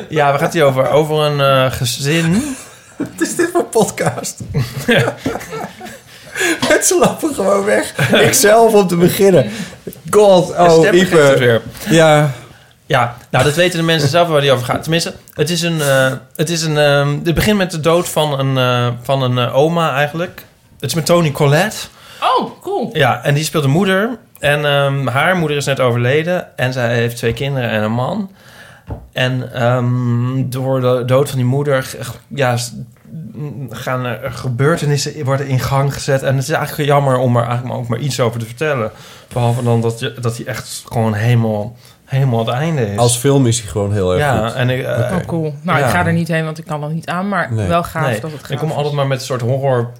ja, 0.08 0.30
waar 0.30 0.38
gaat 0.38 0.52
hij 0.52 0.62
over? 0.62 0.88
Over 0.88 1.16
een 1.16 1.40
eh, 1.40 1.72
gezin. 1.72 2.56
Wat 2.96 3.08
is 3.18 3.36
dit 3.36 3.48
voor 3.52 3.64
podcast? 3.64 4.40
Mensen 6.68 6.98
lappen 6.98 7.34
gewoon 7.34 7.64
weg. 7.64 8.10
Ik 8.22 8.32
zelf 8.32 8.74
om 8.74 8.86
te 8.86 8.96
beginnen. 8.96 9.50
God, 10.10 10.50
oh. 10.50 10.92
Ipe. 10.92 11.60
Ja, 11.88 12.32
Ja, 12.88 13.16
nou 13.30 13.44
dat 13.44 13.54
weten 13.54 13.78
de 13.78 13.84
mensen 13.84 14.08
zelf 14.08 14.28
waar 14.28 14.40
die 14.40 14.52
over 14.52 14.64
gaat. 14.64 14.82
Tenminste, 14.82 15.14
het 15.34 15.50
is 15.50 15.62
een... 15.62 15.80
eh, 15.80 16.12
het, 16.36 16.50
is 16.50 16.62
een 16.62 16.78
ehm, 16.78 17.18
het 17.24 17.34
begint 17.34 17.56
met 17.56 17.70
de 17.70 17.80
dood 17.80 18.08
van 18.08 18.38
een, 18.38 18.58
eh, 18.58 18.94
van 19.02 19.22
een 19.22 19.38
eh, 19.38 19.56
oma 19.56 19.94
eigenlijk. 19.94 20.44
Het 20.80 20.90
is 20.90 20.94
met 20.94 21.06
Tony 21.06 21.30
Collette. 21.30 21.76
Oh, 22.38 22.50
cool. 22.62 22.90
Ja, 22.92 23.22
en 23.24 23.34
die 23.34 23.44
speelt 23.44 23.62
de 23.62 23.68
moeder. 23.68 24.18
En 24.38 24.64
ehm, 24.64 25.06
haar 25.06 25.36
moeder 25.36 25.56
is 25.56 25.64
net 25.64 25.80
overleden. 25.80 26.56
En 26.56 26.72
zij 26.72 26.94
heeft 26.94 27.16
twee 27.16 27.32
kinderen 27.32 27.70
en 27.70 27.82
een 27.82 27.92
man. 27.92 28.30
En 29.12 29.52
ehm, 29.52 30.48
door 30.50 30.80
de 30.80 31.02
dood 31.06 31.28
van 31.28 31.38
die 31.38 31.46
moeder... 31.46 31.90
Ja, 32.28 32.56
gaan 33.70 34.04
er 34.04 34.32
gebeurtenissen 34.32 35.24
worden 35.24 35.46
in 35.46 35.60
gang 35.60 35.94
gezet. 35.94 36.22
En 36.22 36.34
het 36.34 36.44
is 36.48 36.50
eigenlijk 36.50 36.88
jammer 36.88 37.16
om 37.16 37.36
er 37.36 37.42
eigenlijk 37.42 37.68
maar 37.68 37.82
ook 37.82 37.88
maar 37.88 37.98
iets 37.98 38.20
over 38.20 38.40
te 38.40 38.46
vertellen. 38.46 38.90
Behalve 39.32 39.62
dan 39.62 39.80
dat, 39.80 40.00
je, 40.00 40.14
dat 40.20 40.36
hij 40.36 40.46
echt 40.46 40.84
gewoon 40.88 41.14
helemaal, 41.14 41.76
helemaal 42.08 42.38
het 42.38 42.48
einde 42.48 42.86
is. 42.92 42.98
als 42.98 43.16
film 43.16 43.46
is 43.46 43.60
hij 43.60 43.68
gewoon 43.70 43.92
heel 43.92 44.10
erg 44.12 44.20
ja, 44.20 44.46
goed. 44.48 44.56
en 44.56 44.70
ik, 44.70 44.82
eh. 44.84 44.98
Oh, 45.16 45.16
cool. 45.26 45.54
Nou, 45.62 45.78
Ja. 45.78 45.84
ik 45.86 45.90
ga 45.90 46.06
er 46.06 46.12
niet 46.12 46.28
heen, 46.28 46.44
want 46.44 46.58
ik 46.58 46.64
kan 46.66 46.82
er 46.82 46.92
niet 46.92 47.06
aan. 47.08 47.28
Maar 47.28 47.52
Nee. 47.52 47.68
wel 47.68 47.82
gaaf 47.84 48.06
nee, 48.10 48.20
dat 48.20 48.30
het 48.32 48.40
gaaf 48.40 48.50
ik 48.50 48.58
kom 48.58 48.68
is. 48.68 48.74
altijd 48.74 48.94
maar 48.94 49.06
met 49.06 49.18
een 49.20 49.24
soort 49.26 49.40
horror 49.40 49.90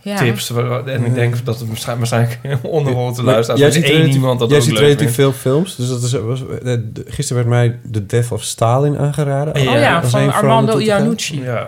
ja. 0.00 0.16
tips. 0.16 0.50
En 0.86 1.04
ik 1.04 1.14
denk 1.14 1.44
dat 1.44 1.58
het 1.58 1.68
waarschijnlijk, 1.68 2.10
waarschijnlijk 2.10 2.64
onderrol 2.76 3.12
te 3.12 3.22
luisteren. 3.22 3.60
Jij 3.60 3.68
Er 3.70 3.74
is 3.76 3.80
ziet 3.80 3.90
één 3.90 3.94
relatief, 3.96 4.14
iemand 4.20 4.38
dat 4.38 4.48
jij 4.48 4.58
ook 4.58 4.64
ziet 4.64 4.72
leuk 4.72 4.82
relatief 4.82 5.14
veel 5.14 5.32
films. 5.32 5.76
Dus 5.76 5.88
dat 5.88 6.02
is, 6.02 6.12
was, 6.12 6.42
eh, 6.64 6.72
gisteren 7.06 7.48
werd 7.48 7.48
mij 7.70 7.78
The 7.92 8.06
Death 8.06 8.32
of 8.32 8.42
Stalin 8.42 8.98
aangeraden. 8.98 9.62
Ja. 9.62 9.72
Oh 9.74 9.78
ja, 9.80 9.98
Als 10.00 10.10
van 10.10 10.32
Armando. 10.32 10.78
Iannucci. 10.78 11.42
Ja. 11.42 11.66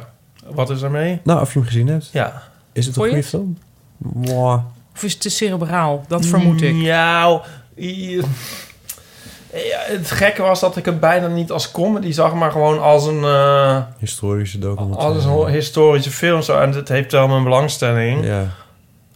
Wat 0.51 0.71
is 0.71 0.83
ermee? 0.83 1.21
Nou, 1.25 1.41
of 1.41 1.53
je 1.53 1.59
hem 1.59 1.69
gezien 1.69 1.89
hebt. 1.89 2.09
Ja. 2.13 2.43
Is 2.73 2.87
het 2.87 2.97
een 2.97 3.03
goede 3.03 3.23
film? 3.23 3.59
Mwah. 3.97 4.61
Of 4.95 5.03
is 5.03 5.13
het 5.13 5.21
te 5.21 5.29
cerebraal? 5.31 6.05
Dat 6.09 6.27
vermoed 6.27 6.63
ik. 6.63 6.75
Nou, 6.75 7.41
i- 7.79 8.21
ja, 9.53 9.79
het 9.83 10.11
gekke 10.11 10.43
was 10.43 10.61
dat 10.61 10.77
ik 10.77 10.85
het 10.85 11.01
bijna 11.01 11.27
niet 11.27 11.51
als 11.51 11.71
comedy 11.71 12.13
zag, 12.13 12.35
maar 12.35 12.51
gewoon 12.51 12.81
als 12.81 13.07
een, 13.07 13.25
eh, 13.25 13.77
Historische 13.99 14.59
documentaire. 14.59 15.15
als 15.15 15.25
een 15.25 15.53
historische 15.53 16.11
film. 16.11 16.43
Zo. 16.43 16.61
En 16.61 16.73
het 16.73 16.89
heeft 16.89 17.13
wel 17.13 17.29
mijn 17.29 17.43
belangstelling. 17.43 18.25
Ja. 18.25 18.47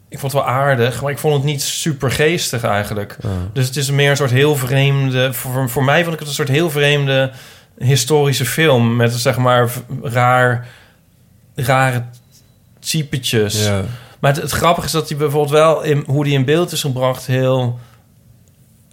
Ik 0.08 0.20
vond 0.20 0.32
het 0.32 0.42
wel 0.42 0.50
aardig, 0.50 1.02
maar 1.02 1.10
ik 1.10 1.18
vond 1.18 1.34
het 1.34 1.44
niet 1.44 1.62
super 1.62 2.10
geestig 2.10 2.64
eigenlijk. 2.64 3.16
Dus 3.52 3.66
het 3.66 3.76
is 3.76 3.90
meer 3.90 4.10
een 4.10 4.16
soort 4.16 4.30
heel 4.30 4.56
vreemde... 4.56 5.32
Voor, 5.32 5.70
voor 5.70 5.84
mij 5.84 6.02
vond 6.02 6.12
ik 6.12 6.18
het 6.18 6.28
een 6.28 6.34
soort 6.34 6.48
heel 6.48 6.70
vreemde 6.70 7.30
historische 7.78 8.44
film. 8.44 8.96
Met 8.96 9.12
zeg 9.12 9.36
maar 9.36 9.70
raar, 10.02 10.66
rare 11.54 12.04
typetjes. 12.78 13.64
Ja. 13.64 13.82
Maar 14.20 14.32
het, 14.32 14.42
het 14.42 14.50
grappige 14.50 14.86
is 14.86 14.92
dat 14.92 15.08
hij 15.08 15.18
bijvoorbeeld 15.18 15.52
wel... 15.52 15.82
In, 15.82 16.04
hoe 16.06 16.24
die 16.24 16.34
in 16.34 16.44
beeld 16.44 16.72
is 16.72 16.80
gebracht 16.80 17.26
heel... 17.26 17.78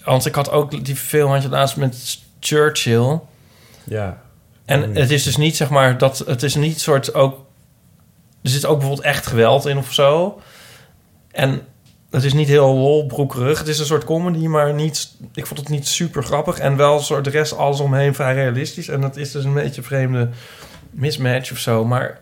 Want 0.03 0.25
ik 0.25 0.35
had 0.35 0.51
ook 0.51 0.85
die 0.85 0.95
film 0.95 1.31
had 1.31 1.41
je 1.41 1.49
laatst 1.49 1.77
met 1.77 2.19
Churchill. 2.39 3.19
ja. 3.83 4.21
En 4.65 4.95
het 4.95 5.11
is 5.11 5.23
dus 5.23 5.37
niet 5.37 5.55
zeg 5.55 5.69
maar 5.69 5.97
dat... 5.97 6.17
Het 6.17 6.43
is 6.43 6.55
niet 6.55 6.79
soort 6.79 7.13
ook... 7.13 7.45
Er 8.41 8.49
zit 8.49 8.65
ook 8.65 8.77
bijvoorbeeld 8.77 9.07
echt 9.07 9.27
geweld 9.27 9.65
in 9.65 9.77
of 9.77 9.93
zo. 9.93 10.41
En 11.31 11.61
het 12.09 12.23
is 12.23 12.33
niet 12.33 12.47
heel 12.47 12.73
lolbroekerig. 12.73 13.59
Het 13.59 13.67
is 13.67 13.79
een 13.79 13.85
soort 13.85 14.03
comedy, 14.03 14.47
maar 14.47 14.73
niet... 14.73 15.15
Ik 15.33 15.45
vond 15.45 15.59
het 15.59 15.69
niet 15.69 15.87
super 15.87 16.23
grappig. 16.23 16.59
En 16.59 16.75
wel 16.75 16.93
een 16.93 17.03
soort 17.03 17.23
de 17.23 17.29
rest 17.29 17.57
alles 17.57 17.79
omheen 17.79 18.15
vrij 18.15 18.33
realistisch. 18.33 18.87
En 18.87 19.01
dat 19.01 19.17
is 19.17 19.31
dus 19.31 19.43
een 19.43 19.53
beetje 19.53 19.81
een 19.81 19.87
vreemde 19.87 20.29
mismatch 20.89 21.51
of 21.51 21.57
zo. 21.57 21.85
Maar, 21.85 22.19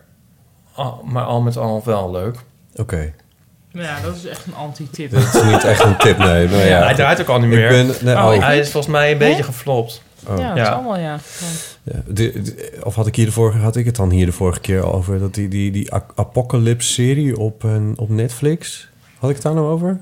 maar 1.04 1.24
al 1.24 1.40
met 1.40 1.56
al 1.56 1.82
wel 1.84 2.10
leuk. 2.10 2.36
Oké. 2.74 3.12
Ja, 3.72 4.00
dat 4.00 4.16
is 4.16 4.26
echt 4.26 4.46
een 4.46 4.54
anti-tip. 4.54 5.10
Dat 5.10 5.22
is 5.34 5.42
niet 5.42 5.64
echt 5.64 5.84
een 5.84 5.96
tip, 5.96 6.18
nee. 6.18 6.48
Maar 6.48 6.66
ja, 6.66 6.84
Hij 6.84 6.94
draait 6.94 7.20
ook 7.20 7.28
al 7.28 7.38
niet 7.40 7.52
Ik 7.52 7.58
meer. 7.58 7.68
ben, 7.68 7.86
nee, 8.04 8.14
Oh, 8.16 8.24
oh, 8.34 8.42
Hij 8.42 8.58
is 8.58 8.70
volgens 8.70 8.92
mij 8.92 9.12
een 9.12 9.18
beetje 9.18 9.42
geflopt. 9.42 10.02
oh. 10.28 10.38
Ja, 10.38 10.48
dat 10.48 10.56
Ja. 10.56 10.62
is 10.62 10.68
allemaal 10.68 10.98
ja. 10.98 11.18
Ja, 11.82 12.02
de- 12.06 12.42
de- 12.42 12.78
of 12.82 12.94
had 12.94 13.06
ik 13.06 13.16
hier 13.16 13.24
de 13.26 13.32
vorige, 13.32 13.58
had 13.58 13.76
ik 13.76 13.84
het 13.86 13.96
dan 13.96 14.10
hier 14.10 14.26
de 14.26 14.32
vorige 14.32 14.60
keer 14.60 14.92
over 14.92 15.18
dat 15.18 15.34
die, 15.34 15.48
die, 15.48 15.70
die 15.70 15.94
A- 15.94 16.06
Apocalypse 16.14 16.92
serie 16.92 17.38
op, 17.38 17.62
een- 17.62 17.94
op 17.96 18.08
Netflix. 18.08 18.88
Had 19.18 19.28
ik 19.30 19.36
het 19.36 19.44
daar 19.44 19.54
nou 19.54 19.66
over? 19.66 20.00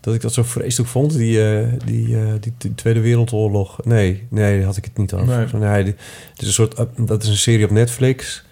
Dat 0.00 0.14
ik 0.14 0.20
dat 0.20 0.32
zo 0.32 0.42
vreselijk 0.42 0.90
vond, 0.90 1.12
die, 1.16 1.44
eh, 1.52 1.66
die, 1.84 2.16
eh, 2.16 2.22
die, 2.40 2.52
die 2.58 2.74
Tweede 2.74 3.00
Wereldoorlog. 3.00 3.78
Nee, 3.84 4.26
nee, 4.30 4.56
daar 4.56 4.66
had 4.66 4.76
ik 4.76 4.84
het 4.84 4.96
niet 4.96 5.12
over. 5.14 5.36
Nee. 5.36 5.48
Zo, 5.48 5.58
Nee, 5.58 5.84
die- 5.84 5.94
het 6.32 6.40
is 6.42 6.46
een 6.46 6.52
soort, 6.52 6.76
dat 6.96 7.22
is 7.22 7.28
een 7.28 7.36
serie 7.36 7.64
op 7.64 7.70
Netflix. 7.70 8.46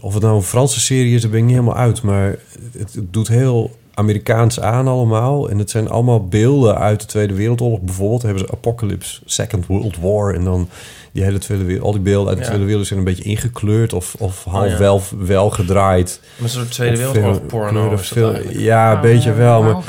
Of 0.00 0.14
het 0.14 0.22
nou 0.22 0.34
een 0.36 0.42
Franse 0.42 0.80
serie 0.80 1.14
is, 1.14 1.20
daar 1.22 1.30
ben 1.30 1.38
ik 1.40 1.44
niet 1.46 1.54
helemaal 1.54 1.76
uit. 1.76 2.02
Maar 2.02 2.36
het, 2.78 2.94
het 2.94 3.12
doet 3.12 3.28
heel 3.28 3.76
Amerikaans 4.00 4.60
aan 4.60 4.88
allemaal. 4.88 5.50
En 5.50 5.58
het 5.58 5.70
zijn 5.70 5.88
allemaal 5.88 6.28
beelden 6.28 6.78
uit 6.78 7.00
de 7.00 7.06
Tweede 7.06 7.34
Wereldoorlog. 7.34 7.80
Bijvoorbeeld 7.80 8.22
hebben 8.22 8.42
ze 8.42 8.52
Apocalypse, 8.52 9.20
Second 9.24 9.66
World 9.66 9.96
War. 10.00 10.34
En 10.34 10.44
dan 10.44 10.68
die 11.12 11.22
hele 11.22 11.38
Tweede 11.38 11.64
Wereld, 11.64 11.84
al 11.84 11.92
die 11.92 12.00
beelden 12.00 12.28
uit 12.28 12.36
de 12.36 12.42
Ja. 12.42 12.48
Tweede 12.48 12.66
Wereld 12.66 12.86
zijn 12.86 12.98
een 12.98 13.04
beetje 13.04 13.24
ingekleurd 13.24 13.92
of, 13.92 14.14
of 14.18 14.44
half 14.44 14.70
ja. 14.70 14.78
wel, 14.78 15.02
wel 15.18 15.50
gedraaid. 15.50 16.20
Een 16.42 16.48
soort 16.48 16.70
Tweede 16.72 16.96
Wereldoorlog 16.96 17.46
porno 17.46 17.96
veel-. 17.96 18.58
Ja, 18.58 18.90
een 18.90 18.96
Oh, 18.96 19.02
beetje 19.02 19.32
wel. 19.32 19.62
Maar. 19.62 19.82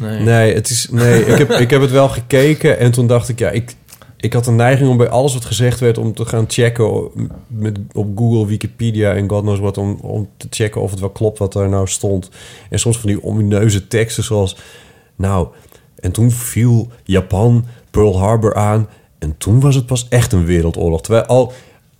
Nee. 0.00 0.20
Nee, 0.20 0.54
het 0.54 0.70
is, 0.70 0.88
nee 0.90 1.24
ik, 1.24 1.38
heb, 1.38 1.50
ik 1.50 1.70
heb 1.70 1.80
het 1.80 1.90
wel 1.90 2.08
gekeken 2.08 2.78
en 2.78 2.90
toen 2.90 3.06
dacht 3.06 3.28
ik, 3.28 3.38
ja, 3.38 3.50
ik, 3.50 3.74
ik 4.22 4.32
had 4.32 4.46
een 4.46 4.56
neiging 4.56 4.90
om 4.90 4.96
bij 4.96 5.08
alles 5.08 5.34
wat 5.34 5.44
gezegd 5.44 5.80
werd 5.80 5.98
om 5.98 6.14
te 6.14 6.24
gaan 6.24 6.44
checken 6.48 7.10
met, 7.46 7.78
op 7.92 8.18
Google, 8.18 8.46
Wikipedia 8.46 9.12
en 9.14 9.28
God 9.28 9.42
knows 9.42 9.58
what, 9.58 9.78
om, 9.78 9.98
om 10.00 10.28
te 10.36 10.46
checken 10.50 10.80
of 10.80 10.90
het 10.90 11.00
wel 11.00 11.10
klopt 11.10 11.38
wat 11.38 11.52
daar 11.52 11.68
nou 11.68 11.86
stond. 11.86 12.30
En 12.70 12.78
soms 12.78 12.98
van 12.98 13.08
die 13.08 13.24
omineuze 13.24 13.88
teksten 13.88 14.24
zoals, 14.24 14.56
nou, 15.16 15.48
en 15.96 16.12
toen 16.12 16.30
viel 16.30 16.88
Japan 17.04 17.64
Pearl 17.90 18.18
Harbor 18.18 18.54
aan 18.54 18.88
en 19.18 19.34
toen 19.38 19.60
was 19.60 19.74
het 19.74 19.86
pas 19.86 20.06
echt 20.08 20.32
een 20.32 20.44
wereldoorlog. 20.44 21.00
Terwijl 21.00 21.26
al, 21.26 21.52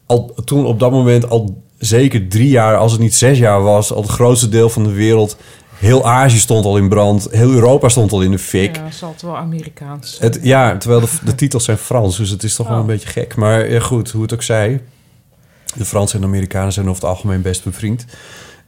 al 0.07 0.35
toen 0.45 0.67
op 0.67 0.79
dat 0.79 0.91
moment 0.91 1.31
al 1.31 1.63
zeker 1.79 2.29
drie 2.29 2.49
jaar, 2.49 2.77
als 2.77 2.93
het 2.93 3.01
niet 3.01 3.15
zes 3.15 3.39
jaar 3.39 3.63
was, 3.63 3.93
al 3.93 4.03
het 4.03 4.11
grootste 4.11 4.49
deel 4.49 4.69
van 4.69 4.85
de 4.85 4.93
wereld 4.93 5.37
Heel 5.83 6.07
Azië 6.09 6.39
stond 6.39 6.65
al 6.65 6.77
in 6.77 6.89
brand. 6.89 7.29
Heel 7.31 7.51
Europa 7.53 7.89
stond 7.89 8.13
al 8.13 8.23
in 8.23 8.31
de 8.31 8.39
fik. 8.39 8.77
Ja, 8.77 8.91
zal 8.91 9.11
het 9.13 9.23
wel 9.23 9.37
Amerikaans. 9.37 10.19
Het, 10.21 10.39
ja, 10.43 10.77
terwijl 10.77 11.01
de, 11.01 11.09
de 11.25 11.35
titels 11.35 11.65
zijn 11.65 11.77
Frans, 11.79 12.17
dus 12.17 12.31
het 12.31 12.43
is 12.43 12.55
toch 12.55 12.67
wel 12.67 12.77
Oh. 12.77 12.81
een 12.83 12.87
beetje 12.89 13.09
gek. 13.09 13.37
Maar 13.37 13.71
ja, 13.71 13.81
goed, 13.81 14.11
hoe 14.11 14.23
het 14.23 14.33
ook 14.35 14.43
zij. 14.43 14.83
De 15.75 15.85
Fransen 15.85 16.15
en 16.15 16.21
de 16.21 16.27
Amerikanen 16.27 16.73
zijn 16.73 16.89
over 16.89 17.01
het 17.03 17.11
algemeen 17.11 17.43
best 17.43 17.65
bevriend. 17.65 18.05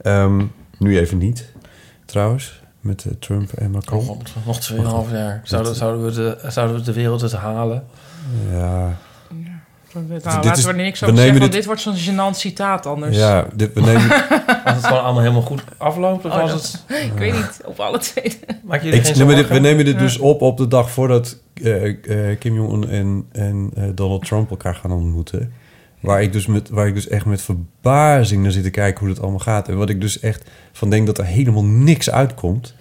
Ehm, 0.02 0.44
nu 0.78 0.98
even 0.98 1.18
niet, 1.18 1.52
trouwens, 2.04 2.62
met 2.80 3.04
eh, 3.04 3.12
Trump 3.18 3.52
en 3.52 3.70
Macron. 3.70 4.06
Nog, 4.06 4.16
nog 4.46 4.60
2,5 5.06 5.12
jaar. 5.12 5.40
Zouden, 5.44 5.74
zouden, 5.74 6.04
we 6.04 6.12
de, 6.12 6.50
zouden 6.50 6.76
we 6.76 6.82
de 6.82 6.92
wereld 6.92 7.20
het 7.20 7.32
halen? 7.32 7.84
Ja, 8.52 8.96
Nou, 9.94 10.08
dit 10.08 10.24
laten 10.24 10.52
is- 10.52 10.62
we 10.64 10.68
er 10.70 10.76
niks 10.76 11.00
we 11.00 11.06
over 11.06 11.18
nemen 11.18 11.34
zeggen, 11.34 11.40
want 11.40 11.52
dit- 11.52 11.52
dit 11.52 11.64
wordt 11.66 11.80
zo'n 11.80 12.32
gênant 12.34 12.36
citaat 12.38 12.86
anders. 12.86 13.16
ja 13.16 13.46
dit, 13.54 13.72
we 13.74 13.80
nemen, 13.80 14.10
Als 14.64 14.76
het 14.76 14.86
gewoon 14.86 15.02
allemaal 15.02 15.20
helemaal 15.22 15.42
goed 15.42 15.62
afloopt? 15.76 16.24
Of 16.24 16.32
Oh, 16.32 16.40
was 16.40 16.50
dat- 16.50 16.84
het... 16.86 17.02
Ik 17.12 17.18
weet 17.18 17.32
niet, 17.32 17.60
op 17.64 17.80
alle 17.80 17.98
twee. 17.98 18.38
Maak 18.64 18.82
je 18.82 18.90
ik, 18.90 19.04
geen 19.06 19.16
nee, 19.16 19.26
maar 19.26 19.36
dit- 19.36 19.48
we 19.48 19.58
nemen 19.58 19.84
dit 19.84 19.94
Ja. 19.94 20.00
dus 20.00 20.18
op 20.18 20.40
op 20.42 20.56
de 20.56 20.68
dag 20.68 20.90
voordat 20.90 21.38
eh, 21.62 21.86
eh, 22.30 22.38
Kim 22.38 22.54
Jong-un 22.54 22.88
en, 22.90 23.26
en 23.32 23.70
eh, 23.74 23.84
Donald 23.94 24.24
Trump 24.26 24.50
elkaar 24.50 24.74
gaan 24.74 24.92
ontmoeten. 24.92 25.52
Waar 26.00 26.22
ik, 26.22 26.32
dus 26.32 26.46
met, 26.46 26.68
waar 26.68 26.86
ik 26.86 26.94
dus 26.94 27.08
echt 27.08 27.24
met 27.24 27.42
verbazing 27.42 28.42
naar 28.42 28.52
zit 28.52 28.62
te 28.62 28.70
kijken 28.70 29.00
hoe 29.04 29.08
dat 29.14 29.20
allemaal 29.20 29.38
gaat. 29.38 29.68
En 29.68 29.76
wat 29.76 29.88
ik 29.90 30.00
dus 30.00 30.20
echt 30.20 30.50
van 30.72 30.90
denk 30.90 31.06
dat 31.06 31.18
er 31.18 31.24
helemaal 31.24 31.64
niks 31.64 32.10
uitkomt. 32.10 32.74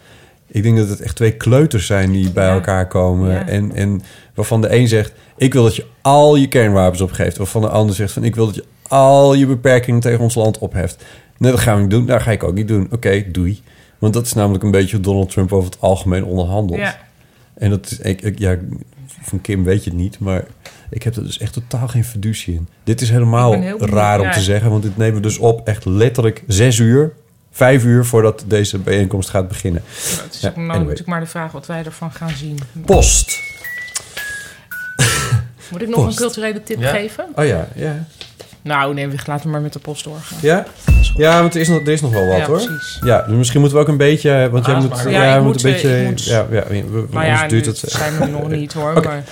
Ik 0.54 0.64
denk 0.64 0.78
dat 0.78 0.90
het 0.90 1.02
echt 1.02 1.16
twee 1.16 1.32
kleuters 1.32 1.86
zijn 1.86 2.12
die 2.12 2.32
bij 2.32 2.46
Ja. 2.48 2.54
elkaar 2.54 2.88
komen. 2.88 3.32
Ja. 3.32 3.48
En, 3.48 3.76
en 3.76 4.02
waarvan 4.36 4.62
de 4.62 4.76
een 4.76 4.88
zegt, 4.88 5.14
ik 5.38 5.54
wil 5.54 5.64
dat 5.64 5.76
je 5.76 5.86
al 6.02 6.36
je 6.36 6.48
kernwapens 6.48 7.02
opgeeft. 7.02 7.38
Waarvan 7.38 7.62
de 7.62 7.68
ander 7.70 7.96
zegt, 7.96 8.12
van, 8.14 8.24
ik 8.24 8.36
wil 8.36 8.46
dat 8.46 8.56
je 8.56 8.64
al 8.88 9.34
je 9.34 9.46
beperkingen 9.46 10.00
tegen 10.02 10.20
ons 10.20 10.36
land 10.36 10.58
opheft. 10.58 11.04
Nee, 11.38 11.52
dat 11.52 11.60
gaan 11.60 11.76
we 11.76 11.82
niet 11.82 11.90
doen. 11.92 12.06
Dat 12.06 12.22
ga 12.22 12.32
ik 12.32 12.44
ook 12.44 12.54
niet 12.54 12.68
doen. 12.68 12.88
Oké, 12.92 13.24
doei. 13.32 13.62
Want 14.00 14.14
dat 14.14 14.26
is 14.26 14.34
namelijk 14.34 14.64
een 14.64 14.72
beetje 14.72 14.96
hoe 14.96 15.06
Donald 15.06 15.30
Trump 15.30 15.54
over 15.54 15.70
het 15.72 15.82
algemeen 15.82 16.24
onderhandelt. 16.26 16.80
Ja. 16.80 16.98
En 17.54 17.70
dat 17.70 17.92
is, 17.92 18.00
ik, 18.00 18.22
ik- 18.22 18.40
ja, 18.40 18.58
van 19.22 19.42
Kim 19.42 19.64
weet 19.64 19.84
je 19.84 19.90
het 19.90 20.00
niet, 20.00 20.20
maar 20.20 20.46
ik 20.90 21.04
heb 21.04 21.16
er 21.16 21.24
dus 21.24 21.38
echt 21.38 21.54
totaal 21.54 21.88
geen 21.88 22.04
fiducie 22.04 22.54
in. 22.56 22.68
Dit 22.84 23.02
is 23.02 23.10
helemaal 23.10 23.56
raar 23.80 24.20
om 24.20 24.32
te 24.32 24.42
zeggen, 24.42 24.70
want 24.70 24.84
dit 24.84 24.98
nemen 24.98 25.16
we 25.16 25.22
dus 25.22 25.38
op 25.38 25.68
echt 25.68 25.86
letterlijk 25.86 26.44
zes 26.48 26.78
uur, 26.80 27.14
vijf 27.56 27.84
uur 27.84 28.06
voordat 28.06 28.44
deze 28.48 28.78
bijeenkomst 28.78 29.30
gaat 29.30 29.48
beginnen. 29.48 29.82
Het 30.24 30.34
is 30.34 30.40
Ja, 30.40 30.50
anyway. 30.56 30.78
natuurlijk 30.78 31.08
maar 31.08 31.20
de 31.20 31.26
vraag 31.26 31.52
wat 31.52 31.66
wij 31.66 31.84
ervan 31.86 32.12
gaan 32.12 32.30
zien. 32.30 32.60
Post. 32.86 33.40
Moet 35.72 35.82
ik 35.82 35.88
nog 35.88 35.96
Post. 36.06 36.10
een 36.20 36.24
culturele 36.26 36.64
tip 36.64 36.80
Ja. 36.80 36.90
geven? 36.90 37.26
Oh 37.36 37.46
ja, 37.46 37.68
ja. 37.76 38.06
Nou, 38.62 38.94
nee, 38.94 39.08
we 39.08 39.16
laten 39.26 39.50
maar 39.50 39.62
met 39.62 39.74
de 39.74 39.80
post 39.80 40.04
doorgaan. 40.04 40.38
Ja? 40.42 40.66
Ja, 41.18 41.42
want 41.42 41.56
er 41.56 41.62
is 41.62 41.68
nog, 41.68 41.80
er 41.82 41.92
is 41.92 42.02
nog 42.02 42.12
wel 42.12 42.26
wat 42.28 42.38
Ja, 42.38 42.46
hoor. 42.46 42.62
precies. 42.62 43.00
Ja, 43.04 43.22
dus 43.22 43.36
misschien 43.38 43.60
moeten 43.60 43.78
we 43.78 43.84
ook 43.84 43.90
een 43.92 43.98
beetje, 43.98 44.50
want 44.52 44.66
jij 44.66 44.76
moet, 44.76 45.00
ja, 45.04 45.10
Ja, 45.10 45.34
ik 45.34 45.40
we 45.40 45.46
moet, 45.46 45.64
een 45.64 45.70
eh, 45.70 45.82
beetje, 45.82 46.04
moet- 46.10 46.24
ja, 46.26 46.46
ja, 46.52 46.64
we, 46.68 47.06
Nou 47.12 47.26
ja, 47.26 47.48
duurt 47.48 47.66
het. 47.66 47.78
zijn 47.78 48.18
we 48.20 48.26
nog 48.26 48.48
niet 48.60 48.74
hoor. 48.74 48.94
Maar 49.04 49.24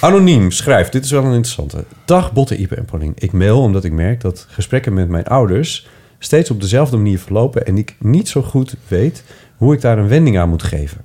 Anoniem 0.00 0.50
schrijft, 0.50 0.92
dit 0.92 1.04
is 1.04 1.10
wel 1.10 1.24
een 1.24 1.32
interessante. 1.34 1.84
Dag 2.04 2.32
Botte, 2.32 2.56
Ipe 2.56 2.74
en 2.74 2.84
Pauline. 2.84 3.12
Ik 3.14 3.32
mail 3.32 3.60
omdat 3.60 3.84
ik 3.84 3.92
merk 3.92 4.20
dat 4.20 4.46
gesprekken 4.50 4.94
met 4.94 5.08
mijn 5.08 5.26
ouders 5.26 5.86
steeds 6.24 6.50
op 6.50 6.60
dezelfde 6.60 6.96
manier 6.96 7.18
verlopen 7.18 7.66
en 7.66 7.78
ik 7.78 7.96
niet 7.98 8.28
zo 8.28 8.42
goed 8.42 8.74
weet 8.88 9.24
hoe 9.56 9.74
ik 9.74 9.80
daar 9.80 9.98
een 9.98 10.08
wending 10.08 10.38
aan 10.38 10.48
moet 10.48 10.62
geven. 10.62 11.00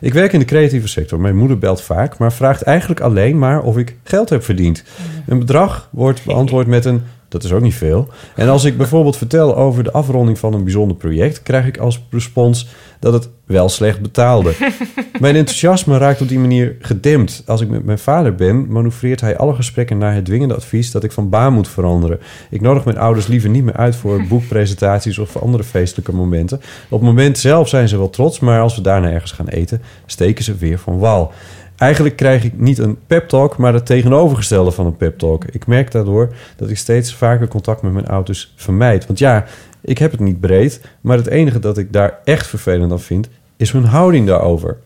Ik 0.00 0.12
werk 0.12 0.32
in 0.32 0.38
de 0.38 0.44
creatieve 0.44 0.88
sector. 0.88 1.20
Mijn 1.20 1.36
moeder 1.36 1.58
belt 1.58 1.82
vaak, 1.82 2.18
maar 2.18 2.32
vraagt 2.32 2.62
eigenlijk 2.62 3.00
alleen 3.00 3.38
maar 3.38 3.62
of 3.62 3.76
ik 3.76 3.96
geld 4.02 4.28
heb 4.28 4.44
verdiend. 4.44 4.84
Een 5.26 5.38
bedrag 5.38 5.88
wordt 5.92 6.24
beantwoord 6.24 6.66
met 6.66 6.84
een 6.84 7.02
dat 7.28 7.44
is 7.44 7.52
ook 7.52 7.62
niet 7.62 7.74
veel. 7.74 8.08
En 8.34 8.48
als 8.48 8.64
ik 8.64 8.76
bijvoorbeeld 8.76 9.16
vertel 9.16 9.56
over 9.56 9.84
de 9.84 9.92
afronding 9.92 10.38
van 10.38 10.54
een 10.54 10.64
bijzonder 10.64 10.96
project, 10.96 11.42
krijg 11.42 11.66
ik 11.66 11.78
als 11.78 12.02
respons 12.10 12.68
dat 13.00 13.12
het 13.12 13.28
wel 13.44 13.68
slecht 13.68 14.00
betaalde. 14.00 14.52
Mijn 15.20 15.36
enthousiasme 15.36 15.98
raakt 15.98 16.20
op 16.20 16.28
die 16.28 16.38
manier 16.38 16.76
gedempt. 16.80 17.42
Als 17.46 17.60
ik 17.60 17.68
met 17.68 17.84
mijn 17.84 17.98
vader 17.98 18.34
ben, 18.34 18.72
manoeuvreert 18.72 19.20
hij 19.20 19.36
alle 19.36 19.54
gesprekken 19.54 19.98
naar 19.98 20.14
het 20.14 20.24
dwingende 20.24 20.54
advies 20.54 20.90
dat 20.90 21.04
ik 21.04 21.12
van 21.12 21.28
baan 21.28 21.52
moet 21.52 21.68
veranderen. 21.68 22.18
Ik 22.50 22.60
nodig 22.60 22.84
mijn 22.84 22.98
ouders 22.98 23.26
liever 23.26 23.50
niet 23.50 23.64
meer 23.64 23.76
uit 23.76 23.96
voor 23.96 24.22
boekpresentaties 24.28 25.18
of 25.18 25.30
voor 25.30 25.40
andere 25.40 25.64
feestelijke 25.64 26.14
momenten. 26.14 26.60
Op 26.88 27.00
het 27.00 27.08
moment 27.08 27.38
zelf 27.38 27.68
zijn 27.68 27.88
ze 27.88 27.98
wel 27.98 28.10
trots, 28.10 28.40
maar 28.40 28.60
als 28.60 28.76
we 28.76 28.82
daarna 28.82 29.10
ergens 29.10 29.32
gaan 29.32 29.48
eten, 29.48 29.82
steken 30.06 30.44
ze 30.44 30.54
weer 30.54 30.78
van 30.78 30.98
wal. 30.98 31.32
Eigenlijk 31.76 32.16
krijg 32.16 32.44
ik 32.44 32.58
niet 32.58 32.78
een 32.78 32.98
pep 33.06 33.28
talk, 33.28 33.56
maar 33.56 33.74
het 33.74 33.86
tegenovergestelde 33.86 34.70
van 34.70 34.86
een 34.86 34.96
pep 34.96 35.18
talk. 35.18 35.44
Ik 35.44 35.66
merk 35.66 35.90
daardoor 35.90 36.34
dat 36.56 36.70
ik 36.70 36.78
steeds 36.78 37.14
vaker 37.14 37.48
contact 37.48 37.82
met 37.82 37.92
mijn 37.92 38.06
ouders 38.06 38.52
vermijd. 38.56 39.06
Want 39.06 39.18
ja, 39.18 39.44
ik 39.80 39.98
heb 39.98 40.10
het 40.10 40.20
niet 40.20 40.40
breed, 40.40 40.80
maar 41.00 41.16
het 41.16 41.26
enige 41.26 41.58
dat 41.58 41.78
ik 41.78 41.92
daar 41.92 42.18
echt 42.24 42.46
vervelend 42.46 42.92
aan 42.92 43.00
vind, 43.00 43.28
is 43.56 43.72
hun 43.72 43.84
houding 43.84 44.26
daarover. 44.26 44.76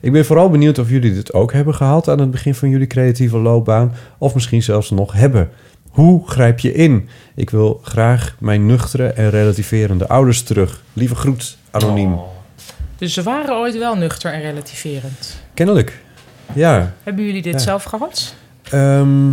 Ik 0.00 0.12
ben 0.12 0.24
vooral 0.24 0.50
benieuwd 0.50 0.78
of 0.78 0.90
jullie 0.90 1.14
dit 1.14 1.32
ook 1.32 1.52
hebben 1.52 1.74
gehad 1.74 2.08
aan 2.08 2.18
het 2.18 2.30
begin 2.30 2.54
van 2.54 2.68
jullie 2.68 2.86
creatieve 2.86 3.38
loopbaan, 3.38 3.94
of 4.18 4.34
misschien 4.34 4.62
zelfs 4.62 4.90
nog 4.90 5.12
hebben. 5.12 5.50
Hoe 5.90 6.28
grijp 6.28 6.58
je 6.58 6.72
in? 6.72 7.08
Ik 7.34 7.50
wil 7.50 7.80
graag 7.82 8.36
mijn 8.38 8.66
nuchtere 8.66 9.06
en 9.06 9.30
relativerende 9.30 10.08
ouders 10.08 10.42
terug. 10.42 10.82
Lieve 10.92 11.14
groet, 11.14 11.58
anoniem. 11.70 12.12
Oh. 12.12 12.22
Dus 12.96 13.14
ze 13.14 13.22
waren 13.22 13.56
ooit 13.56 13.78
wel 13.78 13.94
nuchter 13.94 14.32
en 14.32 14.40
relativerend. 14.40 15.42
Kennelijk. 15.54 16.00
Ja. 16.54 16.92
Hebben 17.02 17.24
jullie 17.24 17.42
dit 17.42 17.52
Ja. 17.52 17.58
zelf 17.58 17.82
gehad? 17.84 18.34
Ehm, 18.70 19.30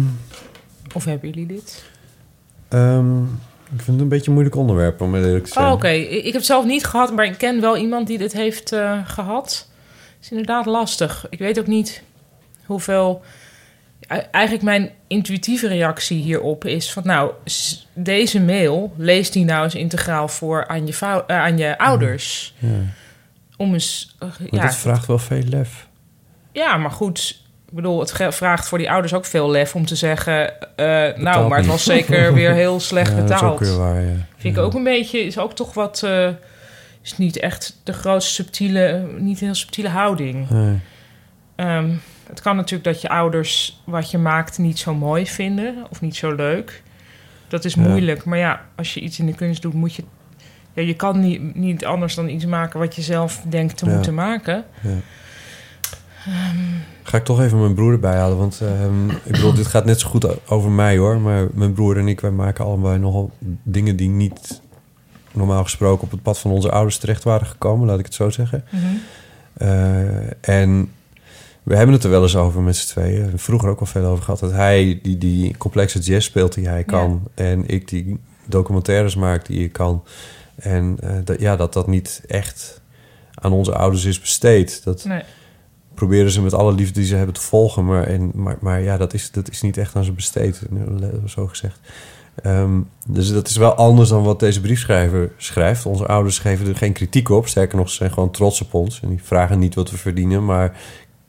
Of 0.94 1.06
hebben 1.06 1.30
jullie 1.30 1.46
dit? 1.48 1.84
ehm, 2.68 3.24
ik 3.24 3.82
vind 3.82 3.88
het 3.88 4.00
een 4.00 4.08
beetje 4.08 4.28
een 4.28 4.34
moeilijk 4.34 4.56
onderwerp 4.56 5.02
om 5.02 5.16
eerlijk 5.16 5.46
te 5.46 5.52
zijn. 5.52 5.66
Oh, 5.66 5.72
oké. 5.72 5.88
Ik 5.88 6.10
ik 6.12 6.24
heb 6.26 6.34
het 6.34 6.46
zelf 6.46 6.66
niet 6.66 6.86
gehad, 6.86 7.14
maar 7.16 7.26
ik 7.26 7.38
ken 7.38 7.62
wel 7.62 7.78
iemand 7.78 8.08
die 8.08 8.18
dit 8.18 8.34
heeft 8.34 8.72
eh, 8.72 8.98
gehad. 9.06 9.68
Het 10.16 10.24
is 10.24 10.30
inderdaad 10.30 10.66
lastig. 10.66 11.26
Ik 11.30 11.40
weet 11.40 11.60
ook 11.60 11.68
niet 11.68 12.04
hoeveel... 12.66 13.22
E- 14.08 14.16
Eigenlijk 14.32 14.64
mijn 14.64 14.90
intuïtieve 15.08 15.68
reactie 15.68 16.22
hierop 16.22 16.66
is 16.66 16.91
van... 16.91 17.04
nou, 17.06 17.32
deze 17.94 18.41
mail, 18.41 18.94
lees 18.98 19.32
die 19.32 19.46
nou 19.46 19.64
eens 19.64 19.76
integraal 19.76 20.28
voor 20.28 20.68
aan 20.68 20.88
je, 20.88 20.94
eh, 21.28 21.38
aan 21.38 21.58
je 21.58 21.78
ouders. 21.78 22.54
Ja. 22.58 22.68
Om 23.58 23.74
eens... 23.74 24.16
Maar 24.20 24.36
ja, 24.52 24.62
dat 24.62 24.76
vraagt 24.76 25.06
wel 25.06 25.20
veel 25.20 25.41
lef. 25.44 25.88
Ja, 26.52 26.78
maar 26.78 26.92
goed... 26.92 27.48
Ik 27.70 27.76
bedoel, 27.76 28.00
het 28.00 28.14
vraagt 28.36 28.68
voor 28.68 28.78
die 28.78 28.92
ouders 28.92 29.14
ook 29.14 29.26
veel 29.26 29.50
lef 29.50 29.76
om 29.76 29.86
te 29.86 29.96
zeggen... 29.96 30.60
eh, 30.76 30.86
nou, 31.24 31.48
maar 31.50 31.58
het 31.58 31.68
was 31.68 31.84
zeker 31.84 32.34
weer 32.40 32.54
heel 32.54 32.80
slecht 32.80 33.10
Ja, 33.10 33.16
dat 33.16 33.24
is 33.24 33.30
betaald. 33.32 33.54
ook 33.54 33.60
weer 33.60 33.78
waar, 33.78 34.02
ja. 34.02 34.16
Vind 34.38 34.58
ik 34.58 34.64
ook 34.64 34.74
een 34.74 34.84
beetje, 34.84 35.20
is 35.20 35.38
ook 35.38 35.54
toch 35.56 35.74
wat, 35.74 36.04
eh, 36.04 36.28
is 37.02 37.18
niet 37.18 37.40
echt 37.40 37.80
de 37.84 37.94
grootste 37.94 38.34
subtiele, 38.34 39.08
niet 39.18 39.40
heel 39.40 39.56
subtiele 39.56 39.90
houding. 39.90 40.50
Nee. 40.50 40.78
Ehm, 41.56 41.90
het 42.28 42.42
kan 42.42 42.56
natuurlijk 42.56 42.84
dat 42.84 43.02
je 43.02 43.10
ouders 43.10 43.82
wat 43.84 44.12
je 44.12 44.18
maakt 44.18 44.58
niet 44.58 44.80
zo 44.80 44.94
mooi 44.94 45.28
vinden 45.28 45.76
of 45.90 46.02
niet 46.02 46.16
zo 46.16 46.36
leuk. 46.36 46.84
Dat 47.48 47.66
is 47.66 47.74
Ja. 47.74 47.82
moeilijk, 47.82 48.26
maar 48.26 48.38
ja, 48.38 48.62
als 48.76 48.94
je 48.94 49.00
iets 49.00 49.20
in 49.20 49.26
de 49.26 49.34
kunst 49.36 49.62
doet, 49.62 49.74
moet 49.74 49.96
je, 49.96 50.04
ja, 50.74 50.82
je 50.82 50.94
kan 50.96 51.20
niet, 51.20 51.56
niet 51.56 51.86
anders 51.86 52.16
dan 52.16 52.30
iets 52.30 52.46
maken 52.46 52.80
wat 52.80 52.96
je 52.96 53.02
zelf 53.02 53.42
denkt 53.48 53.78
te 53.78 53.86
Ja. 53.86 53.92
moeten 53.94 54.14
maken. 54.14 54.64
Ja. 54.82 54.90
Ga 57.04 57.18
ik 57.18 57.24
toch 57.24 57.41
even 57.41 57.60
mijn 57.60 57.74
broer 57.74 57.91
erbij 57.91 58.16
halen. 58.16 58.38
Want 58.38 58.62
ehm, 58.62 59.10
ik 59.10 59.32
bedoel, 59.32 59.54
dit 59.54 59.68
gaat 59.68 59.86
net 59.86 60.00
zo 60.00 60.10
goed 60.10 60.50
over 60.50 60.72
mij 60.72 60.98
hoor. 60.98 61.20
Maar 61.20 61.48
mijn 61.54 61.74
broer 61.74 61.98
en 61.98 62.08
ik, 62.08 62.20
wij 62.20 62.32
maken 62.32 62.66
allebei 62.66 63.00
nogal 63.00 63.32
dingen 63.64 63.96
die 63.96 64.10
niet 64.10 64.62
normaal 65.32 65.64
gesproken 65.64 66.04
op 66.04 66.12
het 66.12 66.22
pad 66.22 66.40
van 66.40 66.52
onze 66.52 66.72
ouders 66.72 66.98
terecht 66.98 67.24
waren 67.24 67.48
gekomen. 67.48 67.88
Laat 67.88 68.00
ik 68.00 68.06
het 68.06 68.14
zo 68.14 68.30
zeggen. 68.30 68.66
Mhm. 68.70 68.84
Eh, 69.54 70.50
en 70.50 70.91
we 71.64 71.76
hebben 71.76 71.96
het 71.96 72.04
er 72.04 72.10
wel 72.10 72.22
eens 72.22 72.36
over 72.36 72.62
met 72.62 72.76
z'n 72.76 72.88
tweeën. 72.88 73.32
We 73.32 73.38
vroeger 73.38 73.70
ook 73.70 73.80
al 73.80 73.86
veel 73.86 74.06
over 74.06 74.24
gehad. 74.24 74.40
Dat 74.40 74.52
hij 74.52 75.00
die, 75.02 75.18
die 75.18 75.58
complexe 75.58 76.00
jazz 76.00 76.28
speelt 76.28 76.54
die 76.54 76.68
hij 76.68 76.84
kan. 76.84 77.28
En 77.34 77.68
ik 77.68 77.88
die 77.88 78.20
documentaires 78.46 79.16
maak 79.16 79.46
die 79.46 79.64
ik 79.64 79.72
kan. 79.74 80.04
En 80.56 80.98
eh, 81.02 81.16
dat, 81.24 81.40
ja, 81.40 81.56
dat 81.56 81.74
dat 81.74 81.88
niet 81.88 82.22
echt 82.28 82.82
aan 83.34 83.52
onze 83.52 83.76
ouders 83.76 84.06
is 84.06 84.20
besteed. 84.20 84.84
Dat 84.84 85.04
Nee. 85.04 85.24
Proberen 86.00 86.32
ze 86.32 86.42
met 86.42 86.54
alle 86.54 86.74
liefde 86.74 87.00
die 87.00 87.10
ze 87.10 87.16
hebben 87.16 87.36
te 87.36 87.42
volgen. 87.42 87.86
Maar, 87.86 88.04
en, 88.04 88.32
maar, 88.34 88.58
maar 88.60 88.82
ja, 88.82 88.98
dat 88.98 89.14
is, 89.14 89.32
dat 89.32 89.50
is 89.50 89.62
niet 89.62 89.78
echt 89.78 89.96
aan 89.96 90.04
ze 90.04 90.12
besteed, 90.12 90.62
zo 91.26 91.48
gezegd. 91.48 91.80
Ehm, 92.44 92.82
dus 93.08 93.32
dat 93.32 93.48
is 93.48 93.58
wel 93.58 93.74
anders 93.74 94.10
dan 94.10 94.24
wat 94.24 94.40
deze 94.40 94.62
briefschrijver 94.62 95.32
schrijft. 95.38 95.86
Onze 95.86 96.06
ouders 96.06 96.40
geven 96.40 96.68
er 96.68 96.76
geen 96.76 96.94
kritiek 96.94 97.30
op. 97.30 97.48
Sterker 97.48 97.78
nog, 97.78 97.90
ze 97.90 97.96
zijn 97.96 98.12
gewoon 98.12 98.32
trots 98.32 98.62
op 98.62 98.74
ons. 98.74 99.02
En 99.02 99.10
die 99.10 99.24
vragen 99.24 99.60
niet 99.60 99.76
wat 99.76 99.92
we 99.92 99.98
verdienen. 99.98 100.46
Maar 100.46 100.66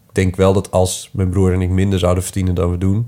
ik 0.09 0.15
denk 0.15 0.37
wel 0.37 0.53
dat 0.53 0.71
als 0.71 1.11
mijn 1.13 1.31
broer 1.31 1.53
en 1.53 1.63
ik 1.63 1.71
minder 1.71 1.99
zouden 1.99 2.23
verdienen 2.23 2.55
dan 2.55 2.71
we 2.71 2.79
doen... 2.79 3.07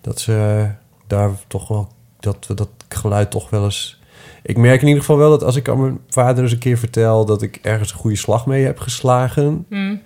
dat 0.00 0.20
ze 0.20 0.66
daar 1.06 1.30
toch 1.46 1.68
wel... 1.68 1.88
dat 2.20 2.46
we 2.46 2.54
dat 2.54 2.70
geluid 2.88 3.30
toch 3.30 3.50
wel 3.50 3.64
eens... 3.64 4.00
Ik 4.42 4.56
merk 4.56 4.80
in 4.80 4.86
ieder 4.86 5.02
geval 5.02 5.18
wel 5.18 5.30
dat 5.30 5.44
als 5.44 5.56
ik 5.56 5.68
aan 5.68 5.80
mijn 5.80 6.00
vader 6.08 6.42
eens 6.42 6.52
een 6.52 6.58
keer 6.58 6.78
vertel... 6.78 7.24
dat 7.24 7.42
ik 7.42 7.58
ergens 7.62 7.92
een 7.92 7.98
goede 7.98 8.16
slag 8.16 8.46
mee 8.46 8.64
heb 8.64 8.78
geslagen... 8.78 9.66
Hmm. 9.68 10.00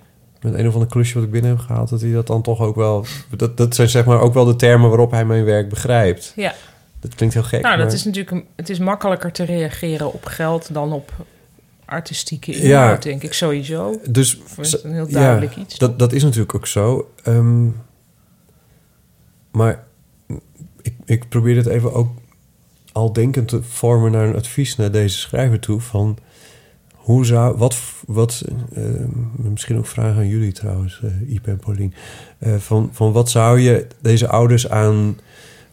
Met 0.45 0.53
een 0.53 0.67
of 0.67 0.73
ander 0.73 0.89
klusje 0.89 1.13
wat 1.13 1.23
ik 1.23 1.31
binnen 1.31 1.51
heb 1.51 1.59
gehaald... 1.59 1.89
dat 1.89 2.01
hij 2.01 2.11
dat 2.11 2.27
dan 2.27 2.41
toch 2.41 2.59
ook 2.59 2.75
wel... 2.75 3.05
Dat, 3.37 3.57
dat 3.57 3.75
zijn 3.75 3.89
zeg 3.89 4.05
maar 4.05 4.19
ook 4.19 4.33
wel 4.33 4.45
de 4.45 4.55
termen 4.55 4.89
waarop 4.89 5.11
hij 5.11 5.25
mijn 5.25 5.43
werk 5.43 5.69
begrijpt. 5.69 6.33
Ja. 6.35 6.53
Dat 6.99 7.15
klinkt 7.15 7.33
heel 7.35 7.43
gek. 7.43 7.61
Nou, 7.61 7.77
dat 7.77 7.85
maar- 7.85 7.95
is 7.95 8.03
natuurlijk 8.03 8.31
een, 8.31 8.45
het 8.55 8.69
is 8.69 8.79
makkelijker 8.79 9.31
te 9.31 9.43
reageren 9.43 10.13
op 10.13 10.25
geld 10.25 10.73
dan 10.73 10.93
op 10.93 11.11
artistieke 11.85 12.51
Ja. 12.51 12.81
inhoud, 12.83 13.03
denk 13.03 13.23
ik 13.23 13.33
sowieso. 13.33 13.99
Dus 14.09 14.39
is 14.57 14.83
een 14.83 14.93
heel 14.93 15.07
duidelijk 15.07 15.55
iets. 15.55 15.77
Dat, 15.77 15.99
dat 15.99 16.13
is 16.13 16.23
natuurlijk 16.23 16.55
ook 16.55 16.67
zo. 16.67 17.11
Ehm, 17.23 17.65
maar 19.51 19.83
ik, 20.81 20.93
ik 21.05 21.29
probeer 21.29 21.55
het 21.55 21.65
even 21.65 21.93
ook 21.93 22.09
al 22.91 23.13
denkend 23.13 23.47
te 23.47 23.63
vormen 23.63 24.11
naar 24.11 24.27
een 24.27 24.35
advies 24.35 24.75
naar 24.75 24.91
deze 24.91 25.17
schrijver 25.17 25.59
toe. 25.59 25.81
Van 25.81 26.17
hoe 27.05 27.25
zou, 27.25 27.57
wat, 27.57 27.77
wat 28.07 28.43
ehm, 28.75 29.09
misschien 29.51 29.77
ook 29.77 29.87
vragen 29.87 30.15
aan 30.15 30.27
jullie 30.27 30.51
trouwens, 30.51 31.01
eh 31.03 31.33
Ipe 31.33 31.49
en 31.49 31.57
Paulien. 31.57 31.93
Eh, 32.37 32.55
van, 32.55 32.89
van 32.91 33.11
wat 33.11 33.29
zou 33.29 33.59
je 33.59 33.87
deze 34.01 34.27
ouders 34.27 34.69
aan 34.69 35.19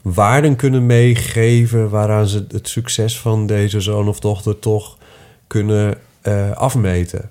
waarden 0.03 0.57
kunnen 0.57 0.87
meegeven 0.87 1.91
waaraan 1.91 2.27
ze 2.27 2.47
het 2.49 2.69
succes 2.69 3.21
van 3.21 3.47
deze 3.47 3.81
zoon 3.81 4.09
of 4.09 4.21
dochter 4.21 4.59
toch 4.59 4.99
kunnen 5.47 5.95
eh, 6.21 6.51
afmeten? 6.51 7.31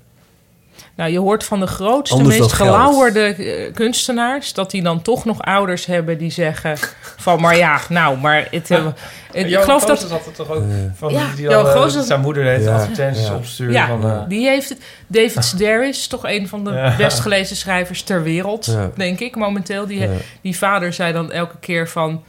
Nou, 0.94 1.10
je 1.10 1.18
hoort 1.18 1.44
van 1.44 1.60
de 1.60 1.66
grootste, 1.66 2.16
Anders 2.16 2.38
meest 2.38 2.52
geld. 2.52 2.68
gelauwerde 2.70 3.20
eh, 3.20 3.72
kunstenaars... 3.74 4.52
dat 4.54 4.70
die 4.70 4.82
dan 4.82 5.02
toch 5.02 5.24
nog 5.24 5.42
ouders 5.42 5.86
hebben 5.86 6.18
die 6.18 6.30
zeggen 6.30 6.76
van... 7.16 7.40
maar 7.40 7.56
ja, 7.56 7.80
nou, 7.88 8.18
maar 8.18 8.48
het, 8.50 8.70
eh, 8.70 8.86
ik 9.32 9.58
geloof 9.58 9.84
dat... 9.84 10.02
Had 10.10 10.24
het 10.24 10.34
toch 10.34 10.50
ook 10.50 10.62
van 10.94 11.12
Ja, 11.12 11.26
die, 11.36 11.48
dan, 11.48 11.66
eh, 11.68 11.88
zijn 11.88 12.20
moeder 12.20 12.44
heeft 12.44 12.64
Ja, 12.64 12.74
advertenties 12.74 13.26
ja. 13.26 13.34
opsturen 13.34 13.72
Ja, 13.72 13.86
van... 13.86 14.04
eh, 14.04 14.20
die 14.28 14.46
heeft 14.48 14.68
het. 14.68 14.78
David 15.06 15.44
Sedaris, 15.50 16.06
toch 16.06 16.24
een 16.24 16.48
van 16.48 16.64
de 16.64 16.70
Ja. 16.70 16.96
best 16.96 17.20
gelezen 17.20 17.56
schrijvers 17.56 18.02
ter 18.02 18.22
wereld, 18.22 18.64
Ja. 18.66 18.90
denk 18.96 19.20
ik, 19.20 19.36
momenteel. 19.36 19.86
Die, 19.86 20.00
Ja. 20.00 20.08
die 20.40 20.56
vader 20.58 20.92
zei 20.92 21.12
dan 21.12 21.32
elke 21.32 21.56
keer 21.60 21.88
van... 21.88 22.22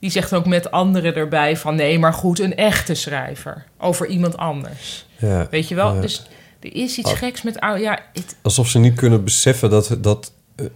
Die 0.00 0.10
zegt 0.10 0.34
ook 0.34 0.46
met 0.46 0.70
anderen 0.70 1.14
erbij 1.14 1.56
van... 1.56 1.74
nee, 1.74 1.98
maar 1.98 2.12
goed, 2.12 2.38
een 2.38 2.56
echte 2.56 2.94
schrijver. 2.94 3.64
Over 3.78 4.06
iemand 4.06 4.36
anders. 4.36 5.06
Ja, 5.16 5.46
Weet 5.50 5.68
je 5.68 5.74
wel? 5.74 5.94
ja. 5.94 6.00
Dus 6.00 6.26
er 6.60 6.74
is 6.76 6.98
iets 6.98 7.10
Oh. 7.10 7.16
geks 7.16 7.42
met 7.42 7.60
oude... 7.60 7.82
Ja, 7.82 7.98
het, 8.12 8.36
Alsof 8.42 8.68
ze 8.68 8.78
niet 8.78 8.94
kunnen 8.94 9.24
beseffen 9.24 9.70
dat, 9.70 9.96
dat 9.98 10.32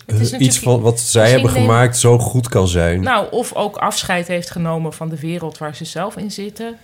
eh, 0.07 0.41
iets 0.41 0.59
van 0.59 0.81
wat 0.81 1.01
zij 1.01 1.31
hebben 1.31 1.51
gemaakt 1.51 1.99
zo 1.99 2.19
goed 2.19 2.49
kan 2.49 2.69
zijn. 2.69 3.01
nou, 3.01 3.27
of 3.31 3.55
ook 3.55 3.77
afscheid 3.77 4.29
heeft 4.29 4.51
genomen 4.51 4.93
van 4.93 5.09
de 5.09 5.19
wereld 5.19 5.59
waar 5.59 5.77
ze 5.77 5.85
zelf 5.85 6.17
in 6.17 6.31
zitten. 6.31 6.77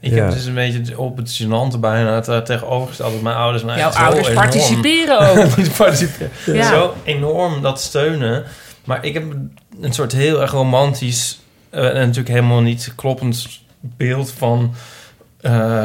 Ik 0.00 0.10
Ja. 0.10 0.16
heb 0.24 0.32
dus 0.32 0.44
een 0.44 0.54
beetje 0.54 0.98
op 0.98 1.16
het 1.16 1.42
gênante 1.42 1.78
bijna 1.80 2.14
het 2.14 2.28
eh, 2.28 2.38
tegenovergestelde. 2.38 3.12
dat 3.14 3.22
Mijn 3.22 3.36
ouders 3.36 3.64
nou 3.64 3.78
Jouw 3.78 3.90
ouders 3.90 4.28
enorm- 4.28 4.42
participeren 4.42 5.18
ook. 5.30 5.76
Participeren. 5.76 6.30
Ja. 6.46 6.68
Zo 6.68 6.94
enorm 7.04 7.62
dat 7.62 7.80
steunen. 7.80 8.44
Maar 8.84 9.04
ik 9.04 9.14
heb 9.14 9.24
een 9.80 9.92
soort 9.92 10.12
heel 10.12 10.40
erg 10.40 10.50
romantisch... 10.50 11.38
eh, 11.70 11.86
en 11.88 11.94
natuurlijk 11.94 12.28
helemaal 12.28 12.60
niet 12.60 12.92
kloppend 12.96 13.46
beeld 13.80 14.30
van... 14.32 14.74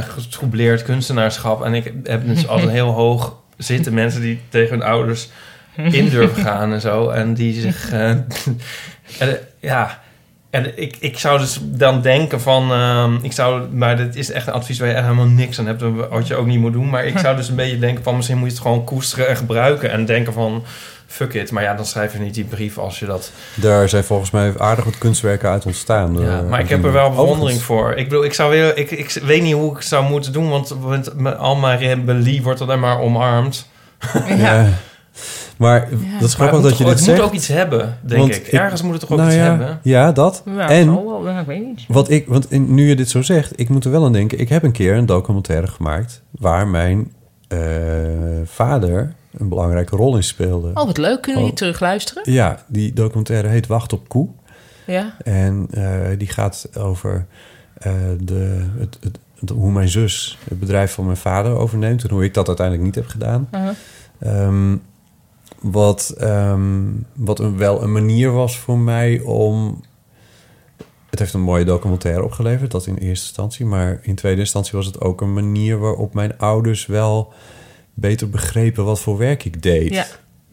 getroubleerd 0.02 0.84
kunstenaarschap. 0.84 1.64
En 1.64 1.74
ik 1.74 1.94
heb 2.04 2.28
dus 2.28 2.48
altijd 2.54 2.70
heel 2.70 2.92
hoog 2.92 3.36
zitten 3.58 3.94
mensen 3.94 4.22
die 4.22 4.42
tegen 4.50 4.70
hun 4.70 4.88
ouders 4.88 5.30
in 5.76 6.10
durven 6.10 6.44
gaan 6.44 6.74
en 6.74 6.82
zo. 6.82 7.10
En 7.10 7.34
die 7.34 7.62
zich... 7.62 7.92
eh, 7.92 8.10
en, 9.20 9.38
ja... 9.60 10.02
En 10.50 10.82
ik, 10.82 10.98
ik 11.00 11.20
zou 11.20 11.40
dus 11.40 11.60
dan 11.64 12.02
denken 12.02 12.42
van... 12.42 12.72
ehm, 12.72 13.16
ik 13.22 13.32
zou, 13.32 13.70
maar 13.70 13.98
dit 13.98 14.16
is 14.16 14.32
echt 14.32 14.48
een 14.48 14.54
advies 14.54 14.80
waar 14.80 14.88
je 14.88 14.94
echt 14.94 15.04
helemaal 15.04 15.26
niks 15.26 15.60
aan 15.60 15.66
hebt... 15.66 15.84
wat 16.10 16.28
je 16.28 16.36
ook 16.36 16.46
niet 16.46 16.60
moet 16.60 16.74
doen. 16.74 16.90
Maar 16.90 17.06
ik 17.06 17.18
zou 17.24 17.36
dus 17.36 17.50
een 17.50 17.56
beetje 17.56 17.80
denken 17.80 18.04
van... 18.04 18.16
misschien 18.16 18.38
moet 18.38 18.48
je 18.48 18.54
het 18.54 18.62
gewoon 18.62 18.84
koesteren 18.84 19.28
en 19.28 19.38
gebruiken... 19.38 19.92
en 19.92 20.06
denken 20.06 20.34
van... 20.34 20.64
fuck 21.14 21.34
it. 21.34 21.52
Maar 21.52 21.64
ja, 21.64 21.74
dan 21.74 21.86
schrijf 21.86 22.14
je 22.14 22.20
niet 22.20 22.34
die 22.34 22.44
brief 22.44 22.78
als 22.78 23.00
je 23.00 23.06
dat... 23.06 23.32
Daar 23.56 23.90
zijn 23.90 24.04
volgens 24.04 24.32
mij 24.32 24.54
aardig 24.58 24.86
wat 24.86 24.98
kunstwerken 24.98 25.50
uit 25.50 25.66
ontstaan. 25.66 26.18
Ja, 26.20 26.38
door- 26.40 26.50
maar 26.50 26.60
ik 26.60 26.70
heb 26.70 26.84
er 26.84 26.92
wel 26.92 27.10
bewondering 27.10 27.62
voor. 27.62 27.94
Ik 27.94 28.10
bedoel, 28.10 28.24
ik 28.24 28.34
zou 28.34 28.50
weer... 28.52 28.78
Ik, 28.78 28.92
ik 28.92 29.20
weet 29.24 29.42
niet 29.42 29.54
hoe 29.54 29.72
ik 29.72 29.78
het 29.78 29.86
zou 29.86 30.10
moeten 30.10 30.34
doen... 30.34 30.50
want, 30.50 30.74
mijn- 31.18 31.38
al 31.38 31.56
mijn 31.56 31.78
rebellie 31.80 32.44
wordt 32.44 32.62
alleen 32.62 32.80
maar 32.80 33.00
omarmd. 33.00 33.68
Ja. 34.28 34.68
Maar 35.58 35.80
dat 35.90 36.00
is 36.00 36.20
het 36.22 36.34
grappig 36.34 36.62
dat 36.62 36.78
je 36.78 36.84
dit 36.84 36.94
Het 36.94 37.04
zegt. 37.04 37.18
moet 37.18 37.28
ook 37.28 37.34
iets 37.34 37.48
hebben, 37.48 37.98
denk 38.02 38.20
Want 38.22 38.36
ik. 38.36 38.48
Ergens 38.48 38.82
moet 38.82 38.92
het 38.92 39.02
toch 39.02 39.12
ook 39.12 39.18
nou 39.18 39.30
iets 39.30 39.38
ja, 39.38 39.44
hebben? 39.44 39.80
Ja, 39.84 40.12
dat. 40.12 40.44
Ja, 40.46 40.70
en 40.70 40.94
wel, 41.06 41.40
ik 41.40 41.46
weet 41.46 41.66
niet. 41.66 41.86
wat 41.88 42.10
ik, 42.10 42.28
want 42.28 42.52
in- 42.52 42.74
nu 42.74 42.88
je 42.90 42.96
dit 42.96 43.10
zo 43.10 43.22
zegt, 43.22 43.60
ik 43.60 43.70
moet 43.70 43.86
er 43.86 43.92
wel 43.92 44.06
aan 44.06 44.14
denken. 44.14 44.40
Ik 44.40 44.50
heb 44.50 44.64
een 44.64 44.72
keer 44.72 44.96
een 44.96 45.06
documentaire 45.06 45.68
gemaakt 45.68 46.22
waar 46.32 46.68
mijn 46.68 47.12
eh, 47.48 47.60
vader 48.46 49.14
een 49.38 49.50
belangrijke 49.50 49.96
rol 49.96 50.16
in 50.16 50.24
speelde. 50.24 50.68
Oh, 50.74 50.86
wat 50.86 50.98
leuk. 50.98 51.22
Kunnen 51.22 51.42
we 51.42 51.48
die 51.48 51.52
Oh. 51.52 51.58
terugluisteren? 51.58 52.32
Ja, 52.32 52.64
die 52.68 52.94
documentaire 52.94 53.48
heet 53.48 53.68
Wacht 53.68 53.94
op 53.94 54.10
Koe. 54.10 54.28
Ja. 54.86 55.16
En 55.24 55.68
eh, 55.72 56.18
die 56.18 56.28
gaat 56.28 56.70
over 56.78 57.26
eh, 57.74 57.92
de, 58.20 58.66
het, 58.78 58.98
het, 59.02 59.20
het- 59.40 59.50
hoe 59.50 59.72
mijn 59.72 59.90
zus 59.90 60.38
het 60.50 60.60
bedrijf 60.60 60.94
van 60.94 61.06
mijn 61.06 61.18
vader 61.18 61.56
overneemt. 61.58 62.04
En 62.04 62.10
hoe 62.10 62.24
ik 62.24 62.34
dat 62.34 62.48
uiteindelijk 62.48 62.86
niet 62.86 62.96
heb 62.96 63.08
gedaan. 63.08 63.50
Uh-huh. 63.54 63.70
Ehm, 64.20 64.78
wat 65.62 66.10
ehm, 66.18 66.82
wat 67.14 67.40
een, 67.40 67.58
wel 67.58 67.84
een 67.84 67.92
manier 67.92 68.32
was 68.32 68.58
voor 68.58 68.78
mij 68.78 69.20
om... 69.20 69.82
Het 71.10 71.20
heeft 71.22 71.34
een 71.34 71.42
mooie 71.42 71.66
documentaire 71.66 72.24
opgeleverd, 72.24 72.72
dat 72.72 72.86
in 72.88 72.96
eerste 72.96 73.26
instantie. 73.26 73.66
Maar 73.66 74.00
in 74.02 74.16
tweede 74.16 74.40
instantie 74.40 74.78
was 74.78 74.86
het 74.86 75.02
ook 75.02 75.22
een 75.22 75.34
manier 75.34 75.78
waarop 75.80 76.14
mijn 76.14 76.38
ouders 76.38 76.86
wel 76.86 77.34
beter 77.94 78.30
begrepen 78.30 78.86
wat 78.86 79.00
voor 79.00 79.18
werk 79.18 79.46
ik 79.46 79.62
deed. 79.62 79.94
Ja. 79.94 80.06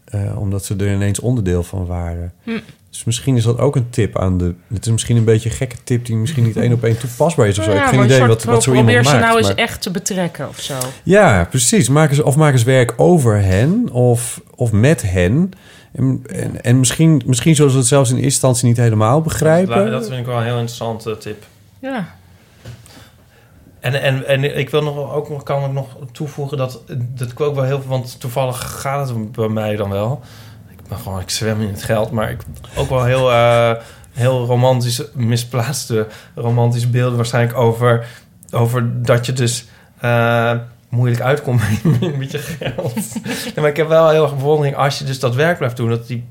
Eh, 0.04 0.38
omdat 0.38 0.64
ze 0.64 0.76
er 0.76 0.94
ineens 0.94 1.20
onderdeel 1.20 1.62
van 1.62 1.86
waren. 1.86 2.32
Hm. 2.42 2.58
Dus 2.90 3.04
misschien 3.04 3.36
is 3.36 3.44
dat 3.44 3.58
ook 3.58 3.76
een 3.76 3.90
tip 3.90 4.18
aan 4.18 4.38
de... 4.38 4.54
Het 4.72 4.86
is 4.86 4.92
misschien 4.92 5.16
een 5.16 5.24
beetje 5.24 5.50
een 5.50 5.54
gekke 5.54 5.76
tip 5.84 6.06
die 6.06 6.16
misschien 6.16 6.44
niet 6.44 6.56
één 6.56 6.72
op 6.72 6.84
één 6.84 6.98
toepasbaar 6.98 7.48
is 7.48 7.58
of 7.58 7.64
zo. 7.64 7.70
ik 7.70 7.76
heb 7.76 7.86
geen 7.86 8.04
idee 8.04 8.26
wat, 8.26 8.44
wat 8.44 8.62
zo 8.62 8.70
iemand 8.70 8.88
Probeer 8.88 9.04
maakt. 9.04 9.24
ze 9.24 9.26
nou 9.26 9.38
eens 9.38 9.54
echt 9.54 9.82
te 9.82 9.90
betrekken 9.90 10.48
of 10.48 10.60
zo. 10.60 10.74
Ja, 11.02 11.46
precies. 11.50 11.88
Maken 11.88 12.16
ze, 12.16 12.24
of 12.24 12.36
maken 12.36 12.58
ze 12.58 12.64
werk 12.64 12.94
over 12.96 13.42
hen 13.42 13.88
of, 13.90 14.40
of 14.54 14.72
met 14.72 15.02
hen. 15.02 15.50
En, 15.92 16.22
en, 16.26 16.62
en 16.62 16.78
misschien, 16.78 17.22
misschien 17.26 17.54
zullen 17.54 17.70
ze 17.70 17.78
het 17.78 17.86
zelfs 17.86 18.10
in 18.10 18.14
eerste 18.14 18.30
instantie 18.30 18.68
niet 18.68 18.76
helemaal 18.76 19.20
begrijpen. 19.20 19.90
Dat 19.90 20.06
vind 20.06 20.20
ik 20.20 20.26
wel 20.26 20.36
een 20.36 20.44
heel 20.44 20.58
interessante 20.58 21.18
tip. 21.18 21.46
Ja. 21.78 22.18
En, 23.80 24.02
en, 24.02 24.26
en 24.26 24.58
ik 24.58 24.70
wil 24.70 24.82
nog, 24.82 25.12
ook 25.12 25.28
nog, 25.28 25.42
kan 25.42 25.64
ik 25.64 25.72
nog 25.72 25.96
toevoegen 26.12 26.58
dat, 26.58 26.82
dat 27.14 27.30
ik 27.30 27.40
ook 27.40 27.54
wel 27.54 27.64
heel 27.64 27.80
veel, 27.80 27.90
want 27.90 28.20
toevallig 28.20 28.80
gaat 28.80 29.08
het 29.08 29.32
bij 29.32 29.48
mij 29.48 29.76
dan 29.76 29.90
wel. 29.90 30.20
Ik 30.70 30.88
ben 30.88 30.98
gewoon, 30.98 31.20
ik 31.20 31.30
zwem 31.30 31.60
in 31.60 31.68
het 31.68 31.82
geld, 31.82 32.10
maar 32.10 32.30
ik 32.30 32.40
ook 32.76 32.88
wel 32.88 33.04
heel, 33.04 33.30
eh, 33.30 33.72
heel 34.12 34.46
romantisch, 34.46 35.02
misplaatste 35.14 36.06
romantische 36.34 36.88
beelden 36.88 37.16
waarschijnlijk 37.16 37.58
over, 37.58 38.06
over 38.50 39.02
dat 39.02 39.26
je 39.26 39.32
dus 39.32 39.66
eh, 39.98 40.54
moeilijk 40.88 41.20
uitkomt 41.20 41.62
met, 41.82 42.16
met 42.18 42.30
je 42.30 42.38
geld. 42.38 42.94
Maar 43.56 43.68
ik 43.68 43.76
heb 43.76 43.88
wel 43.88 44.08
heel 44.08 44.22
erg 44.22 44.36
bewondering 44.36 44.76
als 44.76 44.98
je 44.98 45.04
dus 45.04 45.20
dat 45.20 45.34
werk 45.34 45.58
blijft 45.58 45.76
doen, 45.76 45.88
dat 45.88 46.06
die, 46.06 46.28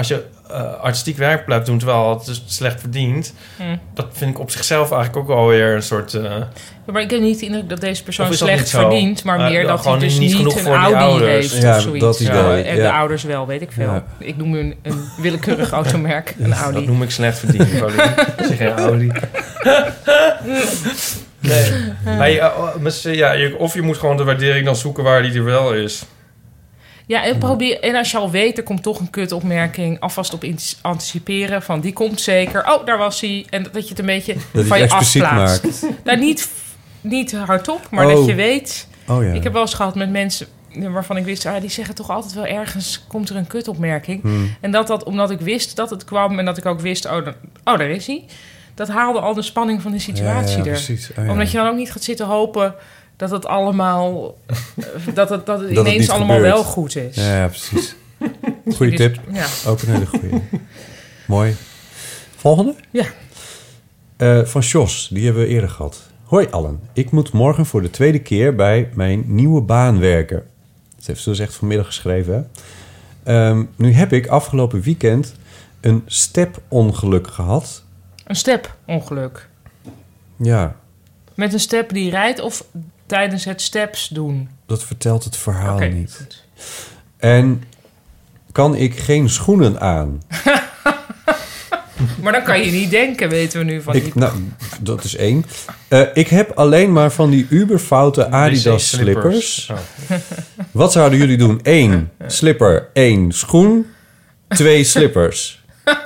als 0.00 0.08
je 0.08 0.24
eh, 0.50 0.74
artistiek 0.80 1.16
werk 1.16 1.44
blijft 1.44 1.66
doen 1.66 1.78
terwijl 1.78 2.10
het 2.10 2.26
dus 2.26 2.42
slecht 2.46 2.80
verdient. 2.80 3.34
Hm. 3.56 3.62
Dat 3.94 4.06
vind 4.12 4.30
ik 4.30 4.38
op 4.38 4.50
zichzelf 4.50 4.92
eigenlijk 4.92 5.30
ook 5.30 5.36
alweer 5.36 5.74
een 5.74 5.82
soort... 5.82 6.14
eh, 6.14 6.22
Ja, 6.22 6.48
Maar 6.92 7.02
ik 7.02 7.10
heb 7.10 7.20
niet 7.20 7.38
de 7.38 7.46
indruk 7.46 7.68
dat 7.68 7.80
deze 7.80 8.02
persoon 8.02 8.30
is 8.30 8.38
dat 8.38 8.48
slecht 8.48 8.70
verdient, 8.70 9.24
maar 9.24 9.38
Maar 9.38 9.50
meer 9.50 9.58
dan 9.62 9.66
dat 9.66 9.74
hij 9.74 9.84
gewoon 9.84 9.98
dus 9.98 10.12
niet 10.18 10.28
niet, 10.28 10.36
genoeg 10.36 10.54
een 10.56 10.60
voor 10.62 10.74
Audi 10.76 10.94
ouders. 10.94 11.30
heeft 11.52 11.62
Ja, 11.62 11.76
of 11.76 11.82
zoiets. 11.82 12.04
dat 12.04 12.20
idee, 12.20 12.34
Ja, 12.34 12.62
en 12.62 12.76
de 12.76 12.92
ouders 12.92 13.22
wel, 13.22 13.46
weet 13.46 13.62
ik 13.62 13.72
veel. 13.72 13.84
Ja. 13.92 14.04
Ik 14.18 14.36
noem 14.36 14.50
nu 14.50 14.58
een, 14.58 14.74
een 14.82 15.04
willekeurig 15.18 15.70
automerk, 15.80 16.34
een 16.38 16.52
Audi. 16.52 16.78
Dat 16.78 16.86
noem 16.86 17.02
ik 17.02 17.10
slecht 17.10 17.38
verdiend, 17.38 17.78
Paulien. 17.78 17.98
Zeg 18.48 18.56
geen 18.56 18.72
Audi. 18.78 19.10
nee. 21.40 21.72
Maar 22.04 22.30
je, 22.30 22.40
oh, 22.42 22.74
misschien- 22.76 23.14
ja, 23.16 23.32
je- 23.32 23.56
of 23.58 23.74
je 23.74 23.82
moet 23.82 23.96
gewoon 23.98 24.16
de 24.16 24.24
waardering 24.24 24.64
dan 24.64 24.76
zoeken 24.76 25.04
waar 25.04 25.22
die 25.22 25.34
er 25.34 25.44
wel 25.44 25.74
is. 25.74 26.02
Ja, 27.10 27.24
en, 27.24 27.38
probeer, 27.38 27.80
en 27.80 27.94
als 27.94 28.10
je 28.10 28.16
al 28.16 28.30
weet, 28.30 28.58
er 28.58 28.62
komt 28.64 28.82
toch 28.82 29.00
een 29.00 29.10
kutopmerking, 29.10 30.00
alvast 30.00 30.32
op 30.32 30.44
anticiperen 30.82 31.62
van 31.62 31.80
die 31.80 31.92
komt 31.92 32.20
zeker. 32.20 32.68
Oh, 32.68 32.86
daar 32.86 32.98
was 32.98 33.20
hij. 33.20 33.46
En 33.50 33.62
dat 33.72 33.82
je 33.82 33.88
het 33.88 33.98
een 33.98 34.06
beetje 34.06 34.36
Dat 34.52 34.66
van 34.66 34.78
je 34.78 34.90
afplaatst. 34.90 35.62
maakt. 35.62 35.86
Nou, 36.04 36.18
niet, 36.18 36.48
niet 37.00 37.32
hardop, 37.32 37.86
maar 37.90 38.06
Oh. 38.06 38.14
dat 38.16 38.26
je 38.26 38.34
weet. 38.34 38.88
Oh 39.08 39.24
ja. 39.24 39.32
Ik 39.32 39.42
heb 39.42 39.52
wel 39.52 39.62
eens 39.62 39.74
gehad 39.74 39.94
met 39.94 40.10
mensen 40.10 40.46
waarvan 40.74 41.16
ik 41.16 41.24
wist, 41.24 41.46
ah, 41.46 41.60
die 41.60 41.70
zeggen 41.70 41.94
toch 41.94 42.10
altijd 42.10 42.32
wel 42.34 42.46
ergens 42.46 43.04
komt 43.08 43.28
er 43.28 43.36
een 43.36 43.46
kutopmerking. 43.46 44.22
Hmm. 44.22 44.56
En 44.60 44.70
dat 44.70 44.86
dat, 44.86 45.04
omdat 45.04 45.30
ik 45.30 45.40
wist 45.40 45.76
dat 45.76 45.90
het 45.90 46.04
kwam 46.04 46.38
en 46.38 46.44
dat 46.44 46.56
ik 46.58 46.66
ook 46.66 46.80
wist, 46.80 47.04
oh, 47.06 47.24
daar, 47.24 47.34
oh 47.64 47.78
daar 47.78 47.90
is 47.90 48.06
hij. 48.06 48.24
Dat 48.74 48.88
haalde 48.88 49.20
al 49.20 49.34
de 49.34 49.42
spanning 49.42 49.82
van 49.82 49.92
de 49.92 49.98
situatie 49.98 50.50
Ja, 50.58 50.64
ja, 50.64 50.70
er. 50.70 50.76
precies. 50.76 51.10
Oh, 51.18 51.24
ja. 51.24 51.30
Omdat 51.30 51.50
je 51.50 51.56
dan 51.56 51.66
ook 51.68 51.76
niet 51.76 51.92
gaat 51.92 52.02
zitten 52.02 52.26
hopen 52.26 52.74
dat 53.20 53.30
het 53.30 53.46
allemaal, 53.46 54.36
dat 55.14 55.28
het, 55.30 55.46
dat 55.46 55.60
het 55.60 55.74
Dat 55.74 55.86
ineens 55.86 56.08
allemaal 56.08 56.36
gebeurt. 56.36 56.54
wel 56.54 56.64
goed 56.64 56.96
is. 56.96 57.16
Ja, 57.16 57.36
ja, 57.36 57.46
precies. 57.48 57.94
Goeie 58.76 58.96
Dus- 58.96 59.00
tip. 59.00 59.20
Ja. 59.32 59.46
Ook 59.66 59.82
een 59.82 59.88
hele 59.92 60.06
goeie. 60.06 60.42
Mooi. 61.26 61.56
Volgende? 62.36 62.74
Ja. 62.90 63.04
Eh, 64.16 64.44
van 64.44 64.60
Jos, 64.60 65.08
die 65.12 65.24
hebben 65.24 65.42
we 65.42 65.48
eerder 65.48 65.70
gehad. 65.70 66.00
Hoi 66.24 66.46
allen, 66.50 66.80
ik 66.92 67.10
moet 67.10 67.32
morgen 67.32 67.66
voor 67.66 67.82
de 67.82 67.90
tweede 67.90 68.18
keer 68.18 68.54
bij 68.54 68.88
mijn 68.94 69.22
nieuwe 69.26 69.60
baan 69.60 69.98
werken. 69.98 70.46
Dat 70.96 71.06
heeft 71.06 71.20
ze 71.22 71.28
dus 71.30 71.38
echt 71.38 71.54
vanmiddag 71.54 71.86
geschreven. 71.86 72.34
Hè? 72.34 73.48
Ehm, 73.48 73.64
nu 73.76 73.92
heb 73.92 74.12
ik 74.12 74.26
afgelopen 74.26 74.80
weekend 74.80 75.34
een 75.80 76.02
step-ongeluk 76.06 77.26
gehad. 77.26 77.84
Een 78.24 78.36
step-ongeluk. 78.36 79.48
Ja, 80.36 80.76
Met 81.34 81.52
een 81.52 81.60
step 81.60 81.88
die 81.92 82.10
rijdt 82.10 82.40
of 82.40 82.64
tijdens 83.10 83.44
het 83.44 83.62
steps 83.62 84.08
doen? 84.08 84.48
dat 84.66 84.84
vertelt 84.84 85.24
het 85.24 85.36
verhaal 85.36 85.78
niet. 85.78 86.14
goed. 86.16 86.44
En 87.16 87.62
kan 88.52 88.74
ik 88.74 88.98
geen 88.98 89.28
schoenen 89.28 89.80
aan? 89.80 90.22
Maar 92.22 92.32
dan 92.32 92.42
kan 92.42 92.60
je 92.60 92.70
niet 92.70 92.90
denken, 92.90 93.28
weten 93.28 93.58
we 93.58 93.64
nu 93.64 93.82
van 93.82 93.92
die... 93.92 94.02
Ik, 94.02 94.14
nou, 94.14 94.32
dat 94.80 95.04
is 95.04 95.16
één. 95.16 95.44
Eh, 95.88 96.02
ik 96.14 96.28
heb 96.28 96.50
alleen 96.50 96.92
maar 96.92 97.12
van 97.12 97.30
die 97.30 97.46
uberfoute 97.50 98.30
Adidas 98.30 98.88
slippers. 98.88 99.70
Oh. 99.70 100.16
Wat 100.70 100.92
zouden 100.92 101.18
jullie 101.18 101.36
doen? 101.36 101.60
Eén 101.62 102.10
slipper, 102.26 102.88
één 102.92 103.32
schoen, 103.32 103.86
twee 104.48 104.84
slippers. 104.84 105.58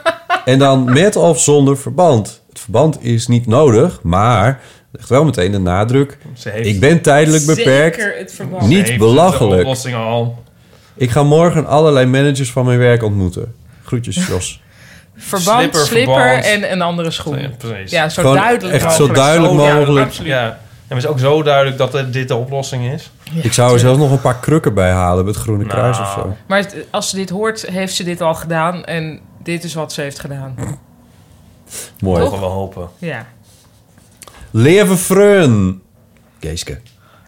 En 0.44 0.58
dan 0.58 0.84
met 0.84 1.16
of 1.16 1.40
zonder 1.40 1.78
verband. 1.78 2.42
Het 2.48 2.60
verband 2.60 3.04
is 3.04 3.26
niet 3.26 3.46
nodig, 3.46 4.02
maar 4.02 4.60
legt 4.96 5.08
wel 5.08 5.24
meteen 5.24 5.52
de 5.52 5.58
nadruk. 5.58 6.18
Ze 6.34 6.48
heeft- 6.48 6.66
Ik 6.68 6.80
ben 6.80 7.00
tijdelijk 7.00 7.46
beperkt. 7.46 7.96
Zeker 8.00 8.18
het 8.18 8.40
Niet 8.68 8.86
heeft 8.86 8.98
belachelijk. 8.98 9.54
De 9.56 9.60
oplossing 9.60 9.96
al. 9.96 10.42
Ik 10.96 11.10
ga 11.10 11.22
morgen 11.22 11.66
allerlei 11.66 12.06
managers 12.06 12.50
van 12.52 12.64
mijn 12.64 12.78
werk 12.78 13.02
ontmoeten. 13.02 13.54
Groetjes, 13.84 14.26
Jos. 14.28 14.62
Verband, 15.16 15.58
Slipper, 15.60 15.80
slipper, 15.80 16.14
verband. 16.14 16.44
en 16.44 16.72
een 16.72 16.82
andere 16.82 17.10
schoen. 17.10 17.38
Ja, 17.40 17.48
precies. 17.58 17.90
Ja, 17.90 18.08
zo 18.08 18.22
Gewoon 18.22 18.36
duidelijk 18.36 18.74
echt 18.74 18.82
zo 18.82 18.88
mogelijk. 18.88 19.14
duidelijk 19.14 19.52
Zo 19.52 19.74
mogelijk. 19.74 20.06
absoluut. 20.06 20.30
Ja. 20.30 20.58
En 20.88 20.96
het 20.96 21.04
is 21.04 21.10
ook 21.10 21.18
zo 21.18 21.42
duidelijk 21.42 21.76
dat 21.78 22.12
dit 22.12 22.28
de 22.28 22.34
oplossing 22.36 22.92
is. 22.92 23.10
Ik 23.42 23.52
zou 23.52 23.72
er 23.72 23.78
zelfs 23.78 23.98
nog 23.98 24.10
een 24.10 24.20
paar 24.20 24.38
krukken 24.38 24.74
bij 24.74 24.90
halen 24.90 25.24
met 25.24 25.34
het 25.34 25.42
Groene 25.44 25.66
Kruis 25.66 25.98
of 26.00 26.16
Nou. 26.16 26.20
zo. 26.28 26.36
Maar 26.46 26.66
als 26.90 27.10
ze 27.10 27.16
dit 27.16 27.30
hoort, 27.30 27.66
heeft 27.70 27.94
ze 27.94 28.04
dit 28.04 28.20
al 28.20 28.34
gedaan. 28.34 28.84
En 28.84 29.20
dit 29.42 29.64
is 29.64 29.74
wat 29.74 29.92
ze 29.92 30.00
heeft 30.00 30.18
gedaan. 30.18 30.54
Mooi. 32.00 32.22
Mogen 32.22 32.38
we 32.38 32.44
hopen. 32.44 32.88
Ja. 32.98 33.26
Leven 34.56 34.96
Freun. 34.96 35.82
Geeske. 36.40 36.78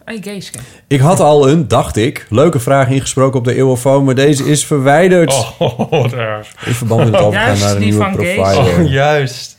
Hey, 0.05 0.17
Geeske. 0.21 0.59
Ik 0.87 0.99
had 0.99 1.19
al 1.19 1.49
een, 1.49 1.67
dacht 1.67 1.95
ik, 1.95 2.25
leuke 2.29 2.59
vraag 2.59 2.89
ingesproken 2.89 3.39
op 3.39 3.45
de 3.45 3.55
eeuwofoon, 3.55 4.03
maar 4.03 4.15
deze 4.15 4.43
is 4.43 4.65
verwijderd. 4.65 5.55
Oh, 5.59 6.11
daar. 6.11 6.53
In 6.65 6.73
verband 6.73 7.03
met 7.03 7.13
het 7.13 7.21
overgaan 7.21 7.47
Juist 7.47 7.63
naar 7.63 7.75
een 7.75 7.81
nieuwe 7.81 8.09
provider. 8.11 8.83
Oh, 8.83 8.89
juist. 8.89 9.57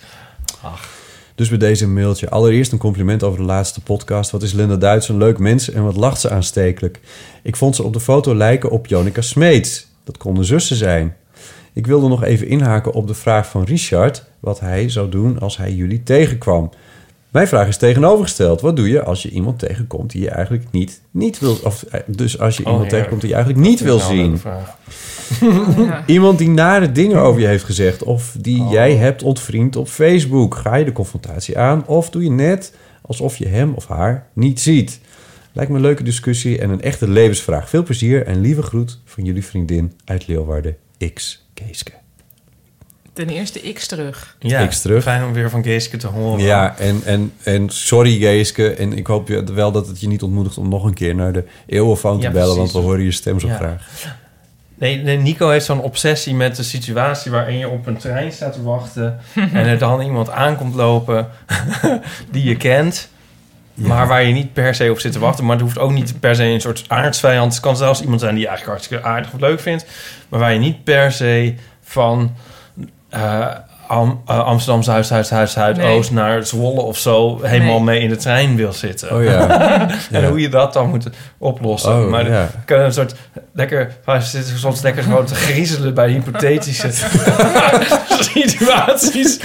Dus 1.35 1.49
bij 1.49 1.59
deze 1.59 1.89
mailtje. 1.89 2.31
Allereerst 2.31 2.73
een 2.73 2.79
compliment 2.79 3.23
over 3.23 3.39
de 3.39 3.45
laatste 3.45 3.81
podcast. 3.81 4.31
Wat 4.31 4.43
is 4.43 4.53
Linda 4.53 4.77
Duits 4.77 5.09
een 5.09 5.19
leuk 5.19 5.39
mens 5.39 5.71
en 5.71 5.85
wat 5.85 5.97
lacht 5.97 6.21
ze 6.21 6.31
aanstekelijk. 6.31 7.01
Ik 7.43 7.57
vond 7.57 7.77
ze 7.77 7.83
op 7.83 7.93
de 7.93 8.01
foto 8.01 8.35
lijken 8.35 8.71
op 8.71 8.87
Jonica 8.87 9.21
Smeets. 9.21 9.87
Dat 10.05 10.17
konden 10.17 10.45
zussen 10.45 10.77
zijn. 10.77 11.17
Ik 11.73 11.87
wilde 11.87 12.09
nog 12.09 12.25
even 12.25 12.49
inhaken 12.49 12.93
op 12.93 13.07
de 13.07 13.15
vraag 13.15 13.49
van 13.49 13.65
Richard... 13.65 14.25
wat 14.41 14.61
hij 14.61 14.89
zou 14.89 15.09
doen 15.09 15.39
als 15.41 15.57
hij 15.57 15.73
jullie 15.73 16.03
tegenkwam. 16.03 16.71
Mijn 17.31 17.49
vraag 17.49 17.69
is 17.69 17.77
tegenovergesteld. 17.77 18.61
Wat 18.61 18.77
doe 18.77 18.89
je 18.89 19.03
als 19.03 19.23
je 19.23 19.31
iemand 19.31 19.59
tegenkomt 19.59 20.11
die 20.11 20.23
je 20.23 20.31
eigenlijk 20.31 20.65
niet, 20.71 21.01
niet 21.11 21.39
wil... 21.39 21.57
Of, 21.65 21.83
eh, 21.83 22.01
dus 22.07 22.39
als 22.39 22.57
je 22.57 22.65
Oh, 22.67 22.73
iemand 22.73 22.89
tegenkomt 22.89 23.21
die 23.21 23.31
je 23.31 23.37
eigenlijk 23.37 23.67
niet 23.67 23.81
wil 23.81 23.99
zien. 23.99 24.41
Ja. 24.45 24.77
Iemand 26.07 26.39
die 26.39 26.49
nare 26.49 26.93
dingen 26.93 27.21
over 27.21 27.41
je 27.41 27.47
heeft 27.47 27.65
gezegd... 27.65 28.03
of 28.03 28.37
die 28.41 28.61
Oh. 28.63 28.73
jij 28.73 28.95
hebt 28.97 29.23
ontvriend 29.23 29.77
op 29.77 29.89
Facebook. 29.89 30.55
Ga 30.55 30.75
je 30.75 30.85
de 30.85 30.93
confrontatie 30.93 31.59
aan 31.59 31.87
of 31.87 32.11
doe 32.11 32.23
je 32.23 32.31
net 32.31 32.75
alsof 33.03 33.37
je 33.37 33.49
hem 33.49 33.73
of 33.75 33.87
haar 33.87 34.27
niet 34.33 34.61
ziet? 34.61 35.01
Lijkt 35.53 35.71
me 35.71 35.77
een 35.77 35.83
leuke 35.83 36.03
discussie 36.03 36.59
en 36.59 36.71
een 36.71 36.83
echte 36.83 37.09
levensvraag. 37.09 37.69
Veel 37.69 37.83
plezier 37.83 38.27
en 38.27 38.41
lieve 38.41 38.63
groet 38.63 39.01
van 39.05 39.25
jullie 39.25 39.45
vriendin 39.45 39.93
uit 40.05 40.27
Leeuwarden, 40.27 40.77
X. 41.15 41.47
Keeske. 41.55 41.93
Ten 43.19 43.29
eerste 43.29 43.73
X 43.73 43.87
terug. 43.87 44.37
Ja, 44.39 44.67
X 44.67 44.81
terug. 44.81 45.03
fijn 45.03 45.25
om 45.25 45.33
weer 45.33 45.51
van 45.51 45.63
Geeske 45.63 45.97
te 45.97 46.07
horen. 46.07 46.45
Ja, 46.45 46.75
en, 46.79 47.01
en, 47.05 47.33
en 47.43 47.69
sorry 47.71 48.19
Geeske. 48.19 48.71
En 48.75 48.93
ik 48.93 49.07
hoop 49.07 49.29
je- 49.29 49.45
wel 49.55 49.73
dat 49.73 49.87
het 49.87 50.01
je 50.01 50.07
niet 50.09 50.23
ontmoedigt 50.23 50.59
om 50.59 50.69
nog 50.69 50.85
een 50.85 50.95
keer 50.95 51.15
naar 51.15 51.33
de 51.33 51.45
eeuwenfoon 51.67 52.21
te 52.21 52.27
Ja, 52.27 52.33
bellen... 52.33 52.57
want 52.57 52.73
we 52.73 52.79
horen 52.79 53.05
je 53.05 53.11
stem 53.11 53.41
zo 53.41 53.47
Ja. 53.47 53.57
graag. 53.57 53.87
Nee, 54.75 54.97
nee, 55.03 55.17
Nico 55.19 55.49
heeft 55.49 55.65
zo'n 55.65 55.81
obsessie 55.81 56.35
met 56.35 56.57
de 56.57 56.63
situatie 56.63 57.31
waarin 57.31 57.59
je 57.59 57.69
op 57.69 57.87
een 57.87 57.97
trein 57.97 58.33
staat 58.33 58.53
te 58.53 58.63
wachten 58.63 59.19
en 59.35 59.67
er 59.67 59.79
dan 59.79 60.01
iemand 60.01 60.31
aankomt 60.31 60.75
lopen 60.75 61.29
die 62.33 62.45
je 62.45 62.57
kent, 62.57 63.09
maar 63.75 64.07
waar 64.07 64.25
je 64.25 64.33
niet 64.33 64.53
per 64.53 64.75
se 64.75 64.91
op 64.91 64.99
zit 65.01 65.13
te 65.13 65.19
wachten. 65.19 65.45
Maar 65.45 65.55
het 65.55 65.65
hoeft 65.65 65.79
ook 65.79 65.93
niet 65.93 66.21
per 66.21 66.35
se 66.35 66.45
een 66.45 66.61
soort 66.61 66.85
aardsvijand. 66.89 67.53
Het 67.53 67.63
kan 67.63 67.77
zelfs 67.77 68.01
iemand 68.03 68.21
zijn 68.21 68.33
die 68.35 68.43
je 68.43 68.49
eigenlijk 68.49 68.79
hartstikke 68.79 69.09
aardig 69.09 69.33
of 69.33 69.41
leuk 69.41 69.61
vindt, 69.61 69.87
maar 70.29 70.41
waar 70.41 70.53
je 70.53 70.59
niet 70.59 70.85
per 70.85 71.13
se 71.13 71.55
van 71.83 72.35
Am- 73.89 74.21
eh, 74.27 74.39
Amsterdam 74.39 74.83
Zuid, 74.83 75.07
Zuid, 75.07 75.27
Zuid, 75.27 75.49
Zuidoost 75.51 76.11
naar 76.13 76.47
Zwolle 76.47 76.81
of 76.81 76.99
zo 76.99 77.39
helemaal 77.43 77.75
Nee. 77.75 77.85
mee 77.85 78.01
in 78.01 78.09
de 78.09 78.17
trein 78.17 78.57
wil 78.57 78.73
zitten. 78.73 79.15
Oh 79.17 79.25
ja. 79.25 79.49
en 80.11 80.21
Ja. 80.23 80.29
hoe 80.29 80.41
je 80.41 80.49
dat 80.49 80.73
dan 80.73 80.89
moet 80.89 81.09
oplossen. 81.39 81.91
Oh, 82.05 82.11
maar 82.11 82.31
ja. 82.31 82.49
kan 82.65 82.81
een 82.81 82.93
soort 82.93 83.15
lekker, 83.53 83.91
we 84.05 84.21
zitten 84.21 84.59
soms 84.59 84.81
lekker 84.83 85.03
gewoon 85.03 85.25
te 85.25 85.35
griezelen 85.35 85.95
bij 85.95 86.09
hypothetische 86.11 86.89
situaties 88.35 89.39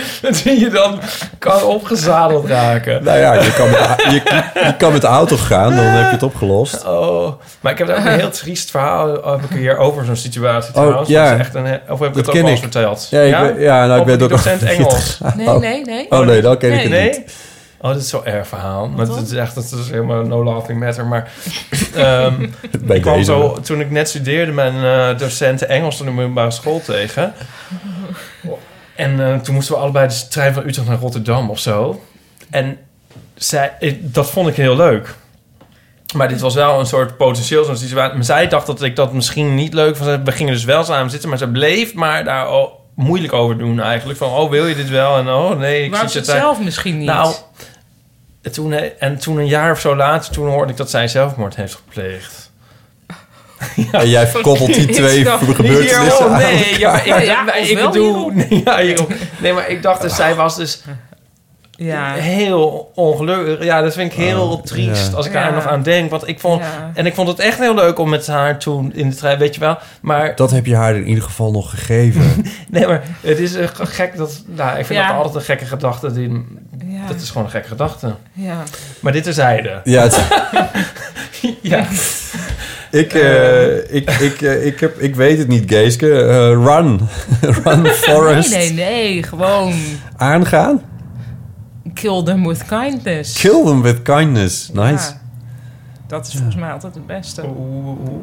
die 0.44 0.60
je 0.60 0.70
dan 0.70 1.00
kan 1.40 1.64
opgezadeld 1.64 2.48
raken. 2.48 3.04
Nou 3.04 3.18
ja, 3.20 3.34
je 3.34 3.54
kan, 3.54 3.70
met, 3.70 3.80
je, 4.14 4.22
je 4.66 4.76
kan 4.78 4.92
met 4.92 5.02
de 5.02 5.08
auto 5.08 5.36
gaan, 5.38 5.76
dan 5.76 5.86
heb 5.86 6.06
je 6.06 6.12
het 6.12 6.24
opgelost. 6.24 6.86
Oh, 6.86 7.32
maar 7.60 7.72
ik 7.72 7.78
heb 7.78 7.88
daar 7.88 7.98
ook 7.98 8.06
een 8.06 8.20
heel 8.20 8.30
triest 8.30 8.72
verhaal 8.72 9.08
heb 9.32 9.42
ik 9.50 9.58
hier 9.58 9.78
over 9.78 10.06
zo'n 10.06 10.16
situatie 10.16 10.74
trouwens. 10.74 11.10
ja. 11.10 11.24
Dat 11.30 11.34
is 11.34 11.40
echt 11.40 11.56
een, 11.56 11.64
of 11.66 12.00
heb 12.00 12.08
ik 12.10 12.16
Dat 12.16 12.26
het 12.26 12.36
ook 12.36 12.44
al 12.44 12.50
eens 12.50 12.60
verteld? 12.60 13.08
Ja, 13.12 13.22
ik 13.22 13.36
weet- 13.56 13.64
ja, 13.64 13.86
nou, 13.86 14.12
ik 14.12 14.22
ook 14.22 14.30
docent 14.30 14.64
Engels. 14.64 15.20
Nee, 15.36 15.48
Oh. 15.48 15.60
nee, 15.60 15.82
nee. 15.86 16.06
Oh 16.10 16.20
nee, 16.26 16.42
dan 16.42 16.58
ken 16.58 16.72
ik 16.74 16.80
het 16.82 16.90
Nee? 16.90 17.10
niet. 17.10 17.22
Oh, 17.84 17.90
dat 17.92 18.02
is 18.02 18.10
zo'n 18.10 18.26
erg 18.26 18.48
verhaal. 18.48 18.88
Maar 18.88 19.06
het 19.08 19.26
is 19.32 19.38
echt, 19.38 19.56
dat 19.56 19.64
is 19.64 19.90
helemaal 19.90 20.24
no 20.24 20.44
laughing 20.44 20.80
matter. 20.80 21.06
Maar 21.06 21.32
ehm, 21.96 22.42
ik 22.88 23.02
kwam 23.02 23.24
zo, 23.24 23.60
toen 23.60 23.80
ik 23.80 23.92
net 23.92 24.10
studeerde, 24.10 24.52
mijn 24.52 24.84
eh 24.84 25.20
docenten 25.20 25.70
Engels 25.70 26.00
op 26.00 26.06
de 26.06 26.12
middelbare 26.12 26.52
school 26.52 26.82
tegen. 26.82 27.34
En 28.96 29.26
eh, 29.28 29.40
toen 29.40 29.54
moesten 29.56 29.76
we 29.76 29.82
allebei 29.82 30.08
de 30.08 30.28
trein 30.30 30.54
van 30.54 30.68
Utrecht 30.68 30.88
naar 30.88 31.00
Rotterdam 31.00 31.50
of 31.50 31.60
zo. 31.60 32.04
En 32.50 32.78
zij, 33.36 33.74
ik- 33.80 34.14
dat 34.14 34.30
vond 34.30 34.48
ik 34.48 34.56
heel 34.56 34.76
leuk. 34.76 35.16
Maar 36.16 36.28
dit 36.28 36.42
was 36.42 36.54
wel 36.54 36.80
een 36.80 36.86
soort 36.86 37.18
potentieel 37.18 37.64
zo'n 37.64 37.78
situatie. 37.78 38.16
Maar 38.16 38.26
zij 38.26 38.48
dacht 38.48 38.68
dat 38.68 38.82
ik 38.82 38.96
dat 38.96 39.14
misschien 39.14 39.56
niet 39.56 39.74
leuk 39.74 39.96
vond. 39.96 40.20
We 40.24 40.32
gingen 40.32 40.54
dus 40.54 40.64
wel 40.64 40.84
samen 40.84 41.12
zitten, 41.12 41.30
maar 41.30 41.38
ze 41.38 41.48
bleef 41.48 41.94
maar 41.94 42.24
daar 42.24 42.46
al 42.46 42.82
moeilijk 42.96 43.34
over 43.34 43.58
doen 43.58 43.80
eigenlijk. 43.80 44.20
Van, 44.20 44.30
oh, 44.30 44.50
wil 44.50 44.66
je 44.68 44.76
dit 44.76 44.90
wel? 44.90 45.18
En 45.18 45.30
oh, 45.30 45.58
nee, 45.58 45.84
ik 45.84 45.92
Waarom 45.92 46.10
zit 46.10 46.26
ze 46.26 46.32
het 46.32 46.40
er 46.40 46.46
zelf 46.46 46.62
misschien 46.64 46.98
niet? 46.98 47.08
Nou, 47.08 47.34
toen, 48.52 48.72
he- 48.72 48.94
en 49.00 49.18
toen 49.18 49.38
een 49.38 49.48
jaar 49.48 49.72
of 49.72 49.80
zo 49.80 49.96
later, 49.96 50.32
toen 50.34 50.48
hoorde 50.48 50.72
ik 50.72 50.78
dat 50.78 50.90
zij 50.90 51.08
zelfmoord 51.08 51.56
heeft 51.56 51.74
gepleegd. 51.76 52.52
En 53.92 54.10
jij 54.10 54.32
koppelt 54.42 54.74
die 54.74 54.86
twee 55.00 55.26
gebeurtenissen 55.26 56.26
aan 56.32 56.38
nee, 56.38 56.80
ja, 56.80 56.92
maar 56.92 57.06
ik, 57.08 57.26
Ja, 57.26 57.54
ik 57.54 57.76
bedoel, 57.76 58.32
ja, 58.66 58.80
hierom. 58.80 59.08
nee, 59.40 59.54
maar 59.54 59.70
ik 59.70 59.82
dacht 59.82 60.02
dus, 60.02 60.16
zij 60.16 60.36
was 60.36 60.56
dus 60.56 60.82
ja. 61.84 62.14
heel 62.14 62.92
ongelukkig. 62.96 63.64
Ja, 63.64 63.82
dat 63.82 63.94
vind 63.94 64.12
ik 64.12 64.18
heel 64.18 64.50
Oh, 64.50 64.64
triest 64.64 65.10
ja. 65.12 65.18
als 65.18 65.26
ik 65.26 65.34
daar 65.34 65.50
Ja. 65.50 65.56
nog 65.56 65.68
aan 65.68 65.84
denk. 65.84 66.10
Want 66.10 66.28
ik 66.28 66.40
vond, 66.40 66.62
Ja. 66.62 66.92
en 66.94 67.06
ik 67.06 67.14
vond 67.14 67.28
het 67.28 67.40
echt 67.40 67.60
heel 67.60 67.76
leuk 67.76 68.00
om 68.00 68.10
met 68.10 68.28
haar 68.28 68.60
toen 68.60 68.94
in 68.96 69.10
de 69.10 69.16
trein, 69.16 69.38
weet 69.40 69.54
je 69.54 69.60
wel. 69.60 69.78
Maar 70.02 70.36
Dat 70.36 70.52
heb 70.52 70.66
je 70.66 70.76
haar 70.76 70.96
in 70.96 71.08
ieder 71.08 71.24
geval 71.24 71.52
nog 71.52 71.70
gegeven. 71.70 72.46
nee, 72.72 72.88
maar 72.88 73.04
het 73.22 73.40
is 73.40 73.56
eh, 73.56 73.68
gek 73.74 74.18
dat, 74.18 74.44
nou, 74.48 74.80
ik 74.80 74.86
vind 74.86 75.00
Ja. 75.00 75.08
dat 75.08 75.16
altijd 75.18 75.36
een 75.36 75.42
gekke 75.42 75.66
gedachte. 75.66 76.12
Die, 76.14 76.46
Ja. 76.88 77.08
Dat 77.08 77.22
is 77.22 77.28
gewoon 77.30 77.44
een 77.44 77.52
gekke 77.52 77.68
gedachte. 77.68 78.16
ja. 78.34 78.64
Maar 79.00 79.12
dit 79.12 79.24
terzijde. 79.24 79.82
ja, 79.84 80.02
het- 80.02 80.20
Ja. 81.62 81.86
ik, 82.92 83.14
eh, 83.14 83.78
ik, 83.96 84.10
ik, 84.12 84.42
eh, 84.42 84.66
ik, 84.66 84.80
heb, 84.80 85.00
ik 85.00 85.16
weet 85.16 85.38
het 85.38 85.48
niet, 85.48 85.64
Geeske. 85.72 86.22
Eh, 86.24 86.36
run. 86.48 87.00
run, 87.64 87.86
Forest. 87.88 88.50
Nee, 88.56 88.74
nee, 88.74 88.86
nee. 88.90 89.24
Gewoon 89.24 89.74
Aangaan. 90.18 90.82
Kill 91.94 92.24
them 92.24 92.48
with 92.48 92.66
kindness. 92.66 93.40
Kill 93.40 93.64
them 93.66 93.82
with 93.82 94.02
kindness. 94.02 94.70
Nice. 94.70 95.12
Ja. 95.12 95.22
Dat 96.08 96.28
is 96.28 96.34
volgens 96.34 96.56
mij 96.56 96.72
altijd 96.72 96.96
het 96.96 97.06
beste. 97.08 97.42
Hoe- 97.42 97.56
hoe- 97.84 97.98
hoe? 97.98 98.20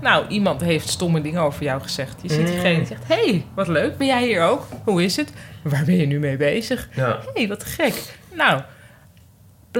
Nou, 0.00 0.26
iemand 0.28 0.60
heeft 0.60 0.88
stomme 0.88 1.20
dingen 1.20 1.40
over 1.42 1.62
jou 1.62 1.82
gezegd. 1.82 2.18
Je 2.22 2.28
ziet 2.28 2.38
Mm. 2.40 2.46
diegene 2.46 2.76
die 2.76 2.86
zegt... 2.86 3.02
Hé, 3.06 3.14
hey, 3.30 3.44
wat 3.54 3.68
leuk, 3.68 3.96
ben 3.96 4.06
jij 4.06 4.26
hier 4.26 4.42
ook? 4.42 4.66
Hoe 4.84 5.04
is 5.04 5.16
het? 5.16 5.32
Waar 5.62 5.84
ben 5.84 5.96
je 5.96 6.06
nu 6.06 6.18
mee 6.18 6.36
bezig? 6.36 6.88
Ja. 6.94 7.08
Hé, 7.18 7.30
hey, 7.34 7.48
wat 7.48 7.64
gek. 7.64 8.16
Nou, 8.34 8.60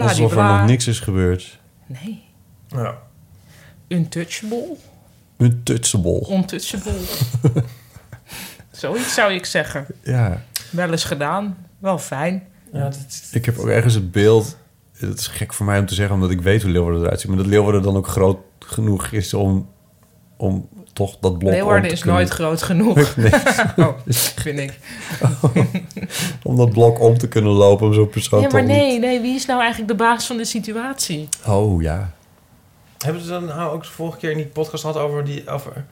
Alsof 0.00 0.36
er 0.36 0.44
nog 0.44 0.66
niks 0.66 0.86
is 0.86 1.00
gebeurd. 1.00 1.58
Nee, 1.86 2.22
Ja. 2.68 2.94
untouchable. 3.88 4.76
Untouchable. 5.36 6.26
Untouchable. 6.30 6.92
Zoiets 8.70 9.14
zou 9.14 9.32
ik 9.32 9.44
zeggen. 9.46 9.86
Ja. 10.02 10.42
Wel 10.70 10.90
eens 10.90 11.04
gedaan. 11.04 11.56
Wel 11.78 11.98
fijn. 11.98 12.42
Ja, 12.72 12.82
dat, 12.84 13.28
Ik 13.32 13.44
heb 13.44 13.58
ook 13.58 13.66
ergens 13.68 13.94
het 13.94 14.12
beeld... 14.12 14.56
Het 14.96 15.18
is 15.18 15.26
gek 15.26 15.52
voor 15.52 15.66
mij 15.66 15.78
om 15.78 15.86
te 15.86 15.94
zeggen, 15.94 16.14
omdat 16.14 16.30
ik 16.30 16.40
weet 16.40 16.62
hoe 16.62 16.70
Leeuwarden 16.70 17.02
eruit 17.02 17.20
ziet. 17.20 17.28
Maar 17.28 17.38
dat 17.38 17.46
Leeuwarden 17.46 17.82
dan 17.82 17.96
ook 17.96 18.06
groot 18.06 18.38
genoeg 18.58 19.06
is 19.06 19.34
om, 19.34 19.68
om 20.36 20.68
toch 20.92 21.10
dat 21.20 21.38
blok 21.38 21.50
om 21.50 21.56
Leeuwarden 21.56 21.88
te 21.88 21.94
is 21.94 22.00
kunnen- 22.00 22.16
nooit 22.20 22.30
groot 22.32 22.62
genoeg. 22.62 23.16
Nee. 23.16 23.30
Oh, 23.86 23.98
vind 24.36 24.58
ik. 24.58 24.78
om 26.42 26.56
dat 26.56 26.70
blok 26.70 27.00
om 27.00 27.18
te 27.18 27.28
kunnen 27.28 27.52
lopen 27.52 27.86
om 27.86 27.92
zo'n 27.94 28.08
persoon 28.08 28.40
Ja, 28.40 28.48
maar 28.52 28.62
niet- 28.62 28.76
nee, 28.76 28.98
nee. 28.98 29.20
Wie 29.20 29.34
is 29.34 29.46
nou 29.46 29.60
eigenlijk 29.60 29.90
de 29.90 29.96
baas 30.04 30.26
van 30.26 30.36
de 30.36 30.44
situatie? 30.44 31.28
Oh 31.46 31.82
ja. 31.82 32.12
hebben 32.98 33.22
ze 33.22 33.28
dan 33.28 33.44
nou 33.44 33.72
ook 33.74 33.82
de 33.82 33.88
vorige 33.88 34.18
keer 34.18 34.30
in 34.30 34.36
die 34.36 34.46
podcast 34.46 34.80
gehad 34.84 34.96
over 34.98 35.24
die... 35.24 35.48
Over, 35.48 35.84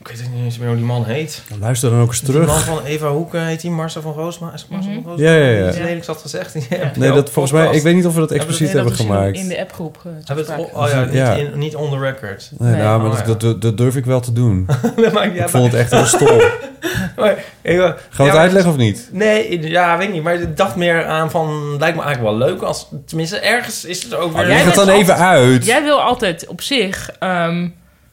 ik 0.00 0.08
weet 0.08 0.30
niet 0.34 0.44
eens 0.44 0.58
meer 0.58 0.68
hoe 0.68 0.76
die 0.76 0.84
man 0.84 1.04
heet. 1.04 1.42
Luister 1.60 1.90
dan 1.90 2.00
ook 2.00 2.08
eens 2.08 2.20
Die 2.20 2.32
man 2.36 2.46
terug. 2.46 2.64
van 2.64 2.84
Eva 2.84 3.08
Hoeken 3.10 3.46
heet 3.46 3.60
die 3.60 3.70
Marcel 3.70 4.02
van 4.02 4.12
Roosma. 4.12 4.52
Is 4.54 4.60
het 4.60 4.70
Marcel 4.70 4.90
Mhm. 4.90 5.02
van 5.02 5.10
Roosma? 5.12 5.26
Ja, 5.30 5.34
ja, 5.36 5.50
ja. 5.50 5.66
Ja. 5.74 5.84
lelijks 5.84 6.06
had 6.06 6.20
gezegd. 6.20 6.54
Ja. 6.70 6.90
Nee, 6.96 7.12
dat 7.12 7.30
volgens 7.30 7.54
mij... 7.54 7.74
Ik 7.76 7.82
weet 7.82 7.94
niet 7.94 8.06
of 8.06 8.14
we 8.14 8.20
dat 8.20 8.28
Hebben 8.30 8.46
we 8.46 8.52
expliciet 8.52 8.66
dat 8.66 8.84
hebben 8.84 8.92
misschien 8.92 9.12
gemaakt. 9.14 9.36
in 9.36 9.48
de 9.48 9.60
appgroep 9.60 9.96
eh, 10.04 10.12
Hebben 10.24 10.46
we 10.46 10.52
het, 10.52 10.72
oh 10.74 10.88
ja, 10.88 11.04
niet, 11.04 11.14
Ja. 11.14 11.32
In, 11.34 11.58
niet 11.58 11.74
on 11.76 11.90
the 11.90 11.98
record. 11.98 12.50
Nee, 12.58 12.70
Nee. 12.72 12.82
nou, 12.82 13.00
maar 13.02 13.10
Oh, 13.10 13.16
dat, 13.16 13.26
ja. 13.42 13.48
dat, 13.48 13.62
dat 13.62 13.76
durf 13.76 13.96
ik 13.96 14.04
wel 14.04 14.20
te 14.20 14.32
doen. 14.32 14.66
maar, 15.12 15.34
ja, 15.34 15.42
ik 15.44 15.48
vond 15.48 15.64
het 15.64 15.74
echt 15.74 15.90
heel 15.90 16.04
stom. 16.06 16.40
maar, 17.16 17.44
ik, 17.62 17.78
Gaan 17.78 17.94
we 18.16 18.22
het 18.22 18.32
ja, 18.32 18.38
uitleggen 18.38 18.70
of 18.70 18.76
niet? 18.76 19.08
Nee, 19.12 19.68
ja, 19.68 19.96
weet 19.98 20.06
ik 20.08 20.12
niet. 20.14 20.22
Maar 20.22 20.34
ik 20.34 20.56
dacht 20.56 20.76
meer 20.76 21.04
aan 21.06 21.30
van... 21.30 21.76
Lijkt 21.78 21.96
me 21.96 22.02
eigenlijk 22.02 22.36
wel 22.38 22.48
leuk 22.48 22.62
als... 22.62 22.88
Tenminste, 23.06 23.38
ergens 23.38 23.84
is 23.84 24.02
het 24.02 24.14
ook 24.14 24.32
weer... 24.32 24.42
Oh, 24.42 24.48
jij 24.48 24.56
leg 24.56 24.64
het 24.64 24.74
dan 24.74 24.88
even 24.88 25.16
uit. 25.16 25.66
Jij 25.66 25.82
wil 25.82 26.00
altijd 26.00 26.46
op 26.46 26.60
zich 26.60 27.10
ehm, 27.18 27.68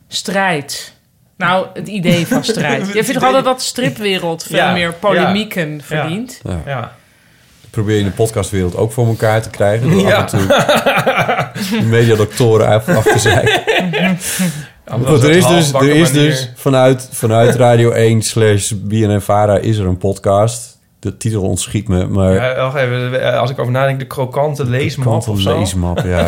strijd. 0.07 0.95
Nou, 1.37 1.65
het 1.73 1.87
idee 1.87 2.27
van 2.27 2.43
strijd. 2.43 2.85
Jij 2.93 3.03
vindt 3.03 3.13
toch 3.13 3.23
altijd 3.23 3.45
dat 3.45 3.61
stripwereld 3.61 4.43
veel 4.43 4.57
Ja, 4.57 4.71
meer 4.71 4.93
polemieken 4.93 5.81
verdient? 5.83 6.41
Ja. 6.43 6.61
Ja. 6.65 6.95
Probeer 7.69 7.93
je 7.95 7.99
in 7.99 8.05
de 8.07 8.11
podcastwereld 8.11 8.75
ook 8.75 8.91
voor 8.91 9.07
elkaar 9.07 9.41
te 9.41 9.49
krijgen. 9.49 9.89
Door 9.91 9.99
Ja. 10.01 10.15
af 10.15 10.33
en 10.33 10.39
toe 10.39 10.47
de 11.79 11.85
mediadoktoren 11.85 12.67
af, 12.67 12.87
af 12.89 13.03
te 13.03 13.19
zijn. 13.19 13.47
Er 14.87 15.29
is 15.29 15.47
dus, 15.47 15.73
er 15.73 15.95
is 15.95 16.11
dus 16.11 16.51
vanuit, 16.55 17.09
vanuit 17.11 17.55
Radio 17.55 17.91
1 17.91 18.21
slash 18.21 18.71
BNNVARA 18.75 19.57
is 19.57 19.77
er 19.77 19.85
een 19.85 19.97
podcast. 19.97 20.77
De 20.99 21.17
titel 21.17 21.41
ontschiet 21.41 21.87
me, 21.87 22.05
maar... 22.05 22.33
Ja, 22.33 22.55
wacht 22.55 22.75
even. 22.77 23.39
Als 23.39 23.49
ik 23.49 23.59
over 23.59 23.71
nadenk, 23.71 23.99
de 23.99 24.05
krokante 24.07 24.65
leesmap 24.65 25.07
Kant 25.07 25.27
of 25.27 25.39
zo. 25.39 25.57
leesmap, 25.59 25.99
ja. 26.05 26.25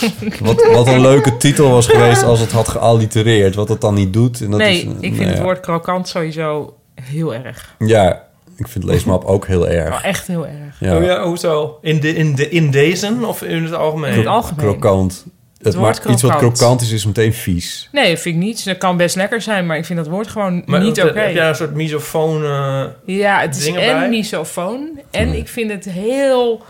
wat, 0.40 0.66
wat 0.72 0.86
een 0.86 1.00
leuke 1.00 1.36
titel 1.36 1.70
was 1.70 1.86
geweest 1.86 2.22
als 2.22 2.40
het 2.40 2.52
had 2.52 2.68
geallitereerd. 2.68 3.54
Wat 3.54 3.68
het 3.68 3.80
dan 3.80 3.94
niet 3.94 4.12
doet. 4.12 4.40
En 4.40 4.50
dat 4.50 4.60
nee, 4.60 4.76
is, 4.76 4.80
ik 4.82 4.86
nou 4.86 5.00
vind 5.14 5.28
het 5.28 5.36
ja. 5.36 5.42
woord 5.42 5.60
krokant 5.60 6.08
sowieso 6.08 6.76
heel 7.02 7.34
erg. 7.34 7.74
Ja, 7.78 8.24
ik 8.56 8.68
vind 8.68 8.84
leesmap 8.84 9.24
ook 9.24 9.46
heel 9.46 9.68
erg. 9.68 9.88
Nou, 9.88 10.02
echt 10.02 10.26
heel 10.26 10.46
erg. 10.46 10.76
Ja, 10.80 10.96
Oh 10.96 11.04
ja, 11.04 11.22
hoezo? 11.24 11.78
In, 11.82 12.00
de, 12.00 12.14
in, 12.14 12.34
de, 12.34 12.48
in 12.48 12.70
deze 12.70 13.16
of 13.22 13.42
in 13.42 13.64
het 13.64 13.74
algemeen? 13.74 14.12
In 14.12 14.18
het 14.18 14.26
algemeen. 14.26 14.66
krokant. 14.66 15.24
Het, 15.62 15.76
maakt 15.76 16.04
iets 16.04 16.22
wat 16.22 16.36
krokant. 16.36 16.80
is, 16.80 16.90
is 16.90 17.06
meteen 17.06 17.34
vies. 17.34 17.88
Nee, 17.92 18.16
vind 18.16 18.36
ik 18.36 18.42
niet. 18.42 18.64
Dat 18.64 18.78
kan 18.78 18.96
best 18.96 19.16
lekker 19.16 19.40
zijn, 19.42 19.66
maar 19.66 19.76
ik 19.76 19.84
vind 19.84 19.98
dat 19.98 20.08
woord 20.08 20.28
gewoon 20.28 20.62
Maar 20.66 20.80
niet 20.80 21.02
oké. 21.02 21.20
Heb 21.20 21.34
jij 21.34 21.48
een 21.48 21.54
soort 21.54 21.74
misofoon... 21.74 22.44
eh, 22.44 22.84
Ja, 23.04 23.40
het 23.40 23.56
is 23.56 23.66
en 23.66 23.74
bij? 23.74 24.08
misofoon. 24.08 25.00
En 25.10 25.34
ik 25.34 25.48
vind 25.48 25.70
het 25.70 25.84
heel... 25.84 26.62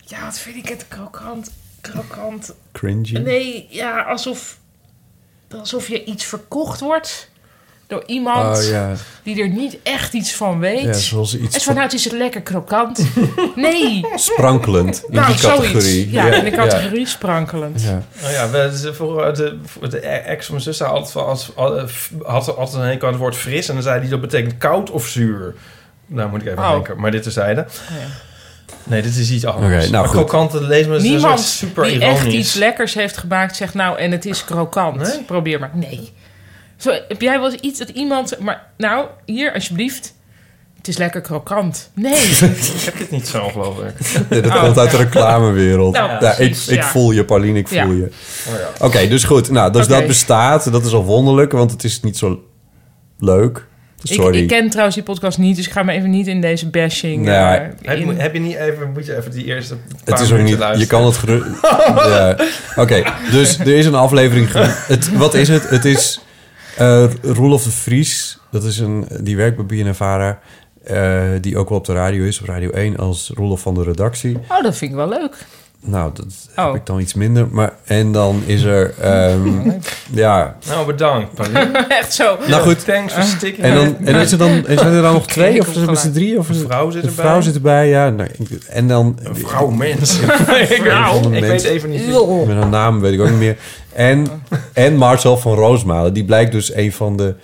Ja, 0.00 0.24
wat 0.24 0.38
vind 0.38 0.56
ik 0.56 0.68
het 0.68 0.84
krokant? 0.88 1.50
Krokant. 1.90 2.54
Cringy. 2.72 3.18
Nee, 3.18 3.66
ja, 3.70 4.02
alsof... 4.02 4.58
Alsof 5.58 5.88
je 5.88 6.04
iets 6.04 6.24
verkocht 6.24 6.80
wordt 6.80 7.30
door 7.86 8.02
iemand 8.06 8.58
Oh 8.58 8.64
ja. 8.68 8.92
die 9.22 9.42
er 9.42 9.48
niet 9.48 9.78
echt 9.82 10.12
iets 10.12 10.34
van 10.34 10.58
weet. 10.58 10.82
ja, 10.82 10.92
zoals 10.92 11.36
iets 11.36 11.54
en 11.54 11.60
van, 11.60 11.74
nou, 11.74 11.86
het 11.86 11.94
is 11.94 12.04
het 12.04 12.12
lekker 12.12 12.42
krokant. 12.42 13.06
nee. 13.56 14.06
sprankelend 14.14 15.02
in 15.08 15.14
nou, 15.14 15.26
die 15.26 15.36
categorie. 15.40 15.80
zoiets. 15.80 16.10
Ja, 16.10 16.32
in 16.34 16.44
de 16.44 16.50
categorie 16.50 17.06
sprankelend. 17.06 17.82
Ja. 17.82 18.02
Oh 18.24 18.30
ja, 18.30 18.50
we, 18.50 18.90
voor 18.94 19.34
de, 19.34 19.58
voor 19.64 19.90
de 19.90 19.98
ex 20.00 20.44
van 20.46 20.54
mijn 20.54 20.66
zus 20.66 20.76
zei 20.76 20.90
altijd, 20.90 21.12
van 21.12 21.26
als, 21.26 21.50
had, 21.54 21.90
had 22.22 22.56
altijd 22.56 22.82
een 22.82 22.88
hekel 22.88 23.06
aan 23.06 23.12
het 23.12 23.22
woord 23.22 23.36
fris. 23.36 23.68
En 23.68 23.74
dan 23.74 23.82
zei 23.82 24.00
hij 24.00 24.08
dat 24.08 24.20
betekent 24.20 24.58
koud 24.58 24.90
of 24.90 25.06
zuur. 25.06 25.54
Nou 26.06 26.30
moet 26.30 26.40
ik 26.40 26.46
even 26.46 26.62
Oh. 26.62 26.70
denken. 26.70 27.00
Maar 27.00 27.10
dit 27.10 27.22
terzijde. 27.22 27.60
Oh 27.60 27.96
ja. 28.00 28.06
Nee, 28.84 29.02
dit 29.02 29.16
is 29.16 29.30
iets 29.30 29.44
anders. 29.46 29.66
Oké, 29.74 29.90
nou 29.90 29.90
maar 29.90 30.04
goed. 30.04 30.26
krokante 30.28 30.62
lees 30.62 30.86
me 30.86 31.00
Niemand 31.00 31.40
super 31.40 31.84
die 31.84 31.92
ironisch. 31.94 32.18
echt 32.20 32.26
iets 32.32 32.54
lekkers 32.54 32.94
heeft 32.94 33.16
gemaakt 33.16 33.56
zegt 33.56 33.74
nou 33.74 33.98
en 33.98 34.12
het 34.12 34.24
is 34.26 34.44
krokant. 34.44 34.96
Nee? 34.96 35.22
Probeer 35.22 35.58
maar. 35.60 35.70
Nee. 35.74 36.12
Zo, 36.76 36.90
heb 37.08 37.20
jij 37.20 37.40
wel 37.40 37.50
eens 37.52 37.60
iets 37.60 37.78
dat 37.78 37.88
iemand... 37.88 38.38
Maar 38.40 38.66
nou, 38.76 39.06
hier 39.24 39.52
alsjeblieft. 39.54 40.14
Het 40.76 40.88
is 40.88 40.96
lekker 40.96 41.20
krokant. 41.20 41.90
Nee. 41.94 42.12
Ik 42.76 42.80
heb 42.84 42.98
dit 42.98 43.10
niet 43.10 43.28
zo, 43.28 43.48
geloof 43.48 43.78
ik. 43.78 43.94
Nee, 44.30 44.40
dat 44.40 44.52
Oh, 44.52 44.62
komt 44.62 44.78
uit 44.78 44.90
de 44.90 44.96
ja. 44.96 45.02
reclamewereld. 45.02 45.94
Nou, 45.94 46.10
ja, 46.24 46.36
ik, 46.36 46.56
ik 46.56 46.82
voel 46.82 47.10
je, 47.10 47.24
Pauline, 47.24 47.58
ik 47.58 47.68
voel 47.68 47.78
Ja. 47.78 47.84
je. 47.92 48.10
Oh 48.48 48.54
ja. 48.58 48.86
Oké, 48.86 49.08
dus 49.08 49.24
goed. 49.24 49.50
Nou, 49.50 49.72
dus 49.72 49.86
dat 49.86 50.06
bestaat. 50.06 50.72
Dat 50.72 50.84
is 50.84 50.92
al 50.92 51.04
wonderlijk, 51.04 51.52
want 51.52 51.70
het 51.70 51.84
is 51.84 52.00
niet 52.00 52.16
zo 52.18 52.40
leuk. 53.18 53.66
Ik, 54.02 54.12
Sorry. 54.12 54.38
ik 54.38 54.48
ken 54.48 54.68
trouwens 54.68 54.96
die 54.96 55.04
podcast 55.04 55.38
niet, 55.38 55.56
dus 55.56 55.66
ik 55.66 55.72
ga 55.72 55.82
me 55.82 55.92
even 55.92 56.10
niet 56.10 56.26
in 56.26 56.40
deze 56.40 56.68
bashing... 56.68 57.28
Eh, 57.28 57.50
Heb, 57.50 57.80
in- 57.82 58.06
je- 58.06 58.12
heb 58.14 58.32
je 58.34 58.40
niet 58.40 58.56
even... 58.56 58.90
Moet 58.92 59.06
je 59.06 59.16
even 59.16 59.30
die 59.30 59.44
eerste 59.44 59.74
paar 59.76 60.00
het 60.04 60.20
is 60.20 60.32
ook 60.32 60.38
niet. 60.38 60.48
Je 60.48 60.58
luisteren? 60.58 60.88
kan 60.88 61.04
het 61.06 61.16
geru- 61.16 61.44
ja. 62.10 62.36
Oké, 62.76 63.02
dus 63.30 63.58
er 63.58 63.66
is 63.76 63.86
een 63.86 63.94
aflevering. 63.94 64.48
Het, 64.52 65.12
wat 65.16 65.34
is 65.34 65.48
het? 65.48 65.68
Het 65.70 65.84
is 65.84 66.20
eh 66.76 67.04
Roelof 67.22 67.62
de 67.62 67.70
Vries. 67.70 68.38
Dat 68.50 68.64
is 68.64 68.78
een. 68.78 69.06
Die 69.20 69.36
werkt 69.36 69.56
bij 69.56 69.64
BNNVARA. 69.84 70.38
eh 70.84 71.22
die 71.40 71.58
ook 71.58 71.68
wel 71.68 71.78
op 71.78 71.84
de 71.84 71.92
radio 71.92 72.24
is, 72.24 72.40
op 72.40 72.46
Radio 72.46 72.70
1, 72.70 72.96
als 72.96 73.30
Roelof 73.34 73.60
van 73.60 73.74
de 73.74 73.82
redactie. 73.82 74.36
Oh, 74.48 74.62
dat 74.62 74.76
vind 74.76 74.90
ik 74.90 74.96
wel 74.96 75.08
leuk. 75.08 75.36
Nou, 75.88 76.10
dat 76.14 76.26
Oh. 76.56 76.66
heb 76.66 76.74
ik 76.74 76.86
dan 76.86 77.00
iets 77.00 77.14
minder. 77.14 77.46
Maar, 77.50 77.72
en 77.84 78.12
dan 78.12 78.42
is 78.46 78.62
er... 78.62 78.94
ehm, 79.00 79.70
ja, 80.12 80.56
Nou, 80.68 80.86
bedankt, 80.86 81.34
Pauline. 81.34 81.86
Echt 82.00 82.14
zo. 82.14 82.38
nou 82.48 82.62
goed. 82.62 82.84
Thanks 82.84 83.12
for 83.12 83.22
sticking 83.22 83.66
En, 83.66 83.74
dan, 83.74 83.96
en 84.06 84.14
is 84.14 84.32
er 84.32 84.38
dan, 84.38 84.64
zijn 84.66 84.92
er 84.92 85.02
dan 85.02 85.12
nog 85.12 85.26
twee? 85.26 85.54
Ik 85.54 85.60
Of 85.60 85.68
zijn 85.72 85.88
er 85.88 85.96
z'n 85.96 86.10
drie? 86.12 86.38
Of 86.38 86.48
Een 86.48 86.54
vrouw 86.54 86.90
zit 86.90 87.02
Een 87.02 87.08
erbij. 87.08 87.24
vrouw 87.24 87.40
zit 87.40 87.54
erbij, 87.54 87.88
ja. 87.88 88.10
Nou, 88.10 88.28
ik- 88.38 88.62
en 88.64 88.88
dan... 88.88 89.18
Een 89.22 89.36
vrouw, 89.36 89.68
mens. 89.70 90.18
Vrouw. 90.68 91.32
ik 91.32 91.40
weet 91.44 91.62
even 91.64 91.90
niet... 91.90 92.06
Met 92.46 92.56
een 92.62 92.70
naam 92.70 93.00
weet 93.00 93.12
ik 93.12 93.20
ook 93.20 93.28
niet 93.30 93.38
meer. 93.38 93.56
En, 93.92 94.26
en 94.72 94.96
Marcel 94.96 95.36
van 95.36 95.54
Roosmalen. 95.54 96.12
Die 96.12 96.24
blijkt 96.24 96.52
dus 96.52 96.74
een 96.74 96.92
van 96.92 97.16
de 97.16 97.34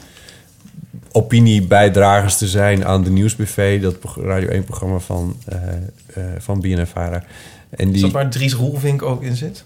opiniebijdragers 1.12 2.36
te 2.38 2.46
zijn 2.46 2.84
aan 2.86 3.02
de 3.04 3.10
Nieuwsbuffet. 3.10 3.82
Dat 3.82 3.96
Radio 4.24 4.60
1-programma 4.60 4.98
van, 4.98 5.36
eh 5.46 5.56
eh 6.14 6.22
van 6.38 6.60
BNNVARA. 6.60 7.22
En 7.76 7.86
Is 7.86 7.92
die, 7.92 8.02
dat 8.02 8.10
waar 8.10 8.28
Dries 8.30 8.54
Roelvink 8.54 9.02
ook 9.02 9.22
in 9.22 9.36
zit? 9.36 9.64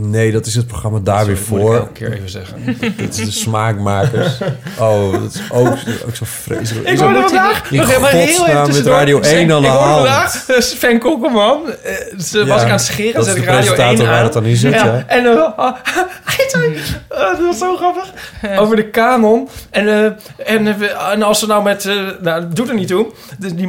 nee, 0.00 0.32
dat 0.32 0.46
is 0.46 0.54
het 0.54 0.66
programma 0.66 0.98
daar 1.02 1.26
weer 1.26 1.36
Sorry, 1.36 1.50
moet 1.52 1.60
ik 1.60 1.66
voor. 1.66 1.76
elke 1.76 1.92
keer 1.92 2.12
even 2.12 2.28
zeggen. 2.28 2.64
Dat 2.96 3.08
is 3.18 3.24
de 3.24 3.30
smaakmakers. 3.30 4.38
Oh, 4.78 5.12
dat 5.12 5.34
is 5.34 5.40
ook, 5.50 5.66
ook 6.06 6.14
zo 6.16 6.24
vreselijk. 6.24 6.86
Ik 6.86 6.92
Is 6.92 7.00
hoorde 7.00 7.14
dat- 7.20 7.30
vandaag... 7.30 7.70
in 7.70 7.76
nog 7.78 7.86
helemaal 7.88 8.10
heel 8.10 8.20
even 8.20 8.34
godsnaam 8.36 8.66
met. 8.72 8.86
Radio 8.86 9.20
1 9.20 9.52
aan 9.52 9.60
de 9.62 9.66
Ik 9.66 9.72
hoorde 9.72 9.88
hand. 9.88 9.96
vandaag 10.06 10.48
eh, 10.48 10.60
Sven 10.60 10.98
Kokkelman. 10.98 11.60
eh, 11.82 11.94
ze 12.18 12.38
was 12.38 12.46
Ja, 12.48 12.54
ik 12.56 12.62
aan 12.62 12.70
het 12.70 12.80
scheren, 12.80 13.12
dat 13.14 13.26
is 13.26 13.32
zet 13.32 13.42
ik 13.42 13.44
Radio 13.48 13.58
1 13.60 13.74
presentator 13.74 14.04
aan. 14.06 14.12
waar 14.12 14.22
het 14.24 14.32
dan 14.32 14.44
in 14.44 14.56
zit, 14.56 14.72
ja. 14.74 15.04
En 15.06 15.26
eh, 15.26 15.32
oh, 15.56 15.72
hij 16.34 16.44
zei, 16.48 16.78
dat 17.08 17.38
was 17.40 17.58
zo 17.58 17.76
grappig. 17.76 18.12
Over 18.60 18.76
de 18.76 18.88
kanon. 18.90 19.48
En, 19.70 19.88
eh, 19.88 21.12
en, 21.12 21.22
als 21.22 21.38
ze 21.38 21.46
nou 21.46 21.62
met... 21.62 21.84
nou, 22.20 22.40
dat 22.40 22.56
doet 22.56 22.68
er 22.68 22.74
niet 22.74 22.88
toe. 22.88 23.06
Dus 23.38 23.54
die, 23.54 23.68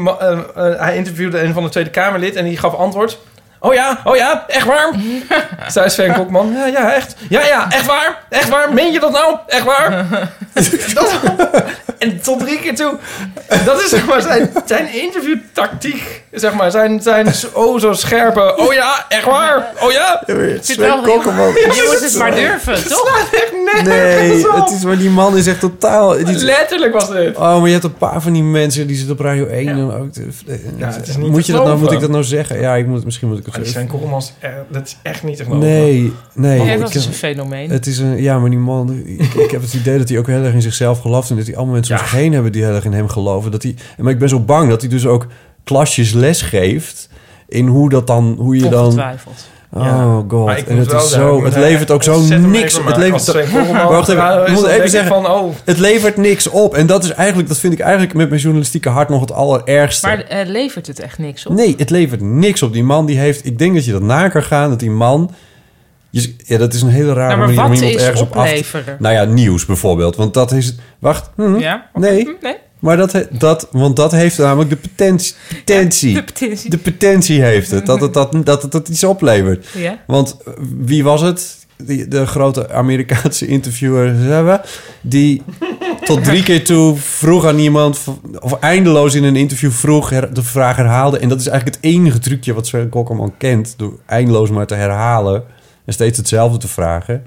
hij 0.78 0.96
interviewde 0.96 1.40
een 1.42 1.54
van 1.54 1.64
de 1.64 1.70
Tweede 1.70 1.90
Kamerlid 1.90 2.36
en 2.36 2.44
die 2.46 2.58
gaf 2.58 2.74
antwoord. 2.76 3.20
Oh 3.62 3.74
ja, 3.74 4.02
oh 4.04 4.16
ja, 4.16 4.44
echt 4.48 4.66
waar? 4.66 4.94
Zei 5.68 5.90
Sven 5.90 6.14
Kokman. 6.14 6.52
Ja, 6.54 6.66
ja, 6.66 6.94
echt. 6.94 7.16
Ja, 7.30 7.46
ja, 7.46 7.66
echt 7.72 7.86
waar? 7.86 8.24
Echt 8.30 8.50
waar? 8.50 8.74
Meen 8.74 8.92
je 8.92 9.00
dat 9.00 9.12
nou? 9.12 9.36
Echt 9.48 9.64
waar? 9.64 10.06
dat, 10.94 11.20
En 11.98 12.22
tot 12.22 12.40
drie 12.40 12.60
keer 12.60 12.76
toe. 12.76 12.94
Dat 13.66 13.82
is 13.82 13.90
zeg 13.90 14.06
maar 14.06 14.22
zijn, 14.22 14.52
zijn 14.66 14.94
interviewtactiek. 14.94 16.24
Zeg 16.32 16.54
maar, 16.54 16.72
zijn, 16.72 17.02
zijn 17.02 17.34
oh 17.54 17.80
zo 17.80 17.94
scherpe. 17.94 18.56
Oh 18.58 18.74
ja, 18.74 19.06
echt 19.10 19.26
waar. 19.26 19.68
Oh 19.82 19.92
ja. 19.92 20.24
Wel 20.78 21.04
heel- 21.04 21.24
Je 21.76 21.84
moet 21.92 22.00
het 22.04 22.18
maar 22.18 22.32
durven, 22.36 22.88
toch? 22.90 23.30
Nee, 23.84 24.46
het 24.52 24.70
is, 24.72 24.84
maar 24.84 24.98
die 24.98 25.10
man 25.10 25.38
is 25.38 25.48
echt 25.48 25.60
totaal... 25.60 26.14
is- 26.16 26.42
Letterlijk 26.42 26.94
was 26.94 27.08
het. 27.10 27.36
Oh, 27.38 27.58
maar 27.58 27.66
je 27.66 27.72
hebt 27.72 27.84
een 27.84 27.94
paar 27.98 28.22
van 28.22 28.34
die 28.34 28.44
mensen 28.44 28.88
die 28.88 28.96
zitten 28.98 29.16
op 29.16 29.22
Radio 29.22 29.46
1 29.46 29.68
en 29.68 29.92
ook... 29.92 30.10
Ja, 30.78 30.88
het 30.88 31.08
is 31.08 31.16
niet 31.18 31.30
moet 31.32 31.46
je 31.46 31.52
dat 31.52 31.66
nou, 31.66 31.78
moet 31.78 31.92
ik 31.92 32.00
dat 32.00 32.10
nou 32.10 32.24
zeggen? 32.24 32.60
Ja, 32.62 32.76
ik 32.76 32.88
moet, 32.88 33.06
misschien 33.06 33.28
moet 33.28 33.40
ik 33.40 33.48
Maar 33.52 33.64
die 33.64 33.72
zijn 33.72 33.88
Koolmans, 33.88 34.34
eh, 34.40 34.50
dat 34.72 34.88
is 34.88 34.98
echt 35.02 35.24
niet 35.24 35.38
te 35.38 35.44
geloven. 35.44 35.68
Nee, 35.68 36.14
nee. 36.34 36.62
Ja, 36.62 36.78
dat 36.78 36.96
is 36.96 37.06
een 37.06 37.14
fenomeen. 37.14 37.70
Het 37.70 37.88
is 37.88 37.98
een, 37.98 38.22
ja, 38.22 38.40
maar 38.40 38.50
die 38.50 38.60
man, 38.60 39.04
ik, 39.06 39.34
ik 39.34 39.52
heb 39.52 39.62
het 39.62 39.74
idee 39.74 39.98
dat 39.98 40.10
hij 40.10 40.18
ook 40.18 40.28
heel 40.28 40.44
erg 40.44 40.54
in 40.54 40.62
zichzelf 40.62 41.00
gelooft 41.00 41.30
en 41.30 41.36
dat 41.36 41.46
hij 41.46 41.56
allemaal 41.56 41.74
mensen 41.74 41.96
om 41.96 42.02
zich 42.02 42.12
heen 42.12 42.34
hebben 42.34 42.52
die 42.52 42.64
heel 42.64 42.76
erg 42.76 42.86
in 42.86 42.94
hem 42.94 43.08
geloven. 43.08 43.52
Dat 43.52 43.64
hij, 43.64 43.76
maar 43.98 44.12
ik 44.12 44.20
ben 44.20 44.30
zo 44.30 44.40
bang 44.40 44.70
dat 44.70 44.82
hij 44.82 44.90
dus 44.90 45.06
ook 45.06 45.28
klasjes 45.64 46.12
les 46.12 46.42
geeft 46.42 47.10
in 47.48 47.68
hoe 47.68 47.90
dat 47.90 48.08
dan, 48.08 48.36
hoe 48.40 48.58
je 48.58 48.70
dan. 48.70 49.02
Oh 49.74 49.84
Ja. 49.84 50.24
god, 50.28 50.64
en 50.64 50.78
het 50.78 50.92
is 50.92 51.12
zo, 51.12 51.44
het 51.46 51.56
levert 51.56 51.92
ook 51.92 52.04
zo 52.04 52.22
niks. 52.22 52.80
Het 52.84 52.98
levert, 52.98 53.26
wacht 53.90 54.10
even, 54.10 54.46
ik 54.48 54.54
moet 54.54 54.66
even 54.68 54.90
zeggen, 54.90 55.10
van, 55.10 55.28
oh. 55.32 55.56
het 55.64 55.78
levert 55.80 56.18
niks 56.18 56.48
op. 56.50 56.76
En 56.76 56.86
dat 56.88 57.04
is 57.04 57.12
eigenlijk, 57.12 57.48
dat 57.48 57.58
vind 57.58 57.74
ik 57.74 57.80
eigenlijk 57.80 58.14
met 58.14 58.30
mijn 58.30 58.42
journalistieke 58.42 58.90
hart 58.90 59.10
nog 59.10 59.22
het 59.22 59.32
allerergste. 59.32 60.08
Maar 60.08 60.20
eh, 60.20 60.48
levert 60.48 60.88
het 60.88 61.00
echt 61.00 61.18
niks 61.18 61.46
op? 61.46 61.54
Nee, 61.56 61.74
het 61.78 61.90
levert 61.90 62.22
niks 62.22 62.64
op. 62.64 62.74
Die 62.74 62.84
man 62.84 63.06
die 63.06 63.18
heeft... 63.18 63.46
Ik 63.46 63.58
denk 63.58 63.74
dat 63.76 63.86
je 63.86 63.92
dat 63.92 64.02
na 64.02 64.28
kan 64.30 64.44
gaan. 64.44 64.70
Dat 64.70 64.80
die 64.80 64.92
man... 64.92 65.32
Je, 66.10 66.36
ja, 66.46 66.58
dat 66.58 66.74
is 66.74 66.82
een 66.82 66.90
hele 66.90 67.14
rare 67.14 67.36
Nou, 67.36 67.40
manier 67.40 67.64
om 67.66 67.74
iemand 67.74 68.02
ergens 68.02 68.22
op 68.22 68.36
af 68.36 68.50
te... 68.52 68.82
Nou 69.00 69.14
ja, 69.16 69.24
nieuws 69.24 69.66
bijvoorbeeld. 69.66 70.16
Want 70.16 70.34
dat 70.34 70.52
is... 70.52 70.66
het- 70.66 70.80
Wacht. 71.00 71.30
hm, 71.36 71.60
Ja? 71.60 71.90
Nee. 71.94 72.38
Nee? 72.42 72.56
Maar 72.80 72.98
dat, 72.98 73.28
dat... 73.32 73.68
Want 73.72 73.96
dat 73.96 74.12
heeft 74.12 74.38
namelijk 74.38 74.70
de 74.70 74.76
potentie. 74.76 75.36
potentie. 75.58 76.14
De 76.14 76.24
potentie. 76.24 76.70
De 76.76 76.78
potentie 76.78 77.42
heeft 77.42 77.72
het. 77.72 77.86
Dat 77.86 78.02
het, 78.02 78.14
dat, 78.14 78.36
dat 78.46 78.62
het, 78.62 78.72
dat 78.72 78.88
iets 78.90 79.04
oplevert. 79.04 79.68
Ja. 79.78 80.00
Want 80.08 80.38
eh, 80.46 80.54
wie 80.78 81.04
was 81.04 81.22
het? 81.22 81.58
Die, 81.84 82.08
de 82.08 82.26
grote 82.26 82.72
Amerikaanse 82.72 83.48
interviewer, 83.48 84.16
we, 84.46 84.60
die 85.02 85.42
tot 86.04 86.24
drie 86.24 86.44
keer 86.44 86.64
toe 86.66 86.96
vroeg 86.98 87.46
aan 87.46 87.58
iemand, 87.60 88.00
of 88.40 88.60
eindeloos 88.60 89.16
in 89.16 89.24
een 89.24 89.36
interview 89.36 89.72
vroeg, 89.72 90.10
her- 90.10 90.34
de 90.34 90.44
vraag 90.44 90.76
herhaalde. 90.76 91.20
En 91.20 91.30
dat 91.30 91.40
is 91.40 91.48
eigenlijk 91.48 91.78
het 91.82 91.86
enige 91.94 92.20
trucje 92.20 92.54
wat 92.54 92.68
Sven 92.68 92.90
Kokkerman 92.90 93.34
kent, 93.38 93.74
door 93.78 94.00
eindeloos 94.06 94.50
maar 94.50 94.68
te 94.68 94.76
herhalen 94.76 95.44
en 95.86 95.94
steeds 95.94 96.18
hetzelfde 96.18 96.58
te 96.58 96.68
vragen. 96.68 97.24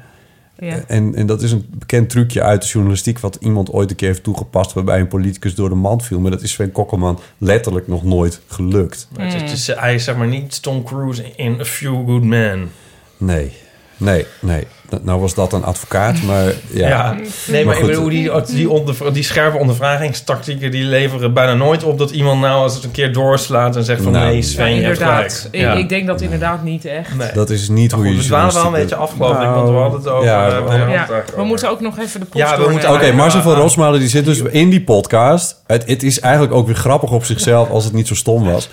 Ja. 0.67 0.85
En, 0.87 1.15
en 1.15 1.27
dat 1.27 1.43
is 1.43 1.53
een 1.53 1.67
bekend 1.71 2.11
trucje 2.11 2.43
uit 2.43 2.63
de 2.63 2.69
journalistiek... 2.69 3.19
wat 3.19 3.39
iemand 3.41 3.71
ooit 3.71 3.91
een 3.91 3.97
keer 3.97 4.09
heeft 4.09 4.23
toegepast... 4.23 4.73
waarbij 4.73 5.01
een 5.01 5.09
politicus 5.09 5.55
door 5.55 5.69
de 5.69 5.75
mand 5.75 6.05
viel. 6.05 6.21
Maar 6.21 6.31
dat 6.31 6.43
is 6.43 6.53
Sven 6.53 6.73
Kokkelman 6.73 7.19
letterlijk 7.39 7.89
nog 7.89 8.05
nooit 8.05 8.41
gelukt. 8.47 9.09
Het 9.19 9.51
is, 9.51 9.67
hij 9.67 9.95
is 9.95 10.05
zeg 10.05 10.17
maar 10.17 10.27
niet 10.27 10.63
Tom 10.63 10.85
Cruise 10.85 11.33
in 11.37 11.61
A 11.61 11.65
Few 11.65 12.07
Good 12.07 12.23
Men. 12.23 12.71
Nee, 13.17 13.53
nee, 14.03 14.27
nee. 14.41 14.67
Nou 15.03 15.21
was 15.21 15.35
dat 15.35 15.53
een 15.53 15.65
advocaat, 15.65 16.23
maar 16.23 16.45
ja. 16.71 16.89
Ja, 16.89 17.17
nee, 17.47 17.65
maar, 17.65 17.79
ik 17.79 17.87
bedoel, 17.87 18.09
die, 18.09 18.31
die, 18.47 18.71
onder, 18.71 19.13
die 19.13 19.23
scherpe 19.23 19.57
ondervragingstactieken... 19.59 20.71
die 20.71 20.85
leveren 20.85 21.33
bijna 21.33 21.55
nooit 21.55 21.85
op 21.85 21.99
dat 21.99 22.11
iemand 22.11 22.41
nou 22.41 22.63
als 22.63 22.75
het 22.75 22.85
een 22.85 22.91
keer 22.91 23.13
doorslaat... 23.13 23.77
en 23.77 23.85
zegt 23.85 24.03
van 24.03 24.13
Nou, 24.13 24.27
nee, 24.27 24.43
Sven, 24.43 24.65
Ja, 24.69 24.75
je 24.77 24.83
hebt 24.83 24.99
inderdaad. 24.99 25.33
gelijk. 25.33 25.55
Ik, 25.55 25.61
Ja. 25.61 25.73
ik 25.73 25.89
denk 25.89 26.07
dat 26.07 26.21
inderdaad 26.21 26.63
niet 26.63 26.85
echt. 26.85 27.17
Nee. 27.17 27.33
Dat 27.35 27.51
is 27.51 27.69
niet 27.69 27.93
hoe 27.93 28.05
Goed, 28.05 28.13
je 28.13 28.19
we 28.19 28.25
dwalen 28.25 28.55
wel 28.55 28.65
een 28.65 28.73
beetje 28.73 28.89
doet. 28.89 28.99
af, 28.99 29.13
geloof 29.13 29.41
ik, 29.41 29.49
want 29.49 29.69
we 29.69 29.75
hadden 29.75 29.99
het 30.01 30.09
over... 30.09 30.25
Ja, 30.29 30.49
eh, 30.49 30.65
we 30.65 31.05
we 31.07 31.23
we 31.37 31.45
moeten 31.45 31.71
ook 31.71 31.81
nog 31.81 31.99
even 31.99 32.21
de 32.21 32.27
post 32.27 32.45
Ja, 32.45 32.59
we 32.61 32.71
moeten 32.71 32.93
Oké, 32.93 33.05
Ja, 33.05 33.15
Marcel 33.15 33.43
van. 33.43 33.55
Rosmalen 33.55 34.01
die 34.01 34.09
zit 34.09 34.25
dus 34.25 34.39
in 34.41 34.71
die 34.71 34.83
podcast. 34.83 35.63
Het, 35.67 35.87
het 35.87 36.03
is 36.03 36.21
eigenlijk 36.21 36.55
ook 36.55 36.67
weer 36.67 36.77
grappig 36.77 37.11
op 37.11 37.25
zichzelf 37.25 37.71
als 37.71 37.85
het 37.85 37.93
niet 37.93 38.07
zo 38.07 38.15
stom 38.15 38.45
was. 38.45 38.69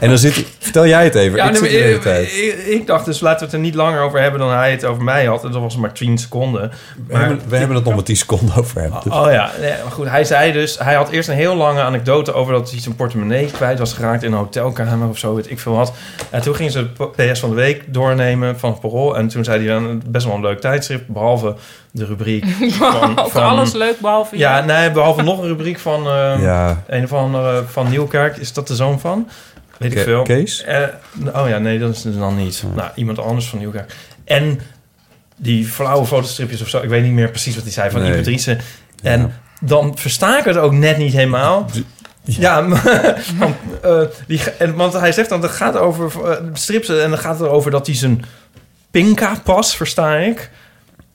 En 0.00 0.08
dan 0.08 0.18
zit 0.18 0.34
hij... 0.34 0.44
Vertel 0.58 0.86
jij 0.86 1.04
het 1.04 1.14
even. 1.14 1.36
Ja, 1.36 1.44
ik 1.44 1.50
nee, 1.50 1.60
zit 1.60 1.70
maar 1.70 1.78
de 1.80 1.84
hele 1.84 1.96
ik, 1.96 2.02
tijd. 2.02 2.26
ik, 2.26 2.66
ik 2.66 2.86
dacht 2.86 3.04
dus 3.04 3.20
laten 3.20 3.38
we 3.38 3.44
het 3.44 3.54
er 3.54 3.60
niet 3.60 3.74
langer 3.74 4.00
over 4.00 4.20
hebben 4.20 4.40
dan 4.40 4.50
hij 4.50 4.70
het 4.70 4.84
over 4.84 5.02
mij 5.02 5.24
had. 5.24 5.44
En 5.44 5.50
dat 5.50 5.60
was 5.60 5.76
maar 5.76 5.92
10 5.92 6.18
seconden. 6.18 6.72
We 7.06 7.16
hebben, 7.16 7.40
we 7.48 7.56
hebben 7.56 7.76
het 7.76 7.84
nog 7.84 7.94
maar 7.94 8.04
10 8.04 8.16
seconden 8.16 8.56
over 8.56 8.80
hem. 8.80 8.92
Dus. 9.04 9.12
Oh 9.12 9.30
ja, 9.30 9.50
nee, 9.60 9.72
maar 9.82 9.92
goed. 9.92 10.08
Hij 10.08 10.24
zei 10.24 10.52
dus, 10.52 10.78
hij 10.78 10.94
had 10.94 11.08
eerst 11.10 11.28
een 11.28 11.34
heel 11.34 11.54
lange 11.56 11.80
anekdote 11.82 12.32
over 12.32 12.52
dat 12.52 12.70
hij 12.70 12.80
zijn 12.80 12.94
portemonnee 12.96 13.46
kwijt 13.50 13.78
was 13.78 13.92
geraakt 13.92 14.22
in 14.22 14.32
een 14.32 14.38
hotelkamer 14.38 15.08
of 15.08 15.18
zo, 15.18 15.34
weet 15.34 15.50
ik 15.50 15.60
veel 15.60 15.74
wat. 15.76 15.92
En 16.30 16.40
toen 16.42 16.54
ging 16.54 16.70
ze 16.70 16.86
het 16.98 17.32
PS 17.32 17.40
van 17.40 17.48
de 17.50 17.56
week 17.56 17.82
doornemen 17.86 18.58
van 18.58 18.70
het 18.70 18.80
Parool. 18.80 19.16
En 19.16 19.28
toen 19.28 19.44
zei 19.44 19.58
hij 19.58 19.74
dan 19.74 20.02
best 20.06 20.26
wel 20.26 20.34
een 20.34 20.40
leuk 20.40 20.60
tijdschrift, 20.60 21.06
behalve 21.08 21.54
de 21.90 22.04
rubriek 22.04 22.44
van... 22.78 23.42
Alles 23.42 23.72
leuk, 23.72 24.00
behalve 24.00 24.38
Ja, 24.38 24.60
nee, 24.64 24.90
behalve 24.90 25.22
nog 25.22 25.38
een 25.38 25.46
rubriek 25.48 25.78
van 25.78 26.06
eh, 26.06 26.34
Ja. 26.40 26.82
een 26.86 27.04
of 27.04 27.12
andere 27.12 27.62
van 27.66 27.90
Nieuwkerk. 27.90 28.36
Is 28.36 28.52
dat 28.52 28.68
de 28.68 28.74
zoon 28.74 29.00
van? 29.00 29.28
Weet 29.78 29.92
ik 29.92 29.98
veel. 29.98 30.22
Kees? 30.22 30.62
Eh, 30.62 30.82
oh 31.34 31.48
ja, 31.48 31.58
nee, 31.58 31.78
dat 31.78 31.94
is 31.94 32.04
het 32.04 32.18
dan 32.18 32.36
niet. 32.36 32.62
Nou, 32.74 32.90
iemand 32.94 33.18
anders 33.18 33.46
van 33.48 33.58
Nieuwkerk. 33.58 33.94
En 34.24 34.60
die 35.36 35.66
flauwe 35.66 36.06
fotostripjes 36.06 36.62
of 36.62 36.68
zo. 36.68 36.82
Ik 36.82 36.88
weet 36.88 37.02
niet 37.02 37.12
meer 37.12 37.30
precies 37.30 37.54
wat 37.54 37.64
hij 37.64 37.72
zei 37.72 37.90
van 37.90 38.00
Nee. 38.00 38.08
die 38.08 38.18
Patrice. 38.18 38.58
En 39.02 39.32
dan 39.60 39.98
versta 39.98 40.38
ik 40.38 40.44
het 40.44 40.56
ook 40.56 40.72
net 40.72 40.96
niet 40.96 41.12
helemaal. 41.12 41.70
Ja, 42.22 42.68
want, 43.38 43.54
eh, 43.82 44.00
die, 44.26 44.40
en, 44.58 44.74
want 44.74 44.92
hij 44.92 45.12
zegt 45.12 45.28
dan, 45.28 45.42
het 45.42 45.50
gaat 45.50 45.76
over 45.76 46.30
eh, 46.30 46.36
strips 46.52 46.88
en 46.88 47.10
dan 47.10 47.18
gaat 47.18 47.38
het 47.38 47.48
erover 47.48 47.70
dat 47.70 47.86
hij 47.86 47.96
zijn 47.96 48.24
Pinka-pas, 48.90 49.76
versta 49.76 50.16
ik, 50.16 50.50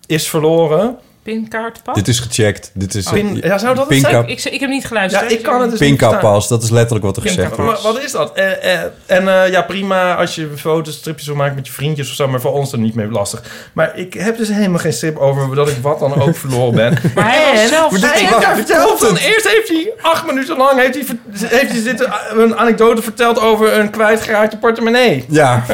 is 0.06 0.30
verloren. 0.30 0.98
Pinkaartpas? 1.24 1.96
Dit 1.96 2.08
is 2.08 2.20
gecheckt. 2.20 2.72
Dit 2.74 2.96
is, 2.96 3.10
Pin- 3.10 3.40
ja, 3.44 3.58
zou 3.58 3.76
dat 3.76 3.78
het 3.78 3.88
Pinka, 3.88 4.10
zijn? 4.10 4.28
Ik, 4.28 4.44
ik 4.44 4.60
heb 4.60 4.70
niet 4.70 4.86
geluisterd. 4.86 5.30
Ja, 5.30 5.38
ik 5.38 5.44
kan 5.44 5.62
het 5.62 5.78
dus 5.78 6.48
dat 6.48 6.64
is 6.64 6.70
letterlijk 6.70 7.06
wat 7.06 7.16
er 7.18 7.22
gezegd 7.22 7.56
wordt. 7.56 7.82
wat 7.82 8.04
is 8.04 8.12
dat? 8.12 8.34
Eh, 8.34 8.74
eh, 8.74 8.82
en 9.06 9.44
eh, 9.44 9.52
ja, 9.52 9.62
prima 9.62 10.16
als 10.16 10.36
je 10.36 10.50
foto's, 10.56 10.96
stripjes 10.96 11.28
wil 11.28 11.36
maken 11.36 11.56
met 11.56 11.68
je 11.68 11.74
vriendjes 11.74 12.10
of 12.10 12.16
zo, 12.16 12.28
maar 12.28 12.42
voor 12.42 12.52
ons 12.52 12.72
er 12.72 12.80
niet 12.80 12.96
mee 12.96 13.08
lastig. 13.12 13.44
Maar 13.74 13.98
ik 13.98 14.14
heb 14.14 14.38
dus 14.38 14.48
helemaal 14.48 14.80
geen 14.80 14.94
strip 14.94 15.18
over 15.18 15.56
dat 15.56 15.70
ik 15.70 15.78
wat 15.82 16.00
dan 16.00 16.22
ook 16.22 16.36
verloren 16.36 16.76
ben. 16.76 16.98
Maar 17.16 17.32
hij 17.32 17.62
En 17.62 17.68
zelf 17.68 18.00
hij, 18.02 18.56
vertelt 18.56 19.00
dan, 19.00 19.16
eerst 19.16 19.48
heeft 19.48 19.68
hij 19.68 19.92
acht 20.02 20.26
minuten 20.26 20.58
lang 20.58 20.80
heeft 20.80 20.96
hij, 20.96 21.06
heeft 21.50 21.72
hij 21.72 21.82
zitten, 21.82 22.14
een 22.36 22.58
anekdote 22.58 23.02
verteld 23.02 23.40
over 23.40 23.80
een 23.80 23.90
kwijtgeraakte 23.90 24.58
portemonnee. 24.58 25.26
Ja, 25.30 25.64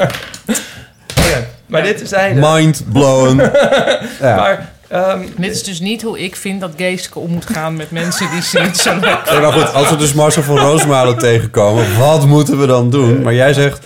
Oké, 1.20 1.48
maar 1.66 1.84
dit 1.84 2.02
is 2.02 2.12
mind 2.34 2.84
blown. 2.92 3.42
Ja. 4.22 4.36
Maar, 4.36 4.70
ehm, 4.88 5.20
Dit 5.38 5.52
is 5.52 5.64
dus 5.64 5.80
niet 5.80 6.02
hoe 6.02 6.20
ik 6.20 6.36
vind 6.36 6.62
dat 6.62 6.72
Geeske 6.78 7.20
om 7.20 7.30
moet 7.32 7.46
gaan 7.46 7.76
met 7.76 7.92
mensen 7.92 8.30
die 8.32 8.42
ze 8.42 8.60
niet 8.60 8.78
zo 8.78 8.94
leuk 9.00 9.20
Nee, 9.32 9.40
maar 9.40 9.54
goed, 9.54 9.74
als 9.74 9.90
we 9.90 9.96
dus 9.96 10.14
Marcel 10.14 10.44
van 10.44 10.58
Roosmalen 10.58 11.18
tegenkomen, 11.28 11.98
wat 11.98 12.26
moeten 12.26 12.60
we 12.60 12.66
dan 12.66 12.90
doen? 12.90 13.22
Maar 13.22 13.34
jij 13.34 13.54
zegt 13.54 13.86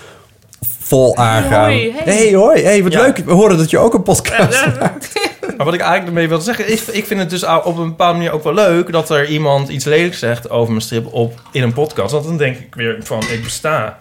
vol 0.79 1.17
aangaan. 1.17 1.63
hoi, 1.63 1.91
hey. 1.91 2.15
hey, 2.15 2.33
hoi, 2.33 2.63
hey, 2.63 2.83
wat 2.83 2.91
Ja. 2.91 3.01
leuk. 3.01 3.17
We 3.17 3.31
horen 3.31 3.57
dat 3.57 3.69
je 3.69 3.77
ook 3.77 3.93
een 3.93 4.03
podcast 4.03 4.65
Maar 5.57 5.65
wat 5.65 5.73
ik 5.73 5.85
eigenlijk 5.85 6.07
ermee 6.07 6.27
wilde 6.27 6.43
zeggen, 6.43 6.67
is, 6.67 6.85
ik 6.89 7.05
vind 7.05 7.19
het 7.19 7.29
dus 7.29 7.43
op 7.45 7.77
een 7.77 7.87
bepaalde 7.87 8.17
manier 8.17 8.31
ook 8.33 8.43
wel 8.43 8.53
leuk 8.53 8.91
dat 8.91 9.09
er 9.09 9.27
iemand 9.27 9.69
iets 9.69 9.85
lelijks 9.85 10.19
zegt 10.19 10.49
over 10.49 10.69
mijn 10.69 10.81
strip 10.81 11.13
op, 11.13 11.41
in 11.51 11.63
een 11.63 11.73
podcast. 11.73 12.11
Want 12.11 12.23
dan 12.25 12.37
denk 12.37 12.57
ik 12.57 12.75
weer 12.75 12.97
van, 13.03 13.21
ik 13.31 13.43
besta. 13.43 13.99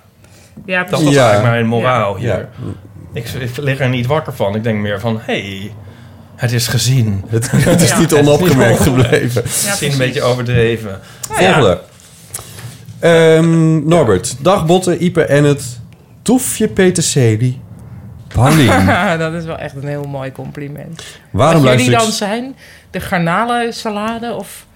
Ja, 0.67 0.79
Dat 0.79 0.87
precies. 0.89 1.05
was 1.07 1.15
Ja. 1.15 1.23
eigenlijk 1.23 1.53
mijn 1.55 1.67
moraal 1.67 2.17
hier. 2.17 2.29
Ja. 2.29 2.49
Ik, 3.13 3.29
ik 3.29 3.57
lig 3.57 3.81
er 3.81 3.89
niet 3.89 4.07
wakker 4.07 4.33
van. 4.35 4.55
Ik 4.55 4.63
denk 4.63 4.79
meer 4.81 5.01
van, 5.01 5.19
hey, 5.23 5.73
het 6.41 6.53
is 6.53 6.67
gezien. 6.67 7.25
Het, 7.29 7.51
het 7.73 7.81
is 7.81 7.89
Ja. 7.89 7.99
niet 7.99 8.15
onopgemerkt 8.15 8.81
gebleven. 8.81 9.43
Misschien 9.45 9.93
een 9.93 9.99
beetje 9.99 10.23
overdreven. 10.23 11.01
Volgende. 11.21 11.81
Ehm, 13.01 13.89
Norbert, 13.89 14.37
dag 14.45 14.67
Botte, 14.67 14.99
Ipe 14.99 15.25
en 15.25 15.45
het 15.45 15.81
toefje 16.23 16.69
peterselie. 16.69 17.61
Paulien, 18.29 18.87
dat 19.19 19.33
is 19.33 19.45
wel 19.45 19.57
echt 19.59 19.75
een 19.75 19.89
heel 19.89 20.05
mooi 20.05 20.33
compliment. 20.33 21.03
waarom 21.31 21.63
Wat 21.63 21.71
jullie 21.73 21.93
ik... 21.93 21.99
dan 21.99 22.13
zijn? 22.13 22.57
De 22.91 23.01
garnalensalade 23.01 24.33
of... 24.35 24.67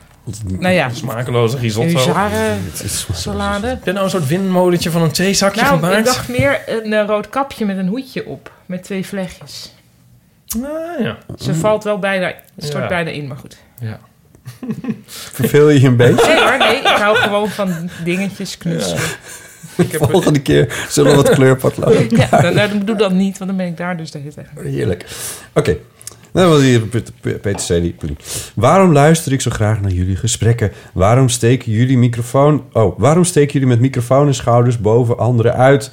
Nou 0.45 0.74
ja, 0.74 0.89
Smakeloze 0.93 1.57
risotto. 1.59 1.99
huzaren 1.99 2.62
Het 2.73 2.82
is- 2.85 3.07
salade. 3.12 3.66
Heb 3.66 3.85
je 3.85 3.93
nou 3.93 4.05
een 4.05 4.11
soort 4.11 4.27
windmolentje 4.27 4.91
van 4.91 5.03
een 5.03 5.11
theezakje 5.11 5.61
Nou, 5.62 5.74
gemaakt? 5.74 5.99
ik 5.99 6.05
dacht 6.05 6.28
meer 6.28 6.61
een 6.66 6.93
eh, 6.93 7.07
rood 7.07 7.28
kapje 7.28 7.65
met 7.65 7.78
een 7.78 7.89
hoedje 7.89 8.27
op. 8.27 8.53
Met 8.66 8.82
twee 8.82 9.07
vlechtjes. 9.07 9.74
Nou, 10.59 11.02
ja. 11.02 11.18
Ze 11.39 11.55
valt 11.55 11.85
wel 11.85 11.98
bijna, 11.98 12.32
stort 12.59 12.82
Ja. 12.82 12.89
bijna 12.89 13.10
in, 13.10 13.26
maar 13.26 13.36
goed. 13.36 13.56
ja. 13.81 13.98
Verveel 15.06 15.68
je 15.70 15.81
je 15.81 15.86
een 15.86 15.97
beetje? 15.97 16.26
Nee 16.26 16.40
hoor, 16.43 16.59
nee. 16.59 16.76
Ik 16.78 16.86
hou 16.86 17.16
gewoon 17.16 17.48
van 17.48 17.90
dingetjes 18.05 18.59
knutselen. 18.59 19.02
Ik 19.76 19.93
heb 19.93 20.10
Volgende 20.10 20.40
keer 20.43 20.86
zullen 20.89 21.10
we 21.10 21.16
wat 21.16 21.31
kleurpotlood. 21.31 22.10
Ja, 22.20 22.28
dan, 22.40 22.55
nou, 22.55 22.68
dan 22.68 22.78
doe 22.85 22.97
dat 22.97 23.12
niet, 23.12 23.39
want 23.39 23.51
dan 23.51 23.59
ben 23.59 23.66
ik 23.66 23.76
daar 23.76 23.97
dus 23.97 24.10
de 24.10 24.18
hele 24.18 24.32
tijd. 24.35 24.47
Heerlijk. 24.62 25.06
Oké. 25.55 25.76
Nou, 26.32 26.48
wat 26.51 26.60
hier 26.60 26.81
Pet- 26.81 27.12
Pet- 27.20 27.40
Peter 27.40 27.60
Celi. 27.60 27.97
Waarom 28.55 28.93
luister 28.93 29.32
ik 29.32 29.40
zo 29.40 29.51
graag 29.51 29.81
naar 29.81 29.90
jullie 29.90 30.16
gesprekken? 30.16 30.72
Waarom 30.93 31.28
steken 31.28 31.72
jullie 31.72 31.98
microfoon... 31.98 32.64
Oh, 32.72 32.98
waarom 32.98 33.24
steken 33.24 33.52
jullie 33.52 33.68
met 33.68 33.81
microfoon 33.81 34.26
en 34.26 34.35
schouders 34.35 34.78
boven 34.81 35.18
anderen 35.18 35.55
uit? 35.55 35.93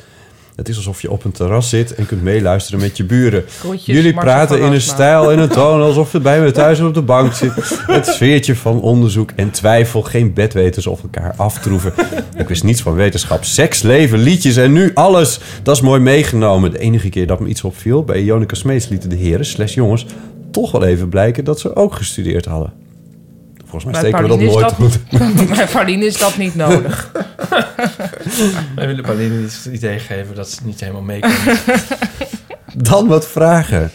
Het 0.56 0.70
is 0.70 0.76
alsof 0.76 1.02
je 1.02 1.12
op 1.12 1.24
een 1.24 1.32
terras 1.32 1.70
zit 1.70 1.96
en 1.96 2.06
kunt 2.06 2.22
meeluisteren 2.22 2.80
met 2.80 2.98
je 2.98 3.04
buren. 3.04 3.44
Groetjes, 3.60 3.96
Jullie 3.96 4.14
praten 4.14 4.62
in 4.62 4.72
een 4.72 4.82
stijl 4.82 5.32
en 5.32 5.40
een 5.40 5.50
toon 5.60 5.82
alsof 5.82 6.12
je 6.12 6.20
bij 6.20 6.42
me 6.42 6.52
thuis 6.52 6.80
op 6.80 6.94
de 6.94 7.02
bank 7.02 7.34
zit. 7.34 7.52
Het 7.88 8.08
sfeertje 8.08 8.56
van 8.56 8.82
onderzoek 8.82 9.32
en 9.36 9.52
twijfel. 9.52 10.02
Geen 10.02 10.34
bedweters 10.34 10.88
of 10.88 11.02
elkaar 11.02 11.34
aftroeven. 11.38 11.94
Ik 12.38 12.48
wist 12.48 12.64
niets 12.64 12.82
van 12.82 12.94
wetenschap. 12.94 13.44
Seks, 13.44 13.82
leven, 13.82 14.20
liedjes 14.20 14.56
en 14.58 14.72
nu 14.72 14.92
alles. 14.94 15.40
Dat 15.64 15.76
is 15.76 15.82
mooi 15.82 16.00
meegenomen. 16.00 16.72
De 16.72 16.80
enige 16.80 17.10
keer 17.10 17.28
dat 17.28 17.40
me 17.40 17.48
iets 17.48 17.64
opviel... 17.64 18.04
bij 18.04 18.24
Jonica 18.24 18.56
Smeets 18.56 18.88
lieten 18.88 19.10
de 19.10 19.16
heren, 19.16 19.46
slash 19.46 19.74
jongens... 19.74 20.06
toch 20.52 20.72
wel 20.72 20.84
even 20.84 21.10
blijken 21.10 21.44
dat 21.44 21.60
ze 21.60 21.76
ook 21.76 21.96
gestudeerd 21.96 22.46
hadden. 22.46 22.81
Volgens 23.72 23.92
mij 23.92 24.02
Bij 24.02 24.12
steken 24.12 24.22
we 24.22 24.28
dat 24.28 24.38
Pauline 24.38 24.78
nooit 24.80 24.94
is 25.12 25.38
goed. 25.48 25.58
Bij 25.58 25.68
Pauline 25.76 26.06
is 26.06 26.18
dat 26.18 26.38
niet 26.38 26.56
nodig. 26.56 27.12
Wij 28.76 28.88
willen 28.88 29.04
Pauline 29.04 29.36
niet 29.36 29.60
het 29.64 29.74
idee 29.74 30.00
geven 30.00 30.36
dat 30.36 30.50
ze 30.50 30.60
niet 30.64 30.80
helemaal 30.80 31.02
mee 31.02 31.20
kan. 31.20 31.32
Dan 32.74 33.08
wat 33.08 33.28
vragen. 33.28 33.92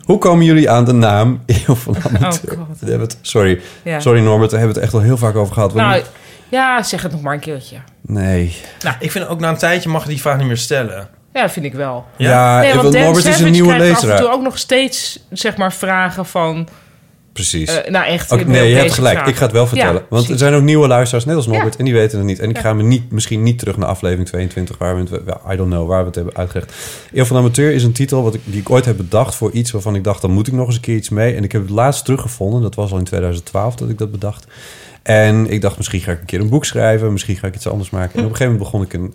Hoe 0.00 0.18
komen 0.18 0.44
jullie 0.44 0.70
aan 0.70 0.84
de 0.84 0.92
naam 0.92 1.42
Eeuw 1.46 1.74
van 1.74 1.96
Amateur? 2.02 2.52
Oh, 2.52 2.58
God. 2.66 2.78
We 2.80 2.88
hebben 2.90 3.08
het, 3.08 3.18
sorry, 3.20 3.60
Ja. 3.82 4.00
sorry 4.00 4.20
Norbert, 4.20 4.50
daar 4.50 4.58
hebben 4.60 4.76
we 4.76 4.82
het 4.84 4.92
echt 4.92 5.02
al 5.02 5.08
heel 5.08 5.16
vaak 5.16 5.34
over 5.36 5.54
gehad. 5.54 5.72
We- 5.72 5.78
Nou, 5.80 6.02
ja, 6.48 6.82
zeg 6.82 7.02
het 7.02 7.12
nog 7.12 7.20
maar 7.22 7.34
een 7.34 7.40
keertje. 7.40 7.76
nee. 8.00 8.56
nou, 8.82 8.96
ik 9.00 9.10
vind 9.10 9.26
ook 9.28 9.40
na 9.40 9.48
een 9.48 9.56
tijdje 9.56 9.88
mag 9.88 10.02
je 10.02 10.08
die 10.08 10.20
vraag 10.20 10.36
niet 10.38 10.46
meer 10.46 10.56
stellen. 10.56 11.08
Ja, 11.32 11.50
vind 11.50 11.66
ik 11.66 11.74
wel. 11.74 12.06
Ja, 12.16 12.60
Nee, 12.60 12.74
want 12.74 12.94
Norbert 12.94 13.24
is 13.26 13.40
een 13.40 13.50
nieuwe 13.52 13.74
krijgt 13.74 14.04
af 14.04 14.10
en 14.10 14.16
toe 14.16 14.30
ook 14.30 14.42
nog 14.42 14.58
steeds, 14.58 15.20
zeg 15.30 15.56
maar, 15.56 15.72
vragen 15.72 16.26
van... 16.26 16.68
Precies. 17.34 17.68
eh, 17.82 17.90
nou, 17.90 18.06
echt. 18.06 18.46
Nee, 18.46 18.68
je 18.68 18.74
hebt 18.76 18.92
gelijk. 18.92 19.26
Ik 19.26 19.36
ga 19.36 19.42
het 19.42 19.52
wel 19.52 19.66
vertellen. 19.66 19.94
Ja, 20.00 20.06
want 20.08 20.28
er 20.28 20.38
zijn 20.38 20.54
ook 20.54 20.62
nieuwe 20.62 20.86
luisteraars, 20.86 21.24
net 21.24 21.36
als 21.36 21.46
Norbert, 21.46 21.72
Ja. 21.72 21.78
en 21.78 21.84
die 21.84 21.94
weten 21.94 22.18
het 22.18 22.26
niet. 22.26 22.38
En 22.38 22.48
ik 22.50 22.56
Ja. 22.56 22.62
ga 22.62 22.72
me 22.74 22.82
niet, 22.82 23.10
misschien 23.10 23.42
niet 23.42 23.58
terug 23.58 23.76
naar 23.76 23.88
aflevering 23.88 24.28
22, 24.28 24.78
waar 24.78 24.94
we 24.96 25.00
het, 25.10 25.20
I 25.52 25.56
don't 25.56 25.70
know, 25.70 25.88
waar 25.88 26.00
we 26.00 26.06
het 26.06 26.14
hebben 26.14 26.36
uitgelegd. 26.36 26.72
Eeuw 27.12 27.24
van 27.24 27.36
Amateur 27.36 27.72
is 27.72 27.82
een 27.82 27.92
titel 27.92 28.22
wat 28.22 28.34
ik, 28.34 28.40
die 28.44 28.60
ik 28.60 28.70
ooit 28.70 28.84
heb 28.84 28.96
bedacht 28.96 29.34
voor 29.34 29.50
iets 29.50 29.70
waarvan 29.70 29.94
ik 29.94 30.04
dacht, 30.04 30.20
dan 30.20 30.30
moet 30.30 30.46
ik 30.46 30.52
nog 30.52 30.66
eens 30.66 30.74
een 30.76 30.80
keer 30.80 30.96
iets 30.96 31.08
mee. 31.08 31.34
En 31.34 31.44
ik 31.44 31.52
heb 31.52 31.60
het 31.62 31.70
laatst 31.70 32.04
teruggevonden, 32.04 32.62
dat 32.62 32.74
was 32.74 32.92
al 32.92 32.98
in 32.98 33.04
2012 33.04 33.74
dat 33.74 33.88
ik 33.88 33.98
dat 33.98 34.10
bedacht. 34.10 34.46
En 35.02 35.50
ik 35.50 35.60
dacht, 35.60 35.76
misschien 35.76 36.00
ga 36.00 36.12
ik 36.12 36.20
een 36.20 36.26
keer 36.26 36.40
een 36.40 36.48
boek 36.48 36.64
schrijven, 36.64 37.12
misschien 37.12 37.36
ga 37.36 37.46
ik 37.46 37.54
iets 37.54 37.68
anders 37.68 37.90
maken. 37.90 38.18
En 38.18 38.24
op 38.24 38.30
een 38.30 38.36
gegeven 38.36 38.52
moment 38.52 38.70
begon 38.72 38.82
ik 38.86 38.92
een, 38.92 39.14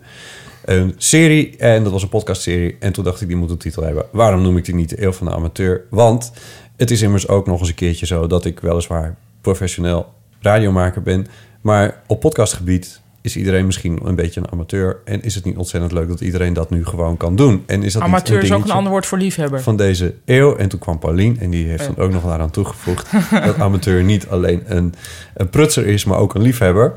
een 0.64 0.94
serie, 0.96 1.56
en 1.56 1.82
dat 1.82 1.92
was 1.92 2.02
een 2.02 2.08
podcastserie. 2.08 2.76
En 2.80 2.92
toen 2.92 3.04
dacht 3.04 3.20
ik, 3.20 3.28
die 3.28 3.36
moet 3.36 3.50
een 3.50 3.56
titel 3.58 3.82
hebben. 3.82 4.04
Waarom 4.12 4.42
noem 4.42 4.56
ik 4.56 4.64
die 4.64 4.74
niet 4.74 4.88
de 4.88 5.02
Eeuw 5.02 5.12
van 5.12 5.26
de 5.26 5.32
Amateur? 5.32 5.84
Want 5.90 6.32
het 6.80 6.90
is 6.90 7.02
immers 7.02 7.28
ook 7.28 7.46
nog 7.46 7.58
eens 7.60 7.68
een 7.68 7.74
keertje 7.74 8.06
zo 8.06 8.26
dat 8.26 8.44
ik 8.44 8.60
weliswaar 8.60 9.16
professioneel 9.40 10.12
radiomaker 10.40 11.02
ben. 11.02 11.26
Maar 11.60 12.02
op 12.06 12.20
podcastgebied 12.20 13.00
is 13.20 13.36
iedereen 13.36 13.66
misschien 13.66 14.00
een 14.04 14.14
beetje 14.14 14.40
een 14.40 14.52
amateur. 14.52 14.98
En 15.04 15.22
is 15.22 15.34
het 15.34 15.44
niet 15.44 15.56
ontzettend 15.56 15.92
leuk 15.92 16.08
dat 16.08 16.20
iedereen 16.20 16.52
dat 16.52 16.70
nu 16.70 16.84
gewoon 16.84 17.16
kan 17.16 17.36
doen? 17.36 17.62
En 17.66 17.82
is 17.82 17.92
dat 17.92 18.02
niet 18.02 18.10
Amateur 18.12 18.42
is 18.42 18.52
ook 18.52 18.64
een 18.64 18.70
ander 18.70 18.92
woord 18.92 19.06
voor 19.06 19.18
liefhebber. 19.18 19.62
van 19.62 19.76
deze 19.76 20.14
eeuw? 20.24 20.56
En 20.56 20.68
toen 20.68 20.78
kwam 20.78 20.98
Paulien 20.98 21.38
en 21.40 21.50
die 21.50 21.66
heeft 21.66 21.84
Ja. 21.86 21.92
dan 21.92 22.04
ook 22.04 22.12
nog 22.12 22.24
daaraan 22.24 22.50
toegevoegd... 22.50 23.10
dat 23.30 23.58
amateur 23.58 24.02
niet 24.04 24.28
alleen 24.28 24.62
een, 24.66 24.94
een 25.34 25.48
prutser 25.50 25.86
is, 25.86 26.04
maar 26.04 26.18
ook 26.18 26.34
een 26.34 26.42
liefhebber. 26.42 26.94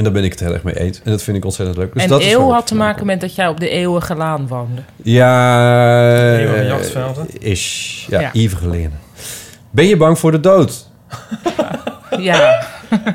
En 0.00 0.06
daar 0.06 0.14
ben 0.14 0.24
ik 0.24 0.30
het 0.30 0.40
heel 0.40 0.52
erg 0.52 0.62
mee 0.62 0.78
eens. 0.78 1.00
En 1.04 1.10
dat 1.10 1.22
vind 1.22 1.36
ik 1.36 1.44
ontzettend 1.44 1.78
leuk. 1.78 1.92
Dus 1.92 2.02
en 2.02 2.08
dat 2.08 2.22
eeuw 2.22 2.50
had 2.50 2.66
te 2.66 2.74
maken 2.74 3.06
met 3.06 3.20
dat 3.20 3.34
jij 3.34 3.48
op 3.48 3.60
de 3.60 3.68
eeuwige 3.68 4.14
laan 4.14 4.46
woonde. 4.48 4.82
ja, 5.02 6.38
Eeuwige 6.38 6.60
eh, 6.62 6.68
jachtvelden? 6.68 7.26
Is, 7.40 8.06
ja, 8.08 8.20
Ja. 8.32 8.88
Ben 9.70 9.86
je 9.86 9.96
bang 9.96 10.18
voor 10.18 10.32
de 10.32 10.40
dood? 10.40 10.86
Ja. 12.18 12.66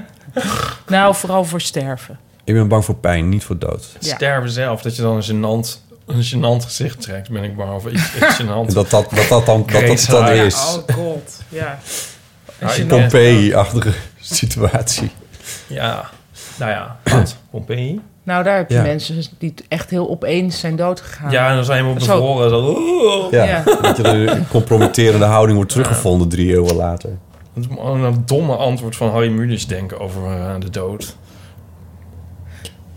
nou, 0.87 1.15
vooral 1.15 1.43
voor 1.45 1.61
sterven. 1.61 2.19
Ik 2.43 2.53
ben 2.53 2.67
bang 2.67 2.85
voor 2.85 2.95
pijn, 2.95 3.29
niet 3.29 3.43
voor 3.43 3.57
dood. 3.57 3.85
Ja. 3.99 4.15
sterven 4.15 4.49
zelf, 4.49 4.81
dat 4.81 4.95
je 4.95 5.01
dan 5.01 5.15
een 5.15 5.23
gênant, 5.23 5.79
een 6.05 6.23
gênant 6.23 6.63
gezicht 6.63 7.01
trekt, 7.01 7.29
ben 7.29 7.43
ik 7.43 7.55
bang 7.55 7.71
over 7.71 7.91
iets, 7.91 8.15
iets 8.15 8.35
gênant. 8.41 8.67
En 8.67 8.73
dat 8.73 8.89
dat, 8.89 9.09
dat, 9.09 9.27
dat 9.29 9.45
dan, 9.45 9.63
dat, 9.65 9.81
dat 9.81 10.01
het 10.01 10.09
dan 10.09 10.29
is. 10.29 10.55
Oh 10.55 10.95
god, 10.95 11.41
ja. 11.49 11.79
Ja, 12.59 12.67
ben- 12.77 12.87
Pompeii-achtige 12.87 13.93
situatie. 14.19 15.11
Ja, 15.67 16.09
nou 16.59 16.71
ja, 16.71 16.97
wat? 17.03 17.37
Pompeii? 17.51 18.01
Nou, 18.23 18.43
daar 18.43 18.57
heb 18.57 18.69
je 18.69 18.75
Ja. 18.75 18.81
mensen 18.81 19.23
die 19.37 19.53
echt 19.67 19.89
heel 19.89 20.09
opeens 20.09 20.59
zijn 20.59 20.75
doodgegaan. 20.75 21.31
Ja, 21.31 21.49
en 21.49 21.55
dan 21.55 21.65
zijn 21.65 21.85
we 21.85 21.91
op 21.91 21.99
Zo. 21.99 22.05
bevroren. 22.15 22.49
Zo, 22.49 22.75
oeh. 22.77 23.31
Ja, 23.31 23.43
Ja. 23.43 23.63
dat 23.81 23.97
je 23.97 24.03
een 24.31 24.47
compromitterende 24.47 25.25
houding 25.25 25.55
wordt 25.55 25.71
teruggevonden 25.71 26.29
drie 26.29 26.49
eeuwen 26.53 26.75
later. 26.75 27.09
Een, 27.55 27.77
een 28.03 28.23
domme 28.25 28.55
antwoord 28.55 28.95
van 28.95 29.09
Harry 29.09 29.29
Mulisch 29.29 29.67
denken 29.67 29.99
over 29.99 30.21
eh, 30.31 30.53
de 30.59 30.69
dood. 30.69 31.15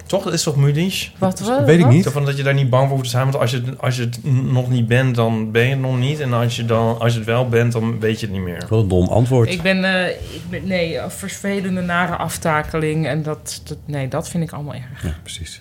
Toch? 0.08 0.24
Dat 0.24 0.32
is 0.32 0.42
toch 0.42 0.56
Mulisch? 0.56 1.12
Wat, 1.18 1.40
wat? 1.40 1.64
Weet 1.64 1.78
ik 1.78 1.84
wat? 1.84 1.92
niet. 1.92 2.04
Zo 2.04 2.10
van 2.10 2.24
dat 2.24 2.36
je 2.36 2.42
daar 2.42 2.54
niet 2.54 2.70
bang 2.70 2.86
voor 2.86 2.96
hoeft 2.96 3.04
te 3.04 3.10
zijn. 3.10 3.24
Want 3.24 3.36
als 3.36 3.50
je, 3.50 3.62
als 3.78 3.96
je 3.96 4.02
het 4.02 4.18
nog 4.52 4.70
niet 4.70 4.86
bent, 4.86 5.14
dan 5.14 5.50
ben 5.50 5.62
je 5.62 5.70
het 5.70 5.80
nog 5.80 5.98
niet. 5.98 6.20
En 6.20 6.32
als 6.32 6.56
je, 6.56 6.64
dan, 6.64 6.98
als 6.98 7.12
je 7.12 7.18
het 7.18 7.28
wel 7.28 7.48
bent, 7.48 7.72
dan 7.72 8.00
weet 8.00 8.20
je 8.20 8.26
het 8.26 8.34
niet 8.34 8.44
meer. 8.44 8.66
Wat 8.68 8.82
een 8.82 8.88
dom 8.88 9.08
antwoord. 9.08 9.50
Ik 9.50 9.62
ben, 9.62 9.84
eh, 9.84 10.08
ik 10.08 10.42
ben, 10.50 10.66
nee, 10.66 10.98
vervelende, 11.08 11.80
nare 11.80 12.16
aftakeling. 12.16 13.06
En 13.06 13.22
dat, 13.22 13.60
dat, 13.64 13.78
nee, 13.84 14.08
dat 14.08 14.28
vind 14.28 14.44
ik 14.44 14.52
allemaal 14.52 14.74
erg. 14.74 15.02
Ja, 15.02 15.18
precies. 15.22 15.60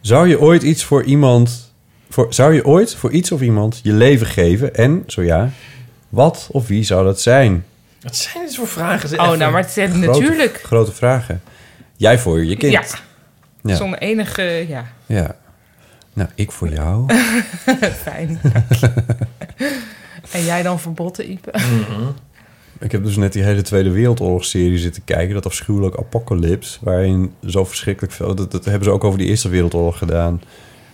Zou 0.00 0.28
je 0.28 0.40
ooit 0.40 0.62
iets 0.62 0.84
voor 0.84 1.04
iemand... 1.04 1.72
Voor, 2.10 2.26
zou 2.34 2.54
je 2.54 2.64
ooit 2.64 2.94
voor 2.94 3.10
iets 3.10 3.32
of 3.32 3.40
iemand 3.40 3.80
je 3.82 3.92
leven 3.92 4.26
geven? 4.26 4.74
En, 4.74 5.02
zo 5.06 5.22
ja, 5.22 5.50
wat 6.08 6.48
of 6.50 6.66
wie 6.66 6.82
zou 6.82 7.04
dat 7.04 7.20
zijn? 7.20 7.64
Wat 8.02 8.16
zijn 8.16 8.44
dit 8.44 8.56
voor 8.56 8.68
vragen? 8.68 9.20
Oh, 9.20 9.32
nou, 9.32 9.52
maar 9.52 9.62
het 9.62 9.70
zijn 9.70 9.90
Grote- 9.90 10.06
natuurlijk... 10.06 10.60
Grote 10.62 10.92
vragen. 10.92 11.42
Jij 11.96 12.18
voor 12.18 12.44
je 12.44 12.56
kind. 12.56 12.72
Ja, 12.72 12.82
Ja. 13.64 13.76
zonder 13.76 13.98
enige... 13.98 14.42
Ja, 14.68 14.84
Ja. 15.06 15.36
Nou, 16.12 16.28
ik 16.34 16.52
voor 16.52 16.68
jou. 16.68 17.14
fijn. 18.06 18.40
en 20.30 20.44
jij 20.44 20.62
dan 20.62 20.80
verbotten, 20.80 21.30
Ipe? 21.30 21.50
Mhm. 21.52 22.08
Ik 22.80 22.92
heb 22.92 23.04
dus 23.04 23.16
net 23.16 23.32
die 23.32 23.42
hele 23.42 23.62
Tweede 23.62 23.90
Wereldoorlog-serie 23.90 24.78
zitten 24.78 25.04
kijken. 25.04 25.34
Dat 25.34 25.46
afschuwelijk 25.46 25.96
Apocalypse. 25.96 26.78
Waarin 26.82 27.32
zo 27.46 27.64
verschrikkelijk 27.64 28.12
veel... 28.12 28.34
Dat, 28.34 28.50
dat 28.50 28.64
hebben 28.64 28.84
ze 28.84 28.90
ook 28.90 29.04
over 29.04 29.18
die 29.18 29.28
Eerste 29.28 29.48
Wereldoorlog 29.48 29.98
gedaan. 29.98 30.42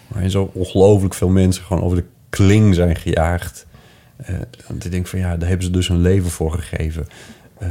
Waarin 0.08 0.30
zo 0.30 0.50
ongelooflijk 0.52 1.14
veel 1.14 1.28
mensen 1.28 1.64
gewoon 1.64 1.82
over 1.82 1.96
de 1.96 2.04
kling 2.30 2.74
zijn 2.74 2.96
gejaagd. 2.96 3.66
Eh, 4.16 4.34
want 4.68 4.84
ik 4.84 4.90
denk 4.90 5.06
van 5.06 5.18
ja, 5.18 5.36
daar 5.36 5.48
hebben 5.48 5.66
ze 5.66 5.72
dus 5.72 5.88
hun 5.88 6.00
leven 6.00 6.30
voor 6.30 6.52
gegeven. 6.52 7.06
Eh, 7.60 7.68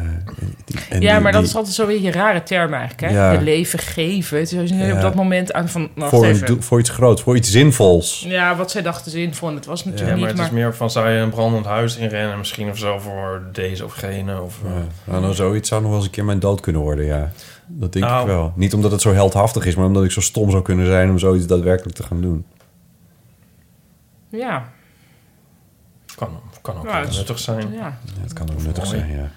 en 0.89 1.01
ja, 1.01 1.13
die- 1.13 1.21
maar 1.23 1.31
dat 1.31 1.41
die- 1.41 1.49
is 1.49 1.55
altijd 1.55 1.75
zo'n 1.75 1.85
beetje 1.87 2.07
een 2.07 2.13
rare 2.13 2.43
term 2.43 2.73
eigenlijk, 2.73 3.01
hè? 3.01 3.09
Ja. 3.19 3.31
Je 3.31 3.41
leven 3.41 3.79
geven. 3.79 4.37
Het 4.39 4.51
is 4.51 4.69
Ja. 4.69 4.93
op 4.95 5.01
dat 5.01 5.15
moment 5.15 5.53
aan 5.53 5.69
van... 5.69 5.89
Voor, 5.95 6.25
een 6.25 6.61
voor 6.63 6.79
iets 6.79 6.89
groots, 6.89 7.21
voor 7.21 7.35
iets 7.35 7.51
zinvols. 7.51 8.25
Ja, 8.27 8.55
wat 8.55 8.71
zij 8.71 8.81
dachten 8.81 9.11
zinvol. 9.11 9.49
En 9.49 9.55
het 9.55 9.65
was 9.65 9.83
Ja, 9.83 9.89
natuurlijk 9.89 10.17
maar 10.19 10.27
niet, 10.27 10.37
het 10.37 10.45
is 10.45 10.51
maar... 10.53 10.61
meer 10.61 10.75
van, 10.75 10.89
zou 10.91 11.09
je 11.09 11.19
een 11.19 11.29
brandend 11.29 11.65
huis 11.65 11.97
inrennen? 11.97 12.37
Misschien 12.37 12.69
of 12.69 12.77
zo 12.77 12.99
voor 12.99 13.41
deze 13.51 13.85
of 13.85 13.93
gene? 13.93 14.41
Of, 14.41 14.59
Ja, 14.63 14.69
nou, 15.03 15.21
nou, 15.21 15.33
zoiets 15.33 15.69
zou 15.69 15.79
nog 15.81 15.89
wel 15.89 15.99
eens 15.99 16.07
een 16.07 16.13
keer 16.13 16.25
mijn 16.25 16.39
dood 16.39 16.61
kunnen 16.61 16.81
worden, 16.81 17.05
ja. 17.05 17.31
Dat 17.67 17.93
denk 17.93 18.05
Nou. 18.05 18.21
ik 18.21 18.27
wel. 18.27 18.53
Niet 18.55 18.73
omdat 18.73 18.91
het 18.91 19.01
zo 19.01 19.13
heldhaftig 19.13 19.65
is, 19.65 19.75
maar 19.75 19.85
omdat 19.85 20.03
ik 20.03 20.11
zo 20.11 20.21
stom 20.21 20.49
zou 20.51 20.63
kunnen 20.63 20.85
zijn 20.85 21.09
om 21.09 21.19
zoiets 21.19 21.45
daadwerkelijk 21.47 21.95
te 21.95 22.03
gaan 22.03 22.21
doen. 22.21 22.45
Ja, 24.29 24.69
kan, 26.15 26.29
kan 26.61 26.77
ook 26.77 26.91
het 26.91 27.09
is- 27.09 27.17
nuttig 27.17 27.39
zijn. 27.39 27.71
ja. 27.71 27.77
Ja, 27.79 28.21
het 28.21 28.33
kan 28.33 28.49
ook 28.51 28.61
nuttig 28.63 28.83
Mooi. 28.83 28.97
zijn, 28.97 29.11
ja. 29.11 29.31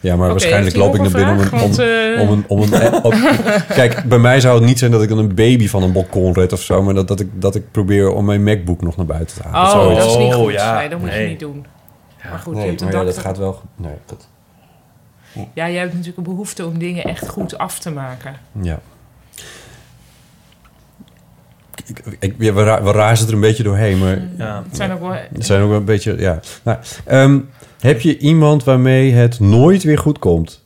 Ja, 0.00 0.16
maar 0.16 0.28
waarschijnlijk 0.28 0.76
loop 0.76 0.94
ik 0.94 1.00
naar 1.00 1.10
binnen 1.10 1.34
om 1.34 1.40
een? 1.40 1.52
Om, 1.52 1.58
Want, 1.60 1.78
om 2.20 2.30
een, 2.30 2.44
om 2.48 2.62
een 2.62 2.92
op- 3.04 3.14
kijk, 3.80 4.02
bij 4.04 4.18
mij 4.18 4.40
zou 4.40 4.54
het 4.58 4.64
niet 4.64 4.78
zijn 4.78 4.90
dat 4.90 5.02
ik 5.02 5.08
dan 5.08 5.18
een 5.18 5.34
baby 5.34 5.68
van 5.68 5.82
een 5.82 5.92
balkon 5.92 6.32
red 6.32 6.52
of 6.52 6.60
zo... 6.62 6.82
maar 6.82 6.94
dat, 6.94 7.08
dat, 7.08 7.20
ik, 7.20 7.28
dat 7.32 7.54
ik 7.54 7.70
probeer 7.70 8.10
om 8.12 8.24
mijn 8.24 8.42
MacBook 8.42 8.82
nog 8.82 8.96
naar 8.96 9.06
buiten 9.06 9.36
te 9.42 9.48
halen. 9.48 9.76
Oh, 9.76 9.82
Zoiets. 9.82 10.00
dat 10.04 10.10
is 10.10 10.16
niet 10.16 10.34
Oh, 10.34 10.40
goed. 10.40 10.52
ja. 10.52 10.78
Nee, 10.78 10.88
dat 10.88 10.98
moet 11.00 11.12
je 11.14 11.20
niet 11.20 11.40
doen. 11.40 11.66
maar 12.30 12.38
goed, 12.38 12.52
je 12.54 12.58
Nee, 12.60 12.68
hebt 12.68 12.80
een 12.80 12.86
maar 12.86 12.96
ja, 12.96 13.04
dat 13.04 13.18
gaat 13.18 13.38
wel... 13.38 13.60
Nee, 13.76 13.92
dat, 14.06 14.28
Ja, 15.32 15.68
jij 15.70 15.74
hebt 15.80 15.90
natuurlijk 15.92 16.16
een 16.18 16.22
behoefte 16.24 16.66
om 16.66 16.78
dingen 16.78 17.04
echt 17.04 17.28
goed 17.28 17.58
af 17.58 17.78
te 17.78 17.90
maken. 17.90 18.34
ja. 18.62 18.78
Ik, 21.86 22.02
ik, 22.18 22.34
ja, 22.38 22.52
we, 22.52 22.62
ra- 22.62 22.82
we 22.82 22.92
razen 22.92 23.26
er 23.28 23.32
een 23.34 23.40
beetje 23.40 23.62
doorheen, 23.62 23.98
maar... 23.98 24.18
Ja. 24.38 24.62
Het 24.68 24.76
zijn 24.76 24.92
ook 24.92 25.00
wel... 25.00 25.12
Het 25.32 25.46
zijn 25.46 25.62
ook 25.62 25.68
wel 25.68 25.78
een 25.78 25.84
beetje, 25.84 26.16
ja. 26.18 26.40
Nou, 26.62 26.78
ehm, 27.04 27.38
heb 27.80 28.00
je 28.00 28.18
iemand 28.18 28.64
waarmee 28.64 29.12
het 29.12 29.40
nooit 29.40 29.82
weer 29.82 29.98
goed 29.98 30.18
komt? 30.18 30.64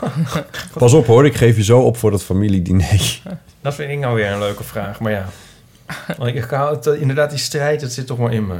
Pas 0.78 0.92
op 0.92 1.06
hoor, 1.06 1.26
ik 1.26 1.34
geef 1.36 1.56
je 1.56 1.64
zo 1.64 1.80
op 1.80 1.96
voor 1.96 2.10
dat 2.10 2.22
familiediner. 2.24 3.20
Dat 3.60 3.74
vind 3.74 3.90
ik 3.90 3.98
nou 3.98 4.14
weer 4.14 4.30
een 4.32 4.38
leuke 4.38 4.64
vraag. 4.64 5.00
Maar 5.00 5.12
ja, 5.12 5.24
Want 6.18 6.34
ik 6.34 6.44
hou 6.44 6.74
het, 6.74 6.86
eh, 6.86 7.00
inderdaad, 7.00 7.30
die 7.30 7.38
strijd, 7.38 7.80
dat 7.80 7.92
zit 7.92 8.06
toch 8.06 8.18
wel 8.18 8.28
in 8.30 8.46
me. 8.46 8.54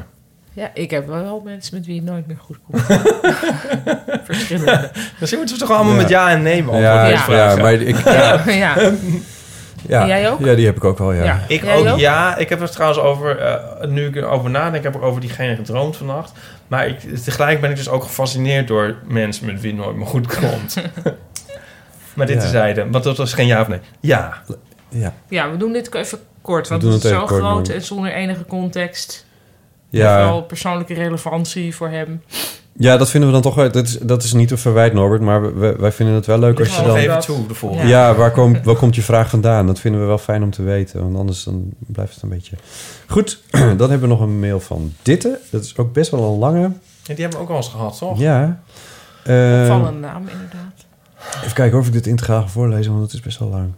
Ja, 0.53 0.71
ik 0.75 0.91
heb 0.91 1.07
wel 1.07 1.43
mensen 1.45 1.75
met 1.75 1.87
wie 1.87 1.97
het 1.97 2.05
nooit 2.05 2.27
meer 2.27 2.37
goed 2.41 2.59
komt. 2.71 2.83
Verschillende. 4.25 4.91
Misschien 5.19 5.39
moeten 5.41 5.59
we 5.59 5.63
toch 5.67 5.71
allemaal 5.77 5.95
Ja. 5.95 6.01
met 6.01 6.09
ja 6.09 6.31
en 6.31 6.43
nee 6.43 6.63
beantwoorden. 6.63 6.91
Ja, 6.91 7.09
deze 7.27 7.33
ja, 7.33 7.57
maar 7.57 7.73
ik, 7.73 8.05
ja, 8.05 8.43
ja. 8.65 8.93
Ja, 9.89 10.01
En 10.01 10.07
jij 10.09 10.31
ook? 10.31 10.39
Ja, 10.41 10.55
die 10.55 10.67
heb 10.67 10.77
ik 10.77 10.85
ook 10.85 10.99
wel, 10.99 11.13
ja. 11.13 11.25
Ja. 11.25 11.41
Ik 11.49 11.65
Jij 11.65 11.77
ook, 11.77 11.87
ook? 11.87 11.99
ja. 11.99 12.37
Ik 12.37 12.49
heb 12.49 12.61
er 12.61 12.71
trouwens 12.71 13.01
over, 13.01 13.39
eh, 13.39 13.89
nu 13.89 14.07
ik 14.07 14.17
erover 14.17 14.51
nadenk, 14.51 14.85
heb 14.85 14.95
ik 14.95 15.03
over 15.03 15.21
diegene 15.21 15.57
gedroomd 15.57 15.97
vannacht. 15.97 16.33
Maar 16.69 16.87
ik, 16.87 17.01
tegelijk 17.25 17.61
ben 17.61 17.71
ik 17.71 17.77
dus 17.77 17.89
ook 17.89 18.03
gefascineerd 18.03 18.69
door 18.69 18.97
mensen 19.07 19.47
met 19.47 19.61
wie 19.61 19.73
het 19.73 19.81
nooit 19.81 19.97
meer 19.97 20.07
goed 20.07 20.27
komt. 20.39 20.77
maar 22.15 22.27
dit 22.27 22.37
Ja. 22.37 22.43
is 22.45 22.51
zijde, 22.51 22.91
want 22.91 23.05
dat 23.05 23.17
was 23.17 23.33
geen 23.33 23.47
ja 23.47 23.61
of 23.61 23.69
nee. 23.69 23.81
Ja. 24.01 24.43
Ja. 24.89 25.13
Ja, 25.29 25.51
we 25.51 25.57
doen 25.57 25.73
dit 25.73 25.95
even 25.95 26.19
kort, 26.43 26.69
want 26.69 26.83
het 26.83 27.05
is 27.05 27.11
zo 27.11 27.19
kort, 27.25 27.31
groot 27.41 27.69
en 27.69 27.83
zonder 27.83 28.13
enige 28.13 28.45
context. 28.45 29.27
Ja. 29.91 30.17
Wel 30.17 30.43
persoonlijke 30.43 30.95
relevantie 30.95 31.75
voor 31.75 31.89
hem. 31.89 32.23
Ja, 32.77 32.97
dat 32.97 33.11
vinden 33.11 33.29
we 33.29 33.35
dan 33.35 33.43
toch 33.43 33.55
wel... 33.55 33.71
Dat 33.71 33.87
is, 33.87 33.99
dat 33.99 34.23
is 34.23 34.33
niet 34.33 34.51
een 34.51 34.59
verwijt, 34.59 34.93
Norbert, 34.93 35.23
maar 35.23 35.59
we- 35.59 35.77
wij 35.79 35.93
vinden 35.93 36.15
het 36.15 36.27
wel 36.27 36.39
leuk 36.39 36.59
als 36.59 36.77
je 36.77 36.83
dan... 36.83 36.97
even 36.97 37.21
toe, 37.21 37.47
de 37.47 37.55
volgende. 37.55 37.87
Ja, 37.89 38.15
waar, 38.15 38.31
komt 38.31 38.59
waar 38.65 38.75
komt 38.77 38.95
je 38.95 39.03
vraag 39.03 39.31
vandaan? 39.31 39.67
Dat 39.67 39.79
vinden 39.81 40.01
we 40.01 40.07
wel 40.07 40.19
fijn 40.19 40.43
om 40.43 40.51
te 40.51 40.63
weten. 40.63 41.01
Want 41.03 41.17
anders 41.17 41.45
dan 41.45 41.71
blijft 41.79 42.15
het 42.15 42.23
een 42.23 42.29
beetje... 42.29 42.57
Goed, 43.07 43.41
dan 43.51 43.91
hebben 43.91 44.01
we 44.01 44.07
nog 44.07 44.21
een 44.21 44.39
mail 44.41 44.61
van 44.61 44.93
Ditte. 45.03 45.39
Dat 45.51 45.65
is 45.65 45.77
ook 45.77 45.93
best 45.93 46.11
wel 46.11 46.33
een 46.33 46.39
lange. 46.39 46.61
Ja, 47.03 47.15
die 47.15 47.23
hebben 47.23 47.39
we 47.39 47.45
ook 47.45 47.51
al 47.51 47.57
eens 47.57 47.69
gehad, 47.69 47.99
toch? 47.99 48.19
Ja. 48.19 48.61
Eh, 49.25 49.61
Opvallende 49.61 50.01
naam, 50.01 50.23
inderdaad. 50.29 50.85
even 51.43 51.55
kijken 51.55 51.79
of 51.79 51.87
ik 51.87 51.93
dit 51.93 52.07
integraal 52.07 52.41
ga 52.43 52.49
voorlezen, 52.49 52.91
want 52.93 53.05
het 53.05 53.13
is 53.13 53.21
best 53.21 53.39
wel 53.39 53.49
lang. 53.49 53.69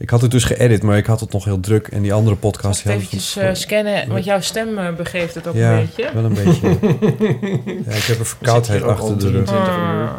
Ik 0.00 0.10
had 0.10 0.22
het 0.22 0.30
dus 0.30 0.44
geëdit, 0.44 0.82
maar 0.82 0.96
ik 0.96 1.06
had 1.06 1.20
het 1.20 1.32
nog 1.32 1.44
heel 1.44 1.60
druk. 1.60 1.88
En 1.88 2.02
die 2.02 2.12
andere 2.12 2.36
podcast... 2.36 2.82
Hadden 2.82 3.02
eventjes 3.02 3.36
eh, 3.36 3.54
scannen, 3.54 4.08
want 4.08 4.24
jouw 4.24 4.40
stem 4.40 4.78
eh, 4.78 4.94
begeeft 4.94 5.34
het 5.34 5.46
ook 5.46 5.54
ja, 5.54 5.72
een 5.72 5.86
beetje. 5.86 6.10
wel 6.14 6.24
een 6.24 6.34
beetje. 6.34 6.68
ja, 7.90 7.96
ik 7.96 8.02
heb 8.02 8.18
een 8.18 8.24
verkoudheid 8.24 8.82
achter 8.82 9.18
de 9.18 9.30
rug. 9.30 9.46
23 9.46 9.76
uur. 9.76 10.10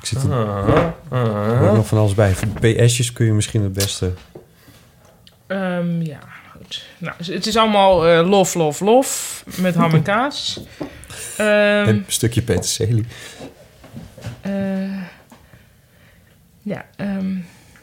Ik 0.00 0.06
zit 0.06 0.22
er 0.22 0.32
Ah, 0.32 0.92
ah, 1.08 1.52
er 1.52 1.58
wordt 1.58 1.74
nog 1.74 1.86
van 1.86 1.98
alles 1.98 2.14
bij. 2.14 2.34
PS'jes 2.60 3.12
kun 3.12 3.26
je 3.26 3.32
misschien 3.32 3.62
het 3.62 3.72
beste... 3.72 4.12
Ehm, 5.46 6.02
ja, 6.02 6.20
goed. 6.52 6.84
Nou, 6.98 7.16
het 7.24 7.46
is 7.46 7.56
allemaal 7.56 8.06
eh, 8.06 8.28
lof, 8.28 8.54
lof, 8.54 8.80
lof. 8.80 9.44
Met 9.56 9.74
ham 9.74 9.94
en 9.94 10.02
kaas. 10.02 10.60
Ehm, 11.36 11.88
een 11.88 12.04
stukje 12.06 12.42
peterselie. 12.42 13.06
eh, 14.40 14.52
ja, 16.62 16.84
ehm, 16.96 17.36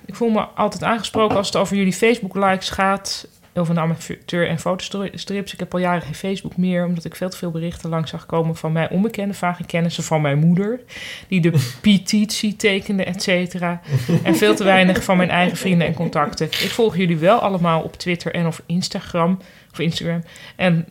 ik 0.06 0.16
voel 0.16 0.30
me 0.30 0.42
altijd 0.42 0.84
aangesproken 0.84 1.38
als 1.38 1.48
het 1.48 1.56
over 1.56 1.76
jullie 1.76 1.94
Facebook-likes 1.94 2.70
gaat. 2.70 3.28
Over 3.58 3.76
een 3.78 3.82
amateur 3.82 4.48
en 4.48 4.60
fotostrips. 4.60 5.54
Ik 5.54 5.60
heb 5.60 5.74
al 5.74 5.80
jaren 5.80 6.02
geen 6.02 6.16
Facebook 6.16 6.58
meer, 6.58 6.86
omdat 6.86 7.06
ik 7.06 7.16
veel 7.16 7.30
te 7.30 7.38
veel 7.38 7.52
berichten 7.52 7.90
langs 7.90 8.10
zag 8.10 8.26
komen 8.26 8.56
van 8.56 8.72
mij 8.72 8.90
onbekende, 8.90 9.34
vage 9.34 9.64
kennissen 9.66 10.04
van 10.04 10.22
mijn 10.22 10.38
moeder. 10.40 10.80
Die 11.28 11.42
de 11.42 11.52
petitie 11.82 12.56
tekende, 12.56 13.04
et 13.04 13.22
cetera. 13.24 13.82
En 14.24 14.36
veel 14.36 14.56
te 14.56 14.64
weinig 14.64 15.04
van 15.04 15.18
mijn 15.18 15.30
eigen 15.30 15.58
vrienden 15.58 15.88
en 15.88 15.94
contacten. 15.94 16.46
Ik 16.46 16.70
volg 16.70 16.96
jullie 16.98 17.18
wel 17.18 17.40
allemaal 17.40 17.82
op 17.82 17.96
Twitter 17.96 18.34
en 18.34 18.48
of 18.48 18.62
Instagram. 18.66 19.40
Of 19.72 19.80
Instagram. 19.80 20.24
En 20.56 20.88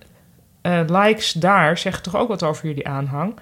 eh, 0.62 0.80
likes 0.86 1.32
daar 1.32 1.78
zeggen 1.78 2.02
toch 2.02 2.16
ook 2.16 2.28
wat 2.28 2.42
over 2.42 2.66
jullie 2.66 2.88
aanhang. 2.88 3.34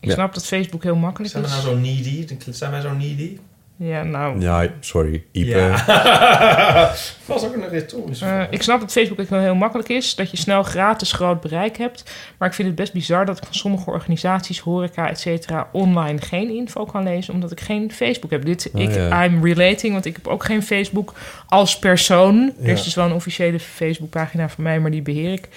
Ik 0.00 0.08
Ja. 0.08 0.12
snap 0.14 0.34
dat 0.34 0.46
Facebook 0.46 0.82
heel 0.82 0.96
makkelijk 0.96 1.32
Zijn 1.32 1.42
we 1.44 1.48
is. 1.48 1.54
nou 1.54 1.66
zo 1.68 1.76
needy? 1.80 2.26
Zijn 2.50 2.70
wij 2.70 2.80
zo 2.80 2.94
needy? 2.94 3.36
Ja, 3.82 4.02
nou. 4.02 4.40
Ja, 4.40 4.68
sorry. 4.80 5.24
Ipe. 5.32 5.50
Ja. 5.50 5.84
was 7.26 7.44
ook 7.44 7.54
een 7.54 7.68
retorische 7.68 8.24
vraag. 8.24 8.50
ik 8.50 8.62
snap 8.62 8.80
dat 8.80 8.92
Facebook 8.92 9.20
ook 9.20 9.28
wel 9.28 9.40
heel 9.40 9.54
makkelijk 9.54 9.88
is. 9.88 10.14
Dat 10.14 10.30
je 10.30 10.36
snel 10.36 10.62
gratis 10.62 11.12
groot 11.12 11.40
bereik 11.40 11.76
hebt. 11.76 12.14
Maar 12.38 12.48
ik 12.48 12.54
vind 12.54 12.68
het 12.68 12.76
best 12.76 12.92
bizar 12.92 13.26
dat 13.26 13.36
ik 13.36 13.44
van 13.44 13.54
sommige 13.54 13.90
organisaties, 13.90 14.58
horeca, 14.58 15.08
et 15.08 15.20
cetera, 15.20 15.68
online 15.72 16.20
geen 16.20 16.50
info 16.50 16.84
kan 16.84 17.02
lezen. 17.02 17.34
Omdat 17.34 17.50
ik 17.52 17.60
geen 17.60 17.92
Facebook 17.92 18.30
heb. 18.30 18.44
Dit, 18.44 18.70
Oh, 18.74 18.80
ik, 18.80 18.94
ja. 18.94 19.24
I'm 19.24 19.44
relating, 19.44 19.92
want 19.92 20.04
ik 20.04 20.16
heb 20.16 20.26
ook 20.26 20.44
geen 20.44 20.62
Facebook 20.62 21.14
als 21.46 21.78
persoon. 21.78 22.52
Ja. 22.58 22.64
Er 22.64 22.72
is 22.72 22.84
dus 22.84 22.94
wel 22.94 23.06
een 23.06 23.12
officiële 23.12 23.60
Facebookpagina 23.60 24.48
van 24.48 24.64
mij, 24.64 24.80
maar 24.80 24.90
die 24.90 25.02
beheer 25.02 25.32
ik 25.32 25.48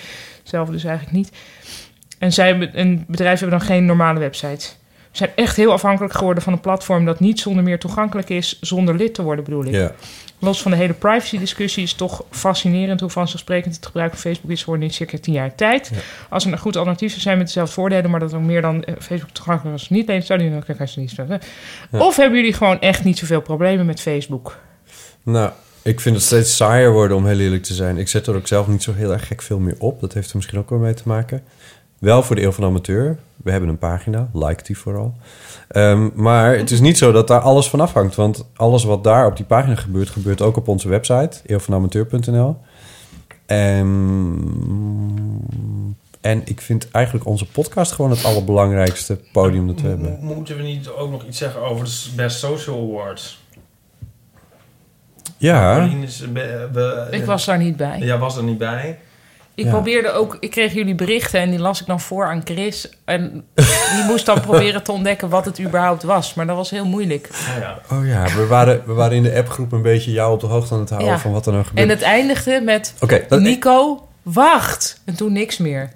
zelf 0.44 0.70
dus 0.70 0.84
eigenlijk 0.84 1.16
niet. 1.16 1.32
En 2.18 2.34
zij, 2.34 2.72
en 2.74 3.06
bedrijven 3.08 3.40
hebben 3.40 3.60
dan 3.60 3.68
geen 3.68 3.86
normale 3.86 4.20
website. 4.20 4.70
Zijn 5.14 5.30
echt 5.35 5.56
heel 5.56 5.72
afhankelijk 5.72 6.14
geworden 6.14 6.44
van 6.44 6.53
een 6.53 6.60
platform 6.60 7.06
dat 7.06 7.19
niet 7.19 7.40
zonder 7.40 7.64
meer 7.64 7.80
toegankelijk 7.80 8.30
is, 8.30 8.57
zonder 8.61 8.95
lid 8.95 9.14
te 9.14 9.22
worden, 9.22 9.44
bedoel 9.44 9.65
ik. 9.65 9.73
Ja. 9.73 9.91
Los 10.40 10.61
van 10.61 10.72
de 10.72 10.77
hele 10.77 10.94
privacy-discussie 10.94 11.84
is 11.84 11.90
het 11.90 11.98
toch 11.98 12.23
fascinerend 12.30 12.99
hoe 12.99 13.10
vanzelfsprekend 13.10 13.76
het 13.76 13.85
gebruik 13.85 14.11
van 14.11 14.19
Facebook 14.19 14.52
is 14.52 14.64
geworden 14.64 14.88
in 14.88 14.94
circa 14.94 15.18
10 15.18 15.34
jaar 15.34 15.56
tijd. 15.56 15.91
Als 16.30 16.45
er 16.45 16.52
een 16.52 16.57
goed 16.57 16.76
alternatief 16.77 17.10
zou 17.10 17.22
zijn 17.22 17.38
met 17.38 17.45
dezelfde 17.45 17.73
voordelen, 17.73 18.11
maar 18.11 18.19
dat 18.19 18.34
ook 18.34 18.41
meer 18.41 18.61
dan 18.61 18.84
eh, 18.84 18.95
Facebook 18.99 19.30
toegankelijk 19.30 19.77
was 19.77 19.90
niet 19.90 20.07
lezen, 20.07 20.26
zou 20.26 20.40
die 20.40 20.76
kijk, 20.76 20.95
niet 20.95 21.11
zeggen. 21.11 21.40
Of 21.91 22.15
hebben 22.15 22.40
jullie 22.40 22.53
gewoon 22.53 22.80
echt 22.81 23.03
niet 23.03 23.18
zoveel 23.18 23.41
problemen 23.41 23.85
met 23.85 24.02
Facebook? 24.02 24.60
Nou, 25.23 25.52
ik 25.81 25.99
vind 25.99 26.15
het 26.15 26.26
steeds 26.26 26.56
saaier 26.56 26.91
worden 26.91 27.18
om 27.18 27.26
heel 27.26 27.40
eerlijk 27.40 27.64
te 27.64 27.73
zijn. 27.73 27.98
Ik 27.98 28.07
zet 28.07 28.27
er 28.27 28.35
ook 28.35 28.48
zelf 28.48 28.68
niet 28.68 28.84
zo 28.84 28.94
heel 28.94 29.11
erg 29.11 29.27
gek 29.27 29.41
veel 29.41 29.60
meer 29.60 29.76
op. 29.80 30.02
Dat 30.02 30.14
heeft 30.14 30.30
er 30.30 30.35
misschien 30.35 30.60
ook 30.60 30.69
wel 30.69 30.80
mee 30.80 30.94
te 30.94 31.03
maken. 31.06 31.44
Wel 32.03 32.23
voor 32.23 32.35
de 32.35 32.41
Eeuw 32.43 32.51
van 32.51 32.63
de 32.63 32.69
Amateur. 32.69 33.17
We 33.43 33.51
hebben 33.51 33.69
een 33.69 33.77
pagina, 33.77 34.30
like 34.34 34.63
die 34.63 34.77
vooral. 34.77 35.13
Ehm, 35.67 36.09
maar 36.13 36.57
het 36.57 36.71
is 36.71 36.80
niet 36.80 36.97
zo 36.97 37.11
dat 37.11 37.27
daar 37.27 37.39
alles 37.39 37.69
van 37.69 37.80
afhangt. 37.81 38.15
Want 38.15 38.45
alles 38.55 38.84
wat 38.84 39.03
daar 39.03 39.25
op 39.25 39.35
die 39.38 39.45
pagina 39.45 39.75
gebeurt, 39.75 40.09
gebeurt 40.09 40.41
ook 40.41 40.57
op 40.57 40.67
onze 40.67 40.89
website, 40.89 41.39
eeuwvanamateur.nl. 41.45 42.57
En, 43.45 43.88
en 46.21 46.41
ik 46.45 46.61
vind 46.61 46.91
eigenlijk 46.91 47.25
onze 47.25 47.45
podcast 47.45 47.91
gewoon 47.91 48.11
het 48.11 48.25
allerbelangrijkste 48.25 49.19
podium 49.31 49.67
dat 49.67 49.81
we 49.81 49.88
hebben. 49.88 50.17
Mo- 50.21 50.34
Moeten 50.35 50.57
we 50.57 50.63
niet 50.63 50.89
ook 50.89 51.11
nog 51.11 51.25
iets 51.25 51.38
zeggen 51.38 51.61
over 51.61 51.85
de 51.85 52.09
Best 52.15 52.39
Social 52.39 52.77
Awards? 52.89 53.41
Ja, 55.38 55.75
Paulien 55.77 56.03
is, 56.03 56.31
be- 56.31 56.69
be- 56.73 57.07
Ik 57.11 57.25
was 57.25 57.45
daar 57.45 57.57
niet 57.57 57.77
bij. 57.77 57.99
Ja, 57.99 58.17
was 58.17 58.38
er 58.38 58.43
niet 58.43 58.57
bij. 58.57 58.99
Ik 59.55 59.63
Ja. 59.65 59.69
probeerde 59.71 60.11
ook, 60.11 60.38
ik 60.39 60.51
kreeg 60.51 60.73
jullie 60.73 60.95
berichten 60.95 61.39
en 61.39 61.49
die 61.49 61.59
las 61.59 61.81
ik 61.81 61.88
dan 61.88 61.99
voor 61.99 62.25
aan 62.25 62.41
Chris. 62.43 62.89
En 63.05 63.45
die 63.95 64.03
moest 64.07 64.25
dan 64.25 64.41
proberen 64.41 64.84
te 64.84 64.91
ontdekken 64.91 65.30
wat 65.30 65.45
het 65.45 65.59
überhaupt 65.61 66.03
was. 66.03 66.34
Maar 66.34 66.47
dat 66.47 66.55
was 66.55 66.69
heel 66.69 66.85
moeilijk. 66.85 67.30
Oh 67.31 67.59
ja. 67.59 67.80
oh 67.91 68.07
ja 68.07 68.35
we, 68.35 68.47
waren, 68.47 68.84
we 68.85 68.93
waren 68.93 69.17
in 69.17 69.23
de 69.23 69.35
appgroep 69.35 69.71
een 69.71 69.81
beetje 69.81 70.11
jou 70.11 70.34
op 70.34 70.39
de 70.39 70.47
hoogte 70.47 70.73
aan 70.73 70.80
het 70.80 70.89
houden 70.89 71.11
Ja. 71.11 71.19
van 71.19 71.31
wat 71.31 71.45
er 71.45 71.51
nou 71.51 71.65
gebeurt. 71.65 71.85
En 71.89 71.95
het 71.95 72.01
eindigde 72.03 72.61
met 72.61 72.93
dat- 73.27 73.39
Nico, 73.39 74.07
wacht. 74.21 75.01
En 75.05 75.15
toen 75.15 75.34
niks 75.34 75.57
meer. 75.57 75.91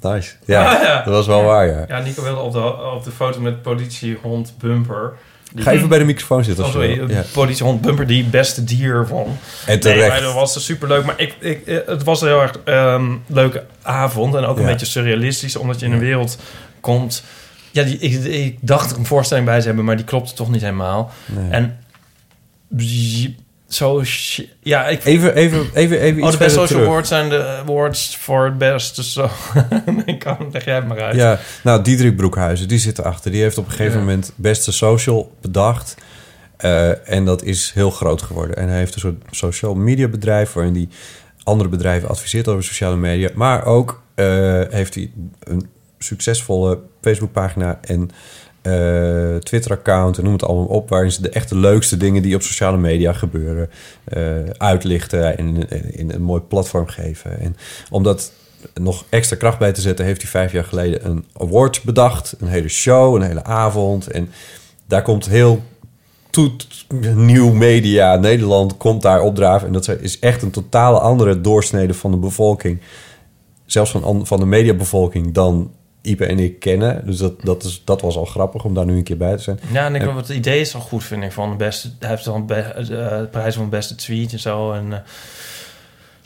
Nice. 0.00 0.34
Ja, 0.44 0.74
Ah, 0.74 0.82
ja. 0.88 0.96
dat 1.02 1.14
was 1.14 1.26
wel 1.26 1.42
waar, 1.42 1.66
ja. 1.66 1.84
Ja, 1.88 1.98
Nico 2.00 2.22
wilde 2.22 2.40
op 2.40 2.52
de, 2.52 2.82
op 2.94 3.04
de 3.04 3.10
foto 3.10 3.40
met 3.40 3.62
politiehond 3.62 4.54
Bumper. 4.58 5.12
Ga 5.58 5.72
even 5.72 5.88
bij 5.88 5.98
de 5.98 6.04
microfoon 6.04 6.44
zitten. 6.44 6.64
Oh, 6.64 6.70
sorry. 6.70 7.10
Ja. 7.10 7.22
politiehond 7.32 7.80
Bumper, 7.80 8.06
die 8.06 8.24
beste 8.24 8.64
dier 8.64 9.06
van. 9.06 9.36
En 9.66 9.80
terecht. 9.80 10.12
Nee, 10.12 10.20
dat 10.22 10.34
was 10.34 10.64
superleuk. 10.64 11.04
Maar 11.04 11.20
ik, 11.20 11.34
ik, 11.38 11.66
eh, 11.66 11.76
het 11.86 12.02
was 12.02 12.20
een 12.20 12.28
heel 12.28 12.40
erg 12.42 12.58
ehm, 12.64 13.16
leuke 13.26 13.64
avond. 13.82 14.34
En 14.34 14.44
ook 14.44 14.56
een 14.56 14.62
Ja. 14.62 14.68
beetje 14.68 14.86
surrealistisch, 14.86 15.56
omdat 15.56 15.80
je 15.80 15.86
in 15.86 15.92
een 15.92 15.98
wereld 15.98 16.38
komt... 16.80 17.22
Ja, 17.70 17.82
die, 17.82 17.98
ik, 17.98 18.24
ik 18.24 18.58
dacht 18.60 18.90
er 18.90 18.98
een 18.98 19.06
voorstelling 19.06 19.46
bij 19.46 19.60
te 19.60 19.66
hebben, 19.66 19.84
maar 19.84 19.96
die 19.96 20.04
klopte 20.04 20.34
toch 20.34 20.50
niet 20.50 20.60
helemaal. 20.60 21.12
Nee. 21.26 21.50
En 21.50 21.78
zo... 23.68 24.02
Ja, 24.60 24.86
ik... 24.88 25.04
Even, 25.04 25.34
even, 25.34 25.66
even, 25.74 26.00
even 26.00 26.22
Oh, 26.22 26.30
de 26.30 26.36
best 26.36 26.50
social 26.50 26.66
terug. 26.66 26.86
awards 26.86 27.08
zijn 27.08 27.28
de 27.28 27.44
awards 27.44 28.16
voor 28.16 28.44
het 28.44 28.58
beste. 28.58 29.04
Zo. 29.04 29.30
ik 30.04 30.18
kan, 30.18 30.48
leg 30.52 30.64
jij 30.64 30.74
het 30.74 30.86
maar 30.88 31.00
uit. 31.00 31.16
Ja, 31.16 31.38
nou, 31.62 31.82
Diederik 31.82 32.16
Broekhuizen, 32.16 32.68
die 32.68 32.78
zit 32.78 32.98
erachter. 32.98 33.30
Die 33.30 33.42
heeft 33.42 33.58
op 33.58 33.64
een 33.64 33.70
gegeven 33.70 33.92
Ja. 33.98 34.04
moment 34.04 34.32
beste 34.36 34.72
social 34.72 35.32
bedacht. 35.40 35.94
Eh, 36.56 37.08
en 37.10 37.24
dat 37.24 37.42
is 37.42 37.70
heel 37.74 37.90
groot 37.90 38.22
geworden. 38.22 38.56
En 38.56 38.68
hij 38.68 38.78
heeft 38.78 38.94
een 38.94 39.00
soort 39.00 39.22
social 39.30 39.74
media 39.74 40.08
bedrijf... 40.08 40.52
waarin 40.52 40.74
hij 40.74 40.88
andere 41.42 41.68
bedrijven 41.68 42.08
adviseert 42.08 42.48
over 42.48 42.64
sociale 42.64 42.96
media. 42.96 43.28
Maar 43.34 43.64
ook 43.64 44.02
eh, 44.14 44.26
heeft 44.70 44.94
hij 44.94 45.10
een 45.40 45.68
succesvolle 45.98 46.78
Facebookpagina... 47.02 47.78
en 47.82 48.10
eh, 48.72 49.36
Twitter-account 49.36 50.18
en 50.18 50.24
noem 50.24 50.32
het 50.32 50.44
allemaal 50.44 50.66
op... 50.66 50.88
waarin 50.88 51.12
ze 51.12 51.22
de 51.22 51.30
echte 51.30 51.58
leukste 51.58 51.96
dingen 51.96 52.22
die 52.22 52.34
op 52.34 52.42
sociale 52.42 52.76
media 52.76 53.12
gebeuren... 53.12 53.70
eh, 54.04 54.22
uitlichten 54.56 55.38
en 55.38 55.68
in, 55.92 56.12
een 56.12 56.22
mooi 56.22 56.40
platform 56.40 56.86
geven. 56.86 57.40
En 57.40 57.56
omdat 57.90 58.32
nog 58.74 59.04
extra 59.08 59.36
kracht 59.36 59.58
bij 59.58 59.72
te 59.72 59.80
zetten... 59.80 60.04
heeft 60.04 60.22
hij 60.22 60.30
vijf 60.30 60.52
jaar 60.52 60.64
geleden 60.64 61.06
een 61.06 61.24
award 61.36 61.82
bedacht. 61.84 62.34
Een 62.38 62.48
hele 62.48 62.68
show, 62.68 63.14
een 63.14 63.22
hele 63.22 63.44
avond. 63.44 64.06
En 64.06 64.30
daar 64.86 65.02
komt 65.02 65.28
heel 65.28 65.62
nieuw 67.14 67.52
media 67.52 68.16
Nederland 68.16 68.76
komt 68.76 69.02
daar 69.02 69.20
opdraven. 69.20 69.66
En 69.66 69.72
dat 69.72 69.88
is 69.88 70.18
echt 70.18 70.42
een 70.42 70.50
totale 70.50 70.98
andere 70.98 71.40
doorsnede 71.40 71.94
van 71.94 72.10
de 72.10 72.16
bevolking. 72.16 72.80
Zelfs 73.66 73.90
van, 73.90 74.04
an- 74.04 74.26
van 74.26 74.40
de 74.40 74.46
mediabevolking 74.46 75.34
dan 75.34 75.70
Ipe 76.02 76.26
en 76.26 76.38
ik 76.38 76.58
kennen. 76.60 77.06
Dus 77.06 77.16
dat, 77.18 77.42
dat, 77.42 77.64
is, 77.64 77.82
dat 77.84 78.00
was 78.00 78.16
al 78.16 78.24
grappig 78.24 78.64
om 78.64 78.74
daar 78.74 78.84
nu 78.84 78.96
een 78.96 79.02
keer 79.02 79.16
bij 79.16 79.36
te 79.36 79.42
zijn. 79.42 79.60
Ja, 79.72 79.84
en 79.86 79.94
ik, 79.94 80.02
En- 80.02 80.16
het 80.16 80.28
idee 80.28 80.60
is 80.60 80.72
wel 80.72 80.82
goed, 80.82 81.04
vind 81.04 81.22
ik. 81.22 81.32
Van 81.32 81.50
de 81.50 81.56
beste, 81.56 81.88
hij 81.98 82.08
heeft 82.08 82.24
dan 82.24 82.46
be, 82.46 82.54
eh, 82.54 82.84
de 82.84 83.28
prijs 83.30 83.54
van 83.54 83.64
de 83.64 83.70
beste 83.70 83.94
tweet 83.94 84.32
en 84.32 84.38
zo. 84.38 84.72
En 84.72 84.92
eh, 84.92 84.98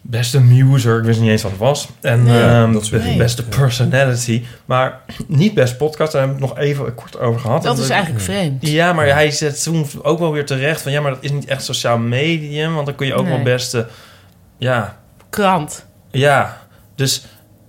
beste 0.02 0.40
muser, 0.40 0.98
ik 0.98 1.04
wist 1.04 1.20
niet 1.20 1.30
eens 1.30 1.42
wat 1.42 1.50
het 1.50 1.60
was. 1.60 1.88
En 2.00 2.22
Nee, 2.22 2.42
ehm, 2.42 2.72
dat 2.72 2.84
dingen. 2.84 3.16
beste 3.18 3.44
personality. 3.44 4.42
Maar 4.64 5.00
niet 5.26 5.54
best 5.54 5.76
podcast, 5.76 6.12
daar 6.12 6.20
hebben 6.22 6.40
we 6.40 6.46
het 6.46 6.54
nog 6.56 6.64
even 6.64 6.94
kort 6.94 7.18
over 7.18 7.40
gehad. 7.40 7.62
Dat 7.62 7.76
En 7.76 7.82
is 7.82 7.88
eigenlijk 7.88 8.22
vreemd. 8.24 8.66
Ja, 8.66 8.92
maar 8.92 9.06
hij 9.06 9.30
zet 9.30 9.62
toen 9.62 9.86
ook 10.02 10.18
wel 10.18 10.32
weer 10.32 10.46
terecht 10.46 10.80
van... 10.82 10.92
ja, 10.92 11.00
maar 11.00 11.10
dat 11.14 11.24
is 11.24 11.30
niet 11.32 11.44
echt 11.46 11.64
sociaal 11.64 11.98
medium... 11.98 12.74
want 12.74 12.86
dan 12.86 12.94
kun 12.94 13.06
je 13.06 13.14
ook 13.14 13.24
Nee. 13.24 13.34
wel 13.34 13.42
beste... 13.42 13.86
Ja, 14.58 14.98
Krant. 15.30 15.86
ja, 16.10 16.58
dus 16.94 17.24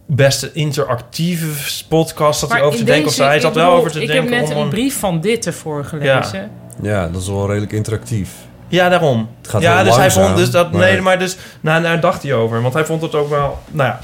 beste 0.05 0.51
interactieve 0.53 1.83
podcast... 1.87 2.41
dat 2.41 2.51
hij 2.51 2.61
over 2.61 2.79
te 2.79 2.85
denken 2.85 3.23
hij 3.25 3.35
ik 3.35 3.41
zat 3.41 3.55
wel 3.55 3.71
over 3.71 3.91
te 3.91 4.01
ik 4.01 4.07
denken 4.07 4.33
heb 4.33 4.41
net 4.47 4.55
om 4.55 4.61
een 4.61 4.69
brief 4.69 4.99
van 4.99 5.21
dit 5.21 5.45
ervoor 5.45 5.85
gelezen. 5.85 6.51
Ja, 6.81 7.07
dat 7.07 7.21
is 7.21 7.27
wel 7.27 7.47
redelijk 7.47 7.71
interactief. 7.71 8.29
Ja, 8.67 8.89
daarom. 8.89 9.29
Het 9.41 9.49
gaat 9.49 9.61
ja, 9.61 9.83
dus 9.83 9.95
hij 9.95 10.11
vond 10.11 10.35
dus 10.37 10.51
dat. 10.51 10.71
maar- 10.71 10.81
Nee, 10.81 11.01
maar 11.01 11.19
dus. 11.19 11.37
Nou, 11.61 11.81
daar 11.83 11.99
dacht 11.99 12.23
hij 12.23 12.33
over. 12.33 12.61
Want 12.61 12.73
hij 12.73 12.85
vond 12.85 13.01
het 13.01 13.15
ook 13.15 13.29
wel. 13.29 13.59
Nou 13.71 13.89
ja. 13.89 13.99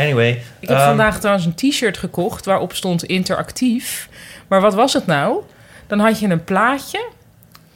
Anyway. 0.00 0.42
Ik 0.60 0.68
heb 0.68 0.76
ehm, 0.76 0.86
vandaag 0.86 1.18
trouwens 1.18 1.46
een 1.46 1.54
t-shirt 1.54 1.98
gekocht 1.98 2.44
waarop 2.44 2.74
stond 2.74 3.04
interactief. 3.04 4.08
Maar 4.48 4.60
wat 4.60 4.74
was 4.74 4.92
het 4.92 5.06
nou? 5.06 5.40
Dan 5.86 5.98
had 5.98 6.18
je 6.20 6.28
een 6.28 6.44
plaatje 6.44 7.08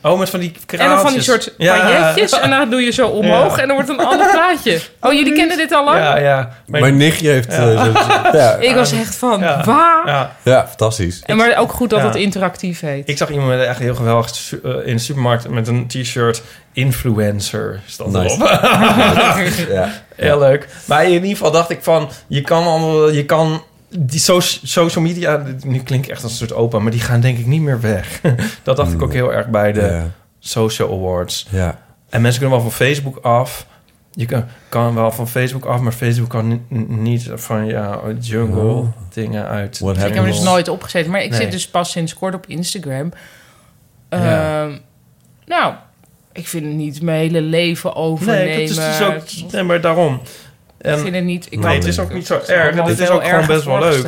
Oh, 0.07 0.19
met 0.19 0.31
van 0.31 0.41
die 0.41 0.53
en 0.67 0.89
dan 0.89 1.01
van 1.01 1.13
die 1.13 1.23
soort 1.23 1.55
pailletjes. 1.57 2.41
En 2.41 2.51
dan 2.51 2.71
doe 2.71 2.81
je 2.81 2.91
zo 2.91 3.09
omhoog 3.21 3.57
Ja. 3.57 3.63
en 3.63 3.67
dan 3.69 3.77
wordt 3.77 3.91
een 3.91 3.99
ander 4.07 4.31
plaatje. 4.31 4.81
Oh, 5.01 5.13
jullie 5.13 5.33
kennen 5.35 5.57
dit 5.57 5.73
al 5.73 5.85
lang? 5.85 5.99
Ja, 5.99 6.17
ja. 6.19 6.49
Mijn 6.67 6.97
nichtje 6.97 7.29
heeft... 7.31 7.53
Ja. 7.53 7.71
eh, 7.71 7.85
zo- 7.85 8.37
ja. 8.39 8.55
Ik 8.55 8.75
was 8.75 8.93
echt 8.93 9.15
van, 9.17 9.41
Ja. 9.41 9.65
waar? 9.65 10.03
Ja. 10.07 10.33
ja, 10.43 10.67
fantastisch. 10.69 11.23
En 11.27 11.37
maar 11.37 11.57
ook 11.57 11.73
goed 11.73 11.91
dat 11.91 11.99
Ja. 12.01 12.07
het 12.07 12.15
interactief 12.17 12.81
heet. 12.81 13.09
Ik 13.09 13.17
zag 13.17 13.31
iemand 13.31 13.49
met 13.49 13.61
echt 13.67 13.79
heel 13.79 13.95
geweldig 13.95 14.53
eh, 14.65 14.71
in 14.85 14.97
de 14.97 15.03
supermarkt 15.03 15.49
met 15.49 15.69
een 15.69 15.87
t-shirt 15.87 16.43
influencer 16.73 17.81
stond 17.87 18.13
Nice. 18.13 18.35
erop. 18.35 19.69
Ja. 19.71 19.89
Heel 20.17 20.39
leuk. 20.39 20.69
Maar 20.85 21.05
in 21.05 21.13
ieder 21.13 21.29
geval 21.29 21.51
dacht 21.51 21.71
ik 21.71 21.79
van, 21.83 22.11
je 22.27 22.41
kan 22.41 22.65
allemaal, 22.67 23.11
je 23.11 23.25
kan 23.25 23.63
die 23.99 24.21
so- 24.21 24.41
social 24.41 25.05
media, 25.05 25.43
nu 25.65 25.79
klink 25.79 26.05
ik 26.05 26.11
echt 26.11 26.23
als 26.23 26.33
een 26.33 26.39
soort 26.39 26.53
opa, 26.55 26.79
maar 26.79 26.91
die 26.91 27.01
gaan 27.01 27.21
denk 27.21 27.39
ik 27.39 27.47
niet 27.47 27.61
meer 27.61 27.81
weg. 27.81 28.21
dat 28.63 28.77
dacht 28.77 28.93
ik 28.93 29.03
ook 29.03 29.13
heel 29.13 29.33
erg 29.33 29.49
bij 29.49 29.73
de 29.73 29.81
Ja. 29.81 30.07
social 30.39 30.93
awards. 30.93 31.47
Ja. 31.51 31.79
En 32.11 32.21
mensen 32.23 32.41
kunnen 32.41 32.59
wel 32.59 32.71
van 32.71 32.77
Facebook 32.87 33.17
af. 33.17 33.67
Je 34.13 34.27
kan, 34.27 34.45
kan 34.69 34.95
wel 34.95 35.11
van 35.11 35.29
Facebook 35.29 35.65
af, 35.65 35.81
maar 35.81 35.93
Facebook 35.93 36.29
kan 36.31 36.49
ni- 36.49 36.87
niet 36.89 37.31
van 37.35 37.67
ja, 37.67 38.01
jungle 38.21 38.61
Oh. 38.63 38.87
dingen 39.13 39.47
uit. 39.49 39.81
Ik 39.81 39.97
heb 39.97 40.17
er 40.17 40.25
dus 40.25 40.41
nooit 40.43 40.69
opgezet. 40.69 41.07
Maar 41.07 41.23
ik 41.23 41.31
Nee. 41.31 41.41
zit 41.41 41.51
dus 41.51 41.69
pas 41.69 41.91
sinds 41.91 42.15
kort 42.15 42.35
op 42.35 42.47
Instagram. 42.47 43.13
Ja. 44.11 44.63
Ehm, 44.65 44.77
nou, 45.47 45.75
ik 46.33 46.49
vind 46.49 46.65
het 46.65 46.75
niet 46.75 47.03
mijn 47.03 47.19
hele 47.19 47.41
leven 47.41 47.95
overnemen. 47.95 48.45
Nee, 48.45 48.69
dat 48.69 48.77
is 48.79 48.99
dus 48.99 49.01
ook, 49.47 49.53
nee, 49.53 49.63
maar 49.63 49.81
daarom. 49.81 50.21
Ik 50.85 50.91
En, 50.91 50.99
vind 50.99 51.15
het 51.15 51.25
niet... 51.25 51.47
Ik 51.51 51.59
nee, 51.59 51.75
het 51.75 51.85
is 51.85 51.99
ook 51.99 52.13
niet 52.13 52.27
zo 52.27 52.41
erg. 52.47 52.77
Het 52.87 52.99
is 53.01 53.09
ook 53.11 53.25
gewoon 53.25 53.47
best 53.47 53.65
wel 53.65 53.79
leuk. 53.79 54.07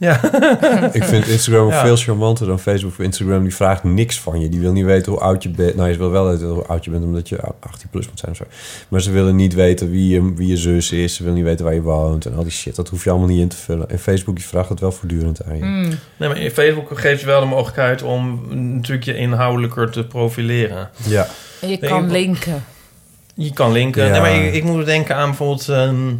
Ja. 0.00 0.20
Ik 0.92 1.04
vind 1.04 1.26
Instagram 1.26 1.68
Ja. 1.68 1.84
veel 1.84 1.96
charmanter 1.96 2.46
dan 2.46 2.58
Facebook. 2.58 2.92
Voor 2.92 3.04
Instagram 3.04 3.42
die 3.42 3.54
vraagt 3.54 3.84
niks 3.84 4.20
van 4.20 4.40
je. 4.40 4.48
Die 4.48 4.60
wil 4.60 4.72
niet 4.72 4.84
weten 4.84 5.12
hoe 5.12 5.20
oud 5.20 5.42
je 5.42 5.48
bent. 5.48 5.74
Nou, 5.74 5.88
je 5.90 5.96
wil 5.96 6.10
wel 6.10 6.28
weten 6.28 6.46
hoe 6.48 6.64
oud 6.66 6.84
je 6.84 6.90
bent 6.90 7.04
omdat 7.04 7.28
je 7.28 7.38
18 7.60 7.88
plus 7.90 8.08
moet 8.08 8.18
zijn 8.18 8.30
of 8.30 8.36
zo. 8.36 8.44
Maar 8.88 9.00
ze 9.00 9.10
willen 9.10 9.36
niet 9.36 9.54
weten 9.54 9.90
wie 9.90 10.08
je, 10.08 10.34
wie 10.34 10.48
je 10.48 10.56
zus 10.56 10.92
is. 10.92 11.14
Ze 11.14 11.22
willen 11.22 11.36
niet 11.38 11.46
weten 11.46 11.64
waar 11.64 11.74
je 11.74 11.82
woont 11.82 12.26
en 12.26 12.34
al 12.36 12.42
die 12.42 12.52
shit. 12.52 12.76
Dat 12.76 12.88
hoef 12.88 13.04
je 13.04 13.10
allemaal 13.10 13.28
niet 13.28 13.40
in 13.40 13.48
te 13.48 13.56
vullen. 13.56 13.90
En 13.90 13.98
Facebook 13.98 14.36
die 14.36 14.44
vraagt 14.46 14.68
het 14.68 14.80
wel 14.80 14.92
voortdurend 14.92 15.44
aan 15.44 15.56
je. 15.56 15.64
Mm. 15.64 15.88
Nee, 16.16 16.28
maar 16.28 16.38
in 16.38 16.50
Facebook 16.50 16.98
geeft 16.98 17.20
je 17.20 17.26
wel 17.26 17.40
de 17.40 17.46
mogelijkheid 17.46 18.02
om 18.02 18.40
natuurlijk 18.74 19.04
je 19.04 19.16
inhoudelijker 19.16 19.90
te 19.90 20.04
profileren. 20.06 20.90
Ja. 21.06 21.26
En 21.60 21.68
je 21.68 21.78
kan 21.78 22.04
ik- 22.04 22.10
linken. 22.10 22.64
Je 23.38 23.52
kan 23.52 23.72
linken. 23.72 24.04
Ja. 24.04 24.10
Nee, 24.10 24.20
maar 24.20 24.34
ik, 24.34 24.52
ik 24.54 24.64
moet 24.64 24.84
denken 24.84 25.16
aan 25.16 25.28
bijvoorbeeld 25.28 25.68
ehm, 25.68 26.14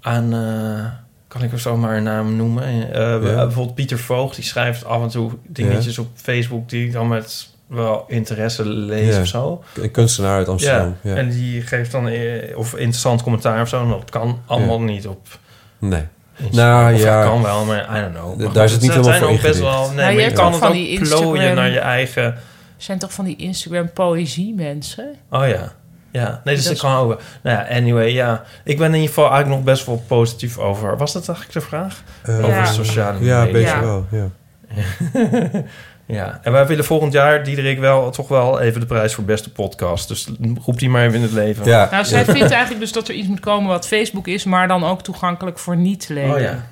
aan 0.00 0.32
eh, 0.34 0.84
kan 1.28 1.42
ik 1.42 1.52
er 1.52 1.58
zomaar 1.58 1.96
een 1.96 2.02
naam 2.02 2.36
noemen? 2.36 2.92
Eh, 2.92 3.18
Bijvoorbeeld 3.20 3.74
Pieter 3.74 3.98
Voogd, 3.98 4.34
die 4.34 4.44
schrijft 4.44 4.84
af 4.84 5.02
en 5.02 5.08
toe 5.08 5.30
dingetjes 5.46 5.98
op 5.98 6.08
Facebook 6.14 6.68
die 6.68 6.86
ik 6.86 6.92
dan 6.92 7.08
met 7.08 7.48
wel 7.66 8.04
interesse 8.08 8.68
lees 8.68 9.14
Ja. 9.14 9.20
of 9.20 9.26
zo. 9.26 9.62
Een 9.74 9.90
kunstenaar 9.90 10.36
uit 10.36 10.48
Amsterdam. 10.48 10.96
Ja. 11.02 11.14
En 11.14 11.30
die 11.30 11.62
geeft 11.62 11.90
dan 11.90 12.08
eh, 12.08 12.56
of 12.58 12.72
interessant 12.72 13.22
commentaar 13.22 13.60
of 13.62 13.68
zo. 13.68 13.82
En 13.82 13.88
dat 13.88 14.10
kan 14.10 14.40
allemaal 14.46 14.80
niet 14.80 15.06
op. 15.06 15.38
Nee. 15.78 16.02
Instagram. 16.36 16.80
Nou 16.80 16.94
Of 16.94 17.00
ja. 17.02 17.22
dat 17.22 17.30
kan 17.32 17.42
wel, 17.42 17.64
maar 17.64 17.96
I 17.98 18.00
don't 18.00 18.14
know. 18.14 18.38
Maar 18.40 18.52
daar 18.52 18.64
is 18.64 18.72
het 18.72 18.80
niet 18.80 18.92
zijn 18.92 19.04
helemaal 19.04 19.28
voor 19.28 19.36
ook 19.36 19.42
best 19.42 19.60
wel. 19.60 19.86
Nee, 19.86 19.96
Nou, 19.96 20.10
je 20.12 20.20
maar 20.26 20.32
kan 20.32 20.46
het 20.50 20.56
van 20.60 20.68
ook 20.68 20.74
die 20.74 21.00
plooien 21.00 21.54
naar 21.54 21.70
je 21.70 21.78
eigen. 21.78 22.24
Er 22.24 22.40
zijn 22.76 22.98
toch 22.98 23.12
van 23.12 23.24
die 23.24 23.36
Instagram 23.36 23.92
poëzie 23.92 24.54
mensen? 24.54 25.14
Oh 25.30 25.48
ja. 25.48 25.72
Ja, 26.20 26.40
nee, 26.44 26.54
dus 26.54 26.64
Dat 26.64 26.72
is- 26.72 26.80
kan 26.80 26.96
ook. 26.96 27.20
Nou 27.42 27.56
ja, 27.58 27.76
anyway, 27.76 28.12
ja. 28.12 28.42
Ik 28.64 28.78
ben 28.78 28.86
in 28.86 28.92
ieder 28.94 29.08
geval 29.08 29.24
eigenlijk 29.30 29.56
nog 29.56 29.64
best 29.74 29.86
wel 29.86 30.04
positief 30.06 30.58
over. 30.58 30.96
Was 30.96 31.12
dat 31.12 31.28
eigenlijk 31.28 31.58
de 31.58 31.64
vraag? 31.66 32.02
Eh, 32.22 32.36
over 32.38 32.48
Ja. 32.48 32.64
sociale 32.64 33.18
media. 33.18 33.36
Ja, 33.40 33.46
een 33.46 33.52
beetje 33.52 33.68
Ja. 33.68 33.80
wel. 33.80 34.06
Ja. 34.10 34.28
ja, 36.06 36.40
en 36.42 36.52
wij 36.52 36.66
willen 36.66 36.84
volgend 36.84 37.12
jaar, 37.12 37.44
Diederik, 37.44 37.78
wel 37.78 38.10
toch 38.10 38.28
wel 38.28 38.60
even 38.60 38.80
de 38.80 38.86
prijs 38.86 39.14
voor 39.14 39.24
beste 39.24 39.52
podcast. 39.52 40.08
Dus 40.08 40.28
roep 40.64 40.78
die 40.78 40.88
maar 40.88 41.02
even 41.02 41.14
in 41.14 41.22
het 41.22 41.32
leven. 41.32 41.64
Ja. 41.66 41.88
Nou, 41.90 42.04
zij 42.04 42.24
vindt 42.24 42.50
eigenlijk 42.50 42.80
dus 42.80 42.92
dat 42.92 43.08
er 43.08 43.14
iets 43.14 43.28
moet 43.28 43.40
komen 43.40 43.68
wat 43.68 43.86
Facebook 43.86 44.26
is, 44.26 44.44
maar 44.44 44.68
dan 44.68 44.84
ook 44.84 45.02
toegankelijk 45.02 45.58
voor 45.58 45.76
niet-leden. 45.76 46.34
Oh 46.34 46.40
ja. 46.40 46.64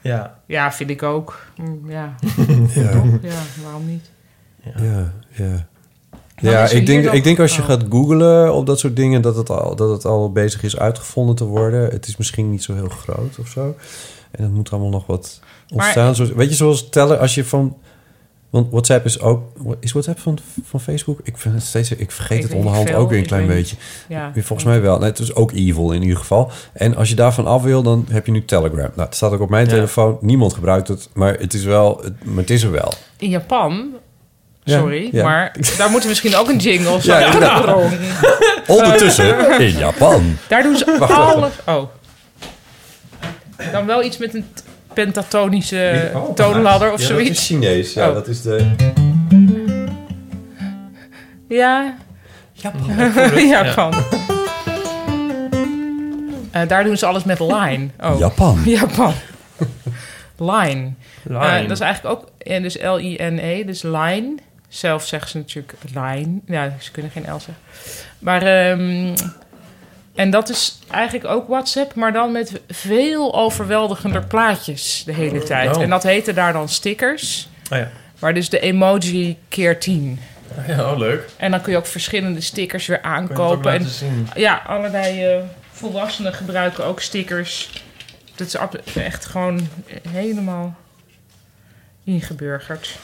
Ja. 0.00 0.34
Ja, 0.46 0.72
vind 0.72 0.90
ik 0.90 1.02
ook. 1.02 1.46
Mm, 1.56 1.90
Ja, 1.90 2.14
Ja. 2.74 2.90
Ja, 3.22 3.38
waarom 3.62 3.86
niet? 3.86 4.10
Ja, 4.76 5.12
ja. 5.30 5.66
Ja, 6.36 6.68
ik 6.68 6.86
denk, 6.86 7.10
ik 7.10 7.24
denk 7.24 7.38
als 7.40 7.56
je 7.56 7.62
oh. 7.62 7.68
gaat 7.68 7.84
googlen 7.90 8.54
op 8.54 8.66
dat 8.66 8.78
soort 8.78 8.96
dingen... 8.96 9.22
Dat 9.22 9.36
het, 9.36 9.50
al, 9.50 9.76
dat 9.76 9.90
het 9.90 10.04
al 10.04 10.32
bezig 10.32 10.62
is 10.62 10.78
uitgevonden 10.78 11.36
te 11.36 11.44
worden. 11.44 11.90
Het 11.90 12.06
is 12.06 12.16
misschien 12.16 12.50
niet 12.50 12.62
zo 12.62 12.74
heel 12.74 12.88
groot 12.88 13.38
of 13.38 13.48
zo. 13.48 13.74
En 14.30 14.42
het 14.42 14.52
moet 14.52 14.70
allemaal 14.70 14.90
nog 14.90 15.06
wat 15.06 15.40
ontstaan. 15.72 16.14
Zoals- 16.14 16.32
weet 16.32 16.48
je, 16.48 16.54
zoals 16.54 16.88
tellen 16.88 17.18
als 17.18 17.34
je 17.34 17.44
van... 17.44 17.76
Want 18.50 18.70
WhatsApp 18.70 19.04
is 19.04 19.20
ook... 19.20 19.42
Is 19.80 19.92
WhatsApp 19.92 20.18
van, 20.18 20.38
van 20.64 20.80
Facebook? 20.80 21.20
Ik, 21.22 21.38
vind 21.38 21.54
het 21.54 21.62
steeds, 21.62 21.90
ik 21.92 22.10
vergeet 22.10 22.36
Ik 22.36 22.42
het 22.42 22.52
onderhand 22.52 22.88
veel, 22.88 22.98
ook 22.98 23.10
weer 23.10 23.18
een 23.18 23.26
klein 23.26 23.46
beetje. 23.46 23.76
Ja. 24.08 24.32
Volgens 24.34 24.64
mij 24.64 24.80
wel. 24.80 24.98
Nee, 24.98 25.08
het 25.08 25.18
is 25.18 25.34
ook 25.34 25.52
evil 25.52 25.92
in 25.92 26.02
ieder 26.02 26.16
geval. 26.16 26.50
En 26.72 26.96
als 26.96 27.08
je 27.08 27.14
daarvan 27.14 27.46
af 27.46 27.62
wil, 27.62 27.82
dan 27.82 28.06
heb 28.08 28.26
je 28.26 28.32
nu 28.32 28.44
Telegram. 28.44 28.78
Nou, 28.78 28.90
het 28.94 29.14
staat 29.14 29.32
ook 29.32 29.40
op 29.40 29.50
mijn 29.50 29.64
Ja. 29.64 29.70
telefoon. 29.70 30.18
Niemand 30.20 30.54
gebruikt 30.54 30.88
het, 30.88 31.08
maar 31.14 31.38
het 31.38 31.54
is 31.54 31.64
wel... 31.64 32.00
Het, 32.02 32.24
maar 32.24 32.36
het 32.36 32.50
is 32.50 32.62
er 32.62 32.70
wel. 32.70 32.92
In 33.18 33.30
Japan, 33.30 33.72
Ja, 33.72 33.98
sorry, 34.66 35.08
ja. 35.12 35.24
maar 35.24 35.54
daar 35.78 35.90
moeten 35.90 36.02
we 36.02 36.08
misschien 36.08 36.36
ook 36.36 36.48
een 36.48 36.56
jingle 36.56 37.00
zo. 37.00 37.12
Ja, 37.12 37.24
inderdaad. 37.26 37.74
Ondertussen 38.66 39.50
in 39.68 39.78
Japan. 39.78 40.36
Daar 40.48 40.62
doen 40.62 40.76
ze 40.76 40.96
Wacht. 40.98 41.52
Oh. 41.66 41.82
Dan 43.72 43.86
wel 43.86 44.02
iets 44.04 44.16
met 44.18 44.34
een 44.34 44.44
pentatonische 44.94 46.10
Oh, 46.14 46.34
toonladder 46.34 46.92
of 46.92 47.00
Ja, 47.00 47.08
dat 47.08 47.18
is 47.18 47.24
zoiets. 47.24 47.46
Chinees. 47.46 47.92
Ja, 47.92 48.08
Oh. 48.08 48.14
dat 48.14 48.28
is 48.28 48.42
de... 48.42 48.70
Ja, 51.48 51.94
Ja. 53.36 53.64
Japan. 53.64 53.94
Eh, 56.50 56.62
daar 56.68 56.84
doen 56.84 56.96
ze 56.96 57.06
alles 57.06 57.24
met 57.24 57.40
line. 57.40 57.88
Oh. 58.00 58.18
Japan. 58.18 58.60
Japan. 58.64 59.12
Line. 60.38 60.92
Line. 61.22 61.46
Eh, 61.46 61.60
dat 61.62 61.70
is 61.70 61.80
eigenlijk 61.80 62.14
ook, 62.20 62.28
en 62.38 62.62
dus 62.62 62.76
L-I-N-E, 62.82 63.64
dus 63.64 63.82
line. 63.82 64.34
Zelf 64.76 65.06
zeggen 65.06 65.30
ze 65.30 65.36
natuurlijk 65.36 65.74
line. 65.94 66.40
Ja, 66.46 66.72
ze 66.80 66.90
kunnen 66.90 67.10
geen 67.10 67.22
L 67.22 67.38
zeggen. 67.38 67.56
Maar, 68.18 68.42
ehm, 68.42 69.14
en 70.14 70.30
dat 70.30 70.48
is 70.48 70.78
eigenlijk 70.90 71.24
ook 71.24 71.48
WhatsApp, 71.48 71.94
maar 71.94 72.12
dan 72.12 72.32
met 72.32 72.60
veel 72.68 73.34
overweldigender 73.34 74.26
plaatjes 74.26 75.02
de 75.04 75.12
hele 75.12 75.42
tijd. 75.42 75.76
Oh. 75.76 75.82
En 75.82 75.90
dat 75.90 76.02
heette 76.02 76.32
daar 76.32 76.52
dan 76.52 76.68
stickers. 76.68 77.48
Oh 77.72 77.78
ja. 77.78 77.90
Maar 78.18 78.34
dus 78.34 78.48
de 78.48 78.60
emoji 78.60 79.38
keer 79.48 79.80
10. 79.80 80.18
Ja, 80.66 80.90
oh, 80.92 80.98
leuk. 80.98 81.28
En 81.36 81.50
dan 81.50 81.60
kun 81.60 81.72
je 81.72 81.78
ook 81.78 81.86
verschillende 81.86 82.40
stickers 82.40 82.86
weer 82.86 83.02
aankopen. 83.02 83.72
En 83.72 83.84
zien? 83.84 84.28
ja, 84.34 84.62
allerlei 84.66 85.24
eh, 85.24 85.42
volwassenen 85.70 86.32
gebruiken 86.32 86.84
ook 86.84 87.00
stickers. 87.00 87.82
Dat 88.34 88.46
is 88.46 88.56
echt 88.94 89.24
gewoon 89.24 89.68
helemaal 90.08 90.76
ingeburgerd. 92.04 92.98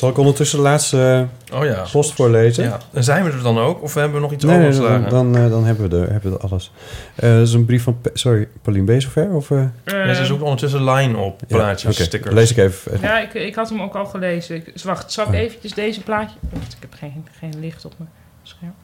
Zal 0.00 0.08
ik 0.08 0.18
ondertussen 0.18 0.58
de 0.58 0.64
laatste 0.64 1.26
Oh 1.52 1.64
ja. 1.64 1.72
eh, 1.74 1.90
post 1.92 2.12
voorlezen? 2.12 2.64
Ja. 2.64 2.78
En 2.92 3.04
zijn 3.04 3.24
we 3.24 3.30
er 3.30 3.42
dan 3.42 3.58
ook? 3.58 3.82
Of 3.82 3.94
hebben 3.94 4.14
we 4.14 4.20
nog 4.20 4.32
iets 4.32 4.44
Nee, 4.44 4.58
nee, 4.58 4.66
overgeslagen? 4.68 5.10
dan, 5.10 5.32
dan, 5.32 5.42
eh, 5.44 5.50
dan 5.50 5.64
hebben, 5.64 5.90
we 5.90 5.90
de, 6.06 6.12
hebben 6.12 6.32
we 6.32 6.38
alles. 6.38 6.72
Eh 7.14 7.30
dat 7.32 7.46
is 7.46 7.52
een 7.52 7.64
brief 7.64 7.82
van... 7.82 8.00
Pe- 8.00 8.10
Sorry, 8.14 8.48
Paulien, 8.62 8.84
ben 8.84 8.94
je 8.94 9.00
zover? 9.00 9.30
Of, 9.30 9.50
eh? 9.50 9.64
Ja, 9.84 10.14
ze 10.14 10.24
zoeken 10.24 10.44
ondertussen 10.44 10.84
line 10.90 11.16
op. 11.18 11.40
Ja, 11.46 11.56
Plaatjes, 11.56 12.02
stickers. 12.04 12.34
Lees 12.34 12.50
ik 12.50 12.56
even. 12.56 12.98
Ja, 13.00 13.18
ik, 13.20 13.34
ik 13.34 13.54
had 13.54 13.68
hem 13.68 13.82
ook 13.82 13.94
al 13.94 14.06
gelezen. 14.06 14.56
Ik, 14.56 14.72
dus 14.72 14.82
wacht, 14.82 15.12
zal 15.12 15.24
ik 15.26 15.32
Oh. 15.32 15.38
eventjes 15.38 15.74
deze 15.74 16.02
plaatje... 16.02 16.36
Wacht, 16.50 16.72
ik 16.72 16.78
heb 16.80 16.94
geen, 16.98 17.26
geen 17.38 17.54
licht 17.60 17.84
op 17.84 17.92
mijn 17.96 18.10
scherm. 18.42 18.74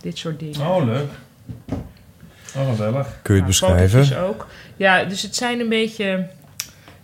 Dit 0.00 0.18
soort 0.18 0.38
dingen. 0.38 0.60
Oh, 0.60 0.84
leuk. 0.84 1.10
Oh, 2.56 2.68
gezellig. 2.70 3.06
Kun 3.22 3.34
je 3.36 3.42
het 3.42 3.60
Nou, 3.60 3.72
beschrijven? 3.76 4.18
ook. 4.18 4.46
Ja, 4.76 5.04
dus 5.04 5.22
het 5.22 5.36
zijn 5.36 5.60
een 5.60 5.68
beetje... 5.68 6.26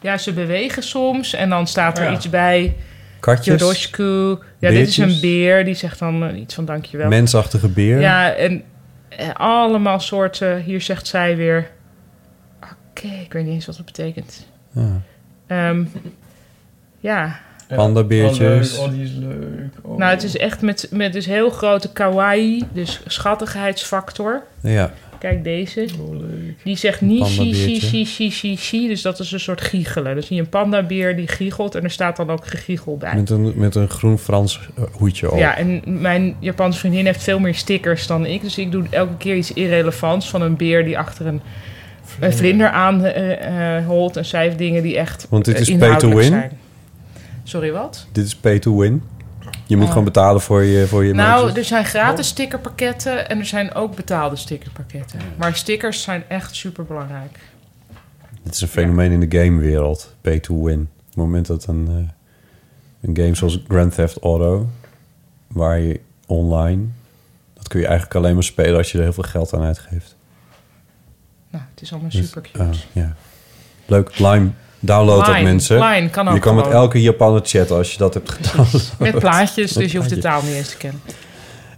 Ja, 0.01 0.19
ze 0.19 0.33
bewegen 0.33 0.83
soms 0.83 1.35
en 1.35 1.49
dan 1.49 1.67
staat 1.67 1.99
er 1.99 2.05
Ja. 2.05 2.12
iets 2.12 2.31
bij. 2.31 2.77
Katjes? 3.20 3.61
Joroshku. 3.61 4.39
Ja, 4.59 4.70
dit 4.70 4.89
is 4.89 4.97
een 4.97 5.19
beer. 5.20 5.65
Die 5.65 5.75
zegt 5.75 5.99
dan 5.99 6.25
eh, 6.25 6.41
iets 6.41 6.55
van 6.55 6.65
dankjewel. 6.65 7.09
Mensachtige 7.09 7.69
beer? 7.69 8.01
Ja, 8.01 8.33
en 8.33 8.62
eh, 9.09 9.29
allemaal 9.35 10.01
soorten. 10.01 10.62
Hier 10.62 10.81
zegt 10.81 11.07
zij 11.07 11.37
weer... 11.37 11.70
Oké, 12.91 13.07
ik 13.07 13.33
weet 13.33 13.45
niet 13.45 13.55
eens 13.55 13.67
wat 13.67 13.77
dat 13.77 13.87
betekent. 13.87 14.47
Ja. 14.73 15.01
Ehm, 15.47 15.85
ja, 17.01 17.41
Pandabeertjes. 17.77 18.79
Oh. 18.79 18.85
Oh, 18.85 18.91
die 18.91 19.03
is 19.03 19.12
leuk. 19.12 19.70
Oh. 19.83 19.99
nou 19.99 20.11
het 20.11 20.23
is 20.23 20.37
echt 20.37 20.62
met, 20.62 20.89
met 20.91 21.12
dus 21.12 21.27
heel 21.27 21.51
grote 21.51 21.93
kawaii, 21.93 22.65
dus 22.73 23.01
schattigheidsfactor. 23.07 24.43
Ja. 24.61 24.93
Kijk 25.21 25.45
deze. 25.45 25.87
Oh, 26.01 26.23
Die 26.65 26.77
zegt 26.77 27.01
ni, 27.01 27.25
shi, 27.25 27.55
shi, 27.55 27.81
shi, 27.81 28.05
shi, 28.05 28.31
shi, 28.31 28.57
shi. 28.57 28.89
Dus 28.89 29.03
dat 29.03 29.19
is 29.19 29.33
een 29.33 29.41
soort 29.41 29.61
giechelen. 29.61 30.15
Dus 30.15 30.27
zie 30.27 30.37
je 30.37 30.43
een 30.43 30.49
pandabeer 30.49 31.17
die 31.17 31.29
giechelt 31.29 31.75
en 31.75 31.85
er 31.85 31.91
staat 31.91 32.17
dan 32.17 32.31
ook 32.31 32.47
gegiegel 32.47 32.97
bij. 32.97 33.15
Met 33.15 33.31
een, 33.31 33.53
met 33.57 33.75
een 33.75 33.89
groen 33.89 34.19
Frans 34.19 34.61
eh, 34.77 34.85
hoedje 34.93 35.31
op. 35.31 35.39
Ja, 35.39 35.57
en 35.57 35.83
mijn 35.85 36.37
Japanse 36.39 36.79
vriendin 36.79 37.05
heeft 37.05 37.23
veel 37.23 37.39
meer 37.39 37.55
stickers 37.55 38.07
dan 38.07 38.27
ik. 38.27 38.43
Dus 38.43 38.59
ik 38.59 38.73
doe 38.73 38.85
elke 38.91 39.17
keer 39.17 39.37
iets 39.37 39.53
irrelevants 39.53 40.31
van 40.31 40.43
een 40.43 40.57
beer 40.57 40.85
die 40.85 40.99
achter 40.99 41.27
een, 41.27 41.41
een 42.21 42.33
vlinder 42.33 42.69
aan 42.69 43.05
eh, 43.05 43.77
eh, 43.77 43.87
holt. 43.87 44.17
En 44.17 44.25
zij 44.25 44.43
heeft 44.43 44.59
dingen 44.59 44.83
die 44.83 44.99
echt 44.99 45.27
Want 45.31 45.45
dit 45.45 45.59
is 45.59 45.67
pay 45.67 45.75
inhoudelijk 45.75 46.13
to 46.13 46.19
win? 46.19 46.29
zijn. 46.29 46.59
Sorry, 47.45 47.73
wat? 47.73 48.07
Dit 48.13 48.25
is 48.25 48.37
pay 48.37 48.59
to 48.59 48.79
win. 48.79 49.03
Je 49.71 49.77
moet 49.77 49.85
Oh. 49.85 49.91
gewoon 49.91 50.05
betalen 50.05 50.41
voor 50.41 50.63
je, 50.63 50.87
voor 50.87 51.05
je 51.05 51.15
Nou, 51.15 51.53
er 51.53 51.65
zijn 51.65 51.85
gratis 51.85 52.29
stickerpakketten 52.29 53.29
en 53.29 53.39
er 53.39 53.47
zijn 53.47 53.75
ook 53.75 53.97
betaalde 53.97 54.37
stickerpakketten. 54.37 55.21
Maar 55.37 55.55
stickers 55.57 56.03
zijn 56.03 56.25
echt 56.29 56.55
super 56.55 56.85
belangrijk. 56.85 57.39
Dit 58.43 58.55
is 58.55 58.61
een 58.61 58.69
fenomeen 58.69 59.13
in 59.13 59.29
de 59.29 59.39
gamewereld. 59.39 60.15
Pay 60.21 60.41
to 60.41 60.63
win. 60.65 60.81
Op 60.81 61.07
het 61.07 61.17
moment 61.17 61.47
dat 61.47 61.67
een, 61.67 61.87
eh, 61.89 63.09
een 63.09 63.17
game 63.17 63.35
zoals 63.35 63.63
Grand 63.69 63.95
Theft 63.95 64.19
Auto... 64.19 64.69
waar 65.47 65.79
je 65.79 66.01
online... 66.27 66.85
dat 67.55 67.69
kun 67.69 67.81
je 67.81 67.87
eigenlijk 67.87 68.15
alleen 68.17 68.35
maar 68.35 68.43
spelen 68.43 68.77
als 68.77 68.93
je 68.93 68.99
er 68.99 69.05
heel 69.05 69.13
veel 69.13 69.23
geld 69.23 69.55
aan 69.55 69.63
uitgeeft. 69.63 70.17
Nou, 71.51 71.65
het 71.71 71.83
is 71.83 71.93
allemaal 71.93 72.11
Dus, 72.11 72.27
super 72.27 72.43
cute. 72.43 72.59
ah, 72.63 72.69
ja. 72.93 73.17
Leuk. 73.87 74.19
Lime. 74.19 74.51
Download 74.81 75.26
dat 75.26 75.42
mensen. 75.42 75.78
Line 75.78 76.10
kan 76.10 76.28
ook 76.28 76.34
je 76.34 76.41
kan 76.41 76.55
met 76.55 76.67
elke 76.67 77.02
Japaner 77.02 77.41
chatten 77.44 77.76
als 77.76 77.92
je 77.92 77.99
dat 77.99 78.15
hebt 78.15 78.31
gedaan. 78.31 78.67
Met 78.99 79.18
plaatjes, 79.28 79.73
dus 79.73 79.92
je 79.92 79.99
hoeft 79.99 80.10
de 80.10 80.18
taal 80.18 80.42
niet 80.42 80.55
eens 80.55 80.68
te 80.68 80.76
kennen. 80.76 81.00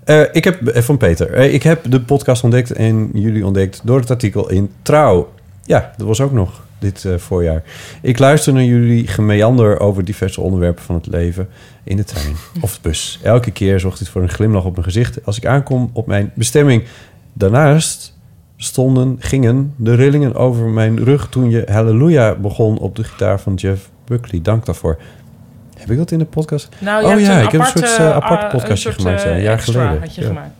Eh, 0.05 0.23
ik 0.33 0.45
heb 0.45 0.67
eh, 0.67 0.83
van 0.83 0.97
Peter. 0.97 1.33
Eh, 1.33 1.55
ik 1.55 1.63
heb 1.63 1.91
de 1.91 2.01
podcast 2.01 2.45
ontdekt 2.45 2.73
en 2.73 3.11
jullie 3.13 3.47
ontdekt 3.47 3.81
door 3.85 4.01
het 4.01 4.11
artikel 4.11 4.51
in 4.51 4.71
Trouw. 4.83 5.33
Ja, 5.65 5.93
dat 5.97 6.07
was 6.07 6.21
ook 6.21 6.33
nog 6.33 6.63
dit 6.79 7.07
voorjaar. 7.17 7.63
Ik 8.01 8.19
luister 8.19 8.53
naar 8.53 8.65
jullie 8.65 9.07
gemeander 9.07 9.81
over 9.81 10.05
diverse 10.05 10.41
onderwerpen 10.41 10.85
van 10.85 10.95
het 10.95 11.07
leven 11.07 11.49
in 11.85 11.97
de 11.97 12.05
trein 12.05 12.37
of 12.61 12.75
de 12.75 12.79
bus. 12.83 13.21
Elke 13.23 13.51
keer 13.51 13.81
zorgt 13.81 13.99
dit 13.99 14.09
voor 14.09 14.23
een 14.23 14.29
glimlach 14.29 14.65
op 14.65 14.73
mijn 14.73 14.85
gezicht 14.85 15.25
als 15.25 15.37
ik 15.37 15.47
aankom 15.47 15.91
op 15.93 16.07
mijn 16.07 16.33
bestemming. 16.35 16.85
Daarnaast 17.33 18.12
stonden, 18.63 19.17
gingen 19.19 19.75
de 19.77 19.95
rillingen 19.95 20.35
over 20.35 20.69
mijn 20.69 21.05
rug 21.05 21.29
toen 21.29 21.51
je 21.51 21.67
Halleluja 21.71 22.35
begon 22.35 22.79
op 22.79 22.97
de 22.97 23.05
gitaar 23.05 23.41
van 23.41 23.55
Jeff 23.55 23.91
Buckley. 24.05 24.43
Dank 24.43 24.67
daarvoor. 24.67 24.99
Heb 25.77 25.91
ik 25.91 25.97
dat 25.97 26.11
in 26.11 26.19
de 26.19 26.25
podcast? 26.25 26.69
Nou, 26.79 27.05
oh 27.05 27.21
ja, 27.21 27.41
ik 27.41 27.51
heb 27.51 27.61
een 27.61 27.67
soort 27.67 27.99
uh, 28.01 28.11
apart 28.11 28.43
uh, 28.43 28.51
podcastje 28.51 28.91
soort, 28.91 29.03
gemaakt, 29.03 29.25
uh, 29.25 29.33
een 29.33 29.43
jaar 29.43 29.59
geleden. 29.59 30.01
Had 30.01 30.15
je 30.15 30.21
Ja. 30.21 30.27
gemaakt. 30.27 30.51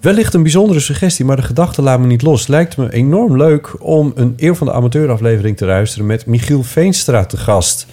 Wellicht 0.00 0.34
een 0.34 0.42
bijzondere 0.42 0.80
suggestie, 0.80 1.24
maar 1.24 1.36
de 1.36 1.42
gedachte 1.42 1.82
laat 1.82 2.00
me 2.00 2.06
niet 2.06 2.22
los. 2.22 2.46
Lijkt 2.46 2.76
me 2.76 2.92
enorm 2.92 3.36
leuk 3.36 3.74
om 3.84 4.12
een 4.14 4.34
eeuw 4.36 4.54
van 4.54 4.66
de 4.66 4.72
amateuraflevering 4.72 5.56
te 5.56 5.66
luisteren 5.66 6.06
met 6.06 6.26
Michiel 6.26 6.62
Veenstra 6.62 7.24
te 7.24 7.36
gast. 7.36 7.86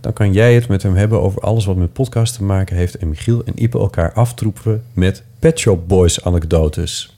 Dan 0.00 0.12
kan 0.12 0.32
jij 0.32 0.54
het 0.54 0.68
met 0.68 0.82
hem 0.82 0.94
hebben 0.94 1.20
over 1.20 1.40
alles 1.40 1.64
wat 1.64 1.76
met 1.76 1.92
podcast 1.92 2.34
te 2.36 2.42
maken 2.44 2.76
heeft. 2.76 2.96
En 2.96 3.08
Michiel 3.08 3.42
en 3.44 3.52
Ipe 3.62 3.78
elkaar 3.78 4.12
aftroepen 4.12 4.82
met 4.92 5.22
Pet 5.38 5.58
Shop 5.58 5.88
Boys 5.88 6.24
anekdotes. 6.24 7.11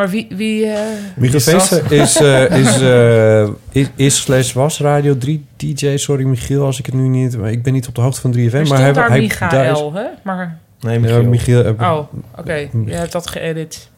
Maar 0.00 0.10
wie... 0.10 0.26
wie 0.30 0.66
eh, 0.66 0.80
Michiel 1.16 1.36
is 1.36 1.72
is, 1.88 2.16
eh, 2.16 2.50
is, 2.62 2.80
eh, 2.80 3.48
is, 3.72 3.88
is 3.96 4.20
slash 4.20 4.52
was 4.52 4.78
Radio 4.78 5.18
3 5.18 5.44
DJ. 5.56 5.96
Sorry 5.96 6.24
Michiel 6.24 6.64
als 6.64 6.78
ik 6.78 6.86
het 6.86 6.94
nu 6.94 7.08
niet... 7.08 7.38
Maar 7.38 7.50
ik 7.50 7.62
ben 7.62 7.72
niet 7.72 7.88
op 7.88 7.94
de 7.94 8.00
hoogte 8.00 8.20
van 8.20 8.34
3FM. 8.34 8.52
er 8.52 8.68
maar 8.68 8.80
hij, 8.80 8.92
daar 8.92 9.08
hij, 9.08 9.20
Michael, 9.20 9.92
hè? 9.92 10.04
Maar, 10.22 10.58
Nee, 10.80 11.00
Ja, 11.00 11.22
Michiel. 11.22 11.74
Oh, 11.80 11.98
oké. 12.36 12.54
Je 12.86 12.92
hebt 12.92 13.12
dat 13.12 13.26
geëdit. 13.26 13.89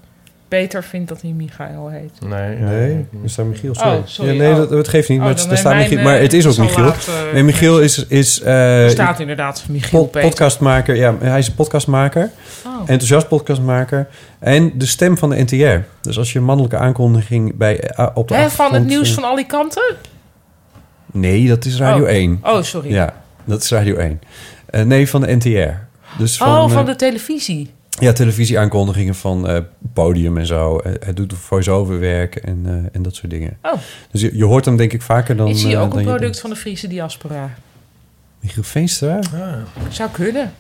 Peter 0.58 0.84
vindt 0.84 1.08
dat 1.08 1.20
hij 1.22 1.31
Michael 1.31 1.89
heet. 1.89 2.10
Nee, 2.28 2.56
Nee, 2.56 3.06
er 3.22 3.31
staat 3.31 3.47
Michiel. 3.47 3.74
Sorry. 3.74 3.90
Oh, 3.97 4.02
sorry. 4.05 4.32
Ja, 4.32 4.39
nee, 4.39 4.50
Oh. 4.50 4.56
dat, 4.56 4.68
dat 4.70 4.89
geeft 4.89 5.08
niet. 5.08 5.18
Oh, 5.18 5.24
maar 5.24 5.39
staat 5.39 5.62
mijn, 5.62 5.76
Michiel, 5.78 6.02
maar 6.02 6.14
eh, 6.16 6.22
het 6.22 6.32
is 6.32 6.47
ook 6.47 6.56
Michiel. 6.56 6.84
eh, 6.86 7.32
nee, 7.32 7.42
Michiel 7.42 7.81
is, 7.81 8.06
is 8.06 8.40
eh, 8.40 8.84
Er 8.84 8.90
staat 8.90 9.20
inderdaad 9.20 9.64
Michiel 9.68 9.98
pod- 10.00 10.10
Peter. 10.10 10.28
podcastmaker. 10.28 10.97
Ja, 10.97 11.14
hij 11.20 11.39
is 11.39 11.48
een 11.48 11.55
podcastmaker. 11.55 12.31
Oh. 12.66 12.78
Enthousiast 12.78 13.28
podcastmaker. 13.28 14.08
En 14.39 14.72
de 14.78 14.86
stem 14.86 15.18
van 15.18 15.31
de 15.31 15.42
NTR. 15.42 15.86
Dus 16.00 16.18
als 16.18 16.32
je 16.32 16.39
een 16.39 16.44
mannelijke 16.44 16.76
aankondiging 16.76 17.56
bij, 17.56 17.81
eh, 17.81 18.06
op 18.14 18.28
de 18.28 18.34
Hè, 18.34 18.50
van 18.50 18.74
het 18.74 18.84
nieuws 18.86 19.08
eh, 19.08 19.14
van 19.14 19.24
Alicante? 19.24 19.94
Nee, 21.12 21.48
dat 21.48 21.64
is 21.64 21.78
Radio 21.78 22.02
Oh. 22.05 22.10
1. 22.10 22.40
Oh, 22.42 22.62
sorry. 22.62 22.90
Ja, 22.90 23.14
dat 23.44 23.62
is 23.62 23.70
Radio 23.70 23.97
1. 23.97 24.20
Eh, 24.66 24.82
nee, 24.82 25.08
van 25.08 25.20
de 25.20 25.34
NTR. 25.36 25.70
Dus 26.18 26.36
van, 26.36 26.48
oh, 26.48 26.70
van 26.70 26.81
eh, 26.81 26.86
de 26.86 26.97
televisie. 26.97 27.70
Ja, 28.01 28.12
televisieaankondigingen 28.12 29.15
van 29.15 29.49
eh, 29.49 29.59
podium 29.93 30.39
en 30.39 30.47
zo. 30.47 30.79
Eh, 30.79 30.93
hij 31.01 31.12
doet 31.12 31.35
voice-over 31.35 32.01
werk 32.01 32.37
en, 32.37 32.62
eh, 32.67 32.73
en 32.93 33.03
dat 33.03 33.15
soort 33.15 33.31
dingen. 33.31 33.59
Oh, 33.62 33.73
Dus 34.11 34.21
je, 34.21 34.37
je 34.37 34.45
hoort 34.45 34.65
hem 34.65 34.77
denk 34.77 34.93
ik 34.93 35.03
vaker 35.03 35.37
dan... 35.37 35.49
is 35.49 35.62
hij 35.62 35.75
eh, 35.75 35.83
ook 35.83 35.95
een 35.95 36.05
product 36.05 36.41
van 36.41 36.51
de 36.51 36.57
Friese 36.57 36.87
diaspora? 36.89 37.55
Michiel 38.41 38.62
Veenstra? 38.62 39.19
Ah. 39.35 39.53
Zou 39.89 40.11
kunnen. 40.11 40.53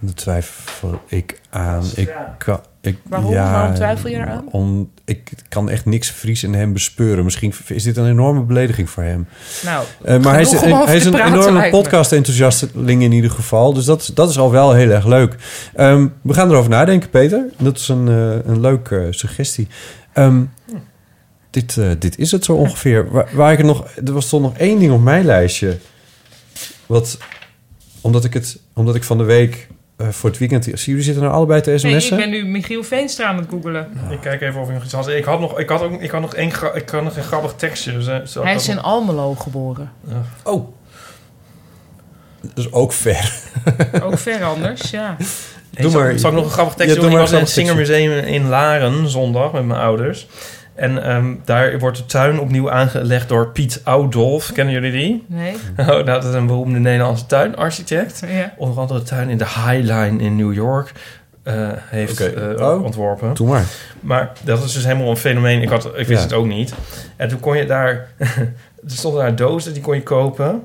Daar 0.00 0.14
twijfel 0.14 1.02
ik 1.06 1.40
aan. 1.50 1.84
Ik 1.94 2.10
kan, 2.38 2.60
ik, 2.80 2.98
Waarom? 3.02 3.32
Ja, 3.32 3.52
Waarom 3.52 3.74
twijfel 3.74 4.10
je 4.10 4.16
eraan? 4.16 4.48
Om, 4.50 4.90
ik 5.04 5.32
kan 5.48 5.70
echt 5.70 5.84
niks 5.84 6.10
Fries 6.10 6.42
in 6.42 6.54
hem 6.54 6.72
bespeuren. 6.72 7.24
Misschien 7.24 7.54
is 7.66 7.82
dit 7.82 7.96
een 7.96 8.08
enorme 8.08 8.42
belediging 8.42 8.90
voor 8.90 9.02
hem. 9.02 9.28
Nou, 9.64 9.84
Eh, 10.04 10.18
maar 10.18 10.32
hij 10.32 10.42
is, 10.42 10.52
een, 10.52 10.72
over 10.72 10.86
hij 10.86 10.96
is 10.96 11.04
een 11.04 11.26
enorme 11.26 11.70
podcast-enthousiasteling 11.70 13.02
in 13.02 13.12
ieder 13.12 13.30
geval. 13.30 13.72
Dus 13.72 13.84
dat, 13.84 14.10
dat 14.14 14.30
is 14.30 14.38
al 14.38 14.50
wel 14.50 14.72
heel 14.72 14.90
erg 14.90 15.06
leuk. 15.06 15.36
Ehm, 15.74 16.06
we 16.22 16.34
gaan 16.34 16.50
erover 16.50 16.70
nadenken, 16.70 17.10
Peter. 17.10 17.44
Dat 17.58 17.76
is 17.76 17.88
een, 17.88 18.08
eh, 18.08 18.50
een 18.50 18.60
leuke 18.60 18.98
eh, 18.98 19.06
suggestie. 19.10 19.68
Ehm, 20.12 20.42
dit, 21.50 21.76
eh, 21.76 21.90
dit 21.98 22.18
is 22.18 22.30
het 22.30 22.44
zo 22.44 22.52
ongeveer. 22.52 23.10
Waar, 23.10 23.28
waar 23.32 23.52
ik 23.52 23.58
er 23.58 23.64
nog... 23.64 23.86
Er 24.04 24.12
was 24.12 24.28
toch 24.28 24.40
nog 24.40 24.56
één 24.56 24.78
ding 24.78 24.92
op 24.92 25.02
mijn 25.02 25.24
lijstje. 25.24 25.78
Wat... 26.86 27.18
Omdat 28.00 28.24
ik, 28.24 28.34
het, 28.34 28.58
omdat 28.74 28.94
ik 28.94 29.04
van 29.04 29.18
de 29.18 29.24
week 29.24 29.68
eh, 29.98 30.08
voor 30.08 30.30
het 30.30 30.38
weekend... 30.38 30.64
Zie 30.64 30.78
jullie 30.84 31.02
zitten 31.02 31.22
nou 31.22 31.34
allebei 31.34 31.60
te 31.60 31.70
nee, 31.70 31.94
ik 31.94 32.00
sms'en? 32.00 32.16
ben 32.16 32.30
nu 32.30 32.44
Michiel 32.46 32.82
Veenstra 32.84 33.26
aan 33.26 33.36
het 33.36 33.46
googelen. 33.50 33.88
Ik 34.10 34.20
kijk 34.20 34.40
even 34.40 34.60
of 34.60 34.68
ik 34.68 34.74
nog 34.74 34.84
iets 34.84 34.92
had. 34.92 35.08
Ik 35.08 35.24
had 35.24 35.40
nog, 35.40 35.58
ik 35.58 35.68
had 35.68 35.82
ook, 35.82 36.00
ik 36.00 36.10
had 36.10 36.20
nog 36.20 36.34
één, 36.34 36.50
gra- 36.52 36.72
ik 36.74 36.88
had 36.88 37.02
nog 37.02 37.16
een 37.16 37.22
grappig 37.22 37.52
tekstje. 37.56 37.92
Dus, 37.92 38.06
eh, 38.06 38.42
Hij 38.42 38.54
is 38.54 38.68
in 38.68 38.74
nog- 38.74 38.84
Almelo 38.84 39.34
geboren. 39.34 39.92
Oh. 40.44 40.68
Dat 42.40 42.50
is 42.66 42.72
ook 42.72 42.92
ver. 42.92 43.32
Ook 44.02 44.18
ver 44.18 44.44
anders, 44.44 44.90
ja. 44.90 45.16
Hey, 45.18 45.82
Doe 45.82 45.90
zal, 45.90 46.00
maar. 46.00 46.18
zal 46.18 46.30
ik 46.30 46.36
nog 46.36 46.44
een 46.44 46.50
grappig 46.50 46.72
Ja, 46.72 46.78
tekstje 46.78 47.00
doe 47.00 47.10
doen? 47.10 47.18
maar 47.18 47.26
Ik 47.26 47.30
was 47.30 47.38
in 47.38 47.44
het 47.44 47.54
Singermuseum 47.54 48.12
in 48.24 48.48
Laren 48.48 49.08
zondag 49.08 49.52
met 49.52 49.64
mijn 49.64 49.80
ouders. 49.80 50.26
En 50.78 51.02
ehm, 51.04 51.34
daar 51.44 51.78
wordt 51.78 51.96
de 51.96 52.06
tuin 52.06 52.40
opnieuw 52.40 52.70
aangelegd 52.70 53.28
door 53.28 53.48
Piet 53.48 53.80
Oudolf. 53.84 54.52
Kennen 54.52 54.74
jullie 54.74 54.92
die? 54.92 55.24
Nee? 55.28 55.56
Oh, 55.90 56.04
dat 56.06 56.24
is 56.24 56.34
een 56.34 56.46
beroemde 56.46 56.78
Nederlandse 56.78 57.26
tuinarchitect. 57.26 58.22
Ja. 58.26 58.52
Onder 58.56 58.78
andere 58.78 58.98
de 58.98 59.04
tuin 59.04 59.28
in 59.28 59.38
de 59.38 59.44
High 59.44 59.80
Line 59.92 60.22
in 60.22 60.36
New 60.36 60.52
York 60.54 60.92
eh, 61.42 61.68
heeft 61.74 62.20
Oké. 62.20 62.54
eh, 62.56 62.68
Oh. 62.68 62.84
ontworpen. 62.84 63.34
Doe 63.34 63.48
maar. 63.48 63.64
Maar 64.00 64.32
dat 64.44 64.64
is 64.64 64.72
dus 64.72 64.84
helemaal 64.84 65.10
een 65.10 65.16
fenomeen. 65.16 65.62
Ik, 65.62 65.68
had, 65.68 65.84
ik 65.86 65.92
wist 66.06 66.08
Ja. 66.10 66.20
het 66.20 66.32
ook 66.32 66.46
niet. 66.46 66.74
En 67.16 67.28
toen 67.28 67.40
kon 67.40 67.56
je 67.56 67.66
daar... 67.66 68.06
er 68.18 68.94
stonden 68.94 69.20
daar 69.22 69.36
dozen, 69.36 69.72
die 69.72 69.82
kon 69.82 69.94
je 69.94 70.02
kopen. 70.02 70.62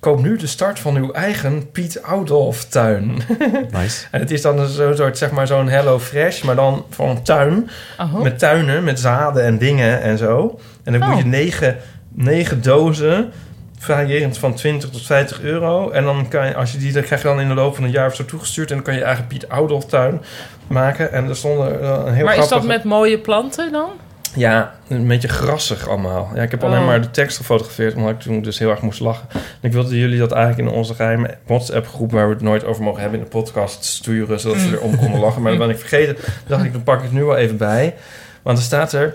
Koop 0.00 0.22
nu 0.22 0.36
de 0.36 0.46
start 0.46 0.78
van 0.78 0.96
uw 0.96 1.12
eigen 1.12 1.70
Piet 1.70 2.02
Oudolf 2.02 2.64
tuin. 2.64 3.22
Nice. 3.72 4.06
en 4.10 4.20
het 4.20 4.30
is 4.30 4.42
dan 4.42 4.66
zo'n 4.68 4.96
soort, 4.96 5.18
zeg 5.18 5.30
maar, 5.30 5.46
zo'n 5.46 5.68
Hello 5.68 5.98
Fresh, 5.98 6.42
maar 6.42 6.54
dan 6.54 6.84
van 6.90 7.08
een 7.08 7.22
tuin. 7.22 7.70
Oh. 7.98 8.22
Met 8.22 8.38
tuinen, 8.38 8.84
met 8.84 9.00
zaden 9.00 9.44
en 9.44 9.58
dingen 9.58 10.00
en 10.02 10.18
zo. 10.18 10.58
En 10.84 10.92
dan 10.92 11.02
Oh. 11.02 11.08
moet 11.08 11.18
je 11.18 11.24
negen, 11.24 11.76
negen 12.14 12.62
dozen, 12.62 13.32
variërend 13.78 14.38
van 14.38 14.54
20 14.54 14.90
tot 14.90 15.06
50 15.06 15.40
euro. 15.42 15.90
En 15.90 16.04
dan 16.04 16.28
kan 16.28 16.46
je, 16.46 16.54
als 16.54 16.72
je 16.72 16.78
die, 16.78 16.92
dan 16.92 17.02
krijg 17.02 17.22
je 17.22 17.28
dan 17.28 17.40
in 17.40 17.48
de 17.48 17.54
loop 17.54 17.74
van 17.74 17.84
een 17.84 17.90
jaar 17.90 18.06
of 18.06 18.14
zo 18.14 18.24
toegestuurd. 18.24 18.68
En 18.68 18.74
dan 18.74 18.84
kan 18.84 18.94
je 18.94 19.00
je 19.00 19.06
eigen 19.06 19.26
Piet 19.26 19.48
Oudolf 19.48 19.84
tuin 19.84 20.20
maken. 20.66 21.12
En 21.12 21.28
er 21.28 21.36
stonden 21.36 21.80
eh, 21.80 22.02
een 22.06 22.14
heel 22.14 22.24
maar 22.24 22.36
is 22.38 22.48
dat 22.48 22.64
met 22.64 22.84
mooie 22.84 23.18
planten 23.18 23.72
dan? 23.72 23.90
Ja, 24.34 24.74
een 24.88 25.06
beetje 25.06 25.28
grassig 25.28 25.88
allemaal. 25.88 26.30
Ja, 26.34 26.42
ik 26.42 26.50
heb 26.50 26.64
alleen 26.64 26.80
Oh. 26.80 26.86
maar 26.86 27.00
de 27.00 27.10
tekst 27.10 27.36
gefotografeerd, 27.36 27.94
omdat 27.94 28.10
ik 28.10 28.20
toen 28.20 28.42
dus 28.42 28.58
heel 28.58 28.70
erg 28.70 28.80
moest 28.80 29.00
lachen. 29.00 29.28
En 29.32 29.40
ik 29.60 29.72
wilde 29.72 29.98
jullie 29.98 30.18
dat 30.18 30.32
eigenlijk 30.32 30.68
in 30.68 30.74
onze 30.76 30.94
geheime 30.94 31.34
WhatsApp-groep, 31.46 32.12
waar 32.12 32.26
we 32.28 32.32
het 32.34 32.42
nooit 32.42 32.64
over 32.64 32.82
mogen 32.82 33.00
hebben 33.00 33.18
in 33.18 33.24
de 33.24 33.30
podcast, 33.30 33.84
sturen, 33.84 34.40
zodat 34.40 34.58
ze 34.58 34.72
erom 34.76 34.96
konden 34.96 35.20
lachen. 35.20 35.42
Maar 35.42 35.50
dat 35.50 35.60
ben 35.60 35.70
ik 35.70 35.78
vergeten. 35.78 36.16
Dacht 36.46 36.64
ik, 36.64 36.72
dan 36.72 36.82
pak 36.82 36.96
ik 36.96 37.02
het 37.02 37.12
nu 37.12 37.24
wel 37.24 37.36
even 37.36 37.56
bij. 37.56 37.94
Want 38.42 38.58
er 38.58 38.64
staat 38.64 38.92
er 38.92 39.14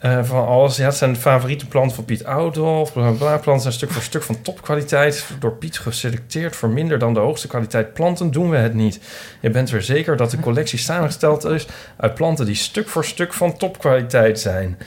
eh, 0.00 0.24
van 0.24 0.46
alles. 0.46 0.76
Ja, 0.76 0.84
het 0.84 0.94
zijn 0.94 1.16
favoriete 1.16 1.66
planten 1.66 1.94
van 1.94 2.04
Piet 2.04 2.24
Oudolf. 2.24 2.92
Planten 3.18 3.60
zijn 3.60 3.72
stuk 3.72 3.90
voor 3.90 4.02
stuk 4.02 4.22
van 4.22 4.42
topkwaliteit. 4.42 5.26
Door 5.38 5.52
Piet 5.52 5.78
geselecteerd 5.78 6.56
voor 6.56 6.68
minder 6.68 6.98
dan 6.98 7.14
de 7.14 7.20
hoogste 7.20 7.48
kwaliteit 7.48 7.92
planten 7.92 8.30
doen 8.30 8.50
we 8.50 8.56
het 8.56 8.74
niet. 8.74 9.00
Je 9.40 9.50
bent 9.50 9.70
er 9.70 9.82
zeker 9.82 10.16
dat 10.16 10.30
de 10.30 10.40
collectie 10.40 10.78
samengesteld 10.78 11.44
is 11.44 11.66
uit 11.96 12.14
planten 12.14 12.46
die 12.46 12.54
stuk 12.54 12.88
voor 12.88 13.04
stuk 13.04 13.32
van 13.32 13.56
topkwaliteit 13.56 14.40
zijn. 14.40 14.78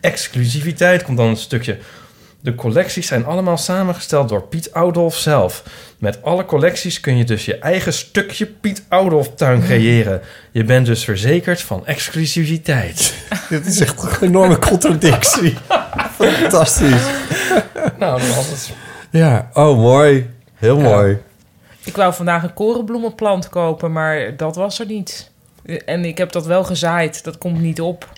Exclusiviteit 0.00 1.02
komt 1.02 1.16
dan 1.16 1.26
een 1.26 1.36
stukje. 1.36 1.78
De 2.42 2.54
collecties 2.54 3.06
zijn 3.06 3.24
allemaal 3.24 3.56
samengesteld 3.56 4.28
door 4.28 4.42
Piet 4.42 4.72
Oudolf 4.72 5.16
zelf. 5.16 5.62
Met 5.98 6.22
alle 6.22 6.44
collecties 6.44 7.00
kun 7.00 7.16
je 7.16 7.24
dus 7.24 7.44
je 7.44 7.56
eigen 7.58 7.92
stukje 7.92 8.46
Piet 8.46 8.84
Oudolf 8.88 9.34
tuin 9.34 9.62
creëren. 9.62 10.20
Je 10.50 10.64
bent 10.64 10.86
dus 10.86 11.04
verzekerd 11.04 11.60
van 11.60 11.86
exclusiviteit. 11.86 13.14
Dit 13.48 13.66
is 13.66 13.80
echt 13.80 14.02
een 14.02 14.28
enorme 14.28 14.58
contradictie. 14.58 15.56
Fantastisch. 16.20 17.06
nou, 17.98 18.20
dan 18.20 18.34
was 18.34 18.48
het... 18.48 18.72
Ja, 19.10 19.50
oh 19.52 19.78
mooi. 19.78 20.30
Heel 20.54 20.78
mooi. 20.78 21.18
Ik 21.84 21.96
wou 21.96 22.14
vandaag 22.14 22.42
een 22.42 22.54
korenbloemenplant 22.54 23.48
kopen, 23.48 23.92
maar 23.92 24.36
dat 24.36 24.56
was 24.56 24.78
er 24.78 24.86
niet. 24.86 25.30
En 25.84 26.04
ik 26.04 26.18
heb 26.18 26.32
dat 26.32 26.46
wel 26.46 26.64
gezaaid. 26.64 27.24
Dat 27.24 27.38
komt 27.38 27.60
niet 27.60 27.80
op. 27.80 28.08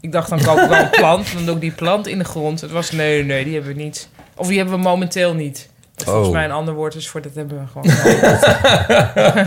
Ik 0.00 0.12
dacht, 0.12 0.28
dan 0.28 0.42
koop 0.42 0.58
ik 0.58 0.68
wel 0.68 0.78
een 0.78 0.90
plant. 0.90 1.32
Dan 1.34 1.44
doe 1.44 1.54
ik 1.54 1.60
die 1.60 1.70
plant 1.72 2.06
in 2.06 2.18
de 2.18 2.24
grond. 2.24 2.60
Het 2.60 2.70
was, 2.70 2.90
nee, 2.90 3.24
nee, 3.24 3.44
die 3.44 3.54
hebben 3.54 3.76
we 3.76 3.82
niet. 3.82 4.08
Of 4.36 4.46
die 4.48 4.56
hebben 4.58 4.74
we 4.76 4.80
momenteel 4.82 5.34
niet. 5.34 5.68
Dat 5.94 6.04
volgens 6.06 6.26
Oh. 6.28 6.32
mij 6.34 6.44
een 6.44 6.50
ander 6.50 6.74
woord 6.74 6.94
is 6.94 7.08
voor 7.08 7.22
dat 7.22 7.34
hebben 7.34 7.58
we 7.58 7.66
gewoon. 7.72 9.46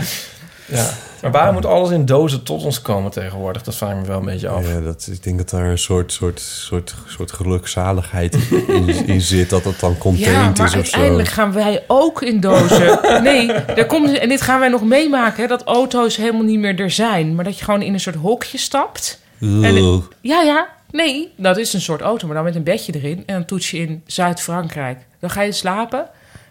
Ja. 0.66 0.90
Maar 1.22 1.30
waarom 1.30 1.54
moet 1.54 1.66
alles 1.66 1.90
in 1.90 2.04
dozen 2.06 2.42
tot 2.42 2.64
ons 2.64 2.82
komen 2.82 3.10
tegenwoordig? 3.10 3.62
Dat 3.62 3.74
vraag 3.76 3.90
ik 3.90 3.96
me 3.96 4.06
wel 4.06 4.18
een 4.18 4.24
beetje 4.24 4.48
af. 4.48 4.68
Ja, 4.68 4.80
dat, 4.80 5.08
ik 5.12 5.22
denk 5.22 5.38
dat 5.38 5.50
daar 5.50 5.64
een 5.64 5.78
soort, 5.78 6.12
soort, 6.12 6.40
soort, 6.40 6.94
soort 7.06 7.32
gelukzaligheid 7.32 8.34
in, 8.66 9.06
in 9.06 9.20
zit. 9.20 9.50
Dat 9.50 9.64
het 9.64 9.80
dan 9.80 9.90
ja, 9.90 9.96
contained 9.98 10.58
maar 10.58 10.66
is 10.66 10.74
of 10.74 10.86
zo. 10.86 10.92
uiteindelijk 10.96 11.28
gaan 11.28 11.52
wij 11.52 11.84
ook 11.86 12.22
in 12.22 12.40
dozen. 12.40 12.98
Nee, 13.22 13.46
daar 13.46 13.86
komt, 13.86 14.18
en 14.18 14.28
dit 14.28 14.40
gaan 14.40 14.60
wij 14.60 14.68
nog 14.68 14.82
meemaken. 14.84 15.42
Hè, 15.42 15.48
dat 15.48 15.62
auto's 15.64 16.16
helemaal 16.16 16.42
niet 16.42 16.58
meer 16.58 16.80
er 16.80 16.90
zijn. 16.90 17.34
Maar 17.34 17.44
dat 17.44 17.58
je 17.58 17.64
gewoon 17.64 17.82
in 17.82 17.92
een 17.92 18.00
soort 18.00 18.16
hokje 18.16 18.58
stapt. 18.58 19.20
En-. 19.42 20.02
Ja, 20.20 20.42
ja. 20.42 20.68
Nee, 20.90 21.32
dat 21.36 21.56
is 21.56 21.72
een 21.72 21.80
soort 21.80 22.00
auto, 22.00 22.26
maar 22.26 22.36
dan 22.36 22.44
met 22.44 22.54
een 22.54 22.62
bedje 22.62 22.94
erin. 22.94 23.22
En 23.26 23.34
dan 23.34 23.44
toets 23.44 23.70
je 23.70 23.78
in 23.78 24.02
Zuid-Frankrijk. 24.06 24.98
Dan 25.20 25.30
ga 25.30 25.42
je 25.42 25.52
slapen. 25.52 25.98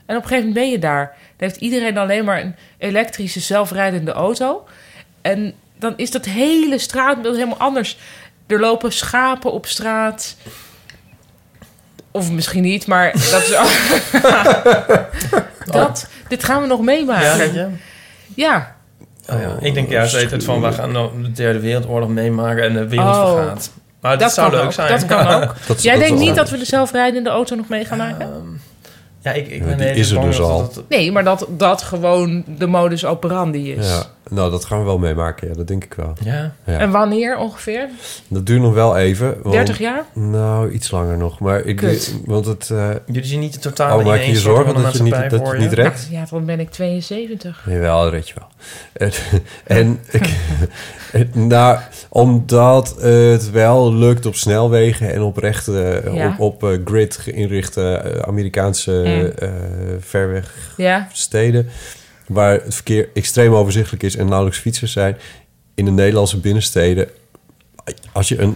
En 0.06 0.18
op 0.18 0.22
een 0.24 0.28
gegeven 0.30 0.38
moment 0.38 0.54
ben 0.54 0.70
je 0.72 0.80
daar. 0.80 1.06
Dan 1.38 1.50
heeft 1.50 1.56
iedereen 1.62 1.98
alleen 1.98 2.26
maar 2.26 2.42
een 2.42 2.56
elektrische, 2.78 3.40
zelfrijdende 3.40 4.12
auto. 4.12 4.68
En 5.22 5.54
dan 5.80 5.94
is 5.96 6.12
dat 6.12 6.26
hele 6.26 6.78
straatbeeld 6.78 7.36
helemaal 7.36 7.58
anders. 7.58 7.98
Er 8.48 8.60
lopen 8.60 8.92
schapen 8.94 9.52
op 9.52 9.66
straat. 9.66 10.36
Of 12.12 12.32
misschien 12.32 12.64
niet, 12.64 12.88
maar 12.88 13.12
dat 13.12 13.42
is... 13.42 13.50
dat, 15.78 16.08
dit 16.28 16.44
gaan 16.44 16.62
we 16.62 16.68
nog 16.68 16.80
Ja, 16.80 16.86
meemaken. 16.86 17.54
je? 17.54 17.68
Ja. 18.36 18.76
Oh, 19.34 19.42
ja. 19.42 19.56
Ik 19.60 19.74
denk 19.74 19.90
juist 19.90 20.16
altijd 20.22 20.44
van, 20.44 20.62
we 20.62 20.72
gaan 20.72 20.92
nou 20.92 21.22
de 21.22 21.32
derde 21.32 21.60
wereldoorlog 21.60 22.10
meemaken 22.10 22.64
en 22.64 22.74
de 22.74 22.88
wereld 22.88 23.16
Oh. 23.16 23.36
vergaat. 23.36 23.72
Maar 24.02 24.12
dat, 24.12 24.20
Dat 24.20 24.34
zou 24.34 24.52
leuk 24.52 24.64
ook, 24.64 24.74
zijn. 24.74 24.90
dat 24.90 25.06
kan 25.06 25.28
ook. 25.44 25.56
Dat- 25.68 25.84
Jij 25.84 25.96
dat 25.96 26.04
denkt 26.04 26.20
niet 26.20 26.36
dat 26.36 26.50
we 26.50 26.58
de 26.58 26.66
zelfrijdende 26.66 27.30
auto 27.30 27.56
nog 27.56 27.68
mee 27.70 27.86
gaan 27.86 27.98
maken? 27.98 28.30
Ja, 29.24 29.32
ik, 29.32 29.48
ik 29.48 29.60
Ja, 29.68 29.76
ben 29.76 29.96
is 29.96 30.10
er 30.10 30.16
bang 30.16 30.28
dus 30.28 30.38
dat 30.38 30.50
al. 30.50 30.62
het- 30.62 30.82
Nee, 30.90 31.12
maar 31.12 31.24
dat 31.24 31.46
dat 31.50 31.82
gewoon 31.82 32.44
de 32.58 32.68
modus 32.68 33.06
operandi 33.06 33.74
is. 33.74 33.88
Ja, 33.90 34.04
nou, 34.30 34.52
dat 34.52 34.66
gaan 34.66 34.80
we 34.80 34.86
wel 34.86 34.98
meemaken. 34.98 35.48
Ja, 35.48 35.54
dat 35.54 35.68
denk 35.68 35.84
ik 35.84 35.94
wel. 35.94 36.14
Ja. 36.24 36.54
Ja. 36.66 36.78
En 36.80 36.92
wanneer 36.92 37.38
ongeveer? 37.38 37.90
Dat 38.28 38.46
duurt 38.46 38.62
nog 38.62 38.74
wel 38.74 38.98
even. 38.98 39.36
want- 39.42 39.56
30 39.56 39.78
jaar? 39.78 40.04
Nou, 40.14 40.72
iets 40.72 40.92
langer 40.92 41.18
nog. 41.18 41.40
Maar 41.40 41.60
ik, 41.66 41.76
Kut. 41.76 42.16
want 42.26 42.46
het... 42.46 42.70
eh, 42.70 42.90
Jullie 43.06 43.26
zien 43.28 43.40
niet 43.40 43.54
de 43.54 43.60
totale 43.60 44.00
oh, 44.00 44.06
maak 44.08 44.20
je 44.20 44.32
je 44.32 44.38
zorgen 44.38 44.84
dat 44.84 44.98
je, 44.98 45.04
niet, 45.04 45.30
dat 45.30 45.48
je 45.52 45.58
niet 45.58 45.74
redt? 45.74 46.08
Ja, 46.12 46.26
dan 46.30 46.46
ben 46.46 46.60
ik 46.60 46.70
72. 46.70 47.64
Jawel, 47.66 48.02
dat 48.02 48.12
weet 48.12 48.28
je 48.30 48.34
wel. 48.38 48.48
En, 48.94 49.12
en 49.78 50.00
ik, 50.12 50.30
het- 51.12 51.36
nou, 51.36 51.80
omdat 52.10 52.96
het 53.02 53.52
wel 53.52 53.94
lukt 53.94 54.26
op 54.26 54.36
snelwegen 54.36 55.14
en 55.14 55.22
op 55.22 55.38
rechte, 55.38 56.02
Ja. 56.14 56.36
op, 56.38 56.40
op 56.64 56.70
eh, 56.72 56.78
grid 56.86 57.18
geïnrichte 57.18 57.92
eh, 57.96 58.20
Amerikaanse 58.28 58.90
Mm. 59.06 59.26
eh, 59.48 59.50
verweg 60.00 60.74
Ja. 60.78 61.08
Waar 62.34 62.54
het 62.54 62.76
verkeer 62.76 63.10
extreem 63.14 63.54
overzichtelijk 63.54 64.04
is 64.04 64.16
en 64.16 64.26
nauwelijks 64.28 64.60
fietsers 64.60 64.92
zijn, 64.92 65.18
in 65.76 65.86
de 65.86 65.92
Nederlandse 65.92 66.38
binnensteden, 66.40 67.10
als 68.12 68.28
je 68.28 68.40
een 68.40 68.56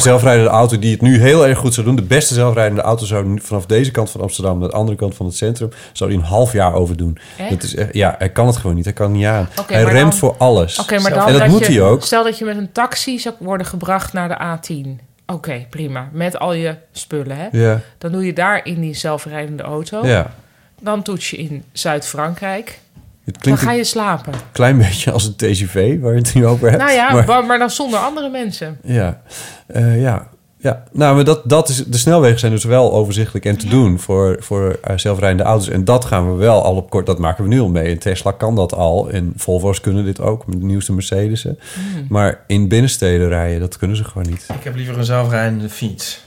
zelfrijdende 0.00 0.50
auto 0.50 0.78
die 0.78 0.92
het 0.92 1.00
nu 1.00 1.20
heel 1.20 1.46
erg 1.46 1.58
goed 1.58 1.74
zou 1.74 1.86
doen, 1.86 1.96
de 1.96 2.02
beste 2.02 2.34
zelfrijdende 2.34 2.82
auto 2.82 3.04
zou 3.04 3.38
vanaf 3.42 3.66
deze 3.66 3.90
kant 3.90 4.10
van 4.10 4.20
Amsterdam 4.20 4.58
naar 4.58 4.68
de 4.68 4.74
andere 4.74 4.96
kant 4.96 5.14
van 5.14 5.26
het 5.26 5.36
centrum, 5.36 5.68
zou 5.92 6.10
die 6.10 6.18
een 6.18 6.24
half 6.24 6.52
jaar 6.52 6.74
over 6.74 6.96
doen. 6.96 7.18
Echt? 7.38 7.50
Dat 7.50 7.62
is 7.62 7.74
echt, 7.74 7.94
ja, 7.94 8.14
hij 8.18 8.30
kan 8.30 8.46
het 8.46 8.56
gewoon 8.56 8.76
niet. 8.76 8.84
Hij 8.84 8.94
kan 8.94 9.06
het 9.06 9.16
niet 9.16 9.26
aan. 9.26 9.48
Hij 9.66 9.82
remt 9.82 9.94
dan- 10.10 10.12
voor 10.12 10.34
alles. 10.38 10.78
Oké, 10.78 10.98
maar 10.98 11.14
dan 11.14 11.28
en 11.28 11.38
dat, 11.38 11.46
moet 11.48 11.66
je, 11.66 11.72
hij 11.72 11.82
ook. 11.82 12.02
Stel 12.04 12.24
dat 12.24 12.38
je 12.38 12.44
met 12.44 12.56
een 12.56 12.72
taxi 12.72 13.18
zou 13.18 13.34
worden 13.38 13.66
gebracht 13.66 14.12
naar 14.12 14.28
de 14.28 14.36
A10. 14.84 15.00
Oké, 15.26 15.66
prima. 15.70 16.08
Met 16.12 16.38
al 16.38 16.52
je 16.52 16.74
spullen, 16.92 17.36
hè? 17.36 17.48
Ja. 17.52 17.80
Dan 17.98 18.12
doe 18.12 18.26
je 18.26 18.32
daar 18.32 18.66
in 18.66 18.80
die 18.80 18.94
zelfrijdende 18.94 19.62
auto. 19.62 20.06
Ja. 20.06 20.34
Dan 20.80 21.02
toets 21.02 21.30
je 21.30 21.36
in 21.36 21.64
Zuid-Frankrijk. 21.72 22.78
Het 23.24 23.44
Dan 23.44 23.56
ga 23.58 23.70
een 23.70 23.76
je 23.76 23.84
slapen. 23.84 24.32
klein 24.52 24.78
beetje 24.78 25.10
als 25.10 25.24
een 25.26 25.36
TGV, 25.36 26.00
waar 26.00 26.12
je 26.12 26.18
het 26.18 26.34
nu 26.34 26.46
over 26.46 26.70
hebt. 26.70 26.82
Nou 26.82 26.94
ja, 26.94 27.12
maar, 27.12 27.26
maar, 27.26 27.44
maar 27.44 27.58
dan 27.58 27.70
zonder 27.70 27.98
andere 27.98 28.30
mensen. 28.30 28.78
ja. 28.82 29.20
Eh, 29.66 30.00
ja. 30.00 30.30
Ja, 30.58 30.82
nou, 30.92 31.14
maar 31.14 31.24
dat, 31.24 31.48
dat 31.48 31.68
is, 31.68 31.84
de 31.84 31.98
snelwegen 31.98 32.38
zijn 32.38 32.52
dus 32.52 32.64
wel 32.64 32.92
overzichtelijk 32.92 33.44
en 33.44 33.58
te 33.58 33.68
doen 33.68 33.98
voor, 33.98 34.36
voor 34.40 34.78
eh, 34.82 34.98
zelfrijdende 34.98 35.42
auto's. 35.42 35.68
En 35.68 35.84
dat 35.84 36.04
gaan 36.04 36.30
we 36.32 36.36
wel 36.36 36.62
al 36.64 36.76
op 36.76 36.90
kort, 36.90 37.06
dat 37.06 37.18
maken 37.18 37.42
we 37.44 37.48
nu 37.50 37.60
al 37.60 37.68
mee. 37.68 37.90
En 37.90 37.98
Tesla 37.98 38.30
kan 38.30 38.54
dat 38.56 38.74
al 38.74 39.10
en 39.10 39.32
Volvo's 39.36 39.80
kunnen 39.80 40.04
dit 40.04 40.20
ook, 40.20 40.46
met 40.46 40.60
de 40.60 40.66
nieuwste 40.66 40.92
Mercedes'en. 40.92 41.58
Hmm. 41.74 42.06
Maar 42.08 42.44
in 42.46 42.68
binnensteden 42.68 43.28
rijden, 43.28 43.60
dat 43.60 43.78
kunnen 43.78 43.96
ze 43.96 44.04
gewoon 44.04 44.26
niet. 44.28 44.46
Ik 44.58 44.64
heb 44.64 44.74
liever 44.74 44.98
een 44.98 45.04
zelfrijdende 45.04 45.68
fiets. 45.68 46.24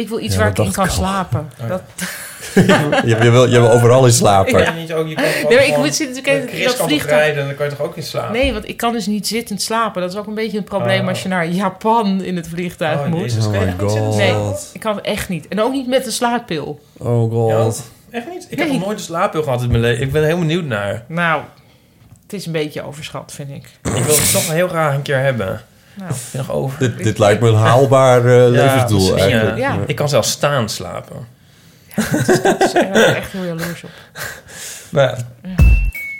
Ik 0.00 0.08
wil 0.08 0.18
iets 0.20 0.34
Ja, 0.34 0.40
waar 0.40 0.50
ik 0.50 0.58
in 0.58 0.72
kan 0.72 0.90
slapen. 0.90 1.50
Oh 1.60 1.66
ja. 1.66 1.66
Dat, 1.68 1.82
je, 2.54 3.16
je, 3.24 3.30
wil, 3.30 3.44
je 3.50 3.60
wil 3.60 3.70
overal 3.70 4.06
in 4.06 4.12
slapen. 4.12 4.58
Je 4.60 4.70
niet 4.80 4.92
ook, 4.92 5.08
je 5.08 5.14
kan 5.14 5.24
toch 5.24 5.32
Nee, 5.34 5.42
maar 5.42 5.52
ik 5.66 5.74
gewoon 5.74 5.80
moet 5.80 6.20
kijken 6.22 6.54
met 6.58 6.64
dat 6.64 6.76
vliegtuig- 6.86 7.10
rijden 7.20 7.40
en 7.40 7.46
dan 7.46 7.56
kan 7.56 7.66
je 7.66 7.76
toch 7.76 7.86
ook 7.86 7.96
in 7.96 8.02
slapen? 8.02 8.32
nee, 8.32 8.52
want 8.52 8.68
ik 8.68 8.76
kan 8.76 8.92
dus 8.92 9.06
niet 9.06 9.26
zittend 9.26 9.62
slapen. 9.62 10.02
Dat 10.02 10.10
is 10.12 10.18
ook 10.18 10.26
een 10.26 10.34
beetje 10.34 10.58
een 10.58 10.64
probleem 10.64 11.02
Oh. 11.02 11.08
als 11.08 11.22
je 11.22 11.28
naar 11.28 11.48
Japan 11.48 12.22
in 12.22 12.36
het 12.36 12.48
vliegtuig 12.48 13.00
Oh, 13.00 13.06
moet. 13.06 13.20
Jezus, 13.20 13.46
Oh 13.46 13.52
my 13.52 13.74
God. 13.78 14.16
Nee, 14.16 14.34
ik 14.72 14.80
kan 14.80 14.96
het 14.96 15.04
echt 15.04 15.28
niet. 15.28 15.48
En 15.48 15.60
ook 15.60 15.72
niet 15.72 15.86
met 15.86 16.06
een 16.06 16.12
slaappil. 16.12 16.80
Oh 16.96 17.30
god. 17.32 17.82
Ja, 18.10 18.18
echt 18.18 18.28
niet? 18.30 18.46
Ik 18.48 18.58
Nee. 18.58 18.66
heb 18.66 18.76
nog 18.76 18.84
nooit 18.86 18.98
een 18.98 19.04
slaappil 19.04 19.42
gehad 19.42 19.62
in 19.62 19.68
mijn 19.68 19.80
leven. 19.80 20.02
Ik 20.04 20.12
ben 20.12 20.24
heel 20.24 20.38
benieuwd 20.38 20.64
naar. 20.64 21.04
Nou, 21.08 21.42
het 22.22 22.32
is 22.32 22.46
een 22.46 22.52
beetje 22.52 22.82
overschat, 22.86 23.32
vind 23.34 23.50
ik. 23.50 23.64
Ik 23.96 24.04
wil 24.04 24.14
het 24.16 24.32
toch 24.32 24.50
heel 24.52 24.68
graag 24.68 24.94
een 24.94 25.02
keer 25.02 25.20
hebben. 25.20 25.60
Nou, 25.94 26.10
nog 26.32 26.50
over. 26.52 26.78
Dit, 26.78 26.98
dit 26.98 27.18
lijkt 27.18 27.40
me 27.42 27.48
een 27.48 27.54
haalbaar 27.54 28.18
eh, 28.26 28.48
levensdoel 28.50 29.16
eigenlijk. 29.18 29.56
ja. 29.58 29.76
Ik 29.86 29.96
kan 29.96 30.08
zelfs 30.08 30.30
staan 30.30 30.68
slapen. 30.68 31.16
dat 32.42 32.60
is 32.62 32.74
er 32.74 33.16
echt 33.16 33.32
heel 33.32 33.44
jaloers 33.44 33.84
op. 33.84 33.90
Maar 34.90 35.18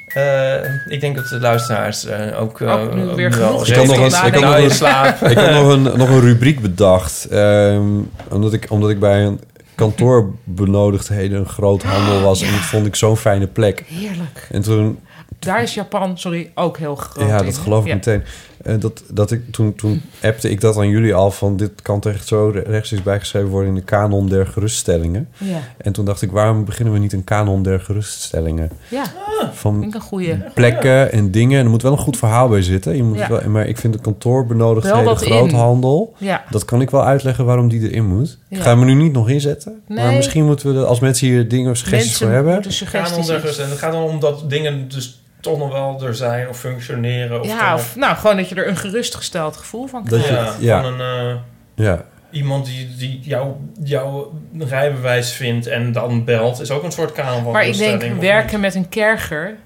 eh, 0.06 0.54
ik 0.86 1.00
denk 1.00 1.16
dat 1.16 1.28
de 1.28 1.40
luisteraars 1.40 2.04
eh, 2.04 2.40
ook, 2.40 2.60
eh, 2.60 2.72
Ook 2.82 2.94
nu 2.94 3.04
weer 3.04 3.30
wel 3.38 3.58
genoeg 3.58 3.66
Ik 3.68 3.74
had 3.74 3.86
nog 3.86 3.96
een- 3.96 4.26
ik 4.26 4.34
had 4.34 4.42
nog 4.42 4.56
een- 4.56 4.70
slaap. 4.70 5.22
Ik 5.22 5.38
heb 5.38 5.50
nog 5.52 5.68
een, 5.72 5.82
nog 5.82 6.08
een 6.08 6.20
rubriek 6.20 6.60
bedacht. 6.60 7.24
Ehm, 7.30 7.82
omdat, 8.30 8.52
ik, 8.52 8.66
omdat 8.70 8.90
ik 8.90 8.98
bij 9.00 9.22
een 9.24 9.40
kantoorbenodigdheden 9.74 11.38
een 11.38 11.48
groot 11.48 11.82
handel 11.82 12.20
was. 12.20 12.42
En 12.42 12.50
dat 12.52 12.60
vond 12.60 12.86
ik 12.86 12.96
zo'n 12.96 13.16
fijne 13.16 13.46
plek. 13.46 13.84
Heerlijk. 13.86 14.48
En 14.50 14.62
toen, 14.62 14.98
Daar 15.38 15.62
is 15.62 15.74
Japan, 15.74 16.18
sorry, 16.18 16.50
ook 16.54 16.78
heel 16.78 16.94
groot 16.94 17.28
ja, 17.28 17.42
dat 17.42 17.58
geloof 17.58 17.82
ik 17.82 17.88
Ja. 17.88 17.94
meteen. 17.94 18.22
Eh, 18.62 18.74
dat, 18.78 19.02
dat 19.12 19.30
ik, 19.30 19.52
toen, 19.52 19.74
toen 19.74 20.02
appte 20.22 20.50
ik 20.50 20.60
dat 20.60 20.76
aan 20.76 20.88
jullie 20.88 21.14
al 21.14 21.30
van... 21.30 21.56
dit 21.56 21.70
kan 21.82 22.00
terecht 22.00 22.26
zo 22.26 22.48
rechtstreeks 22.48 23.02
bijgeschreven 23.04 23.48
worden 23.48 23.68
in 23.68 23.74
de 23.74 23.82
kanon 23.82 24.28
der 24.28 24.46
geruststellingen. 24.46 25.28
Ja, 25.38 25.58
En 25.76 25.92
toen 25.92 26.04
dacht 26.04 26.22
ik, 26.22 26.30
waarom 26.30 26.64
beginnen 26.64 26.94
we 26.94 27.00
niet 27.00 27.12
een 27.12 27.24
kanon 27.24 27.62
der 27.62 27.80
geruststellingen? 27.80 28.70
ja 28.88 29.04
Van 29.52 29.82
ik 29.82 29.94
een 29.94 30.00
goeie. 30.00 30.36
plekken 30.54 31.12
en 31.12 31.30
dingen. 31.30 31.58
En 31.58 31.64
er 31.64 31.70
moet 31.70 31.82
wel 31.82 31.92
een 31.92 31.98
goed 31.98 32.16
verhaal 32.16 32.48
bij 32.48 32.62
zitten. 32.62 32.96
Je 32.96 33.02
moet 33.02 33.18
Ja. 33.18 33.28
wel, 33.28 33.40
maar 33.48 33.66
ik 33.66 33.76
vind 33.78 33.92
de 33.92 33.98
kantoorbenodigdheden, 34.00 35.16
groothandel... 35.16 36.14
Ja, 36.18 36.44
Dat 36.50 36.64
kan 36.64 36.80
ik 36.80 36.90
wel 36.90 37.04
uitleggen 37.04 37.44
waarom 37.44 37.68
die 37.68 37.90
erin 37.90 38.06
moet. 38.06 38.38
Ik 38.48 38.56
Ja. 38.56 38.62
ga 38.62 38.70
hem 38.70 38.80
er 38.80 38.86
nu 38.86 38.94
niet 38.94 39.12
nog 39.12 39.28
inzetten. 39.28 39.80
Maar 39.88 40.06
Nee. 40.06 40.16
misschien 40.16 40.44
moeten 40.44 40.72
we, 40.74 40.80
er, 40.80 40.84
als 40.86 41.00
mensen 41.00 41.26
hier 41.26 41.48
dingen 41.48 41.70
of 41.70 41.76
suggesties 41.76 42.06
mensen 42.08 42.26
voor 42.26 42.34
hebben... 42.34 42.52
moeten 42.54 42.70
Kanon 42.90 43.24
suggesties 43.24 43.56
het 43.70 43.78
gaat 43.78 43.92
dan 43.92 44.02
om 44.02 44.20
dat 44.20 44.50
dingen 44.50 44.88
dus 44.88 45.22
toch 45.40 45.58
nog 45.58 45.72
wel 45.72 46.02
er 46.06 46.14
zijn 46.14 46.48
of 46.48 46.58
functioneren. 46.58 47.40
Of 47.40 47.46
Ja, 47.46 47.74
of 47.74 47.96
nou, 47.96 48.16
gewoon 48.16 48.36
dat 48.36 48.48
je 48.48 48.54
er 48.54 48.68
een 48.68 48.76
gerustgesteld 48.76 49.56
gevoel 49.56 49.86
van 49.86 50.04
krijgt. 50.04 50.28
ja, 50.28 50.54
ja. 50.58 50.82
van 50.82 51.00
een, 51.00 51.30
eh, 51.30 51.84
Ja, 51.84 52.04
iemand 52.30 52.64
die, 52.66 52.96
die 52.96 53.20
jou, 53.22 53.52
jouw 53.82 54.32
rijbewijs 54.58 55.32
vindt 55.32 55.66
en 55.66 55.92
dan 55.92 56.24
belt, 56.24 56.60
is 56.60 56.70
ook 56.70 56.82
een 56.82 56.92
soort 56.92 57.12
kanon 57.12 57.42
van 57.42 57.52
Maar 57.52 57.66
ik 57.66 57.76
denk, 57.76 58.02
werken 58.20 58.52
niet? 58.52 58.60
met 58.60 58.74
een 58.74 58.88
kerger 58.88 59.56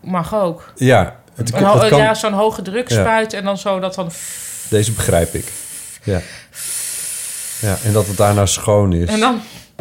mag 0.00 0.34
ook. 0.34 0.72
ja. 0.76 1.16
Het, 1.34 1.52
Een 1.54 1.64
het 1.66 1.88
kan, 1.88 1.98
Ja, 1.98 2.14
zo'n 2.14 2.32
hoge 2.32 2.62
druk 2.62 2.88
Ja. 2.90 3.00
spuit 3.00 3.32
en 3.32 3.44
dan 3.44 3.58
zo 3.58 3.80
dat 3.80 3.94
dan... 3.94 4.10
Deze 4.68 4.92
begrijp 4.92 5.34
ik. 5.34 5.52
Ja. 6.02 6.20
ja. 7.60 7.76
En 7.84 7.92
dat 7.92 8.06
het 8.06 8.16
daarna 8.16 8.46
schoon 8.46 8.92
is. 8.92 9.08
En 9.08 9.20
dan, 9.20 9.40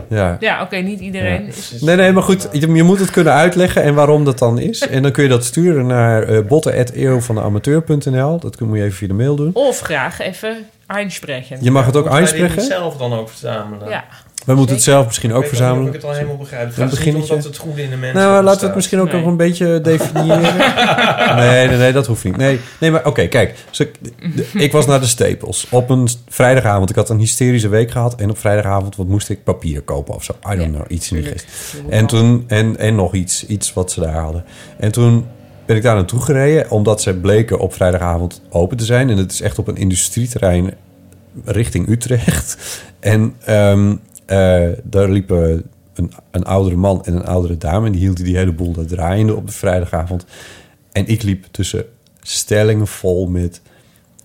Ja. 0.10 0.38
ja, 0.40 0.62
oké, 0.62 0.76
niet 0.76 1.00
iedereen 1.00 1.42
Ja. 1.42 1.48
is... 1.48 1.82
Nee, 1.82 1.96
nee, 1.96 2.12
maar 2.12 2.24
goed. 2.24 2.48
Je, 2.52 2.72
je 2.74 2.84
moet 2.84 3.00
het 3.00 3.10
kunnen 3.12 3.34
uitleggen 3.34 3.84
en 3.84 3.94
waarom 3.94 4.26
dat 4.26 4.40
dan 4.40 4.60
is. 4.60 4.88
En 4.88 5.02
dan 5.02 5.12
kun 5.12 5.24
je 5.24 5.30
dat 5.30 5.46
sturen 5.46 5.86
naar 5.88 6.30
uh, 6.30 6.40
botten.eeuwvandeamateur.nl. 6.48 8.40
Dat 8.40 8.56
kun- 8.56 8.68
moet 8.68 8.78
je 8.78 8.84
even 8.84 8.98
via 8.98 9.08
de 9.08 9.14
mail 9.14 9.36
doen. 9.36 9.50
Of 9.54 9.80
graag 9.80 10.20
even 10.20 10.58
einspreken. 10.88 11.58
Je 11.62 11.72
mag 11.72 11.86
het 11.86 11.96
ook 11.96 12.20
niet 12.20 12.54
zelf 12.58 12.98
dan 12.98 13.14
ook 13.14 13.30
verzamelen? 13.30 13.90
Ja, 13.90 14.04
We 14.46 14.56
moeten 14.56 14.76
het 14.76 14.84
zelf 14.84 15.06
misschien 15.06 15.34
ook 15.34 15.46
verzamelen. 15.46 15.88
ik 15.88 15.94
het 15.94 16.04
al 16.04 16.12
helemaal 16.12 16.38
begrijp. 16.38 16.62
Het 16.68 16.78
Een 16.78 16.90
gaat 16.98 17.14
niet 17.14 17.44
het 17.44 17.58
goede 17.58 17.84
in 17.84 17.90
de 17.90 17.96
mensen 17.96 18.22
Nou, 18.22 18.44
laten 18.44 18.60
we 18.60 18.66
het 18.66 18.76
misschien 18.76 19.00
ook 19.00 19.12
Nee. 19.12 19.22
nog 19.22 19.30
een 19.30 19.38
beetje 19.38 19.82
definiëren. 19.92 20.42
nee, 21.36 21.68
nee, 21.68 21.78
nee, 21.78 21.92
dat 21.94 22.08
hoeft 22.08 22.24
niet. 22.24 22.38
Nee, 22.38 22.60
nee 22.80 22.92
maar 22.92 23.06
oké, 23.06 23.28
kijk. 23.28 23.56
Dus 23.70 23.88
ik, 24.54 24.72
was 24.72 24.86
naar 24.86 25.00
de 25.00 25.06
Staples 25.06 25.68
op 25.70 25.90
een 25.90 26.08
vrijdagavond. 26.30 26.90
Ik 26.90 26.96
had 26.96 27.10
een 27.10 27.20
hysterische 27.20 27.68
week 27.70 27.92
gehad. 27.92 28.16
En 28.16 28.30
op 28.30 28.38
vrijdagavond 28.38 28.96
wat 28.96 29.08
moest 29.08 29.30
ik 29.30 29.44
papier 29.44 29.82
kopen 29.82 30.16
of 30.16 30.24
zo. 30.24 30.34
I 30.34 30.56
don't 30.56 30.62
Ja, 30.62 30.68
know, 30.68 30.92
iets 30.92 31.12
in 31.12 31.18
die 31.22 31.26
geest. 31.32 31.46
En 31.90 32.06
toen, 32.06 32.44
en, 32.48 32.78
en 32.78 32.96
nog 32.96 33.14
iets, 33.14 33.46
iets 33.46 33.74
wat 33.74 33.92
ze 33.92 34.00
daar 34.00 34.22
hadden. 34.22 34.46
En 34.78 34.92
toen 34.92 35.26
ben 35.66 35.76
ik 35.76 35.82
daar 35.84 35.96
naartoe 35.96 36.22
gereden, 36.22 36.72
omdat 36.72 37.02
ze 37.02 37.14
bleken 37.14 37.60
op 37.60 37.74
vrijdagavond 37.74 38.42
open 38.50 38.78
te 38.78 38.86
zijn. 38.86 39.10
En 39.10 39.18
het 39.18 39.32
is 39.32 39.42
echt 39.42 39.60
op 39.60 39.68
een 39.68 39.78
industrieterrein 39.78 40.74
richting 41.46 41.88
Utrecht. 41.88 42.58
En 43.00 43.36
ehm, 43.46 43.96
eh, 44.26 44.70
daar 44.84 45.10
liepen 45.10 45.64
een, 45.94 46.12
een 46.32 46.44
oudere 46.44 46.76
man 46.76 47.06
en 47.06 47.14
een 47.16 47.26
oudere 47.26 47.58
dame. 47.58 47.86
En 47.86 47.92
die 47.92 48.02
hielden 48.02 48.24
die 48.24 48.38
hele 48.38 48.52
boel 48.52 48.72
daar 48.74 48.86
draaiende 48.86 49.36
op 49.36 49.48
de 49.48 49.54
vrijdagavond. 49.54 50.26
En 50.92 51.08
ik 51.08 51.24
liep 51.24 51.46
tussen 51.52 51.86
stellingen 52.22 52.88
vol 52.88 53.28
met 53.28 53.62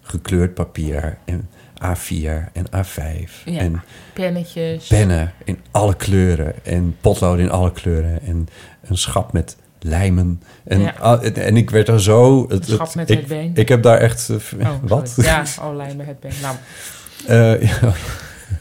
gekleurd 0.03 0.55
papier 0.55 1.19
en 1.25 1.49
A4 1.85 2.53
en 2.53 2.67
A5 2.77 3.31
Ja. 3.45 3.59
en 3.61 3.83
Pennetjes. 4.15 4.87
pennen 4.87 5.33
in 5.45 5.59
alle 5.71 5.97
kleuren 5.97 6.65
en 6.65 6.97
potloden 7.01 7.45
in 7.45 7.51
alle 7.51 7.73
kleuren 7.73 8.23
en 8.23 8.49
een 8.89 8.99
schap 8.99 9.33
met 9.33 9.57
lijmen. 9.81 10.43
En, 10.65 10.81
Ja. 10.81 11.21
en, 11.21 11.35
en 11.35 11.57
ik 11.57 11.71
werd 11.71 11.89
er 11.89 12.03
zo... 12.03 12.49
Het, 12.49 12.67
Schap 12.69 12.95
met 12.95 13.11
ik, 13.11 13.19
het 13.19 13.27
been. 13.27 13.51
Ik 13.55 13.69
heb 13.69 13.83
daar 13.83 13.99
echt... 13.99 14.29
eh, 14.29 14.69
Oh, 14.69 14.75
wat? 14.83 15.09
sorry. 15.09 15.29
Ja, 15.31 15.45
oh, 15.63 15.77
lijmen 15.77 16.07
het 16.07 16.21
been. 16.21 16.33
Nou, 16.43 16.57
Eh, 17.27 17.63
ja, 17.63 17.93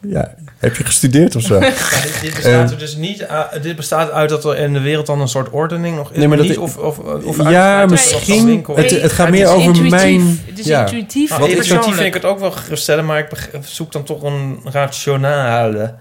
ja. 0.00 0.34
Heb 0.58 0.76
je 0.76 0.84
gestudeerd 0.84 1.36
of 1.36 1.42
zo? 1.42 1.58
Ja, 1.60 1.70
dit, 2.02 2.18
dit 2.22 2.34
bestaat 2.34 2.70
er 2.70 2.78
dus 2.78 2.96
niet. 2.96 3.22
uit- 3.26 3.62
dit 3.62 3.76
bestaat 3.76 4.10
uit 4.10 4.28
dat 4.28 4.44
er 4.44 4.56
in 4.58 4.72
de 4.72 4.80
wereld 4.80 5.06
dan 5.06 5.20
een 5.20 5.28
soort 5.28 5.50
ordening 5.50 5.96
nog 5.96 6.10
is. 6.10 6.16
Nee, 6.16 6.28
maar 6.28 6.36
dat 6.36 6.46
niet, 6.46 6.58
of, 6.58 6.76
of, 6.76 6.98
ja, 7.50 7.86
misschien. 7.86 8.44
winkel. 8.46 8.76
Het, 8.76 8.90
het 8.90 9.12
gaat 9.12 9.30
meer 9.30 9.46
over 9.48 9.62
intuïtief. 9.62 9.90
mijn... 9.90 10.40
Het 10.46 10.58
is 10.58 10.66
ja. 10.66 10.80
intuïtief 10.80 11.30
Nou, 11.30 11.50
intuïtief 11.50 11.94
vind 11.94 12.00
ik 12.06 12.14
het 12.14 12.24
ook 12.24 12.38
wel 12.38 12.50
geruststellen, 12.50 13.04
maar 13.06 13.18
ik 13.18 13.28
zoek 13.64 13.92
dan 13.92 14.02
toch 14.02 14.22
een 14.22 14.58
rationale. 14.64 15.94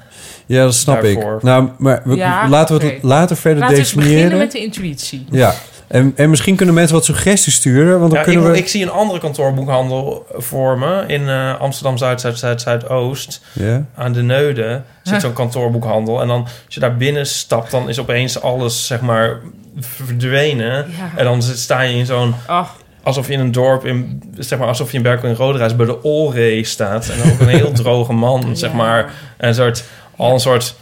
Ja, 0.45 0.63
dat 0.63 0.73
snap 0.75 1.01
Daarvoor. 1.01 1.35
ik. 1.35 1.43
Nou, 1.43 1.69
maar 1.77 2.01
we, 2.05 2.15
Ja, 2.15 2.49
laten 2.49 2.79
we 2.79 2.85
het 2.85 3.03
later 3.03 3.37
verder 3.37 3.59
Laten 3.59 3.75
definiëren. 3.75 4.13
beginnen 4.13 4.37
met 4.37 4.51
de 4.51 4.59
intuïtie. 4.59 5.25
Ja, 5.31 5.53
en, 5.91 6.13
en 6.15 6.29
misschien 6.29 6.55
kunnen 6.55 6.75
mensen 6.75 6.95
wat 6.95 7.05
suggesties 7.05 7.55
sturen, 7.55 7.99
want 7.99 8.11
dan 8.11 8.19
Ja, 8.19 8.25
ik, 8.25 8.31
kunnen 8.33 8.51
we... 8.51 8.57
ik 8.57 8.67
zie 8.67 8.83
een 8.83 8.91
andere 8.91 9.19
kantoorboekhandel 9.19 10.25
voor 10.33 10.77
me 10.77 11.03
in 11.07 11.29
eh, 11.29 11.59
Amsterdam 11.59 11.97
Zuid, 11.97 12.21
Zuid, 12.21 12.39
Zuid, 12.39 12.61
Zuidoost. 12.61 13.41
Ja. 13.53 13.85
Aan 13.95 14.13
de 14.13 14.21
Neude 14.21 14.81
zit 15.03 15.21
zo'n 15.21 15.33
kantoorboekhandel. 15.33 16.21
En 16.21 16.27
dan, 16.27 16.41
als 16.65 16.73
je 16.73 16.79
daar 16.79 16.97
binnen 16.97 17.25
stapt, 17.27 17.71
dan 17.71 17.89
is 17.89 17.99
opeens 17.99 18.41
alles, 18.41 18.87
zeg 18.87 19.01
maar, 19.01 19.39
verdwenen. 19.79 20.85
Ja. 20.97 21.11
En 21.15 21.23
dan 21.25 21.41
zit- 21.41 21.57
sta 21.59 21.81
je 21.81 21.95
in 21.97 22.05
zo'n 22.05 22.35
Ach, 22.45 22.75
alsof 23.03 23.27
je 23.27 23.33
in 23.33 23.39
een 23.39 23.51
dorp, 23.51 23.85
in, 23.85 24.23
zeg 24.37 24.59
maar, 24.59 24.67
alsof 24.67 24.91
je 24.91 24.97
in 24.97 25.03
Berkel 25.03 25.29
in 25.29 25.35
Roderijs 25.35 25.75
bij 25.75 25.85
de 25.85 26.03
Olree 26.03 26.63
staat. 26.65 27.09
En 27.09 27.17
dan 27.17 27.31
ook 27.31 27.39
een 27.39 27.47
heel 27.47 27.71
droge 27.81 28.13
man, 28.13 28.57
zeg 28.57 28.73
maar. 28.73 29.11
En 29.37 29.47
een 29.47 29.55
soort, 29.55 29.83
al 30.15 30.33
een 30.33 30.39
soort, 30.39 30.75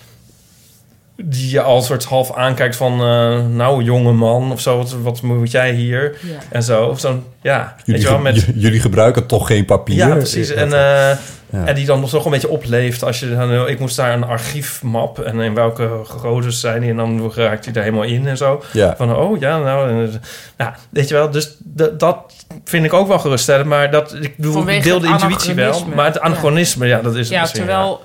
die 1.24 1.52
je 1.52 1.62
al 1.62 1.82
soort 1.82 2.04
half 2.04 2.36
aankijkt 2.36 2.76
van, 2.76 2.92
eh, 2.92 3.46
nou, 3.48 3.84
jonge 3.84 4.12
man 4.14 4.52
of 4.52 4.62
zo, 4.62 4.78
wat, 4.78 4.96
wat 5.02 5.22
moet 5.22 5.52
jij 5.52 5.72
hier? 5.72 6.18
ja. 6.22 6.38
En 6.50 6.64
zo, 6.64 6.86
of 6.86 7.00
zo'n, 7.00 7.24
ja, 7.42 7.74
weet 7.78 7.86
Jullie, 7.86 8.02
je 8.02 8.08
wel, 8.08 8.20
met... 8.20 8.46
jullie 8.56 8.80
gebruiken 8.80 9.26
toch 9.26 9.48
geen 9.48 9.66
papier? 9.66 9.96
Ja, 9.96 10.16
precies. 10.16 10.50
En, 10.50 10.74
eh, 10.74 11.18
Ja. 11.52 11.66
en 11.66 11.76
die 11.76 11.86
dan 11.86 12.00
nog 12.00 12.10
toch 12.10 12.26
een 12.26 12.32
beetje 12.32 12.50
opleeft. 12.50 13.04
Als 13.04 13.20
je 13.20 13.36
dan, 13.36 13.68
ik 13.68 13.80
moest 13.80 13.96
daar 13.96 14.14
een 14.14 14.24
archiefmap 14.24 15.20
en 15.20 15.40
in 15.40 15.54
welke 15.54 15.90
groottes 16.04 16.60
zijn 16.60 16.82
die. 16.82 16.90
En 16.90 16.96
dan 16.96 17.32
raakt 17.36 17.66
hij 17.66 17.74
er 17.74 17.82
helemaal 17.82 18.04
in 18.04 18.28
en 18.28 18.38
zo. 18.38 18.64
Ja. 18.74 18.96
Van, 18.98 19.16
oh 19.16 19.40
ja, 19.40 19.60
nou, 19.60 19.90
en, 19.90 20.22
nou, 20.58 20.72
weet 20.90 21.08
je 21.08 21.14
wel. 21.14 21.30
Dus 21.32 21.56
dat 21.98 22.18
vind 22.64 22.86
ik 22.86 22.94
ook 22.94 23.08
wel 23.08 23.20
geruststellend. 23.20 23.68
Maar 23.68 23.92
dat, 23.92 24.16
ik 24.22 24.36
Vanwege 24.40 24.82
deel 24.82 25.00
de 25.00 25.08
intuïtie 25.08 25.54
wel. 25.54 25.86
Maar 25.96 26.06
het 26.06 26.20
anachronisme, 26.20 26.88
ja, 26.88 27.02
dat 27.02 27.16
is 27.16 27.30
het 27.30 27.38
Ja, 27.38 27.46
terwijl 27.46 28.02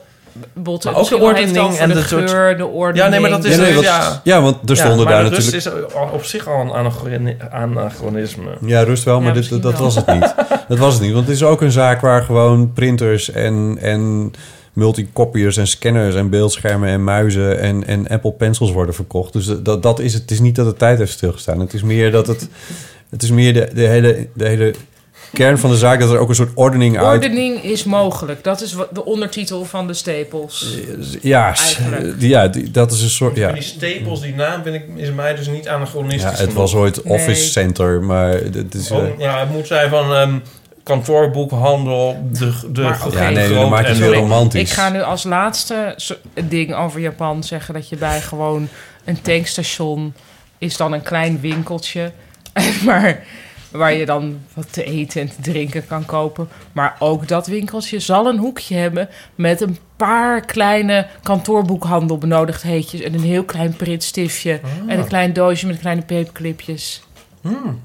Botte 0.52 0.90
Maar 0.90 1.00
ook 1.00 1.08
de 1.08 1.16
ordening 1.16 1.76
en 1.78 1.88
de 1.88 1.94
de 1.94 2.02
soort- 2.02 2.30
geur, 2.30 2.56
de 2.56 2.66
ordening. 2.66 3.04
Ja, 3.04 3.10
nee, 3.10 3.20
maar 3.20 3.30
dat 3.30 3.44
is 3.44 3.54
Ja, 3.54 3.60
nee, 3.60 3.66
dus, 3.66 3.74
want, 3.74 3.86
ja. 3.86 4.20
ja, 4.24 4.42
want 4.42 4.70
er 4.70 4.76
stonden 4.76 5.06
daar 5.06 5.24
de 5.24 5.30
natuurlijk... 5.30 5.52
rust 5.64 5.66
is 5.66 5.94
al- 5.94 6.08
op 6.12 6.24
zich 6.24 6.48
al 6.48 6.60
een 6.60 6.70
anachroni- 6.72 7.36
anachronisme. 7.50 8.50
Ja, 8.66 8.82
rust 8.82 9.04
wel, 9.04 9.20
maar 9.20 9.34
Ja, 9.34 9.40
dit, 9.40 9.50
dat 9.62 9.72
wel. 9.72 9.82
was 9.82 9.94
het 9.94 10.06
niet. 10.06 10.34
dat 10.68 10.78
was 10.78 10.94
het 10.94 11.02
niet, 11.02 11.12
want 11.12 11.26
het 11.26 11.34
is 11.36 11.42
ook 11.44 11.60
een 11.60 11.70
zaak 11.72 12.00
waar 12.00 12.22
gewoon 12.22 12.72
printers 12.72 13.30
en, 13.30 13.78
en 13.80 14.32
multicopiers 14.72 15.56
en 15.56 15.66
scanners 15.66 16.14
en 16.14 16.30
beeldschermen 16.30 16.88
en 16.88 17.04
muizen 17.04 17.60
en, 17.60 17.86
en 17.86 18.08
Apple 18.08 18.32
Pencils 18.32 18.70
worden 18.72 18.94
verkocht. 18.94 19.32
Dus 19.32 19.50
dat, 19.62 19.82
dat 19.82 19.98
is 20.00 20.12
het. 20.12 20.22
Het 20.22 20.30
is 20.30 20.40
niet 20.40 20.54
dat 20.56 20.66
de 20.66 20.74
tijd 20.76 20.98
heeft 20.98 21.12
stilgestaan. 21.12 21.60
Het 21.60 21.74
is 21.74 21.82
meer 21.82 22.10
dat 22.10 22.26
het... 22.26 22.48
Het 23.10 23.22
is 23.22 23.30
meer 23.30 23.52
de, 23.52 23.68
de, 23.74 23.80
hele, 23.86 24.26
de 24.34 24.48
hele 24.48 24.74
kern 25.34 25.58
van 25.58 25.70
de 25.70 25.76
zaak 25.76 26.00
dat 26.00 26.10
er 26.10 26.18
ook 26.18 26.28
een 26.28 26.34
soort 26.34 26.50
ordening 26.54 26.98
uit... 26.98 27.22
Ordening 27.24 27.62
is 27.62 27.84
mogelijk. 27.84 28.44
Dat 28.44 28.60
is 28.60 28.72
wat 28.72 28.88
de 28.92 29.04
ondertitel 29.04 29.64
van 29.64 29.86
de 29.86 29.94
stapels. 29.94 30.76
Ja, 31.20 31.54
ja 32.18 32.48
die, 32.48 32.70
dat 32.70 32.92
is 32.92 33.02
een 33.02 33.08
soort... 33.10 33.36
Ja, 33.36 33.52
die 33.52 33.62
stapels, 33.62 34.20
die 34.20 34.34
naam 34.34 34.62
vind 34.62 34.74
ik, 34.74 34.84
is 34.96 35.10
mij 35.10 35.34
dus 35.34 35.46
niet 35.46 35.68
anachronistisch 35.68 36.22
ja 36.22 36.28
het 36.30 36.38
genoeg. 36.38 36.54
was 36.54 36.74
ooit 36.74 37.04
Nee. 37.04 37.14
Office 37.14 37.50
Center, 37.50 38.02
maar 38.02 38.30
het 38.32 38.74
is... 38.74 38.90
eh, 38.90 38.96
Oh, 38.96 39.18
ja, 39.18 39.40
het 39.40 39.50
moet 39.50 39.66
zijn 39.66 39.90
van 39.90 40.14
ehm, 40.14 40.38
kantoorboekhandel, 40.82 42.28
de, 42.32 42.52
de 42.72 42.80
Maar 42.82 42.98
ja, 43.12 43.30
nee, 43.30 43.48
dan 43.48 43.68
maak 43.70 43.86
je 43.86 43.92
het 44.04 44.14
romantisch. 44.14 44.60
Ik 44.60 44.68
ga 44.68 44.88
nu 44.88 45.02
als 45.02 45.22
laatste 45.24 45.98
ding 46.48 46.74
over 46.74 47.00
Japan 47.00 47.44
zeggen 47.44 47.74
dat 47.74 47.88
je 47.88 47.96
bij 47.96 48.20
gewoon 48.20 48.68
een 49.04 49.20
tankstation 49.20 50.14
is 50.58 50.76
dan 50.76 50.92
een 50.92 51.02
klein 51.02 51.40
winkeltje, 51.40 52.12
maar 52.86 53.24
waar 53.76 53.92
je 53.92 54.06
dan 54.06 54.40
wat 54.54 54.72
te 54.72 54.84
eten 54.84 55.20
en 55.20 55.28
te 55.28 55.40
drinken 55.40 55.86
kan 55.86 56.04
kopen. 56.04 56.48
Maar 56.72 56.96
ook 56.98 57.28
dat 57.28 57.46
winkeltje 57.46 57.98
zal 57.98 58.26
een 58.26 58.38
hoekje 58.38 58.74
hebben 58.74 59.08
met 59.34 59.60
een 59.60 59.78
paar 59.96 60.40
kleine 60.40 61.06
kantoorboekhandel 61.22 62.18
benodigdheidjes 62.18 63.00
en 63.00 63.14
een 63.14 63.22
heel 63.22 63.44
klein 63.44 63.76
pritstiftje 63.76 64.60
en 64.86 64.98
een 64.98 65.06
klein 65.06 65.32
doosje 65.32 65.66
met 65.66 65.78
kleine 65.78 66.02
paperclipjes. 66.02 67.02
Hmm. 67.40 67.82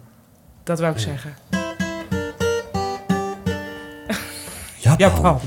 Dat 0.64 0.80
wou 0.80 0.94
ik 0.94 1.00
zeggen. 1.00 1.36
Japan. 4.78 4.98
Japan. 4.98 5.40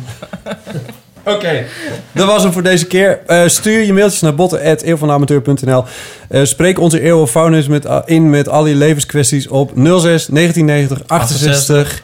Oké. 1.24 1.64
Dat 2.12 2.26
was 2.26 2.42
hem 2.42 2.52
voor 2.52 2.62
deze 2.62 2.86
keer. 2.86 3.20
Eh, 3.26 3.46
stuur 3.46 3.84
je 3.84 3.92
mailtjes 3.92 4.20
naar 4.20 4.34
botten.eeuwvanamateur.nl. 4.34 5.84
Eh 6.28 6.44
spreek 6.44 6.78
onze 6.78 7.00
eeuwenfaunus 7.00 7.68
met, 7.68 7.84
uh, 7.84 7.98
in 8.04 8.30
met 8.30 8.48
al 8.48 8.66
je 8.66 8.74
levenskwesties 8.74 9.48
op 9.48 9.70
06 9.74 10.26
1990 10.26 11.02
68. 11.06 12.02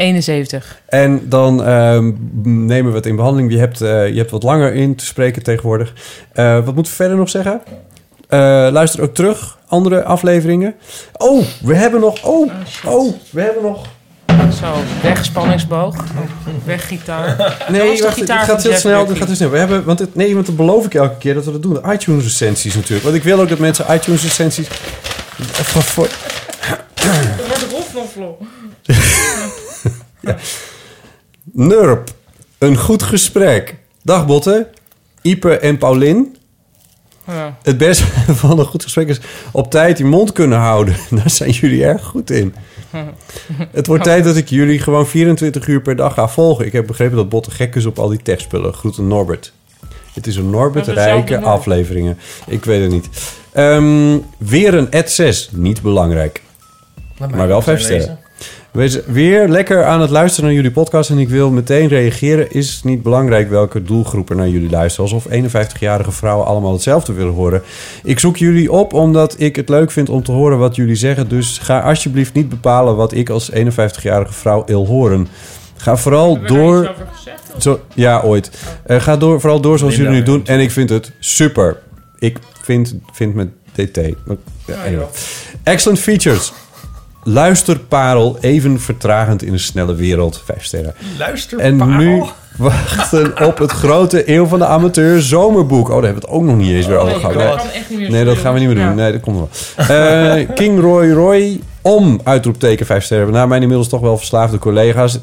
71. 0.00 0.82
En 0.86 1.28
dan 1.28 1.64
ehm, 1.64 2.12
nemen 2.42 2.90
we 2.90 2.96
het 2.96 3.06
in 3.06 3.16
behandeling. 3.16 3.52
Je 3.52 3.58
hebt, 3.58 3.80
eh, 3.80 4.08
je 4.08 4.18
hebt 4.18 4.30
wat 4.30 4.42
langer 4.42 4.74
in 4.74 4.94
te 4.94 5.04
spreken 5.04 5.42
tegenwoordig. 5.42 5.94
Eh, 6.32 6.64
wat 6.64 6.74
moeten 6.74 6.92
we 6.92 6.98
verder 6.98 7.16
nog 7.16 7.30
zeggen? 7.30 7.60
Eh, 8.28 8.38
luister 8.70 9.02
ook 9.02 9.14
terug, 9.14 9.58
andere 9.66 10.04
afleveringen. 10.04 10.74
Oh, 11.16 11.44
we 11.62 11.74
hebben 11.74 12.00
nog... 12.00 12.24
Oh, 12.24 12.50
shit. 12.68 12.90
oh, 12.90 13.14
we 13.30 13.40
hebben 13.40 13.62
nog... 13.62 13.86
Zo, 14.48 14.74
wegspanningsboog. 15.02 16.04
Weggitaar. 16.64 17.36
Dat 17.36 17.68
Nee, 17.68 17.88
wacht, 17.88 18.04
het 18.04 18.14
gitaar 18.14 18.38
gaat 18.38 18.46
van 18.46 18.60
heel 18.60 18.70
Jeff 18.70 18.80
snel. 18.80 19.06
Het 19.08 19.18
gaat 19.18 19.26
heel 19.26 19.36
snel. 19.36 19.50
We 19.50 19.58
hebben, 19.58 19.84
want 19.84 19.98
het, 19.98 20.14
nee, 20.14 20.34
want 20.34 20.46
dat 20.46 20.56
beloof 20.56 20.84
ik 20.84 20.94
elke 20.94 21.18
keer 21.18 21.34
dat 21.34 21.44
we 21.44 21.52
dat 21.52 21.62
doen. 21.62 21.74
De 21.74 21.92
iTunes 21.92 22.24
recensies 22.24 22.74
natuurlijk. 22.74 23.02
Want 23.02 23.16
ik 23.16 23.22
wil 23.22 23.40
ook 23.40 23.48
dat 23.48 23.58
mensen 23.58 23.94
iTunes 23.94 24.22
recensies. 24.22 24.66
Van 25.40 25.82
voor, 25.82 26.08
Er 26.94 27.46
wordt 27.46 27.66
rofnoffel. 27.70 28.38
Nurp, 31.52 32.10
een 32.58 32.76
goed 32.76 33.02
gesprek. 33.02 33.76
Dag 34.02 34.26
Botte, 34.26 34.68
Ipe 35.22 35.58
en 35.58 35.78
Paulin. 35.78 36.36
Ja. 37.30 37.56
Het 37.62 37.78
beste 37.78 38.04
van 38.42 38.58
een 38.58 38.64
goed 38.66 38.82
gesprek 38.82 39.08
is 39.08 39.20
op 39.52 39.70
tijd 39.70 39.98
je 39.98 40.04
mond 40.04 40.32
kunnen 40.32 40.58
houden. 40.58 40.96
Daar 41.10 41.30
zijn 41.30 41.50
jullie 41.50 41.84
erg 41.84 42.04
goed 42.04 42.30
in. 42.30 42.54
Het 43.72 43.86
wordt 43.86 44.04
tijd 44.04 44.24
dat 44.24 44.36
ik 44.36 44.48
jullie 44.48 44.78
gewoon 44.78 45.06
24 45.06 45.66
uur 45.66 45.80
per 45.80 45.96
dag 45.96 46.14
ga 46.14 46.28
volgen. 46.28 46.66
Ik 46.66 46.72
heb 46.72 46.86
begrepen 46.86 47.16
dat 47.16 47.28
Botte 47.28 47.50
gek 47.50 47.74
is 47.74 47.86
op 47.86 47.98
al 47.98 48.08
die 48.08 48.22
techspullen. 48.22 48.74
Groeten 48.74 49.06
Norbert. 49.06 49.52
Het 50.12 50.26
is 50.26 50.36
een 50.36 50.50
Norbert. 50.50 50.96
afleveringen. 51.42 52.18
Ik 52.46 52.64
weet 52.64 52.82
het 52.82 52.90
niet. 52.90 53.08
Ehm, 53.52 54.18
weer 54.38 54.74
een 54.74 54.90
ad 54.90 55.10
6. 55.10 55.48
Niet 55.52 55.82
belangrijk. 55.82 56.42
Maar 57.30 57.48
wel 57.48 57.62
vijf 57.62 57.80
sterren. 57.80 58.19
Wees 58.72 59.04
weer 59.06 59.48
lekker 59.48 59.84
aan 59.84 60.00
het 60.00 60.10
luisteren 60.10 60.44
naar 60.44 60.54
jullie 60.54 60.70
podcast. 60.70 61.10
En 61.10 61.18
ik 61.18 61.28
wil 61.28 61.50
meteen 61.50 61.88
reageren. 61.88 62.52
Is 62.52 62.74
het 62.74 62.84
niet 62.84 63.02
belangrijk 63.02 63.50
welke 63.50 63.82
doelgroepen 63.82 64.36
naar 64.36 64.48
jullie 64.48 64.70
luisteren? 64.70 65.10
Alsof 65.10 65.32
51-jarige 65.32 66.10
vrouwen 66.10 66.46
allemaal 66.46 66.72
hetzelfde 66.72 67.12
willen 67.12 67.32
horen. 67.32 67.62
Ik 68.04 68.18
zoek 68.18 68.36
jullie 68.36 68.72
op 68.72 68.92
omdat 68.92 69.34
ik 69.38 69.56
het 69.56 69.68
leuk 69.68 69.90
vind 69.90 70.08
om 70.08 70.22
te 70.22 70.32
horen 70.32 70.58
wat 70.58 70.76
jullie 70.76 70.94
zeggen. 70.94 71.28
Dus 71.28 71.58
ga 71.58 71.80
alsjeblieft 71.80 72.34
niet 72.34 72.48
bepalen 72.48 72.96
wat 72.96 73.12
ik 73.12 73.30
als 73.30 73.50
51-jarige 73.52 74.32
vrouw 74.32 74.64
wil 74.66 74.86
horen. 74.86 75.28
Ga 75.76 75.96
vooral 75.96 76.40
door... 76.42 76.94
gezegd? 77.14 77.42
Zo, 77.58 77.80
ja, 77.94 78.20
ooit. 78.20 78.50
Eh, 78.84 79.00
ga 79.00 79.16
door, 79.16 79.40
vooral 79.40 79.60
door 79.60 79.78
zoals 79.78 79.96
jullie 79.96 80.12
nu 80.12 80.22
doen. 80.22 80.46
En 80.46 80.60
ik 80.60 80.70
vind 80.70 80.90
het 80.90 81.12
super. 81.18 81.76
Ik 82.18 82.38
vind, 82.62 82.94
vind 83.12 83.34
met 83.34 83.48
DT. 83.72 83.98
Anyway. 84.86 85.06
Excellent 85.62 86.00
features. 86.00 86.52
Luisterparel, 87.22 88.36
even 88.40 88.80
vertragend 88.80 89.42
in 89.42 89.52
een 89.52 89.58
snelle 89.58 89.94
wereld. 89.94 90.42
Vijf 90.44 90.64
sterren. 90.64 90.94
Luister, 91.18 91.58
En 91.58 91.96
nu 91.96 92.22
wachten 92.56 93.46
op 93.46 93.58
het 93.58 93.70
grote 93.70 94.30
Eeuw 94.34 94.46
van 94.46 94.58
de 94.58 94.66
Amateur 94.66 95.22
zomerboek. 95.22 95.88
Oh, 95.88 95.94
daar 95.94 96.02
hebben 96.04 96.22
we 96.22 96.26
het 96.28 96.36
ook 96.36 96.42
nog 96.44 96.56
niet 96.56 96.70
eens 96.70 96.86
weer 96.86 96.96
over 96.96 97.10
Nee, 97.10 97.20
gehad. 97.20 97.34
dat 97.34 97.44
Nee. 97.46 97.56
kan 97.56 97.66
echt 97.70 97.90
niet 97.90 97.98
meer 97.98 98.10
Nee, 98.10 98.18
zo 98.18 98.24
dat 98.24 98.36
gaan 98.38 98.52
we 98.52 98.58
niet 98.58 98.68
meer 98.68 98.76
doen. 98.76 98.84
Ja. 98.84 98.92
Nee, 98.94 99.12
dat 99.12 99.20
komt 99.20 99.36
wel. 99.36 99.48
Eh, 99.96 100.48
King 100.54 100.80
Roy 100.80 101.10
Roy 101.12 101.60
om 101.82 102.20
uitroepteken 102.24 102.86
5 102.86 103.04
sterren. 103.04 103.32
Na 103.32 103.46
mijn 103.46 103.60
inmiddels 103.62 103.88
toch 103.88 104.00
wel 104.00 104.16
verslaafde 104.16 104.58
collega's. 104.58 105.18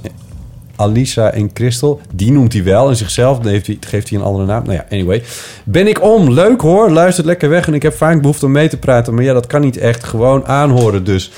Alisa 0.76 1.32
en 1.32 1.50
Christel. 1.53 2.01
Die 2.14 2.32
noemt 2.32 2.53
hij 2.53 2.64
wel 2.64 2.90
in 2.90 2.95
zichzelf. 2.95 3.40
Dan 3.40 3.51
heeft 3.51 3.67
hij, 3.67 3.77
geeft 3.80 4.09
hij 4.09 4.19
een 4.19 4.24
andere 4.26 4.45
naam. 4.45 4.64
Nou 4.64 4.74
ja, 4.76 4.85
anyway. 4.92 5.24
Ben 5.64 5.88
ik 5.88 6.01
om. 6.03 6.32
Leuk 6.32 6.61
hoor. 6.61 6.90
Luistert 6.92 7.26
lekker 7.26 7.50
weg. 7.50 7.67
En 7.67 7.74
ik 7.74 7.84
heb 7.84 7.93
vaak 7.93 8.22
behoefte 8.22 8.45
om 8.45 8.51
mee 8.51 8.67
te 8.69 8.77
praten. 8.77 9.14
Maar 9.14 9.24
ja, 9.24 9.34
dat 9.34 9.48
kan 9.48 9.61
niet 9.61 9.77
echt. 9.77 10.03
Gewoon 10.03 10.45
aanhoren 10.45 11.03
dus. 11.03 11.32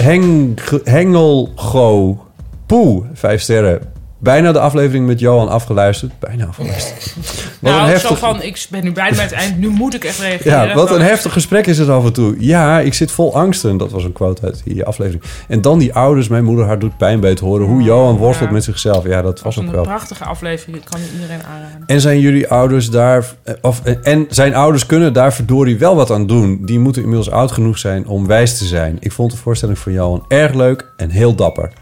Heng, 0.00 0.58
Hengelgo. 0.84 2.18
Poe. 2.66 3.04
5 3.14 3.40
sterren. 3.40 3.89
Bijna 4.22 4.52
de 4.52 4.60
aflevering 4.60 5.06
met 5.06 5.20
Johan 5.20 5.48
afgeluisterd. 5.48 6.12
Bijna 6.18 6.46
afgeluisterd. 6.46 7.14
Wat 7.60 7.72
nou, 7.72 7.80
een 7.82 7.86
zo 7.86 7.92
heftig... 7.92 8.18
van, 8.18 8.42
ik 8.42 8.66
ben 8.70 8.84
nu 8.84 8.92
bijna 8.92 9.14
bij 9.14 9.24
het 9.24 9.32
eind. 9.32 9.58
Nu 9.58 9.68
moet 9.68 9.94
ik 9.94 10.04
echt 10.04 10.18
reageren. 10.18 10.68
Ja, 10.68 10.74
wat 10.74 10.90
een 10.90 11.00
heftig 11.00 11.32
gesprek 11.32 11.66
is 11.66 11.78
het 11.78 11.88
af 11.88 12.04
en 12.04 12.12
toe. 12.12 12.34
Ja, 12.38 12.80
ik 12.80 12.94
zit 12.94 13.10
vol 13.10 13.34
angsten. 13.34 13.76
Dat 13.76 13.90
was 13.90 14.04
een 14.04 14.12
quote 14.12 14.42
uit 14.42 14.62
die 14.64 14.84
aflevering. 14.84 15.22
En 15.48 15.60
dan 15.60 15.78
die 15.78 15.94
ouders. 15.94 16.28
Mijn 16.28 16.44
moeder, 16.44 16.66
haar 16.66 16.78
doet 16.78 16.96
pijn 16.96 17.20
bij 17.20 17.30
het 17.30 17.38
horen. 17.40 17.66
Hoe 17.66 17.82
Johan 17.82 18.16
worstelt 18.16 18.48
Ja. 18.48 18.54
met 18.54 18.64
zichzelf. 18.64 19.04
Ja, 19.06 19.22
dat 19.22 19.40
was 19.42 19.58
ook 19.58 19.64
een 19.64 19.70
wel. 19.72 19.82
prachtige 19.82 20.24
aflevering. 20.24 20.76
Ik 20.76 20.84
kan 20.90 21.00
iedereen 21.14 21.42
aanraden. 21.44 21.82
En 21.86 22.00
zijn 22.00 22.20
jullie 22.20 22.48
ouders 22.48 22.90
daar... 22.90 23.24
eh, 23.42 23.54
Of, 23.60 23.82
en 24.02 24.26
zijn 24.28 24.54
ouders 24.54 24.86
kunnen 24.86 25.12
daar 25.12 25.32
verdorie 25.32 25.78
wel 25.78 25.96
wat 25.96 26.10
aan 26.10 26.26
doen. 26.26 26.58
Die 26.64 26.78
moeten 26.78 27.02
inmiddels 27.02 27.30
oud 27.30 27.52
genoeg 27.52 27.78
zijn 27.78 28.06
om 28.06 28.26
wijs 28.26 28.58
te 28.58 28.64
zijn. 28.64 28.96
Ik 29.00 29.12
vond 29.12 29.30
de 29.30 29.36
voorstelling 29.36 29.78
van 29.78 29.92
Johan 29.92 30.24
erg 30.28 30.54
leuk 30.54 30.92
en 30.96 31.10
heel 31.10 31.34
dapper. 31.34 31.72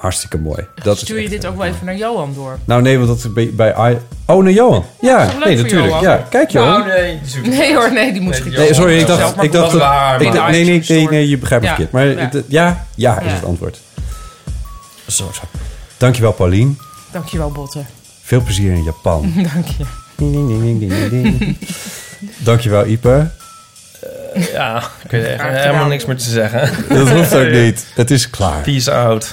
Nou, 0.00 0.12
hartstikke 0.12 0.38
mooi. 0.48 0.66
Dat 0.82 0.98
Stuur 0.98 1.20
je 1.20 1.28
dit 1.28 1.46
ook 1.46 1.56
wel 1.56 1.66
even 1.66 1.84
naar 1.86 1.96
Johan 1.96 2.34
door? 2.34 2.58
Nou 2.64 2.82
nee, 2.82 2.96
want 2.96 3.08
dat 3.08 3.18
is 3.18 3.32
bij... 3.32 3.50
bij 3.54 3.90
I- 3.92 3.98
oh, 4.26 4.42
naar 4.42 4.52
Johan. 4.52 4.84
Ja, 5.00 5.18
is 5.22 5.30
toch 5.30 5.38
leuk 5.38 5.44
nee, 5.46 5.56
natuurlijk. 5.56 5.88
Johan? 5.88 6.02
Ja, 6.02 6.26
kijk 6.30 6.50
Johan. 6.50 6.68
Nou, 6.68 6.86
nee. 6.86 7.20
Nee 7.42 7.74
hoor, 7.74 7.92
nee, 7.92 8.12
die 8.12 8.20
moet 8.20 8.44
Nee, 8.56 8.74
sorry, 8.74 8.98
ik 8.98 9.06
dacht, 9.06 9.20
ik 9.42 9.52
dacht, 9.52 9.72
dat 9.72 10.20
ik 10.20 10.32
dacht- 10.32 10.50
nee, 10.50 10.64
nee, 10.64 10.84
nee, 10.88 11.08
nee, 11.08 11.28
je 11.28 11.38
begrijpt 11.38 11.68
het 11.68 11.76
Ja. 11.78 11.84
verkeerd. 11.86 11.92
Maar 11.92 12.30
Ja. 12.32 12.44
ja, 12.48 12.86
ja, 12.94 13.20
is 13.20 13.26
Ja. 13.26 13.32
het 13.34 13.44
antwoord. 13.44 13.80
Zo, 15.06 15.30
zo. 15.34 15.42
Dankjewel, 15.96 16.32
Paulien. 16.32 16.78
Dankjewel, 17.12 17.50
Botte. 17.50 17.82
Veel 18.22 18.40
plezier 18.40 18.72
in 18.72 18.82
Japan. 18.82 19.32
Dank 19.54 19.66
je. 19.66 19.84
Dankjewel, 22.38 22.86
Ipe. 22.86 23.30
Ja, 24.52 24.82
ik 25.04 25.10
weet 25.10 25.24
echt 25.24 25.34
Graag 25.38 25.50
helemaal 25.50 25.72
gedaan. 25.72 25.88
niks 25.88 26.04
meer 26.04 26.16
te 26.16 26.30
zeggen. 26.30 26.70
Dat 26.88 27.08
hoeft 27.10 27.34
ook 27.34 27.50
niet. 27.64 27.86
Het 27.94 28.10
is 28.10 28.30
klaar. 28.30 28.60
Peace 28.60 28.92
out. 28.92 29.30